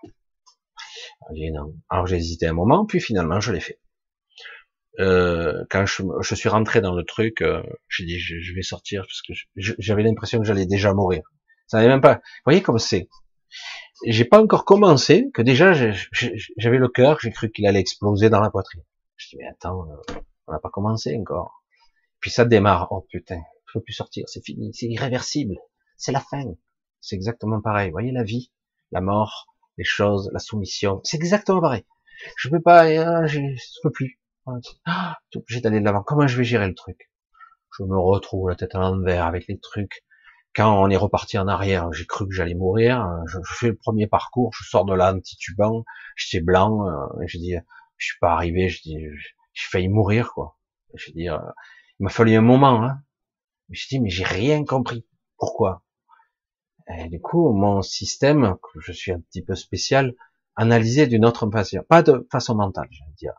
Alors 1.89 2.07
j'ai 2.07 2.17
hésité 2.17 2.47
un 2.47 2.53
moment, 2.53 2.85
puis 2.85 2.99
finalement 2.99 3.39
je 3.39 3.51
l'ai 3.51 3.59
fait. 3.59 3.79
Euh, 4.99 5.63
quand 5.69 5.85
je, 5.85 6.03
je, 6.21 6.35
suis 6.35 6.49
rentré 6.49 6.81
dans 6.81 6.93
le 6.93 7.03
truc, 7.03 7.41
euh, 7.41 7.63
j'ai 7.87 8.05
dit 8.05 8.19
je, 8.19 8.39
je, 8.41 8.53
vais 8.53 8.61
sortir 8.61 9.03
parce 9.03 9.21
que 9.21 9.33
j'avais 9.55 10.03
l'impression 10.03 10.39
que 10.39 10.45
j'allais 10.45 10.65
déjà 10.65 10.93
mourir. 10.93 11.23
Ça 11.67 11.77
n'avait 11.77 11.89
même 11.89 12.01
pas. 12.01 12.15
Vous 12.15 12.45
voyez 12.45 12.61
comme 12.61 12.77
c'est. 12.77 13.07
J'ai 14.05 14.25
pas 14.25 14.41
encore 14.41 14.65
commencé 14.65 15.29
que 15.33 15.41
déjà 15.41 15.73
j'avais 15.73 16.77
le 16.77 16.87
cœur, 16.89 17.19
j'ai 17.21 17.31
cru 17.31 17.51
qu'il 17.51 17.67
allait 17.67 17.79
exploser 17.79 18.29
dans 18.29 18.41
la 18.41 18.49
poitrine. 18.49 18.83
Je 19.15 19.29
dis 19.29 19.37
mais 19.37 19.47
attends, 19.47 19.87
euh, 19.89 20.13
on 20.47 20.51
n'a 20.51 20.59
pas 20.59 20.69
commencé 20.69 21.15
encore. 21.17 21.63
Puis 22.19 22.31
ça 22.31 22.43
démarre. 22.43 22.87
Oh 22.91 23.05
putain, 23.09 23.41
je 23.67 23.73
peux 23.73 23.83
plus 23.83 23.93
sortir, 23.93 24.25
c'est 24.27 24.43
fini, 24.43 24.73
c'est 24.73 24.87
irréversible, 24.87 25.57
c'est 25.95 26.11
la 26.11 26.19
fin. 26.19 26.43
C'est 26.99 27.15
exactement 27.15 27.61
pareil. 27.61 27.89
Vous 27.89 27.93
voyez 27.93 28.11
la 28.11 28.23
vie, 28.23 28.51
la 28.91 29.01
mort, 29.01 29.47
les 29.77 29.83
choses, 29.83 30.29
la 30.33 30.39
soumission, 30.39 30.99
c'est 31.03 31.17
exactement 31.17 31.61
pareil. 31.61 31.85
Je 32.37 32.49
peux 32.49 32.61
pas, 32.61 32.85
euh, 32.87 33.27
je 33.27 33.39
peux 33.81 33.91
plus. 33.91 34.20
Ah, 34.85 35.17
obligé 35.35 35.61
d'aller 35.61 35.79
de 35.79 35.85
l'avant. 35.85 36.03
Comment 36.03 36.27
je 36.27 36.37
vais 36.37 36.43
gérer 36.43 36.67
le 36.67 36.73
truc? 36.73 37.11
Je 37.77 37.83
me 37.83 37.97
retrouve 37.97 38.49
la 38.49 38.55
tête 38.55 38.75
à 38.75 38.79
l'envers 38.79 39.25
avec 39.25 39.47
les 39.47 39.59
trucs. 39.59 40.03
Quand 40.55 40.81
on 40.83 40.89
est 40.89 40.97
reparti 40.97 41.37
en 41.37 41.47
arrière, 41.47 41.91
j'ai 41.93 42.05
cru 42.05 42.27
que 42.27 42.33
j'allais 42.33 42.55
mourir. 42.55 43.07
Je, 43.27 43.37
fais 43.59 43.67
le 43.67 43.75
premier 43.75 44.07
parcours, 44.07 44.51
je 44.53 44.67
sors 44.67 44.85
de 44.85 44.93
là 44.93 45.13
petit 45.13 45.35
titubant, 45.35 45.85
j'étais 46.15 46.43
blanc. 46.43 46.87
Euh, 46.87 47.25
je 47.27 47.37
dis, 47.37 47.55
je 47.97 48.05
suis 48.05 48.19
pas 48.19 48.33
arrivé. 48.33 48.67
Je 48.67 48.81
dis, 48.81 48.97
j'ai 49.53 49.67
failli 49.67 49.87
mourir 49.87 50.33
quoi. 50.33 50.57
Je 50.95 51.11
dis, 51.11 51.29
euh, 51.29 51.37
il 51.99 52.03
m'a 52.03 52.09
fallu 52.09 52.35
un 52.35 52.41
moment. 52.41 52.83
Hein. 52.83 53.01
Je 53.69 53.87
dis, 53.87 53.99
mais 53.99 54.09
j'ai 54.09 54.25
rien 54.25 54.65
compris. 54.65 55.05
Pourquoi? 55.37 55.83
Et 56.87 57.07
du 57.07 57.21
coup, 57.21 57.53
mon 57.53 57.81
système, 57.81 58.55
que 58.55 58.79
je 58.81 58.91
suis 58.91 59.11
un 59.11 59.19
petit 59.21 59.43
peu 59.43 59.55
spécial, 59.55 60.15
analysé 60.55 61.07
d'une 61.07 61.25
autre 61.25 61.49
façon, 61.49 61.79
pas 61.87 62.03
de 62.03 62.27
façon 62.31 62.55
mentale, 62.55 62.87
je 62.91 63.03
veux 63.05 63.13
dire. 63.17 63.33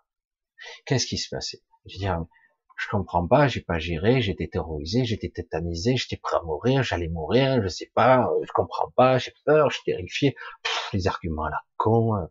Qu'est-ce 0.86 1.06
qui 1.06 1.18
se 1.18 1.28
passait? 1.28 1.62
Je 1.86 1.94
veux 1.94 1.98
dire, 1.98 2.24
je 2.76 2.88
comprends 2.88 3.26
pas, 3.26 3.48
j'ai 3.48 3.60
pas 3.60 3.78
géré, 3.78 4.22
j'étais 4.22 4.48
terrorisé, 4.48 5.04
j'étais 5.04 5.28
tétanisé, 5.28 5.96
j'étais 5.96 6.16
prêt 6.16 6.36
à 6.36 6.42
mourir, 6.42 6.82
j'allais 6.82 7.08
mourir, 7.08 7.62
je 7.62 7.68
sais 7.68 7.90
pas, 7.94 8.28
je 8.42 8.52
comprends 8.52 8.90
pas, 8.96 9.18
j'ai 9.18 9.32
peur, 9.44 9.70
je 9.70 9.76
suis 9.76 9.84
terrifié. 9.84 10.34
les 10.92 11.06
arguments 11.06 11.48
là, 11.48 11.60
con, 11.76 12.16
euh, 12.16 12.26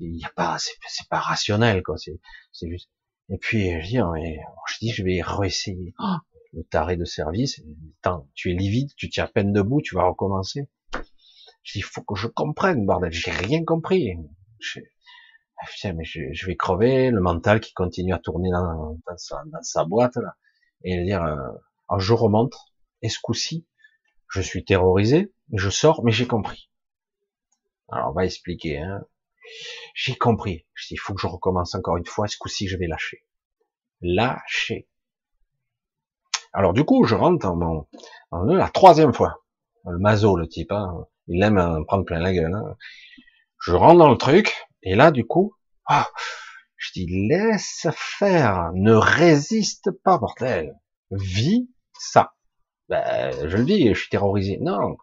il 0.00 0.16
y 0.16 0.24
a 0.24 0.30
pas, 0.30 0.56
c'est 0.58 1.08
pas 1.08 1.18
rationnel 1.18 1.82
quoi, 1.82 1.96
c'est 1.96 2.68
juste. 2.68 2.90
Et 3.30 3.38
puis 3.38 3.70
je 3.82 3.86
dis, 3.86 3.96
je 3.96 4.78
dis, 4.80 4.90
je 4.90 5.02
vais 5.02 5.20
réessayer. 5.22 5.94
Oh, 5.98 6.16
le 6.52 6.64
taré 6.64 6.96
de 6.96 7.04
service, 7.04 7.60
tu 8.34 8.50
es 8.50 8.54
livide, 8.54 8.90
tu 8.96 9.10
tiens 9.10 9.24
à 9.24 9.28
peine 9.28 9.52
debout, 9.52 9.82
tu 9.82 9.94
vas 9.94 10.04
recommencer. 10.04 10.68
Je 11.62 11.72
dis, 11.78 11.82
faut 11.82 12.02
que 12.02 12.14
je 12.14 12.26
comprenne, 12.26 12.86
bordel, 12.86 13.12
j'ai 13.12 13.30
rien 13.30 13.64
compris. 13.64 14.16
Ah, 15.60 15.92
mais 15.92 16.04
je, 16.04 16.46
vais 16.46 16.56
crever, 16.56 17.10
le 17.10 17.20
mental 17.20 17.60
qui 17.60 17.72
continue 17.72 18.14
à 18.14 18.18
tourner 18.18 18.50
dans, 18.50 18.96
sa, 19.62 19.84
boîte, 19.84 20.16
là. 20.16 20.36
Et 20.84 21.02
dire, 21.02 21.24
euh, 21.24 21.98
je 21.98 22.12
remonte, 22.12 22.54
et 23.02 23.08
ce 23.08 23.18
coup-ci, 23.20 23.66
je 24.28 24.40
suis 24.40 24.64
terrorisé, 24.64 25.32
je 25.52 25.70
sors, 25.70 26.04
mais 26.04 26.12
j'ai 26.12 26.26
compris. 26.26 26.70
Alors, 27.88 28.10
on 28.10 28.12
va 28.12 28.24
expliquer, 28.24 28.78
hein. 28.78 29.04
J'ai 29.94 30.14
compris. 30.14 30.66
Il 30.90 30.98
faut 30.98 31.14
que 31.14 31.20
je 31.20 31.26
recommence 31.26 31.74
encore 31.74 31.96
une 31.96 32.06
fois, 32.06 32.28
ce 32.28 32.36
coup-ci, 32.36 32.68
je 32.68 32.76
vais 32.76 32.86
lâcher. 32.86 33.24
Lâcher. 34.00 34.88
Alors 36.52 36.72
du 36.72 36.84
coup, 36.84 37.04
je 37.04 37.14
rentre 37.14 37.46
en, 37.46 37.56
mon, 37.56 37.86
la 38.54 38.68
troisième 38.68 39.12
fois. 39.12 39.42
Le 39.86 39.98
mazo, 39.98 40.36
le 40.36 40.48
type, 40.48 40.72
hein, 40.72 41.06
il 41.26 41.42
aime 41.42 41.84
prendre 41.86 42.04
plein 42.04 42.20
la 42.20 42.32
gueule. 42.32 42.54
Hein. 42.54 42.76
Je 43.60 43.72
rentre 43.72 43.98
dans 43.98 44.10
le 44.10 44.16
truc, 44.16 44.67
et 44.82 44.94
là, 44.94 45.10
du 45.10 45.26
coup, 45.26 45.54
oh, 45.90 46.02
je 46.76 46.92
dis, 46.92 47.28
laisse 47.28 47.86
faire, 47.92 48.70
ne 48.74 48.92
résiste 48.92 49.90
pas, 49.90 50.18
mortel. 50.18 50.78
Vis 51.10 51.68
ça. 51.98 52.34
Ben, 52.88 53.32
je 53.48 53.56
le 53.56 53.64
dis, 53.64 53.88
je 53.88 53.98
suis 53.98 54.08
terrorisé. 54.08 54.58
Non, 54.60 54.96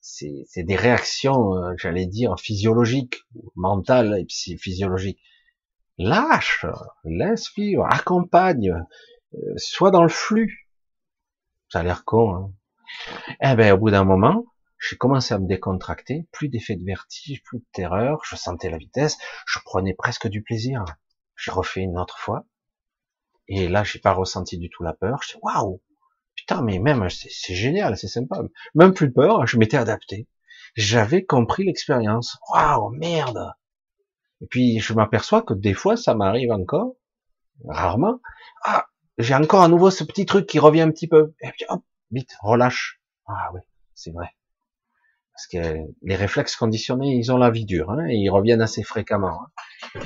c'est 0.00 0.62
des 0.62 0.76
réactions, 0.76 1.54
euh, 1.56 1.74
j'allais 1.76 2.06
dire, 2.06 2.38
physiologiques, 2.38 3.22
mentales 3.54 4.18
et 4.18 4.56
physiologiques. 4.56 5.20
Lâche, 5.98 6.64
laisse 7.04 7.52
vivre, 7.54 7.86
accompagne, 7.90 8.72
euh, 9.34 9.38
sois 9.56 9.90
dans 9.90 10.02
le 10.02 10.08
flux. 10.08 10.66
Ça 11.68 11.80
a 11.80 11.82
l'air 11.82 12.04
con. 12.04 12.34
Hein. 12.34 12.52
Eh 13.42 13.54
ben, 13.54 13.74
au 13.74 13.78
bout 13.78 13.90
d'un 13.90 14.04
moment, 14.04 14.44
j'ai 14.80 14.96
commencé 14.96 15.34
à 15.34 15.38
me 15.38 15.46
décontracter, 15.46 16.26
plus 16.32 16.48
d'effet 16.48 16.74
de 16.74 16.84
vertige, 16.84 17.42
plus 17.42 17.58
de 17.58 17.66
terreur, 17.72 18.20
je 18.24 18.34
sentais 18.34 18.70
la 18.70 18.78
vitesse, 18.78 19.18
je 19.46 19.58
prenais 19.64 19.94
presque 19.94 20.26
du 20.26 20.42
plaisir. 20.42 20.84
J'ai 21.36 21.50
refait 21.50 21.82
une 21.82 21.98
autre 21.98 22.18
fois, 22.18 22.46
et 23.50 23.66
là, 23.66 23.82
j'ai 23.82 23.98
pas 23.98 24.12
ressenti 24.12 24.58
du 24.58 24.70
tout 24.70 24.84
la 24.84 24.94
peur. 24.94 25.20
Je 25.22 25.32
dis, 25.32 25.40
waouh, 25.42 25.82
putain, 26.36 26.62
mais 26.62 26.78
même, 26.78 27.08
c'est 27.10 27.54
génial, 27.54 27.96
c'est 27.98 28.06
sympa. 28.06 28.42
Même 28.76 28.94
plus 28.94 29.12
peur, 29.12 29.44
je 29.46 29.58
m'étais 29.58 29.76
adapté. 29.76 30.28
J'avais 30.76 31.24
compris 31.24 31.64
l'expérience. 31.64 32.38
Waouh, 32.52 32.90
merde. 32.90 33.52
Et 34.40 34.46
puis, 34.46 34.78
je 34.78 34.94
m'aperçois 34.94 35.42
que 35.42 35.52
des 35.52 35.74
fois, 35.74 35.96
ça 35.96 36.14
m'arrive 36.14 36.52
encore, 36.52 36.94
rarement. 37.68 38.20
Ah, 38.64 38.86
j'ai 39.18 39.34
encore 39.34 39.62
à 39.62 39.68
nouveau 39.68 39.90
ce 39.90 40.04
petit 40.04 40.26
truc 40.26 40.46
qui 40.46 40.60
revient 40.60 40.82
un 40.82 40.92
petit 40.92 41.08
peu. 41.08 41.34
Et 41.40 41.50
puis 41.50 41.66
hop, 41.68 41.82
vite, 42.12 42.36
relâche. 42.42 43.02
Ah 43.26 43.50
oui, 43.52 43.60
c'est 43.94 44.12
vrai. 44.12 44.28
Parce 45.40 45.64
que 45.64 45.86
les 46.02 46.16
réflexes 46.16 46.54
conditionnés, 46.54 47.14
ils 47.14 47.32
ont 47.32 47.38
la 47.38 47.50
vie 47.50 47.64
dure, 47.64 47.90
hein, 47.90 48.06
et 48.10 48.16
ils 48.16 48.28
reviennent 48.28 48.60
assez 48.60 48.82
fréquemment. 48.82 49.40
Hein. 49.94 50.00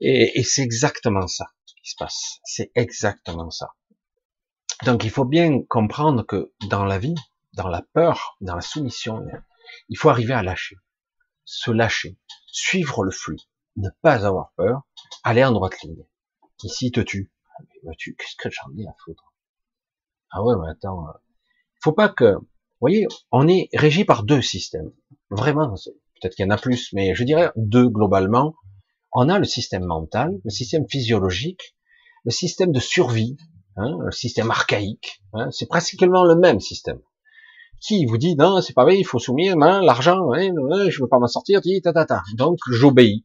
Et, 0.00 0.42
c'est 0.42 0.62
exactement 0.62 1.28
ça 1.28 1.46
qui 1.66 1.88
se 1.88 1.94
passe. 1.96 2.40
C'est 2.42 2.72
exactement 2.74 3.50
ça. 3.50 3.74
Donc 4.84 5.04
il 5.04 5.10
faut 5.10 5.24
bien 5.24 5.62
comprendre 5.68 6.24
que 6.26 6.52
dans 6.68 6.84
la 6.84 6.98
vie, 6.98 7.14
dans 7.52 7.68
la 7.68 7.82
peur, 7.92 8.36
dans 8.40 8.56
la 8.56 8.60
soumission, 8.60 9.24
il 9.88 9.96
faut 9.96 10.08
arriver 10.08 10.34
à 10.34 10.42
lâcher, 10.42 10.74
se 11.44 11.70
lâcher, 11.70 12.18
suivre 12.46 13.04
le 13.04 13.12
flux, 13.12 13.38
ne 13.76 13.90
pas 14.02 14.26
avoir 14.26 14.52
peur, 14.56 14.82
aller 15.22 15.44
en 15.44 15.52
droite 15.52 15.80
ligne. 15.82 16.04
Ici, 16.64 16.90
te 16.90 17.00
tue 17.00 17.30
qu'est-ce 17.96 18.36
que 18.36 18.50
j'en 18.50 18.76
ai 18.76 18.86
à 18.88 18.94
foutre? 19.04 19.32
Ah 20.32 20.42
ouais, 20.42 20.56
mais 20.60 20.70
attends, 20.70 21.06
faut 21.80 21.92
pas 21.92 22.08
que, 22.08 22.34
voyez, 22.80 23.06
on 23.30 23.48
est 23.48 23.68
régi 23.74 24.04
par 24.04 24.22
deux 24.22 24.42
systèmes. 24.42 24.90
Vraiment, 25.30 25.74
peut-être 26.20 26.34
qu'il 26.34 26.44
y 26.44 26.48
en 26.48 26.50
a 26.50 26.58
plus, 26.58 26.92
mais 26.92 27.14
je 27.14 27.24
dirais 27.24 27.50
deux 27.56 27.88
globalement. 27.88 28.54
On 29.12 29.28
a 29.28 29.38
le 29.38 29.44
système 29.44 29.84
mental, 29.84 30.40
le 30.44 30.50
système 30.50 30.86
physiologique, 30.88 31.76
le 32.24 32.30
système 32.30 32.72
de 32.72 32.80
survie, 32.80 33.36
hein, 33.76 33.96
le 34.04 34.12
système 34.12 34.50
archaïque. 34.50 35.22
Hein, 35.32 35.50
c'est 35.50 35.66
pratiquement 35.66 36.24
le 36.24 36.36
même 36.36 36.60
système. 36.60 37.00
Qui 37.80 38.04
vous 38.04 38.18
dit 38.18 38.36
non, 38.36 38.60
c'est 38.60 38.74
pas 38.74 38.84
vrai, 38.84 38.98
il 38.98 39.04
faut 39.04 39.18
soumettre 39.18 39.56
hein, 39.62 39.80
l'argent, 39.82 40.32
hein, 40.32 40.52
je 40.90 41.02
veux 41.02 41.08
pas 41.08 41.18
m'en 41.18 41.26
sortir, 41.26 41.60
ta, 41.82 41.92
ta, 41.92 42.04
ta. 42.04 42.22
donc 42.36 42.58
j'obéis. 42.70 43.24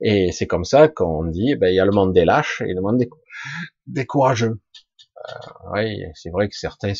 Et 0.00 0.30
c'est 0.32 0.46
comme 0.46 0.64
ça 0.64 0.88
qu'on 0.88 1.24
dit, 1.24 1.56
ben, 1.56 1.68
il 1.68 1.74
y 1.74 1.80
a 1.80 1.84
le 1.84 1.92
monde 1.92 2.12
des 2.12 2.24
lâches 2.24 2.62
et 2.66 2.74
le 2.74 2.80
monde 2.80 3.02
des, 3.86 4.06
courageux. 4.06 4.60
Euh, 5.16 5.72
oui, 5.72 6.04
c'est 6.14 6.30
vrai 6.30 6.48
que 6.48 6.56
certains 6.56 6.92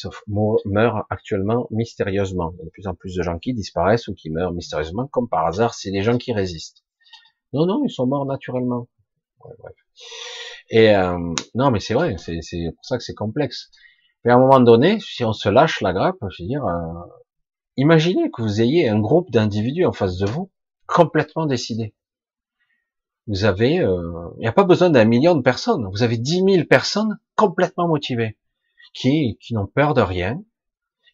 meurent 0.64 1.04
actuellement 1.10 1.66
mystérieusement. 1.70 2.52
Il 2.54 2.58
y 2.58 2.62
a 2.62 2.64
de 2.64 2.70
plus 2.70 2.86
en 2.86 2.94
plus 2.94 3.14
de 3.14 3.22
gens 3.22 3.38
qui 3.38 3.52
disparaissent 3.54 4.08
ou 4.08 4.14
qui 4.14 4.30
meurent 4.30 4.52
mystérieusement, 4.52 5.06
comme 5.06 5.28
par 5.28 5.46
hasard, 5.46 5.74
c'est 5.74 5.90
des 5.90 6.02
gens 6.02 6.18
qui 6.18 6.32
résistent. 6.32 6.84
Non, 7.52 7.66
non, 7.66 7.82
ils 7.84 7.90
sont 7.90 8.06
morts 8.06 8.26
naturellement. 8.26 8.88
Et 10.70 10.94
euh, 10.96 11.34
non, 11.54 11.70
mais 11.70 11.80
c'est 11.80 11.94
vrai, 11.94 12.16
c'est 12.18 12.40
pour 12.74 12.84
ça 12.84 12.96
que 12.96 13.04
c'est 13.04 13.14
complexe. 13.14 13.70
Mais 14.24 14.32
à 14.32 14.36
un 14.36 14.38
moment 14.38 14.60
donné, 14.60 14.98
si 14.98 15.24
on 15.24 15.32
se 15.32 15.48
lâche 15.48 15.80
la 15.80 15.92
grappe, 15.92 16.16
je 16.30 16.42
veux 16.42 16.48
dire, 16.48 16.64
euh, 16.64 17.22
imaginez 17.76 18.30
que 18.30 18.42
vous 18.42 18.60
ayez 18.60 18.88
un 18.88 18.98
groupe 18.98 19.30
d'individus 19.30 19.84
en 19.84 19.92
face 19.92 20.16
de 20.18 20.26
vous 20.26 20.50
complètement 20.86 21.46
décidés. 21.46 21.94
Vous 23.28 23.44
avez, 23.44 23.80
euh, 23.80 24.30
il 24.36 24.40
n'y 24.40 24.46
a 24.46 24.52
pas 24.52 24.64
besoin 24.64 24.90
d'un 24.90 25.04
million 25.04 25.34
de 25.34 25.42
personnes. 25.42 25.88
Vous 25.90 26.02
avez 26.04 26.16
dix 26.16 26.42
mille 26.42 26.68
personnes 26.68 27.18
complètement 27.34 27.88
motivées, 27.88 28.38
qui, 28.94 29.36
qui 29.40 29.54
n'ont 29.54 29.66
peur 29.66 29.94
de 29.94 30.00
rien, 30.00 30.42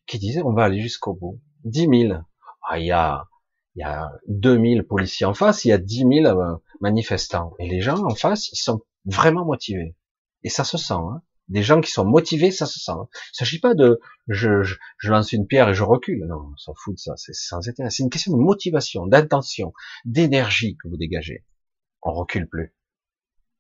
qui 0.07 0.19
disent 0.19 0.43
on 0.45 0.53
va 0.53 0.65
aller 0.65 0.81
jusqu'au 0.81 1.15
bout. 1.15 1.41
Dix 1.65 1.89
mille. 1.89 2.23
Ah, 2.69 2.79
il 2.79 2.87
y 2.87 2.93
a, 2.93 3.29
il 3.77 3.81
y 3.81 3.83
a 3.83 4.11
2000 4.29 4.85
policiers 4.85 5.25
en 5.25 5.33
face, 5.33 5.65
il 5.65 5.69
y 5.69 5.73
a 5.73 5.79
dix 5.79 6.05
mille 6.05 6.27
euh, 6.27 6.57
manifestants. 6.81 7.55
Et 7.59 7.69
les 7.69 7.81
gens 7.81 8.05
en 8.05 8.15
face, 8.15 8.53
ils 8.53 8.57
sont 8.57 8.83
vraiment 9.07 9.47
motivés. 9.47 9.97
Et 10.43 10.51
ça 10.51 10.65
se 10.65 10.77
sent. 10.77 10.95
Hein 10.95 11.23
Des 11.49 11.63
gens 11.63 11.81
qui 11.81 11.91
sont 11.91 12.05
motivés, 12.05 12.51
ça 12.51 12.67
se 12.67 12.79
sent. 12.79 12.93
Il 13.33 13.37
s'agit 13.37 13.59
pas 13.59 13.75
de 13.75 14.01
je, 14.29 14.63
je, 14.63 14.77
je, 14.99 15.11
lance 15.11 15.33
une 15.33 15.47
pierre 15.47 15.71
et 15.71 15.75
je 15.75 15.83
recule. 15.83 16.27
Non, 16.27 16.51
on 16.53 16.57
s'en 16.59 16.75
fout 16.75 16.95
de 16.95 17.01
ça. 17.01 17.15
C'est 17.17 17.35
sans 17.35 17.67
intérêt. 17.67 17.89
C'est 17.89 18.03
une 18.03 18.11
question 18.11 18.33
de 18.33 18.39
motivation, 18.39 19.07
d'intention, 19.07 19.73
d'énergie 20.05 20.77
que 20.77 20.89
vous 20.89 20.99
dégagez. 20.99 21.45
On 22.03 22.13
recule 22.13 22.49
plus. 22.49 22.75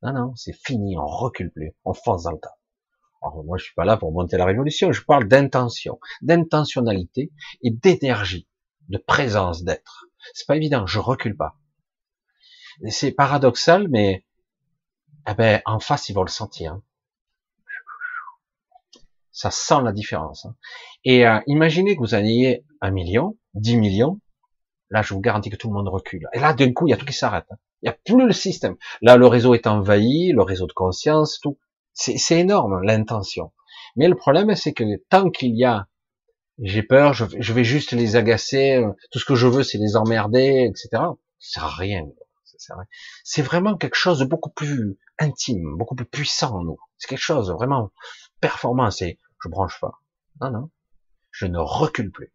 Non, 0.03 0.13
non, 0.13 0.37
c'est 0.37 0.53
fini. 0.53 0.99
On 0.99 1.07
recule 1.07 1.51
plus. 1.53 1.75
On 1.85 1.95
fonce 1.95 2.25
dans 2.25 2.33
le 2.33 2.41
tas. 2.41 2.59
Alors, 3.23 3.45
moi, 3.45 3.57
je 3.57 3.65
suis 3.65 3.75
pas 3.75 3.85
là 3.85 3.97
pour 3.97 4.13
monter 4.13 4.37
la 4.37 4.45
révolution. 4.45 4.91
Je 4.91 5.05
parle 5.05 5.29
d'intention, 5.29 6.01
d'intentionnalité 6.23 7.33
et 7.63 7.71
d'énergie, 7.71 8.49
de 8.89 8.99
présence 8.99 9.63
d'être. 9.63 10.07
C'est 10.35 10.47
pas 10.47 10.57
évident. 10.57 10.87
Je 10.87 10.99
recule 10.99 11.37
pas. 11.37 11.57
C'est 12.89 13.13
paradoxal, 13.13 13.87
mais 13.89 14.25
eh 15.29 15.35
ben, 15.35 15.63
en 15.67 15.79
face, 15.79 16.09
ils 16.09 16.15
vont 16.15 16.25
le 16.25 16.31
sentir. 16.31 16.73
Hein. 16.73 16.83
Ça 19.31 19.51
sent 19.51 19.83
la 19.85 19.93
différence. 19.93 20.47
Hein. 20.47 20.57
Et 21.05 21.27
euh, 21.27 21.41
imaginez 21.47 21.95
que 21.95 22.01
vous 22.01 22.15
en 22.15 22.19
ayez 22.19 22.67
un 22.81 22.91
million, 22.91 23.39
dix 23.55 23.77
millions. 23.77 24.21
Là, 24.91 25.03
je 25.03 25.15
vous 25.15 25.21
garantis 25.21 25.49
que 25.49 25.57
tout 25.57 25.69
le 25.69 25.75
monde 25.75 25.89
recule. 25.89 26.29
Et 26.33 26.41
là, 26.41 26.53
d'un 26.53 26.73
coup, 26.73 26.89
il 26.89 26.91
y 26.91 26.95
a 26.95 26.97
tout 26.97 27.07
qui 27.07 27.13
s'arrête. 27.13 27.47
Hein. 27.51 27.57
Il 27.83 27.87
n'y 27.87 27.91
a 27.91 27.99
plus 28.05 28.27
le 28.27 28.33
système. 28.33 28.77
Là, 29.01 29.17
le 29.17 29.27
réseau 29.27 29.55
est 29.55 29.67
envahi, 29.67 30.33
le 30.33 30.43
réseau 30.43 30.67
de 30.67 30.73
conscience, 30.73 31.41
tout. 31.41 31.59
C'est 31.95 32.39
énorme, 32.39 32.83
l'intention. 32.83 33.53
Mais 33.97 34.09
le 34.09 34.15
problème, 34.15 34.55
c'est 34.55 34.73
que 34.73 34.85
tant 35.11 35.31
qu'il 35.31 35.57
y 35.57 35.65
a, 35.65 35.89
j'ai 36.59 36.83
peur, 36.83 37.13
je, 37.13 37.53
vais 37.53 37.65
juste 37.65 37.93
les 37.93 38.17
agacer, 38.17 38.77
euh, 38.77 38.93
tout 39.11 39.19
ce 39.19 39.25
que 39.25 39.35
je 39.35 39.47
veux, 39.47 39.63
c'est 39.63 39.79
les 39.79 39.97
emmerder, 39.97 40.67
etc. 40.69 40.89
Ça 40.93 41.11
sert 41.39 41.65
à 41.65 41.75
rien. 41.75 42.07
C'est 43.25 43.43
vraiment 43.43 43.77
quelque 43.77 43.97
chose 43.97 44.21
de 44.21 44.25
beaucoup 44.25 44.51
plus 44.51 44.97
intime, 45.19 45.77
beaucoup 45.77 45.97
plus 45.97 46.07
puissant 46.07 46.55
en 46.59 46.63
nous. 46.63 46.79
C'est 46.97 47.09
quelque 47.09 47.19
chose 47.19 47.51
vraiment 47.51 47.91
performant. 48.41 48.91
C'est, 48.91 49.19
je 49.43 49.49
branche 49.49 49.81
pas. 49.81 50.01
Non, 50.41 50.51
non. 50.51 50.71
Je 51.33 51.47
ne 51.47 51.59
recule 51.59 52.13
plus. 52.13 52.33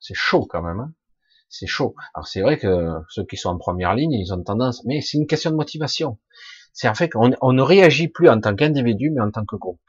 C'est 0.00 0.14
chaud 0.14 0.46
quand 0.50 0.62
même. 0.62 0.80
Hein 0.80 0.92
c'est 1.48 1.66
chaud. 1.66 1.94
Alors 2.14 2.26
c'est 2.26 2.40
vrai 2.40 2.58
que 2.58 2.90
ceux 3.08 3.24
qui 3.24 3.36
sont 3.36 3.50
en 3.50 3.58
première 3.58 3.94
ligne, 3.94 4.12
ils 4.12 4.32
ont 4.32 4.42
tendance, 4.42 4.84
mais 4.84 5.00
c'est 5.00 5.18
une 5.18 5.26
question 5.26 5.50
de 5.50 5.56
motivation. 5.56 6.18
C'est 6.72 6.88
en 6.88 6.94
fait 6.94 7.08
qu'on 7.08 7.30
on 7.40 7.52
ne 7.52 7.62
réagit 7.62 8.08
plus 8.08 8.28
en 8.28 8.40
tant 8.40 8.54
qu'individu, 8.54 9.10
mais 9.10 9.22
en 9.22 9.30
tant 9.30 9.44
que 9.44 9.56
groupe. 9.56 9.80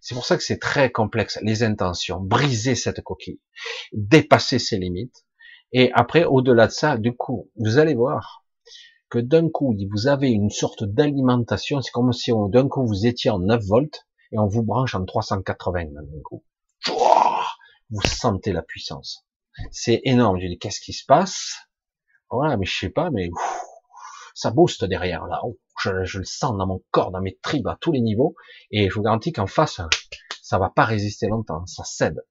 C'est 0.00 0.14
pour 0.14 0.24
ça 0.24 0.36
que 0.36 0.42
c'est 0.42 0.58
très 0.58 0.90
complexe. 0.90 1.38
Les 1.42 1.62
intentions, 1.62 2.20
briser 2.20 2.74
cette 2.74 3.02
coquille, 3.02 3.40
dépasser 3.92 4.58
ses 4.58 4.78
limites, 4.78 5.24
et 5.72 5.90
après, 5.94 6.24
au-delà 6.24 6.66
de 6.66 6.72
ça, 6.72 6.98
du 6.98 7.16
coup, 7.16 7.50
vous 7.56 7.78
allez 7.78 7.94
voir 7.94 8.44
que 9.08 9.18
d'un 9.18 9.48
coup, 9.48 9.74
vous 9.90 10.06
avez 10.06 10.30
une 10.30 10.50
sorte 10.50 10.84
d'alimentation. 10.84 11.80
C'est 11.80 11.90
comme 11.92 12.12
si 12.12 12.30
d'un 12.48 12.68
coup 12.68 12.86
vous 12.86 13.06
étiez 13.06 13.30
en 13.30 13.38
9 13.38 13.62
volts 13.64 14.06
et 14.32 14.38
on 14.38 14.46
vous 14.46 14.62
branche 14.62 14.94
en 14.94 15.04
380 15.04 15.84
d'un 15.84 16.20
coup. 16.24 16.44
Vous 17.90 18.02
sentez 18.02 18.52
la 18.52 18.62
puissance. 18.62 19.26
C'est 19.70 20.00
énorme. 20.04 20.40
Je 20.40 20.46
dis, 20.46 20.58
qu'est-ce 20.58 20.80
qui 20.80 20.92
se 20.92 21.04
passe? 21.04 21.56
Voilà, 22.30 22.56
mais 22.56 22.66
je 22.66 22.76
sais 22.76 22.88
pas, 22.88 23.10
mais 23.10 23.30
ça 24.34 24.50
booste 24.50 24.84
derrière 24.84 25.26
là. 25.26 25.40
Je, 25.80 26.04
je, 26.04 26.18
le 26.18 26.24
sens 26.24 26.56
dans 26.56 26.66
mon 26.66 26.82
corps, 26.90 27.10
dans 27.10 27.20
mes 27.20 27.38
tripes, 27.42 27.66
à 27.66 27.76
tous 27.80 27.92
les 27.92 28.00
niveaux. 28.00 28.34
Et 28.70 28.88
je 28.88 28.94
vous 28.94 29.02
garantis 29.02 29.32
qu'en 29.32 29.46
face, 29.46 29.80
ça 30.42 30.58
va 30.58 30.70
pas 30.70 30.84
résister 30.84 31.28
longtemps. 31.28 31.66
Ça 31.66 31.84
cède. 31.84 32.24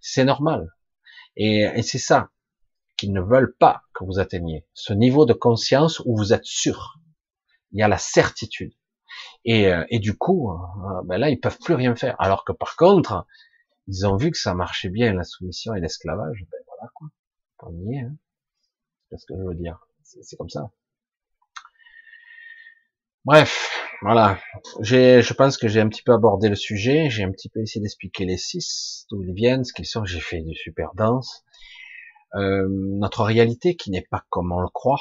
C'est 0.00 0.24
normal. 0.24 0.72
Et, 1.36 1.60
et 1.62 1.82
c'est 1.82 1.98
ça 1.98 2.30
qu'ils 2.96 3.12
ne 3.12 3.20
veulent 3.20 3.54
pas 3.58 3.82
que 3.94 4.04
vous 4.04 4.18
atteigniez. 4.18 4.66
Ce 4.72 4.92
niveau 4.92 5.26
de 5.26 5.34
conscience 5.34 6.00
où 6.06 6.16
vous 6.16 6.32
êtes 6.32 6.44
sûr. 6.44 6.98
Il 7.72 7.80
y 7.80 7.82
a 7.82 7.88
la 7.88 7.98
certitude. 7.98 8.72
Et, 9.44 9.68
euh, 9.68 9.84
et 9.90 9.98
du 9.98 10.16
coup, 10.16 10.50
euh, 10.50 11.02
ben 11.04 11.18
là, 11.18 11.30
ils 11.30 11.40
peuvent 11.40 11.58
plus 11.58 11.74
rien 11.74 11.94
faire. 11.94 12.16
Alors 12.18 12.44
que 12.44 12.52
par 12.52 12.76
contre, 12.76 13.26
ils 13.88 14.06
ont 14.06 14.16
vu 14.16 14.30
que 14.30 14.38
ça 14.38 14.54
marchait 14.54 14.88
bien 14.88 15.12
la 15.12 15.24
soumission 15.24 15.74
et 15.74 15.80
l'esclavage. 15.80 16.44
Ben 16.50 16.58
voilà 16.66 16.90
quoi. 16.94 17.08
On 17.60 17.72
y. 17.90 17.98
Hein. 17.98 18.16
C'est 19.10 19.18
ce 19.18 19.26
que 19.26 19.34
je 19.36 19.42
veux 19.42 19.54
dire. 19.54 19.86
C'est 20.02 20.36
comme 20.36 20.48
ça. 20.48 20.70
Bref, 23.24 23.70
voilà. 24.02 24.38
Je 24.80 25.32
pense 25.32 25.56
que 25.58 25.68
j'ai 25.68 25.80
un 25.80 25.88
petit 25.88 26.02
peu 26.02 26.12
abordé 26.12 26.48
le 26.48 26.54
sujet. 26.54 27.10
J'ai 27.10 27.24
un 27.24 27.32
petit 27.32 27.48
peu 27.48 27.60
essayé 27.60 27.80
d'expliquer 27.80 28.24
les 28.24 28.36
six, 28.36 29.06
d'où 29.10 29.22
ils 29.22 29.34
viennent, 29.34 29.64
ce 29.64 29.72
qu'ils 29.72 29.86
sont. 29.86 30.04
J'ai 30.04 30.20
fait 30.20 30.42
du 30.42 30.54
super 30.54 30.94
danse. 30.94 31.44
Euh, 32.34 32.68
notre 32.68 33.24
réalité 33.24 33.76
qui 33.76 33.90
n'est 33.90 34.06
pas 34.10 34.24
comme 34.30 34.52
on 34.52 34.60
le 34.60 34.68
croit, 34.68 35.00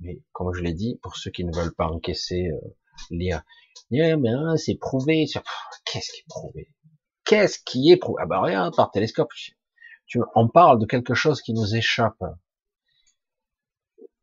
mais 0.00 0.20
comme 0.32 0.52
je 0.54 0.62
l'ai 0.62 0.72
dit, 0.72 0.98
pour 1.02 1.16
ceux 1.16 1.30
qui 1.30 1.44
ne 1.44 1.54
veulent 1.54 1.74
pas 1.74 1.86
encaisser, 1.86 2.48
euh, 2.48 2.58
lire, 3.10 3.42
mais 3.90 4.00
c'est 4.56 4.76
prouvé. 4.76 5.26
Qu'est-ce 5.84 6.12
qui 6.12 6.20
est 6.20 6.28
prouvé? 6.28 6.70
Qu'est-ce 7.30 7.60
qui 7.64 7.92
est 7.92 7.96
prouvé 7.96 8.20
Ah 8.24 8.26
bah 8.26 8.42
rien, 8.42 8.72
par 8.72 8.90
télescope. 8.90 9.30
Tu, 10.08 10.20
on 10.34 10.48
parle 10.48 10.80
de 10.80 10.84
quelque 10.84 11.14
chose 11.14 11.42
qui 11.42 11.52
nous 11.52 11.76
échappe. 11.76 12.24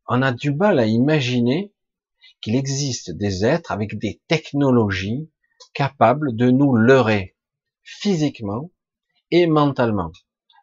On 0.06 0.20
a 0.20 0.30
du 0.30 0.52
mal 0.52 0.78
à 0.78 0.84
imaginer 0.84 1.72
qu'il 2.42 2.54
existe 2.54 3.10
des 3.10 3.46
êtres 3.46 3.72
avec 3.72 3.96
des 3.96 4.20
technologies 4.28 5.30
capables 5.72 6.36
de 6.36 6.50
nous 6.50 6.76
leurrer 6.76 7.34
physiquement 7.82 8.72
et 9.30 9.46
mentalement, 9.46 10.12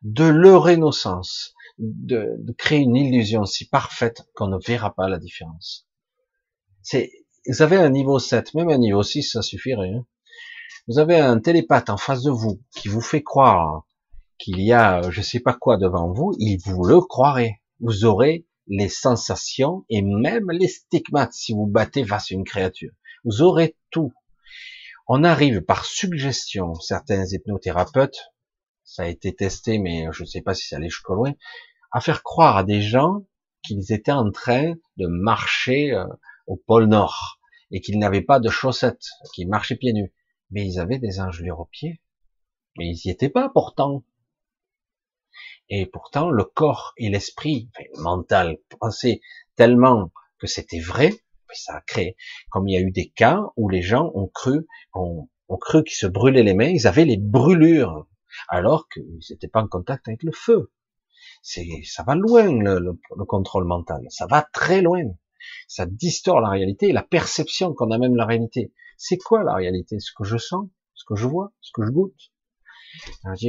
de 0.04 0.26
leurrer 0.26 0.78
nos 0.78 0.92
sens, 0.92 1.56
de, 1.80 2.36
de, 2.38 2.54
créer 2.54 2.82
une 2.82 2.96
illusion 2.96 3.46
si 3.46 3.68
parfaite 3.68 4.22
qu'on 4.36 4.50
ne 4.50 4.60
verra 4.60 4.94
pas 4.94 5.10
la 5.10 5.18
différence. 5.18 5.88
C'est, 6.84 7.12
vous 7.48 7.64
avez 7.64 7.78
un 7.78 7.90
niveau 7.90 8.20
7, 8.20 8.54
même 8.54 8.70
un 8.70 8.78
niveau 8.78 9.02
6, 9.02 9.32
ça 9.32 9.42
suffirait. 9.42 9.90
Hein. 9.90 10.06
Vous 10.88 11.00
avez 11.00 11.18
un 11.18 11.40
télépathe 11.40 11.90
en 11.90 11.98
face 11.98 12.24
de 12.24 12.32
vous 12.32 12.62
qui 12.76 12.88
vous 12.88 13.02
fait 13.02 13.24
croire 13.24 13.86
qu'il 14.38 14.62
y 14.62 14.74
a 14.74 15.10
je 15.10 15.22
sais 15.22 15.40
pas 15.40 15.54
quoi 15.54 15.78
devant 15.78 16.12
vous, 16.12 16.36
il 16.40 16.60
vous 16.64 16.84
le 16.84 17.00
croirait. 17.02 17.62
Vous 17.80 18.06
aurez 18.06 18.46
les 18.68 18.90
sensations 18.90 19.86
et 19.90 20.02
même 20.02 20.50
les 20.52 20.68
stigmates 20.68 21.34
si 21.34 21.54
vous 21.54 21.68
battez 21.68 22.06
face 22.06 22.32
à 22.32 22.36
une 22.36 22.44
créature. 22.44 22.92
Vous 23.24 23.42
aurez 23.42 23.76
tout. 23.92 24.14
On 25.08 25.24
arrive 25.24 25.62
par 25.62 25.86
suggestion, 25.86 26.74
certains 26.76 27.26
hypnothérapeutes, 27.26 28.32
ça 28.84 29.04
a 29.04 29.08
été 29.08 29.36
testé, 29.36 29.78
mais 29.78 30.08
je 30.12 30.24
ne 30.24 30.28
sais 30.28 30.42
pas 30.42 30.54
si 30.54 30.68
ça 30.68 30.78
allait 30.78 30.90
jusqu'au 30.90 31.16
loin, 31.16 31.34
à 31.92 32.02
faire 32.02 32.24
croire 32.24 32.58
à 32.58 32.64
des 32.64 32.82
gens 32.82 33.26
qu'ils 33.64 33.92
étaient 33.92 34.12
en 34.12 34.32
train 34.32 34.74
de 34.98 35.08
marcher 35.08 35.92
euh, 35.92 36.06
au 36.48 36.56
pôle 36.56 36.86
Nord 36.86 37.40
et 37.72 37.82
qu'ils 37.82 38.00
n'avaient 38.00 38.22
pas 38.22 38.40
de 38.40 38.50
chaussettes, 38.50 39.08
qu'ils 39.34 39.50
marchaient 39.50 39.76
pieds 39.76 39.94
nus. 39.94 40.14
Mais 40.52 40.66
ils 40.66 40.80
avaient 40.80 41.00
des 41.00 41.20
engelures 41.20 41.60
aux 41.60 41.70
pieds. 41.72 42.02
Mais 42.78 42.88
ils 42.88 43.02
n'y 43.06 43.12
étaient 43.12 43.30
pas 43.30 43.50
pourtant. 43.50 44.04
Et 45.70 45.86
pourtant, 45.86 46.30
le 46.30 46.44
corps 46.44 46.94
et 46.98 47.10
l'esprit, 47.10 47.70
le 47.80 48.02
mental, 48.02 48.58
pensaient 48.80 49.22
tellement 49.56 50.12
que 50.38 50.48
c'était 50.48 50.80
vrai, 50.80 51.12
ça 51.56 51.78
a 51.78 51.82
créé, 51.82 52.16
comme 52.50 52.68
il 52.68 52.74
y 52.74 52.78
a 52.78 52.82
eu 52.82 52.92
des 52.92 53.10
cas 53.10 53.42
où 53.56 53.70
les 53.70 53.82
gens 53.82 54.12
ont 54.14 54.28
cru, 54.28 54.68
ont, 54.94 55.28
cru 55.60 55.84
qu'ils 55.84 55.96
se 55.96 56.08
brûlaient 56.08 56.44
les 56.44 56.54
mains, 56.54 56.68
ils 56.70 56.88
avaient 56.88 57.06
les 57.06 57.18
brûlures 57.18 58.08
alors 58.50 58.90
qu'ils 58.90 59.20
n'étaient 59.30 59.48
pas 59.48 59.62
en 59.62 59.68
contact 59.68 60.08
avec 60.08 60.24
le 60.24 60.32
feu. 60.32 60.72
C'est, 61.42 61.68
ça 61.86 62.04
va 62.04 62.16
loin 62.16 62.52
le, 62.52 63.00
contrôle 63.26 63.66
mental, 63.66 64.06
ça 64.10 64.28
va 64.28 64.42
très 64.42 64.82
loin. 64.82 65.04
Ça 65.68 65.86
distord 65.86 66.42
la 66.42 66.50
réalité 66.50 66.92
la 66.92 67.04
perception 67.04 67.74
qu'on 67.74 67.92
a 67.92 67.98
même 67.98 68.16
la 68.16 68.26
réalité. 68.26 68.74
C'est 68.98 69.18
quoi 69.18 69.44
la 69.44 69.54
réalité? 69.54 70.00
Ce 70.00 70.12
que 70.16 70.24
je 70.24 70.38
sens, 70.38 70.68
ce 70.94 71.04
que 71.06 71.16
je 71.16 71.28
vois, 71.28 71.52
ce 71.62 71.72
que 71.74 71.86
je 71.86 71.92
goûte. 71.92 72.32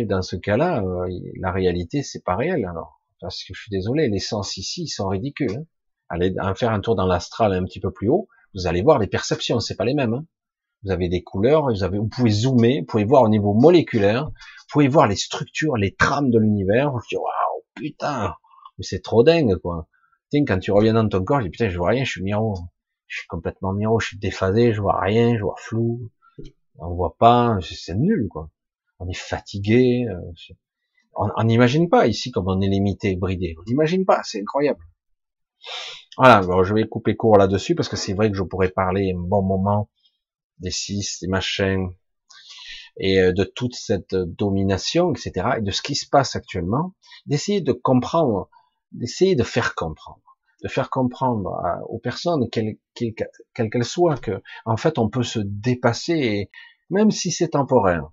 Dans 0.08 0.22
ce 0.22 0.36
cas-là, 0.36 0.82
euh, 0.82 1.08
la 1.40 1.52
réalité 1.52 2.02
c'est 2.02 2.24
pas 2.24 2.36
réel 2.36 2.64
alors. 2.64 3.00
Parce 3.20 3.44
que 3.44 3.54
je 3.54 3.60
suis 3.60 3.70
désolé, 3.70 4.08
les 4.08 4.18
sens 4.18 4.56
ici 4.56 4.84
ils 4.84 4.88
sont 4.88 5.08
ridicules. 5.08 5.56
Hein. 5.56 5.64
Allez 6.08 6.34
faire 6.54 6.70
un 6.72 6.80
tour 6.80 6.94
dans 6.94 7.06
l'astral 7.06 7.52
un 7.52 7.64
petit 7.64 7.80
peu 7.80 7.90
plus 7.90 8.08
haut, 8.08 8.28
vous 8.54 8.66
allez 8.66 8.82
voir 8.82 8.98
les 8.98 9.06
perceptions, 9.06 9.60
c'est 9.60 9.76
pas 9.76 9.84
les 9.84 9.94
mêmes. 9.94 10.14
Hein. 10.14 10.26
Vous 10.82 10.90
avez 10.90 11.08
des 11.08 11.22
couleurs, 11.22 11.64
vous 11.64 11.82
avez, 11.82 11.98
vous 11.98 12.08
pouvez 12.08 12.30
zoomer, 12.30 12.80
vous 12.80 12.86
pouvez 12.86 13.04
voir 13.04 13.22
au 13.22 13.28
niveau 13.28 13.52
moléculaire, 13.52 14.26
vous 14.26 14.66
pouvez 14.70 14.88
voir 14.88 15.08
les 15.08 15.16
structures, 15.16 15.76
les 15.76 15.94
trames 15.94 16.30
de 16.30 16.38
l'univers. 16.38 16.90
Vous 16.90 17.00
dites, 17.00 17.18
waouh, 17.18 17.64
putain, 17.74 18.34
mais 18.78 18.84
c'est 18.84 19.02
trop 19.02 19.22
dingue, 19.22 19.56
quoi. 19.56 19.88
Quand 20.44 20.58
tu 20.58 20.70
reviens 20.70 20.94
dans 20.94 21.08
ton 21.08 21.24
corps, 21.24 21.40
je 21.40 21.44
dis, 21.44 21.50
putain, 21.50 21.68
je 21.68 21.78
vois 21.78 21.90
rien, 21.90 22.04
je 22.04 22.10
suis 22.10 22.22
miro. 22.22 22.56
Je 23.06 23.18
suis 23.18 23.28
complètement 23.28 23.72
miro, 23.72 24.00
je 24.00 24.08
suis 24.08 24.18
déphasé, 24.18 24.72
je 24.72 24.80
vois 24.80 25.00
rien, 25.00 25.36
je 25.36 25.42
vois 25.42 25.56
flou. 25.58 26.10
On 26.78 26.94
voit 26.94 27.16
pas, 27.18 27.56
c'est 27.62 27.94
nul, 27.94 28.28
quoi. 28.30 28.50
On 28.98 29.08
est 29.08 29.16
fatigué. 29.16 30.06
Euh, 30.10 30.20
on 31.14 31.44
n'imagine 31.44 31.88
pas 31.88 32.06
ici 32.06 32.30
comme 32.30 32.48
on 32.48 32.60
est 32.60 32.68
limité, 32.68 33.16
bridé. 33.16 33.54
On 33.58 33.62
n'imagine 33.66 34.04
pas, 34.04 34.20
c'est 34.22 34.40
incroyable. 34.40 34.80
Voilà, 36.18 36.40
bon, 36.40 36.62
je 36.62 36.74
vais 36.74 36.86
couper 36.86 37.16
court 37.16 37.38
là-dessus 37.38 37.74
parce 37.74 37.88
que 37.88 37.96
c'est 37.96 38.12
vrai 38.12 38.30
que 38.30 38.36
je 38.36 38.42
pourrais 38.42 38.70
parler 38.70 39.12
un 39.14 39.20
bon 39.20 39.42
moment 39.42 39.90
des 40.58 40.70
six, 40.70 41.20
des 41.20 41.28
machins, 41.28 41.90
et 42.98 43.20
euh, 43.20 43.32
de 43.32 43.44
toute 43.44 43.74
cette 43.74 44.14
domination, 44.14 45.12
etc., 45.12 45.58
et 45.58 45.62
de 45.62 45.70
ce 45.70 45.82
qui 45.82 45.94
se 45.94 46.08
passe 46.08 46.36
actuellement, 46.36 46.94
d'essayer 47.26 47.60
de 47.60 47.72
comprendre, 47.72 48.48
d'essayer 48.92 49.34
de 49.34 49.42
faire 49.42 49.74
comprendre, 49.74 50.22
de 50.66 50.72
faire 50.72 50.90
comprendre 50.90 51.62
aux 51.88 52.00
personnes, 52.00 52.50
quelles 52.50 52.76
qu'elles 52.94 53.84
soient, 53.84 54.16
que 54.16 54.42
en 54.64 54.76
fait 54.76 54.98
on 54.98 55.08
peut 55.08 55.22
se 55.22 55.38
dépasser, 55.38 56.14
et, 56.14 56.50
même 56.90 57.12
si 57.12 57.30
c'est 57.30 57.50
temporaire, 57.50 58.10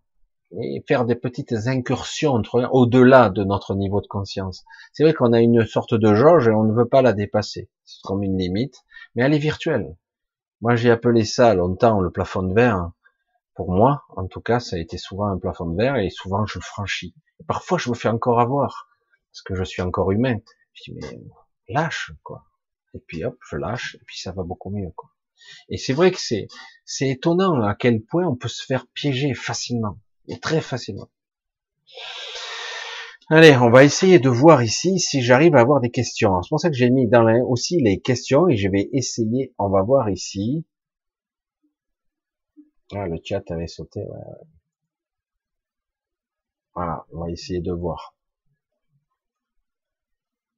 et 0.62 0.84
faire 0.88 1.06
des 1.06 1.16
petites 1.16 1.56
incursions 1.66 2.44
au-delà 2.72 3.32
de 3.32 3.44
notre 3.44 3.74
niveau 3.74 4.02
de 4.02 4.08
conscience. 4.08 4.64
C'est 4.92 5.04
vrai 5.04 5.16
qu'on 5.16 5.34
a 5.34 5.42
une 5.42 5.66
sorte 5.66 5.96
de 5.96 6.14
jauge 6.14 6.48
et 6.48 6.52
on 6.52 6.64
ne 6.64 6.74
veut 6.74 6.88
pas 6.88 7.02
la 7.02 7.14
dépasser. 7.14 7.72
C'est 7.86 8.04
comme 8.04 8.22
une 8.22 8.38
limite, 8.38 8.76
mais 9.16 9.24
elle 9.24 9.34
est 9.34 9.40
virtuelle. 9.40 9.98
Moi, 10.62 10.76
j'ai 10.76 10.92
appelé 10.92 11.26
ça 11.26 11.56
longtemps 11.56 12.02
le 12.02 12.12
plafond 12.12 12.44
de 12.44 12.54
verre. 12.54 12.92
Pour 13.56 13.72
moi, 13.72 14.04
en 14.16 14.28
tout 14.28 14.42
cas, 14.42 14.60
ça 14.60 14.76
a 14.76 14.80
été 14.80 15.00
souvent 15.00 15.26
un 15.26 15.40
plafond 15.40 15.66
de 15.66 15.76
verre 15.76 15.96
et 15.96 16.12
souvent 16.12 16.46
je 16.46 16.60
franchis. 16.60 17.16
Et 17.40 17.46
parfois, 17.46 17.80
je 17.80 17.90
me 17.90 17.96
fais 17.96 18.10
encore 18.10 18.40
avoir 18.40 18.88
parce 19.32 19.42
que 19.42 19.56
je 19.56 19.64
suis 19.64 19.82
encore 19.82 20.12
humain. 20.12 20.38
Je 20.74 20.92
dis 20.92 21.00
mais 21.02 21.20
lâche 21.68 22.12
quoi. 22.24 22.46
Et 22.94 23.00
puis 23.00 23.24
hop, 23.24 23.38
je 23.50 23.58
lâche 23.58 23.96
et 23.96 24.04
puis 24.06 24.20
ça 24.20 24.32
va 24.32 24.44
beaucoup 24.44 24.70
mieux 24.70 24.92
quoi. 24.96 25.10
Et 25.70 25.78
c'est 25.78 25.94
vrai 25.94 26.12
que 26.12 26.20
c'est 26.20 26.48
c'est 26.86 27.10
étonnant 27.10 27.62
à 27.62 27.76
quel 27.76 28.02
point 28.04 28.26
on 28.26 28.36
peut 28.36 28.48
se 28.48 28.66
faire 28.66 28.88
piéger 28.88 29.34
facilement 29.34 30.00
et 30.28 30.40
très 30.40 30.62
facilement. 30.62 31.10
Allez, 33.30 33.56
on 33.56 33.70
va 33.70 33.84
essayer 33.84 34.20
de 34.20 34.30
voir 34.30 34.64
ici 34.64 35.00
si 35.00 35.22
j'arrive 35.22 35.56
à 35.56 35.62
avoir 35.62 35.80
des 35.80 35.92
questions. 35.92 36.42
C'est 36.42 36.50
pour 36.50 36.60
ça 36.60 36.70
que 36.70 36.76
j'ai 36.76 36.90
mis 36.90 37.08
dans 37.08 37.26
aussi 37.48 37.80
les 37.82 38.00
questions 38.02 38.50
et 38.50 38.58
je 38.58 38.70
vais 38.70 38.90
essayer. 38.92 39.54
On 39.58 39.70
va 39.70 39.82
voir 39.82 40.10
ici. 40.10 40.66
Ah, 42.92 43.08
le 43.08 43.18
chat 43.24 43.50
avait 43.50 43.68
sauté. 43.68 44.02
Voilà, 46.76 47.06
on 47.12 47.22
va 47.22 47.32
essayer 47.32 47.62
de 47.62 47.72
voir. 47.72 48.14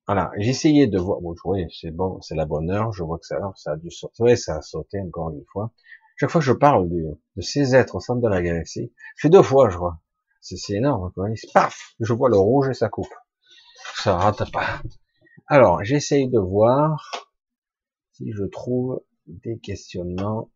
Voilà, 0.07 0.31
essayé 0.37 0.87
de 0.87 0.99
voir. 0.99 1.19
Bon, 1.21 1.35
oui, 1.45 1.65
c'est 1.71 1.91
bon, 1.91 2.21
c'est 2.21 2.35
la 2.35 2.45
bonne 2.45 2.69
heure. 2.69 2.91
Je 2.93 3.03
vois 3.03 3.17
que 3.17 3.25
ça, 3.25 3.37
ça 3.55 3.71
a 3.71 3.75
dû 3.75 3.89
sauter. 3.89 4.15
Oui, 4.19 4.37
ça 4.37 4.57
a 4.57 4.61
sauté 4.61 5.01
encore 5.01 5.31
une 5.31 5.43
fois. 5.51 5.71
Chaque 6.17 6.29
fois 6.29 6.39
que 6.41 6.45
je 6.45 6.53
parle 6.53 6.89
de, 6.89 7.41
ces 7.41 7.75
êtres 7.75 7.95
au 7.95 7.99
centre 7.99 8.21
de 8.21 8.29
la 8.29 8.41
galaxie, 8.41 8.93
je 9.17 9.21
fais 9.23 9.29
deux 9.29 9.41
fois, 9.41 9.69
je 9.69 9.77
vois. 9.77 9.99
C'est 10.41 10.73
énorme. 10.73 11.11
Quoi. 11.13 11.27
paf, 11.53 11.95
je 11.99 12.13
vois 12.13 12.29
le 12.29 12.37
rouge 12.37 12.69
et 12.69 12.73
ça 12.73 12.87
coupe. 12.87 13.13
Ça 13.95 14.15
rate 14.15 14.51
pas. 14.51 14.81
Alors, 15.47 15.83
j'essaye 15.83 16.29
de 16.29 16.39
voir 16.39 17.29
si 18.13 18.31
je 18.31 18.43
trouve 18.43 19.01
des 19.27 19.57
questionnements. 19.57 20.49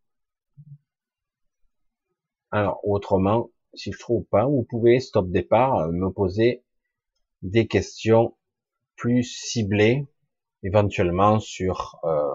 Alors, 2.52 2.80
autrement, 2.88 3.50
si 3.74 3.92
je 3.92 4.00
trouve 4.00 4.24
pas, 4.26 4.46
vous 4.46 4.64
pouvez, 4.64 5.00
stop 5.00 5.30
départ, 5.30 5.90
me 5.90 6.10
poser 6.10 6.64
des 7.42 7.68
questions 7.68 8.36
plus 9.00 9.24
ciblées, 9.24 10.08
éventuellement 10.62 11.40
sur 11.40 12.00
euh, 12.04 12.28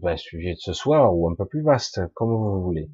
ben, 0.00 0.16
sujet 0.16 0.54
de 0.54 0.58
ce 0.58 0.72
soir 0.72 1.14
ou 1.14 1.28
un 1.28 1.34
peu 1.34 1.44
plus 1.44 1.62
vaste, 1.62 2.00
comme 2.14 2.30
vous 2.30 2.62
voulez. 2.62 2.88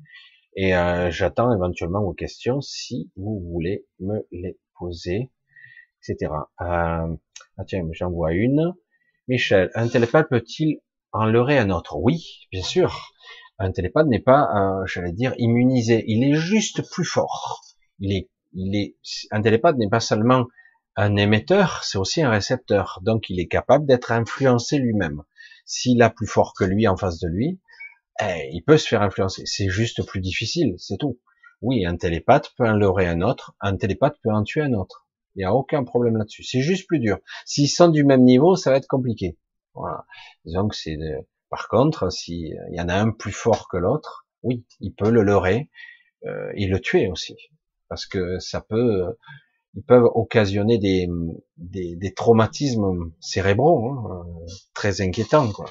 Et 0.56 0.74
euh, 0.74 1.10
j'attends 1.10 1.55
éventuellement 1.55 2.02
vos 2.02 2.14
questions 2.14 2.60
si 2.60 3.12
vous 3.16 3.40
voulez 3.52 3.86
me 4.01 4.26
les 4.32 4.59
poser, 4.78 5.30
etc. 6.02 6.32
Euh, 6.60 7.14
ah 7.59 7.64
tiens, 7.66 7.86
j'en 7.93 8.10
vois 8.10 8.32
une. 8.32 8.74
Michel, 9.28 9.70
un 9.74 9.89
télépathe 9.89 10.28
peut-il 10.30 10.80
enlever 11.12 11.59
un 11.59 11.70
autre? 11.70 11.98
Oui, 11.98 12.48
bien 12.51 12.62
sûr. 12.62 13.12
Un 13.59 13.70
télépathe 13.70 14.06
n'est 14.06 14.20
pas, 14.20 14.48
euh, 14.55 14.86
j'allais 14.86 15.12
dire, 15.12 15.35
immunisé. 15.36 16.05
Il 16.06 16.24
est 16.24 16.35
juste 16.35 16.90
plus 16.90 17.05
fort. 17.05 17.60
Il 17.98 18.12
est, 18.16 18.30
il 18.55 18.74
est, 18.76 18.97
un 19.30 19.43
télépathe 19.43 19.76
n'est 19.76 19.90
pas 19.90 20.01
seulement 20.01 20.47
un 21.00 21.14
émetteur, 21.14 21.84
c'est 21.84 21.96
aussi 21.96 22.22
un 22.22 22.30
récepteur. 22.30 22.98
Donc, 23.02 23.30
il 23.30 23.38
est 23.38 23.46
capable 23.46 23.86
d'être 23.86 24.10
influencé 24.10 24.78
lui-même. 24.78 25.22
S'il 25.64 26.02
a 26.02 26.10
plus 26.10 26.26
fort 26.26 26.54
que 26.58 26.64
lui 26.64 26.88
en 26.88 26.96
face 26.96 27.20
de 27.20 27.28
lui, 27.28 27.60
eh, 28.20 28.48
il 28.50 28.62
peut 28.64 28.76
se 28.78 28.88
faire 28.88 29.02
influencer. 29.02 29.42
C'est 29.46 29.68
juste 29.68 30.04
plus 30.04 30.20
difficile, 30.20 30.74
c'est 30.76 30.96
tout. 30.96 31.20
Oui, 31.62 31.86
un 31.86 31.96
télépathe 31.96 32.52
peut 32.56 32.66
en 32.66 32.72
leurrer 32.72 33.06
un 33.06 33.22
autre, 33.22 33.54
un 33.60 33.76
télépathe 33.76 34.16
peut 34.24 34.32
en 34.32 34.42
tuer 34.42 34.62
un 34.62 34.72
autre. 34.72 35.06
Il 35.36 35.38
n'y 35.38 35.44
a 35.44 35.54
aucun 35.54 35.84
problème 35.84 36.16
là-dessus. 36.16 36.42
C'est 36.42 36.62
juste 36.62 36.88
plus 36.88 36.98
dur. 36.98 37.18
S'ils 37.46 37.68
sont 37.68 37.90
du 37.90 38.02
même 38.02 38.24
niveau, 38.24 38.56
ça 38.56 38.72
va 38.72 38.76
être 38.76 38.88
compliqué. 38.88 39.38
Voilà. 39.74 40.04
C'est. 40.72 40.98
Par 41.48 41.68
contre, 41.68 42.10
s'il 42.10 42.58
y 42.72 42.80
en 42.80 42.88
a 42.88 42.94
un 42.94 43.12
plus 43.12 43.32
fort 43.32 43.68
que 43.70 43.76
l'autre, 43.76 44.26
oui, 44.42 44.66
il 44.80 44.92
peut 44.94 45.10
le 45.10 45.22
leurrer 45.22 45.70
euh, 46.26 46.50
et 46.56 46.66
le 46.66 46.80
tuer 46.80 47.06
aussi, 47.06 47.36
parce 47.88 48.04
que 48.04 48.40
ça 48.40 48.60
peut 48.60 49.16
ils 49.78 49.84
peuvent 49.84 50.10
occasionner 50.12 50.78
des, 50.78 51.09
des, 51.56 51.94
des 51.94 52.12
traumatismes 52.12 53.12
cérébraux 53.20 53.90
hein, 53.90 54.26
très 54.74 55.00
inquiétants. 55.00 55.52
Quoi. 55.52 55.70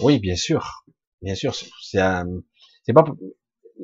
Oui, 0.00 0.18
bien 0.18 0.34
sûr, 0.34 0.84
bien 1.22 1.36
sûr, 1.36 1.54
c'est 1.54 1.98
pas, 1.98 3.04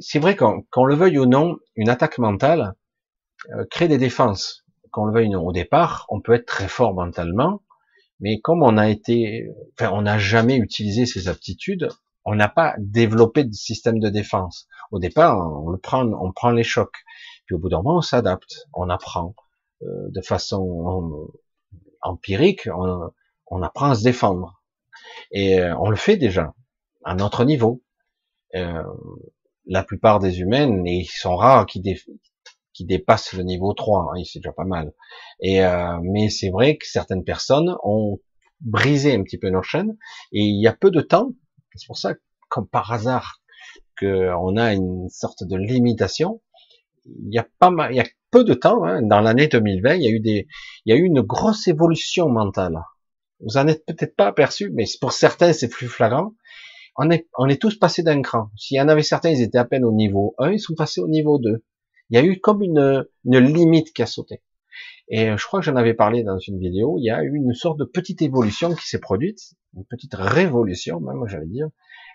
c'est 0.00 0.18
vrai 0.18 0.34
qu'on 0.34 0.84
le 0.84 0.96
veuille 0.96 1.18
ou 1.18 1.26
non, 1.26 1.56
une 1.76 1.88
attaque 1.88 2.18
mentale 2.18 2.74
euh, 3.52 3.64
crée 3.70 3.86
des 3.86 3.98
défenses. 3.98 4.64
Qu'on 4.90 5.04
le 5.04 5.12
veuille 5.12 5.28
ou 5.28 5.38
non, 5.38 5.46
au 5.46 5.52
départ, 5.52 6.06
on 6.08 6.20
peut 6.20 6.34
être 6.34 6.46
très 6.46 6.68
fort 6.68 6.92
mentalement, 6.92 7.62
mais 8.18 8.40
comme 8.40 8.64
on 8.64 8.76
a 8.76 8.88
été, 8.88 9.48
enfin, 9.78 9.92
on 9.92 10.02
n'a 10.02 10.18
jamais 10.18 10.56
utilisé 10.56 11.06
ces 11.06 11.28
aptitudes, 11.28 11.88
on 12.24 12.34
n'a 12.34 12.48
pas 12.48 12.74
développé 12.78 13.44
de 13.44 13.52
système 13.52 14.00
de 14.00 14.08
défense. 14.08 14.66
Au 14.90 14.98
départ, 14.98 15.38
on 15.64 15.70
le 15.70 15.78
prend, 15.78 16.04
on 16.06 16.32
prend 16.32 16.50
les 16.50 16.64
chocs. 16.64 17.04
Puis 17.46 17.54
au 17.54 17.58
bout 17.58 17.68
d'un 17.68 17.78
moment, 17.78 17.98
on 17.98 18.02
s'adapte, 18.02 18.66
on 18.74 18.90
apprend 18.90 19.34
euh, 19.82 20.08
de 20.10 20.20
façon 20.20 21.30
empirique, 22.02 22.68
on, 23.48 23.62
apprend 23.62 23.90
à 23.90 23.94
se 23.94 24.04
défendre. 24.04 24.62
Et 25.30 25.60
euh, 25.60 25.76
on 25.78 25.90
le 25.90 25.96
fait 25.96 26.16
déjà 26.16 26.54
à 27.04 27.14
notre 27.14 27.44
niveau. 27.44 27.82
Euh, 28.54 28.82
la 29.66 29.82
plupart 29.82 30.20
des 30.20 30.40
humains, 30.40 30.84
et 30.86 30.98
ils 30.98 31.06
sont 31.06 31.36
rares 31.36 31.66
qui, 31.66 31.82
qui 32.72 32.84
dépassent 32.84 33.32
le 33.32 33.42
niveau 33.42 33.72
3, 33.74 34.12
hein, 34.14 34.22
c'est 34.24 34.38
déjà 34.38 34.52
pas 34.52 34.64
mal. 34.64 34.92
Et 35.40 35.60
mais 36.02 36.30
c'est 36.30 36.50
vrai 36.50 36.76
que 36.76 36.86
certaines 36.86 37.24
personnes 37.24 37.76
ont 37.82 38.20
brisé 38.60 39.12
un 39.12 39.24
petit 39.24 39.38
peu 39.38 39.50
nos 39.50 39.62
chaînes, 39.62 39.96
et 40.30 40.40
il 40.40 40.62
y 40.62 40.68
a 40.68 40.72
peu 40.72 40.92
de 40.92 41.00
temps, 41.00 41.30
c'est 41.74 41.88
pour 41.88 41.98
ça, 41.98 42.14
comme 42.48 42.68
par 42.68 42.92
hasard, 42.92 43.42
qu'on 43.98 44.56
a 44.56 44.72
une 44.72 45.08
sorte 45.08 45.42
de 45.42 45.56
limitation, 45.56 46.40
il 47.08 47.34
y 47.34 47.38
a 47.38 47.46
pas 47.58 47.70
mal, 47.70 47.92
il 47.92 47.96
y 47.96 48.00
a 48.00 48.06
peu 48.30 48.44
de 48.44 48.54
temps, 48.54 48.84
hein, 48.84 49.02
dans 49.02 49.20
l'année 49.20 49.48
2020, 49.48 49.94
il 49.94 50.02
y 50.02 50.06
a 50.06 50.10
eu 50.10 50.20
des, 50.20 50.46
il 50.84 50.90
y 50.90 50.96
a 50.96 50.96
eu 50.96 51.04
une 51.04 51.22
grosse 51.22 51.68
évolution 51.68 52.28
mentale. 52.28 52.78
Vous 53.40 53.56
en 53.56 53.68
êtes 53.68 53.84
peut-être 53.86 54.16
pas 54.16 54.26
aperçu, 54.26 54.70
mais 54.74 54.84
pour 55.00 55.12
certains 55.12 55.52
c'est 55.52 55.68
plus 55.68 55.88
flagrant. 55.88 56.34
On 56.96 57.10
est, 57.10 57.28
on 57.36 57.46
est 57.48 57.60
tous 57.60 57.78
passés 57.78 58.02
d'un 58.02 58.22
cran. 58.22 58.50
S'il 58.56 58.78
y 58.78 58.80
en 58.80 58.88
avait 58.88 59.02
certains, 59.02 59.30
ils 59.30 59.42
étaient 59.42 59.58
à 59.58 59.66
peine 59.66 59.84
au 59.84 59.92
niveau 59.92 60.34
1, 60.38 60.52
ils 60.52 60.60
sont 60.60 60.74
passés 60.74 61.00
au 61.00 61.08
niveau 61.08 61.38
2. 61.38 61.62
Il 62.10 62.16
y 62.16 62.20
a 62.20 62.24
eu 62.24 62.40
comme 62.40 62.62
une, 62.62 63.06
une 63.24 63.38
limite 63.38 63.92
qui 63.92 64.02
a 64.02 64.06
sauté. 64.06 64.42
Et 65.08 65.36
je 65.36 65.46
crois 65.46 65.60
que 65.60 65.66
j'en 65.66 65.76
avais 65.76 65.94
parlé 65.94 66.24
dans 66.24 66.38
une 66.38 66.58
vidéo, 66.58 66.96
il 66.98 67.04
y 67.04 67.10
a 67.10 67.22
eu 67.22 67.36
une 67.36 67.54
sorte 67.54 67.78
de 67.78 67.84
petite 67.84 68.22
évolution 68.22 68.74
qui 68.74 68.88
s'est 68.88 68.98
produite, 68.98 69.38
une 69.76 69.84
petite 69.84 70.14
révolution 70.14 71.00
même, 71.00 71.26
j'allais 71.28 71.46
dire, 71.46 71.68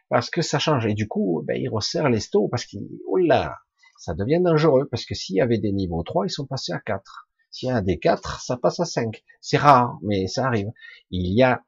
parce 0.10 0.30
que 0.30 0.42
ça 0.42 0.60
change. 0.60 0.86
Et 0.88 0.94
du 0.94 1.08
coup, 1.08 1.42
ben, 1.48 1.56
il 1.56 1.70
resserre 1.70 2.10
les 2.10 2.20
staux 2.20 2.50
parce 2.50 2.66
qu'il, 2.66 2.82
oh 3.08 3.18
là, 3.18 3.56
ça 4.02 4.16
devient 4.16 4.42
dangereux 4.42 4.88
parce 4.90 5.06
que 5.06 5.14
s'il 5.14 5.36
y 5.36 5.42
avait 5.42 5.60
des 5.60 5.72
niveaux 5.72 6.02
3, 6.02 6.26
ils 6.26 6.32
sont 6.32 6.48
passés 6.48 6.72
à 6.72 6.80
4. 6.80 7.30
S'il 7.52 7.70
y 7.70 7.72
a 7.72 7.82
des 7.82 8.00
4, 8.00 8.42
ça 8.42 8.58
passe 8.58 8.80
à 8.80 8.86
5. 8.86 9.24
C'est 9.42 9.58
rare, 9.58 10.00
mais 10.02 10.26
ça 10.26 10.48
arrive. 10.48 10.72
Il 11.12 11.32
y 11.32 11.44
a, 11.44 11.64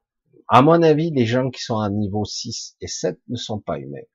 à 0.48 0.64
mon 0.64 0.82
avis, 0.82 1.12
les 1.12 1.28
gens 1.28 1.52
qui 1.52 1.62
sont 1.62 1.78
à 1.78 1.92
niveau 1.92 2.26
6 2.26 2.76
et 2.82 2.88
7 2.88 3.20
ne 3.28 3.36
sont 3.36 3.60
pas 3.60 3.78
humains. 3.78 4.08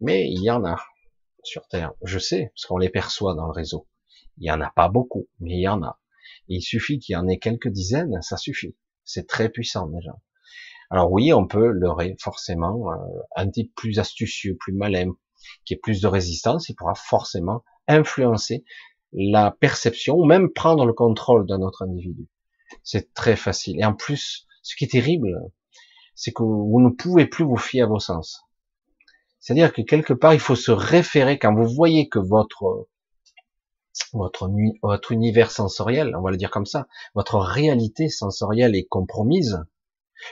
Mais 0.00 0.30
il 0.30 0.42
y 0.42 0.50
en 0.50 0.64
a 0.64 0.78
sur 1.44 1.68
Terre. 1.68 1.92
Je 2.02 2.18
sais, 2.18 2.52
parce 2.54 2.64
qu'on 2.64 2.78
les 2.78 2.88
perçoit 2.88 3.34
dans 3.34 3.44
le 3.44 3.52
réseau. 3.52 3.86
Il 4.38 4.46
y 4.46 4.50
en 4.50 4.62
a 4.62 4.70
pas 4.70 4.88
beaucoup, 4.88 5.28
mais 5.38 5.58
il 5.58 5.60
y 5.60 5.68
en 5.68 5.82
a. 5.82 6.00
il 6.48 6.62
suffit 6.62 6.98
qu'il 6.98 7.12
y 7.12 7.16
en 7.16 7.28
ait 7.28 7.38
quelques 7.38 7.68
dizaines, 7.68 8.22
ça 8.22 8.38
suffit. 8.38 8.78
C'est 9.04 9.26
très 9.26 9.50
puissant 9.50 9.88
déjà. 9.88 10.16
Alors 10.88 11.12
oui, 11.12 11.34
on 11.34 11.46
peut 11.46 11.68
leurrer 11.68 12.16
forcément 12.18 12.90
euh, 12.92 12.96
un 13.36 13.50
type 13.50 13.74
plus 13.74 13.98
astucieux, 13.98 14.56
plus 14.58 14.72
malin, 14.72 15.12
qui 15.64 15.74
ait 15.74 15.78
plus 15.78 16.00
de 16.00 16.06
résistance, 16.06 16.68
il 16.68 16.74
pourra 16.74 16.94
forcément 16.94 17.64
influencer 17.86 18.64
la 19.12 19.50
perception 19.50 20.16
ou 20.16 20.24
même 20.24 20.50
prendre 20.52 20.84
le 20.84 20.92
contrôle 20.92 21.46
d'un 21.46 21.62
autre 21.62 21.82
individu. 21.82 22.28
C'est 22.82 23.14
très 23.14 23.36
facile. 23.36 23.80
Et 23.80 23.84
en 23.84 23.94
plus, 23.94 24.46
ce 24.62 24.76
qui 24.76 24.84
est 24.84 24.92
terrible, 24.92 25.40
c'est 26.14 26.32
que 26.32 26.42
vous 26.42 26.80
ne 26.80 26.90
pouvez 26.90 27.26
plus 27.26 27.44
vous 27.44 27.56
fier 27.56 27.82
à 27.82 27.86
vos 27.86 28.00
sens. 28.00 28.42
C'est-à-dire 29.40 29.72
que 29.72 29.82
quelque 29.82 30.12
part, 30.12 30.34
il 30.34 30.40
faut 30.40 30.56
se 30.56 30.72
référer 30.72 31.38
quand 31.38 31.54
vous 31.54 31.66
voyez 31.66 32.08
que 32.08 32.18
votre 32.18 32.88
votre, 34.12 34.48
votre 34.82 35.12
univers 35.12 35.50
sensoriel, 35.50 36.14
on 36.16 36.22
va 36.22 36.30
le 36.30 36.36
dire 36.36 36.50
comme 36.50 36.66
ça, 36.66 36.86
votre 37.14 37.38
réalité 37.38 38.08
sensorielle 38.08 38.76
est 38.76 38.84
compromise. 38.84 39.64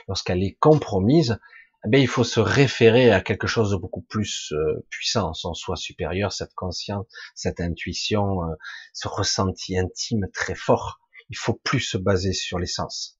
Lorsqu'elle 0.07 0.43
est 0.43 0.57
compromise, 0.59 1.39
eh 1.85 1.99
il 1.99 2.07
faut 2.07 2.23
se 2.23 2.39
référer 2.39 3.11
à 3.11 3.21
quelque 3.21 3.47
chose 3.47 3.71
de 3.71 3.77
beaucoup 3.77 4.01
plus 4.01 4.51
euh, 4.53 4.85
puissant, 4.89 5.33
son 5.33 5.53
soi 5.53 5.75
supérieur, 5.75 6.33
cette 6.33 6.53
conscience, 6.53 7.05
cette 7.35 7.59
intuition, 7.59 8.43
euh, 8.43 8.55
ce 8.93 9.07
ressenti 9.07 9.77
intime 9.77 10.27
très 10.33 10.55
fort. 10.55 10.99
Il 11.29 11.37
faut 11.37 11.53
plus 11.53 11.79
se 11.79 11.97
baser 11.97 12.33
sur 12.33 12.59
les 12.59 12.67
sens. 12.67 13.19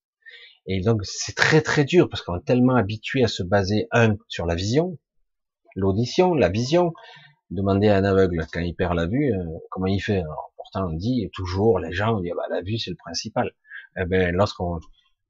Et 0.65 0.81
donc 0.81 1.01
c'est 1.05 1.35
très 1.35 1.61
très 1.61 1.85
dur 1.85 2.09
parce 2.09 2.23
qu'on 2.23 2.37
est 2.37 2.45
tellement 2.45 2.75
habitué 2.75 3.23
à 3.23 3.27
se 3.27 3.43
baser 3.43 3.87
un 3.91 4.15
sur 4.27 4.45
la 4.45 4.55
vision, 4.55 4.97
l'audition, 5.75 6.33
la 6.33 6.49
vision. 6.49 6.93
Demander 7.49 7.87
à 7.87 7.97
un 7.97 8.03
aveugle 8.03 8.45
quand 8.51 8.59
il 8.59 8.75
perd 8.75 8.93
la 8.95 9.07
vue, 9.07 9.31
euh, 9.33 9.45
comment 9.71 9.85
il 9.87 10.01
fait? 10.01 10.19
Alors, 10.19 10.51
Pourtant 10.57 10.89
on 10.89 10.93
dit 10.93 11.29
toujours, 11.31 11.79
les 11.79 11.93
gens 11.93 12.19
disent 12.19 12.33
bah, 12.35 12.43
la 12.49 12.61
vue 12.61 12.77
c'est 12.77 12.89
le 12.89 12.97
principal. 12.97 13.53
Eh 13.97 14.03
ben 14.05 14.35
lorsqu'on 14.35 14.79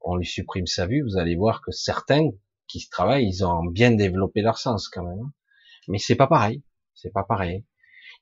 on 0.00 0.16
lui 0.16 0.26
supprime 0.26 0.66
sa 0.66 0.86
vue, 0.86 1.02
vous 1.02 1.16
allez 1.16 1.36
voir 1.36 1.60
que 1.62 1.70
certains 1.70 2.30
qui 2.68 2.80
se 2.80 2.90
travaillent, 2.90 3.28
ils 3.28 3.44
ont 3.44 3.64
bien 3.64 3.90
développé 3.90 4.42
leur 4.42 4.58
sens 4.58 4.88
quand 4.88 5.04
même. 5.04 5.30
Mais 5.88 5.98
c'est 5.98 6.16
pas 6.16 6.26
pareil, 6.26 6.62
c'est 6.94 7.12
pas 7.12 7.24
pareil. 7.24 7.64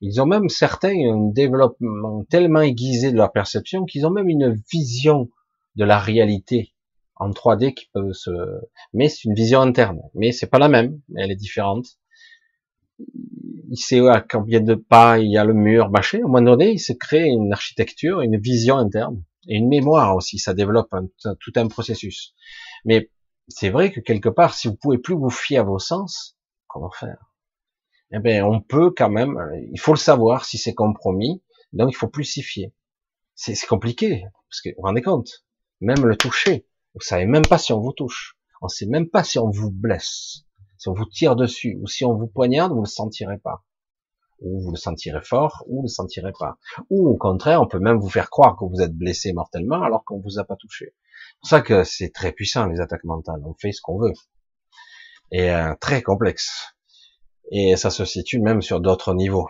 Ils 0.00 0.20
ont 0.20 0.26
même 0.26 0.48
certains 0.48 0.94
un 0.94 1.30
développement 1.30 2.24
tellement 2.24 2.60
aiguisé 2.60 3.12
de 3.12 3.16
leur 3.16 3.32
perception 3.32 3.84
qu'ils 3.84 4.06
ont 4.06 4.10
même 4.10 4.28
une 4.28 4.60
vision 4.70 5.30
de 5.74 5.84
la 5.84 5.98
réalité 5.98 6.74
en 7.16 7.30
3D 7.30 7.72
qui 7.74 7.88
peut 7.92 8.12
se, 8.12 8.30
mais 8.92 9.08
c'est 9.08 9.24
une 9.24 9.34
vision 9.34 9.60
interne. 9.60 10.00
Mais 10.14 10.32
c'est 10.32 10.48
pas 10.48 10.58
la 10.58 10.68
même, 10.68 11.00
elle 11.16 11.30
est 11.30 11.36
différente. 11.36 11.86
Il 13.68 13.76
sait 13.76 14.06
à 14.08 14.20
combien 14.20 14.60
de 14.60 14.74
pas 14.74 15.18
il 15.18 15.30
y 15.30 15.38
a 15.38 15.44
le 15.44 15.54
mur, 15.54 15.90
machin. 15.90 16.18
Au 16.18 16.28
moment 16.28 16.42
donné, 16.42 16.72
il 16.72 16.78
se 16.78 16.92
crée 16.92 17.26
une 17.26 17.52
architecture, 17.52 18.20
une 18.20 18.38
vision 18.38 18.76
interne 18.76 19.22
et 19.48 19.56
une 19.56 19.68
mémoire 19.68 20.14
aussi. 20.14 20.38
Ça 20.38 20.54
développe 20.54 20.94
tout 21.40 21.52
un 21.56 21.68
processus. 21.68 22.34
Mais 22.84 23.10
c'est 23.48 23.70
vrai 23.70 23.92
que 23.92 24.00
quelque 24.00 24.28
part, 24.28 24.54
si 24.54 24.68
vous 24.68 24.76
pouvez 24.76 24.98
plus 24.98 25.14
vous 25.14 25.30
fier 25.30 25.58
à 25.58 25.62
vos 25.62 25.78
sens, 25.78 26.36
comment 26.66 26.90
faire? 26.90 27.32
Eh 28.12 28.18
bien, 28.18 28.44
on 28.46 28.60
peut 28.60 28.92
quand 28.96 29.10
même. 29.10 29.36
Il 29.72 29.80
faut 29.80 29.92
le 29.92 29.98
savoir 29.98 30.44
si 30.44 30.58
c'est 30.58 30.74
compromis. 30.74 31.42
Donc, 31.72 31.90
il 31.90 31.96
faut 31.96 32.08
plus 32.08 32.24
s'y 32.24 32.42
fier. 32.42 32.72
C'est 33.34 33.54
compliqué 33.66 34.24
parce 34.48 34.60
que 34.62 34.70
vous 34.70 34.76
vous 34.78 34.86
rendez 34.86 35.02
compte, 35.02 35.44
même 35.80 36.06
le 36.06 36.16
toucher, 36.16 36.66
vous 36.94 37.00
savez 37.00 37.26
même 37.26 37.44
pas 37.44 37.58
si 37.58 37.72
on 37.72 37.80
vous 37.80 37.92
touche. 37.92 38.38
On 38.62 38.68
sait 38.68 38.86
même 38.86 39.10
pas 39.10 39.22
si 39.22 39.38
on 39.38 39.50
vous 39.50 39.70
blesse, 39.70 40.44
si 40.78 40.88
on 40.88 40.94
vous 40.94 41.04
tire 41.04 41.36
dessus 41.36 41.78
ou 41.82 41.86
si 41.86 42.04
on 42.04 42.14
vous 42.14 42.26
poignarde, 42.26 42.72
vous 42.72 42.80
le 42.80 42.88
sentirez 42.88 43.38
pas. 43.38 43.64
Ou 44.40 44.60
vous 44.62 44.70
le 44.70 44.76
sentirez 44.76 45.20
fort, 45.22 45.64
ou 45.66 45.76
vous 45.76 45.82
le 45.82 45.88
sentirez 45.88 46.32
pas. 46.38 46.56
Ou 46.88 47.08
au 47.08 47.16
contraire, 47.16 47.60
on 47.60 47.66
peut 47.66 47.78
même 47.78 47.98
vous 47.98 48.08
faire 48.08 48.30
croire 48.30 48.56
que 48.56 48.64
vous 48.64 48.80
êtes 48.80 48.94
blessé 48.94 49.32
mortellement 49.32 49.82
alors 49.82 50.04
qu'on 50.04 50.20
vous 50.20 50.38
a 50.38 50.44
pas 50.44 50.56
touché. 50.56 50.94
C'est 51.36 51.40
pour 51.40 51.48
ça 51.48 51.60
que 51.60 51.84
c'est 51.84 52.10
très 52.10 52.32
puissant 52.32 52.66
les 52.66 52.80
attaques 52.80 53.04
mentales. 53.04 53.40
On 53.44 53.54
fait 53.54 53.72
ce 53.72 53.80
qu'on 53.80 53.98
veut. 53.98 54.12
Et 55.30 55.50
euh, 55.50 55.74
très 55.80 56.02
complexe. 56.02 56.74
Et 57.52 57.76
ça 57.76 57.90
se 57.90 58.04
situe 58.04 58.40
même 58.40 58.62
sur 58.62 58.80
d'autres 58.80 59.14
niveaux. 59.14 59.48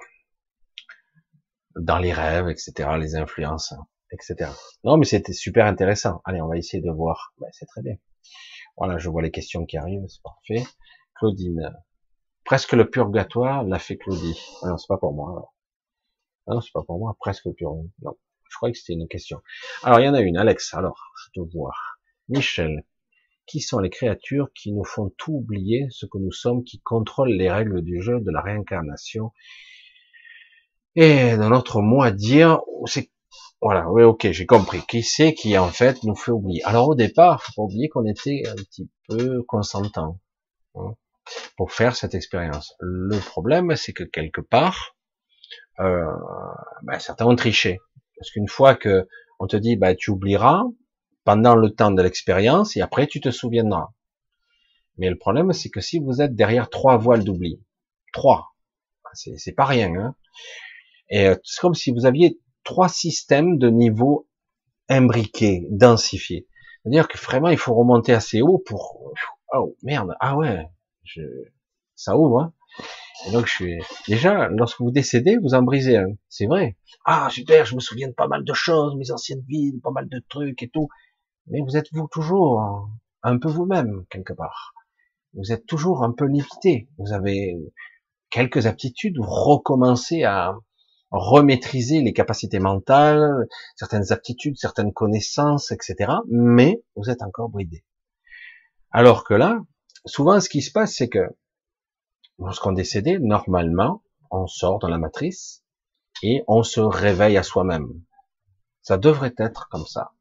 Dans 1.76 1.98
les 1.98 2.12
rêves, 2.12 2.48
etc., 2.48 2.90
les 2.98 3.16
influences, 3.16 3.74
etc. 4.10 4.50
Non, 4.84 4.96
mais 4.96 5.04
c'était 5.04 5.32
super 5.32 5.66
intéressant. 5.66 6.20
Allez, 6.24 6.40
on 6.40 6.48
va 6.48 6.56
essayer 6.56 6.82
de 6.82 6.90
voir. 6.90 7.32
Ben, 7.38 7.48
c'est 7.52 7.66
très 7.66 7.82
bien. 7.82 7.96
Voilà, 8.76 8.98
je 8.98 9.08
vois 9.08 9.22
les 9.22 9.30
questions 9.30 9.64
qui 9.64 9.76
arrivent, 9.76 10.04
c'est 10.08 10.22
parfait. 10.22 10.64
Claudine. 11.14 11.74
Presque 12.44 12.72
le 12.72 12.88
purgatoire 12.90 13.64
l'a 13.64 13.78
fait 13.78 13.96
Claudie. 13.96 14.38
Ah 14.62 14.68
non, 14.68 14.76
c'est 14.76 14.88
pas 14.88 14.98
pour 14.98 15.14
moi. 15.14 15.30
Alors. 15.30 15.54
Ah 16.46 16.54
non, 16.54 16.60
c'est 16.60 16.72
pas 16.72 16.82
pour 16.82 16.98
moi. 16.98 17.16
Presque 17.18 17.46
le 17.46 17.54
purgatoire. 17.54 17.86
Non. 18.02 18.16
Je 18.48 18.56
crois 18.56 18.70
que 18.70 18.78
c'était 18.78 18.94
une 18.94 19.08
question. 19.08 19.42
Alors, 19.82 20.00
il 20.00 20.06
y 20.06 20.08
en 20.08 20.14
a 20.14 20.20
une. 20.20 20.36
Alex, 20.36 20.74
alors, 20.74 21.12
je 21.24 21.40
te 21.40 21.46
vois. 21.52 21.74
Michel. 22.28 22.84
Qui 23.46 23.60
sont 23.60 23.78
les 23.78 23.90
créatures 23.90 24.48
qui 24.54 24.72
nous 24.72 24.84
font 24.84 25.12
tout 25.16 25.34
oublier 25.34 25.86
ce 25.90 26.04
que 26.06 26.18
nous 26.18 26.32
sommes, 26.32 26.64
qui 26.64 26.80
contrôlent 26.80 27.32
les 27.32 27.50
règles 27.50 27.82
du 27.82 28.02
jeu, 28.02 28.20
de 28.20 28.30
la 28.32 28.40
réincarnation? 28.40 29.32
Et 30.96 31.36
dans 31.36 31.50
notre 31.50 31.80
mot 31.80 32.02
à 32.02 32.10
dire, 32.10 32.60
c'est 32.86 33.10
voilà, 33.60 33.90
oui, 33.90 34.02
ok, 34.02 34.30
j'ai 34.32 34.46
compris. 34.46 34.82
Qui 34.86 35.02
c'est 35.02 35.34
qui 35.34 35.56
en 35.56 35.68
fait 35.68 36.02
nous 36.04 36.14
fait 36.14 36.30
oublier? 36.30 36.62
Alors 36.64 36.88
au 36.88 36.94
départ, 36.94 37.42
faut 37.42 37.52
pas 37.56 37.62
oublier 37.62 37.88
qu'on 37.88 38.06
était 38.06 38.42
un 38.46 38.54
petit 38.54 38.90
peu 39.08 39.42
consentant 39.44 40.20
hein, 40.74 40.94
pour 41.56 41.72
faire 41.72 41.96
cette 41.96 42.14
expérience. 42.14 42.74
Le 42.80 43.18
problème, 43.18 43.74
c'est 43.76 43.92
que 43.92 44.04
quelque 44.04 44.40
part, 44.40 44.96
euh, 45.80 46.06
ben, 46.82 46.98
certains 46.98 47.26
ont 47.26 47.36
triché. 47.36 47.78
Parce 48.18 48.30
qu'une 48.30 48.48
fois 48.48 48.74
que 48.74 49.08
on 49.38 49.46
te 49.46 49.56
dit, 49.56 49.76
bah, 49.76 49.94
tu 49.94 50.10
oublieras 50.10 50.64
pendant 51.24 51.54
le 51.54 51.70
temps 51.70 51.90
de 51.90 52.02
l'expérience 52.02 52.76
et 52.76 52.80
après 52.80 53.06
tu 53.06 53.20
te 53.20 53.30
souviendras. 53.30 53.92
Mais 54.98 55.10
le 55.10 55.18
problème, 55.18 55.52
c'est 55.52 55.68
que 55.68 55.80
si 55.80 55.98
vous 55.98 56.22
êtes 56.22 56.34
derrière 56.34 56.70
trois 56.70 56.96
voiles 56.96 57.24
d'oubli, 57.24 57.60
trois, 58.12 58.54
c'est 59.12 59.52
pas 59.52 59.64
rien. 59.64 59.94
Hein 59.94 60.14
et 61.08 61.28
euh, 61.28 61.36
c'est 61.44 61.60
comme 61.60 61.74
si 61.74 61.90
vous 61.92 62.06
aviez 62.06 62.40
trois 62.64 62.88
systèmes 62.88 63.58
de 63.58 63.68
niveau 63.68 64.28
imbriqués, 64.88 65.66
densifiés. 65.70 66.46
C'est-à-dire 66.82 67.08
que 67.08 67.18
vraiment, 67.18 67.48
il 67.48 67.58
faut 67.58 67.74
remonter 67.74 68.12
assez 68.12 68.42
haut 68.42 68.58
pour... 68.58 69.12
Oh, 69.52 69.76
merde, 69.82 70.14
ah 70.20 70.36
ouais, 70.36 70.66
ça 71.94 72.16
ouvre. 72.16 72.40
Hein 72.40 72.52
et 73.26 73.32
donc, 73.32 73.46
je 73.46 73.52
suis... 73.52 73.82
Déjà, 74.08 74.48
lorsque 74.48 74.80
vous 74.80 74.90
décédez, 74.90 75.36
vous 75.38 75.54
en 75.54 75.62
brisez 75.62 75.96
un. 75.96 76.08
C'est 76.28 76.46
vrai. 76.46 76.76
Ah, 77.04 77.28
super, 77.30 77.64
je 77.66 77.74
me 77.74 77.80
souviens 77.80 78.08
de 78.08 78.12
pas 78.12 78.28
mal 78.28 78.44
de 78.44 78.52
choses, 78.52 78.94
mes 78.96 79.10
anciennes 79.10 79.44
vies, 79.48 79.78
pas 79.82 79.90
mal 79.90 80.08
de 80.08 80.22
trucs 80.28 80.62
et 80.62 80.68
tout. 80.68 80.88
Mais 81.48 81.60
vous 81.60 81.76
êtes 81.76 81.86
vous 81.92 82.08
toujours 82.08 82.88
un 83.22 83.38
peu 83.38 83.48
vous-même, 83.48 84.04
quelque 84.10 84.32
part. 84.32 84.74
Vous 85.34 85.52
êtes 85.52 85.66
toujours 85.66 86.04
un 86.04 86.12
peu 86.12 86.26
limité. 86.26 86.88
Vous 86.98 87.12
avez 87.12 87.56
quelques 88.30 88.66
aptitudes, 88.66 89.16
vous 89.18 89.28
recommencez 89.28 90.24
à 90.24 90.54
remaîtriser 91.10 92.02
les 92.02 92.12
capacités 92.12 92.58
mentales, 92.58 93.46
certaines 93.76 94.12
aptitudes, 94.12 94.56
certaines 94.58 94.92
connaissances, 94.92 95.70
etc. 95.70 96.12
Mais 96.28 96.82
vous 96.96 97.10
êtes 97.10 97.22
encore 97.22 97.48
bridé. 97.48 97.84
Alors 98.90 99.24
que 99.24 99.34
là, 99.34 99.60
souvent, 100.04 100.40
ce 100.40 100.48
qui 100.48 100.62
se 100.62 100.72
passe, 100.72 100.94
c'est 100.94 101.08
que 101.08 101.26
lorsqu'on 102.38 102.72
décède, 102.72 103.20
normalement, 103.20 104.02
on 104.30 104.46
sort 104.46 104.78
de 104.78 104.88
la 104.88 104.98
matrice 104.98 105.64
et 106.22 106.42
on 106.48 106.62
se 106.62 106.80
réveille 106.80 107.36
à 107.36 107.42
soi-même. 107.42 107.88
Ça 108.82 108.98
devrait 108.98 109.34
être 109.38 109.68
comme 109.68 109.86
ça. 109.86 110.12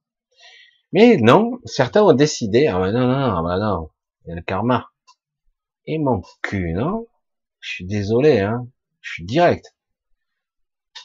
Mais 0.92 1.18
non, 1.18 1.60
certains 1.66 2.04
ont 2.04 2.14
décidé, 2.14 2.68
ah 2.68 2.80
ben 2.80 2.92
non, 2.92 3.08
non, 3.08 3.32
non, 3.32 3.44
ben 3.44 3.60
non, 3.60 3.90
il 4.24 4.30
y 4.30 4.32
a 4.32 4.36
le 4.36 4.42
karma. 4.42 4.90
Et 5.86 6.00
mon 6.00 6.22
cul, 6.42 6.74
non 6.74 7.06
Je 7.60 7.70
suis 7.74 7.86
désolé, 7.86 8.40
hein, 8.40 8.68
je 9.02 9.14
suis 9.14 9.26
direct. 9.26 9.76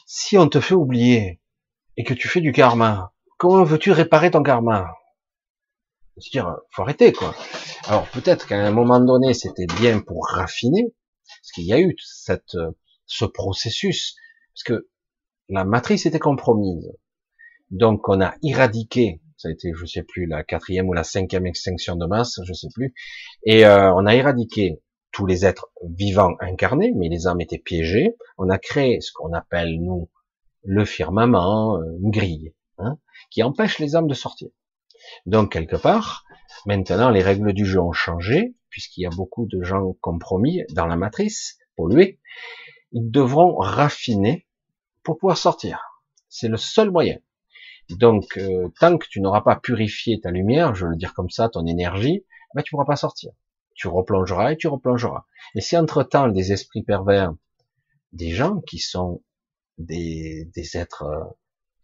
Si 0.05 0.37
on 0.37 0.47
te 0.47 0.59
fait 0.59 0.73
oublier 0.73 1.41
et 1.97 2.03
que 2.03 2.13
tu 2.13 2.27
fais 2.27 2.41
du 2.41 2.51
karma, 2.51 3.13
comment 3.37 3.63
veux-tu 3.63 3.91
réparer 3.91 4.31
ton 4.31 4.43
karma? 4.43 4.87
C'est-à-dire, 6.17 6.57
faut 6.71 6.83
arrêter, 6.83 7.13
quoi. 7.13 7.33
Alors 7.87 8.07
peut-être 8.09 8.47
qu'à 8.47 8.59
un 8.59 8.71
moment 8.71 8.99
donné, 8.99 9.33
c'était 9.33 9.65
bien 9.65 9.99
pour 9.99 10.25
raffiner, 10.27 10.93
parce 11.41 11.51
qu'il 11.53 11.65
y 11.65 11.73
a 11.73 11.79
eu 11.79 11.95
cette, 11.99 12.57
ce 13.05 13.25
processus, 13.25 14.15
parce 14.53 14.63
que 14.63 14.89
la 15.49 15.65
matrice 15.65 16.05
était 16.05 16.19
compromise. 16.19 16.91
Donc 17.69 18.07
on 18.09 18.21
a 18.21 18.35
éradiqué, 18.43 19.21
ça 19.37 19.47
a 19.47 19.51
été, 19.51 19.71
je 19.73 19.85
sais 19.85 20.03
plus, 20.03 20.25
la 20.25 20.43
quatrième 20.43 20.87
ou 20.87 20.93
la 20.93 21.03
cinquième 21.03 21.45
extinction 21.45 21.95
de 21.95 22.05
masse, 22.05 22.39
je 22.45 22.53
sais 22.53 22.67
plus, 22.73 22.93
et 23.45 23.65
euh, 23.65 23.93
on 23.93 24.05
a 24.05 24.15
éradiqué 24.15 24.81
tous 25.11 25.25
les 25.25 25.45
êtres 25.45 25.71
vivants 25.83 26.35
incarnés, 26.39 26.93
mais 26.95 27.09
les 27.09 27.27
âmes 27.27 27.41
étaient 27.41 27.59
piégées. 27.59 28.15
On 28.37 28.49
a 28.49 28.57
créé 28.57 29.01
ce 29.01 29.11
qu'on 29.11 29.33
appelle, 29.33 29.79
nous, 29.81 30.09
le 30.63 30.85
firmament, 30.85 31.77
euh, 31.77 31.97
une 32.01 32.11
grille, 32.11 32.53
hein, 32.77 32.97
qui 33.29 33.43
empêche 33.43 33.79
les 33.79 33.95
âmes 33.95 34.07
de 34.07 34.13
sortir. 34.13 34.49
Donc, 35.25 35.51
quelque 35.51 35.75
part, 35.75 36.23
maintenant, 36.65 37.09
les 37.09 37.21
règles 37.21 37.53
du 37.53 37.65
jeu 37.65 37.79
ont 37.79 37.91
changé, 37.91 38.55
puisqu'il 38.71 39.01
y 39.01 39.05
a 39.05 39.11
beaucoup 39.11 39.45
de 39.45 39.61
gens 39.61 39.93
compromis 40.01 40.63
dans 40.71 40.87
la 40.87 40.95
matrice, 40.95 41.59
pollués. 41.75 42.19
Ils 42.91 43.11
devront 43.11 43.55
raffiner 43.57 44.47
pour 45.03 45.19
pouvoir 45.19 45.37
sortir. 45.37 45.79
C'est 46.29 46.47
le 46.47 46.57
seul 46.57 46.89
moyen. 46.89 47.19
Donc, 47.91 48.37
euh, 48.37 48.69
tant 48.79 48.97
que 48.97 49.05
tu 49.07 49.21
n'auras 49.21 49.41
pas 49.41 49.57
purifié 49.57 50.19
ta 50.19 50.31
lumière, 50.31 50.73
je 50.73 50.85
veux 50.85 50.91
le 50.91 50.97
dire 50.97 51.13
comme 51.13 51.29
ça, 51.29 51.49
ton 51.49 51.67
énergie, 51.67 52.25
ben, 52.55 52.63
tu 52.63 52.71
pourras 52.71 52.85
pas 52.85 52.95
sortir 52.95 53.31
tu 53.81 53.87
replongeras 53.87 54.51
et 54.51 54.57
tu 54.57 54.67
replongeras. 54.67 55.25
Et 55.55 55.61
si 55.61 55.75
entre-temps 55.75 56.27
des 56.27 56.51
esprits 56.51 56.83
pervers, 56.83 57.33
des 58.13 58.29
gens 58.29 58.61
qui 58.61 58.77
sont 58.77 59.23
des, 59.79 60.49
des 60.53 60.77
êtres 60.77 61.03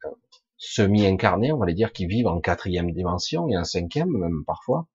euh, 0.05 0.09
semi-incarnés, 0.57 1.51
on 1.51 1.57
va 1.57 1.65
les 1.65 1.73
dire, 1.73 1.93
qui 1.93 2.05
vivent 2.05 2.27
en 2.27 2.39
quatrième 2.39 2.91
dimension 2.91 3.47
et 3.49 3.57
en 3.57 3.64
cinquième 3.64 4.11
même 4.11 4.43
parfois, 4.45 4.88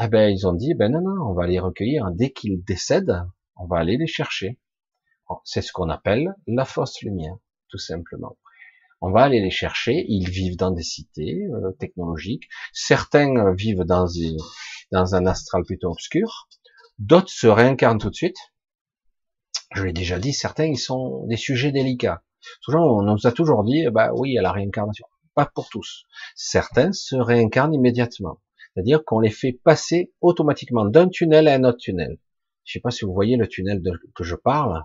eh 0.00 0.08
ben 0.08 0.30
ils 0.30 0.46
ont 0.46 0.52
dit, 0.52 0.74
ben 0.74 0.92
non, 0.92 1.00
non, 1.00 1.30
on 1.30 1.34
va 1.34 1.46
les 1.46 1.58
recueillir. 1.58 2.10
Dès 2.12 2.30
qu'ils 2.30 2.62
décèdent, 2.62 3.24
on 3.56 3.66
va 3.66 3.78
aller 3.78 3.96
les 3.96 4.06
chercher. 4.06 4.58
C'est 5.44 5.62
ce 5.62 5.72
qu'on 5.72 5.90
appelle 5.90 6.34
la 6.46 6.64
fausse 6.64 7.02
lumière, 7.02 7.36
tout 7.68 7.78
simplement. 7.78 8.38
On 9.00 9.10
va 9.10 9.22
aller 9.22 9.40
les 9.40 9.50
chercher. 9.50 10.04
Ils 10.08 10.28
vivent 10.28 10.56
dans 10.56 10.70
des 10.70 10.82
cités 10.82 11.46
euh, 11.52 11.72
technologiques. 11.78 12.48
Certains 12.72 13.36
euh, 13.36 13.54
vivent 13.54 13.84
dans, 13.84 14.08
un 14.92 15.26
astral 15.26 15.64
plutôt 15.64 15.90
obscur. 15.90 16.48
D'autres 16.98 17.30
se 17.30 17.46
réincarnent 17.46 17.98
tout 17.98 18.10
de 18.10 18.14
suite. 18.14 18.38
Je 19.74 19.84
l'ai 19.84 19.92
déjà 19.92 20.18
dit, 20.18 20.32
certains 20.32 20.64
ils 20.64 20.78
sont 20.78 21.26
des 21.26 21.36
sujets 21.36 21.72
délicats. 21.72 22.22
Toujours, 22.62 22.96
on 22.96 23.02
nous 23.02 23.26
a 23.26 23.32
toujours 23.32 23.62
dit, 23.64 23.86
bah 23.90 24.10
oui, 24.14 24.30
il 24.30 24.34
y 24.34 24.38
a 24.38 24.42
la 24.42 24.52
réincarnation. 24.52 25.06
Pas 25.34 25.46
pour 25.46 25.68
tous. 25.68 26.06
Certains 26.34 26.92
se 26.92 27.16
réincarnent 27.16 27.74
immédiatement. 27.74 28.40
C'est-à-dire 28.78 29.04
qu'on 29.04 29.18
les 29.18 29.30
fait 29.30 29.50
passer 29.50 30.12
automatiquement 30.20 30.84
d'un 30.84 31.08
tunnel 31.08 31.48
à 31.48 31.54
un 31.54 31.64
autre 31.64 31.78
tunnel. 31.78 32.16
Je 32.62 32.74
sais 32.74 32.80
pas 32.80 32.92
si 32.92 33.04
vous 33.04 33.12
voyez 33.12 33.36
le 33.36 33.48
tunnel 33.48 33.82
de, 33.82 33.90
que 34.14 34.22
je 34.22 34.36
parle, 34.36 34.84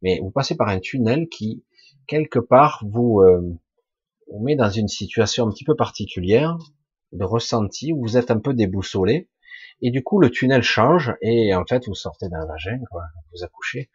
mais 0.00 0.18
vous 0.22 0.30
passez 0.30 0.56
par 0.56 0.68
un 0.68 0.80
tunnel 0.80 1.28
qui, 1.28 1.62
quelque 2.06 2.38
part, 2.38 2.82
vous, 2.88 3.20
euh, 3.20 3.42
met 4.40 4.56
dans 4.56 4.70
une 4.70 4.88
situation 4.88 5.46
un 5.46 5.50
petit 5.50 5.64
peu 5.64 5.76
particulière 5.76 6.56
de 7.12 7.22
ressenti 7.22 7.92
où 7.92 8.00
vous 8.00 8.16
êtes 8.16 8.30
un 8.30 8.38
peu 8.38 8.54
déboussolé 8.54 9.28
et 9.82 9.90
du 9.90 10.02
coup 10.02 10.20
le 10.20 10.30
tunnel 10.30 10.62
change 10.62 11.14
et 11.20 11.54
en 11.54 11.66
fait 11.66 11.86
vous 11.86 11.94
sortez 11.94 12.30
d'un 12.30 12.46
vagin, 12.46 12.80
quoi, 12.90 13.02
vous 13.34 13.44
accouchez, 13.44 13.90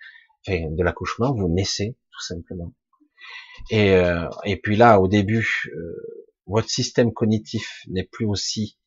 enfin 0.47 0.69
de 0.69 0.83
l'accouchement, 0.83 1.33
vous 1.33 1.49
naissez 1.49 1.97
tout 2.11 2.21
simplement. 2.21 2.71
Et, 3.71 3.95
euh, 3.95 4.29
puis 4.61 4.75
là, 4.75 4.99
au 4.99 5.07
début, 5.07 5.71
euh, 5.73 6.29
votre 6.45 6.69
système 6.69 7.13
cognitif 7.13 7.81
n'est 7.87 8.03
plus 8.03 8.27
aussi 8.27 8.78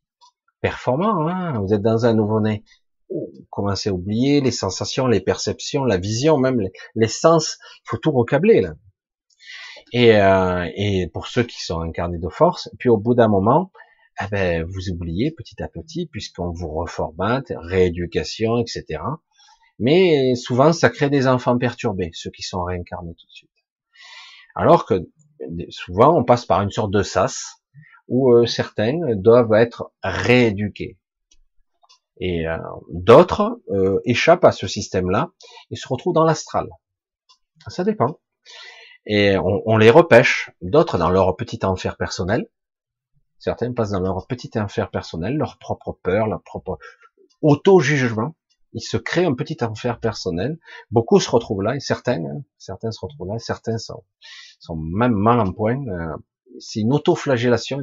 performant. 0.62 1.28
Hein 1.28 1.60
vous 1.60 1.74
êtes 1.74 1.82
dans 1.82 2.06
un 2.06 2.14
nouveau-né. 2.14 2.64
Vous 3.10 3.46
commencez 3.50 3.90
à 3.90 3.92
oublier 3.92 4.40
les 4.40 4.50
sensations, 4.50 5.06
les 5.06 5.20
perceptions, 5.20 5.84
la 5.84 5.98
vision, 5.98 6.38
même 6.38 6.58
les, 6.94 7.08
sens. 7.08 7.58
Il 7.84 7.90
faut 7.90 7.98
tout 7.98 8.12
recabler 8.12 8.62
là. 8.62 8.72
Et, 9.92 10.16
euh, 10.16 10.66
et 10.74 11.08
pour 11.12 11.26
ceux 11.26 11.42
qui 11.42 11.62
sont 11.62 11.80
incarnés 11.80 12.18
de 12.18 12.30
force, 12.30 12.70
puis 12.78 12.88
au 12.88 12.96
bout 12.96 13.14
d'un 13.14 13.28
moment, 13.28 13.70
eh 14.22 14.28
ben, 14.30 14.64
vous 14.64 14.88
oubliez 14.88 15.30
petit 15.30 15.62
à 15.62 15.68
petit, 15.68 16.06
puisqu'on 16.06 16.50
vous 16.50 16.70
reformate, 16.70 17.52
rééducation, 17.56 18.58
etc. 18.58 19.02
Mais 19.78 20.34
souvent, 20.34 20.72
ça 20.72 20.88
crée 20.88 21.10
des 21.10 21.26
enfants 21.26 21.58
perturbés, 21.58 22.10
ceux 22.14 22.30
qui 22.30 22.42
sont 22.42 22.62
réincarnés 22.62 23.14
tout 23.14 23.26
de 23.26 23.32
suite. 23.32 23.50
Alors 24.54 24.86
que 24.86 25.08
souvent, 25.70 26.16
on 26.16 26.24
passe 26.24 26.46
par 26.46 26.62
une 26.62 26.70
sorte 26.70 26.92
de 26.92 27.02
sas 27.02 27.61
où 28.08 28.32
euh, 28.32 28.46
certains 28.46 28.98
doivent 29.14 29.54
être 29.54 29.92
rééduqués. 30.02 30.98
Et 32.18 32.46
euh, 32.46 32.56
d'autres 32.90 33.60
euh, 33.70 34.00
échappent 34.04 34.44
à 34.44 34.52
ce 34.52 34.66
système-là 34.66 35.30
et 35.70 35.76
se 35.76 35.88
retrouvent 35.88 36.14
dans 36.14 36.24
l'astral. 36.24 36.68
Ça 37.68 37.84
dépend. 37.84 38.20
Et 39.06 39.36
on, 39.36 39.62
on 39.66 39.76
les 39.76 39.90
repêche. 39.90 40.50
D'autres 40.60 40.98
dans 40.98 41.10
leur 41.10 41.34
petit 41.36 41.64
enfer 41.64 41.96
personnel. 41.96 42.48
Certains 43.38 43.72
passent 43.72 43.90
dans 43.90 44.00
leur 44.00 44.26
petit 44.28 44.50
enfer 44.56 44.90
personnel, 44.90 45.36
leur 45.36 45.58
propre 45.58 45.98
peur, 46.02 46.28
leur 46.28 46.42
propre 46.42 46.78
auto-jugement 47.40 48.34
il 48.72 48.80
se 48.80 48.96
crée 48.96 49.24
un 49.24 49.34
petit 49.34 49.62
enfer 49.62 50.00
personnel. 50.00 50.58
Beaucoup 50.90 51.20
se 51.20 51.30
retrouvent 51.30 51.62
là, 51.62 51.76
et 51.76 51.80
certains, 51.80 52.24
hein, 52.24 52.42
certains 52.58 52.90
se 52.90 53.00
retrouvent 53.00 53.28
là, 53.28 53.38
certains 53.38 53.78
sont, 53.78 54.04
sont 54.58 54.76
même 54.76 55.14
mal 55.14 55.40
en 55.40 55.52
point. 55.52 55.78
Euh, 55.86 56.16
c'est 56.58 56.80
une 56.80 56.92
auto-flagellation. 56.92 57.80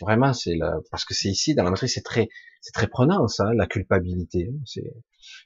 Vraiment, 0.00 0.32
c'est 0.32 0.58
parce 0.90 1.04
que 1.04 1.14
c'est 1.14 1.28
ici 1.28 1.54
dans 1.54 1.64
la 1.64 1.70
matrice, 1.70 1.94
c'est 1.94 2.02
très, 2.02 2.28
c'est 2.60 2.72
très 2.72 2.86
prenant 2.86 3.26
ça, 3.26 3.52
la 3.54 3.66
culpabilité. 3.66 4.48
Hein. 4.50 4.60
c'est, 4.64 4.94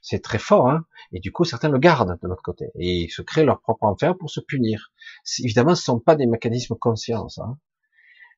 c'est 0.01 0.21
très 0.21 0.37
fort. 0.37 0.69
Hein 0.69 0.85
et 1.11 1.19
du 1.19 1.31
coup, 1.31 1.45
certains 1.45 1.69
le 1.69 1.79
gardent 1.79 2.17
de 2.21 2.27
notre 2.27 2.43
côté 2.43 2.65
et 2.75 3.03
ils 3.03 3.09
se 3.09 3.21
créent 3.21 3.45
leur 3.45 3.61
propre 3.61 3.85
enfer 3.85 4.15
pour 4.17 4.29
se 4.29 4.39
punir. 4.39 4.91
Évidemment, 5.39 5.75
ce 5.75 5.83
sont 5.83 5.99
pas 5.99 6.15
des 6.15 6.27
mécanismes 6.27 6.75
conscients. 6.75 7.27
Hein. 7.37 7.57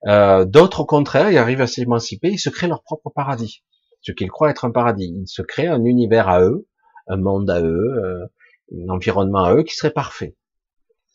Euh, 0.08 0.46
D'autres, 0.46 0.82
au 0.82 0.86
contraire, 0.86 1.30
ils 1.30 1.38
arrivent 1.38 1.62
à 1.62 1.68
s'émanciper, 1.68 2.30
ils 2.30 2.40
se 2.40 2.50
créent 2.50 2.68
leur 2.68 2.84
propre 2.84 3.10
paradis 3.10 3.64
ce 4.02 4.12
qu'ils 4.12 4.30
croient 4.30 4.50
être 4.50 4.66
un 4.66 4.72
paradis. 4.72 5.14
Ils 5.22 5.28
se 5.28 5.42
créent 5.42 5.68
un 5.68 5.84
univers 5.84 6.30
à 6.30 6.42
eux, 6.42 6.68
un 7.08 7.18
monde 7.18 7.50
à 7.50 7.62
eux, 7.62 7.94
euh, 7.98 8.26
un 8.74 8.90
environnement 8.90 9.44
à 9.44 9.54
eux 9.56 9.64
qui 9.64 9.76
serait 9.76 9.92
parfait. 9.92 10.36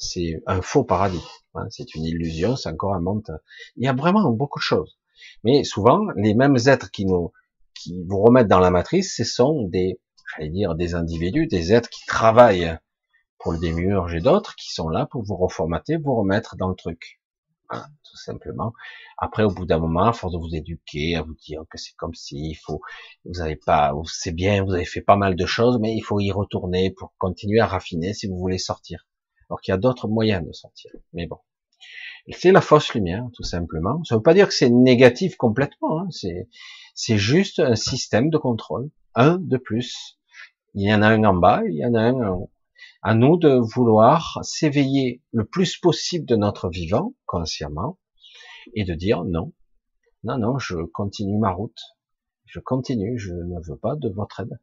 C'est 0.02 0.42
un 0.48 0.62
faux 0.62 0.82
paradis. 0.82 1.24
Hein. 1.54 1.66
c'est 1.70 1.94
une 1.94 2.04
illusion, 2.04 2.56
c'est 2.56 2.68
encore 2.68 2.94
un 2.94 3.00
monde. 3.00 3.38
Il 3.76 3.84
y 3.84 3.88
a 3.88 3.92
vraiment 3.92 4.28
beaucoup 4.32 4.58
de 4.58 4.64
choses. 4.64 4.98
Mais 5.44 5.62
souvent, 5.62 6.00
les 6.16 6.34
mêmes 6.34 6.58
êtres 6.66 6.90
qui 6.90 7.06
nous, 7.06 7.32
qui 7.72 8.02
vous 8.08 8.20
remettent 8.20 8.48
dans 8.48 8.58
la 8.58 8.72
matrice, 8.72 9.14
ce 9.16 9.22
sont 9.22 9.62
des, 9.68 10.00
j'allais 10.34 10.50
dire, 10.50 10.74
des 10.74 10.96
individus, 10.96 11.46
des 11.46 11.72
êtres 11.72 11.88
qui 11.88 12.04
travaillent 12.04 12.76
pour 13.38 13.52
le 13.52 13.60
démiurge 13.60 14.16
et 14.16 14.20
d'autres, 14.20 14.56
qui 14.56 14.72
sont 14.72 14.88
là 14.88 15.06
pour 15.06 15.22
vous 15.22 15.36
reformater, 15.36 15.98
vous 15.98 16.16
remettre 16.16 16.56
dans 16.56 16.68
le 16.68 16.74
truc. 16.74 17.20
tout 17.70 18.16
simplement. 18.16 18.72
Après, 19.18 19.44
au 19.44 19.50
bout 19.50 19.66
d'un 19.66 19.78
moment, 19.78 20.06
à 20.06 20.12
force 20.12 20.32
de 20.32 20.38
vous 20.38 20.56
éduquer, 20.56 21.14
à 21.14 21.22
vous 21.22 21.34
dire 21.46 21.62
que 21.70 21.78
c'est 21.78 21.94
comme 21.94 22.14
si, 22.14 22.50
il 22.50 22.56
faut, 22.56 22.80
vous 23.24 23.40
avez 23.40 23.56
pas, 23.56 23.92
c'est 24.06 24.34
bien, 24.34 24.64
vous 24.64 24.74
avez 24.74 24.84
fait 24.84 25.00
pas 25.00 25.16
mal 25.16 25.36
de 25.36 25.46
choses, 25.46 25.78
mais 25.80 25.94
il 25.94 26.02
faut 26.02 26.18
y 26.18 26.32
retourner 26.32 26.90
pour 26.90 27.14
continuer 27.18 27.60
à 27.60 27.66
raffiner 27.66 28.14
si 28.14 28.26
vous 28.26 28.36
voulez 28.36 28.58
sortir. 28.58 29.06
Alors 29.52 29.60
qu'il 29.60 29.72
y 29.72 29.74
a 29.74 29.78
d'autres 29.78 30.08
moyens 30.08 30.46
de 30.46 30.52
sortir. 30.52 30.90
Mais 31.12 31.26
bon. 31.26 31.36
C'est 32.30 32.52
la 32.52 32.62
fausse 32.62 32.94
lumière, 32.94 33.28
tout 33.34 33.42
simplement. 33.42 34.02
Ça 34.04 34.14
ne 34.14 34.18
veut 34.18 34.22
pas 34.22 34.32
dire 34.32 34.48
que 34.48 34.54
c'est 34.54 34.70
négatif 34.70 35.36
complètement. 35.36 36.00
Hein. 36.00 36.08
C'est, 36.10 36.48
c'est 36.94 37.18
juste 37.18 37.58
un 37.58 37.76
système 37.76 38.30
de 38.30 38.38
contrôle. 38.38 38.90
Un 39.14 39.36
de 39.36 39.58
plus. 39.58 40.18
Il 40.72 40.88
y 40.88 40.94
en 40.94 41.02
a 41.02 41.08
un 41.08 41.22
en 41.24 41.34
bas, 41.34 41.60
il 41.68 41.74
y 41.74 41.84
en 41.84 41.92
a 41.92 42.00
un 42.00 42.14
en 42.14 42.34
haut. 42.34 42.52
À 43.02 43.14
nous 43.14 43.36
de 43.36 43.50
vouloir 43.50 44.38
s'éveiller 44.42 45.22
le 45.32 45.44
plus 45.44 45.76
possible 45.76 46.24
de 46.24 46.36
notre 46.36 46.70
vivant, 46.70 47.12
consciemment, 47.26 47.98
et 48.72 48.84
de 48.84 48.94
dire 48.94 49.22
non, 49.24 49.52
non, 50.24 50.38
non, 50.38 50.58
je 50.58 50.78
continue 50.78 51.36
ma 51.36 51.50
route, 51.50 51.78
je 52.46 52.58
continue, 52.58 53.18
je 53.18 53.34
ne 53.34 53.60
veux 53.68 53.76
pas 53.76 53.96
de 53.96 54.08
votre 54.08 54.40
aide. 54.40 54.58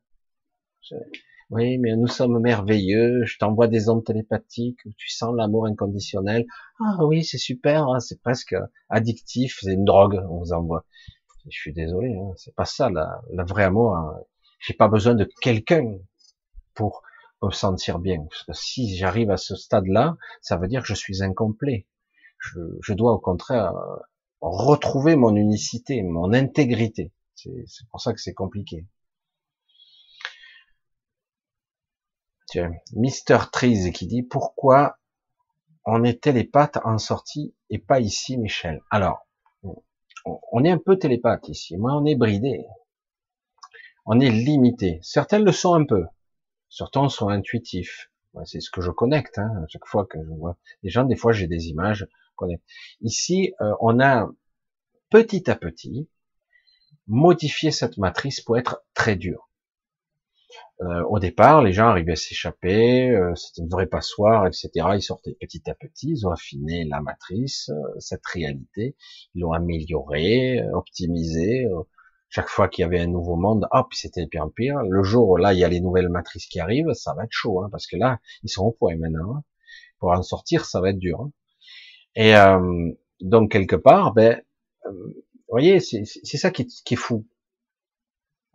Oui, 1.49 1.77
mais 1.80 1.95
nous 1.95 2.07
sommes 2.07 2.39
merveilleux, 2.39 3.23
je 3.26 3.38
t'envoie 3.38 3.67
des 3.67 3.89
ondes 3.89 4.03
télépathiques 4.03 4.80
où 4.85 4.91
tu 4.97 5.09
sens 5.09 5.34
l'amour 5.35 5.65
inconditionnel. 5.65 6.45
Ah 6.80 6.97
oui, 7.05 7.23
c'est 7.23 7.38
super, 7.38 7.88
hein, 7.88 7.99
c'est 7.99 8.21
presque 8.21 8.55
addictif, 8.89 9.59
c'est 9.61 9.73
une 9.73 9.85
drogue, 9.85 10.21
on 10.30 10.39
vous 10.39 10.53
envoie. 10.53 10.85
Je 11.49 11.57
suis 11.57 11.73
désolé, 11.73 12.15
hein, 12.15 12.34
c'est 12.38 12.53
pas 12.55 12.65
ça 12.65 12.89
la, 12.89 13.21
la 13.34 13.43
vraie 13.43 13.63
amour. 13.63 13.95
Hein. 13.95 14.19
J'ai 14.59 14.73
pas 14.73 14.88
besoin 14.88 15.15
de 15.15 15.27
quelqu'un 15.41 15.97
pour 16.76 17.01
me 17.41 17.51
sentir 17.51 17.99
bien. 17.99 18.26
Parce 18.30 18.43
que 18.43 18.53
si 18.53 18.95
j'arrive 18.95 19.31
à 19.31 19.38
ce 19.38 19.55
stade-là, 19.55 20.17
ça 20.41 20.57
veut 20.57 20.67
dire 20.67 20.81
que 20.81 20.88
je 20.88 20.93
suis 20.93 21.23
incomplet 21.23 21.88
je, 22.39 22.59
je 22.81 22.93
dois 22.93 23.13
au 23.13 23.19
contraire 23.19 23.73
retrouver 24.41 25.15
mon 25.15 25.35
unicité, 25.35 26.01
mon 26.03 26.34
intégrité. 26.34 27.11
C'est 27.35 27.88
pour 27.89 28.01
ça 28.01 28.13
que 28.13 28.21
c'est 28.21 28.34
compliqué. 28.34 28.85
Mister 32.93 33.38
Trees 33.51 33.91
qui 33.91 34.07
dit 34.07 34.23
pourquoi 34.23 34.97
on 35.85 36.03
est 36.03 36.21
télépathe 36.21 36.77
en 36.84 36.97
sortie 36.97 37.55
et 37.69 37.80
pas 37.80 37.99
ici, 37.99 38.38
Michel? 38.38 38.81
Alors, 38.89 39.27
on 40.51 40.63
est 40.63 40.71
un 40.71 40.77
peu 40.77 40.97
télépathe 40.97 41.47
ici. 41.49 41.77
Moi, 41.77 41.93
on 41.93 42.05
est 42.05 42.15
bridé. 42.15 42.65
On 44.05 44.19
est 44.19 44.30
limité. 44.30 44.99
Certains 45.01 45.39
le 45.39 45.51
sont 45.51 45.73
un 45.73 45.85
peu. 45.85 46.05
Certains 46.69 47.09
sont 47.09 47.30
intuitifs. 47.30 48.11
C'est 48.45 48.59
ce 48.59 48.69
que 48.69 48.81
je 48.81 48.91
connecte. 48.91 49.39
Hein, 49.39 49.51
à 49.63 49.67
chaque 49.67 49.85
fois 49.85 50.05
que 50.05 50.23
je 50.23 50.30
vois 50.30 50.57
des 50.84 50.89
gens, 50.89 51.03
des 51.03 51.15
fois 51.15 51.31
j'ai 51.31 51.47
des 51.47 51.67
images. 51.67 52.07
Ici, 53.01 53.53
euh, 53.59 53.73
on 53.81 53.99
a 53.99 54.30
petit 55.09 55.49
à 55.49 55.55
petit 55.55 56.07
modifié 57.07 57.71
cette 57.71 57.97
matrice 57.97 58.39
pour 58.39 58.57
être 58.57 58.84
très 58.93 59.15
dur. 59.15 59.48
Euh, 60.81 61.03
au 61.09 61.19
départ, 61.19 61.61
les 61.61 61.73
gens 61.73 61.88
arrivaient 61.88 62.13
à 62.13 62.15
s'échapper, 62.15 63.09
euh, 63.09 63.35
c'était 63.35 63.61
une 63.61 63.69
vraie 63.69 63.88
passoire, 63.88 64.47
etc. 64.47 64.69
Ils 64.95 65.01
sortaient 65.01 65.35
petit 65.39 65.69
à 65.69 65.76
petit, 65.76 66.09
ils 66.11 66.27
ont 66.27 66.31
affiné 66.31 66.85
la 66.85 67.01
matrice, 67.01 67.71
cette 67.99 68.26
réalité, 68.26 68.95
ils 69.35 69.41
l'ont 69.41 69.53
améliorée, 69.53 70.61
optimisée. 70.73 71.65
chaque 72.30 72.47
fois 72.47 72.67
qu'il 72.69 72.84
y 72.84 72.85
avait 72.85 72.99
un 72.99 73.07
nouveau 73.07 73.35
monde, 73.35 73.67
hop, 73.71 73.93
c'était 73.93 74.27
pire 74.27 74.45
en 74.45 74.49
pire. 74.49 74.77
Le 74.88 75.03
jour 75.03 75.30
où 75.30 75.38
là, 75.38 75.53
il 75.53 75.59
y 75.59 75.63
a 75.63 75.69
les 75.69 75.81
nouvelles 75.81 76.09
matrices 76.09 76.47
qui 76.47 76.59
arrivent, 76.59 76.93
ça 76.93 77.13
va 77.13 77.23
être 77.26 77.31
chaud, 77.31 77.61
hein, 77.63 77.69
parce 77.71 77.88
que 77.88 77.97
là, 77.97 78.19
ils 78.43 78.49
sont 78.49 78.63
au 78.65 78.71
point 78.71 78.95
maintenant. 78.97 79.35
Hein. 79.35 79.43
Pour 79.99 80.11
en 80.11 80.23
sortir, 80.23 80.65
ça 80.65 80.80
va 80.81 80.91
être 80.91 80.99
dur. 80.99 81.21
Hein. 81.21 81.31
Et 82.15 82.35
euh, 82.35 82.91
donc 83.21 83.51
quelque 83.51 83.76
part, 83.76 84.13
ben, 84.13 84.41
euh, 84.85 84.91
vous 84.91 85.53
voyez, 85.53 85.80
c'est 85.80 86.05
ça 86.05 86.51
qui 86.51 86.67
qui 86.67 86.93
est, 86.93 86.97
fou. 86.97 87.26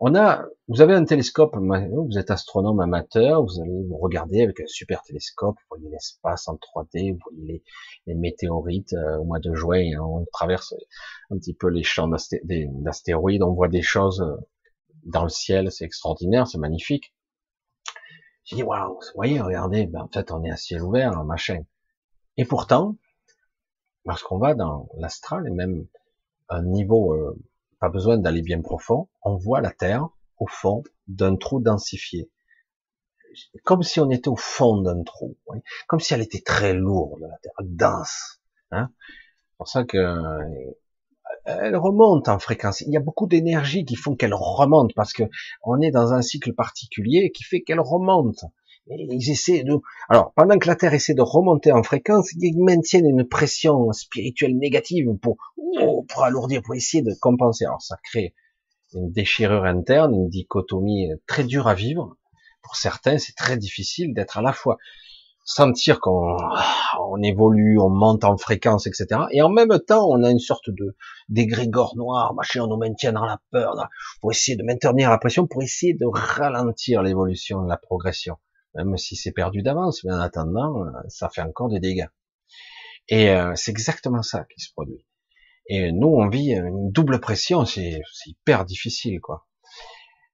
On 0.06 0.14
a, 0.14 0.44
vous 0.68 0.82
avez 0.82 0.92
un 0.92 1.06
télescope, 1.06 1.56
vous 1.56 2.18
êtes 2.18 2.30
astronome 2.30 2.78
amateur, 2.78 3.42
vous 3.42 3.58
allez 3.58 3.84
vous 3.88 3.96
regarder 3.96 4.42
avec 4.42 4.60
un 4.60 4.66
super 4.66 5.00
télescope, 5.00 5.56
vous 5.56 5.78
voyez 5.78 5.88
l'espace 5.88 6.46
en 6.46 6.56
3D, 6.56 7.14
vous 7.14 7.20
voyez 7.30 7.62
les, 8.06 8.14
météorites 8.14 8.92
euh, 8.92 9.16
au 9.16 9.24
mois 9.24 9.38
de 9.38 9.54
juin, 9.54 9.80
hein, 9.96 10.02
on 10.02 10.26
traverse 10.30 10.74
un 11.30 11.38
petit 11.38 11.54
peu 11.54 11.68
les 11.68 11.82
champs 11.82 12.06
d'astéroïdes, 12.06 13.42
on 13.42 13.54
voit 13.54 13.68
des 13.68 13.80
choses 13.80 14.22
dans 15.04 15.22
le 15.22 15.30
ciel, 15.30 15.72
c'est 15.72 15.86
extraordinaire, 15.86 16.48
c'est 16.48 16.58
magnifique. 16.58 17.14
J'ai 18.44 18.56
dit 18.56 18.62
waouh, 18.62 18.92
vous 18.92 19.00
voyez, 19.14 19.40
regardez, 19.40 19.86
ben, 19.86 20.02
en 20.02 20.08
fait 20.08 20.30
on 20.32 20.44
est 20.44 20.50
à 20.50 20.58
ciel 20.58 20.82
ouvert, 20.82 21.24
machin. 21.24 21.62
Et 22.36 22.44
pourtant, 22.44 22.98
lorsqu'on 24.04 24.36
va 24.36 24.54
dans 24.54 24.86
l'astral 24.98 25.48
et 25.48 25.50
même 25.50 25.86
un 26.50 26.62
niveau, 26.62 27.14
euh, 27.14 27.34
pas 27.84 27.90
besoin 27.90 28.16
d'aller 28.16 28.40
bien 28.40 28.62
profond, 28.62 29.08
on 29.22 29.36
voit 29.36 29.60
la 29.60 29.70
Terre 29.70 30.08
au 30.38 30.46
fond 30.46 30.82
d'un 31.06 31.36
trou 31.36 31.60
densifié. 31.60 32.30
Comme 33.62 33.82
si 33.82 34.00
on 34.00 34.08
était 34.10 34.28
au 34.28 34.36
fond 34.36 34.80
d'un 34.80 35.02
trou, 35.02 35.36
comme 35.86 36.00
si 36.00 36.14
elle 36.14 36.22
était 36.22 36.40
très 36.40 36.72
lourde, 36.72 37.20
la 37.20 37.36
Terre, 37.42 37.52
dense. 37.60 38.40
Hein 38.70 38.88
c'est 39.50 39.56
pour 39.58 39.68
ça 39.68 39.84
que 39.84 39.98
elle 41.44 41.76
remonte 41.76 42.28
en 42.28 42.38
fréquence. 42.38 42.80
Il 42.80 42.90
y 42.90 42.96
a 42.96 43.00
beaucoup 43.00 43.26
d'énergie 43.26 43.84
qui 43.84 43.96
font 43.96 44.16
qu'elle 44.16 44.32
remonte 44.32 44.94
parce 44.94 45.12
que 45.12 45.24
on 45.62 45.78
est 45.82 45.90
dans 45.90 46.14
un 46.14 46.22
cycle 46.22 46.54
particulier 46.54 47.32
qui 47.32 47.44
fait 47.44 47.60
qu'elle 47.60 47.80
remonte. 47.80 48.46
Ils 48.86 49.30
essaient 49.30 49.64
de, 49.64 49.74
alors, 50.08 50.32
pendant 50.34 50.58
que 50.58 50.66
la 50.66 50.76
Terre 50.76 50.92
essaie 50.92 51.14
de 51.14 51.22
remonter 51.22 51.72
en 51.72 51.82
fréquence, 51.82 52.30
ils 52.38 52.62
maintiennent 52.62 53.08
une 53.08 53.26
pression 53.26 53.90
spirituelle 53.92 54.56
négative 54.58 55.06
pour, 55.22 55.36
oh, 55.56 56.04
pour 56.08 56.24
alourdir, 56.24 56.62
pour 56.62 56.74
essayer 56.74 57.02
de 57.02 57.14
compenser. 57.20 57.64
Alors, 57.64 57.82
ça 57.82 57.96
crée 58.04 58.34
une 58.92 59.10
déchirure 59.10 59.64
interne, 59.64 60.14
une 60.14 60.28
dichotomie 60.28 61.08
très 61.26 61.44
dure 61.44 61.66
à 61.66 61.74
vivre. 61.74 62.16
Pour 62.62 62.76
certains, 62.76 63.18
c'est 63.18 63.34
très 63.34 63.56
difficile 63.56 64.14
d'être 64.14 64.38
à 64.38 64.42
la 64.42 64.52
fois 64.52 64.76
sentir 65.44 66.00
qu'on 66.00 66.36
on 66.98 67.22
évolue, 67.22 67.78
on 67.78 67.90
monte 67.90 68.24
en 68.24 68.36
fréquence, 68.36 68.86
etc. 68.86 69.22
Et 69.30 69.42
en 69.42 69.50
même 69.50 69.78
temps, 69.86 70.08
on 70.08 70.22
a 70.22 70.30
une 70.30 70.38
sorte 70.38 70.70
de 70.70 70.96
d'égrégore 71.28 71.96
noir, 71.96 72.34
machin, 72.34 72.62
on 72.62 72.68
nous 72.68 72.78
maintient 72.78 73.12
dans 73.12 73.24
la 73.24 73.40
peur, 73.50 73.74
pour 74.20 74.30
essayer 74.30 74.56
de 74.56 74.62
maintenir 74.62 75.10
la 75.10 75.18
pression, 75.18 75.46
pour 75.46 75.62
essayer 75.62 75.94
de 75.94 76.06
ralentir 76.06 77.02
l'évolution, 77.02 77.60
la 77.62 77.76
progression, 77.76 78.36
même 78.74 78.96
si 78.96 79.16
c'est 79.16 79.32
perdu 79.32 79.62
d'avance. 79.62 80.04
Mais 80.04 80.12
en 80.12 80.20
attendant, 80.20 80.84
ça 81.08 81.28
fait 81.28 81.42
encore 81.42 81.68
des 81.68 81.80
dégâts. 81.80 82.08
Et 83.08 83.30
euh, 83.30 83.52
c'est 83.54 83.70
exactement 83.70 84.22
ça 84.22 84.44
qui 84.44 84.60
se 84.60 84.72
produit. 84.72 85.04
Et 85.66 85.92
nous, 85.92 86.08
on 86.08 86.28
vit 86.28 86.52
une 86.52 86.90
double 86.90 87.20
pression, 87.20 87.64
c'est 87.64 88.02
hyper 88.26 88.64
difficile, 88.64 89.20
quoi. 89.20 89.46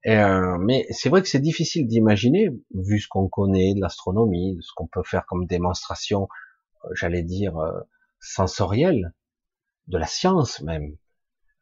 Euh, 0.07 0.57
mais 0.59 0.87
c'est 0.91 1.11
vrai 1.11 1.21
que 1.21 1.29
c'est 1.29 1.41
difficile 1.41 1.87
d'imaginer, 1.87 2.49
vu 2.75 3.01
ce 3.01 3.09
qu'on 3.09 3.29
connaît 3.29 3.75
de 3.75 3.81
l'astronomie, 3.81 4.59
ce 4.63 4.73
qu'on 4.75 4.87
peut 4.87 5.03
faire 5.05 5.27
comme 5.27 5.47
démonstration, 5.47 6.29
euh, 6.85 6.89
j'allais 6.95 7.23
dire, 7.23 7.57
euh, 7.59 7.81
sensorielle, 8.19 9.13
de 9.89 9.99
la 9.99 10.07
science 10.07 10.63
même, 10.63 10.97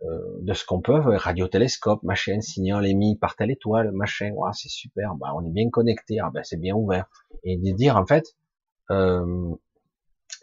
de 0.02 0.54
ce 0.54 0.64
qu'on 0.64 0.80
peut, 0.80 0.94
radiotélescope, 0.94 2.02
machin, 2.02 2.40
signal 2.40 2.86
émis 2.86 3.16
par 3.16 3.34
telle 3.34 3.50
étoile, 3.50 3.90
machin, 3.92 4.30
ouais, 4.30 4.50
c'est 4.52 4.68
super, 4.68 5.14
bah, 5.16 5.32
on 5.34 5.44
est 5.44 5.50
bien 5.50 5.70
connecté, 5.70 6.20
ah, 6.20 6.30
ben, 6.32 6.44
c'est 6.44 6.56
bien 6.56 6.74
ouvert. 6.74 7.06
Et 7.42 7.56
de 7.56 7.72
dire, 7.72 7.96
en 7.96 8.06
fait, 8.06 8.36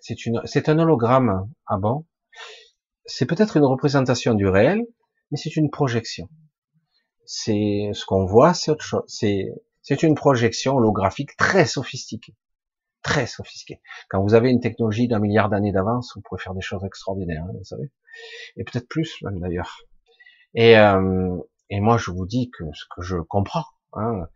c'est 0.01 0.25
une, 0.25 0.41
c'est 0.43 0.67
un 0.67 0.77
hologramme, 0.79 1.49
ah 1.67 1.77
bon, 1.77 2.05
c'est 3.05 3.25
peut-être 3.25 3.55
une 3.55 3.65
représentation 3.65 4.33
du 4.33 4.47
réel, 4.47 4.81
mais 5.31 5.37
c'est 5.37 5.55
une 5.55 5.69
projection 5.69 6.27
c'est 7.25 7.89
ce 7.93 8.05
qu'on 8.05 8.25
voit, 8.25 8.53
c'est 8.53 8.71
autre 8.71 8.85
chose. 8.85 9.03
C'est 9.07 9.51
c'est 9.81 10.03
une 10.03 10.15
projection 10.15 10.75
holographique 10.77 11.35
très 11.37 11.65
sophistiquée, 11.65 12.35
très 13.03 13.27
sophistiquée. 13.27 13.81
Quand 14.09 14.21
vous 14.23 14.33
avez 14.33 14.49
une 14.49 14.59
technologie 14.59 15.07
d'un 15.07 15.19
milliard 15.19 15.49
d'années 15.49 15.71
d'avance, 15.71 16.13
vous 16.15 16.21
pouvez 16.21 16.41
faire 16.41 16.55
des 16.55 16.61
choses 16.61 16.83
extraordinaires, 16.83 17.43
hein, 17.47 17.53
vous 17.55 17.63
savez, 17.63 17.91
et 18.57 18.63
peut-être 18.63 18.87
plus 18.87 19.21
même 19.21 19.39
d'ailleurs. 19.39 19.79
Et 20.53 20.77
euh, 20.77 21.37
et 21.69 21.79
moi 21.79 21.97
je 21.97 22.11
vous 22.11 22.25
dis 22.25 22.49
que 22.51 22.63
ce 22.73 22.85
que 22.95 23.01
je 23.01 23.17
comprends. 23.17 23.65
Hein, 23.93 24.27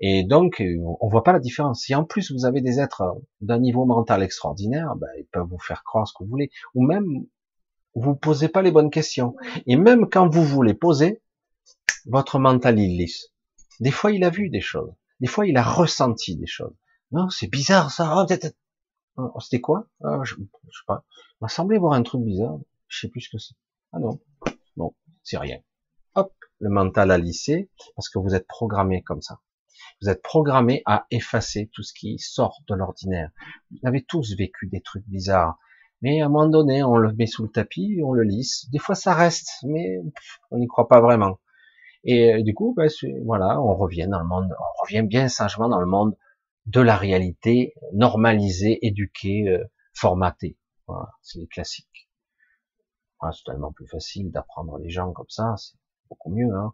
et 0.00 0.24
donc, 0.24 0.62
on 1.00 1.08
voit 1.08 1.22
pas 1.22 1.32
la 1.32 1.40
différence. 1.40 1.82
Si 1.82 1.94
en 1.94 2.04
plus 2.04 2.32
vous 2.32 2.46
avez 2.46 2.62
des 2.62 2.80
êtres 2.80 3.02
d'un 3.42 3.58
niveau 3.58 3.84
mental 3.84 4.22
extraordinaire, 4.22 4.96
ben, 4.96 5.08
ils 5.18 5.26
peuvent 5.26 5.46
vous 5.46 5.58
faire 5.58 5.84
croire 5.84 6.08
ce 6.08 6.14
que 6.14 6.24
vous 6.24 6.30
voulez, 6.30 6.50
ou 6.74 6.82
même 6.86 7.26
vous 7.94 8.14
posez 8.14 8.48
pas 8.48 8.62
les 8.62 8.70
bonnes 8.70 8.90
questions. 8.90 9.36
Et 9.66 9.76
même 9.76 10.08
quand 10.08 10.26
vous 10.28 10.44
vous 10.44 10.62
les 10.62 10.72
posez, 10.74 11.22
votre 12.06 12.38
mental 12.38 12.78
il 12.78 12.96
lisse. 12.96 13.28
Des 13.80 13.90
fois, 13.90 14.12
il 14.12 14.24
a 14.24 14.30
vu 14.30 14.48
des 14.48 14.62
choses. 14.62 14.92
Des 15.20 15.26
fois, 15.26 15.46
il 15.46 15.56
a 15.58 15.62
ressenti 15.62 16.36
des 16.36 16.46
choses. 16.46 16.74
Non, 17.12 17.28
c'est 17.28 17.48
bizarre 17.48 17.90
ça. 17.90 18.10
Ah, 18.10 18.26
oh, 19.16 19.40
c'était 19.40 19.60
quoi? 19.60 19.86
Ah, 20.02 20.20
je, 20.22 20.34
je 20.36 20.78
sais 20.78 20.84
pas. 20.86 21.04
m'a 21.42 21.48
semblé 21.48 21.76
voir 21.76 21.92
un 21.92 22.02
truc 22.02 22.22
bizarre. 22.22 22.58
Je 22.90 23.00
sais 23.00 23.08
plus 23.08 23.22
ce 23.22 23.30
que 23.30 23.38
c'est. 23.38 23.54
Ah 23.92 23.98
non, 24.00 24.20
bon, 24.76 24.94
c'est 25.22 25.38
rien. 25.38 25.58
Hop, 26.14 26.34
le 26.58 26.68
mental 26.68 27.10
a 27.10 27.18
lissé 27.18 27.70
parce 27.96 28.08
que 28.08 28.18
vous 28.18 28.34
êtes 28.34 28.46
programmé 28.46 29.02
comme 29.02 29.22
ça. 29.22 29.40
Vous 30.02 30.08
êtes 30.08 30.22
programmé 30.22 30.82
à 30.86 31.06
effacer 31.10 31.70
tout 31.72 31.82
ce 31.82 31.94
qui 31.94 32.18
sort 32.18 32.62
de 32.68 32.74
l'ordinaire. 32.74 33.30
Vous 33.70 33.78
avez 33.84 34.02
tous 34.02 34.36
vécu 34.36 34.66
des 34.66 34.80
trucs 34.80 35.06
bizarres. 35.06 35.58
Mais 36.02 36.20
à 36.20 36.26
un 36.26 36.28
moment 36.28 36.48
donné, 36.48 36.82
on 36.82 36.96
le 36.96 37.12
met 37.12 37.26
sous 37.26 37.44
le 37.44 37.50
tapis, 37.50 38.00
on 38.04 38.12
le 38.12 38.24
lisse. 38.24 38.68
Des 38.70 38.78
fois, 38.78 38.94
ça 38.94 39.14
reste, 39.14 39.50
mais 39.64 39.98
on 40.50 40.58
n'y 40.58 40.66
croit 40.66 40.88
pas 40.88 41.00
vraiment. 41.00 41.38
Et 42.04 42.34
euh, 42.34 42.42
du 42.42 42.54
coup, 42.54 42.74
ben, 42.76 42.88
voilà, 43.24 43.60
on 43.60 43.74
revient 43.74 44.08
dans 44.10 44.20
le 44.20 44.26
monde, 44.26 44.48
on 44.50 44.82
revient 44.84 45.02
bien 45.02 45.28
sagement 45.28 45.68
dans 45.68 45.80
le 45.80 45.86
monde 45.86 46.16
de 46.66 46.80
la 46.80 46.96
réalité, 46.96 47.74
normalisée, 47.92 48.78
éduquée, 48.82 49.48
euh, 49.48 49.64
formatée. 49.94 50.56
Voilà, 50.86 51.10
c'est 51.22 51.38
les 51.38 51.46
classiques. 51.46 52.09
Voilà, 53.20 53.34
c'est 53.36 53.44
tellement 53.44 53.72
plus 53.72 53.86
facile 53.86 54.30
d'apprendre 54.30 54.78
les 54.78 54.90
gens 54.90 55.12
comme 55.12 55.28
ça, 55.28 55.54
c'est 55.56 55.76
beaucoup 56.08 56.30
mieux. 56.30 56.52
Hein. 56.54 56.72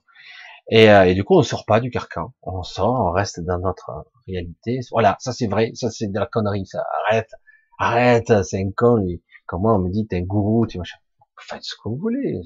Et, 0.70 0.90
euh, 0.90 1.04
et, 1.04 1.14
du 1.14 1.24
coup, 1.24 1.36
on 1.36 1.42
sort 1.42 1.64
pas 1.64 1.80
du 1.80 1.90
carcan. 1.90 2.32
On 2.42 2.62
sort, 2.62 3.00
on 3.08 3.10
reste 3.12 3.40
dans 3.40 3.58
notre 3.58 4.06
réalité. 4.26 4.80
Voilà, 4.90 5.16
ça 5.20 5.32
c'est 5.32 5.46
vrai, 5.46 5.70
ça 5.74 5.90
c'est 5.90 6.08
de 6.08 6.18
la 6.18 6.26
connerie. 6.26 6.66
Ça 6.66 6.84
arrête, 7.04 7.30
arrête, 7.78 8.42
c'est 8.44 8.60
un 8.60 8.70
con 8.76 8.96
lui. 8.96 9.22
Comment 9.46 9.76
on 9.76 9.78
me 9.78 9.90
dit 9.90 10.06
t'es 10.06 10.18
un 10.18 10.22
gourou, 10.22 10.66
tu 10.66 10.78
machin. 10.78 10.98
Faites 11.38 11.62
ce 11.62 11.74
que 11.76 11.88
vous 11.88 11.96
voulez. 11.96 12.40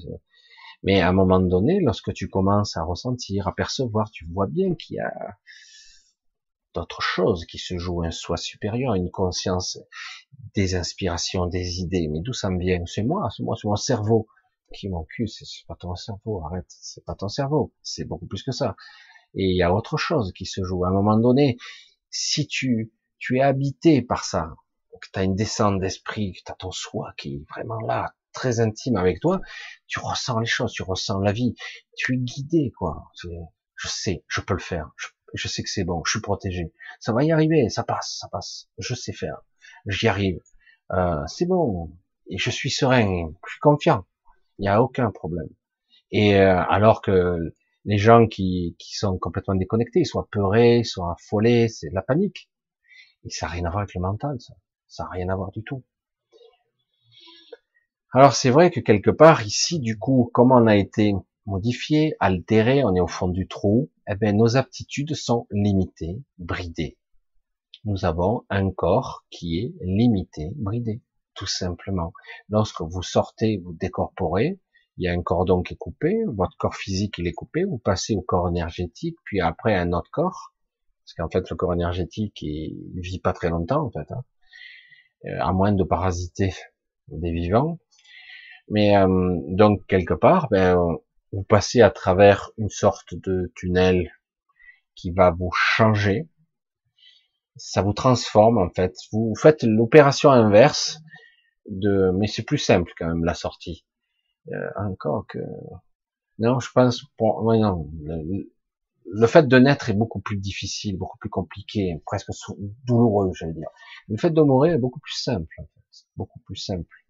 Mais 0.83 1.01
à 1.01 1.09
un 1.09 1.13
moment 1.13 1.39
donné, 1.39 1.79
lorsque 1.79 2.13
tu 2.13 2.27
commences 2.27 2.77
à 2.77 2.83
ressentir, 2.83 3.47
à 3.47 3.55
percevoir, 3.55 4.11
tu 4.11 4.25
vois 4.31 4.47
bien 4.47 4.75
qu'il 4.75 4.97
y 4.97 4.99
a 4.99 5.13
d'autres 6.73 7.01
choses 7.01 7.45
qui 7.45 7.57
se 7.57 7.77
jouent, 7.77 8.03
un 8.03 8.11
soi 8.11 8.37
supérieur, 8.37 8.93
une 8.95 9.11
conscience, 9.11 9.79
des 10.55 10.75
inspirations, 10.75 11.47
des 11.47 11.79
idées. 11.79 12.07
Mais 12.07 12.19
d'où 12.21 12.33
ça 12.33 12.49
me 12.49 12.59
vient? 12.59 12.81
C'est 12.85 13.03
moi, 13.03 13.29
c'est 13.35 13.43
moi, 13.43 13.55
c'est 13.59 13.67
mon 13.67 13.75
cerveau 13.75 14.27
qui 14.73 14.89
m'en 14.89 15.05
c'est 15.27 15.67
pas 15.67 15.75
ton 15.75 15.95
cerveau, 15.95 16.43
arrête, 16.45 16.65
c'est 16.69 17.03
pas 17.03 17.15
ton 17.15 17.27
cerveau, 17.27 17.73
c'est 17.81 18.05
beaucoup 18.05 18.25
plus 18.25 18.43
que 18.43 18.51
ça. 18.51 18.75
Et 19.33 19.45
il 19.45 19.57
y 19.57 19.63
a 19.63 19.73
autre 19.73 19.97
chose 19.97 20.31
qui 20.33 20.45
se 20.45 20.63
joue. 20.63 20.85
À 20.85 20.89
un 20.89 20.93
moment 20.93 21.17
donné, 21.17 21.57
si 22.09 22.47
tu, 22.47 22.93
tu 23.17 23.37
es 23.37 23.41
habité 23.41 24.01
par 24.01 24.23
ça, 24.25 24.53
que 25.01 25.07
tu 25.11 25.19
as 25.19 25.23
une 25.23 25.35
descente 25.35 25.79
d'esprit, 25.79 26.33
que 26.33 26.39
tu 26.45 26.51
as 26.51 26.55
ton 26.55 26.71
soi 26.71 27.13
qui 27.17 27.35
est 27.35 27.45
vraiment 27.49 27.79
là, 27.81 28.13
très 28.33 28.59
intime 28.59 28.95
avec 28.95 29.19
toi, 29.19 29.41
tu 29.87 29.99
ressens 29.99 30.39
les 30.39 30.45
choses, 30.45 30.71
tu 30.71 30.83
ressens 30.83 31.19
la 31.19 31.31
vie, 31.31 31.55
tu 31.97 32.15
es 32.15 32.17
guidé, 32.17 32.71
quoi. 32.77 33.03
Je 33.75 33.87
sais, 33.87 34.23
je 34.27 34.41
peux 34.41 34.53
le 34.53 34.59
faire, 34.59 34.91
sais 35.47 35.63
que 35.63 35.69
c'est 35.69 35.83
bon, 35.83 36.03
je 36.05 36.11
suis 36.11 36.21
protégé, 36.21 36.73
ça 36.99 37.13
va 37.13 37.23
y 37.23 37.31
arriver, 37.31 37.69
ça 37.69 37.83
passe, 37.83 38.17
ça 38.19 38.27
passe, 38.27 38.69
je 38.77 38.93
sais 38.93 39.13
faire, 39.13 39.41
j'y 39.85 40.07
arrive, 40.07 40.39
euh, 40.91 41.23
c'est 41.27 41.45
bon, 41.45 41.91
et 42.27 42.37
je 42.37 42.49
suis 42.49 42.71
serein, 42.71 43.31
je 43.45 43.51
suis 43.51 43.59
confiant, 43.59 44.05
il 44.59 44.63
n'y 44.63 44.69
a 44.69 44.81
aucun 44.81 45.11
problème. 45.11 45.49
Et 46.11 46.35
euh, 46.35 46.61
alors 46.69 47.01
que 47.01 47.53
les 47.85 47.97
gens 47.97 48.27
qui, 48.27 48.75
qui 48.77 48.95
sont 48.95 49.17
complètement 49.17 49.55
déconnectés, 49.55 50.03
soit 50.03 50.27
peurés, 50.31 50.83
soit 50.83 51.13
affolés, 51.13 51.67
c'est 51.67 51.89
de 51.89 51.95
la 51.95 52.01
panique. 52.01 52.49
Et 53.23 53.29
ça 53.29 53.45
n'a 53.45 53.53
rien 53.53 53.65
à 53.65 53.69
voir 53.69 53.79
avec 53.79 53.95
le 53.95 54.01
mental, 54.01 54.39
ça. 54.39 54.53
Ça 54.87 55.03
n'a 55.03 55.09
rien 55.09 55.29
à 55.29 55.35
voir 55.35 55.51
du 55.51 55.63
tout. 55.63 55.83
Alors 58.13 58.33
c'est 58.33 58.49
vrai 58.49 58.71
que 58.71 58.81
quelque 58.81 59.09
part 59.09 59.43
ici, 59.43 59.79
du 59.79 59.97
coup, 59.97 60.29
comme 60.33 60.51
on 60.51 60.67
a 60.67 60.75
été 60.75 61.13
modifié, 61.45 62.13
altéré, 62.19 62.83
on 62.83 62.93
est 62.93 62.99
au 62.99 63.07
fond 63.07 63.29
du 63.29 63.47
trou, 63.47 63.89
eh 64.11 64.15
bien 64.17 64.33
nos 64.33 64.57
aptitudes 64.57 65.15
sont 65.15 65.47
limitées, 65.51 66.21
bridées. 66.37 66.97
Nous 67.85 68.03
avons 68.03 68.43
un 68.49 68.69
corps 68.69 69.23
qui 69.29 69.59
est 69.59 69.73
limité, 69.81 70.51
bridé, 70.57 71.01
tout 71.33 71.47
simplement. 71.47 72.11
Lorsque 72.49 72.81
vous 72.81 73.03
sortez, 73.03 73.57
vous 73.63 73.71
décorporez, 73.71 74.59
il 74.97 75.05
y 75.05 75.07
a 75.07 75.13
un 75.13 75.21
cordon 75.21 75.63
qui 75.63 75.75
est 75.75 75.77
coupé, 75.77 76.25
votre 76.27 76.57
corps 76.57 76.75
physique 76.75 77.19
il 77.19 77.27
est 77.27 77.33
coupé, 77.33 77.63
vous 77.63 77.77
passez 77.77 78.15
au 78.15 78.21
corps 78.21 78.49
énergétique, 78.49 79.15
puis 79.23 79.39
après 79.39 79.75
un 79.75 79.93
autre 79.93 80.11
corps, 80.11 80.53
parce 81.03 81.13
qu'en 81.13 81.29
fait 81.29 81.49
le 81.49 81.55
corps 81.55 81.73
énergétique 81.73 82.41
il 82.41 82.91
vit 82.95 83.19
pas 83.19 83.31
très 83.31 83.49
longtemps 83.49 83.85
en 83.85 83.91
fait, 83.91 84.11
hein. 84.11 84.23
euh, 85.25 85.39
à 85.39 85.53
moins 85.53 85.71
de 85.71 85.83
parasiter 85.85 86.53
des 87.07 87.31
vivants. 87.31 87.79
Mais 88.67 88.97
euh, 88.97 89.37
donc 89.47 89.85
quelque 89.87 90.13
part, 90.13 90.49
ben, 90.49 90.77
vous 91.31 91.43
passez 91.43 91.81
à 91.81 91.89
travers 91.89 92.51
une 92.57 92.69
sorte 92.69 93.13
de 93.13 93.51
tunnel 93.55 94.11
qui 94.95 95.11
va 95.11 95.31
vous 95.31 95.51
changer. 95.51 96.27
Ça 97.55 97.81
vous 97.81 97.93
transforme 97.93 98.57
en 98.57 98.69
fait. 98.69 98.95
Vous 99.11 99.33
faites 99.35 99.63
l'opération 99.63 100.31
inverse 100.31 100.99
de, 101.69 102.11
mais 102.17 102.27
c'est 102.27 102.43
plus 102.43 102.57
simple 102.57 102.91
quand 102.97 103.07
même 103.07 103.23
la 103.23 103.33
sortie. 103.33 103.85
Euh, 104.51 104.69
encore 104.77 105.25
que 105.27 105.39
non, 106.39 106.59
je 106.59 106.71
pense 106.71 107.03
pour 107.17 107.43
non, 107.43 107.87
le, 108.01 108.49
le, 109.05 109.27
fait 109.27 109.47
de 109.47 109.59
naître 109.59 109.89
est 109.89 109.93
beaucoup 109.93 110.19
plus 110.19 110.37
difficile, 110.37 110.97
beaucoup 110.97 111.19
plus 111.19 111.29
compliqué, 111.29 112.01
presque 112.05 112.31
douloureux, 112.85 113.31
j'allais 113.35 113.53
dire. 113.53 113.69
Le 114.07 114.17
fait 114.17 114.31
de 114.31 114.41
mourir 114.41 114.73
est 114.73 114.79
beaucoup 114.79 114.99
plus 114.99 115.21
simple, 115.21 115.53
en 115.59 115.63
fait. 115.63 116.07
beaucoup 116.15 116.39
plus 116.39 116.55
simple. 116.55 117.00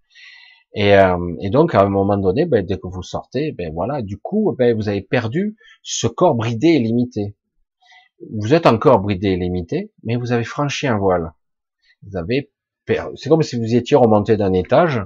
Et, 0.74 0.96
euh, 0.96 1.36
et, 1.42 1.50
donc, 1.50 1.76
à 1.76 1.82
un 1.82 1.90
moment 1.90 2.18
donné, 2.18 2.46
ben, 2.46 2.66
dès 2.66 2.78
que 2.78 2.88
vous 2.88 3.04
sortez, 3.04 3.52
ben 3.52 3.74
voilà, 3.74 4.02
du 4.02 4.18
coup, 4.18 4.56
ben, 4.58 4.76
vous 4.76 4.88
avez 4.88 5.02
perdu 5.02 5.58
ce 5.84 6.08
corps 6.08 6.36
bridé 6.36 6.70
et 6.70 6.80
limité. 6.80 7.36
Vous 8.32 8.54
êtes 8.54 8.66
encore 8.66 9.00
bridé 9.00 9.30
et 9.30 9.38
limité, 9.38 9.92
mais 10.04 10.16
vous 10.16 10.32
avez 10.32 10.44
franchi 10.44 10.88
un 10.88 10.98
voile. 10.98 11.34
Vous 12.04 12.18
avez, 12.18 12.52
c'est 13.16 13.30
comme 13.30 13.44
si 13.44 13.58
vous 13.58 13.76
étiez 13.76 13.98
remonté 13.98 14.38
d'un 14.38 14.54
étage, 14.54 15.02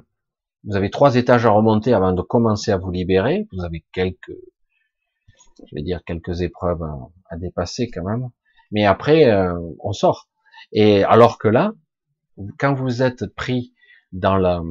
Vous 0.64 0.76
avez 0.76 0.90
trois 0.90 1.16
étages 1.16 1.46
à 1.46 1.50
remonter 1.52 1.94
avant 1.94 2.14
de 2.14 2.22
commencer 2.22 2.72
à 2.72 2.78
vous 2.78 2.92
libérer. 2.92 3.48
Vous 3.52 3.64
avez 3.64 3.86
quelques, 3.92 4.36
je 5.66 5.76
vais 5.76 5.82
dire 5.82 6.04
quelques 6.06 6.42
épreuves 6.42 6.84
à, 7.30 7.38
dépasser 7.38 7.90
quand 7.90 8.04
même. 8.04 8.30
Mais 8.72 8.86
après, 8.86 9.26
euh, 9.26 9.58
on 9.80 9.94
sort. 9.94 10.30
Et 10.72 11.04
alors 11.04 11.38
que 11.38 11.48
là, 11.48 11.74
quand 12.60 12.74
vous 12.74 13.02
êtes 13.02 13.26
pris 13.36 13.74
dans 14.12 14.38
la 14.38 14.62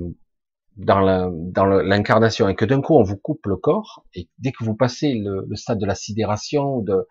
dans 0.76 1.00
la, 1.00 1.30
dans 1.32 1.66
l'incarnation. 1.66 2.48
Et 2.48 2.54
que 2.54 2.64
d'un 2.64 2.80
coup 2.80 2.94
on 2.94 3.02
vous 3.02 3.16
coupe 3.16 3.46
le 3.46 3.56
corps 3.56 4.04
et 4.14 4.28
dès 4.38 4.52
que 4.52 4.64
vous 4.64 4.74
passez 4.74 5.14
le, 5.14 5.44
le 5.48 5.56
stade 5.56 5.78
de 5.78 5.86
la 5.86 5.94
sidération 5.94 6.80
de 6.80 7.06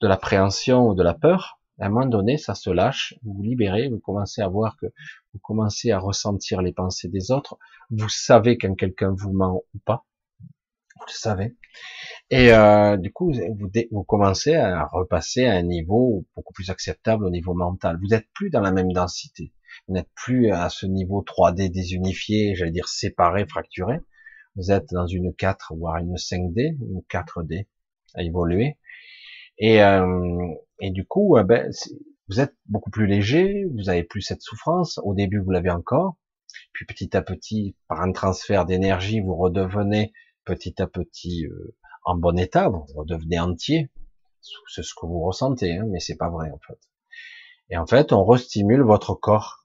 de 0.00 0.08
l'appréhension 0.08 0.92
de 0.92 1.02
la 1.04 1.14
peur 1.14 1.60
à 1.78 1.86
un 1.86 1.88
moment 1.88 2.06
donné 2.06 2.36
ça 2.36 2.56
se 2.56 2.68
lâche 2.68 3.14
vous 3.22 3.34
vous 3.34 3.42
libérez 3.42 3.88
vous 3.88 4.00
commencez 4.00 4.42
à 4.42 4.48
voir 4.48 4.76
que 4.76 4.86
vous 5.32 5.40
commencez 5.40 5.90
à 5.90 5.98
ressentir 5.98 6.62
les 6.62 6.72
pensées 6.72 7.08
des 7.08 7.30
autres. 7.30 7.58
Vous 7.90 8.08
savez 8.08 8.58
quand 8.58 8.74
quelqu'un 8.74 9.14
vous 9.16 9.32
ment 9.32 9.62
ou 9.74 9.78
pas. 9.78 10.04
Vous 10.40 11.04
le 11.06 11.12
savez. 11.12 11.56
Et 12.30 12.52
euh, 12.52 12.96
du 12.96 13.12
coup 13.12 13.32
vous, 13.32 13.70
vous 13.90 14.04
commencez 14.04 14.54
à 14.54 14.84
repasser 14.92 15.46
à 15.46 15.54
un 15.54 15.62
niveau 15.62 16.26
beaucoup 16.36 16.52
plus 16.52 16.70
acceptable 16.70 17.24
au 17.24 17.30
niveau 17.30 17.54
mental. 17.54 17.98
Vous 18.00 18.08
n'êtes 18.08 18.28
plus 18.34 18.50
dans 18.50 18.60
la 18.60 18.72
même 18.72 18.92
densité 18.92 19.52
vous 19.86 19.94
n'êtes 19.94 20.10
plus 20.14 20.50
à 20.50 20.68
ce 20.68 20.86
niveau 20.86 21.22
3D 21.22 21.70
désunifié, 21.70 22.54
j'allais 22.54 22.70
dire 22.70 22.88
séparé, 22.88 23.46
fracturé. 23.46 24.00
Vous 24.56 24.70
êtes 24.70 24.90
dans 24.92 25.06
une 25.06 25.34
4, 25.34 25.74
voire 25.76 25.96
une 25.96 26.16
5D, 26.16 26.76
une 26.78 27.02
4D 27.10 27.66
à 28.14 28.22
évoluer. 28.22 28.78
Et, 29.58 29.82
euh, 29.82 30.54
et 30.80 30.90
du 30.90 31.06
coup, 31.06 31.36
euh, 31.36 31.44
ben, 31.44 31.70
vous 32.28 32.40
êtes 32.40 32.54
beaucoup 32.66 32.90
plus 32.90 33.06
léger, 33.06 33.64
vous 33.74 33.88
avez 33.88 34.04
plus 34.04 34.22
cette 34.22 34.42
souffrance. 34.42 34.98
Au 35.04 35.14
début, 35.14 35.38
vous 35.38 35.50
l'avez 35.50 35.70
encore. 35.70 36.16
Puis 36.72 36.84
petit 36.84 37.16
à 37.16 37.22
petit, 37.22 37.76
par 37.88 38.00
un 38.02 38.12
transfert 38.12 38.66
d'énergie, 38.66 39.20
vous 39.20 39.36
redevenez 39.36 40.12
petit 40.44 40.80
à 40.82 40.86
petit 40.86 41.46
euh, 41.46 41.76
en 42.04 42.16
bon 42.16 42.38
état, 42.38 42.68
vous 42.68 42.84
redevenez 42.94 43.38
entier. 43.38 43.90
C'est 44.68 44.82
ce 44.82 44.92
que 44.94 45.06
vous 45.06 45.20
ressentez, 45.20 45.76
hein, 45.76 45.86
mais 45.88 46.00
c'est 46.00 46.16
pas 46.16 46.28
vrai 46.28 46.50
en 46.50 46.58
fait. 46.66 46.78
Et 47.70 47.76
en 47.76 47.86
fait, 47.86 48.12
on 48.12 48.24
restimule 48.24 48.82
votre 48.82 49.14
corps 49.14 49.61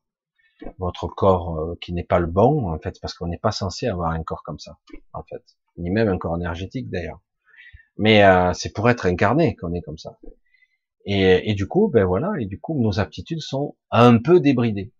votre 0.78 1.08
corps 1.08 1.60
euh, 1.60 1.78
qui 1.82 1.94
n'est 1.94 2.04
pas 2.04 2.20
le 2.20 2.28
bon, 2.28 2.72
en 2.72 2.80
fait, 2.80 3.00
parce 3.02 3.14
qu'on 3.14 3.28
n'est 3.28 3.38
pas 3.38 3.52
censé 3.52 3.88
avoir 3.88 4.12
un 4.12 4.24
corps 4.24 4.44
comme 4.44 4.60
ça, 4.60 4.78
en 5.14 5.24
fait, 5.24 5.44
ni 5.78 5.90
même 5.90 6.08
un 6.08 6.18
corps 6.18 6.36
énergétique 6.38 6.90
d'ailleurs. 6.90 7.22
Mais 7.98 8.24
euh, 8.24 8.54
c'est 8.54 8.74
pour 8.74 8.90
être 8.90 9.06
incarné 9.06 9.56
qu'on 9.56 9.74
est 9.74 9.82
comme 9.82 9.98
ça. 9.98 10.20
Et, 11.06 11.50
et, 11.50 11.54
du 11.54 11.68
coup, 11.68 11.90
ben 11.90 12.06
voilà, 12.06 12.32
et 12.40 12.46
du 12.46 12.60
coup, 12.60 12.80
nos 12.82 13.00
aptitudes 13.00 13.42
sont 13.42 13.78
un 13.92 14.18
peu 14.18 14.40
débridées. 14.40 14.94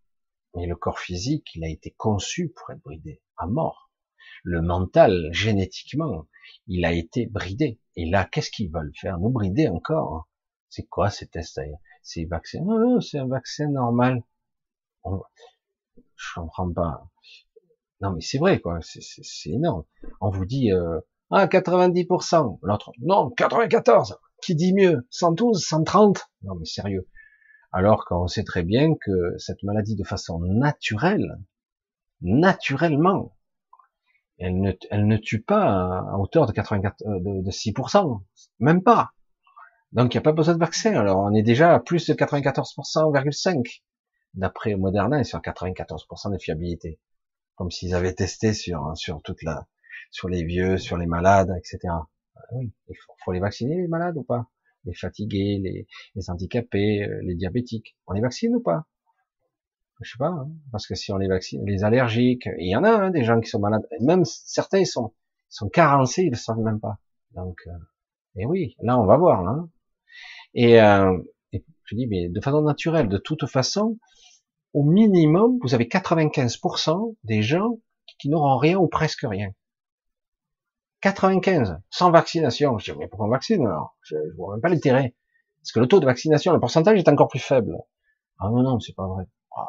Mais 0.56 0.66
le 0.66 0.76
corps 0.76 1.00
physique, 1.00 1.54
il 1.56 1.64
a 1.64 1.70
été 1.70 1.94
conçu 1.98 2.54
pour 2.56 2.72
être 2.72 2.82
bridé, 2.82 3.22
à 3.36 3.46
mort. 3.46 3.92
Le 4.44 4.62
mental, 4.62 5.30
génétiquement, 5.32 6.28
il 6.68 6.86
a 6.86 6.94
été 6.94 7.26
bridé. 7.26 7.80
Et 7.96 8.06
là, 8.06 8.26
qu'est-ce 8.26 8.52
qu'ils 8.52 8.72
veulent 8.72 8.94
faire? 8.96 9.20
Nous 9.20 9.30
brider 9.30 9.68
encore? 9.68 10.30
C'est 10.70 10.88
quoi 10.88 11.10
ces 11.10 11.28
tests? 11.28 11.60
C'est 12.02 12.26
vaccin? 12.26 12.62
Non, 12.64 12.80
non, 12.80 13.02
c'est 13.02 13.20
un 13.20 13.28
vaccin 13.28 13.68
normal 13.70 14.24
je 16.16 16.40
comprends 16.40 16.72
pas. 16.72 17.10
Non, 18.02 18.12
mais 18.14 18.22
c'est 18.22 18.38
vrai, 18.38 18.60
quoi. 18.60 18.80
C'est 18.82 19.50
énorme. 19.50 19.84
On 20.22 20.30
vous 20.30 20.46
dit, 20.46 20.72
euh, 20.72 21.00
ah, 21.32 21.48
90%. 21.48 22.60
L'autre, 22.62 22.92
non, 23.02 23.32
94. 23.32 24.20
Qui 24.42 24.56
dit 24.56 24.74
mieux? 24.74 25.08
112, 25.10 25.64
130? 25.64 26.30
Non, 26.44 26.56
mais 26.56 26.66
sérieux. 26.66 27.08
Alors 27.72 28.06
qu'on 28.06 28.28
sait 28.28 28.44
très 28.44 28.64
bien 28.64 28.94
que 28.96 29.38
cette 29.38 29.64
maladie, 29.64 29.96
de 29.96 30.04
façon 30.04 30.40
naturelle, 30.40 31.38
naturellement, 32.22 33.36
elle 34.38 34.62
ne, 34.62 35.18
tue 35.18 35.42
pas 35.42 36.00
à 36.12 36.18
hauteur 36.18 36.46
de 36.46 36.52
84, 36.52 37.02
euh, 37.06 37.20
de 37.42 37.52
6%. 37.52 38.22
Même 38.60 38.84
pas. 38.84 39.12
Donc, 39.92 40.14
il 40.14 40.18
n'y 40.18 40.20
a 40.20 40.24
pas 40.24 40.34
besoin 40.34 40.54
de 40.54 40.60
vaccin. 40.60 40.94
Alors, 40.96 41.20
on 41.20 41.34
est 41.34 41.44
déjà 41.44 41.74
à 41.74 41.80
plus 41.80 42.06
de 42.08 42.14
94,5% 42.14 43.82
d'après 44.38 44.76
Moderna, 44.76 45.20
est 45.20 45.26
sur 45.26 45.40
94% 45.40 46.32
de 46.32 46.38
fiabilité. 46.38 47.00
Comme 47.56 47.72
s'ils 47.72 47.96
avaient 47.96 48.14
testé 48.14 48.54
sur, 48.54 48.96
sur 48.96 49.22
toute 49.24 49.44
la, 49.44 49.68
sur 50.12 50.30
les 50.30 50.44
vieux, 50.44 50.78
sur 50.78 50.98
les 50.98 51.08
malades, 51.08 51.54
etc. 51.58 51.80
Euh, 51.84 52.40
oui, 52.54 52.72
il 52.88 52.96
faut, 53.26 53.32
les 53.32 53.40
vacciner, 53.40 53.76
les 53.76 53.88
malades 53.88 54.18
ou 54.18 54.24
pas? 54.24 54.48
Les 54.86 54.94
fatigués, 54.94 55.60
les, 55.62 55.88
les 56.16 56.30
handicapés, 56.30 57.04
euh, 57.04 57.20
les 57.24 57.36
diabétiques. 57.36 57.98
On 58.06 58.14
les 58.14 58.22
vaccine 58.22 58.56
ou 58.56 58.62
pas? 58.62 58.86
Je 60.02 60.12
sais 60.12 60.18
pas, 60.20 60.28
hein, 60.28 60.52
parce 60.72 60.86
que 60.86 60.94
si 60.94 61.12
on 61.12 61.18
les 61.18 61.28
vaccine, 61.28 61.66
les 61.66 61.84
allergiques, 61.84 62.48
il 62.60 62.70
y 62.70 62.76
en 62.76 62.84
a 62.84 62.92
hein, 62.92 63.10
des 63.10 63.24
gens 63.24 63.42
qui 63.42 63.50
sont 63.50 63.60
malades, 63.60 63.88
même 64.00 64.26
certains 64.26 64.78
ils 64.78 64.86
sont, 64.86 65.14
sont 65.50 65.70
carencés, 65.70 66.24
ils 66.24 66.30
le 66.30 66.36
savent 66.36 66.60
même 66.60 66.80
pas. 66.80 67.00
Donc, 67.32 67.62
euh, 67.66 67.72
et 68.36 68.46
oui, 68.46 68.76
là 68.82 69.00
on 69.00 69.06
va 69.08 69.18
voir 69.18 69.42
là. 69.42 69.52
Hein. 69.52 69.70
Et, 70.54 70.80
euh, 70.80 71.18
et 71.52 71.64
je 71.86 71.96
dis, 71.96 72.06
mais 72.06 72.30
de 72.30 72.40
façon 72.42 72.62
naturelle, 72.62 73.10
de 73.10 73.18
toute 73.18 73.48
façon, 73.48 73.98
au 74.78 74.84
minimum, 74.84 75.58
vous 75.64 75.74
avez 75.74 75.88
95% 75.88 77.16
des 77.24 77.42
gens 77.42 77.80
qui 78.20 78.30
n'auront 78.30 78.58
rien 78.58 78.78
ou 78.78 78.88
presque 78.88 79.26
rien. 79.28 79.50
95%, 81.02 81.80
sans 81.90 82.12
vaccination. 82.12 82.78
Je 82.78 82.92
dis, 82.92 83.00
mais 83.00 83.08
pourquoi 83.08 83.26
on 83.26 83.32
vaccine 83.32 83.66
alors? 83.66 83.98
Je 84.02 84.16
ne 84.16 84.36
vois 84.36 84.54
même 84.54 84.62
pas 84.62 84.70
l'intérêt. 84.70 85.16
Parce 85.62 85.72
que 85.72 85.80
le 85.80 85.88
taux 85.88 86.00
de 86.00 86.06
vaccination, 86.06 86.54
le 86.54 86.60
pourcentage 86.60 87.00
est 87.00 87.10
encore 87.10 87.28
plus 87.28 87.40
faible. 87.40 87.76
Ah 88.40 88.50
non, 88.52 88.62
non, 88.62 88.80
c'est 88.80 88.94
pas 88.94 89.08
vrai. 89.08 89.24
Ah, 89.56 89.68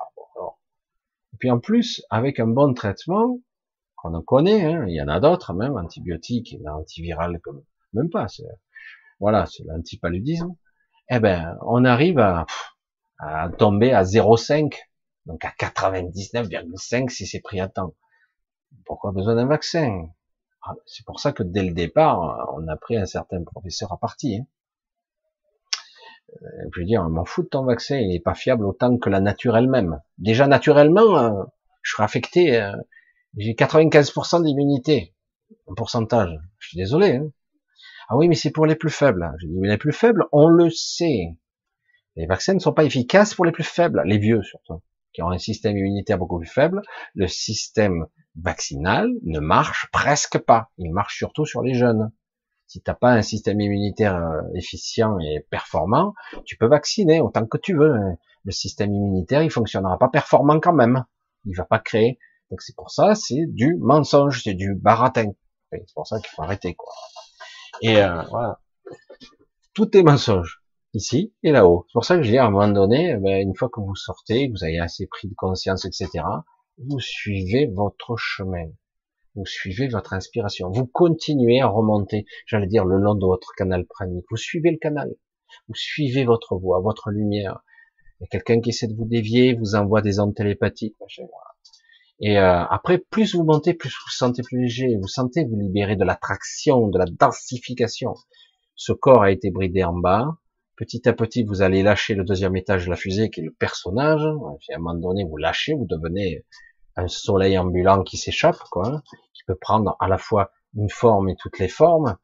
Et 1.33 1.37
puis 1.39 1.51
en 1.51 1.59
plus, 1.59 2.05
avec 2.11 2.39
un 2.39 2.47
bon 2.47 2.75
traitement, 2.75 3.39
qu'on 3.97 4.13
en 4.13 4.21
connaît, 4.21 4.63
hein, 4.63 4.85
il 4.89 4.95
y 4.95 5.01
en 5.01 5.09
a 5.09 5.21
d'autres 5.21 5.55
même, 5.55 5.79
antibiotiques, 5.79 6.55
antivirales, 6.71 7.41
comme 7.41 7.63
même 7.95 8.11
pas. 8.11 8.27
Voilà, 9.21 9.47
c'est 9.47 9.65
l'antipaludisme. 9.65 10.55
Eh 11.09 11.19
ben, 11.19 11.57
on 11.63 11.87
arrive 11.87 12.19
à, 12.19 12.45
à 13.21 13.49
tomber 13.49 13.95
à 13.95 14.05
0,5 14.05 14.75
donc 15.29 15.45
à 15.45 15.51
99,5 15.51 17.11
si 17.11 17.27
c'est 17.27 17.41
pris 17.41 17.61
à 17.61 17.69
temps. 17.69 17.95
Pourquoi 18.87 19.13
besoin 19.13 19.35
d'un 19.37 19.47
vaccin? 19.47 20.09
Ah, 20.63 20.75
C'est 20.87 21.05
pour 21.05 21.21
ça 21.21 21.33
que 21.33 21.43
dès 21.43 21.63
le 21.63 21.75
départ, 21.75 22.51
on 22.57 22.67
a 22.67 22.77
pris 22.77 22.97
un 22.97 23.05
certain 23.05 23.45
professeur 23.45 23.93
à 23.93 23.99
partie. 23.99 24.39
Hein. 24.41 24.47
Euh, 26.43 26.69
je 26.75 26.81
veux 26.81 26.87
dire, 26.87 27.07
m'en 27.09 27.27
fous 27.27 27.43
de 27.43 27.49
ton 27.49 27.65
vaccin, 27.65 27.99
il 27.99 28.09
n'est 28.09 28.21
pas 28.21 28.35
fiable 28.35 28.65
autant 28.65 28.97
que 28.97 29.11
la 29.11 29.21
nature 29.21 29.57
elle-même. 29.57 30.01
Déjà 30.17 30.47
naturellement, 30.47 31.19
euh, 31.19 31.45
je 31.83 31.93
serais 31.93 32.05
affecté, 32.05 32.61
euh, 32.61 32.73
j'ai 33.37 33.55
95% 33.55 34.43
d'immunité, 34.43 35.15
en 35.67 35.75
pourcentage. 35.75 36.39
Je 36.59 36.69
suis 36.69 36.79
désolé. 36.79 37.17
Hein. 37.17 37.31
Ah 38.09 38.17
oui, 38.17 38.29
mais 38.29 38.35
c'est 38.35 38.51
pour 38.51 38.65
les 38.65 38.77
plus 38.77 38.91
faibles. 38.91 39.31
Je 39.41 39.47
dis, 39.47 39.59
mais 39.59 39.69
les 39.69 39.79
plus 39.79 39.93
faibles, 39.93 40.25
on 40.33 40.49
le 40.49 40.71
sait. 40.71 41.37
Les 42.17 42.27
vaccins 42.27 42.55
ne 42.55 42.59
sont 42.59 42.73
pas 42.73 42.85
efficaces 42.85 43.35
pour 43.35 43.45
les 43.45 43.53
plus 43.53 43.65
faibles, 43.65 44.03
les 44.07 44.19
vieux 44.19 44.43
surtout 44.43 44.83
qui 45.19 45.23
ont 45.23 45.31
un 45.31 45.39
système 45.39 45.77
immunitaire 45.77 46.17
beaucoup 46.17 46.39
plus 46.39 46.47
faible, 46.47 46.81
le 47.17 47.27
système 47.27 48.07
vaccinal 48.37 49.11
ne 49.25 49.41
marche 49.41 49.89
presque 49.91 50.39
pas. 50.39 50.71
Il 50.79 50.93
marche 50.93 51.19
surtout 51.19 51.45
sur 51.45 51.61
les 51.61 51.75
jeunes. 51.75 52.13
Si 52.69 52.81
t'as 52.83 52.95
pas 52.95 53.11
un 53.11 53.23
système 53.23 53.61
immunitaire 53.61 54.15
euh, 54.15 54.43
efficient 54.55 55.19
et 55.19 55.45
performant, 55.51 56.15
tu 56.45 56.57
peux 56.57 56.69
vacciner 56.69 57.21
autant 57.21 57.45
que 57.47 57.59
tu 57.59 57.77
veux. 57.77 57.93
Le 58.45 58.53
système 58.53 58.95
immunitaire, 58.95 59.43
il 59.43 59.51
fonctionnera 59.51 59.99
pas 59.99 60.09
performant 60.09 60.61
quand 60.61 60.73
même. 60.73 61.05
Il 61.47 61.57
va 61.57 61.65
pas 61.65 61.81
créer. 61.81 62.21
Donc 62.53 62.63
c'est 62.63 62.77
pour 62.77 62.93
ça, 62.93 63.17
c'est 63.17 63.47
du 63.49 63.77
mensonge, 63.81 64.45
c'est 64.45 64.55
du 64.55 64.77
baratin. 64.77 65.33
C'est 65.73 65.95
pour 65.97 66.07
ça 66.07 66.21
qu'il 66.21 66.29
faut 66.29 66.43
arrêter 66.43 66.77
quoi. 66.77 66.93
Et 67.83 68.01
euh, 68.01 68.23
voilà, 68.31 68.61
tout 69.75 69.97
est 69.97 70.05
mensonge 70.05 70.63
ici 70.95 71.35
et 71.43 71.53
là-haut. 71.53 71.85
C'est 71.89 71.93
pour 71.93 72.05
ça 72.05 72.17
que 72.17 72.23
je 72.23 72.31
dis 72.31 72.39
à 72.39 72.47
un 72.47 72.51
moment 72.51 72.69
donné, 72.69 73.17
ben, 73.17 73.43
une 73.43 73.55
fois 73.55 73.69
que 73.69 73.81
vous 73.81 73.95
sortez, 73.95 74.49
que 74.49 74.53
vous 74.53 74.65
avez 74.65 74.79
assez 74.79 75.07
pris 75.07 75.29
de 75.29 75.35
conscience, 75.35 75.85
etc., 75.85 76.25
vous 76.79 77.01
suivez 77.01 77.67
votre 77.67 78.17
chemin. 78.17 78.71
Vous 79.35 79.47
suivez 79.47 79.89
votre 79.89 80.15
inspiration. 80.15 80.71
Vous 80.71 80.87
continuez 80.87 81.61
à 81.61 81.69
remonter, 81.69 82.25
j'allais 82.47 82.67
dire, 82.67 82.85
le 82.85 82.99
long 82.99 83.15
de 83.15 83.25
votre 83.25 83.53
canal 83.57 83.87
pranique. 83.87 84.25
Vous 84.31 84.37
suivez 84.37 84.71
le 84.71 84.79
canal. 84.79 85.15
Vous 85.69 85.75
suivez 85.75 86.25
votre 86.25 86.57
voix, 86.57 86.81
votre 86.81 87.11
lumière. 87.11 87.63
Il 88.21 88.25
y 88.25 88.27
a 88.27 88.29
quelqu'un 88.29 88.61
qui 88.61 88.71
essaie 88.71 88.89
de 88.89 88.97
vous 88.97 89.05
dévier, 89.05 89.55
vous 89.55 89.75
envoie 89.75 90.03
des 90.03 90.19
ondes 90.19 90.35
télépathiques. 90.35 90.97
Et 92.21 92.39
euh, 92.39 92.65
après, 92.65 92.99
plus 92.99 93.37
vous 93.37 93.45
montez, 93.45 93.75
plus 93.75 93.91
vous 93.91 94.05
vous 94.07 94.13
sentez 94.13 94.43
plus 94.43 94.61
léger. 94.61 94.97
Vous 95.01 95.07
sentez 95.07 95.45
vous 95.45 95.57
libérer 95.57 95.95
de 95.95 96.05
l'attraction, 96.05 96.89
de 96.89 96.99
la 96.99 97.07
densification. 97.07 98.15
Ce 98.75 98.93
corps 98.93 99.23
a 99.23 99.31
été 99.31 99.51
bridé 99.51 99.85
en 99.85 99.95
bas 99.95 100.37
Petit 100.79 101.09
à 101.09 101.13
petit, 101.13 101.43
vous 101.43 101.61
allez 101.63 101.83
lâcher 101.83 102.15
le 102.15 102.23
deuxième 102.23 102.55
étage 102.55 102.85
de 102.85 102.91
la 102.91 102.95
fusée, 102.95 103.31
qui 103.31 103.41
est 103.41 103.43
le 103.43 103.51
personnage. 103.51 104.23
à 104.23 104.77
un 104.77 104.79
moment 104.79 104.95
donné, 104.95 105.25
vous 105.25 105.37
lâchez, 105.37 105.75
vous 105.75 105.87
devenez 105.87 106.45
un 106.95 107.09
soleil 107.09 107.59
ambulant 107.59 108.05
qui 108.05 108.17
s'échappe, 108.17 108.61
quoi, 108.71 109.03
qui 109.35 109.43
peut 109.45 109.57
prendre 109.57 109.97
à 109.99 110.07
la 110.07 110.19
fois 110.19 110.53
une 110.77 110.89
forme 110.89 111.31
et 111.31 111.35
toutes 111.35 111.59
les 111.59 111.67
formes. 111.67 112.17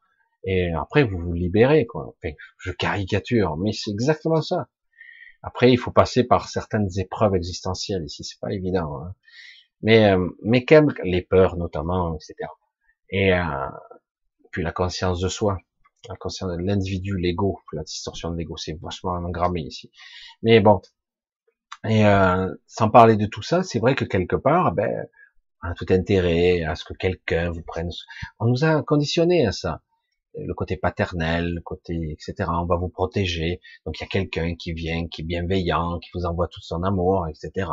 Et 0.45 0.71
après, 0.71 1.03
vous 1.03 1.17
vous 1.17 1.33
libérez, 1.33 1.85
quoi. 1.85 2.15
je 2.57 2.71
caricature, 2.71 3.57
mais 3.57 3.73
c'est 3.73 3.91
exactement 3.91 4.41
ça. 4.41 4.69
Après, 5.43 5.69
il 5.69 5.77
faut 5.77 5.91
passer 5.91 6.23
par 6.23 6.47
certaines 6.47 6.87
épreuves 6.97 7.35
existentielles. 7.35 8.05
Ici, 8.05 8.23
c'est 8.23 8.39
pas 8.39 8.53
évident. 8.53 9.01
Hein. 9.01 9.15
Mais, 9.81 10.11
euh, 10.13 10.29
mais 10.43 10.63
quand 10.63 10.87
les 11.03 11.23
peurs 11.23 11.57
notamment, 11.57 12.15
etc. 12.15 12.35
Et 13.09 13.33
euh, 13.33 13.43
puis 14.51 14.63
la 14.63 14.71
conscience 14.71 15.19
de 15.19 15.27
soi, 15.27 15.57
de 16.07 16.63
l'individu, 16.63 17.17
l'ego, 17.17 17.59
la 17.73 17.83
distorsion 17.83 18.31
de 18.31 18.37
l'ego, 18.37 18.57
c'est 18.57 18.79
vachement 18.81 19.13
engrammé 19.13 19.61
ici. 19.61 19.91
Mais 20.41 20.59
bon, 20.59 20.81
et 21.87 22.05
euh, 22.05 22.53
sans 22.67 22.89
parler 22.89 23.15
de 23.15 23.25
tout 23.25 23.43
ça, 23.43 23.63
c'est 23.63 23.79
vrai 23.79 23.95
que 23.95 24.05
quelque 24.05 24.35
part, 24.35 24.73
ben, 24.73 25.07
on 25.63 25.69
a 25.69 25.73
tout 25.73 25.85
intérêt 25.89 26.63
à 26.63 26.75
ce 26.75 26.83
que 26.83 26.93
quelqu'un 26.93 27.51
vous 27.51 27.61
prenne. 27.61 27.89
On 28.39 28.45
nous 28.45 28.63
a 28.63 28.81
conditionné 28.83 29.45
à 29.45 29.51
ça 29.51 29.81
le 30.37 30.53
côté 30.53 30.77
paternel, 30.77 31.53
le 31.55 31.61
côté 31.61 32.11
etc. 32.11 32.49
On 32.49 32.65
va 32.65 32.75
vous 32.75 32.89
protéger. 32.89 33.61
Donc 33.85 33.99
il 33.99 34.03
y 34.03 34.05
a 34.05 34.07
quelqu'un 34.07 34.55
qui 34.55 34.73
vient, 34.73 35.07
qui 35.07 35.21
est 35.21 35.25
bienveillant, 35.25 35.99
qui 35.99 36.09
vous 36.13 36.25
envoie 36.25 36.47
tout 36.47 36.61
son 36.61 36.83
amour, 36.83 37.27
etc. 37.27 37.69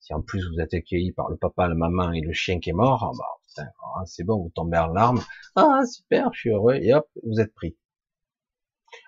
Si 0.00 0.12
en 0.12 0.20
plus 0.20 0.44
vous 0.48 0.60
êtes 0.60 0.74
accueilli 0.74 1.12
par 1.12 1.30
le 1.30 1.36
papa, 1.36 1.68
la 1.68 1.74
maman 1.74 2.12
et 2.12 2.20
le 2.20 2.32
chien 2.32 2.58
qui 2.58 2.70
est 2.70 2.74
mort, 2.74 3.04
ah 3.04 3.12
ah, 3.58 4.02
c'est 4.06 4.24
bon, 4.24 4.42
vous 4.42 4.52
tombez 4.54 4.78
en 4.78 4.88
larmes. 4.88 5.22
Ah 5.56 5.80
super, 5.86 6.32
je 6.32 6.40
suis 6.40 6.50
heureux 6.50 6.74
et 6.74 6.94
hop, 6.94 7.08
vous 7.24 7.40
êtes 7.40 7.54
pris. 7.54 7.76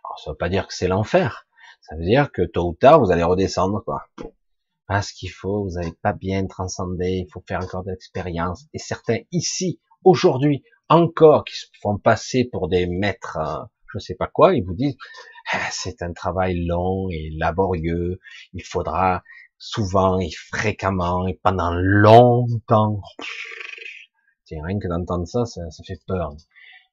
Alors 0.04 0.18
ça 0.18 0.30
veut 0.30 0.36
pas 0.36 0.48
dire 0.48 0.66
que 0.66 0.74
c'est 0.74 0.88
l'enfer. 0.88 1.46
Ça 1.80 1.96
veut 1.96 2.04
dire 2.04 2.32
que 2.32 2.42
tôt 2.42 2.68
ou 2.68 2.74
tard 2.74 3.00
vous 3.00 3.10
allez 3.10 3.22
redescendre 3.22 3.82
quoi. 3.84 4.06
Parce 4.86 5.12
qu'il 5.12 5.30
faut, 5.30 5.64
vous 5.64 5.80
n'avez 5.80 5.92
pas 6.02 6.12
bien 6.12 6.46
transcendé, 6.46 7.24
il 7.26 7.32
faut 7.32 7.42
faire 7.46 7.62
encore 7.62 7.84
de 7.84 7.90
l'expérience. 7.90 8.66
Et 8.74 8.78
certains 8.78 9.18
ici, 9.32 9.80
aujourd'hui, 10.04 10.62
encore 10.88 11.44
qui 11.44 11.56
se 11.56 11.66
font 11.80 11.98
passer 11.98 12.44
pour 12.44 12.68
des 12.68 12.86
maîtres, 12.86 13.38
euh, 13.38 13.64
je 13.92 13.98
sais 13.98 14.14
pas 14.14 14.26
quoi, 14.26 14.54
ils 14.54 14.64
vous 14.64 14.74
disent 14.74 14.96
ah, 15.52 15.68
c'est 15.70 16.02
un 16.02 16.12
travail 16.12 16.64
long 16.64 17.08
et 17.10 17.30
laborieux, 17.38 18.18
il 18.52 18.62
faudra 18.62 19.22
souvent 19.58 20.18
et 20.18 20.30
fréquemment 20.30 21.26
et 21.26 21.40
pendant 21.42 21.72
longtemps. 21.74 23.00
Tiens, 24.46 24.62
rien 24.64 24.78
que 24.78 24.88
d'entendre 24.88 25.26
ça, 25.26 25.44
ça, 25.46 25.70
ça 25.70 25.82
fait 25.84 26.00
peur. 26.06 26.34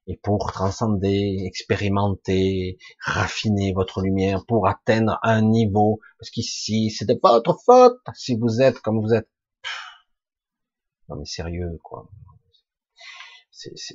Et 0.06 0.16
pour 0.16 0.50
transcender, 0.52 1.42
expérimenter, 1.44 2.78
raffiner 3.00 3.72
votre 3.72 4.02
lumière, 4.02 4.44
pour 4.46 4.66
atteindre 4.66 5.18
un 5.22 5.42
niveau, 5.42 6.00
parce 6.18 6.30
qu'ici, 6.30 6.90
c'est 6.90 7.04
de 7.06 7.18
votre 7.22 7.58
faute 7.64 8.00
si 8.14 8.36
vous 8.36 8.60
êtes 8.60 8.80
comme 8.80 9.00
vous 9.00 9.14
êtes. 9.14 9.28
Non 11.08 11.16
mais 11.16 11.24
sérieux, 11.24 11.78
quoi 11.82 12.08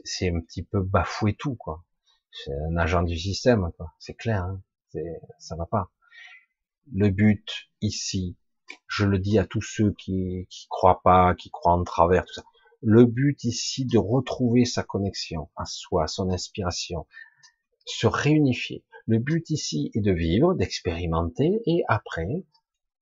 c'est 0.04 0.30
un 0.30 0.40
petit 0.42 0.64
peu 0.64 0.82
bafouer 0.82 1.36
tout, 1.36 1.56
quoi. 1.56 1.84
C'est 2.32 2.54
un 2.54 2.78
agent 2.78 3.04
du 3.04 3.18
système, 3.18 3.72
quoi. 3.78 3.94
C'est 4.00 4.14
clair, 4.14 4.44
hein 4.44 4.62
ça 5.40 5.56
va 5.56 5.66
pas. 5.66 5.92
Le 6.94 7.10
but 7.10 7.70
ici, 7.82 8.38
je 8.88 9.06
le 9.06 9.20
dis 9.20 9.38
à 9.38 9.46
tous 9.46 9.62
ceux 9.62 9.94
qui, 9.94 10.48
qui 10.50 10.68
croient 10.70 11.02
pas, 11.04 11.36
qui 11.36 11.50
croient 11.52 11.74
en 11.74 11.84
travers, 11.84 12.26
tout 12.26 12.34
ça. 12.34 12.44
Le 12.82 13.06
but 13.06 13.44
ici 13.44 13.86
de 13.86 13.98
retrouver 13.98 14.66
sa 14.66 14.84
connexion 14.84 15.49
à 15.56 15.66
soi, 15.66 16.08
son 16.08 16.30
inspiration, 16.30 17.08
se 17.86 18.08
réunifier. 18.08 18.84
Le 19.06 19.20
but 19.20 19.49
ici 19.49 19.91
est 19.94 20.02
de 20.02 20.12
vivre, 20.12 20.54
d'expérimenter 20.54 21.62
et 21.66 21.84
après 21.88 22.45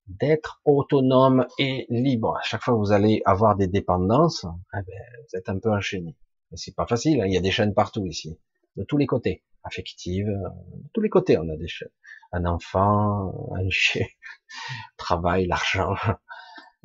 d'être 0.07 0.61
autonome 0.65 1.47
et 1.57 1.87
libre. 1.89 2.37
À 2.37 2.43
chaque 2.43 2.61
fois 2.61 2.75
que 2.75 2.79
vous 2.79 2.91
allez 2.91 3.21
avoir 3.25 3.55
des 3.55 3.67
dépendances, 3.67 4.45
eh 4.73 4.77
ben, 4.77 4.83
vous 4.85 5.37
êtes 5.37 5.49
un 5.49 5.57
peu 5.57 5.71
enchaîné 5.71 6.15
c'est 6.55 6.75
pas 6.75 6.85
facile, 6.85 7.21
hein. 7.21 7.25
il 7.27 7.33
y 7.33 7.37
a 7.37 7.41
des 7.41 7.51
chaînes 7.51 7.73
partout 7.73 8.05
ici, 8.05 8.39
de 8.75 8.83
tous 8.83 8.97
les 8.97 9.05
côtés, 9.05 9.43
affectives, 9.63 10.27
euh, 10.27 10.49
de 10.75 10.89
tous 10.93 11.01
les 11.01 11.09
côtés 11.09 11.37
on 11.37 11.49
a 11.49 11.57
des 11.57 11.67
chaînes. 11.67 11.89
Un 12.31 12.45
enfant, 12.45 13.33
un 13.55 13.69
chien, 13.69 14.05
travail, 14.97 15.47
l'argent. 15.47 15.95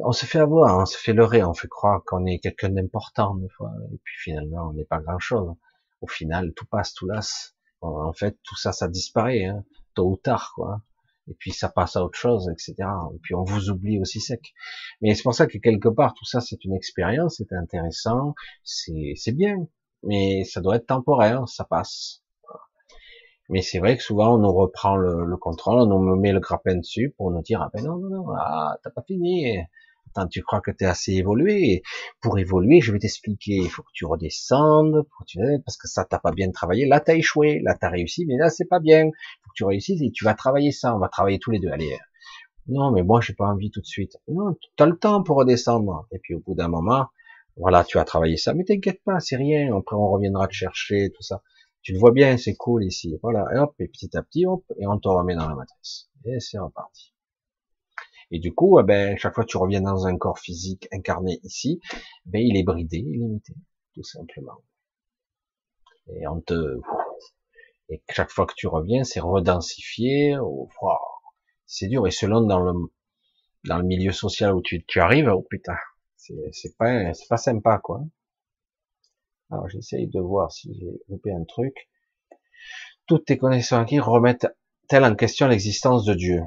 On 0.05 0.13
se 0.13 0.27
fait 0.27 0.39
avoir, 0.39 0.79
on 0.79 0.87
se 0.87 0.97
fait 0.99 1.13
leurrer, 1.13 1.43
on 1.45 1.55
fait 1.55 1.69
croire 1.69 2.03
qu'on 2.05 2.27
est 2.27 2.39
quelqu'un 2.39 2.71
d'important 2.71 3.35
des 3.37 3.49
fois, 3.49 3.73
et 3.93 3.99
puis 4.03 4.15
finalement 4.19 4.69
on 4.69 4.73
n'est 4.73 4.85
pas 4.85 5.01
grand 5.01 5.19
chose. 5.19 5.55
Au 6.01 6.07
final, 6.07 6.53
tout 6.55 6.67
passe, 6.67 6.95
tout 6.95 7.07
lasse. 7.07 7.55
En 7.83 8.13
fait, 8.13 8.39
tout 8.43 8.57
ça, 8.57 8.73
ça 8.73 8.89
disparaît, 8.89 9.45
hein, 9.45 9.65
tôt 9.95 10.11
ou 10.11 10.17
tard, 10.17 10.53
quoi 10.55 10.83
et 11.31 11.35
puis 11.35 11.53
ça 11.53 11.69
passe 11.69 11.97
à 11.97 12.05
autre 12.05 12.19
chose, 12.19 12.51
etc. 12.51 12.75
Et 13.15 13.19
puis 13.23 13.35
on 13.35 13.45
vous 13.45 13.71
oublie 13.71 14.01
aussi 14.01 14.21
sec. 14.21 14.53
Mais 15.01 15.15
c'est 15.15 15.23
pour 15.23 15.35
ça 15.35 15.47
que 15.47 15.59
quelque 15.59 15.89
part 15.89 16.15
tout 16.15 16.25
ça 16.25 16.41
c'est 16.41 16.65
une 16.65 16.75
expérience, 16.75 17.37
c'est 17.39 17.53
intéressant, 17.55 18.35
c'est 18.65 19.33
bien, 19.33 19.57
mais 20.03 20.45
ça 20.45 20.61
doit 20.61 20.77
être 20.77 20.87
temporaire, 20.87 21.49
ça 21.49 21.65
passe. 21.65 22.23
Mais 23.49 23.63
c'est 23.63 23.79
vrai 23.81 23.97
que 23.97 24.03
souvent 24.03 24.37
on 24.37 24.39
nous 24.39 24.53
reprend 24.53 24.97
le, 24.97 25.25
le, 25.25 25.37
contrôle, 25.37 25.81
on 25.81 25.87
nous 25.87 26.17
met 26.17 26.33
le 26.33 26.41
grappin 26.41 26.77
dessus 26.77 27.15
pour 27.17 27.31
nous 27.33 27.43
dire 27.43 27.61
ah 27.63 27.71
ben 27.73 27.85
non 27.85 27.97
non 27.97 28.09
non 28.09 28.27
ah 28.37 28.77
t'as 28.83 28.91
pas 28.91 29.03
fini, 29.03 29.59
Tu 30.31 30.43
crois 30.43 30.61
que 30.61 30.71
tu 30.71 30.85
es 30.85 30.87
assez 30.87 31.13
évolué 31.13 31.83
Pour 32.21 32.39
évoluer, 32.39 32.81
je 32.81 32.93
vais 32.93 32.99
t'expliquer. 32.99 33.57
Il 33.57 33.71
faut 33.71 33.83
que 33.83 33.93
tu 33.93 34.05
redescendes, 34.05 35.07
parce 35.65 35.77
que 35.77 35.89
ça 35.89 36.05
t'as 36.05 36.19
pas 36.19 36.33
bien 36.33 36.51
travaillé. 36.51 36.87
Là, 36.87 37.01
t'as 37.01 37.15
échoué. 37.15 37.61
Là, 37.63 37.77
t'as 37.81 37.89
réussi, 37.89 38.27
mais 38.27 38.37
là, 38.37 38.51
c'est 38.51 38.67
pas 38.67 38.81
bien. 38.81 39.07
Il 39.07 39.41
faut 39.43 39.51
que 39.51 39.57
tu 39.57 39.65
réussisses 39.65 40.03
et 40.03 40.11
tu 40.11 40.25
vas 40.25 40.35
travailler 40.35 40.73
ça. 40.73 40.95
On 40.95 40.99
va 40.99 41.09
travailler 41.09 41.39
tous 41.39 41.51
les 41.51 41.59
deux. 41.59 41.71
Allez. 41.71 41.99
Non, 42.69 42.93
mais 42.93 43.03
moi, 43.03 43.21
j'ai 43.21 43.35
pas 43.35 43.47
envie 43.47 43.71
tout 43.71 43.81
de 43.81 43.87
suite. 43.87 44.17
Non, 44.29 44.57
t'as 44.77 44.87
le 44.87 44.97
temps 44.97 45.23
pour 45.23 45.37
redescendre. 45.37 46.07
Et 46.13 46.19
puis, 46.19 46.35
au 46.35 46.41
bout 46.41 46.55
d'un 46.55 46.69
moment, 46.69 47.07
voilà, 47.57 47.85
tu 47.85 47.99
as 47.99 48.05
travaillé 48.05 48.37
ça. 48.37 48.55
Mais 48.55 48.65
t'inquiète 48.65 49.03
pas, 49.05 49.21
c'est 49.21 49.37
rien. 49.37 49.77
Après, 49.77 49.97
on 49.97 50.11
reviendra 50.11 50.47
te 50.47 50.55
chercher, 50.55 51.11
tout 51.15 51.23
ça. 51.23 51.43
Tu 51.83 51.93
le 51.93 51.99
vois 51.99 52.13
bien, 52.13 52.37
c'est 52.37 52.55
cool 52.55 52.85
ici. 52.85 53.19
Voilà. 53.23 53.45
Et 53.55 53.59
hop, 53.59 53.75
et 53.79 53.89
petit 53.89 54.17
à 54.17 54.23
petit, 54.23 54.47
hop, 54.47 54.65
et 54.79 54.87
on 54.87 54.99
te 54.99 55.09
remet 55.09 55.35
dans 55.35 55.49
la 55.49 55.55
matrice. 55.55 56.11
Et 56.27 56.39
c'est 56.41 56.59
reparti. 56.59 57.13
Et 58.31 58.39
du 58.39 58.55
coup, 58.55 58.79
eh 58.81 59.17
chaque 59.17 59.35
fois 59.35 59.45
que 59.45 59.51
tu 59.51 59.57
reviens 59.57 59.81
dans 59.81 60.07
un 60.07 60.17
corps 60.17 60.39
physique 60.39 60.89
incarné 60.93 61.41
ici, 61.43 61.81
ben, 62.27 62.41
il 62.41 62.57
est 62.57 62.63
bridé, 62.63 62.99
limité, 62.99 63.55
tout 63.95 64.05
simplement. 64.05 64.63
Et 66.15 66.27
on 66.27 66.41
te, 66.41 66.81
et 67.89 68.03
chaque 68.11 68.31
fois 68.31 68.47
que 68.47 68.55
tu 68.57 68.69
reviens, 68.69 69.03
c'est 69.03 69.21
redensifié, 69.21 70.39
oh, 70.39 70.69
c'est 71.67 71.89
dur. 71.89 72.07
Et 72.07 72.13
selon 72.13 72.43
dans 72.43 72.61
le, 72.61 72.73
dans 73.65 73.79
le 73.79 73.85
milieu 73.85 74.13
social 74.13 74.55
où 74.55 74.63
tu, 74.63 74.85
tu 74.87 75.01
arrives, 75.01 75.29
oh 75.29 75.43
putain, 75.43 75.77
c'est 76.17 76.77
pas, 76.79 77.13
c'est 77.15 77.29
pas 77.29 77.37
sympa, 77.37 77.79
quoi. 77.79 78.03
Alors, 79.51 79.69
j'essaye 79.69 80.07
de 80.07 80.21
voir 80.21 80.53
si 80.53 80.73
j'ai 80.79 81.01
loupé 81.09 81.33
un 81.33 81.45
truc. 81.45 81.89
Toutes 83.07 83.25
tes 83.25 83.39
connaissances 83.39 83.89
qui 83.89 83.99
remettent-elles 83.99 85.05
en 85.05 85.17
question 85.17 85.49
l'existence 85.49 86.05
de 86.05 86.15
Dieu? 86.15 86.43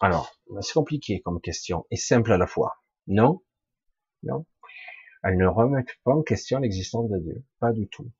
Alors, 0.00 0.38
c'est 0.60 0.74
compliqué 0.74 1.20
comme 1.20 1.40
question 1.40 1.86
et 1.90 1.96
simple 1.96 2.32
à 2.32 2.38
la 2.38 2.46
fois. 2.46 2.76
Non, 3.06 3.42
non? 4.22 4.46
Elles 5.22 5.38
ne 5.38 5.46
remettent 5.46 5.96
pas 6.04 6.12
en 6.12 6.22
question 6.22 6.58
l'existence 6.58 7.10
de 7.10 7.18
Dieu, 7.18 7.44
pas 7.58 7.72
du 7.72 7.88
tout. 7.88 8.10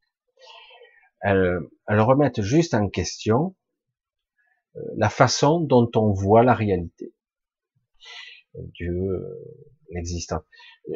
Elles, 1.21 1.61
elles 1.89 2.01
remettent 2.01 2.43
juste 2.43 2.75
en 2.75 2.89
question 2.89 3.55
euh, 4.77 4.81
la 4.97 5.09
façon 5.09 5.61
dont 5.61 5.91
on 5.95 6.13
voit 6.13 6.43
la 6.43 6.55
réalité. 6.55 7.15
Dieu, 8.55 8.93
euh, 8.93 9.75
l'existence. 9.91 10.43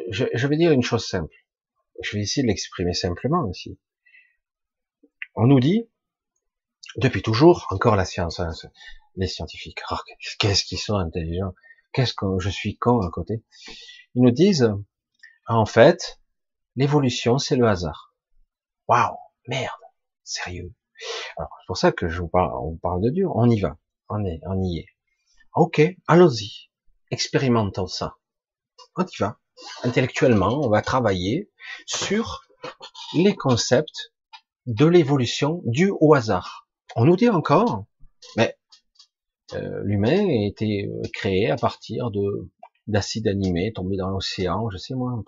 Je, 0.09 0.25
je 0.33 0.47
vais 0.47 0.57
dire 0.57 0.71
une 0.71 0.81
chose 0.81 1.05
simple. 1.05 1.35
Je 2.01 2.17
vais 2.17 2.23
essayer 2.23 2.43
de 2.43 2.47
l'exprimer 2.47 2.93
simplement 2.93 3.47
ici. 3.49 3.79
On 5.35 5.45
nous 5.45 5.59
dit, 5.59 5.87
depuis 6.97 7.21
toujours, 7.21 7.67
encore 7.69 7.95
la 7.95 8.05
science, 8.05 8.39
hein, 8.39 8.51
les 9.15 9.27
scientifiques. 9.27 9.79
Oh, 9.91 9.97
qu'est-ce 10.39 10.63
qu'ils 10.63 10.79
sont 10.79 10.95
intelligents. 10.95 11.53
Qu'est-ce 11.93 12.13
que 12.13 12.25
je 12.39 12.49
suis 12.49 12.77
con 12.77 13.01
à 13.01 13.09
côté. 13.09 13.43
Ils 14.15 14.23
nous 14.23 14.31
disent, 14.31 14.73
en 15.47 15.65
fait, 15.65 16.19
l'évolution, 16.75 17.37
c'est 17.37 17.55
le 17.55 17.67
hasard. 17.67 18.15
Waouh, 18.87 19.17
merde, 19.47 19.71
sérieux. 20.23 20.73
Alors, 21.37 21.51
c'est 21.59 21.67
pour 21.67 21.77
ça 21.77 21.91
que 21.91 22.07
je 22.07 22.21
vous 22.21 22.27
parle, 22.27 22.51
on 22.53 22.77
parle 22.77 23.01
de 23.01 23.09
Dieu. 23.09 23.25
On 23.33 23.49
y 23.49 23.59
va. 23.59 23.77
On 24.09 24.23
est, 24.25 24.39
on 24.45 24.61
y 24.61 24.79
est. 24.79 24.87
Ok, 25.53 25.81
allons-y. 26.07 26.69
Expérimentons 27.09 27.87
ça. 27.87 28.15
On 28.95 29.03
y 29.03 29.17
va. 29.19 29.37
Intellectuellement, 29.83 30.61
on 30.61 30.69
va 30.69 30.81
travailler 30.81 31.51
sur 31.85 32.43
les 33.13 33.35
concepts 33.35 34.13
de 34.65 34.85
l'évolution 34.85 35.61
due 35.65 35.91
au 35.99 36.13
hasard. 36.13 36.67
On 36.95 37.05
nous 37.05 37.15
dit 37.15 37.29
encore, 37.29 37.85
mais 38.37 38.57
euh, 39.53 39.81
l'humain 39.83 40.27
a 40.27 40.47
été 40.47 40.87
euh, 40.87 41.01
créé 41.13 41.49
à 41.49 41.55
partir 41.55 42.11
de 42.11 42.49
d'acide 42.87 43.27
animé 43.27 43.71
tombé 43.73 43.95
dans 43.95 44.09
l'océan, 44.09 44.69
je 44.69 44.77
sais 44.77 44.95
moi, 44.95 45.23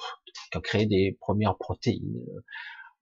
qui 0.52 0.58
ont 0.58 0.62
créé 0.62 0.86
des 0.86 1.18
premières 1.22 1.56
protéines, 1.58 2.18
euh, 2.36 2.42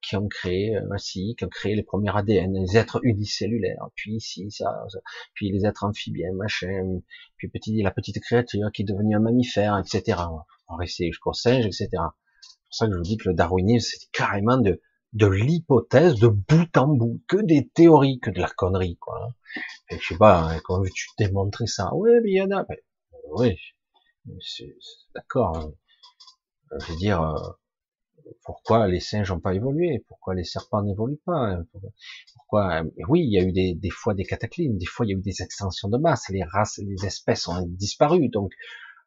qui 0.02 0.15
ont 0.18 0.27
créé 0.27 0.76
ainsi, 0.91 1.35
qui 1.38 1.45
ont 1.45 1.49
créé 1.49 1.76
les 1.76 1.84
premiers 1.84 2.15
ADN, 2.15 2.53
les 2.53 2.77
êtres 2.77 2.99
unicellulaires, 3.03 3.88
puis 3.95 4.15
ici, 4.15 4.52
ça, 4.52 4.85
puis 5.34 5.52
les 5.52 5.65
êtres 5.65 5.85
amphibiens, 5.85 6.34
machin, 6.34 6.99
puis 7.38 7.48
petit, 7.48 7.81
la 7.81 7.91
petite 7.91 8.19
créature 8.19 8.69
qui 8.73 8.81
est 8.81 8.85
devenue 8.85 9.15
un 9.15 9.19
mammifère, 9.19 9.77
etc. 9.80 10.19
On 10.68 10.76
va 10.76 10.77
rester 10.80 11.07
jusqu'au 11.07 11.34
singe, 11.34 11.65
etc. 11.65 11.88
C'est 11.89 11.98
pour 11.98 12.76
ça 12.76 12.85
que 12.88 12.91
je 12.91 12.98
vous 12.98 13.03
dis 13.03 13.18
que 13.18 13.30
le 13.30 13.35
darwinisme, 13.35 13.98
c'est 13.99 14.11
carrément 14.11 14.57
de, 14.57 14.81
de 15.14 15.28
l'hypothèse 15.28 16.16
de 16.16 16.28
bout 16.28 16.78
en 16.78 16.88
bout, 16.88 17.22
que 17.28 17.38
des 17.38 17.68
théories, 17.68 18.20
que 18.20 18.30
de 18.30 18.40
la 18.40 18.50
connerie, 18.50 18.98
quoi. 18.98 19.20
Hein. 19.24 19.34
Et 19.90 20.00
je 20.00 20.08
sais 20.08 20.18
pas, 20.18 20.42
hein, 20.42 20.60
comment 20.64 20.82
veux-tu 20.84 21.10
démontrer 21.18 21.68
ça? 21.68 21.94
Ouais, 21.94 22.20
mais 22.22 22.32
il 22.32 22.38
y 22.38 22.42
en 22.42 22.52
a. 22.52 22.66
oui, 23.32 23.58
d'accord. 25.14 25.58
Hein. 25.58 25.74
je 26.80 26.92
veux 26.92 26.98
dire, 26.98 27.36
pourquoi 28.44 28.88
les 28.88 29.00
singes 29.00 29.32
n'ont 29.32 29.40
pas 29.40 29.54
évolué? 29.54 30.04
Pourquoi 30.08 30.36
les 30.36 30.44
serpents 30.44 30.84
n'évoluent 30.84 31.22
pas? 31.26 31.58
Pourquoi 32.36 32.84
Oui, 33.08 33.22
il 33.22 33.34
y 33.34 33.40
a 33.40 33.44
eu 33.44 33.52
des, 33.52 33.74
des, 33.74 33.90
fois 33.90 34.14
des 34.14 34.24
cataclysmes, 34.24 34.78
des 34.78 34.86
fois 34.86 35.06
il 35.06 35.10
y 35.10 35.14
a 35.14 35.18
eu 35.18 35.22
des 35.22 35.42
extensions 35.42 35.90
de 35.90 35.98
masse, 35.98 36.30
les 36.30 36.44
races, 36.44 36.80
les 36.84 37.06
espèces 37.06 37.48
ont 37.48 37.66
disparu, 37.68 38.30
donc 38.30 38.52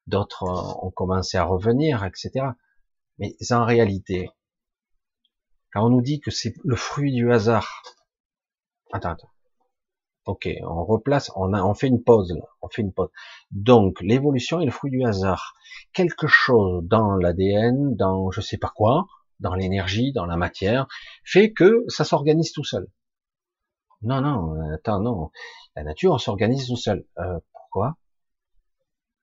d'autres 0.07 0.45
ont 0.83 0.91
commencé 0.91 1.37
à 1.37 1.45
revenir, 1.45 2.05
etc. 2.05 2.47
Mais 3.19 3.35
en 3.51 3.65
réalité, 3.65 4.29
quand 5.75 5.85
on 5.85 5.91
nous 5.91 6.03
dit 6.03 6.21
que 6.21 6.31
c'est 6.31 6.55
le 6.63 6.77
fruit 6.77 7.13
du 7.13 7.33
hasard, 7.33 7.83
attends, 8.93 9.11
attends. 9.11 9.31
Ok, 10.25 10.49
on 10.63 10.85
replace, 10.85 11.31
on, 11.35 11.53
a, 11.53 11.75
fait 11.75 11.89
une 11.89 12.03
pause 12.03 12.33
là, 12.33 12.47
on 12.63 12.69
fait 12.69 12.81
une 12.81 12.93
pause. 12.93 13.11
Donc 13.51 14.01
l'évolution 14.01 14.61
est 14.61 14.65
le 14.65 14.71
fruit 14.71 14.91
du 14.91 15.05
hasard. 15.05 15.55
Quelque 15.93 16.29
chose 16.29 16.83
dans 16.85 17.17
l'ADN, 17.17 17.95
dans 17.97 18.31
je 18.31 18.41
sais 18.41 18.57
pas 18.57 18.73
quoi, 18.75 19.07
dans 19.41 19.55
l'énergie, 19.55 20.13
dans 20.13 20.27
la 20.27 20.37
matière, 20.37 20.87
fait 21.25 21.53
que 21.53 21.85
ça 21.89 22.05
s'organise 22.05 22.53
tout 22.53 22.65
seul. 22.65 22.87
Non, 24.01 24.21
non, 24.21 24.55
attends, 24.73 25.01
non. 25.01 25.31
La 25.75 25.83
nature 25.83 26.19
s'organise 26.21 26.69
tout 26.69 26.77
seul. 26.77 27.05
Euh, 27.19 27.41
pourquoi? 27.53 27.97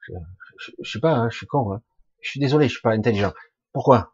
Je, 0.02 0.14
je, 0.82 0.91
sais 0.91 0.99
pas, 0.99 1.14
hein, 1.14 1.30
je 1.30 1.38
suis 1.38 1.48
con. 1.48 1.72
Hein. 1.72 1.82
Je 2.19 2.32
suis 2.32 2.40
désolé, 2.40 2.68
je 2.68 2.73
suis 2.73 2.82
pas 2.82 2.91
intelligent. 2.91 3.32
Pourquoi? 3.72 4.14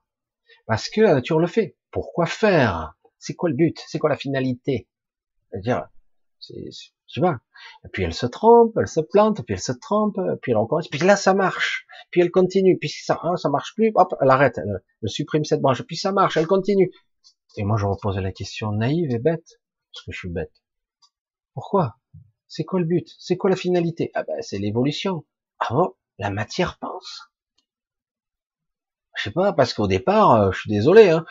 Parce 0.67 0.87
que 0.89 1.01
la 1.01 1.15
nature 1.15 1.39
le 1.39 1.47
fait. 1.47 1.76
Pourquoi 1.97 2.27
faire? 2.27 2.93
C'est 3.17 3.33
quoi 3.33 3.49
le 3.49 3.55
but? 3.55 3.83
C'est 3.87 3.97
quoi 3.97 4.11
la 4.11 4.17
finalité? 4.17 4.87
C'est-à-dire, 5.49 5.87
sais 6.39 7.21
pas. 7.21 7.39
Et 7.85 7.87
puis 7.91 8.03
elle 8.03 8.13
se 8.13 8.27
trompe, 8.27 8.77
elle 8.77 8.87
se 8.87 8.99
plante, 8.99 9.43
puis 9.43 9.55
elle 9.55 9.59
se 9.59 9.71
trompe, 9.71 10.15
puis 10.43 10.51
elle 10.51 10.59
recommence, 10.59 10.89
puis 10.89 10.99
là 10.99 11.15
ça 11.15 11.33
marche, 11.33 11.87
puis 12.11 12.21
elle 12.21 12.29
continue, 12.29 12.77
puis 12.77 12.89
ça, 12.89 13.19
hein, 13.23 13.35
ça 13.35 13.49
marche 13.49 13.73
plus, 13.73 13.91
hop, 13.95 14.13
elle 14.21 14.29
arrête, 14.29 14.59
elle, 14.59 14.79
supprime 15.09 15.43
cette 15.43 15.59
branche, 15.59 15.81
puis 15.87 15.97
ça 15.97 16.11
marche, 16.11 16.37
elle 16.37 16.45
continue. 16.45 16.91
Et 17.55 17.63
moi 17.63 17.77
je 17.77 17.87
repose 17.87 18.15
la 18.19 18.31
question 18.31 18.71
naïve 18.73 19.09
et 19.09 19.17
bête, 19.17 19.59
parce 19.91 20.05
que 20.05 20.11
je 20.11 20.19
suis 20.19 20.29
bête. 20.29 20.53
Pourquoi? 21.55 21.95
C'est 22.47 22.63
quoi 22.63 22.79
le 22.79 22.85
but? 22.85 23.09
C'est 23.17 23.37
quoi 23.37 23.49
la 23.49 23.55
finalité? 23.55 24.11
Ah 24.13 24.21
ben 24.21 24.39
c'est 24.41 24.59
l'évolution. 24.59 25.25
Ah 25.57 25.73
bon? 25.73 25.95
La 26.19 26.29
matière 26.29 26.77
pense. 26.77 27.31
Je 29.15 29.23
sais 29.23 29.31
pas, 29.31 29.51
parce 29.51 29.73
qu'au 29.73 29.87
départ, 29.87 30.33
euh, 30.33 30.51
je 30.51 30.59
suis 30.59 30.69
désolé, 30.69 31.09
hein, 31.09 31.25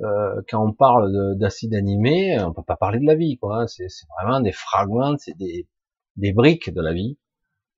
euh, 0.00 0.40
quand 0.48 0.64
on 0.66 0.72
parle 0.72 1.36
d'acide 1.36 1.74
animé, 1.74 2.40
on 2.40 2.52
peut 2.52 2.62
pas 2.62 2.76
parler 2.76 2.98
de 2.98 3.06
la 3.06 3.14
vie, 3.14 3.38
quoi. 3.38 3.62
Hein. 3.62 3.66
C'est 3.66 3.86
vraiment 4.20 4.40
des 4.40 4.52
fragments, 4.52 5.16
c'est 5.18 5.36
des, 5.36 5.68
des 6.16 6.32
briques 6.32 6.72
de 6.72 6.80
la 6.80 6.92
vie, 6.92 7.18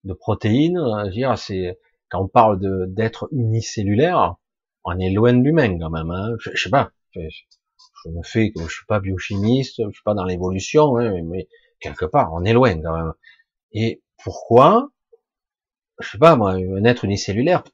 de 0.04 0.14
protéines. 0.14 0.78
Hein. 0.78 1.08
dire, 1.08 1.36
c'est 1.38 1.78
quand 2.08 2.22
on 2.22 2.28
parle 2.28 2.58
d'être 2.94 3.28
unicellulaire, 3.32 4.36
on 4.84 4.98
est 4.98 5.10
loin 5.10 5.32
de 5.32 5.42
l'humain 5.42 5.78
quand 5.78 5.90
même. 5.90 6.10
Hein. 6.10 6.36
Je, 6.38 6.50
sais 6.56 6.70
pas. 6.70 6.92
Je, 7.10 7.20
je 8.04 8.10
ne 8.10 8.22
fais 8.22 8.52
que 8.52 8.62
je 8.62 8.72
suis 8.72 8.86
pas 8.86 9.00
biochimiste, 9.00 9.82
je 9.84 9.90
suis 9.90 10.04
pas 10.04 10.14
dans 10.14 10.24
l'évolution, 10.24 10.96
hein, 10.98 11.20
mais 11.24 11.48
quelque 11.80 12.04
part, 12.04 12.32
on 12.32 12.44
est 12.44 12.52
loin 12.52 12.80
quand 12.80 12.96
même. 12.96 13.12
Et 13.72 14.02
pourquoi? 14.22 14.90
Je 16.00 16.08
sais 16.10 16.18
pas 16.18 16.36
moi, 16.36 16.52
un 16.52 16.84
être 16.84 17.04
unicellulaire 17.04 17.64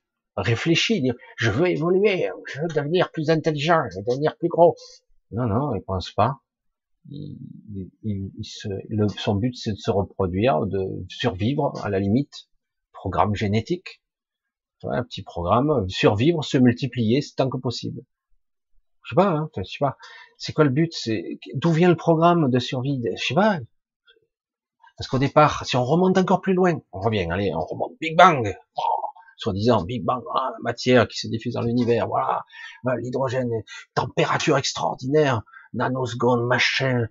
réfléchit, 0.41 1.01
dire 1.03 1.15
je 1.37 1.51
veux 1.51 1.69
évoluer, 1.69 2.29
je 2.47 2.61
veux 2.61 2.69
devenir 2.69 3.11
plus 3.11 3.31
intelligent, 3.31 3.83
je 3.91 3.99
veux 3.99 4.05
devenir 4.05 4.37
plus 4.37 4.49
gros. 4.49 4.77
Non, 5.33 5.47
non, 5.47 5.75
il 5.75 5.83
pense 5.83 6.11
pas. 6.11 6.41
Son 9.17 9.35
but 9.35 9.57
c'est 9.57 9.73
de 9.73 9.79
se 9.79 9.91
reproduire, 9.91 10.67
de 10.67 11.07
survivre 11.09 11.73
à 11.85 11.89
la 11.89 11.99
limite. 11.99 12.49
Programme 12.93 13.35
génétique, 13.35 14.03
un 14.85 15.03
petit 15.03 15.23
programme, 15.23 15.89
survivre, 15.89 16.45
se 16.45 16.59
multiplier 16.59 17.21
tant 17.37 17.49
que 17.49 17.57
possible. 17.57 18.03
Je 19.05 19.11
sais 19.11 19.17
pas, 19.17 19.31
hein, 19.31 19.51
je 19.57 19.63
sais 19.63 19.79
pas. 19.81 19.97
C'est 20.37 20.53
quoi 20.53 20.65
le 20.65 20.71
but? 20.71 20.93
C'est 20.93 21.39
d'où 21.55 21.73
vient 21.73 21.89
le 21.89 21.97
programme 21.97 22.51
de 22.51 22.59
survie 22.59 23.03
Je 23.17 23.25
sais 23.25 23.35
pas. 23.35 23.59
Parce 24.99 25.09
qu'au 25.09 25.19
départ, 25.19 25.65
si 25.65 25.77
on 25.77 25.85
remonte 25.85 26.19
encore 26.19 26.43
plus 26.43 26.53
loin, 26.53 26.79
on 26.93 27.01
revient, 27.01 27.27
allez, 27.31 27.55
on 27.55 27.65
remonte 27.65 27.93
Big 28.01 28.17
Bang 28.19 28.55
soi-disant 29.41 29.85
Big 29.85 30.05
Bang, 30.05 30.23
ah, 30.35 30.51
la 30.53 30.59
matière 30.63 31.09
qui 31.09 31.19
se 31.19 31.27
diffuse 31.29 31.55
dans 31.55 31.63
l'univers, 31.63 32.07
voilà, 32.07 32.45
bah, 32.85 32.97
l'hydrogène, 32.97 33.51
température 33.95 34.57
extraordinaire, 34.59 35.43
nanosecondes, 35.73 36.47
machin, 36.47 37.09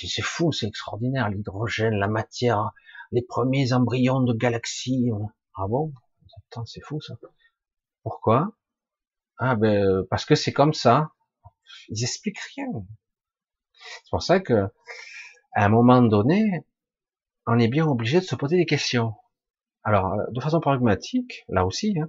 c'est 0.00 0.22
fou, 0.22 0.52
c'est 0.52 0.66
extraordinaire, 0.66 1.28
l'hydrogène, 1.28 1.94
la 1.94 2.08
matière, 2.08 2.72
les 3.12 3.22
premiers 3.22 3.72
embryons 3.72 4.20
de 4.20 4.32
galaxies. 4.32 5.10
Ah 5.56 5.66
bon? 5.68 5.92
C'est 6.66 6.82
fou 6.82 7.00
ça. 7.00 7.14
Pourquoi? 8.02 8.56
Ah 9.38 9.56
ben 9.56 10.04
parce 10.10 10.24
que 10.24 10.34
c'est 10.34 10.52
comme 10.52 10.74
ça. 10.74 11.10
Ils 11.88 12.02
expliquent 12.02 12.40
rien. 12.54 12.66
C'est 13.72 14.10
pour 14.10 14.22
ça 14.22 14.40
que 14.40 14.68
à 15.54 15.64
un 15.64 15.68
moment 15.68 16.02
donné, 16.02 16.64
on 17.46 17.58
est 17.58 17.68
bien 17.68 17.86
obligé 17.86 18.20
de 18.20 18.24
se 18.24 18.34
poser 18.34 18.56
des 18.56 18.66
questions. 18.66 19.14
Alors, 19.84 20.14
euh, 20.14 20.24
de 20.30 20.40
façon 20.40 20.60
pragmatique, 20.60 21.44
là 21.48 21.66
aussi, 21.66 21.94
hein, 22.00 22.08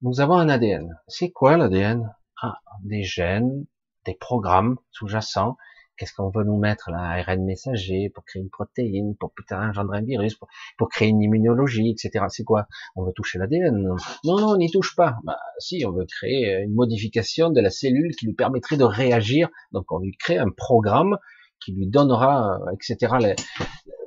nous 0.00 0.20
avons 0.20 0.34
un 0.34 0.48
ADN. 0.48 0.98
C'est 1.08 1.30
quoi 1.30 1.58
l'ADN 1.58 2.10
ah, 2.40 2.58
Des 2.84 3.02
gènes, 3.02 3.66
des 4.06 4.14
programmes 4.14 4.76
sous-jacents. 4.90 5.56
Qu'est-ce 5.98 6.14
qu'on 6.14 6.30
veut 6.30 6.42
nous 6.42 6.56
mettre 6.56 6.90
là? 6.90 6.98
ARN 6.98 7.44
messager 7.44 8.08
pour 8.08 8.24
créer 8.24 8.40
une 8.40 8.48
protéine, 8.48 9.14
pour 9.16 9.30
peut-être 9.34 9.60
engendrer 9.60 9.98
un 9.98 10.02
virus, 10.02 10.36
pour, 10.78 10.88
créer 10.88 11.08
une 11.08 11.20
immunologie, 11.20 11.90
etc. 11.90 12.24
C'est 12.30 12.44
quoi? 12.44 12.66
On 12.96 13.04
veut 13.04 13.12
toucher 13.14 13.38
l'ADN 13.38 13.94
Non, 14.24 14.38
non, 14.38 14.48
on 14.48 14.56
n'y 14.56 14.70
touche 14.70 14.96
pas. 14.96 15.16
Bah, 15.22 15.38
si, 15.58 15.84
on 15.86 15.92
veut 15.92 16.06
créer 16.06 16.62
une 16.62 16.72
modification 16.72 17.50
de 17.50 17.60
la 17.60 17.70
cellule 17.70 18.16
qui 18.16 18.24
lui 18.24 18.34
permettrait 18.34 18.78
de 18.78 18.84
réagir. 18.84 19.50
Donc, 19.72 19.92
on 19.92 19.98
lui 19.98 20.16
crée 20.16 20.38
un 20.38 20.50
programme 20.50 21.18
qui 21.62 21.72
lui 21.72 21.86
donnera, 21.86 22.56
euh, 22.56 22.72
etc. 22.72 23.14
Les... 23.20 23.34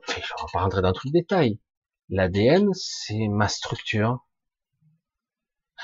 Je 0.08 0.14
ne 0.14 0.16
vais 0.18 0.52
pas 0.52 0.60
rentrer 0.60 0.82
dans 0.82 0.92
tout 0.92 1.08
le 1.08 1.12
détail 1.12 1.60
L'ADN, 2.10 2.70
c'est 2.74 3.28
ma 3.28 3.48
structure. 3.48 4.28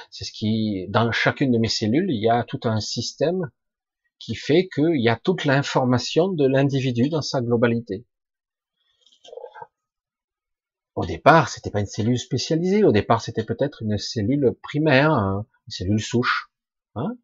C'est 0.10 0.23
ce 0.23 0.31
qui, 0.31 0.85
dans 0.89 1.11
chacune 1.11 1.52
de 1.52 1.57
mes 1.57 1.68
cellules, 1.68 2.10
il 2.11 2.22
y 2.22 2.30
a 2.30 2.43
tout 2.43 2.60
un 2.64 2.80
système 2.80 3.49
qui 4.19 4.35
fait 4.35 4.68
qu'il 4.68 5.02
y 5.02 5.10
a 5.10 5.15
toute 5.15 5.45
l'information 5.45 6.27
de 6.27 6.45
l'individu 6.45 7.10
dans 7.10 7.23
sa 7.23 7.41
globalité. 7.41 8.06
Au 10.93 11.06
départ, 11.06 11.49
c'était 11.49 11.72
pas 11.72 11.80
une 11.80 11.88
cellule 11.88 12.19
spécialisée. 12.19 12.84
Au 12.84 12.91
départ, 12.91 13.22
c'était 13.22 13.43
peut-être 13.43 13.81
une 13.81 13.98
cellule 13.98 14.53
primaire, 14.61 15.11
hein, 15.11 15.48
une 15.68 15.72
cellule 15.72 16.02
souche. 16.02 16.52
Hein 16.95 17.18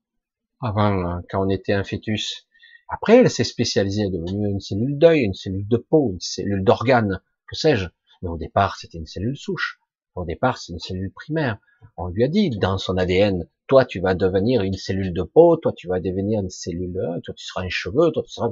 Avant, 0.60 1.06
hein, 1.06 1.22
quand 1.30 1.46
on 1.46 1.50
était 1.50 1.74
un 1.74 1.84
fœtus. 1.84 2.48
Après, 2.90 3.18
elle 3.18 3.30
s'est 3.30 3.44
spécialisée, 3.44 4.04
elle 4.04 4.16
est 4.16 4.18
devenue 4.18 4.50
une 4.50 4.62
cellule 4.62 4.98
d'œil, 4.98 5.22
une 5.22 5.34
cellule 5.34 5.68
de 5.68 5.78
peau, 5.78 6.12
une 6.14 6.20
cellule 6.20 6.64
d'organe, 6.64 7.22
que 7.46 7.56
sais-je. 7.56 7.88
Mais 8.22 8.30
au 8.30 8.38
départ, 8.38 8.78
c'était 8.78 8.98
une 8.98 9.06
cellule 9.06 9.38
souche. 9.38 9.80
Au 10.16 10.26
départ, 10.26 10.58
c'est 10.58 10.74
une 10.74 10.80
cellule 10.80 11.12
primaire. 11.12 11.60
On 11.96 12.08
lui 12.08 12.24
a 12.24 12.28
dit 12.28 12.50
dans 12.50 12.78
son 12.78 12.98
ADN, 12.98 13.48
toi, 13.68 13.86
tu 13.86 14.00
vas 14.00 14.16
devenir 14.16 14.64
une 14.64 14.74
cellule 14.74 15.14
de 15.14 15.24
peau, 15.24 15.58
toi, 15.58 15.74
tu 15.76 15.88
vas 15.88 16.00
devenir 16.00 16.42
une 16.42 16.50
cellule, 16.50 17.00
toi, 17.24 17.34
tu 17.36 17.46
seras 17.46 17.64
un 17.64 17.70
cheveu, 17.70 18.12
toi, 18.12 18.24
tu 18.24 18.32
seras, 18.32 18.50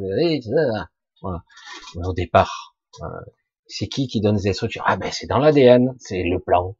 voilà. 1.21 1.43
Mais 1.95 2.05
au 2.05 2.13
départ, 2.13 2.75
euh, 3.01 3.07
c'est 3.65 3.87
qui 3.87 4.07
qui 4.07 4.21
donne 4.21 4.35
des 4.35 4.49
instructions? 4.49 4.83
Ah 4.85 4.97
ben, 4.97 5.11
c'est 5.11 5.27
dans 5.27 5.39
l'ADN, 5.39 5.95
c'est 5.97 6.23
le 6.23 6.39
plan, 6.39 6.75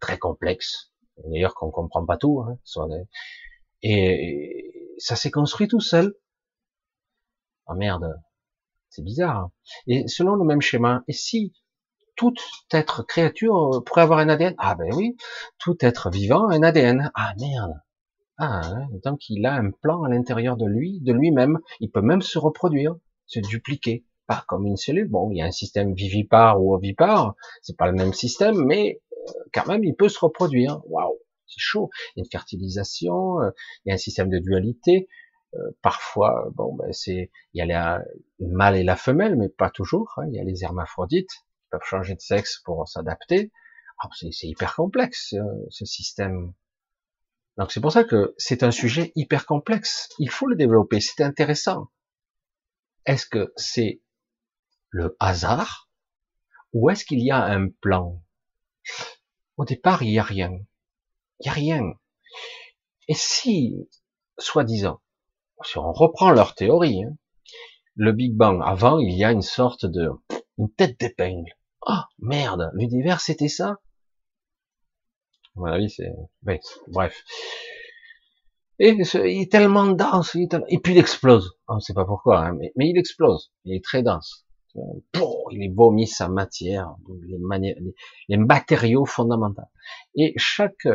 très 0.00 0.18
complexe. 0.18 0.92
D'ailleurs, 1.26 1.54
qu'on 1.54 1.70
comprend 1.70 2.04
pas 2.04 2.16
tout. 2.16 2.40
Hein, 2.40 2.58
et 3.82 4.94
ça 4.98 5.16
s'est 5.16 5.30
construit 5.30 5.68
tout 5.68 5.80
seul. 5.80 6.14
Oh 7.66 7.74
merde, 7.74 8.20
c'est 8.88 9.02
bizarre. 9.02 9.36
Hein. 9.36 9.52
Et 9.86 10.08
selon 10.08 10.34
le 10.34 10.44
même 10.44 10.60
schéma, 10.60 11.02
et 11.08 11.12
si 11.12 11.52
tout 12.16 12.34
être 12.72 13.02
créature 13.06 13.76
euh, 13.76 13.80
pourrait 13.80 14.02
avoir 14.02 14.18
un 14.18 14.28
ADN. 14.28 14.54
Ah 14.58 14.74
ben 14.74 14.90
oui, 14.94 15.16
tout 15.58 15.76
être 15.80 16.10
vivant 16.10 16.48
a 16.48 16.54
un 16.54 16.62
ADN. 16.62 17.10
Ah 17.14 17.34
merde. 17.38 17.80
Ah, 18.38 18.62
donc 19.04 19.28
il 19.28 19.46
a 19.46 19.54
un 19.54 19.70
plan 19.70 20.02
à 20.02 20.08
l'intérieur 20.08 20.56
de 20.56 20.66
lui, 20.66 21.00
de 21.00 21.12
lui-même. 21.12 21.58
Il 21.80 21.90
peut 21.90 22.00
même 22.00 22.22
se 22.22 22.38
reproduire, 22.38 22.96
se 23.26 23.40
dupliquer. 23.40 24.04
Pas 24.26 24.44
comme 24.48 24.66
une 24.66 24.76
cellule. 24.76 25.08
Bon, 25.08 25.30
il 25.30 25.38
y 25.38 25.42
a 25.42 25.46
un 25.46 25.50
système 25.50 25.94
vivipare 25.94 26.62
ou 26.62 26.74
ovipare. 26.74 27.34
C'est 27.60 27.76
pas 27.76 27.86
le 27.86 27.92
même 27.92 28.12
système, 28.12 28.64
mais 28.64 29.00
euh, 29.28 29.32
quand 29.52 29.66
même, 29.66 29.84
il 29.84 29.94
peut 29.94 30.08
se 30.08 30.18
reproduire. 30.18 30.80
Waouh, 30.86 31.18
c'est 31.46 31.60
chaud. 31.60 31.90
Il 32.14 32.20
y 32.20 32.22
a 32.22 32.24
une 32.24 32.30
fertilisation, 32.30 33.40
euh, 33.40 33.50
il 33.84 33.90
y 33.90 33.92
a 33.92 33.94
un 33.94 33.98
système 33.98 34.30
de 34.30 34.38
dualité. 34.38 35.08
parfois, 35.82 36.48
bon, 36.54 36.74
ben 36.76 36.92
c'est, 36.92 37.30
il 37.52 37.58
y 37.58 37.72
a 37.72 38.02
le 38.38 38.48
mâle 38.48 38.76
et 38.76 38.84
la 38.84 38.96
femelle, 38.96 39.36
mais 39.36 39.48
pas 39.48 39.70
toujours. 39.70 40.12
Hein. 40.16 40.26
Il 40.28 40.34
y 40.34 40.40
a 40.40 40.44
les 40.44 40.64
hermaphrodites 40.64 41.44
peuvent 41.72 41.80
changer 41.84 42.14
de 42.14 42.20
sexe 42.20 42.60
pour 42.64 42.86
s'adapter. 42.86 43.50
Ah, 43.98 44.08
c'est 44.12 44.46
hyper 44.46 44.76
complexe 44.76 45.34
ce 45.70 45.84
système. 45.84 46.54
Donc 47.56 47.72
c'est 47.72 47.80
pour 47.80 47.92
ça 47.92 48.04
que 48.04 48.34
c'est 48.38 48.62
un 48.62 48.70
sujet 48.70 49.12
hyper 49.14 49.46
complexe. 49.46 50.08
Il 50.18 50.30
faut 50.30 50.46
le 50.46 50.56
développer. 50.56 51.00
C'est 51.00 51.22
intéressant. 51.22 51.88
Est-ce 53.06 53.26
que 53.26 53.52
c'est 53.56 54.00
le 54.90 55.16
hasard 55.18 55.88
ou 56.72 56.90
est-ce 56.90 57.04
qu'il 57.04 57.20
y 57.20 57.30
a 57.30 57.42
un 57.44 57.68
plan? 57.68 58.22
Au 59.56 59.64
départ, 59.64 60.02
il 60.02 60.10
n'y 60.10 60.18
a 60.18 60.22
rien. 60.22 60.50
Il 61.40 61.44
n'y 61.44 61.48
a 61.48 61.52
rien. 61.52 61.92
Et 63.08 63.14
si, 63.14 63.88
soi-disant, 64.38 65.02
si 65.64 65.78
on 65.78 65.92
reprend 65.92 66.30
leur 66.30 66.54
théorie, 66.54 67.04
hein, 67.04 67.16
le 67.94 68.12
Big 68.12 68.34
Bang, 68.34 68.62
avant, 68.64 68.98
il 68.98 69.16
y 69.16 69.24
a 69.24 69.32
une 69.32 69.42
sorte 69.42 69.84
de, 69.84 70.08
une 70.58 70.72
tête 70.72 70.98
d'épingle. 70.98 71.52
Oh, 71.86 72.02
merde, 72.18 72.70
l'univers 72.74 73.20
c'était 73.20 73.48
ça? 73.48 73.78
À 75.56 75.60
mon 75.60 75.66
avis, 75.66 75.90
c'est, 75.90 76.12
bref. 76.88 77.22
Et 78.78 78.90
il 78.90 79.42
est 79.42 79.52
tellement 79.52 79.86
dense, 79.86 80.34
et 80.34 80.78
puis 80.78 80.94
il 80.94 80.98
explose. 80.98 81.58
On 81.68 81.76
ne 81.76 81.80
sait 81.80 81.92
pas 81.92 82.04
pourquoi, 82.04 82.46
hein, 82.46 82.56
mais, 82.58 82.72
il 82.88 82.98
explose. 82.98 83.52
Il 83.64 83.76
est 83.76 83.84
très 83.84 84.02
dense. 84.02 84.46
il 84.74 85.72
vomit 85.74 86.06
sa 86.06 86.28
matière, 86.28 86.94
les, 87.26 87.76
les, 88.28 88.36
matériaux 88.36 89.04
fondamentaux. 89.04 89.62
Et 90.14 90.32
chaque 90.36 90.88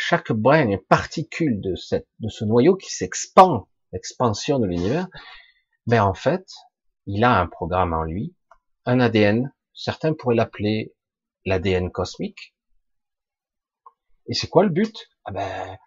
chaque 0.00 0.32
brin, 0.32 0.78
particule 0.88 1.60
de 1.60 1.74
cette 1.74 2.08
de 2.20 2.28
ce 2.28 2.44
noyau 2.44 2.74
qui 2.76 2.90
s'expand, 2.90 3.68
l'expansion 3.92 4.58
de 4.58 4.66
l'univers, 4.66 5.08
ben 5.86 6.02
en 6.02 6.14
fait, 6.14 6.46
il 7.06 7.22
a 7.22 7.38
un 7.38 7.46
programme 7.46 7.92
en 7.92 8.04
lui, 8.04 8.34
un 8.86 8.98
ADN. 8.98 9.52
Certains 9.74 10.14
pourraient 10.14 10.34
l'appeler 10.34 10.94
l'ADN 11.44 11.90
cosmique. 11.90 12.54
Et 14.26 14.34
c'est 14.34 14.48
quoi 14.48 14.64
le 14.64 14.70
but? 14.70 15.08
Ah 15.24 15.32
ben, 15.32 15.78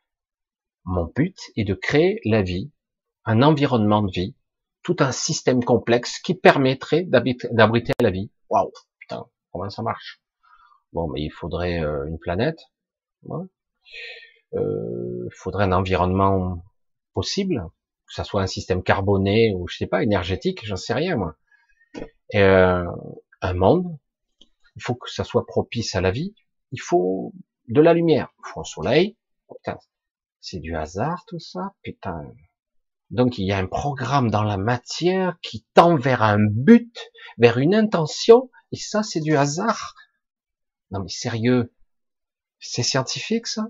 mon 0.86 1.06
but 1.06 1.38
est 1.56 1.64
de 1.64 1.74
créer 1.74 2.20
la 2.26 2.42
vie, 2.42 2.72
un 3.26 3.42
environnement 3.42 4.02
de 4.02 4.12
vie, 4.12 4.36
tout 4.84 4.98
un 5.00 5.12
système 5.12 5.64
complexe 5.64 6.20
qui 6.20 6.36
permettrait 6.36 7.04
d'abriter 7.04 7.94
la 8.02 8.12
vie. 8.12 8.32
Waouh, 8.50 8.72
putain, 9.00 9.26
comment 9.52 9.70
ça 9.70 9.82
marche? 9.82 10.22
Bon, 10.92 11.08
mais 11.08 11.22
il 11.22 11.32
faudrait 11.32 11.82
euh, 11.82 12.06
une 12.08 12.20
planète, 12.20 12.60
il 13.24 14.60
euh, 14.60 15.30
faudrait 15.32 15.64
un 15.64 15.72
environnement 15.72 16.64
possible, 17.14 17.66
que 18.08 18.14
ça 18.14 18.24
soit 18.24 18.42
un 18.42 18.48
système 18.48 18.84
carboné 18.84 19.54
ou 19.56 19.68
je 19.68 19.78
sais 19.78 19.88
pas 19.88 20.04
énergétique, 20.04 20.66
j'en 20.66 20.76
sais 20.76 20.94
rien 20.94 21.16
moi. 21.16 21.36
Euh, 22.36 22.86
un 23.44 23.54
monde, 23.54 23.98
il 24.76 24.82
faut 24.82 24.96
que 24.96 25.12
ça 25.12 25.24
soit 25.24 25.46
propice 25.46 25.96
à 25.96 26.02
la 26.02 26.12
vie. 26.12 26.34
Il 26.72 26.82
faut 26.82 27.34
de 27.68 27.82
la 27.82 27.94
lumière, 27.94 28.34
il 28.40 28.50
faut 28.50 28.62
un 28.62 28.66
soleil. 28.66 29.18
Putain, 29.48 29.78
c'est 30.42 30.60
du 30.60 30.76
hasard 30.76 31.24
tout 31.28 31.40
ça, 31.40 31.74
putain. 31.84 32.34
Donc 33.12 33.38
il 33.38 33.46
y 33.46 33.52
a 33.52 33.58
un 33.58 33.68
programme 33.68 34.32
dans 34.32 34.44
la 34.44 34.58
matière 34.58 35.38
qui 35.42 35.66
tend 35.74 35.96
vers 35.96 36.24
un 36.24 36.40
but, 36.40 37.12
vers 37.38 37.60
une 37.60 37.76
intention, 37.76 38.50
et 38.72 38.78
ça 38.78 39.04
c'est 39.04 39.20
du 39.20 39.36
hasard. 39.36 39.94
Non 40.90 41.02
mais 41.02 41.10
sérieux, 41.10 41.74
c'est 42.60 42.84
scientifique 42.84 43.48
ça? 43.48 43.68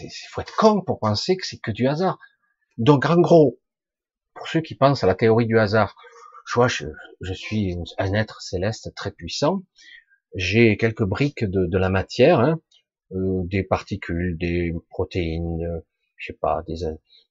Il 0.00 0.10
faut 0.30 0.40
être 0.40 0.54
con 0.56 0.82
pour 0.82 0.98
penser 0.98 1.36
que 1.36 1.46
c'est 1.46 1.58
que 1.58 1.70
du 1.70 1.88
hasard. 1.88 2.18
Donc 2.76 3.06
en 3.06 3.20
gros, 3.20 3.60
pour 4.34 4.46
ceux 4.48 4.60
qui 4.60 4.74
pensent 4.74 5.02
à 5.02 5.06
la 5.06 5.14
théorie 5.14 5.46
du 5.46 5.58
hasard, 5.58 5.96
je 6.46 7.32
suis 7.32 7.76
un 7.98 8.12
être 8.14 8.40
céleste 8.40 8.94
très 8.94 9.10
puissant, 9.10 9.62
j'ai 10.34 10.76
quelques 10.76 11.04
briques 11.04 11.44
de, 11.44 11.78
la 11.78 11.88
matière, 11.88 12.40
hein, 12.40 12.60
euh, 13.12 13.42
des 13.44 13.62
particules, 13.62 14.36
des 14.38 14.74
protéines, 14.90 15.62
euh, 15.62 15.80
je 16.16 16.32
sais 16.32 16.38
pas, 16.40 16.62
des, 16.66 16.76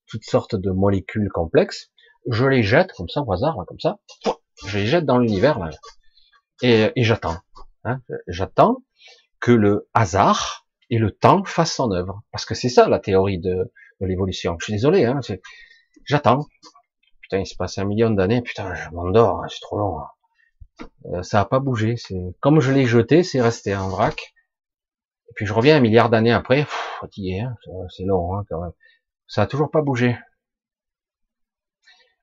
toutes 0.08 0.24
sortes 0.24 0.56
de 0.56 0.72
molécules 0.72 1.30
complexes, 1.30 1.92
je 2.30 2.46
les 2.46 2.64
jette 2.64 2.92
comme 2.94 3.10
ça 3.10 3.22
au 3.22 3.32
hasard, 3.32 3.58
comme 3.68 3.80
ça, 3.80 4.00
je 4.66 4.80
les 4.80 4.86
jette 4.86 5.06
dans 5.06 5.18
l'univers 5.18 5.60
là, 5.60 5.70
et, 6.62 6.92
j'attends. 6.98 7.38
Hein, 7.84 8.02
j'attends 8.28 8.84
que 9.40 9.52
le 9.52 9.88
hasard 9.94 10.68
et 10.90 10.98
le 10.98 11.12
temps 11.12 11.44
fassent 11.44 11.76
son 11.76 11.92
œuvre, 11.92 12.24
parce 12.32 12.46
que 12.46 12.56
c'est 12.56 12.70
ça 12.70 12.88
la 12.88 13.00
théorie 13.00 13.40
de, 13.40 13.72
l'évolution. 14.02 14.58
Je 14.60 14.66
suis 14.66 14.74
désolé, 14.74 15.06
hein, 15.06 15.20
j'attends. 16.04 16.48
Putain, 17.26 17.40
il 17.40 17.48
se 17.48 17.56
passe 17.56 17.80
un 17.80 17.86
million 17.86 18.12
d'années, 18.12 18.44
putain, 18.44 18.76
je 18.76 18.88
m'endors, 18.92 19.44
hein, 19.44 19.48
c'est 19.50 19.60
trop 19.60 19.80
long. 19.80 20.00
Hein. 20.00 20.88
Euh, 21.06 21.24
ça 21.24 21.42
a 21.42 21.46
pas 21.46 21.60
bougé, 21.60 21.96
comme 22.40 22.60
je 22.60 22.72
l'ai 22.72 22.86
jeté, 22.86 23.24
c'est 23.24 23.42
resté 23.42 23.76
en 23.76 23.90
vrac. 23.90 24.36
Et 25.30 25.34
puis 25.34 25.48
je 25.48 25.54
reviens 25.54 25.76
un 25.76 25.80
milliard 25.80 26.12
d'années 26.12 26.32
après, 26.32 26.68
fatigué, 27.00 27.40
hein, 27.40 27.58
c'est 27.90 28.04
long 28.04 28.44
quand 28.48 28.62
même. 28.62 28.74
Ça 29.28 29.42
a 29.42 29.48
toujours 29.48 29.72
pas 29.72 29.82
bougé. 29.82 30.16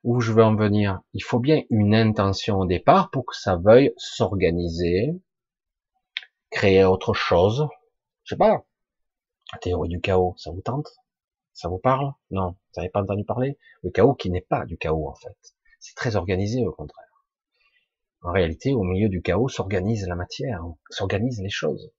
Où 0.05 0.21
je 0.21 0.31
veux 0.31 0.43
en 0.43 0.55
venir? 0.55 1.01
Il 1.11 1.21
faut 1.21 1.39
bien 1.39 1.63
une 1.69 1.93
intention 1.93 2.59
au 2.59 2.65
départ 2.65 3.09
pour 3.09 3.25
que 3.25 3.35
ça 3.35 3.57
veuille 3.57 3.91
s'organiser, 3.97 5.21
créer 6.49 6.85
autre 6.85 7.13
chose. 7.13 7.67
Je 8.23 8.35
sais 8.35 8.37
pas. 8.37 8.63
La 9.51 9.59
théorie 9.59 9.89
du 9.89 9.99
chaos, 9.99 10.33
ça 10.37 10.51
vous 10.51 10.61
tente? 10.61 10.87
Ça 11.53 11.69
vous 11.69 11.77
parle? 11.77 12.13
Non, 12.31 12.49
vous 12.49 12.57
n'avez 12.77 12.89
pas 12.89 13.01
entendu 13.01 13.23
parler? 13.23 13.57
Le 13.83 13.91
chaos 13.91 14.15
qui 14.15 14.29
n'est 14.31 14.41
pas 14.41 14.65
du 14.65 14.77
chaos 14.77 15.07
en 15.07 15.15
fait. 15.15 15.37
C'est 15.79 15.95
très 15.95 16.15
organisé 16.15 16.65
au 16.65 16.71
contraire. 16.71 17.05
En 18.21 18.31
réalité, 18.31 18.73
au 18.73 18.83
milieu 18.83 19.09
du 19.09 19.21
chaos 19.21 19.49
s'organise 19.49 20.07
la 20.07 20.15
matière, 20.15 20.63
s'organisent 20.89 21.41
les 21.41 21.49
choses. 21.49 21.91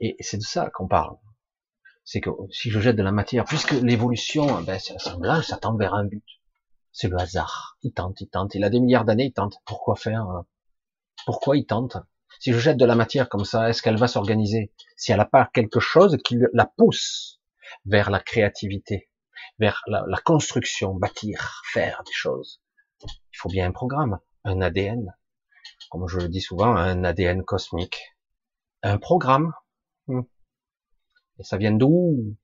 Et 0.00 0.16
c'est 0.20 0.38
de 0.38 0.42
ça 0.42 0.70
qu'on 0.70 0.88
parle. 0.88 1.16
C'est 2.04 2.20
que 2.20 2.30
si 2.50 2.70
je 2.70 2.80
jette 2.80 2.96
de 2.96 3.02
la 3.02 3.12
matière, 3.12 3.44
puisque 3.44 3.72
l'évolution, 3.72 4.62
ben, 4.62 4.78
ça, 4.78 4.98
ça 4.98 5.56
tend 5.56 5.76
vers 5.76 5.94
un 5.94 6.04
but. 6.04 6.24
C'est 6.92 7.08
le 7.08 7.18
hasard. 7.18 7.78
Il 7.82 7.92
tente, 7.92 8.20
il 8.20 8.28
tente. 8.28 8.54
Il 8.54 8.62
a 8.62 8.70
des 8.70 8.80
milliards 8.80 9.04
d'années, 9.04 9.26
il 9.26 9.32
tente. 9.32 9.56
Pourquoi 9.64 9.96
faire? 9.96 10.44
Pourquoi 11.26 11.56
il 11.56 11.66
tente? 11.66 11.96
Si 12.38 12.52
je 12.52 12.58
jette 12.58 12.76
de 12.76 12.84
la 12.84 12.94
matière 12.94 13.28
comme 13.28 13.44
ça, 13.44 13.68
est-ce 13.68 13.82
qu'elle 13.82 13.96
va 13.96 14.06
s'organiser? 14.06 14.72
Si 14.96 15.10
elle 15.10 15.18
n'a 15.18 15.24
pas 15.24 15.50
quelque 15.52 15.80
chose 15.80 16.16
qui 16.24 16.38
la 16.52 16.66
pousse 16.66 17.40
vers 17.84 18.10
la 18.10 18.20
créativité, 18.20 19.10
vers 19.58 19.82
la, 19.86 20.04
la 20.06 20.18
construction, 20.18 20.94
bâtir, 20.94 21.62
faire 21.72 22.02
des 22.06 22.12
choses. 22.12 22.62
Il 23.02 23.36
faut 23.36 23.48
bien 23.48 23.66
un 23.66 23.72
programme, 23.72 24.18
un 24.44 24.60
ADN, 24.60 25.14
comme 25.90 26.08
je 26.08 26.18
le 26.18 26.28
dis 26.28 26.40
souvent, 26.40 26.74
un 26.76 27.04
ADN 27.04 27.44
cosmique, 27.44 28.00
un 28.82 28.98
programme 28.98 29.52
Hmm. 30.06 30.22
Et 31.38 31.44
ça 31.44 31.56
vient 31.56 31.72
d'où? 31.72 32.36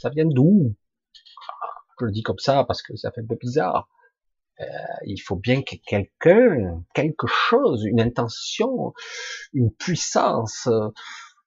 Ça 0.00 0.08
vient 0.08 0.26
d'où? 0.26 0.74
Je 2.00 2.06
le 2.06 2.12
dis 2.12 2.22
comme 2.22 2.38
ça 2.38 2.64
parce 2.64 2.82
que 2.82 2.96
ça 2.96 3.12
fait 3.12 3.20
un 3.20 3.26
peu 3.26 3.36
bizarre. 3.36 3.88
Euh, 4.60 4.64
il 5.06 5.18
faut 5.18 5.36
bien 5.36 5.62
que 5.62 5.76
quelqu'un, 5.86 6.84
quelque 6.94 7.26
chose, 7.26 7.84
une 7.84 8.00
intention, 8.00 8.92
une 9.52 9.72
puissance, 9.72 10.68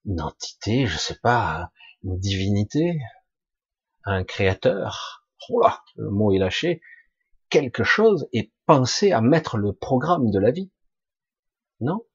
une 0.06 0.22
entité, 0.22 0.86
je 0.86 0.98
sais 0.98 1.18
pas, 1.22 1.72
une 2.04 2.20
divinité, 2.20 3.00
un 4.06 4.24
créateur. 4.24 5.26
Oh 5.50 5.68
le 5.96 6.10
mot 6.10 6.32
est 6.34 6.40
lâché. 6.40 6.82
Quelque 7.50 7.84
chose 7.84 8.28
et 8.34 8.52
penser 8.66 9.12
à 9.12 9.22
mettre 9.22 9.58
le 9.58 9.74
programme 9.74 10.32
de 10.32 10.40
la 10.40 10.52
vie. 10.52 10.72
Non? 11.80 12.06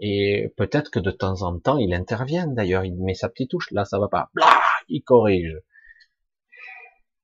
Et 0.00 0.52
peut-être 0.56 0.90
que 0.90 0.98
de 0.98 1.10
temps 1.10 1.42
en 1.42 1.58
temps, 1.58 1.78
il 1.78 1.94
intervient. 1.94 2.46
D'ailleurs, 2.46 2.84
il 2.84 2.96
met 3.02 3.14
sa 3.14 3.28
petite 3.28 3.50
touche. 3.50 3.70
Là, 3.70 3.84
ça 3.84 3.98
va 3.98 4.08
pas. 4.08 4.30
Blah 4.34 4.60
il 4.88 5.02
corrige. 5.02 5.58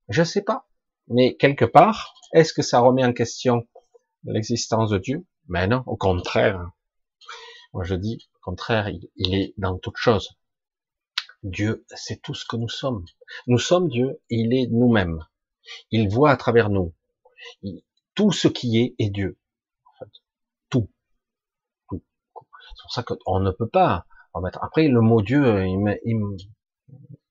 Je 0.09 0.23
sais 0.23 0.43
pas. 0.43 0.67
Mais 1.09 1.37
quelque 1.37 1.65
part, 1.65 2.15
est-ce 2.33 2.53
que 2.53 2.63
ça 2.63 2.81
remet 2.81 3.05
en 3.05 3.13
question 3.13 3.67
l'existence 4.25 4.91
de 4.91 4.99
Dieu? 4.99 5.27
Mais 5.49 5.67
non, 5.67 5.83
au 5.87 5.97
contraire. 5.97 6.71
Moi, 7.73 7.85
je 7.85 7.95
dis, 7.95 8.29
au 8.37 8.39
contraire, 8.43 8.89
il, 8.89 9.35
est 9.35 9.55
dans 9.57 9.79
toute 9.79 9.97
chose. 9.97 10.37
Dieu, 11.43 11.85
c'est 11.89 12.23
tout 12.23 12.35
ce 12.35 12.45
que 12.45 12.57
nous 12.57 12.69
sommes. 12.69 13.05
Nous 13.47 13.59
sommes 13.59 13.89
Dieu, 13.89 14.21
il 14.29 14.55
est 14.55 14.69
nous-mêmes. 14.71 15.25
Il 15.91 16.09
voit 16.09 16.31
à 16.31 16.37
travers 16.37 16.71
nous. 16.71 16.95
tout 18.15 18.33
ce 18.33 18.49
qui 18.49 18.79
est 18.79 18.95
est 18.99 19.11
Dieu. 19.11 19.39
C'est 22.75 22.83
pour 22.85 22.93
ça 22.93 23.03
qu'on 23.03 23.41
ne 23.41 23.51
peut 23.51 23.69
pas 23.69 24.07
remettre. 24.33 24.63
Après, 24.63 24.89
le 24.89 25.01
mot 25.01 25.23
Dieu, 25.23 25.45
euh, 25.45 25.67
il 25.67 26.19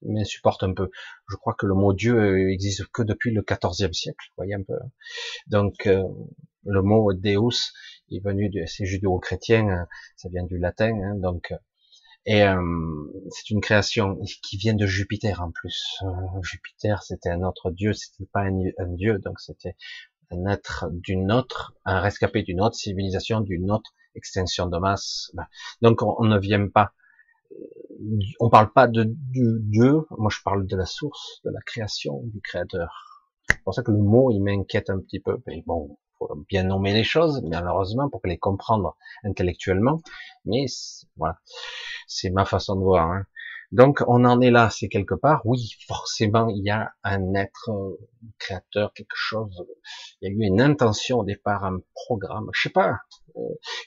m'insupporte 0.03 0.63
un 0.63 0.73
peu. 0.73 0.89
Je 1.29 1.35
crois 1.35 1.55
que 1.55 1.65
le 1.65 1.73
mot 1.73 1.93
Dieu 1.93 2.15
euh, 2.15 2.51
existe 2.51 2.85
que 2.88 3.01
depuis 3.01 3.31
le 3.31 3.43
XIVe 3.43 3.93
siècle, 3.93 4.31
voyez 4.38 4.53
un 4.53 4.63
peu. 4.63 4.77
Donc, 5.47 5.88
euh, 5.88 6.03
le 6.63 6.81
mot 6.81 7.11
Deus 7.13 7.73
est 8.11 8.23
venu 8.23 8.51
c'est 8.67 8.85
judéo-chrétien, 8.85 9.88
ça 10.15 10.29
vient 10.29 10.43
du 10.43 10.57
latin, 10.57 10.93
hein, 11.03 11.15
donc, 11.15 11.53
et 12.26 12.43
c'est 13.30 13.49
une 13.49 13.61
création 13.61 14.19
qui 14.43 14.57
vient 14.57 14.76
de 14.76 14.85
Jupiter 14.85 15.41
en 15.41 15.52
plus. 15.52 16.02
Jupiter, 16.43 17.02
c'était 17.03 17.30
un 17.30 17.41
autre 17.43 17.72
dieu, 17.72 17.93
c'était 17.93 18.30
pas 18.31 18.41
un, 18.41 18.88
dieu, 18.89 19.19
donc 19.19 19.39
c'était 19.39 19.76
un 20.30 20.45
être 20.45 20.85
d'une 20.91 21.31
autre, 21.31 21.73
un 21.85 21.99
rescapé 21.99 22.43
d'une 22.43 22.61
autre 22.61 22.76
civilisation, 22.76 23.41
d'une 23.41 23.72
autre 23.72 23.91
extension 24.15 24.68
de 24.68 24.77
masse. 24.77 25.31
Ben, 25.34 25.48
donc 25.81 26.02
on, 26.03 26.26
ne 26.26 26.38
vient 26.38 26.68
pas, 26.68 26.93
on 28.39 28.49
parle 28.49 28.72
pas 28.72 28.88
de, 28.88 29.06
Dieu, 29.07 30.06
moi 30.11 30.30
je 30.31 30.41
parle 30.43 30.68
de 30.68 30.76
la 30.76 30.85
source, 30.85 31.41
de 31.43 31.49
la 31.49 31.61
création, 31.61 32.22
du 32.26 32.39
créateur. 32.41 33.23
C'est 33.49 33.64
pour 33.64 33.73
ça 33.73 33.81
que 33.84 33.91
le 33.91 33.98
mot 33.98 34.31
il 34.31 34.41
m'inquiète 34.41 34.89
un 34.89 34.99
petit 34.99 35.19
peu. 35.19 35.41
Mais 35.48 35.64
bon, 35.65 35.98
bien 36.49 36.64
nommer 36.64 36.93
les 36.93 37.03
choses, 37.03 37.41
malheureusement, 37.43 38.10
pour 38.10 38.22
les 38.26 38.38
comprendre 38.38 38.95
intellectuellement. 39.23 40.02
Mais 40.45 40.65
voilà, 41.15 41.38
c'est 42.11 42.29
ma 42.29 42.45
façon 42.45 42.75
de 42.75 42.81
voir. 42.81 43.09
Hein. 43.11 43.25
Donc 43.71 44.03
on 44.07 44.25
en 44.25 44.41
est 44.41 44.51
là, 44.51 44.69
c'est 44.69 44.89
quelque 44.89 45.15
part, 45.15 45.41
oui, 45.45 45.77
forcément 45.88 46.49
il 46.49 46.63
y 46.63 46.69
a 46.69 46.91
un 47.03 47.33
être 47.35 47.69
un 47.69 47.91
créateur, 48.38 48.93
quelque 48.93 49.15
chose, 49.15 49.65
il 50.21 50.27
y 50.27 50.31
a 50.31 50.35
eu 50.35 50.47
une 50.47 50.59
intention 50.59 51.19
au 51.19 51.23
départ, 51.23 51.63
un 51.63 51.79
programme, 51.93 52.49
je 52.53 52.63
sais 52.63 52.69
pas, 52.69 52.97
euh, 53.38 53.39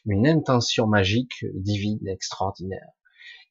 une 0.07 0.27
intention 0.27 0.87
magique, 0.87 1.45
divine, 1.53 2.09
extraordinaire, 2.09 2.89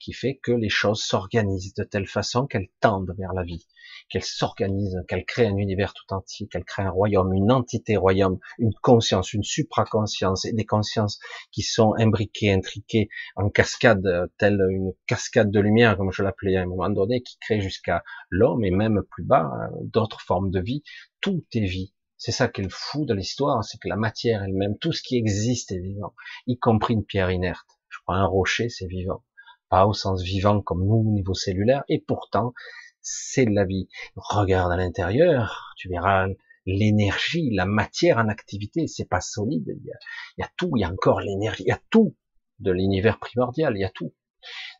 qui 0.04 0.14
fait 0.14 0.40
que 0.44 0.52
les 0.52 0.70
choses 0.70 1.02
s'organisent 1.02 1.74
de 1.76 1.84
telle 1.84 2.08
façon 2.08 2.46
qu'elles 2.46 2.70
tendent 2.80 3.14
vers 3.18 3.34
la 3.34 3.44
vie 3.44 3.66
qu'elle 4.10 4.24
s'organise, 4.24 4.98
qu'elle 5.08 5.26
crée 5.26 5.48
un 5.48 5.58
univers 5.58 5.94
tout 5.94 6.14
entier, 6.14 6.48
qu'elle 6.48 6.64
crée 6.64 6.84
un 6.84 6.90
royaume, 6.90 7.34
une 7.34 7.52
entité 7.52 7.98
royaume, 7.98 8.40
une 8.58 8.74
conscience, 8.82 9.34
une 9.34 9.44
supraconscience 9.44 10.46
et 10.46 10.54
des 10.54 10.66
consciences 10.66 11.20
qui 11.52 11.62
sont 11.62 11.94
imbriquées, 11.98 12.52
intriquées 12.52 13.10
en 13.36 13.50
cascade, 13.50 14.04
telle 14.38 14.60
une 14.70 14.92
cascade 15.08 15.52
de 15.52 15.60
lumière, 15.60 15.98
comme 15.98 16.12
je 16.12 16.24
l'appelais 16.24 16.58
à 16.58 16.62
un 16.62 16.66
moment 16.66 16.90
donné, 16.90 17.22
qui 17.22 17.38
crée 17.40 17.62
jusqu'à 17.62 18.04
l'homme 18.30 18.64
et 18.64 18.72
même 18.72 19.02
plus 19.10 19.24
bas 19.24 19.50
d'autres 19.82 20.22
formes 20.22 20.52
de 20.52 20.60
vie. 20.60 20.84
Tout 21.22 21.44
est 21.54 21.66
vie. 21.66 21.94
C'est 22.18 22.32
ça 22.32 22.48
qui 22.48 22.62
est 22.62 22.66
le 22.66 22.70
fou 22.70 23.06
de 23.06 23.14
l'histoire, 23.14 23.64
c'est 23.64 23.80
que 23.80 23.90
la 23.90 23.98
matière 23.98 24.44
elle-même, 24.44 24.78
tout 24.78 24.94
ce 24.94 25.02
qui 25.02 25.18
existe 25.18 25.72
est 25.72 25.80
vivant, 25.80 26.14
y 26.48 26.58
compris 26.58 26.94
une 26.94 27.06
pierre 27.06 27.32
inerte. 27.32 27.68
Je 27.90 27.98
prends 28.06 28.16
un 28.16 28.26
rocher, 28.26 28.70
c'est 28.70 28.88
vivant. 28.88 29.24
Pas 29.70 29.86
au 29.88 29.94
sens 29.94 30.22
vivant 30.22 30.62
comme 30.62 30.86
nous 30.86 31.04
au 31.08 31.12
niveau 31.12 31.34
cellulaire, 31.34 31.84
et 31.88 32.00
pourtant, 32.00 32.54
c'est 33.02 33.46
de 33.46 33.52
la 33.52 33.66
vie. 33.66 33.88
Regarde 34.16 34.72
à 34.72 34.78
l'intérieur, 34.78 35.74
tu 35.78 35.90
verras 35.90 36.28
l'énergie, 36.66 37.50
la 37.52 37.66
matière 37.66 38.18
en 38.18 38.30
activité, 38.30 38.88
c'est 38.88 39.08
pas 39.08 39.22
solide, 39.22 39.66
il 39.68 39.92
y, 40.38 40.44
a, 40.44 40.50
tout, 40.58 40.72
il 40.76 40.82
y 40.82 40.84
a 40.84 40.90
encore 40.90 41.20
l'énergie, 41.20 41.64
il 41.64 41.70
y 41.70 41.72
a 41.72 41.82
tout 41.90 42.16
de 42.60 42.72
l'univers 42.72 43.20
primordial, 43.20 43.76
il 43.76 43.82
y 43.82 43.86
a 43.86 43.90
tout. 43.90 44.14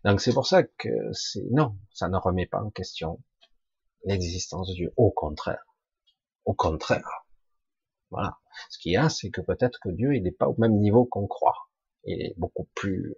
Donc 0.06 0.22
c'est 0.22 0.34
pour 0.34 0.48
ça 0.48 0.64
que 0.64 0.90
c'est 1.12 1.44
non, 1.52 1.78
ça 1.92 2.10
ne 2.10 2.18
remet 2.18 2.46
pas 2.46 2.62
en 2.62 2.70
question 2.70 3.22
l'existence 4.06 4.70
de 4.70 4.74
Dieu. 4.74 4.94
Au 4.98 5.12
contraire, 5.12 5.64
au 6.46 6.54
contraire. 6.54 7.26
Voilà. 8.10 8.38
Ce 8.70 8.78
qu'il 8.78 8.92
y 8.92 8.98
a, 8.98 9.10
c'est 9.10 9.32
que 9.32 9.42
peut-être 9.42 9.80
que 9.82 9.90
Dieu, 9.90 10.16
il 10.16 10.24
n'est 10.24 10.32
pas 10.32 10.48
au 10.48 10.56
même 10.60 10.78
niveau 10.78 11.06
qu'on 11.06 11.28
croit. 11.28 11.70
Il 12.06 12.22
est 12.22 12.34
beaucoup 12.38 12.70
plus, 12.76 13.16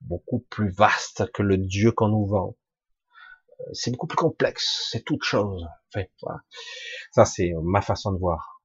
beaucoup 0.00 0.40
plus 0.50 0.70
vaste 0.70 1.30
que 1.32 1.42
le 1.42 1.56
Dieu 1.56 1.92
qu'on 1.92 2.08
nous 2.08 2.26
vend 2.26 2.56
c'est 3.72 3.90
beaucoup 3.90 4.06
plus 4.06 4.16
complexe, 4.16 4.88
c'est 4.90 5.04
toute 5.04 5.22
chose. 5.22 5.66
Enfin. 5.94 6.38
Ça, 7.12 7.24
c'est 7.24 7.52
ma 7.62 7.80
façon 7.80 8.12
de 8.12 8.18
voir. 8.18 8.62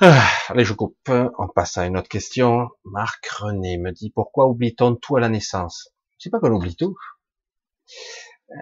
Ah, 0.00 0.28
allez, 0.48 0.64
je 0.64 0.72
coupe. 0.72 0.96
On 1.10 1.48
passe 1.48 1.76
à 1.76 1.86
une 1.86 1.96
autre 1.96 2.08
question. 2.08 2.68
Marc 2.84 3.26
René 3.26 3.78
me 3.78 3.92
dit 3.92 4.10
pourquoi 4.10 4.48
oublie-t-on 4.48 4.96
tout 4.96 5.16
à 5.16 5.20
la 5.20 5.28
naissance? 5.28 5.90
C'est 6.18 6.30
pas 6.30 6.40
qu'on 6.40 6.52
oublie 6.52 6.76
tout. 6.76 6.96
Euh, 8.50 8.54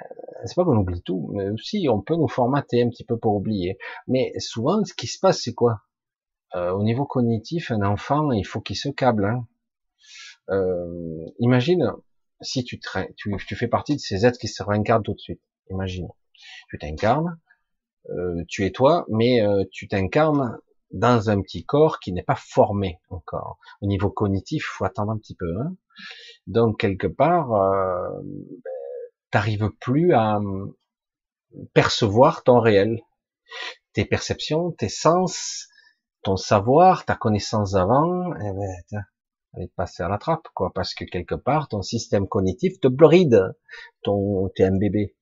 c'est 0.45 0.55
pas 0.57 0.65
qu'on 0.65 0.77
oublie 0.77 1.03
tout, 1.03 1.31
mais 1.33 1.49
aussi 1.49 1.87
on 1.91 2.03
peut 2.03 2.17
nous 2.17 2.29
formater 2.29 2.83
un 2.83 2.89
petit 2.89 3.05
peu 3.05 3.19
pour 3.19 3.35
oublier. 3.37 3.79
Mais 4.09 4.33
souvent, 4.39 4.85
ce 4.85 4.95
qui 4.95 5.07
se 5.07 5.19
passe, 5.19 5.43
c'est 5.43 5.55
quoi? 5.55 5.83
Euh, 6.55 6.73
Au 6.73 6.83
niveau 6.83 7.07
cognitif, 7.07 7.71
un 7.71 7.83
enfant, 7.83 8.33
il 8.33 8.45
faut 8.45 8.61
qu'il 8.61 8.77
se 8.77 8.89
câble. 8.89 9.27
Hein. 9.27 9.47
Euh, 10.51 11.27
imagine, 11.39 11.93
si 12.41 12.65
tu, 12.65 12.81
tu, 13.17 13.37
tu, 13.47 13.57
fais 13.57 13.69
partie 13.69 13.97
de 13.97 14.01
ces 14.01 14.25
êtres 14.27 14.39
qui 14.39 14.49
se 14.49 14.63
réincarnent 14.63 15.03
tout 15.03 15.15
de 15.15 15.21
suite, 15.21 15.43
imagine, 15.71 16.09
tu 16.69 16.79
t'incarnes, 16.79 17.39
euh, 18.11 18.45
tu 18.49 18.65
es 18.65 18.71
toi, 18.71 19.05
mais 19.09 19.43
euh, 19.43 19.65
tu 19.71 19.89
t'incarnes 19.89 20.59
dans 20.91 21.31
un 21.31 21.41
petit 21.43 21.65
corps 21.65 21.99
qui 22.01 22.13
n'est 22.13 22.23
pas 22.23 22.37
formé 22.37 23.01
encore. 23.11 23.59
Au 23.83 23.87
niveau 23.87 24.11
cognitif, 24.11 24.65
faut 24.65 24.85
attendre 24.85 25.13
un 25.13 25.19
petit 25.19 25.35
peu. 25.35 25.61
Hein. 25.61 25.77
Donc 26.47 26.81
quelque 26.81 27.07
part, 27.07 27.53
euh, 27.53 28.09
ben, 28.23 28.73
t'arrives 29.31 29.71
plus 29.81 30.15
à 30.15 30.37
euh, 30.37 30.67
percevoir 31.75 32.43
ton 32.43 32.61
réel, 32.61 33.03
tes 33.93 34.05
perceptions, 34.05 34.73
tes 34.73 34.89
sens, 34.89 35.69
ton 36.23 36.37
savoir, 36.37 37.05
ta 37.05 37.17
connaissance 37.17 37.73
d'avant. 37.73 38.33
Eh 38.37 38.53
ben, 38.53 39.05
aller 39.59 39.71
passer 39.77 40.03
à 40.03 40.09
la 40.09 40.19
trappe, 40.19 40.49
quoi, 40.55 40.73
parce 40.75 40.95
que 40.95 41.05
quelque 41.05 41.35
part, 41.35 41.69
ton 41.69 41.83
système 41.83 42.27
cognitif 42.29 42.81
te 42.81 42.89
bride. 42.89 43.55
Ton, 44.03 44.49
t'es 44.55 44.65
un 44.65 44.77
bébé. 44.77 45.15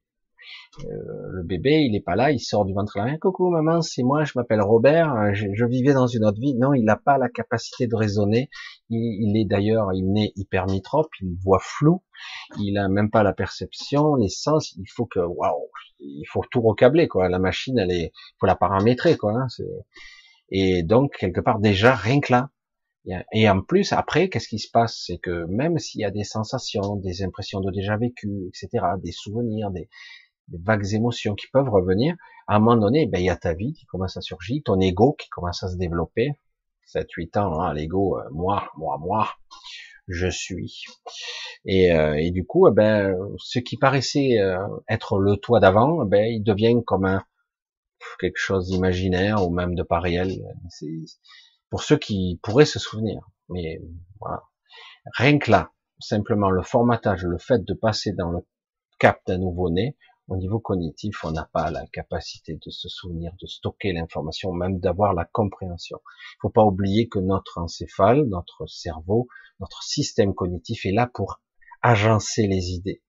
Euh, 0.85 0.85
le 1.33 1.43
bébé, 1.43 1.87
il 1.89 1.97
est 1.97 2.05
pas 2.05 2.17
là, 2.17 2.31
il 2.31 2.39
sort 2.39 2.65
du 2.65 2.75
ventre 2.75 2.99
là. 2.99 3.17
Coucou 3.19 3.51
maman, 3.51 3.83
c'est 3.83 4.03
moi, 4.03 4.25
je 4.25 4.33
m'appelle 4.37 4.61
Robert, 4.61 5.35
je, 5.35 5.65
vivais 5.65 5.95
dans 5.95 6.07
une 6.07 6.25
autre 6.25 6.41
vie. 6.41 6.55
Non, 6.55 6.75
il 6.75 6.85
n'a 6.85 6.97
pas 6.97 7.19
la 7.19 7.29
capacité 7.29 7.87
de 7.87 7.97
raisonner. 7.97 8.49
Il, 8.91 9.37
est 9.37 9.45
d'ailleurs, 9.45 9.93
il 9.93 10.13
naît 10.13 10.33
hypermitrope, 10.37 11.11
il 11.21 11.37
voit 11.43 11.61
flou, 11.61 12.03
il 12.61 12.79
a 12.79 12.89
même 12.89 13.11
pas 13.11 13.23
la 13.23 13.33
perception, 13.33 14.15
les 14.17 14.29
sens. 14.29 14.75
Il 14.77 14.89
faut 14.89 15.07
que, 15.07 15.21
waouh, 15.21 15.71
il 15.99 16.25
faut 16.29 16.43
tout 16.51 16.61
recabler 16.61 17.09
quoi. 17.09 17.29
La 17.29 17.39
machine, 17.39 17.79
elle 17.79 17.93
est, 17.93 18.13
faut 18.39 18.47
la 18.47 18.57
paramétrer 18.57 19.17
quoi. 19.17 19.33
Hein, 19.33 19.47
et 20.51 20.83
donc 20.85 21.17
quelque 21.19 21.41
part 21.41 21.59
déjà 21.59 21.95
rien 21.95 22.21
que 22.21 22.33
là, 22.33 22.51
et 23.33 23.49
en 23.49 23.63
plus, 23.63 23.93
après, 23.93 24.29
qu'est-ce 24.29 24.49
qui 24.49 24.59
se 24.59 24.71
passe? 24.71 25.05
C'est 25.07 25.19
que 25.19 25.45
même 25.47 25.79
s'il 25.79 26.01
y 26.01 26.05
a 26.05 26.11
des 26.11 26.25
sensations, 26.25 26.97
des 26.97 27.23
impressions 27.23 27.61
de 27.61 27.71
déjà 27.71 27.97
vécu, 27.97 28.49
etc., 28.49 28.85
des 29.03 29.13
souvenirs, 29.13 29.71
des, 29.71 29.89
vagues 30.49 30.93
émotions 30.93 31.35
qui 31.35 31.47
peuvent 31.53 31.69
revenir, 31.69 32.15
à 32.47 32.57
un 32.57 32.59
moment 32.61 32.77
donné, 32.77 33.07
ben, 33.07 33.19
il 33.19 33.25
y 33.25 33.31
a 33.31 33.37
ta 33.37 33.55
vie 33.55 33.73
qui 33.75 33.85
commence 33.87 34.17
à 34.17 34.21
surgir, 34.21 34.63
ton 34.65 34.81
ego 34.81 35.15
qui 35.19 35.29
commence 35.29 35.63
à 35.63 35.69
se 35.69 35.77
développer. 35.77 36.33
7, 36.87 37.11
8 37.11 37.37
ans, 37.37 37.61
hein, 37.61 37.75
l'ego, 37.75 38.19
euh, 38.19 38.23
moi, 38.31 38.71
moi, 38.77 38.97
moi, 38.99 39.29
je 40.07 40.29
suis. 40.29 40.85
Et, 41.65 41.93
euh, 41.93 42.15
et 42.15 42.31
du 42.31 42.47
coup, 42.47 42.69
eh 42.69 42.73
ben, 42.73 43.17
ce 43.39 43.59
qui 43.59 43.77
paraissait 43.77 44.39
euh, 44.39 44.59
être 44.89 45.19
le 45.19 45.37
toi 45.37 45.59
d'avant, 45.59 46.05
eh 46.05 46.09
ben, 46.09 46.25
il 46.27 46.45
devient 46.45 46.77
comme 46.87 47.05
un 47.05 47.25
quelque 48.21 48.39
chose 48.39 48.69
d'imaginaire 48.69 49.45
ou 49.47 49.51
même 49.51 49.75
de 49.75 49.83
pas 49.83 50.01
réel 50.01 50.41
pour 51.71 51.83
ceux 51.83 51.99
qui 51.99 52.41
pourraient 52.43 52.65
se 52.65 52.79
souvenir. 52.79 53.21
Mais 53.49 53.81
voilà. 54.21 54.43
Rien 55.15 55.39
que 55.39 55.51
là, 55.51 55.73
simplement 55.99 56.51
le 56.51 56.63
formatage, 56.63 57.25
le 57.25 57.39
fait 57.39 57.65
de 57.65 57.75
passer 57.75 58.13
dans 58.13 58.31
le 58.31 58.41
cap 58.99 59.21
d'un 59.27 59.39
nouveau-né, 59.39 59.97
au 60.29 60.37
niveau 60.37 60.59
cognitif, 60.59 61.25
on 61.25 61.31
n'a 61.31 61.49
pas 61.53 61.71
la 61.71 61.87
capacité 61.87 62.55
de 62.55 62.71
se 62.71 62.89
souvenir, 62.89 63.33
de 63.41 63.47
stocker 63.47 63.93
l'information, 63.93 64.53
même 64.53 64.81
d'avoir 64.81 65.15
la 65.15 65.25
compréhension. 65.25 66.01
Il 66.35 66.39
faut 66.43 66.51
pas 66.51 66.65
oublier 66.65 67.09
que 67.09 67.21
notre 67.21 67.59
encéphale, 67.59 68.25
notre 68.25 68.67
cerveau, 68.67 69.29
notre 69.61 69.83
système 69.85 70.35
cognitif 70.35 70.85
est 70.85 70.93
là 70.93 71.09
pour 71.13 71.41
agencer 71.83 72.49
les 72.49 72.73
idées. 72.73 73.03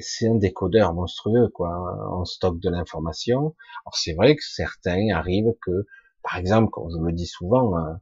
C'est 0.00 0.28
un 0.28 0.36
décodeur 0.36 0.94
monstrueux, 0.94 1.48
quoi. 1.48 1.70
On 2.12 2.24
stocke 2.24 2.60
de 2.60 2.70
l'information. 2.70 3.54
Alors 3.84 3.94
c'est 3.94 4.14
vrai 4.14 4.36
que 4.36 4.42
certains 4.42 5.08
arrivent 5.14 5.54
que 5.62 5.86
par 6.24 6.38
exemple, 6.38 6.70
comme 6.70 6.90
je 6.90 6.98
le 6.98 7.12
dis 7.12 7.26
souvent, 7.26 7.78
euh, 7.78 7.92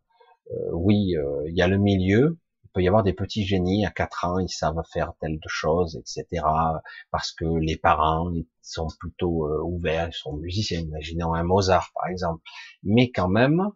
euh, 0.52 0.70
oui, 0.72 1.16
euh, 1.16 1.42
il 1.48 1.56
y 1.56 1.62
a 1.62 1.66
le 1.66 1.76
milieu, 1.76 2.38
il 2.64 2.70
peut 2.72 2.82
y 2.82 2.88
avoir 2.88 3.02
des 3.02 3.12
petits 3.12 3.44
génies 3.44 3.84
à 3.84 3.90
4 3.90 4.24
ans, 4.24 4.38
ils 4.38 4.48
savent 4.48 4.80
faire 4.92 5.12
telle 5.20 5.40
chose, 5.48 5.96
etc. 5.96 6.44
Parce 7.10 7.32
que 7.32 7.44
les 7.44 7.76
parents 7.76 8.30
ils 8.32 8.46
sont 8.62 8.86
plutôt 8.98 9.50
ouverts, 9.64 10.08
ils 10.08 10.16
sont 10.16 10.36
musiciens. 10.36 10.80
Imaginons 10.80 11.34
un 11.34 11.42
Mozart, 11.42 11.90
par 11.94 12.08
exemple. 12.08 12.42
Mais 12.84 13.10
quand 13.10 13.28
même, 13.28 13.70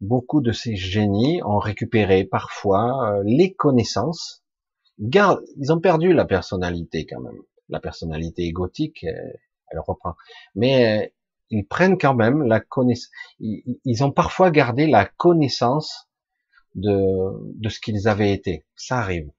beaucoup 0.00 0.40
de 0.40 0.52
ces 0.52 0.76
génies 0.76 1.42
ont 1.42 1.58
récupéré 1.58 2.24
parfois 2.24 3.20
les 3.24 3.52
connaissances. 3.52 4.42
Ils 4.98 5.72
ont 5.72 5.80
perdu 5.80 6.14
la 6.14 6.24
personnalité 6.24 7.06
quand 7.06 7.20
même. 7.20 7.42
La 7.68 7.80
personnalité 7.80 8.44
égotique, 8.44 9.04
elle 9.04 9.80
reprend. 9.80 10.14
Mais 10.54 11.12
ils 11.50 11.66
prennent 11.66 11.98
quand 11.98 12.14
même 12.14 12.42
la 12.44 12.60
connaissance, 12.60 13.10
ils, 13.40 14.04
ont 14.04 14.12
parfois 14.12 14.50
gardé 14.50 14.86
la 14.86 15.04
connaissance 15.04 16.08
de, 16.74 17.58
de 17.60 17.68
ce 17.68 17.80
qu'ils 17.80 18.08
avaient 18.08 18.32
été. 18.32 18.64
Ça 18.76 18.98
arrive. 18.98 19.30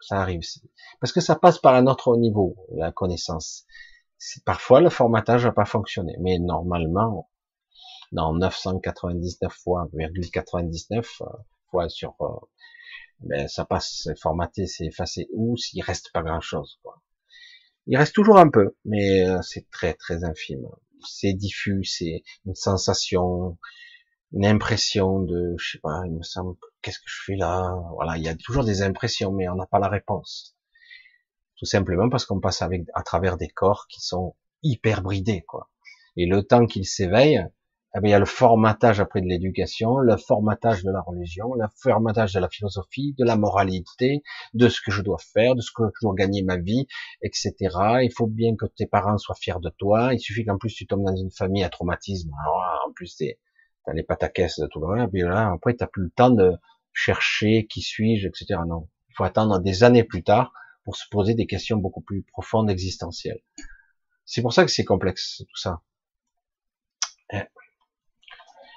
Ça 0.00 0.20
arrive. 0.20 0.40
Parce 1.00 1.12
que 1.12 1.20
ça 1.20 1.36
passe 1.36 1.58
par 1.58 1.74
un 1.74 1.86
autre 1.86 2.16
niveau, 2.16 2.56
la 2.74 2.90
connaissance. 2.90 3.64
Parfois, 4.44 4.80
le 4.80 4.90
formatage 4.90 5.46
n'a 5.46 5.52
pas 5.52 5.64
fonctionné. 5.64 6.16
Mais 6.20 6.38
normalement, 6.38 7.30
dans 8.10 8.34
999 8.34 9.52
fois, 9.52 9.88
99 10.32 11.22
euh, 11.22 11.26
fois 11.70 11.88
sur, 11.88 12.16
euh, 12.20 12.26
ben, 13.20 13.46
ça 13.46 13.64
passe, 13.64 14.02
c'est 14.02 14.18
formaté, 14.18 14.66
c'est 14.66 14.86
effacé, 14.86 15.28
ou 15.32 15.56
s'il 15.56 15.82
reste 15.82 16.10
pas 16.12 16.22
grand 16.22 16.40
chose, 16.40 16.78
quoi. 16.82 17.00
Il 17.86 17.96
reste 17.96 18.14
toujours 18.14 18.38
un 18.38 18.48
peu, 18.48 18.76
mais 18.84 19.26
euh, 19.26 19.40
c'est 19.42 19.68
très, 19.70 19.94
très 19.94 20.24
infime 20.24 20.68
c'est 21.06 21.32
diffus, 21.32 21.84
c'est 21.84 22.22
une 22.46 22.54
sensation, 22.54 23.58
une 24.32 24.46
impression 24.46 25.20
de, 25.20 25.54
je 25.58 25.72
sais 25.72 25.78
pas, 25.78 26.02
il 26.06 26.12
me 26.12 26.22
semble, 26.22 26.56
qu'est-ce 26.82 26.98
que 26.98 27.04
je 27.06 27.22
fais 27.26 27.36
là? 27.36 27.74
Voilà, 27.94 28.16
il 28.16 28.24
y 28.24 28.28
a 28.28 28.36
toujours 28.36 28.64
des 28.64 28.82
impressions, 28.82 29.32
mais 29.32 29.48
on 29.48 29.54
n'a 29.54 29.66
pas 29.66 29.78
la 29.78 29.88
réponse. 29.88 30.56
Tout 31.56 31.66
simplement 31.66 32.08
parce 32.08 32.26
qu'on 32.26 32.40
passe 32.40 32.62
avec, 32.62 32.82
à 32.94 33.02
travers 33.02 33.36
des 33.36 33.48
corps 33.48 33.86
qui 33.88 34.00
sont 34.00 34.34
hyper 34.62 35.02
bridés, 35.02 35.42
quoi. 35.42 35.70
Et 36.16 36.26
le 36.26 36.42
temps 36.42 36.66
qu'ils 36.66 36.86
s'éveillent, 36.86 37.46
eh 37.94 38.00
bien, 38.00 38.08
il 38.08 38.12
y 38.12 38.14
a 38.14 38.18
le 38.18 38.24
formatage 38.24 39.00
après 39.00 39.20
de 39.20 39.26
l'éducation, 39.26 39.98
le 39.98 40.16
formatage 40.16 40.82
de 40.82 40.90
la 40.90 41.02
religion, 41.02 41.52
le 41.54 41.66
formatage 41.76 42.32
de 42.32 42.40
la 42.40 42.48
philosophie, 42.48 43.14
de 43.18 43.24
la 43.24 43.36
moralité, 43.36 44.22
de 44.54 44.68
ce 44.70 44.80
que 44.80 44.90
je 44.90 45.02
dois 45.02 45.18
faire, 45.18 45.54
de 45.54 45.60
ce 45.60 45.70
que 45.74 45.82
je 45.94 46.06
dois 46.06 46.14
gagner 46.14 46.42
ma 46.42 46.56
vie, 46.56 46.86
etc. 47.22 47.54
Il 48.02 48.10
faut 48.16 48.26
bien 48.26 48.56
que 48.56 48.64
tes 48.64 48.86
parents 48.86 49.18
soient 49.18 49.34
fiers 49.34 49.60
de 49.60 49.68
toi. 49.68 50.14
Il 50.14 50.20
suffit 50.20 50.44
qu'en 50.44 50.56
plus 50.56 50.74
tu 50.74 50.86
tombes 50.86 51.04
dans 51.04 51.14
une 51.14 51.30
famille 51.30 51.64
à 51.64 51.68
traumatisme. 51.68 52.30
En 52.86 52.92
plus, 52.92 53.14
t'as 53.84 53.92
les 53.92 54.02
pataquès 54.02 54.58
de 54.58 54.66
tout 54.66 54.80
le 54.80 54.86
monde. 54.86 55.08
Et 55.08 55.10
puis 55.10 55.20
là, 55.20 55.52
après, 55.52 55.74
t'as 55.74 55.86
plus 55.86 56.04
le 56.04 56.10
temps 56.10 56.30
de 56.30 56.52
chercher 56.94 57.66
qui 57.66 57.82
suis-je, 57.82 58.26
etc. 58.26 58.60
Non. 58.66 58.88
Il 59.10 59.14
faut 59.16 59.24
attendre 59.24 59.58
des 59.58 59.84
années 59.84 60.04
plus 60.04 60.22
tard 60.22 60.54
pour 60.84 60.96
se 60.96 61.04
poser 61.10 61.34
des 61.34 61.46
questions 61.46 61.76
beaucoup 61.76 62.00
plus 62.00 62.22
profondes, 62.32 62.70
existentielles. 62.70 63.42
C'est 64.24 64.40
pour 64.40 64.54
ça 64.54 64.64
que 64.64 64.70
c'est 64.70 64.84
complexe, 64.84 65.42
tout 65.46 65.56
ça. 65.56 65.82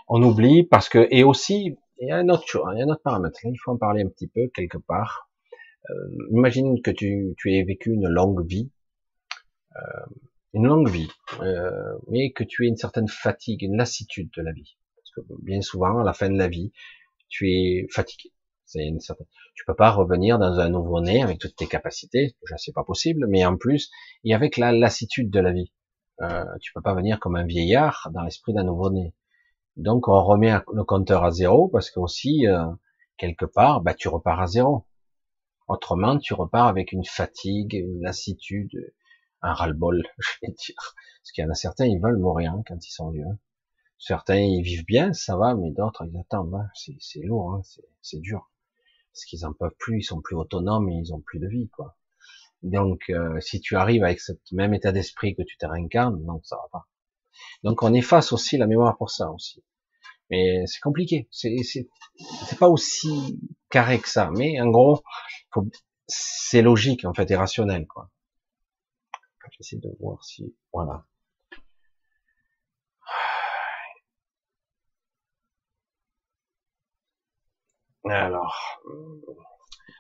On 0.08 0.22
oublie 0.22 0.64
parce 0.64 0.90
que 0.90 1.08
et 1.12 1.24
aussi 1.24 1.78
il 2.00 2.08
y 2.08 2.12
a 2.12 2.18
un 2.18 2.30
autre 2.30 2.48
chose, 2.48 2.64
il 2.74 2.80
y 2.80 2.82
a 2.82 2.86
un 2.86 2.90
autre 2.90 3.02
paramètre. 3.04 3.40
il 3.44 3.58
faut 3.64 3.72
en 3.72 3.78
parler 3.78 4.04
un 4.04 4.10
petit 4.10 4.28
peu 4.28 4.50
quelque 4.54 4.78
part. 4.78 5.30
Euh, 5.90 5.94
imagine 6.32 6.82
que 6.82 6.92
tu, 6.92 7.36
tu 7.38 7.54
aies 7.54 7.64
vécu 7.64 7.92
une 7.92 8.08
longue 8.08 8.46
vie, 8.46 8.72
euh, 9.78 10.06
une 10.54 10.68
longue 10.68 10.90
vie, 10.90 11.10
euh, 11.42 11.98
mais 12.10 12.32
que 12.32 12.44
tu 12.44 12.66
aies 12.66 12.70
une 12.70 12.78
certaine 12.78 13.08
fatigue, 13.08 13.62
une 13.62 13.78
lassitude 13.78 14.30
de 14.36 14.42
la 14.42 14.52
vie. 14.52 14.78
Parce 14.96 15.12
que 15.28 15.34
bien 15.44 15.62
souvent, 15.62 16.00
à 16.00 16.04
la 16.04 16.14
fin 16.14 16.30
de 16.30 16.38
la 16.38 16.48
vie, 16.48 16.72
tu 17.28 17.52
es 17.52 17.88
fatigué. 17.92 18.32
C'est 18.66 18.86
une 18.86 19.00
certaine... 19.00 19.28
Tu 19.54 19.64
peux 19.66 19.76
pas 19.76 19.92
revenir 19.92 20.40
dans 20.40 20.60
un 20.60 20.70
nouveau-né 20.70 21.22
avec 21.22 21.40
toutes 21.40 21.56
tes 21.56 21.68
capacités, 21.68 22.36
déjà 22.42 22.58
c'est 22.58 22.74
pas 22.74 22.84
possible, 22.84 23.28
mais 23.28 23.46
en 23.46 23.58
plus, 23.58 23.92
et 24.24 24.34
avec 24.34 24.58
la 24.58 24.72
lassitude 24.72 25.30
de 25.30 25.40
la 25.40 25.52
vie. 25.52 25.72
Euh, 26.22 26.46
tu 26.62 26.72
peux 26.74 26.82
pas 26.82 26.96
venir 26.96 27.20
comme 27.20 27.36
un 27.36 27.46
vieillard 27.46 28.10
dans 28.14 28.24
l'esprit 28.24 28.54
d'un 28.54 28.64
nouveau-né. 28.64 29.14
Donc 29.78 30.08
on 30.08 30.24
remet 30.24 30.54
le 30.74 30.84
compteur 30.84 31.24
à 31.24 31.32
zéro 31.32 31.68
parce 31.68 31.92
que 31.92 32.00
aussi 32.00 32.48
euh, 32.48 32.66
quelque 33.18 33.46
part, 33.46 33.82
bah, 33.82 33.94
tu 33.94 34.08
repars 34.08 34.42
à 34.42 34.48
zéro. 34.48 34.86
Autrement, 35.68 36.18
tu 36.20 36.34
repars 36.34 36.68
avec 36.68 36.92
une 36.92 37.06
fatigue, 37.06 37.74
une 37.74 38.02
lassitude, 38.02 38.94
un 39.42 39.54
ras-le-bol, 39.54 40.04
je 40.18 40.32
vais 40.42 40.54
dire. 40.54 40.96
Parce 41.22 41.32
qu'il 41.34 41.44
y 41.44 41.48
en 41.48 41.52
a 41.52 41.56
certains, 41.56 41.86
ils 41.86 42.00
veulent 42.00 42.20
mourir 42.20 42.54
hein, 42.54 42.64
quand 42.68 42.86
ils 42.86 42.92
sont 42.92 43.10
vieux. 43.10 43.26
Certains, 43.98 44.38
ils 44.38 44.62
vivent 44.62 44.86
bien, 44.86 45.14
ça 45.14 45.38
va, 45.38 45.56
mais 45.56 45.72
d'autres, 45.72 46.06
ils 46.06 46.18
attendent. 46.20 46.54
Hein. 46.54 46.70
C'est 47.00 47.22
lourd, 47.22 47.54
hein, 47.54 47.62
c'est 48.02 48.20
dur. 48.20 48.52
Parce 49.12 49.26
qu'ils 49.26 49.46
en 49.46 49.54
peuvent 49.54 49.76
plus, 49.80 50.00
ils 50.00 50.04
sont 50.04 50.22
plus 50.22 50.36
autonomes 50.36 50.90
et 50.90 50.96
ils 50.96 51.14
ont 51.14 51.22
plus 51.22 51.40
de 51.40 51.48
vie, 51.48 51.70
quoi. 51.70 51.96
Donc, 52.62 53.10
euh, 53.10 53.40
si 53.42 53.62
tu 53.62 53.76
arrives 53.76 54.04
avec 54.04 54.20
ce 54.20 54.34
même 54.52 54.74
état 54.74 54.92
d'esprit 54.92 55.36
que 55.36 55.44
tu 55.44 55.58
te 55.58 55.66
réincarnes, 55.66 56.22
non, 56.24 56.42
ça 56.44 56.58
va 56.58 56.68
pas. 56.72 56.88
Donc 57.64 57.84
on 57.84 57.94
efface 57.94 58.32
aussi 58.34 58.58
la 58.58 58.68
mémoire 58.68 58.98
pour 58.98 59.10
ça 59.12 59.32
aussi. 59.32 59.64
Mais 60.30 60.66
c'est 60.68 60.80
compliqué. 60.80 61.28
C'est 61.32 61.88
pas 62.60 62.70
aussi 62.70 63.40
carré 63.70 64.00
que 64.00 64.10
ça. 64.10 64.32
Mais 64.36 64.60
en 64.62 64.70
gros, 64.70 65.04
c'est 66.08 66.62
logique 66.62 67.06
en 67.06 67.14
fait 67.14 67.30
et 67.32 67.36
rationnel 67.36 67.88
quoi. 67.88 68.10
J'essaie 69.58 69.78
de 69.78 69.90
voir 70.00 70.24
si 70.24 70.54
voilà. 70.74 71.06
Alors, 78.08 78.82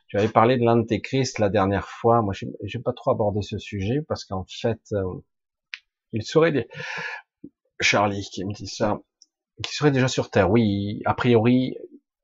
tu 0.07 0.18
avais 0.18 0.30
parlé 0.30 0.57
de 0.57 0.64
l'antéchrist 0.64 1.40
la 1.40 1.49
dernière 1.49 1.88
fois. 1.90 2.22
Moi, 2.22 2.34
j'ai 2.64 2.80
pas 2.80 2.94
trop 2.94 3.11
abordé 3.11 3.41
ce 3.41 3.57
sujet 3.57 4.02
parce 4.07 4.26
qu'en 4.26 4.45
fait, 4.45 4.82
euh, 4.91 5.03
il 6.11 6.23
serait 6.23 6.52
des, 6.52 6.68
Charlie 7.80 8.28
qui 8.32 8.46
me 8.46 8.54
dit 8.54 8.68
ça, 8.68 9.00
qui 9.64 9.74
serait 9.74 9.92
déjà 9.92 10.08
sur 10.08 10.30
Terre. 10.30 10.50
Oui, 10.50 11.02
a 11.06 11.14
priori, 11.14 11.78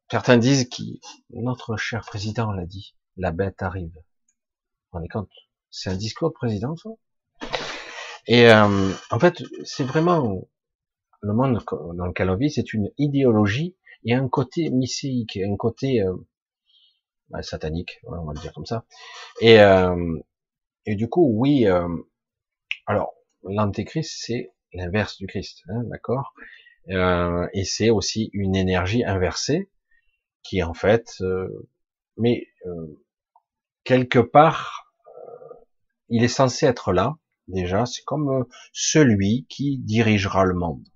certains 0.10 0.38
disent 0.38 0.70
que 0.70 0.84
notre 1.32 1.78
cher 1.78 2.02
président 2.06 2.52
l'a 2.52 2.66
dit, 2.66 2.96
la 3.18 3.32
bête 3.32 3.62
arrive. 3.62 3.94
Vous 3.94 4.98
rendez 4.98 5.08
compte? 5.08 5.30
C'est 5.70 5.90
un 5.90 5.96
discours 5.96 6.30
de 6.30 6.34
président, 6.34 6.76
ça? 6.76 6.90
Et 8.28 8.50
euh, 8.50 8.92
en 9.10 9.20
fait, 9.20 9.42
c'est 9.64 9.84
vraiment 9.84 10.48
le 11.22 11.34
monde 11.34 11.60
dans 11.96 12.06
lequel 12.06 12.30
on 12.30 12.36
vit, 12.36 12.52
c'est 12.52 12.74
une 12.74 12.92
idéologie 12.98 13.76
et 14.06 14.14
un 14.14 14.28
côté 14.28 14.70
mystique, 14.70 15.38
un 15.38 15.56
côté 15.56 16.02
euh, 16.02 17.42
satanique, 17.42 18.00
on 18.04 18.26
va 18.26 18.34
le 18.34 18.40
dire 18.40 18.54
comme 18.54 18.66
ça. 18.66 18.86
Et, 19.40 19.60
euh, 19.60 20.20
et 20.86 20.96
du 20.96 21.10
coup, 21.10 21.32
oui, 21.36 21.66
alors 22.86 23.14
l'antéchrist, 23.44 24.12
c'est 24.18 24.52
l'inverse 24.74 25.18
du 25.18 25.28
Christ, 25.28 25.64
hein, 25.68 25.84
d'accord? 25.86 26.34
Euh, 26.90 27.48
Et 27.54 27.66
c'est 27.66 27.90
aussi 27.90 28.30
une 28.34 28.56
énergie 28.56 29.04
inversée 29.04 29.70
qui 30.44 30.64
en 30.64 30.74
fait, 30.74 31.18
euh, 31.22 31.70
mais 32.18 32.48
euh, 32.66 33.04
quelque 33.84 34.20
part, 34.20 34.94
il 36.10 36.24
est 36.24 36.28
censé 36.28 36.66
être 36.66 36.92
là 36.92 37.18
déjà. 37.48 37.86
C'est 37.86 38.04
comme 38.04 38.46
celui 38.74 39.46
qui 39.50 39.78
dirigera 39.78 40.44
le 40.44 40.56
monde 40.56 40.88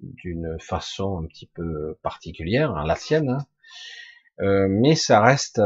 d'une 0.00 0.56
façon 0.60 1.18
un 1.22 1.26
petit 1.26 1.46
peu 1.46 1.98
particulière, 2.02 2.70
hein, 2.74 2.86
la 2.86 2.96
sienne, 2.96 3.28
hein. 4.38 4.66
mais 4.68 4.94
ça 4.94 5.20
reste, 5.20 5.60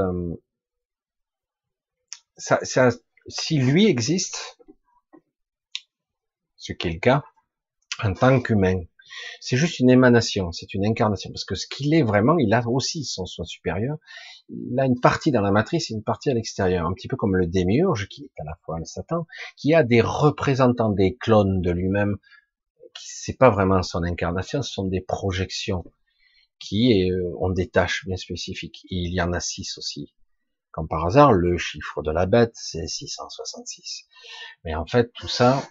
ça, 2.36 2.58
ça, 2.62 2.90
si 3.28 3.58
lui 3.58 3.86
existe, 3.86 4.58
ce 6.64 6.72
qui 6.72 6.88
est 6.88 6.92
le 6.92 6.98
cas, 6.98 7.22
en 8.02 8.14
tant 8.14 8.40
qu'humain. 8.40 8.80
C'est 9.40 9.56
juste 9.56 9.78
une 9.78 9.90
émanation, 9.90 10.50
c'est 10.50 10.72
une 10.72 10.86
incarnation, 10.86 11.30
parce 11.30 11.44
que 11.44 11.54
ce 11.54 11.66
qu'il 11.66 11.94
est 11.94 12.02
vraiment, 12.02 12.38
il 12.38 12.52
a 12.54 12.66
aussi 12.66 13.04
son 13.04 13.26
soi 13.26 13.44
supérieur. 13.44 13.98
Il 14.48 14.78
a 14.80 14.86
une 14.86 14.98
partie 14.98 15.30
dans 15.30 15.42
la 15.42 15.50
matrice 15.50 15.90
et 15.90 15.94
une 15.94 16.02
partie 16.02 16.30
à 16.30 16.34
l'extérieur, 16.34 16.86
un 16.86 16.94
petit 16.94 17.06
peu 17.06 17.16
comme 17.16 17.36
le 17.36 17.46
démiurge, 17.46 18.08
qui 18.08 18.24
est 18.24 18.40
à 18.40 18.44
la 18.44 18.56
fois 18.64 18.78
le 18.78 18.86
Satan, 18.86 19.26
qui 19.56 19.74
a 19.74 19.82
des 19.82 20.00
représentants, 20.00 20.90
des 20.90 21.16
clones 21.16 21.60
de 21.60 21.70
lui-même, 21.70 22.16
qui 22.94 23.06
c'est 23.08 23.36
pas 23.36 23.50
vraiment 23.50 23.82
son 23.82 24.02
incarnation, 24.02 24.62
ce 24.62 24.72
sont 24.72 24.86
des 24.86 25.02
projections 25.02 25.84
qui 26.58 27.10
euh, 27.10 27.32
ont 27.40 27.50
des 27.50 27.68
tâches 27.68 28.06
bien 28.06 28.16
spécifiques. 28.16 28.86
Et 28.90 28.96
il 28.96 29.12
y 29.12 29.20
en 29.20 29.32
a 29.32 29.40
six 29.40 29.76
aussi. 29.76 30.14
Comme 30.70 30.88
par 30.88 31.06
hasard, 31.06 31.32
le 31.32 31.56
chiffre 31.56 32.02
de 32.02 32.10
la 32.10 32.26
bête, 32.26 32.54
c'est 32.54 32.88
666. 32.88 34.06
Mais 34.64 34.74
en 34.74 34.86
fait, 34.86 35.12
tout 35.12 35.28
ça, 35.28 35.62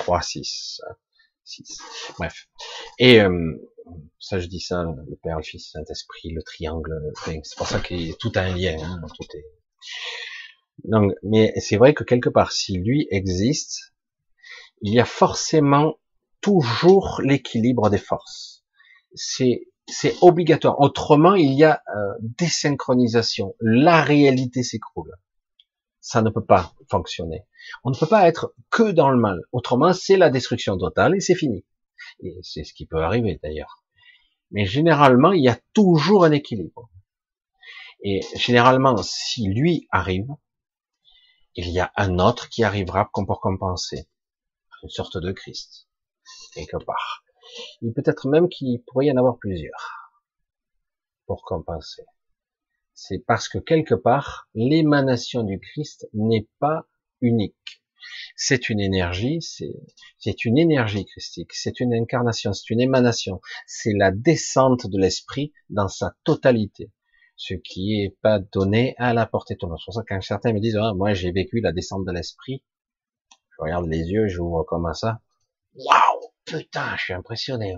3, 0.00 0.22
6, 0.22 0.80
6. 1.44 1.78
Bref. 2.18 2.48
Et 2.98 3.20
euh, 3.20 3.54
ça, 4.18 4.38
je 4.38 4.46
dis 4.46 4.60
ça, 4.60 4.84
le 4.84 5.16
Père, 5.22 5.36
le 5.36 5.42
Fils, 5.42 5.70
Saint-Esprit, 5.72 6.30
le 6.30 6.42
triangle, 6.42 7.12
c'est 7.24 7.56
pour 7.56 7.66
ça 7.66 7.80
qu'il 7.80 8.16
tout 8.16 8.32
a 8.34 8.40
un 8.40 8.56
lien. 8.56 8.76
Hein, 8.80 9.00
tout 9.14 9.26
est... 9.36 9.44
Donc, 10.84 11.12
mais 11.22 11.52
c'est 11.60 11.76
vrai 11.76 11.92
que 11.92 12.04
quelque 12.04 12.30
part, 12.30 12.52
si 12.52 12.78
lui 12.78 13.06
existe, 13.10 13.92
il 14.80 14.94
y 14.94 15.00
a 15.00 15.04
forcément 15.04 15.98
toujours 16.40 17.20
l'équilibre 17.22 17.90
des 17.90 17.98
forces. 17.98 18.64
C'est 19.14 19.66
c'est 19.86 20.14
obligatoire. 20.22 20.80
Autrement, 20.80 21.34
il 21.34 21.52
y 21.52 21.64
a 21.64 21.82
euh, 21.94 22.12
désynchronisation. 22.20 23.56
La 23.60 24.02
réalité 24.02 24.62
s'écroule. 24.62 25.10
Ça 26.00 26.22
ne 26.22 26.30
peut 26.30 26.44
pas 26.44 26.72
fonctionner. 26.90 27.46
On 27.84 27.90
ne 27.90 27.96
peut 27.96 28.06
pas 28.06 28.26
être 28.26 28.54
que 28.70 28.90
dans 28.90 29.10
le 29.10 29.18
mal. 29.18 29.40
Autrement, 29.52 29.92
c'est 29.92 30.16
la 30.16 30.30
destruction 30.30 30.78
totale 30.78 31.14
et 31.16 31.20
c'est 31.20 31.34
fini. 31.34 31.64
Et 32.20 32.38
c'est 32.42 32.64
ce 32.64 32.72
qui 32.72 32.86
peut 32.86 33.02
arriver 33.02 33.38
d'ailleurs. 33.42 33.84
Mais 34.50 34.64
généralement, 34.64 35.32
il 35.32 35.44
y 35.44 35.48
a 35.48 35.58
toujours 35.74 36.24
un 36.24 36.32
équilibre. 36.32 36.90
Et 38.02 38.20
généralement, 38.34 38.96
si 39.02 39.46
lui 39.46 39.86
arrive, 39.90 40.28
il 41.54 41.68
y 41.68 41.80
a 41.80 41.92
un 41.96 42.18
autre 42.18 42.48
qui 42.48 42.64
arrivera 42.64 43.10
pour 43.12 43.40
compenser. 43.40 44.08
Une 44.82 44.88
sorte 44.88 45.18
de 45.18 45.32
Christ, 45.32 45.88
quelque 46.54 46.82
part. 46.82 47.22
Il 47.82 47.92
peut 47.92 48.02
être 48.06 48.28
même 48.28 48.48
qu'il 48.48 48.82
pourrait 48.84 49.06
y 49.06 49.12
en 49.12 49.16
avoir 49.16 49.36
plusieurs 49.38 50.12
pour 51.26 51.42
compenser. 51.42 52.04
C'est 53.02 53.24
parce 53.26 53.48
que 53.48 53.56
quelque 53.56 53.94
part, 53.94 54.50
l'émanation 54.54 55.42
du 55.42 55.58
Christ 55.58 56.06
n'est 56.12 56.50
pas 56.58 56.86
unique. 57.22 57.82
C'est 58.36 58.68
une 58.68 58.78
énergie, 58.78 59.40
c'est 59.40 60.44
une 60.44 60.58
énergie 60.58 61.06
christique, 61.06 61.54
c'est 61.54 61.80
une 61.80 61.94
incarnation, 61.94 62.52
c'est 62.52 62.68
une 62.68 62.82
émanation, 62.82 63.40
c'est 63.66 63.94
la 63.94 64.10
descente 64.10 64.86
de 64.86 64.98
l'esprit 64.98 65.50
dans 65.70 65.88
sa 65.88 66.14
totalité, 66.24 66.92
ce 67.36 67.54
qui 67.54 68.02
est 68.02 68.18
pas 68.20 68.38
donné 68.38 68.94
à 68.98 69.14
la 69.14 69.24
portée 69.24 69.54
de 69.54 69.58
tout 69.60 69.66
le. 69.66 69.78
C'est 69.78 69.86
pour 69.86 69.94
ça 69.94 70.02
que 70.02 70.14
quand 70.14 70.20
certains 70.20 70.52
me 70.52 70.60
disent, 70.60 70.76
ah, 70.76 70.92
moi 70.94 71.14
j'ai 71.14 71.32
vécu 71.32 71.60
la 71.62 71.72
descente 71.72 72.04
de 72.04 72.12
l'esprit, 72.12 72.62
je 73.56 73.62
regarde 73.62 73.86
les 73.86 74.10
yeux, 74.10 74.28
vois 74.42 74.66
comme 74.66 74.92
ça, 74.92 75.22
waouh, 75.74 76.32
putain, 76.44 76.96
je 76.98 77.04
suis 77.04 77.14
impressionné. 77.14 77.76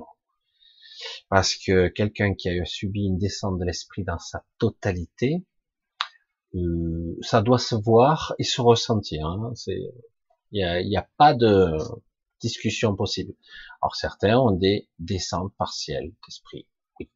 Parce 1.28 1.56
que 1.56 1.88
quelqu'un 1.88 2.34
qui 2.34 2.48
a 2.48 2.64
subi 2.64 3.04
une 3.04 3.18
descente 3.18 3.58
de 3.58 3.64
l'esprit 3.64 4.04
dans 4.04 4.18
sa 4.18 4.44
totalité, 4.58 5.44
euh, 6.54 7.16
ça 7.22 7.42
doit 7.42 7.58
se 7.58 7.74
voir 7.74 8.34
et 8.38 8.44
se 8.44 8.60
ressentir. 8.60 9.26
Hein. 9.26 9.52
Il 9.66 10.60
y 10.60 10.62
a, 10.62 10.80
y 10.80 10.96
a, 10.96 11.08
pas 11.16 11.34
de, 11.34 11.78
discussion 12.42 12.94
possible. 12.94 13.32
Alors 13.80 13.94
certains 13.94 14.38
ont 14.38 14.50
des 14.50 14.88
descentes 14.98 15.54
partielles 15.56 16.12
d'esprit. 16.26 16.66
Ils 17.00 17.08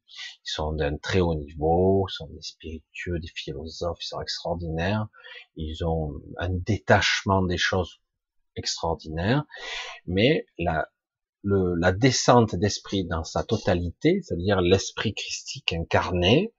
sont 0.43 0.73
d'un 0.73 0.97
très 0.97 1.19
haut 1.19 1.35
niveau, 1.35 2.07
sont 2.09 2.27
des 2.27 2.41
spiritueux, 2.41 3.19
des 3.19 3.27
philosophes, 3.27 3.99
ils 4.01 4.07
sont 4.07 4.21
extraordinaires. 4.21 5.07
Ils 5.55 5.85
ont 5.85 6.21
un 6.37 6.49
détachement 6.49 7.43
des 7.43 7.57
choses 7.57 8.01
extraordinaires. 8.55 9.45
Mais 10.05 10.45
la, 10.57 10.89
le, 11.43 11.75
la 11.75 11.91
descente 11.91 12.55
d'esprit 12.55 13.05
dans 13.05 13.23
sa 13.23 13.43
totalité, 13.43 14.21
c'est-à-dire 14.21 14.61
l'esprit 14.61 15.13
christique 15.13 15.73
incarné, 15.73 16.53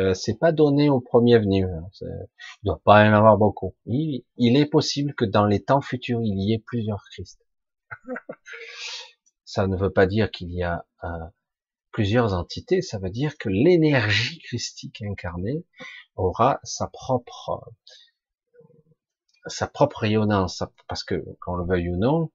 euh, 0.00 0.14
c'est 0.14 0.38
pas 0.38 0.52
donné 0.52 0.88
au 0.88 1.00
premier 1.00 1.38
venu. 1.38 1.64
Hein. 1.64 1.88
Il 2.00 2.66
doit 2.66 2.80
pas 2.84 3.04
en 3.08 3.12
avoir 3.12 3.36
beaucoup. 3.36 3.74
Il, 3.86 4.24
il, 4.36 4.56
est 4.56 4.66
possible 4.66 5.14
que 5.14 5.24
dans 5.24 5.44
les 5.44 5.62
temps 5.62 5.80
futurs, 5.80 6.20
il 6.22 6.38
y 6.40 6.52
ait 6.52 6.62
plusieurs 6.64 7.02
Christ. 7.10 7.44
ça 9.44 9.66
ne 9.66 9.76
veut 9.76 9.90
pas 9.90 10.06
dire 10.06 10.30
qu'il 10.30 10.52
y 10.52 10.62
a 10.62 10.86
euh, 11.02 11.08
plusieurs 11.90 12.32
entités. 12.32 12.80
Ça 12.80 12.98
veut 12.98 13.10
dire 13.10 13.36
que 13.38 13.48
l'énergie 13.48 14.38
christique 14.38 15.02
incarnée 15.02 15.64
aura 16.14 16.60
sa 16.62 16.86
propre 16.86 17.72
sa 19.46 19.66
propre 19.66 20.00
rayonnance, 20.00 20.62
parce 20.88 21.04
que, 21.04 21.24
qu'on 21.40 21.56
le 21.56 21.64
veuille 21.64 21.88
ou 21.90 21.96
non, 21.96 22.30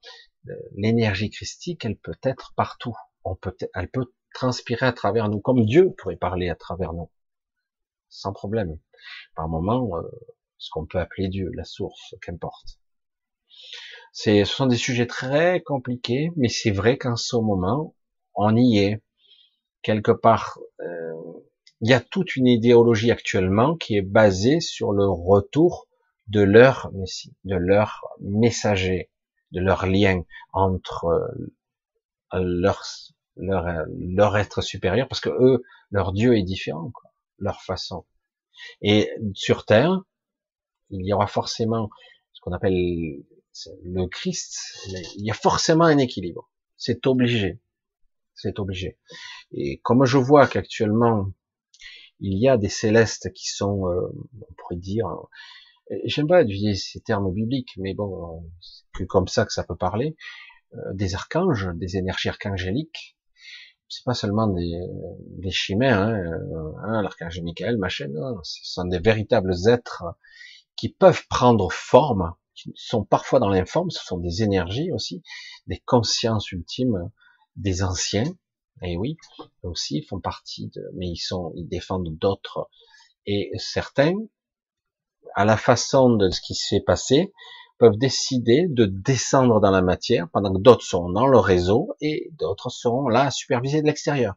l'énergie 0.76 1.30
christique, 1.30 1.86
elle 1.86 1.98
peut 1.98 2.18
être 2.24 2.54
partout. 2.56 2.96
On 3.24 3.36
peut, 3.36 3.56
elle 3.74 3.90
peut 3.90 4.14
transpirer 4.34 4.86
à 4.86 4.94
travers 4.94 5.30
nous, 5.30 5.40
comme 5.40 5.66
Dieu 5.66 5.94
pourrait 5.98 6.18
parler 6.18 6.50
à 6.50 6.56
travers 6.56 6.94
nous 6.94 7.10
sans 8.14 8.32
problème. 8.32 8.80
Par 9.36 9.50
moment, 9.50 9.98
euh, 9.98 10.02
ce 10.58 10.70
qu'on 10.72 10.86
peut 10.86 11.00
appeler 11.00 11.28
Dieu, 11.28 11.50
la 11.56 11.66
source, 11.66 12.16
qu'importe. 12.22 12.80
Ce 14.14 14.44
sont 14.46 14.68
des 14.68 14.78
sujets 14.78 15.08
très 15.08 15.62
compliqués, 15.62 16.32
mais 16.36 16.48
c'est 16.48 16.72
vrai 16.72 16.98
qu'en 16.98 17.16
ce 17.16 17.36
moment, 17.36 17.96
on 18.36 18.56
y 18.56 18.78
est. 18.78 19.02
Quelque 19.82 20.12
part, 20.12 20.60
euh, 20.80 21.14
il 21.82 21.90
y 21.90 21.94
a 21.94 22.00
toute 22.00 22.36
une 22.36 22.48
idéologie 22.48 23.12
actuellement 23.12 23.76
qui 23.76 23.98
est 23.98 24.04
basée 24.04 24.62
sur 24.62 24.94
le 24.94 25.08
retour 25.08 25.88
de 26.28 26.42
leur 26.42 26.92
messie, 26.94 27.36
de 27.44 27.56
leur 27.56 28.06
messager, 28.22 29.10
de 29.54 29.62
leur 29.62 29.86
lien 29.86 30.24
entre 30.52 31.06
euh, 32.34 32.40
leur, 32.44 32.84
leur, 33.38 33.86
leur 33.98 34.38
être 34.38 34.62
supérieur, 34.62 35.08
parce 35.08 35.22
que 35.22 35.30
eux, 35.30 35.64
leur 35.92 36.12
Dieu 36.12 36.38
est 36.38 36.44
différent. 36.44 36.92
Quoi 36.92 37.14
leur 37.44 37.62
façon. 37.62 38.06
Et 38.82 39.12
sur 39.34 39.66
Terre, 39.66 40.02
il 40.90 41.06
y 41.06 41.14
aura 41.14 41.28
forcément 41.28 41.90
ce 42.32 42.42
qu'on 42.42 42.54
appelle 42.54 42.74
le 42.74 44.08
Christ, 44.08 44.58
il 45.16 45.26
y 45.26 45.32
a 45.32 45.36
forcément 45.36 45.86
un 45.86 45.98
équilibre. 45.98 46.50
C'est 46.78 47.06
obligé. 47.06 47.60
C'est 48.34 48.60
obligé. 48.60 48.98
Et 49.52 49.80
comme 49.82 50.06
je 50.06 50.18
vois 50.18 50.48
qu'actuellement, 50.48 51.32
il 52.20 52.40
y 52.40 52.50
a 52.50 52.58
des 52.58 52.70
célestes 52.70 53.32
qui 53.34 53.48
sont, 53.48 53.88
euh, 53.88 54.08
on 54.42 54.54
pourrait 54.56 54.78
dire, 54.78 55.08
j'aime 56.06 56.28
pas 56.28 56.44
utiliser 56.44 56.76
ces 56.76 57.02
termes 57.02 57.32
bibliques, 57.32 57.74
mais 57.78 57.94
bon, 57.94 58.44
c'est 58.62 58.84
que 58.94 59.04
comme 59.04 59.28
ça 59.28 59.46
que 59.46 59.54
ça 59.54 59.64
peut 59.64 59.76
parler, 59.76 60.16
euh, 60.76 60.94
des 60.94 61.16
archanges, 61.16 61.70
des 61.76 61.98
énergies 61.98 62.30
archangéliques, 62.30 63.18
c'est 63.90 64.04
pas 64.06 64.14
seulement 64.14 64.48
des, 64.48 64.80
des 65.38 65.52
chimères, 65.52 66.00
hein, 66.00 66.16
euh, 66.16 66.74
hein, 66.84 67.02
l'archange 67.02 67.40
Michael, 67.42 67.78
machin, 67.78 68.08
non, 68.08 68.38
ce 68.44 68.60
sont 68.64 68.86
des 68.86 69.00
véritables 69.00 69.54
êtres 69.68 70.04
qui 70.76 70.90
peuvent 70.90 71.28
prendre 71.30 71.72
forme, 71.72 72.34
qui 72.56 72.72
sont 72.76 73.04
parfois 73.04 73.40
dans 73.40 73.50
l'informe, 73.50 73.92
ce 73.92 74.04
sont 74.04 74.18
des 74.18 74.42
énergies 74.42 74.92
aussi, 74.92 75.22
des 75.68 75.80
consciences 75.80 76.52
ultimes 76.52 77.12
des 77.56 77.84
anciens, 77.84 78.36
et 78.82 78.98
oui, 78.98 79.18
aussi 79.62 80.02
font 80.02 80.20
partie 80.20 80.70
de, 80.70 80.82
mais 80.96 81.08
ils 81.08 81.18
sont, 81.18 81.52
ils 81.56 81.68
défendent 81.68 82.18
d'autres, 82.18 82.70
et 83.28 83.52
certains, 83.58 84.16
à 85.36 85.46
la 85.46 85.58
façon 85.58 86.16
de 86.16 86.30
ce 86.30 86.42
qui 86.42 86.56
s'est 86.56 86.82
passé, 86.82 87.34
peuvent 87.80 87.98
décider 87.98 88.68
de 88.70 88.86
descendre 88.86 89.60
dans 89.60 89.72
la 89.72 89.82
matière 89.82 90.28
pendant 90.32 90.54
que 90.54 90.60
d'autres 90.60 90.86
sont 90.86 91.10
dans 91.10 91.28
le 91.28 91.40
réseau 91.40 91.96
et 92.02 92.30
d'autres 92.34 92.70
seront 92.70 93.08
là 93.10 93.26
à 93.26 93.32
superviser 93.32 93.82
de 93.82 93.88
l'extérieur. 93.88 94.36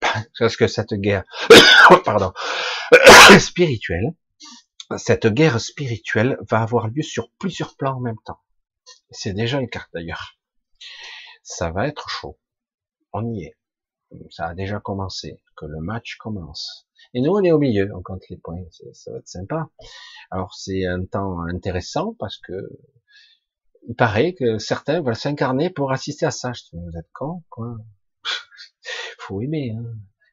Parce 0.38 0.56
que 0.56 0.66
cette 0.66 0.94
guerre, 0.94 1.24
spirituelle, 3.38 4.14
cette 4.96 5.26
guerre 5.26 5.60
spirituelle 5.60 6.38
va 6.48 6.62
avoir 6.62 6.88
lieu 6.88 7.02
sur 7.02 7.30
plusieurs 7.38 7.76
plans 7.76 7.96
en 7.96 8.00
même 8.00 8.18
temps. 8.24 8.40
C'est 9.10 9.34
déjà 9.34 9.60
le 9.60 9.66
cas 9.66 9.86
d'ailleurs. 9.92 10.38
Ça 11.42 11.70
va 11.70 11.86
être 11.86 12.08
chaud. 12.08 12.38
On 13.12 13.24
y 13.32 13.44
est. 13.44 13.56
Ça 14.30 14.46
a 14.46 14.54
déjà 14.54 14.80
commencé. 14.80 15.42
Que 15.56 15.66
le 15.66 15.80
match 15.80 16.16
commence. 16.16 16.87
Et 17.14 17.20
nous, 17.20 17.32
on 17.32 17.42
est 17.42 17.52
au 17.52 17.58
milieu, 17.58 17.90
on 17.94 18.02
compte 18.02 18.22
les 18.28 18.36
points, 18.36 18.62
ça 18.92 19.12
va 19.12 19.18
être 19.18 19.28
sympa. 19.28 19.68
Alors 20.30 20.54
c'est 20.54 20.86
un 20.86 21.04
temps 21.04 21.40
intéressant 21.42 22.14
parce 22.18 22.38
que 22.38 22.68
il 23.88 23.94
paraît 23.94 24.34
que 24.34 24.58
certains 24.58 25.00
veulent 25.00 25.16
s'incarner 25.16 25.70
pour 25.70 25.92
assister 25.92 26.26
à 26.26 26.30
ça. 26.30 26.52
Je 26.52 26.62
dis, 26.64 26.70
vous 26.74 26.98
êtes 26.98 27.10
con, 27.12 27.42
quoi. 27.48 27.76
Faut 29.18 29.40
aimer, 29.40 29.74
hein. 29.78 29.84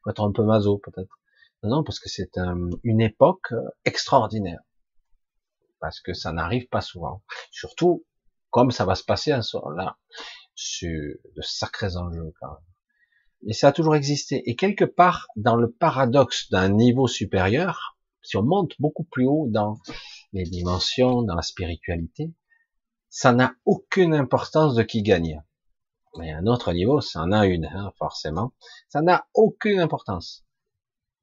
Faut 0.04 0.10
être 0.10 0.22
un 0.22 0.32
peu 0.32 0.44
maso, 0.44 0.78
peut-être. 0.78 1.18
Non, 1.62 1.82
parce 1.82 1.98
que 1.98 2.08
c'est 2.08 2.38
une 2.84 3.00
époque 3.00 3.54
extraordinaire. 3.84 4.60
Parce 5.80 6.00
que 6.00 6.12
ça 6.12 6.32
n'arrive 6.32 6.68
pas 6.68 6.80
souvent. 6.80 7.22
Surtout, 7.50 8.04
comme 8.50 8.70
ça 8.70 8.84
va 8.84 8.94
se 8.94 9.04
passer 9.04 9.32
un 9.32 9.42
soir 9.42 9.70
là, 9.70 9.98
sur 10.54 11.16
de 11.34 11.42
sacrés 11.42 11.96
enjeux, 11.96 12.32
quand 12.40 12.52
même 12.52 12.75
mais 13.42 13.52
ça 13.52 13.68
a 13.68 13.72
toujours 13.72 13.96
existé. 13.96 14.48
Et 14.48 14.56
quelque 14.56 14.84
part, 14.84 15.28
dans 15.36 15.56
le 15.56 15.70
paradoxe 15.70 16.50
d'un 16.50 16.68
niveau 16.68 17.06
supérieur, 17.06 17.96
si 18.22 18.36
on 18.36 18.42
monte 18.42 18.72
beaucoup 18.78 19.04
plus 19.04 19.26
haut 19.26 19.46
dans 19.48 19.78
les 20.32 20.44
dimensions, 20.44 21.22
dans 21.22 21.34
la 21.34 21.42
spiritualité, 21.42 22.32
ça 23.08 23.32
n'a 23.32 23.54
aucune 23.64 24.14
importance 24.14 24.74
de 24.74 24.82
qui 24.82 25.02
gagne. 25.02 25.42
Mais 26.18 26.32
un 26.32 26.46
autre 26.46 26.72
niveau, 26.72 27.00
ça 27.00 27.20
en 27.22 27.32
a 27.32 27.46
une, 27.46 27.66
hein, 27.66 27.92
forcément. 27.98 28.52
Ça 28.88 29.02
n'a 29.02 29.28
aucune 29.34 29.80
importance. 29.80 30.44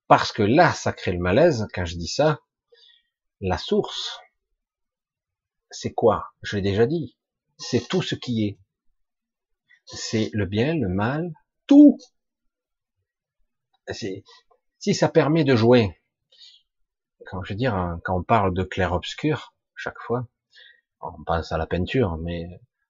Parce 0.07 0.31
que 0.31 0.43
là, 0.43 0.71
ça 0.73 0.93
crée 0.93 1.13
le 1.13 1.19
malaise, 1.19 1.67
quand 1.73 1.85
je 1.85 1.97
dis 1.97 2.07
ça, 2.07 2.39
la 3.41 3.57
source, 3.57 4.19
c'est 5.71 5.93
quoi? 5.93 6.27
Je 6.41 6.55
l'ai 6.55 6.61
déjà 6.61 6.85
dit. 6.85 7.17
C'est 7.57 7.87
tout 7.87 8.01
ce 8.01 8.15
qui 8.15 8.45
est. 8.45 8.59
C'est 9.85 10.29
le 10.33 10.45
bien, 10.45 10.75
le 10.75 10.87
mal, 10.87 11.33
tout. 11.67 11.97
Si 13.91 14.93
ça 14.93 15.09
permet 15.09 15.43
de 15.43 15.55
jouer, 15.55 16.01
quand 17.25 17.43
je 17.43 17.53
veux 17.53 17.57
dire, 17.57 17.75
hein, 17.75 18.01
quand 18.03 18.17
on 18.17 18.23
parle 18.23 18.53
de 18.53 18.63
clair-obscur, 18.63 19.53
chaque 19.75 19.99
fois, 19.99 20.27
on 21.01 21.23
pense 21.23 21.51
à 21.51 21.57
la 21.57 21.67
peinture, 21.67 22.17
mais 22.17 22.47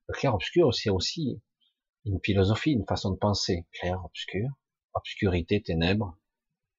le 0.08 0.14
clair-obscur, 0.14 0.74
c'est 0.74 0.90
aussi 0.90 1.42
une 2.06 2.20
philosophie, 2.24 2.72
une 2.72 2.86
façon 2.86 3.12
de 3.12 3.18
penser. 3.18 3.66
Clair-obscur, 3.72 4.50
obscurité, 4.94 5.62
ténèbres, 5.62 6.18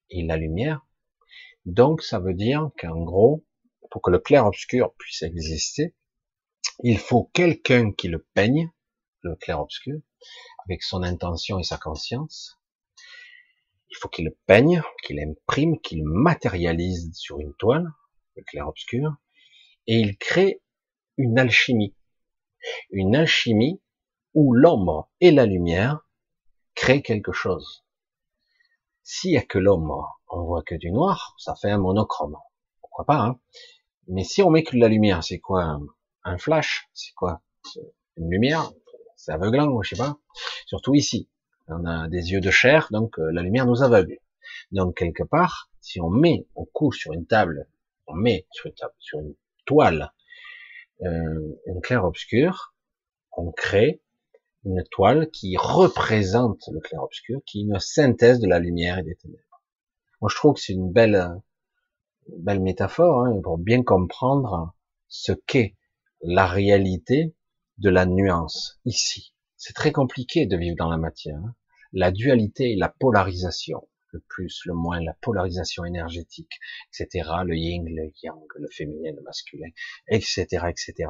et 0.09 0.23
la 0.23 0.37
lumière. 0.37 0.85
Donc, 1.65 2.01
ça 2.01 2.19
veut 2.19 2.33
dire 2.33 2.69
qu'en 2.79 3.03
gros, 3.03 3.45
pour 3.89 4.01
que 4.01 4.11
le 4.11 4.19
clair-obscur 4.19 4.93
puisse 4.97 5.23
exister, 5.23 5.95
il 6.83 6.99
faut 6.99 7.29
quelqu'un 7.33 7.91
qui 7.91 8.07
le 8.07 8.25
peigne, 8.33 8.71
le 9.21 9.35
clair-obscur, 9.35 9.99
avec 10.65 10.83
son 10.83 11.03
intention 11.03 11.59
et 11.59 11.63
sa 11.63 11.77
conscience. 11.77 12.59
Il 13.89 13.97
faut 13.97 14.09
qu'il 14.09 14.31
peigne, 14.45 14.81
qu'il 15.03 15.19
imprime, 15.19 15.79
qu'il 15.79 16.03
matérialise 16.03 17.11
sur 17.13 17.39
une 17.39 17.53
toile, 17.53 17.91
le 18.35 18.43
clair-obscur, 18.43 19.15
et 19.87 19.99
il 19.99 20.17
crée 20.17 20.61
une 21.17 21.39
alchimie. 21.39 21.95
Une 22.89 23.15
alchimie 23.15 23.81
où 24.33 24.53
l'ombre 24.53 25.09
et 25.21 25.31
la 25.31 25.45
lumière 25.45 26.01
créent 26.73 27.01
quelque 27.01 27.31
chose. 27.31 27.85
S'il 29.03 29.31
y 29.31 29.37
a 29.37 29.43
que 29.43 29.59
l'ombre, 29.59 30.19
on 30.29 30.43
voit 30.43 30.63
que 30.63 30.75
du 30.75 30.91
noir, 30.91 31.35
ça 31.37 31.55
fait 31.55 31.69
un 31.69 31.77
monochrome. 31.77 32.37
Pourquoi 32.81 33.05
pas, 33.05 33.19
hein? 33.19 33.39
Mais 34.07 34.23
si 34.23 34.41
on 34.41 34.49
met 34.49 34.63
que 34.63 34.75
de 34.75 34.81
la 34.81 34.87
lumière, 34.87 35.23
c'est 35.23 35.39
quoi 35.39 35.79
un, 36.23 36.37
flash? 36.37 36.89
C'est 36.93 37.13
quoi 37.13 37.41
Une 38.17 38.29
lumière? 38.29 38.71
C'est 39.25 39.31
aveuglant, 39.31 39.81
je 39.81 39.95
sais 39.95 39.99
pas. 39.99 40.19
Surtout 40.67 40.93
ici. 40.93 41.27
On 41.67 41.83
a 41.85 42.07
des 42.07 42.31
yeux 42.31 42.41
de 42.41 42.51
chair, 42.51 42.89
donc 42.91 43.17
euh, 43.17 43.31
la 43.31 43.41
lumière 43.41 43.65
nous 43.65 43.81
aveugle. 43.81 44.19
Donc 44.71 44.97
quelque 44.97 45.23
part, 45.23 45.71
si 45.81 45.99
on 45.99 46.11
met, 46.11 46.45
on 46.53 46.65
couche 46.65 46.99
sur 46.99 47.13
une 47.13 47.25
table, 47.25 47.67
on 48.05 48.13
met 48.13 48.45
sur 48.51 48.67
une 48.67 48.75
table, 48.75 48.93
sur 48.99 49.17
une 49.17 49.33
toile, 49.65 50.13
euh, 51.01 51.59
une 51.65 51.81
clair-obscur, 51.81 52.75
on 53.31 53.51
crée 53.51 53.99
une 54.63 54.83
toile 54.91 55.31
qui 55.31 55.57
représente 55.57 56.61
le 56.71 56.79
clair-obscur, 56.79 57.41
qui 57.47 57.61
est 57.61 57.63
une 57.63 57.79
synthèse 57.79 58.39
de 58.39 58.47
la 58.47 58.59
lumière 58.59 58.99
et 58.99 59.03
des 59.03 59.15
ténèbres. 59.15 59.41
Moi, 60.21 60.29
je 60.31 60.35
trouve 60.35 60.53
que 60.53 60.61
c'est 60.61 60.73
une 60.73 60.91
belle, 60.91 61.41
belle 62.27 62.59
métaphore 62.59 63.25
hein, 63.25 63.41
pour 63.43 63.57
bien 63.57 63.81
comprendre 63.81 64.75
ce 65.07 65.31
qu'est 65.31 65.75
la 66.21 66.45
réalité 66.45 67.33
de 67.77 67.89
la 67.89 68.05
nuance 68.05 68.79
ici. 68.85 69.33
C'est 69.57 69.73
très 69.73 69.91
compliqué 69.91 70.45
de 70.45 70.57
vivre 70.57 70.75
dans 70.77 70.89
la 70.89 70.97
matière. 70.97 71.37
Hein. 71.37 71.55
La 71.93 72.11
dualité 72.11 72.73
et 72.73 72.75
la 72.75 72.89
polarisation, 72.89 73.87
le 74.11 74.19
plus, 74.27 74.61
le 74.65 74.73
moins, 74.73 75.01
la 75.01 75.13
polarisation 75.21 75.85
énergétique, 75.85 76.59
etc., 76.93 77.29
le 77.45 77.55
yin, 77.55 77.85
le 77.85 78.11
yang, 78.23 78.43
le 78.59 78.67
féminin, 78.69 79.11
le 79.15 79.21
masculin, 79.21 79.69
etc., 80.07 80.45
etc., 80.69 81.09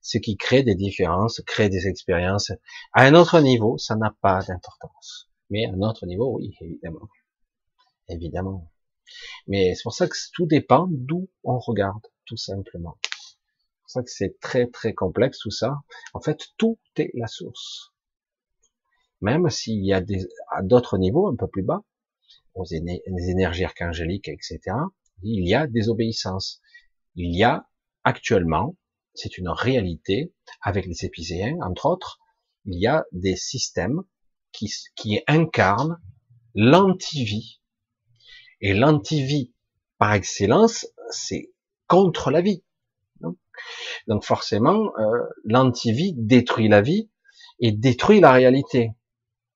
ce 0.00 0.18
qui 0.18 0.36
crée 0.36 0.62
des 0.62 0.74
différences, 0.74 1.40
crée 1.46 1.68
des 1.68 1.86
expériences. 1.86 2.52
À 2.92 3.04
un 3.04 3.14
autre 3.14 3.40
niveau, 3.40 3.78
ça 3.78 3.96
n'a 3.96 4.14
pas 4.20 4.40
d'importance. 4.42 5.30
Mais 5.50 5.66
à 5.66 5.70
un 5.70 5.80
autre 5.82 6.06
niveau, 6.06 6.36
oui, 6.36 6.54
évidemment. 6.60 7.08
Évidemment. 8.08 8.70
Mais 9.46 9.74
c'est 9.74 9.82
pour 9.82 9.94
ça 9.94 10.08
que 10.08 10.16
tout 10.32 10.46
dépend 10.46 10.88
d'où 10.90 11.28
on 11.44 11.58
regarde, 11.58 12.06
tout 12.26 12.36
simplement. 12.36 12.96
Ça 13.92 14.02
que 14.02 14.10
c'est 14.10 14.40
très 14.40 14.68
très 14.68 14.94
complexe 14.94 15.38
tout 15.40 15.50
ça. 15.50 15.82
En 16.14 16.20
fait, 16.20 16.48
tout 16.56 16.78
est 16.96 17.10
la 17.12 17.26
source. 17.26 17.92
Même 19.20 19.50
s'il 19.50 19.84
y 19.84 19.92
a 19.92 20.00
des, 20.00 20.26
à 20.50 20.62
d'autres 20.62 20.96
niveaux, 20.96 21.28
un 21.28 21.36
peu 21.36 21.46
plus 21.46 21.62
bas, 21.62 21.82
aux 22.54 22.64
énergies 22.64 23.64
archangéliques, 23.64 24.28
etc., 24.28 24.60
il 25.22 25.46
y 25.46 25.54
a 25.54 25.66
des 25.66 25.90
obéissances. 25.90 26.62
Il 27.16 27.36
y 27.36 27.44
a 27.44 27.68
actuellement, 28.02 28.76
c'est 29.12 29.36
une 29.36 29.50
réalité, 29.50 30.32
avec 30.62 30.86
les 30.86 31.04
épicéens, 31.04 31.58
entre 31.60 31.84
autres, 31.84 32.18
il 32.64 32.80
y 32.80 32.86
a 32.86 33.04
des 33.12 33.36
systèmes 33.36 34.04
qui, 34.52 34.72
qui 34.96 35.20
incarnent 35.26 36.00
l'antivie. 36.54 37.60
Et 38.62 38.72
l'antivie, 38.72 39.52
par 39.98 40.14
excellence, 40.14 40.86
c'est 41.10 41.52
contre 41.88 42.30
la 42.30 42.40
vie. 42.40 42.64
Donc 44.06 44.24
forcément, 44.24 44.92
euh, 44.98 45.22
l'antivie 45.44 46.14
détruit 46.16 46.68
la 46.68 46.80
vie 46.80 47.10
et 47.60 47.72
détruit 47.72 48.20
la 48.20 48.32
réalité. 48.32 48.92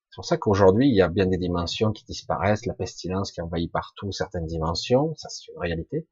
C'est 0.09 0.15
pour 0.15 0.25
ça 0.25 0.37
qu'aujourd'hui, 0.37 0.87
il 0.87 0.95
y 0.95 1.01
a 1.01 1.09
bien 1.09 1.27
des 1.27 1.37
dimensions 1.37 1.91
qui 1.91 2.03
disparaissent, 2.05 2.65
la 2.65 2.73
pestilence 2.73 3.31
qui 3.31 3.41
envahit 3.41 3.71
partout 3.71 4.11
certaines 4.11 4.45
dimensions, 4.45 5.13
ça 5.15 5.29
c'est 5.29 5.51
une 5.51 5.59
réalité. 5.59 6.07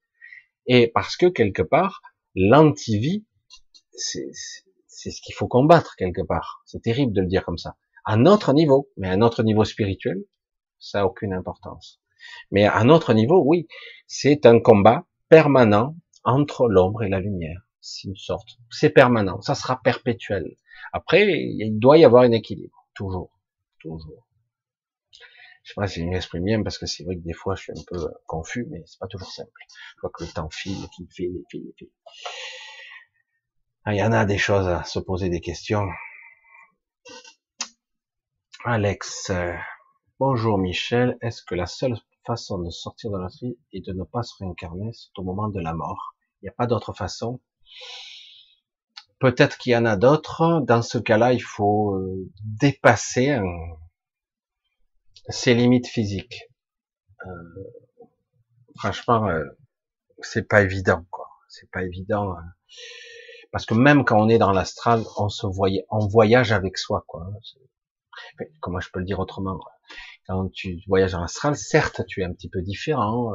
Et 0.67 0.87
parce 0.87 1.17
que 1.17 1.27
quelque 1.27 1.61
part, 1.61 2.01
l'antivie, 2.35 3.25
c'est 3.93 4.31
ce 4.31 5.21
qu'il 5.21 5.33
faut 5.35 5.47
combattre 5.47 5.95
quelque 5.95 6.21
part. 6.21 6.61
C'est 6.65 6.81
terrible 6.81 7.13
de 7.13 7.21
le 7.21 7.27
dire 7.27 7.45
comme 7.45 7.57
ça. 7.57 7.77
À 8.03 8.17
notre 8.17 8.53
niveau, 8.53 8.91
mais 8.97 9.09
à 9.09 9.17
notre 9.17 9.41
niveau 9.43 9.63
spirituel, 9.63 10.23
ça 10.79 10.99
n'a 10.99 11.05
aucune 11.05 11.33
importance. 11.33 12.01
Mais 12.51 12.65
à 12.65 12.83
notre 12.83 13.13
niveau, 13.13 13.41
oui, 13.45 13.67
c'est 14.07 14.45
un 14.45 14.59
combat 14.59 15.05
permanent 15.29 15.95
entre 16.23 16.67
l'ombre 16.67 17.03
et 17.03 17.09
la 17.09 17.19
lumière. 17.19 17.64
C'est 17.87 18.07
une 18.07 18.15
sorte, 18.15 18.57
c'est 18.71 18.89
permanent, 18.89 19.41
ça 19.41 19.53
sera 19.53 19.79
perpétuel. 19.79 20.55
Après, 20.91 21.27
il 21.29 21.77
doit 21.77 21.99
y 21.99 22.03
avoir 22.03 22.23
un 22.23 22.31
équilibre, 22.31 22.87
toujours, 22.95 23.29
toujours. 23.79 24.25
Je 25.61 25.69
sais 25.69 25.75
pas 25.75 25.87
si 25.87 25.99
je 25.99 26.05
m'exprime 26.07 26.43
bien 26.45 26.63
parce 26.63 26.79
que 26.79 26.87
c'est 26.87 27.03
vrai 27.03 27.15
que 27.15 27.21
des 27.21 27.33
fois 27.33 27.53
je 27.53 27.61
suis 27.61 27.73
un 27.73 27.83
peu 27.87 28.11
confus, 28.25 28.65
mais 28.71 28.81
c'est 28.87 28.97
pas 28.97 29.05
toujours 29.05 29.31
simple. 29.31 29.51
Je 29.69 30.01
vois 30.01 30.09
que 30.09 30.23
le 30.23 30.31
temps 30.31 30.49
file, 30.49 30.83
file, 30.95 31.07
file, 31.11 31.43
file, 31.51 31.73
file. 31.77 31.91
Ah, 33.83 33.93
il 33.93 33.99
y 33.99 34.03
en 34.03 34.13
a 34.13 34.25
des 34.25 34.39
choses 34.39 34.67
à 34.67 34.83
se 34.83 34.97
poser 34.97 35.29
des 35.29 35.41
questions. 35.41 35.87
Alex, 38.63 39.29
euh, 39.29 39.53
bonjour 40.19 40.57
Michel. 40.57 41.19
Est-ce 41.21 41.43
que 41.43 41.53
la 41.53 41.67
seule 41.67 41.99
façon 42.25 42.57
de 42.57 42.71
sortir 42.71 43.11
de 43.11 43.19
la 43.19 43.27
vie 43.27 43.59
et 43.73 43.81
de 43.81 43.93
ne 43.93 44.03
pas 44.05 44.23
se 44.23 44.33
réincarner, 44.39 44.91
c'est 44.91 45.19
au 45.19 45.23
moment 45.23 45.49
de 45.49 45.59
la 45.59 45.75
mort? 45.75 46.15
Il 46.41 46.45
n'y 46.45 46.49
a 46.49 46.53
pas 46.53 46.65
d'autre 46.65 46.91
façon? 46.91 47.39
Peut-être 49.19 49.57
qu'il 49.57 49.71
y 49.71 49.77
en 49.77 49.85
a 49.85 49.95
d'autres. 49.95 50.61
Dans 50.65 50.81
ce 50.81 50.97
cas-là, 50.97 51.33
il 51.33 51.41
faut 51.41 51.95
euh, 51.95 52.29
dépasser 52.43 53.39
ses 55.29 55.53
limites 55.53 55.87
physiques. 55.87 56.49
Euh, 57.25 57.63
franchement, 58.77 59.27
euh, 59.27 59.43
c'est 60.19 60.47
pas 60.47 60.61
évident, 60.61 61.05
quoi. 61.09 61.27
C'est 61.47 61.69
pas 61.71 61.83
évident. 61.83 62.33
Hein. 62.33 62.53
Parce 63.51 63.65
que 63.65 63.73
même 63.73 64.03
quand 64.03 64.19
on 64.19 64.29
est 64.29 64.37
dans 64.37 64.51
l'astral, 64.51 65.03
on 65.17 65.29
se 65.29 65.47
voyage 65.47 66.51
avec 66.51 66.77
soi, 66.77 67.03
quoi. 67.07 67.27
Comment 68.59 68.79
je 68.79 68.89
peux 68.91 68.99
le 68.99 69.05
dire 69.05 69.19
autrement? 69.19 69.59
Quand 70.27 70.49
tu 70.51 70.81
voyages 70.87 71.15
en 71.15 71.23
astral, 71.23 71.55
certes, 71.55 72.05
tu 72.07 72.21
es 72.21 72.25
un 72.25 72.33
petit 72.33 72.49
peu 72.49 72.61
différent, 72.61 73.31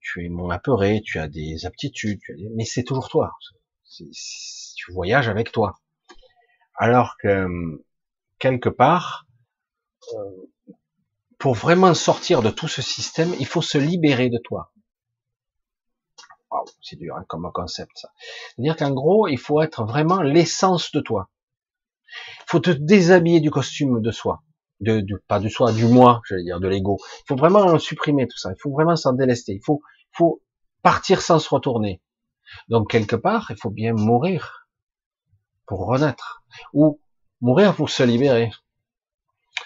tu 0.00 0.24
es 0.24 0.28
moins 0.28 0.54
apeuré, 0.54 1.02
tu 1.04 1.18
as 1.18 1.28
des 1.28 1.66
aptitudes, 1.66 2.20
mais 2.54 2.64
c'est 2.64 2.84
toujours 2.84 3.08
toi. 3.08 3.32
tu 4.76 4.92
voyages 4.92 5.28
avec 5.28 5.52
toi. 5.52 5.78
Alors 6.76 7.16
que 7.18 7.46
quelque 8.38 8.68
part, 8.68 9.26
euh, 10.12 10.50
pour 11.38 11.54
vraiment 11.54 11.94
sortir 11.94 12.42
de 12.42 12.50
tout 12.50 12.68
ce 12.68 12.82
système, 12.82 13.34
il 13.38 13.46
faut 13.46 13.62
se 13.62 13.78
libérer 13.78 14.30
de 14.30 14.38
toi. 14.38 14.72
c'est 16.82 16.96
dur 16.96 17.16
hein, 17.16 17.24
comme 17.28 17.50
concept 17.52 17.92
ça. 17.96 18.10
C'est-à-dire 18.54 18.76
qu'en 18.76 18.92
gros, 18.92 19.28
il 19.28 19.38
faut 19.38 19.60
être 19.60 19.84
vraiment 19.84 20.22
l'essence 20.22 20.92
de 20.92 21.00
toi. 21.00 21.30
Il 22.40 22.44
faut 22.46 22.60
te 22.60 22.70
déshabiller 22.70 23.40
du 23.40 23.50
costume 23.50 24.00
de 24.00 24.10
soi 24.10 24.42
de, 24.84 25.04
pas 25.26 25.40
du 25.40 25.50
soi, 25.50 25.72
du 25.72 25.86
moi, 25.86 26.20
j'allais 26.28 26.44
dire, 26.44 26.60
de 26.60 26.68
l'ego. 26.68 26.98
Il 27.20 27.24
faut 27.28 27.36
vraiment 27.36 27.78
supprimer 27.78 28.26
tout 28.28 28.38
ça. 28.38 28.52
Il 28.52 28.60
faut 28.60 28.70
vraiment 28.70 28.96
s'en 28.96 29.12
délester. 29.12 29.52
Il 29.52 29.64
faut, 29.64 29.82
faut 30.12 30.42
partir 30.82 31.22
sans 31.22 31.38
se 31.38 31.48
retourner. 31.48 32.00
Donc 32.68 32.90
quelque 32.90 33.16
part, 33.16 33.46
il 33.50 33.56
faut 33.56 33.70
bien 33.70 33.92
mourir 33.92 34.68
pour 35.66 35.86
renaître, 35.86 36.44
ou 36.72 37.00
mourir 37.40 37.74
pour 37.74 37.90
se 37.90 38.02
libérer. 38.02 38.50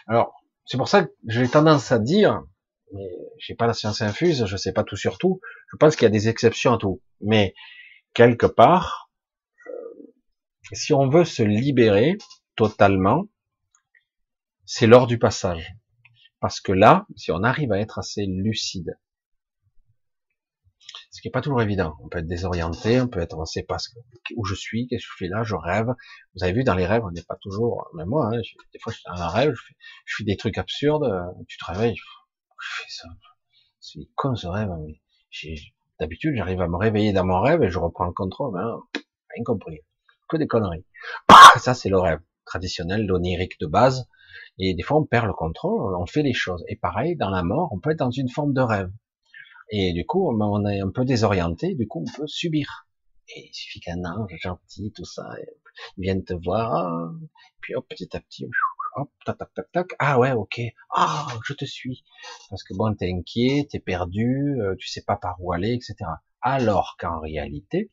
Alors, 0.06 0.32
c'est 0.64 0.76
pour 0.76 0.88
ça 0.88 1.04
que 1.04 1.10
j'ai 1.26 1.48
tendance 1.48 1.92
à 1.92 1.98
dire, 1.98 2.42
mais 2.92 3.08
j'ai 3.38 3.54
pas 3.54 3.66
la 3.66 3.74
science 3.74 4.00
infuse, 4.00 4.46
je 4.46 4.56
sais 4.56 4.72
pas 4.72 4.84
tout 4.84 4.96
sur 4.96 5.18
tout. 5.18 5.40
Je 5.72 5.76
pense 5.76 5.96
qu'il 5.96 6.04
y 6.04 6.06
a 6.06 6.10
des 6.10 6.28
exceptions 6.28 6.74
à 6.74 6.78
tout, 6.78 7.02
mais 7.20 7.54
quelque 8.14 8.46
part, 8.46 9.10
euh, 9.66 10.12
si 10.72 10.92
on 10.94 11.08
veut 11.08 11.24
se 11.24 11.42
libérer 11.42 12.16
totalement, 12.56 13.24
c'est 14.68 14.86
lors 14.86 15.06
du 15.06 15.18
passage. 15.18 15.74
Parce 16.40 16.60
que 16.60 16.72
là, 16.72 17.06
si 17.16 17.32
on 17.32 17.42
arrive 17.42 17.72
à 17.72 17.80
être 17.80 17.98
assez 17.98 18.26
lucide, 18.26 18.98
ce 21.10 21.22
qui 21.22 21.28
n'est 21.28 21.32
pas 21.32 21.40
toujours 21.40 21.62
évident, 21.62 21.96
on 22.02 22.08
peut 22.08 22.18
être 22.18 22.26
désorienté, 22.26 23.00
on 23.00 23.08
peut 23.08 23.20
être, 23.20 23.36
on 23.36 23.46
sait 23.46 23.62
pas 23.62 23.78
où 24.36 24.44
je 24.44 24.54
suis, 24.54 24.86
qu'est-ce 24.86 25.06
que 25.06 25.10
je 25.10 25.24
fais 25.24 25.28
là, 25.28 25.42
je 25.42 25.54
rêve. 25.54 25.88
Vous 26.34 26.44
avez 26.44 26.52
vu, 26.52 26.64
dans 26.64 26.74
les 26.74 26.84
rêves, 26.86 27.02
on 27.02 27.10
n'est 27.10 27.22
pas 27.22 27.36
toujours, 27.40 27.88
même 27.94 28.08
moi, 28.08 28.26
hein, 28.26 28.40
des 28.72 28.78
fois, 28.78 28.92
je 28.92 28.98
suis 28.98 29.06
dans 29.06 29.22
un 29.22 29.28
rêve, 29.28 29.54
je 30.04 30.16
fais, 30.18 30.24
des 30.24 30.36
trucs 30.36 30.58
absurdes, 30.58 31.10
tu 31.48 31.56
te 31.56 31.64
réveilles, 31.64 31.96
je 31.96 32.82
fais 32.82 32.90
ça, 32.90 33.08
c'est 33.80 34.00
con 34.16 34.36
ce 34.36 34.46
rêve, 34.46 34.68
mais 34.86 35.00
d'habitude, 35.98 36.36
j'arrive 36.36 36.60
à 36.60 36.68
me 36.68 36.76
réveiller 36.76 37.14
dans 37.14 37.24
mon 37.24 37.40
rêve 37.40 37.62
et 37.62 37.70
je 37.70 37.78
reprends 37.78 38.04
le 38.04 38.12
contrôle, 38.12 38.56
hein, 38.60 38.78
rien 39.34 39.44
compris. 39.44 39.80
Que 40.28 40.36
des 40.36 40.46
conneries. 40.46 40.84
ça, 41.58 41.72
c'est 41.72 41.88
le 41.88 41.98
rêve 41.98 42.20
traditionnel, 42.44 43.06
l'onirique 43.06 43.58
de 43.60 43.66
base, 43.66 44.06
et 44.58 44.74
des 44.74 44.82
fois, 44.82 44.98
on 44.98 45.04
perd 45.04 45.26
le 45.26 45.32
contrôle, 45.32 45.94
on 45.96 46.06
fait 46.06 46.22
les 46.22 46.32
choses. 46.32 46.64
Et 46.68 46.76
pareil, 46.76 47.16
dans 47.16 47.30
la 47.30 47.42
mort, 47.42 47.70
on 47.72 47.78
peut 47.78 47.90
être 47.90 47.98
dans 47.98 48.10
une 48.10 48.28
forme 48.28 48.52
de 48.52 48.60
rêve. 48.60 48.90
Et 49.70 49.92
du 49.92 50.06
coup, 50.06 50.28
on 50.28 50.66
est 50.66 50.80
un 50.80 50.90
peu 50.90 51.04
désorienté, 51.04 51.74
du 51.74 51.86
coup, 51.86 52.04
on 52.06 52.16
peut 52.16 52.26
subir. 52.26 52.86
Et 53.36 53.48
il 53.48 53.54
suffit 53.54 53.80
qu'un 53.80 54.02
ange 54.04 54.34
gentil, 54.40 54.90
tout 54.96 55.04
ça, 55.04 55.28
il 55.96 56.02
vienne 56.04 56.24
te 56.24 56.32
voir, 56.32 57.12
puis 57.60 57.74
hop, 57.74 57.86
petit 57.88 58.16
à 58.16 58.20
petit, 58.20 58.48
hop, 58.96 59.10
tac, 59.26 59.36
tac, 59.36 59.52
tac, 59.54 59.72
tac, 59.72 59.86
ah 59.98 60.18
ouais, 60.18 60.32
ok, 60.32 60.60
ah, 60.96 61.28
je 61.46 61.52
te 61.52 61.66
suis. 61.66 62.04
Parce 62.48 62.62
que 62.64 62.74
bon, 62.74 62.94
t'es 62.94 63.12
inquiet, 63.12 63.68
t'es 63.70 63.80
perdu, 63.80 64.58
euh, 64.60 64.74
tu 64.78 64.88
sais 64.88 65.02
pas 65.02 65.16
par 65.16 65.36
où 65.40 65.52
aller, 65.52 65.74
etc. 65.74 65.94
Alors 66.40 66.96
qu'en 66.98 67.20
réalité, 67.20 67.90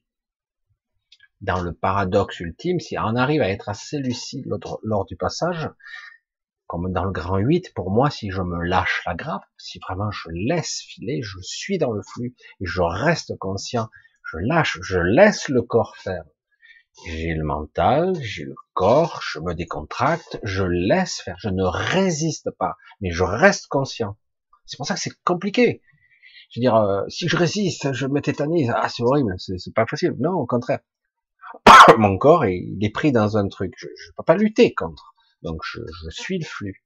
dans 1.41 1.61
le 1.61 1.73
paradoxe 1.73 2.39
ultime, 2.39 2.79
si 2.79 2.97
on 2.97 3.15
arrive 3.15 3.41
à 3.41 3.49
être 3.49 3.67
assez 3.67 3.99
lucide 3.99 4.45
lors 4.83 5.05
du 5.05 5.17
passage, 5.17 5.69
comme 6.67 6.91
dans 6.91 7.03
le 7.03 7.11
grand 7.11 7.37
8, 7.37 7.73
pour 7.73 7.91
moi, 7.91 8.09
si 8.09 8.31
je 8.31 8.41
me 8.41 8.63
lâche 8.63 9.03
la 9.05 9.13
grappe, 9.13 9.45
si 9.57 9.79
vraiment 9.79 10.11
je 10.11 10.29
laisse 10.31 10.81
filer, 10.87 11.21
je 11.21 11.37
suis 11.41 11.77
dans 11.77 11.91
le 11.91 12.01
flux 12.01 12.35
et 12.59 12.65
je 12.65 12.81
reste 12.81 13.37
conscient, 13.37 13.89
je 14.31 14.37
lâche, 14.39 14.79
je 14.81 14.97
laisse 14.97 15.47
le 15.49 15.61
corps 15.61 15.95
faire. 15.97 16.23
J'ai 17.05 17.33
le 17.33 17.43
mental, 17.43 18.15
j'ai 18.21 18.45
le 18.45 18.55
corps, 18.73 19.21
je 19.21 19.39
me 19.39 19.53
décontracte, 19.53 20.39
je 20.43 20.63
laisse 20.63 21.19
faire, 21.21 21.35
je 21.39 21.49
ne 21.49 21.63
résiste 21.63 22.49
pas, 22.51 22.75
mais 23.01 23.11
je 23.11 23.23
reste 23.23 23.67
conscient. 23.67 24.17
C'est 24.65 24.77
pour 24.77 24.87
ça 24.87 24.95
que 24.95 25.01
c'est 25.01 25.13
compliqué. 25.23 25.81
Je 26.49 26.59
veux 26.59 26.61
dire, 26.61 26.75
euh, 26.75 27.03
si 27.09 27.27
je 27.27 27.35
résiste, 27.35 27.91
je 27.93 28.07
me 28.07 28.21
tétanise, 28.21 28.71
ah 28.73 28.89
c'est 28.89 29.03
horrible, 29.03 29.35
c'est 29.37 29.73
pas 29.73 29.85
facile. 29.85 30.15
Non, 30.19 30.33
au 30.33 30.45
contraire. 30.45 30.79
Mon 31.97 32.17
corps, 32.17 32.45
il 32.45 32.83
est 32.83 32.89
pris 32.89 33.11
dans 33.11 33.37
un 33.37 33.47
truc. 33.49 33.73
Je 33.77 33.87
ne 33.87 34.15
peux 34.15 34.23
pas 34.23 34.35
lutter 34.35 34.73
contre. 34.73 35.14
Donc 35.45 35.61
je, 35.63 35.79
suis 36.09 36.39
le 36.39 36.45
flux. 36.45 36.83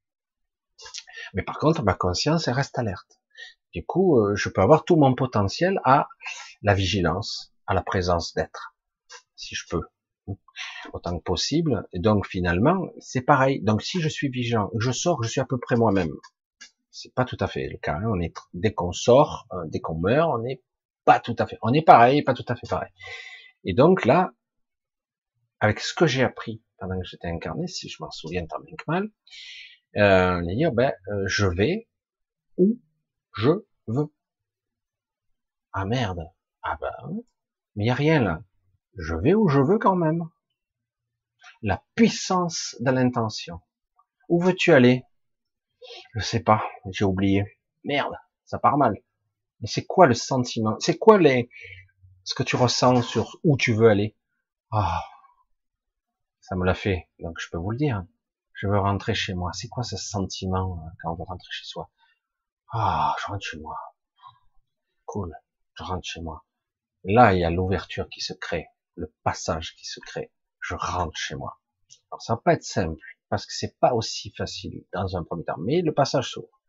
Mais 1.33 1.43
par 1.43 1.57
contre, 1.59 1.81
ma 1.81 1.93
conscience 1.93 2.49
reste 2.49 2.77
alerte. 2.77 3.21
Du 3.73 3.85
coup, 3.85 4.19
euh, 4.19 4.35
je 4.35 4.49
peux 4.49 4.61
avoir 4.61 4.83
tout 4.83 4.97
mon 4.97 5.15
potentiel 5.15 5.79
à 5.85 6.09
la 6.61 6.73
vigilance, 6.73 7.53
à 7.67 7.73
la 7.73 7.81
présence 7.81 8.33
d'être, 8.33 8.75
si 9.37 9.55
je 9.55 9.63
peux. 9.69 9.83
autant 10.91 11.17
que 11.17 11.23
possible. 11.23 11.87
Et 11.93 11.99
donc 11.99 12.27
finalement, 12.27 12.89
c'est 12.99 13.21
pareil. 13.21 13.61
Donc 13.61 13.81
si 13.81 14.01
je 14.01 14.09
suis 14.09 14.27
vigilant, 14.27 14.69
je 14.77 14.91
sors, 14.91 15.23
je 15.23 15.29
suis 15.29 15.41
à 15.41 15.45
peu 15.45 15.57
près 15.57 15.77
moi-même. 15.77 16.11
C'est 16.91 17.13
pas 17.13 17.23
tout 17.23 17.37
à 17.39 17.47
fait 17.47 17.69
le 17.69 17.77
cas. 17.77 17.95
Hein. 17.95 18.09
On 18.11 18.19
est 18.19 18.33
dès 18.53 18.73
qu'on 18.73 18.91
sort, 18.91 19.47
euh, 19.53 19.63
dès 19.67 19.79
qu'on 19.79 19.97
meurt, 19.97 20.29
on 20.33 20.39
n'est 20.39 20.61
pas 21.05 21.21
tout 21.21 21.35
à 21.39 21.47
fait. 21.47 21.57
On 21.61 21.71
est 21.71 21.81
pareil, 21.81 22.23
pas 22.23 22.33
tout 22.33 22.45
à 22.49 22.57
fait 22.57 22.67
pareil. 22.67 22.91
Et 23.63 23.73
donc 23.73 24.03
là, 24.03 24.31
avec 25.61 25.79
ce 25.79 25.93
que 25.93 26.07
j'ai 26.07 26.23
appris 26.23 26.61
pendant 26.79 26.99
que 26.99 27.05
j'étais 27.05 27.27
incarné, 27.27 27.67
si 27.67 27.89
je 27.89 27.97
m'en 28.01 28.11
souviens 28.11 28.45
tant 28.45 28.59
bien 28.59 28.75
que 28.75 28.83
mal, 28.87 29.09
euh, 29.97 30.41
dire 30.55 30.71
ben 30.71 30.93
euh, 31.09 31.23
je 31.27 31.45
vais 31.45 31.87
où 32.57 32.79
je 33.35 33.51
veux. 33.87 34.13
Ah 35.73 35.85
merde. 35.85 36.29
Ah 36.61 36.77
ben, 36.79 37.21
mais 37.75 37.85
y 37.85 37.89
a 37.89 37.95
rien 37.95 38.21
là. 38.21 38.43
Je 38.97 39.15
vais 39.15 39.33
où 39.33 39.47
je 39.47 39.59
veux 39.59 39.77
quand 39.77 39.95
même. 39.95 40.29
La 41.61 41.83
puissance 41.95 42.75
de 42.79 42.91
l'intention. 42.91 43.61
Où 44.27 44.41
veux-tu 44.41 44.73
aller? 44.73 45.03
Je 46.15 46.19
sais 46.19 46.41
pas, 46.41 46.63
j'ai 46.91 47.05
oublié. 47.05 47.43
Merde, 47.83 48.13
ça 48.45 48.59
part 48.59 48.77
mal. 48.77 48.95
Mais 49.61 49.67
c'est 49.67 49.85
quoi 49.85 50.07
le 50.07 50.13
sentiment? 50.13 50.75
C'est 50.79 50.97
quoi 50.97 51.17
les 51.17 51.49
ce 52.23 52.35
que 52.35 52.43
tu 52.43 52.55
ressens 52.55 53.01
sur 53.01 53.39
où 53.43 53.57
tu 53.57 53.73
veux 53.73 53.89
aller? 53.89 54.15
Ah, 54.71 55.01
ça 56.49 56.55
me 56.55 56.65
l'a 56.65 56.73
fait. 56.73 57.07
Donc 57.19 57.37
je 57.39 57.47
peux 57.51 57.59
vous 57.59 57.69
le 57.69 57.77
dire. 57.77 58.03
Je 58.53 58.67
veux 58.67 58.79
rentrer 58.79 59.13
chez 59.13 59.35
moi. 59.35 59.51
C'est 59.53 59.67
quoi 59.67 59.83
ce 59.83 59.97
sentiment 59.97 60.83
euh, 60.83 60.89
quand 60.99 61.11
on 61.11 61.15
veut 61.15 61.23
rentrer 61.23 61.47
chez 61.51 61.65
soi? 61.65 61.91
Ah, 62.73 63.15
je 63.19 63.27
rentre 63.27 63.45
chez 63.45 63.59
moi. 63.59 63.77
Cool, 65.05 65.35
je 65.75 65.83
rentre 65.83 66.03
chez 66.03 66.21
moi. 66.21 66.43
Là, 67.03 67.33
il 67.33 67.39
y 67.39 67.43
a 67.43 67.51
l'ouverture 67.51 68.09
qui 68.09 68.19
se 68.19 68.33
crée, 68.33 68.65
le 68.95 69.13
passage 69.23 69.75
qui 69.75 69.85
se 69.85 69.99
crée. 69.99 70.33
Je 70.59 70.73
rentre 70.73 71.15
chez 71.15 71.35
moi. 71.35 71.61
Alors 72.11 72.21
ça 72.23 72.33
va 72.33 72.41
pas 72.43 72.53
être 72.53 72.63
simple 72.63 72.99
parce 73.29 73.45
que 73.45 73.53
c'est 73.53 73.77
pas 73.79 73.93
aussi 73.93 74.33
facile 74.35 74.85
dans 74.91 75.15
un 75.15 75.23
premier 75.23 75.45
temps, 75.45 75.59
mais 75.59 75.81
le 75.83 75.93
passage 75.93 76.31
s'ouvre. 76.31 76.61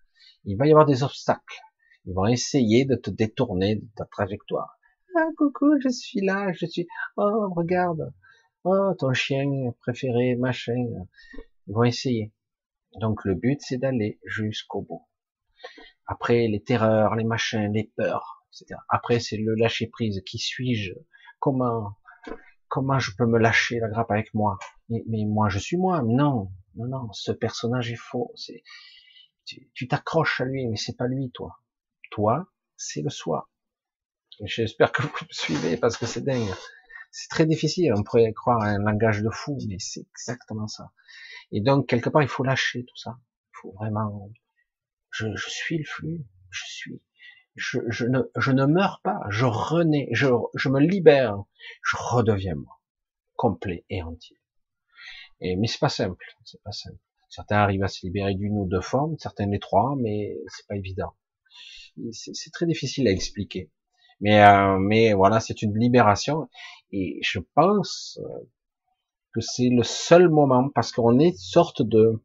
Il 0.44 0.58
va 0.58 0.66
y 0.66 0.72
avoir 0.72 0.84
des 0.84 1.02
obstacles. 1.02 1.60
Ils 2.04 2.14
vont 2.14 2.26
essayer 2.26 2.84
de 2.84 2.96
te 2.96 3.08
détourner 3.08 3.76
de 3.76 3.88
ta 3.96 4.04
trajectoire. 4.04 4.78
Ah, 5.16 5.28
coucou, 5.38 5.80
je 5.82 5.88
suis 5.88 6.20
là, 6.20 6.52
je 6.52 6.66
suis, 6.66 6.86
oh, 7.16 7.50
regarde, 7.56 8.12
oh, 8.64 8.94
ton 8.98 9.12
chien 9.12 9.72
préféré, 9.80 10.36
machin. 10.36 10.86
Ils 11.66 11.74
vont 11.74 11.84
essayer. 11.84 12.32
Donc, 13.00 13.24
le 13.24 13.34
but, 13.34 13.60
c'est 13.60 13.78
d'aller 13.78 14.18
jusqu'au 14.24 14.82
bout. 14.82 15.06
Après, 16.06 16.48
les 16.48 16.62
terreurs, 16.62 17.14
les 17.14 17.24
machins, 17.24 17.72
les 17.72 17.92
peurs, 17.96 18.44
etc. 18.52 18.80
Après, 18.88 19.20
c'est 19.20 19.36
le 19.36 19.54
lâcher 19.54 19.86
prise. 19.86 20.22
Qui 20.26 20.38
suis-je? 20.38 20.92
Comment, 21.38 21.96
comment 22.68 22.98
je 22.98 23.12
peux 23.16 23.26
me 23.26 23.38
lâcher 23.38 23.78
la 23.78 23.88
grappe 23.88 24.10
avec 24.10 24.34
moi? 24.34 24.58
Mais, 24.88 25.04
mais 25.06 25.24
moi, 25.24 25.48
je 25.48 25.58
suis 25.58 25.76
moi. 25.76 26.02
Non, 26.02 26.50
non, 26.74 26.86
non, 26.86 27.12
ce 27.12 27.32
personnage 27.32 27.92
est 27.92 27.96
faux. 27.96 28.32
C'est, 28.34 28.62
tu 29.74 29.88
t'accroches 29.88 30.40
à 30.40 30.44
lui, 30.44 30.66
mais 30.66 30.76
c'est 30.76 30.96
pas 30.96 31.06
lui, 31.06 31.30
toi. 31.30 31.60
Toi, 32.10 32.46
c'est 32.76 33.02
le 33.02 33.10
soi. 33.10 33.48
J'espère 34.44 34.90
que 34.90 35.02
vous 35.02 35.08
me 35.08 35.32
suivez 35.32 35.76
parce 35.76 35.96
que 35.96 36.06
c'est 36.06 36.22
dingue. 36.22 36.54
C'est 37.10 37.28
très 37.28 37.46
difficile. 37.46 37.92
On 37.96 38.02
pourrait 38.02 38.32
croire 38.32 38.60
à 38.62 38.66
un 38.66 38.78
langage 38.78 39.22
de 39.22 39.30
fou, 39.30 39.58
mais 39.68 39.78
c'est 39.78 40.06
exactement 40.10 40.68
ça. 40.68 40.92
Et 41.52 41.60
donc, 41.60 41.88
quelque 41.88 42.10
part, 42.10 42.22
il 42.22 42.28
faut 42.28 42.44
lâcher 42.44 42.84
tout 42.84 42.96
ça. 42.96 43.18
Il 43.18 43.56
faut 43.60 43.72
vraiment, 43.72 44.30
je, 45.10 45.26
je 45.34 45.48
suis 45.48 45.78
le 45.78 45.84
flux. 45.84 46.24
Je 46.50 46.64
suis. 46.66 47.02
Je, 47.56 47.80
je, 47.88 48.06
ne, 48.06 48.20
je 48.36 48.52
ne 48.52 48.64
meurs 48.64 49.00
pas. 49.02 49.20
Je 49.28 49.44
renais. 49.44 50.08
Je, 50.12 50.28
je 50.54 50.68
me 50.68 50.80
libère. 50.80 51.42
Je 51.82 51.96
redeviens 51.96 52.54
moi. 52.54 52.80
Complet 53.34 53.84
et 53.90 54.02
entier. 54.02 54.38
Et, 55.40 55.56
mais 55.56 55.66
c'est 55.66 55.80
pas 55.80 55.88
simple. 55.88 56.24
C'est 56.44 56.62
pas 56.62 56.72
simple. 56.72 56.98
Certains 57.28 57.58
arrivent 57.58 57.84
à 57.84 57.88
se 57.88 58.04
libérer 58.04 58.34
d'une 58.34 58.58
ou 58.58 58.66
deux 58.66 58.80
formes, 58.80 59.16
certains 59.18 59.46
les 59.46 59.60
trois, 59.60 59.94
mais 59.96 60.36
c'est 60.48 60.66
pas 60.66 60.76
évident. 60.76 61.14
C'est 62.12 62.52
très 62.52 62.66
difficile 62.66 63.06
à 63.06 63.12
expliquer. 63.12 63.70
Mais, 64.20 64.42
euh, 64.42 64.78
mais 64.78 65.12
voilà, 65.14 65.40
c'est 65.40 65.62
une 65.62 65.76
libération. 65.78 66.48
Et 66.92 67.18
je 67.22 67.38
pense 67.54 68.18
euh, 68.22 68.48
que 69.32 69.40
c'est 69.40 69.68
le 69.68 69.82
seul 69.82 70.28
moment, 70.28 70.68
parce 70.74 70.92
qu'on 70.92 71.18
est 71.18 71.36
sorte 71.36 71.82
de, 71.82 72.22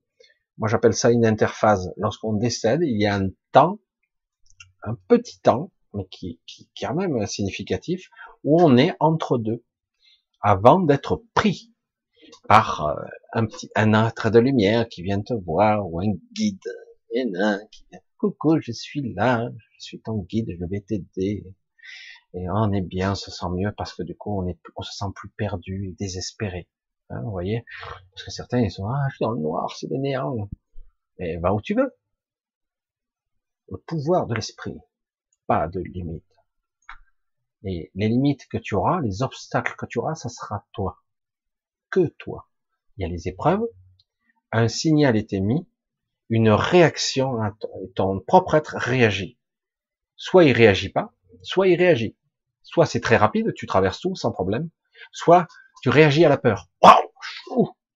moi 0.58 0.68
j'appelle 0.68 0.94
ça 0.94 1.12
une 1.12 1.26
interphase. 1.26 1.94
Lorsqu'on 1.98 2.34
décède, 2.34 2.82
il 2.84 3.00
y 3.00 3.06
a 3.06 3.16
un 3.16 3.30
temps, 3.52 3.80
un 4.84 4.96
petit 5.08 5.40
temps, 5.40 5.72
mais 5.94 6.06
qui, 6.08 6.40
qui, 6.46 6.70
qui 6.76 6.84
est 6.84 6.88
quand 6.88 6.96
même 6.96 7.26
significatif, 7.28 8.10
où 8.44 8.62
on 8.62 8.78
est 8.78 8.94
entre 9.00 9.38
deux, 9.38 9.64
avant 10.42 10.80
d'être 10.80 11.24
pris 11.34 11.74
par 12.48 12.86
euh, 12.88 12.96
un 13.34 13.46
petit, 13.46 13.70
un 13.76 14.08
être 14.08 14.30
de 14.30 14.40
lumière 14.40 14.88
qui 14.90 15.02
vient 15.04 15.22
te 15.22 15.34
voir, 15.34 15.88
ou 15.88 16.02
un 16.02 16.14
guide, 16.34 16.60
un 17.16 17.60
qui 17.72 17.86
vient, 17.90 18.00
coucou, 18.18 18.60
je 18.60 18.72
suis 18.72 19.14
là, 19.14 19.50
je 19.78 19.84
suis 19.84 20.02
ton 20.02 20.18
guide, 20.18 20.50
je 20.60 20.66
vais 20.66 20.82
t'aider, 20.82 21.46
et 22.36 22.50
on 22.50 22.72
est 22.74 22.82
bien, 22.82 23.14
on 23.14 23.16
se 23.16 23.32
sent 23.32 23.50
mieux 23.52 23.72
parce 23.72 23.94
que 23.94 24.04
du 24.04 24.16
coup 24.16 24.38
on 24.38 24.48
est, 24.48 24.60
on 24.76 24.82
se 24.82 24.94
sent 24.94 25.12
plus 25.16 25.30
perdu 25.30 25.88
et 25.90 25.94
désespéré. 25.94 26.68
Hein, 27.10 27.22
vous 27.24 27.32
voyez? 27.32 27.66
Parce 28.12 28.24
que 28.26 28.32
certains 28.32 28.60
ils 28.60 28.72
sont 28.72 28.88
ah 28.88 29.08
je 29.10 29.16
suis 29.16 29.24
dans 29.24 29.32
le 29.32 29.40
noir, 29.40 29.74
c'est 29.78 29.88
des 29.88 29.98
néants. 29.98 30.50
Mais 31.18 31.38
va 31.38 31.54
où 31.54 31.62
tu 31.62 31.74
veux. 31.76 31.96
Le 33.70 33.78
pouvoir 33.78 34.28
de 34.28 34.36
l'esprit, 34.36 34.78
pas 35.48 35.68
de 35.68 35.80
limite. 35.80 36.24
Et 37.64 37.90
les 37.96 38.10
limites 38.10 38.48
que 38.48 38.58
tu 38.58 38.76
auras, 38.76 39.02
les 39.02 39.24
obstacles 39.24 39.76
que 39.78 39.86
tu 39.86 39.98
auras, 39.98 40.16
ça 40.16 40.30
sera 40.30 40.66
toi, 40.74 41.02
que 41.90 42.08
toi. 42.20 42.50
Il 42.98 43.02
y 43.02 43.06
a 43.06 43.08
les 43.08 43.28
épreuves, 43.28 43.66
un 44.52 44.68
signal 44.68 45.16
est 45.16 45.34
émis, 45.34 45.68
une 46.30 46.50
réaction, 46.50 47.40
ton 47.96 48.20
propre 48.20 48.56
être 48.56 48.76
réagit. 48.78 49.40
Soit 50.16 50.46
il 50.46 50.52
réagit 50.52 50.90
pas, 50.90 51.14
soit 51.42 51.68
il 51.68 51.78
réagit. 51.78 52.16
Soit 52.66 52.86
c'est 52.86 53.00
très 53.00 53.16
rapide, 53.16 53.54
tu 53.54 53.68
traverses 53.68 54.02
tout 54.02 54.16
sans 54.16 54.32
problème, 54.32 54.70
soit 55.12 55.48
tu 55.82 55.90
réagis 55.90 56.26
à 56.26 56.30
la 56.30 56.38
peur. 56.38 56.68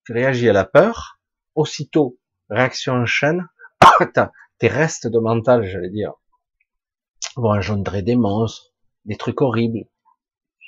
Tu 0.06 0.12
réagis 0.12 0.48
à 0.48 0.52
la 0.52 0.64
peur, 0.64 1.20
aussitôt, 1.54 2.18
réaction 2.48 2.94
en 2.94 3.06
chaîne, 3.06 3.48
tes 4.58 4.68
restes 4.68 5.06
de 5.06 5.18
mental, 5.18 5.64
j'allais 5.64 5.90
dire, 5.90 6.14
vont 7.36 7.52
engendrer 7.52 8.02
des 8.02 8.16
monstres, 8.16 8.72
des 9.04 9.16
trucs 9.16 9.42
horribles. 9.42 9.84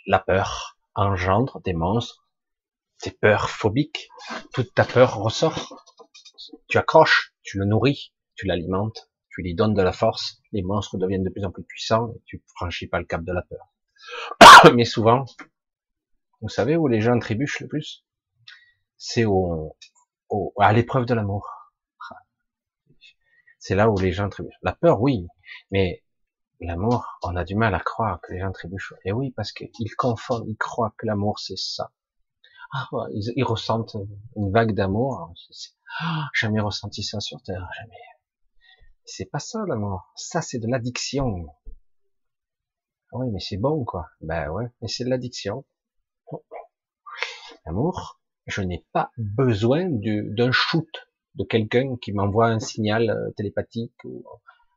La 0.07 0.19
peur 0.19 0.77
engendre 0.95 1.61
des 1.63 1.73
monstres, 1.73 2.27
tes 3.01 3.11
peurs 3.11 3.49
phobiques, 3.49 4.09
toute 4.53 4.75
ta 4.75 4.85
peur 4.85 5.17
ressort. 5.17 5.87
Tu 6.69 6.77
accroches, 6.77 7.35
tu 7.43 7.59
le 7.59 7.65
nourris, 7.65 8.13
tu 8.35 8.47
l'alimentes, 8.47 9.11
tu 9.31 9.43
lui 9.43 9.55
donnes 9.55 9.75
de 9.75 9.83
la 9.83 9.93
force, 9.93 10.43
les 10.53 10.63
monstres 10.63 10.99
deviennent 10.99 11.25
de 11.25 11.31
plus 11.31 11.45
en 11.45 11.51
plus 11.51 11.65
puissants 11.65 12.13
et 12.15 12.23
tu 12.27 12.43
franchis 12.55 12.87
pas 12.87 12.99
le 12.99 13.07
cap 13.07 13.23
de 13.25 13.33
la 13.33 13.43
peur. 13.43 13.72
Mais 14.75 14.85
souvent, 14.85 15.25
vous 16.41 16.49
savez 16.49 16.77
où 16.77 16.89
les 16.89 17.01
gens 17.01 17.19
trébuchent 17.19 17.61
le 17.61 17.69
plus? 17.69 18.05
C'est 18.97 19.25
au, 19.25 19.77
à 20.59 20.73
l'épreuve 20.73 21.07
de 21.07 21.15
l'amour. 21.15 21.49
C'est 23.59 23.75
là 23.75 23.91
où 23.91 23.99
les 23.99 24.13
gens 24.13 24.29
trébuchent. 24.29 24.59
La 24.63 24.73
peur, 24.73 25.01
oui, 25.01 25.27
mais 25.71 26.03
l'amour, 26.61 27.19
on 27.23 27.37
a 27.37 27.45
du 27.45 27.55
mal 27.55 27.75
à 27.75 27.81
croire 27.81 28.21
que 28.21 28.33
les 28.33 28.41
gens 28.41 28.53
trébuchent. 28.53 28.95
Et 29.05 29.13
oui, 29.13 29.31
parce 29.33 29.53
qu'ils 29.53 29.95
confondent, 29.97 30.45
ils 30.47 30.57
croient 30.57 30.95
que 30.99 31.07
l'amour 31.07 31.39
c'est 31.39 31.59
ça. 31.59 31.93
Ah, 32.73 32.89
ils, 33.13 33.45
ressentent 33.45 33.97
une 34.37 34.51
vague 34.51 34.73
d'amour. 34.73 35.35
Ah, 36.01 36.29
jamais 36.33 36.61
ressenti 36.61 37.03
ça 37.03 37.21
sur 37.21 37.43
Terre, 37.43 37.69
jamais. 37.79 38.01
C'est 39.05 39.27
pas 39.27 39.41
ça 39.41 39.63
l'amour. 39.67 40.13
Ça 40.17 40.41
c'est 40.41 40.59
de 40.59 40.67
l'addiction. 40.69 41.47
Ah 43.12 43.18
oui, 43.18 43.31
mais 43.31 43.41
c'est 43.41 43.58
bon, 43.58 43.84
quoi. 43.84 44.08
Ben 44.23 44.49
ouais, 44.50 44.65
mais 44.81 44.89
c'est 44.89 45.05
de 45.05 45.10
l'addiction. 45.10 45.66
L'amour, 47.66 48.23
je 48.47 48.62
n'ai 48.62 48.86
pas 48.92 49.10
besoin 49.18 49.86
d'un 49.91 50.50
shoot 50.50 50.89
de 51.34 51.44
quelqu'un 51.44 51.97
qui 52.00 52.12
m'envoie 52.12 52.47
un 52.47 52.58
signal 52.58 53.10
euh, 53.10 53.31
télépathique 53.36 54.02
ou 54.05 54.24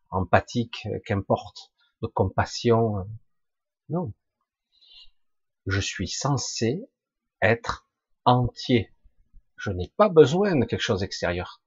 empathique, 0.10 0.86
euh, 0.88 1.00
qu'importe, 1.06 1.72
de 2.02 2.08
compassion. 2.08 3.00
Euh. 3.00 3.04
Non. 3.88 4.14
Je 5.66 5.80
suis 5.80 6.10
censé 6.10 6.84
être 7.42 7.88
entier. 8.26 8.92
Je 9.56 9.72
n'ai 9.72 9.94
pas 9.96 10.10
besoin 10.10 10.58
de 10.58 10.66
quelque 10.66 10.82
chose 10.82 11.00
d'extérieur. 11.00 11.62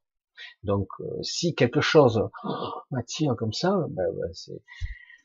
Donc, 0.62 0.88
si 1.22 1.55
quelque 1.55 1.80
chose 1.80 2.28
m'attire 2.90 3.34
comme 3.36 3.55
ça, 3.55 3.86
ben, 3.88 4.05
ben 4.14 4.30
c'est, 4.34 4.62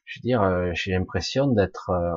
je 0.05 0.19
veux 0.19 0.21
dire, 0.21 0.41
euh, 0.41 0.71
j'ai 0.73 0.91
l'impression 0.91 1.47
d'être 1.47 1.89
euh, 1.89 2.15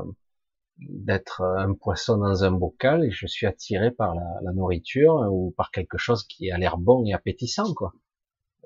d'être 0.79 1.41
un 1.43 1.73
poisson 1.75 2.19
dans 2.19 2.45
un 2.45 2.51
bocal 2.51 3.05
et 3.05 3.11
je 3.11 3.27
suis 3.27 3.47
attiré 3.47 3.91
par 3.91 4.15
la, 4.15 4.53
nourriture 4.53 5.15
ou 5.31 5.55
par 5.57 5.71
quelque 5.71 5.97
chose 5.97 6.25
qui 6.25 6.51
a 6.51 6.59
l'air 6.59 6.77
bon 6.77 7.05
et 7.07 7.15
appétissant, 7.15 7.73
quoi. 7.73 7.95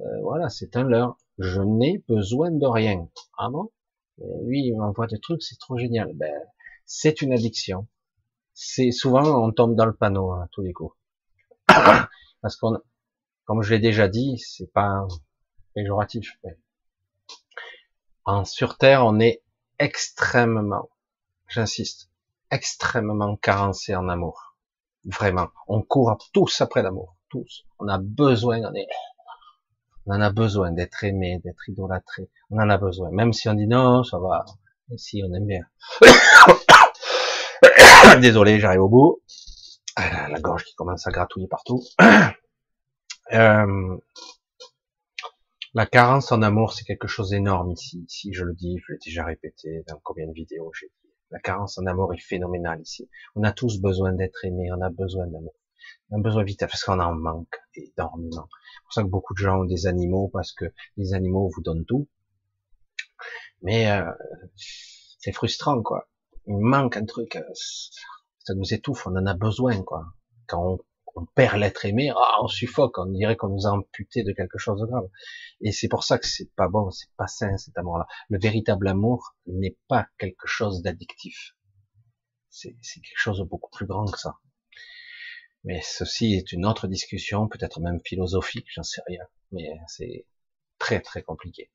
Euh, 0.00 0.20
voilà, 0.22 0.48
c'est 0.48 0.76
un 0.76 0.82
leurre. 0.82 1.16
Je 1.38 1.60
n'ai 1.60 2.02
besoin 2.08 2.50
de 2.50 2.66
rien. 2.66 3.08
Ah 3.38 3.48
bon? 3.50 3.70
Lui, 4.42 4.66
il 4.66 4.76
m'envoie 4.76 5.06
des 5.06 5.20
trucs, 5.20 5.42
c'est 5.42 5.58
trop 5.58 5.78
génial. 5.78 6.12
Ben, 6.14 6.34
c'est 6.84 7.22
une 7.22 7.32
addiction. 7.32 7.86
c'est 8.54 8.90
souvent 8.90 9.22
on 9.44 9.52
tombe 9.52 9.76
dans 9.76 9.86
le 9.86 9.94
panneau 9.94 10.32
hein, 10.32 10.42
à 10.44 10.48
tous 10.52 10.62
les 10.62 10.72
coups. 10.72 10.94
Parce 11.68 12.56
qu'on, 12.56 12.78
comme 13.44 13.62
je 13.62 13.74
l'ai 13.74 13.80
déjà 13.80 14.08
dit, 14.08 14.38
c'est 14.38 14.72
pas 14.72 15.06
péjoratif. 15.74 16.38
En 18.24 18.44
sur 18.44 18.76
Terre, 18.76 19.04
on 19.04 19.18
est 19.20 19.42
extrêmement, 19.78 20.88
j'insiste, 21.48 22.10
extrêmement 22.50 23.36
carencé 23.36 23.94
en 23.94 24.08
amour. 24.08 24.56
Vraiment, 25.04 25.48
on 25.66 25.82
court 25.82 26.18
tous 26.32 26.60
après 26.60 26.82
l'amour, 26.82 27.16
tous. 27.28 27.64
On 27.78 27.88
a 27.88 27.98
besoin, 27.98 28.60
on, 28.62 28.74
est, 28.74 28.88
on 30.06 30.14
en 30.14 30.20
a 30.20 30.30
besoin 30.30 30.72
d'être 30.72 31.04
aimé, 31.04 31.40
d'être 31.42 31.68
idolâtré. 31.68 32.28
On 32.50 32.58
en 32.58 32.68
a 32.68 32.76
besoin, 32.76 33.10
même 33.10 33.32
si 33.32 33.48
on 33.48 33.54
dit 33.54 33.66
non, 33.66 34.04
ça 34.04 34.18
va. 34.18 34.44
Si 34.96 35.22
on 35.24 35.32
aime 35.32 35.46
bien. 35.46 35.64
Désolé, 38.20 38.58
j'arrive 38.58 38.82
au 38.82 38.88
bout. 38.88 39.22
Ah, 39.96 40.28
la 40.28 40.40
gorge 40.40 40.64
qui 40.64 40.74
commence 40.74 41.06
à 41.06 41.10
gratouiller 41.10 41.48
partout. 41.48 41.82
Euh, 43.32 43.96
la 45.74 45.86
carence 45.86 46.32
en 46.32 46.42
amour, 46.42 46.72
c'est 46.72 46.84
quelque 46.84 47.06
chose 47.06 47.30
d'énorme 47.30 47.70
ici. 47.70 48.04
Ici, 48.08 48.32
je 48.32 48.44
le 48.44 48.54
dis, 48.54 48.78
je 48.78 48.92
l'ai 48.92 48.98
déjà 49.04 49.24
répété 49.24 49.84
dans 49.88 50.00
combien 50.02 50.26
de 50.26 50.32
vidéos 50.32 50.72
j'ai 50.78 50.86
dit. 50.86 51.10
La 51.30 51.38
carence 51.38 51.78
en 51.78 51.86
amour 51.86 52.12
est 52.12 52.18
phénoménale 52.18 52.80
ici. 52.80 53.08
On 53.36 53.44
a 53.44 53.52
tous 53.52 53.80
besoin 53.80 54.12
d'être 54.12 54.44
aimés, 54.44 54.70
on 54.76 54.80
a 54.80 54.90
besoin 54.90 55.26
d'amour. 55.28 55.54
On 56.10 56.18
a 56.18 56.22
besoin 56.22 56.42
vite 56.42 56.60
parce 56.60 56.82
qu'on 56.82 56.98
en 56.98 57.14
manque 57.14 57.56
énormément. 57.74 58.48
C'est 58.50 58.82
pour 58.82 58.92
ça 58.92 59.02
que 59.02 59.08
beaucoup 59.08 59.34
de 59.34 59.38
gens 59.38 59.60
ont 59.60 59.64
des 59.64 59.86
animaux 59.86 60.28
parce 60.32 60.52
que 60.52 60.64
les 60.96 61.14
animaux 61.14 61.48
vous 61.54 61.62
donnent 61.62 61.84
tout. 61.84 62.08
Mais 63.62 63.90
euh, 63.92 64.10
c'est 64.56 65.32
frustrant, 65.32 65.82
quoi. 65.82 66.08
Il 66.46 66.56
manque 66.56 66.96
un 66.96 67.04
truc. 67.04 67.36
Euh, 67.36 67.44
ça 68.40 68.54
nous 68.54 68.74
étouffe, 68.74 69.06
on 69.06 69.14
en 69.16 69.26
a 69.26 69.34
besoin, 69.34 69.82
quoi. 69.82 70.06
Quand 70.48 70.66
on 70.72 70.78
on 71.16 71.26
perd 71.26 71.58
l'être 71.58 71.84
aimé, 71.84 72.12
ah, 72.14 72.38
on 72.42 72.48
suffoque, 72.48 72.98
on 72.98 73.06
dirait 73.06 73.36
qu'on 73.36 73.48
nous 73.48 73.66
a 73.66 73.70
amputé 73.70 74.22
de 74.22 74.32
quelque 74.32 74.58
chose 74.58 74.80
de 74.80 74.86
grave. 74.86 75.08
Et 75.60 75.72
c'est 75.72 75.88
pour 75.88 76.04
ça 76.04 76.18
que 76.18 76.26
c'est 76.26 76.50
pas 76.54 76.68
bon, 76.68 76.90
c'est 76.90 77.10
pas 77.16 77.26
sain 77.26 77.56
cet 77.56 77.76
amour-là. 77.78 78.06
Le 78.28 78.38
véritable 78.38 78.88
amour 78.88 79.34
n'est 79.46 79.76
pas 79.88 80.06
quelque 80.18 80.46
chose 80.46 80.82
d'addictif. 80.82 81.54
C'est 82.50 82.72
quelque 82.72 83.16
chose 83.16 83.38
de 83.38 83.44
beaucoup 83.44 83.70
plus 83.70 83.86
grand 83.86 84.06
que 84.06 84.18
ça. 84.18 84.38
Mais 85.64 85.80
ceci 85.82 86.34
est 86.34 86.52
une 86.52 86.64
autre 86.66 86.88
discussion, 86.88 87.48
peut-être 87.48 87.80
même 87.80 88.00
philosophique, 88.04 88.66
j'en 88.74 88.82
sais 88.82 89.02
rien. 89.06 89.22
Mais 89.52 89.68
c'est 89.88 90.26
très 90.78 91.00
très 91.00 91.22
compliqué. 91.22 91.70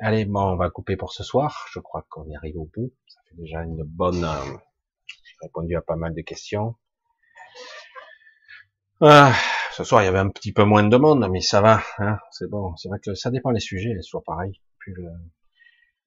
Allez, 0.00 0.24
bon, 0.24 0.52
on 0.52 0.56
va 0.56 0.70
couper 0.70 0.96
pour 0.96 1.12
ce 1.12 1.24
soir. 1.24 1.66
Je 1.72 1.80
crois 1.80 2.06
qu'on 2.08 2.24
y 2.28 2.36
arrive 2.36 2.56
au 2.56 2.70
bout. 2.72 2.92
Ça 3.08 3.20
fait 3.28 3.36
déjà 3.36 3.64
une 3.64 3.82
bonne. 3.82 4.22
Euh, 4.22 4.56
j'ai 5.08 5.34
répondu 5.42 5.76
à 5.76 5.82
pas 5.82 5.96
mal 5.96 6.14
de 6.14 6.20
questions. 6.20 6.76
Ah, 9.00 9.32
ce 9.72 9.84
soir, 9.84 10.02
il 10.02 10.06
y 10.06 10.08
avait 10.08 10.18
un 10.18 10.28
petit 10.28 10.52
peu 10.52 10.64
moins 10.64 10.82
de 10.82 10.96
monde, 10.96 11.28
mais 11.30 11.40
ça 11.40 11.60
va, 11.60 11.82
hein, 11.98 12.18
c'est 12.32 12.50
bon. 12.50 12.74
C'est 12.76 12.88
vrai 12.88 12.98
que 12.98 13.14
ça 13.14 13.30
dépend 13.30 13.52
des 13.52 13.60
sujets, 13.60 13.94
c'est 13.94 14.02
toujours 14.06 14.24
pareil. 14.24 14.60
Puis 14.80 14.92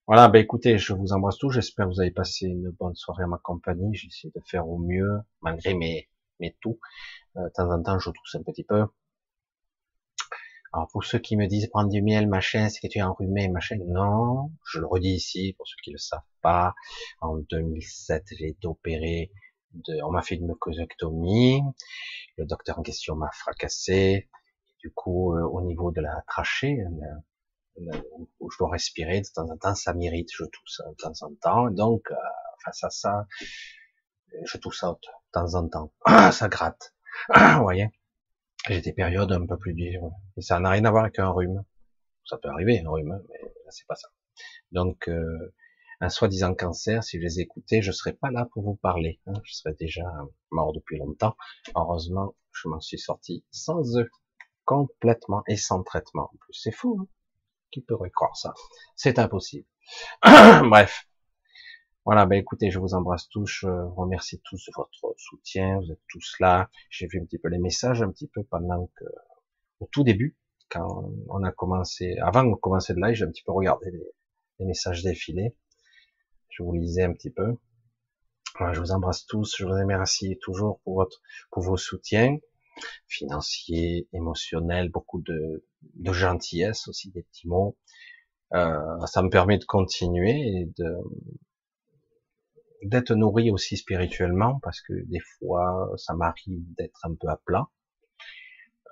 Voilà, 0.08 0.28
ben 0.28 0.40
écoutez, 0.40 0.78
je 0.78 0.94
vous 0.94 1.14
embrasse 1.14 1.38
tous. 1.38 1.52
J'espère 1.52 1.86
que 1.88 1.94
vous 1.94 2.02
avez 2.02 2.12
passé 2.12 2.48
une 2.48 2.70
bonne 2.72 2.96
soirée 2.96 3.24
à 3.24 3.28
ma 3.28 3.38
compagnie. 3.38 3.96
J'essaie 3.96 4.30
de 4.36 4.42
faire 4.46 4.68
au 4.68 4.78
mieux, 4.78 5.20
malgré 5.42 5.74
mes, 5.74 6.10
mes 6.42 6.58
tout. 6.60 6.80
Euh, 7.38 7.46
de 7.46 7.50
temps 7.54 7.72
en 7.72 7.82
temps, 7.82 7.98
je 8.00 8.10
tousse 8.10 8.36
un 8.36 8.44
petit 8.44 8.66
peu. 8.66 8.86
Alors 10.74 10.88
pour 10.92 11.06
ceux 11.06 11.20
qui 11.20 11.38
me 11.38 11.48
disent 11.48 11.68
prendre 11.68 11.90
du 11.90 12.02
miel, 12.02 12.28
machin, 12.28 12.68
c'est 12.70 12.82
que 12.82 12.88
tu 12.92 13.00
es 13.00 13.02
enrhumé, 13.02 13.48
machin. 13.48 13.78
Non, 13.88 14.52
je 14.66 14.80
le 14.80 14.88
redis 14.88 15.14
ici 15.16 15.54
pour 15.58 15.66
ceux 15.68 15.78
qui 15.84 15.92
le 15.92 15.98
savent 15.98 16.20
pas. 16.42 16.74
En 17.22 17.38
2007, 17.38 18.26
j'ai 18.38 18.50
été 18.50 18.68
opéré 18.68 19.32
on 20.04 20.12
m'a 20.12 20.22
fait 20.22 20.36
une 20.36 20.48
mucosectomie, 20.48 21.62
le 22.38 22.46
docteur 22.46 22.80
en 22.80 22.82
question 22.82 23.16
m'a 23.16 23.32
fracassé, 23.32 24.30
du 24.80 24.92
coup, 24.92 25.36
euh, 25.36 25.44
au 25.44 25.62
niveau 25.62 25.92
de 25.92 26.02
la 26.02 26.24
trachée, 26.28 26.80
euh, 26.82 28.02
où 28.40 28.50
je 28.50 28.58
dois 28.58 28.72
respirer, 28.72 29.22
de 29.22 29.28
temps 29.34 29.50
en 29.50 29.58
temps, 29.58 29.76
ça 29.76 29.94
m'irrite, 29.94 30.30
je 30.34 30.44
tousse 30.46 30.82
de 30.88 30.96
temps 30.96 31.14
en 31.22 31.34
temps, 31.36 31.70
donc, 31.70 32.12
euh, 32.12 32.16
face 32.64 32.84
à 32.84 32.90
ça, 32.90 33.28
je 34.44 34.58
tousse 34.58 34.84
de 34.84 35.10
temps 35.32 35.56
en 35.56 35.68
temps, 35.68 35.92
ça 36.32 36.48
gratte, 36.48 36.94
vous 37.36 37.62
voyez, 37.62 37.90
j'ai 38.68 38.82
des 38.82 38.94
périodes 38.94 39.32
un 39.32 39.46
peu 39.46 39.58
plus 39.58 39.74
dures, 39.74 40.12
et 40.38 40.42
ça 40.42 40.60
n'a 40.60 40.70
rien 40.70 40.86
à 40.86 40.92
voir 40.92 41.04
avec 41.04 41.20
un 41.20 41.30
rhume, 41.30 41.64
ça 42.26 42.38
peut 42.38 42.50
arriver, 42.50 42.82
un 42.86 42.90
rhume, 42.90 43.22
mais 43.30 43.54
c'est 43.70 43.88
pas 43.88 43.96
ça. 43.96 44.10
Donc, 44.72 45.10
un 46.02 46.10
soi-disant 46.10 46.56
cancer, 46.56 47.04
si 47.04 47.20
je 47.20 47.24
les 47.24 47.40
écoutais, 47.40 47.84
je 47.84 47.92
serais 47.92 48.14
pas 48.14 48.32
là 48.32 48.48
pour 48.52 48.64
vous 48.64 48.76
parler. 48.76 49.22
Hein. 49.28 49.34
Je 49.44 49.54
serais 49.54 49.76
déjà 49.80 50.04
mort 50.50 50.74
depuis 50.74 50.98
longtemps. 50.98 51.36
Heureusement, 51.76 52.36
je 52.52 52.68
m'en 52.68 52.80
suis 52.80 52.98
sorti 52.98 53.46
sans 53.52 54.00
eux, 54.00 54.10
complètement 54.66 55.44
et 55.48 55.58
sans 55.58 55.84
traitement. 55.84 56.32
En 56.34 56.38
plus, 56.38 56.54
c'est 56.54 56.72
fou. 56.72 56.98
Hein 57.00 57.08
Qui 57.70 57.82
pourrait 57.82 58.10
croire 58.10 58.36
ça? 58.36 58.56
C'est 58.96 59.20
impossible. 59.20 59.68
Bref. 60.24 61.06
Voilà, 62.04 62.26
ben 62.26 62.40
écoutez, 62.40 62.72
je 62.72 62.80
vous 62.80 62.96
embrasse 62.96 63.30
tous, 63.30 63.46
je 63.46 63.68
remercie 63.68 64.42
tous 64.44 64.66
de 64.66 64.72
votre 64.76 65.14
soutien, 65.18 65.80
vous 65.80 65.92
êtes 65.92 66.02
tous 66.10 66.36
là. 66.40 66.72
J'ai 66.90 67.06
vu 67.06 67.22
un 67.22 67.26
petit 67.26 67.38
peu 67.38 67.48
les 67.48 67.60
messages 67.60 68.02
un 68.02 68.10
petit 68.10 68.28
peu 68.28 68.44
pendant 68.44 68.90
que, 68.96 69.06
au 69.80 69.86
tout 69.92 70.04
début, 70.04 70.36
quand 70.68 71.14
on 71.30 71.44
a 71.44 71.52
commencé, 71.52 72.18
avant 72.24 72.44
de 72.44 72.56
commencer 72.56 72.94
le 72.96 73.06
live, 73.06 73.14
j'ai 73.14 73.26
un 73.26 73.30
petit 73.30 73.44
peu 73.44 73.52
regardé 73.52 73.92
les 74.58 74.66
messages 74.66 75.04
défilés 75.04 75.56
je 76.52 76.64
vous 76.64 76.74
lisais 76.74 77.04
un 77.04 77.14
petit 77.14 77.32
peu. 77.32 77.58
je 78.60 78.80
vous 78.80 78.92
embrasse 78.92 79.26
tous, 79.26 79.56
je 79.58 79.66
vous 79.66 79.72
remercie 79.72 80.38
toujours 80.42 80.80
pour 80.84 80.96
votre, 80.96 81.22
pour 81.52 81.64
vos 81.64 81.78
soutiens 81.78 82.38
financiers, 83.08 84.08
émotionnels, 84.14 84.90
beaucoup 84.90 85.22
de, 85.22 85.66
gentillesse 86.06 86.88
aussi, 86.88 87.12
des 87.12 87.24
petits 87.24 87.48
mots. 87.48 87.78
Euh, 88.54 89.06
ça 89.08 89.22
me 89.22 89.30
permet 89.30 89.58
de 89.58 89.66
continuer 89.66 90.32
et 90.32 90.70
d'être 92.84 93.14
nourri 93.14 93.52
aussi 93.52 93.78
spirituellement 93.78 94.60
parce 94.62 94.82
que 94.82 94.94
des 95.06 95.22
fois 95.38 95.90
ça 95.96 96.14
m'arrive 96.16 96.64
d'être 96.78 97.00
un 97.06 97.16
peu 97.16 97.30
à 97.30 97.38
plat 97.38 97.68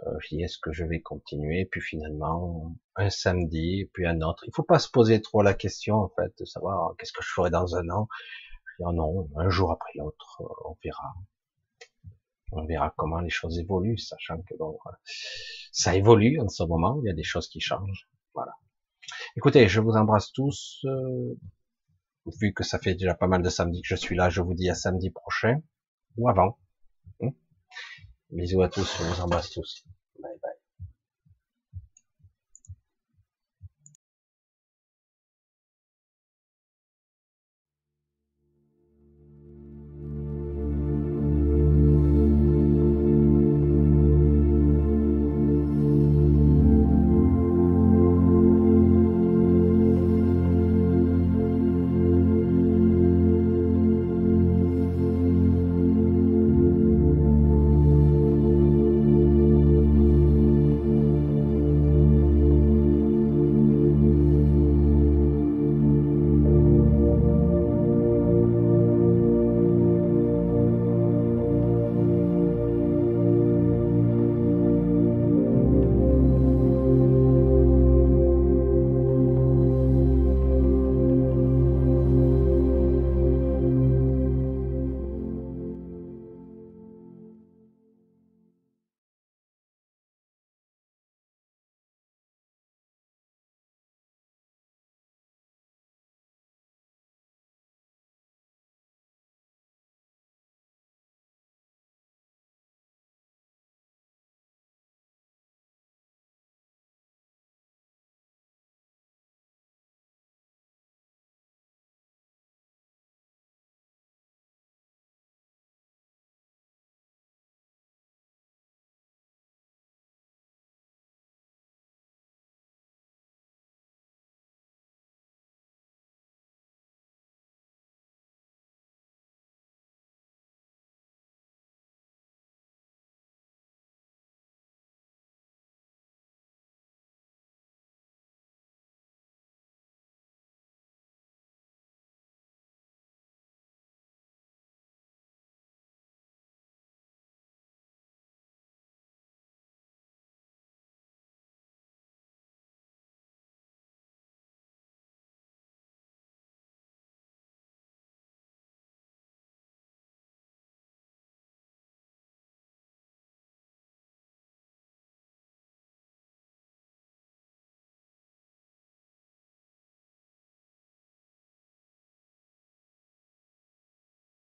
euh, 0.08 0.12
je 0.20 0.36
dis 0.36 0.44
est-ce 0.44 0.58
que 0.58 0.72
je 0.72 0.86
vais 0.86 1.02
continuer? 1.02 1.66
Puis 1.66 1.82
finalement 1.82 2.76
un 2.96 3.10
samedi 3.10 3.90
puis 3.94 4.06
un 4.06 4.22
autre. 4.22 4.44
Il 4.48 4.54
faut 4.54 4.64
pas 4.64 4.80
se 4.80 4.90
poser 4.90 5.22
trop 5.22 5.42
la 5.42 5.54
question 5.54 5.96
en 5.98 6.10
fait 6.10 6.34
de 6.40 6.46
savoir 6.46 6.96
qu'est-ce 6.98 7.14
que 7.14 7.24
je 7.24 7.30
ferai 7.30 7.50
dans 7.50 7.76
un 7.76 7.90
an? 7.90 8.08
Je 8.66 8.84
dis, 8.84 8.88
oh 8.88 8.94
non 8.94 9.30
un 9.38 9.50
jour 9.50 9.72
après 9.72 9.92
l'autre 9.96 10.42
euh, 10.42 10.70
on 10.70 10.78
verra. 10.84 11.14
On 12.52 12.66
verra 12.66 12.94
comment 12.98 13.20
les 13.20 13.30
choses 13.30 13.60
évoluent 13.60 13.98
sachant 13.98 14.42
que 14.42 14.56
bon 14.58 14.78
ça 15.72 15.96
évolue 15.96 16.40
en 16.40 16.50
ce 16.50 16.64
moment 16.64 17.00
il 17.04 17.08
y 17.08 17.12
a 17.12 17.14
des 17.14 17.24
choses 17.24 17.48
qui 17.50 17.60
changent. 17.60 18.10
Voilà. 18.34 18.54
Écoutez 19.38 19.68
je 19.68 19.82
vous 19.82 19.94
embrasse 19.94 20.32
tous 20.32 20.86
euh, 20.86 21.36
vu 22.40 22.54
que 22.54 22.64
ça 22.64 22.80
fait 22.80 22.94
déjà 22.94 23.16
pas 23.16 23.28
mal 23.28 23.42
de 23.42 23.50
samedis 23.50 23.82
que 23.82 23.88
je 23.88 23.96
suis 23.96 24.16
là 24.16 24.30
je 24.30 24.42
vous 24.42 24.54
dis 24.54 24.70
à 24.70 24.76
samedi 24.76 25.10
prochain 25.10 25.62
ou 26.18 26.30
avant 26.30 26.58
Bisous 28.32 28.62
à 28.62 28.70
tous, 28.70 28.88
je 28.98 29.04
vous 29.04 29.22
embrasse 29.22 29.50
tous. 29.50 29.84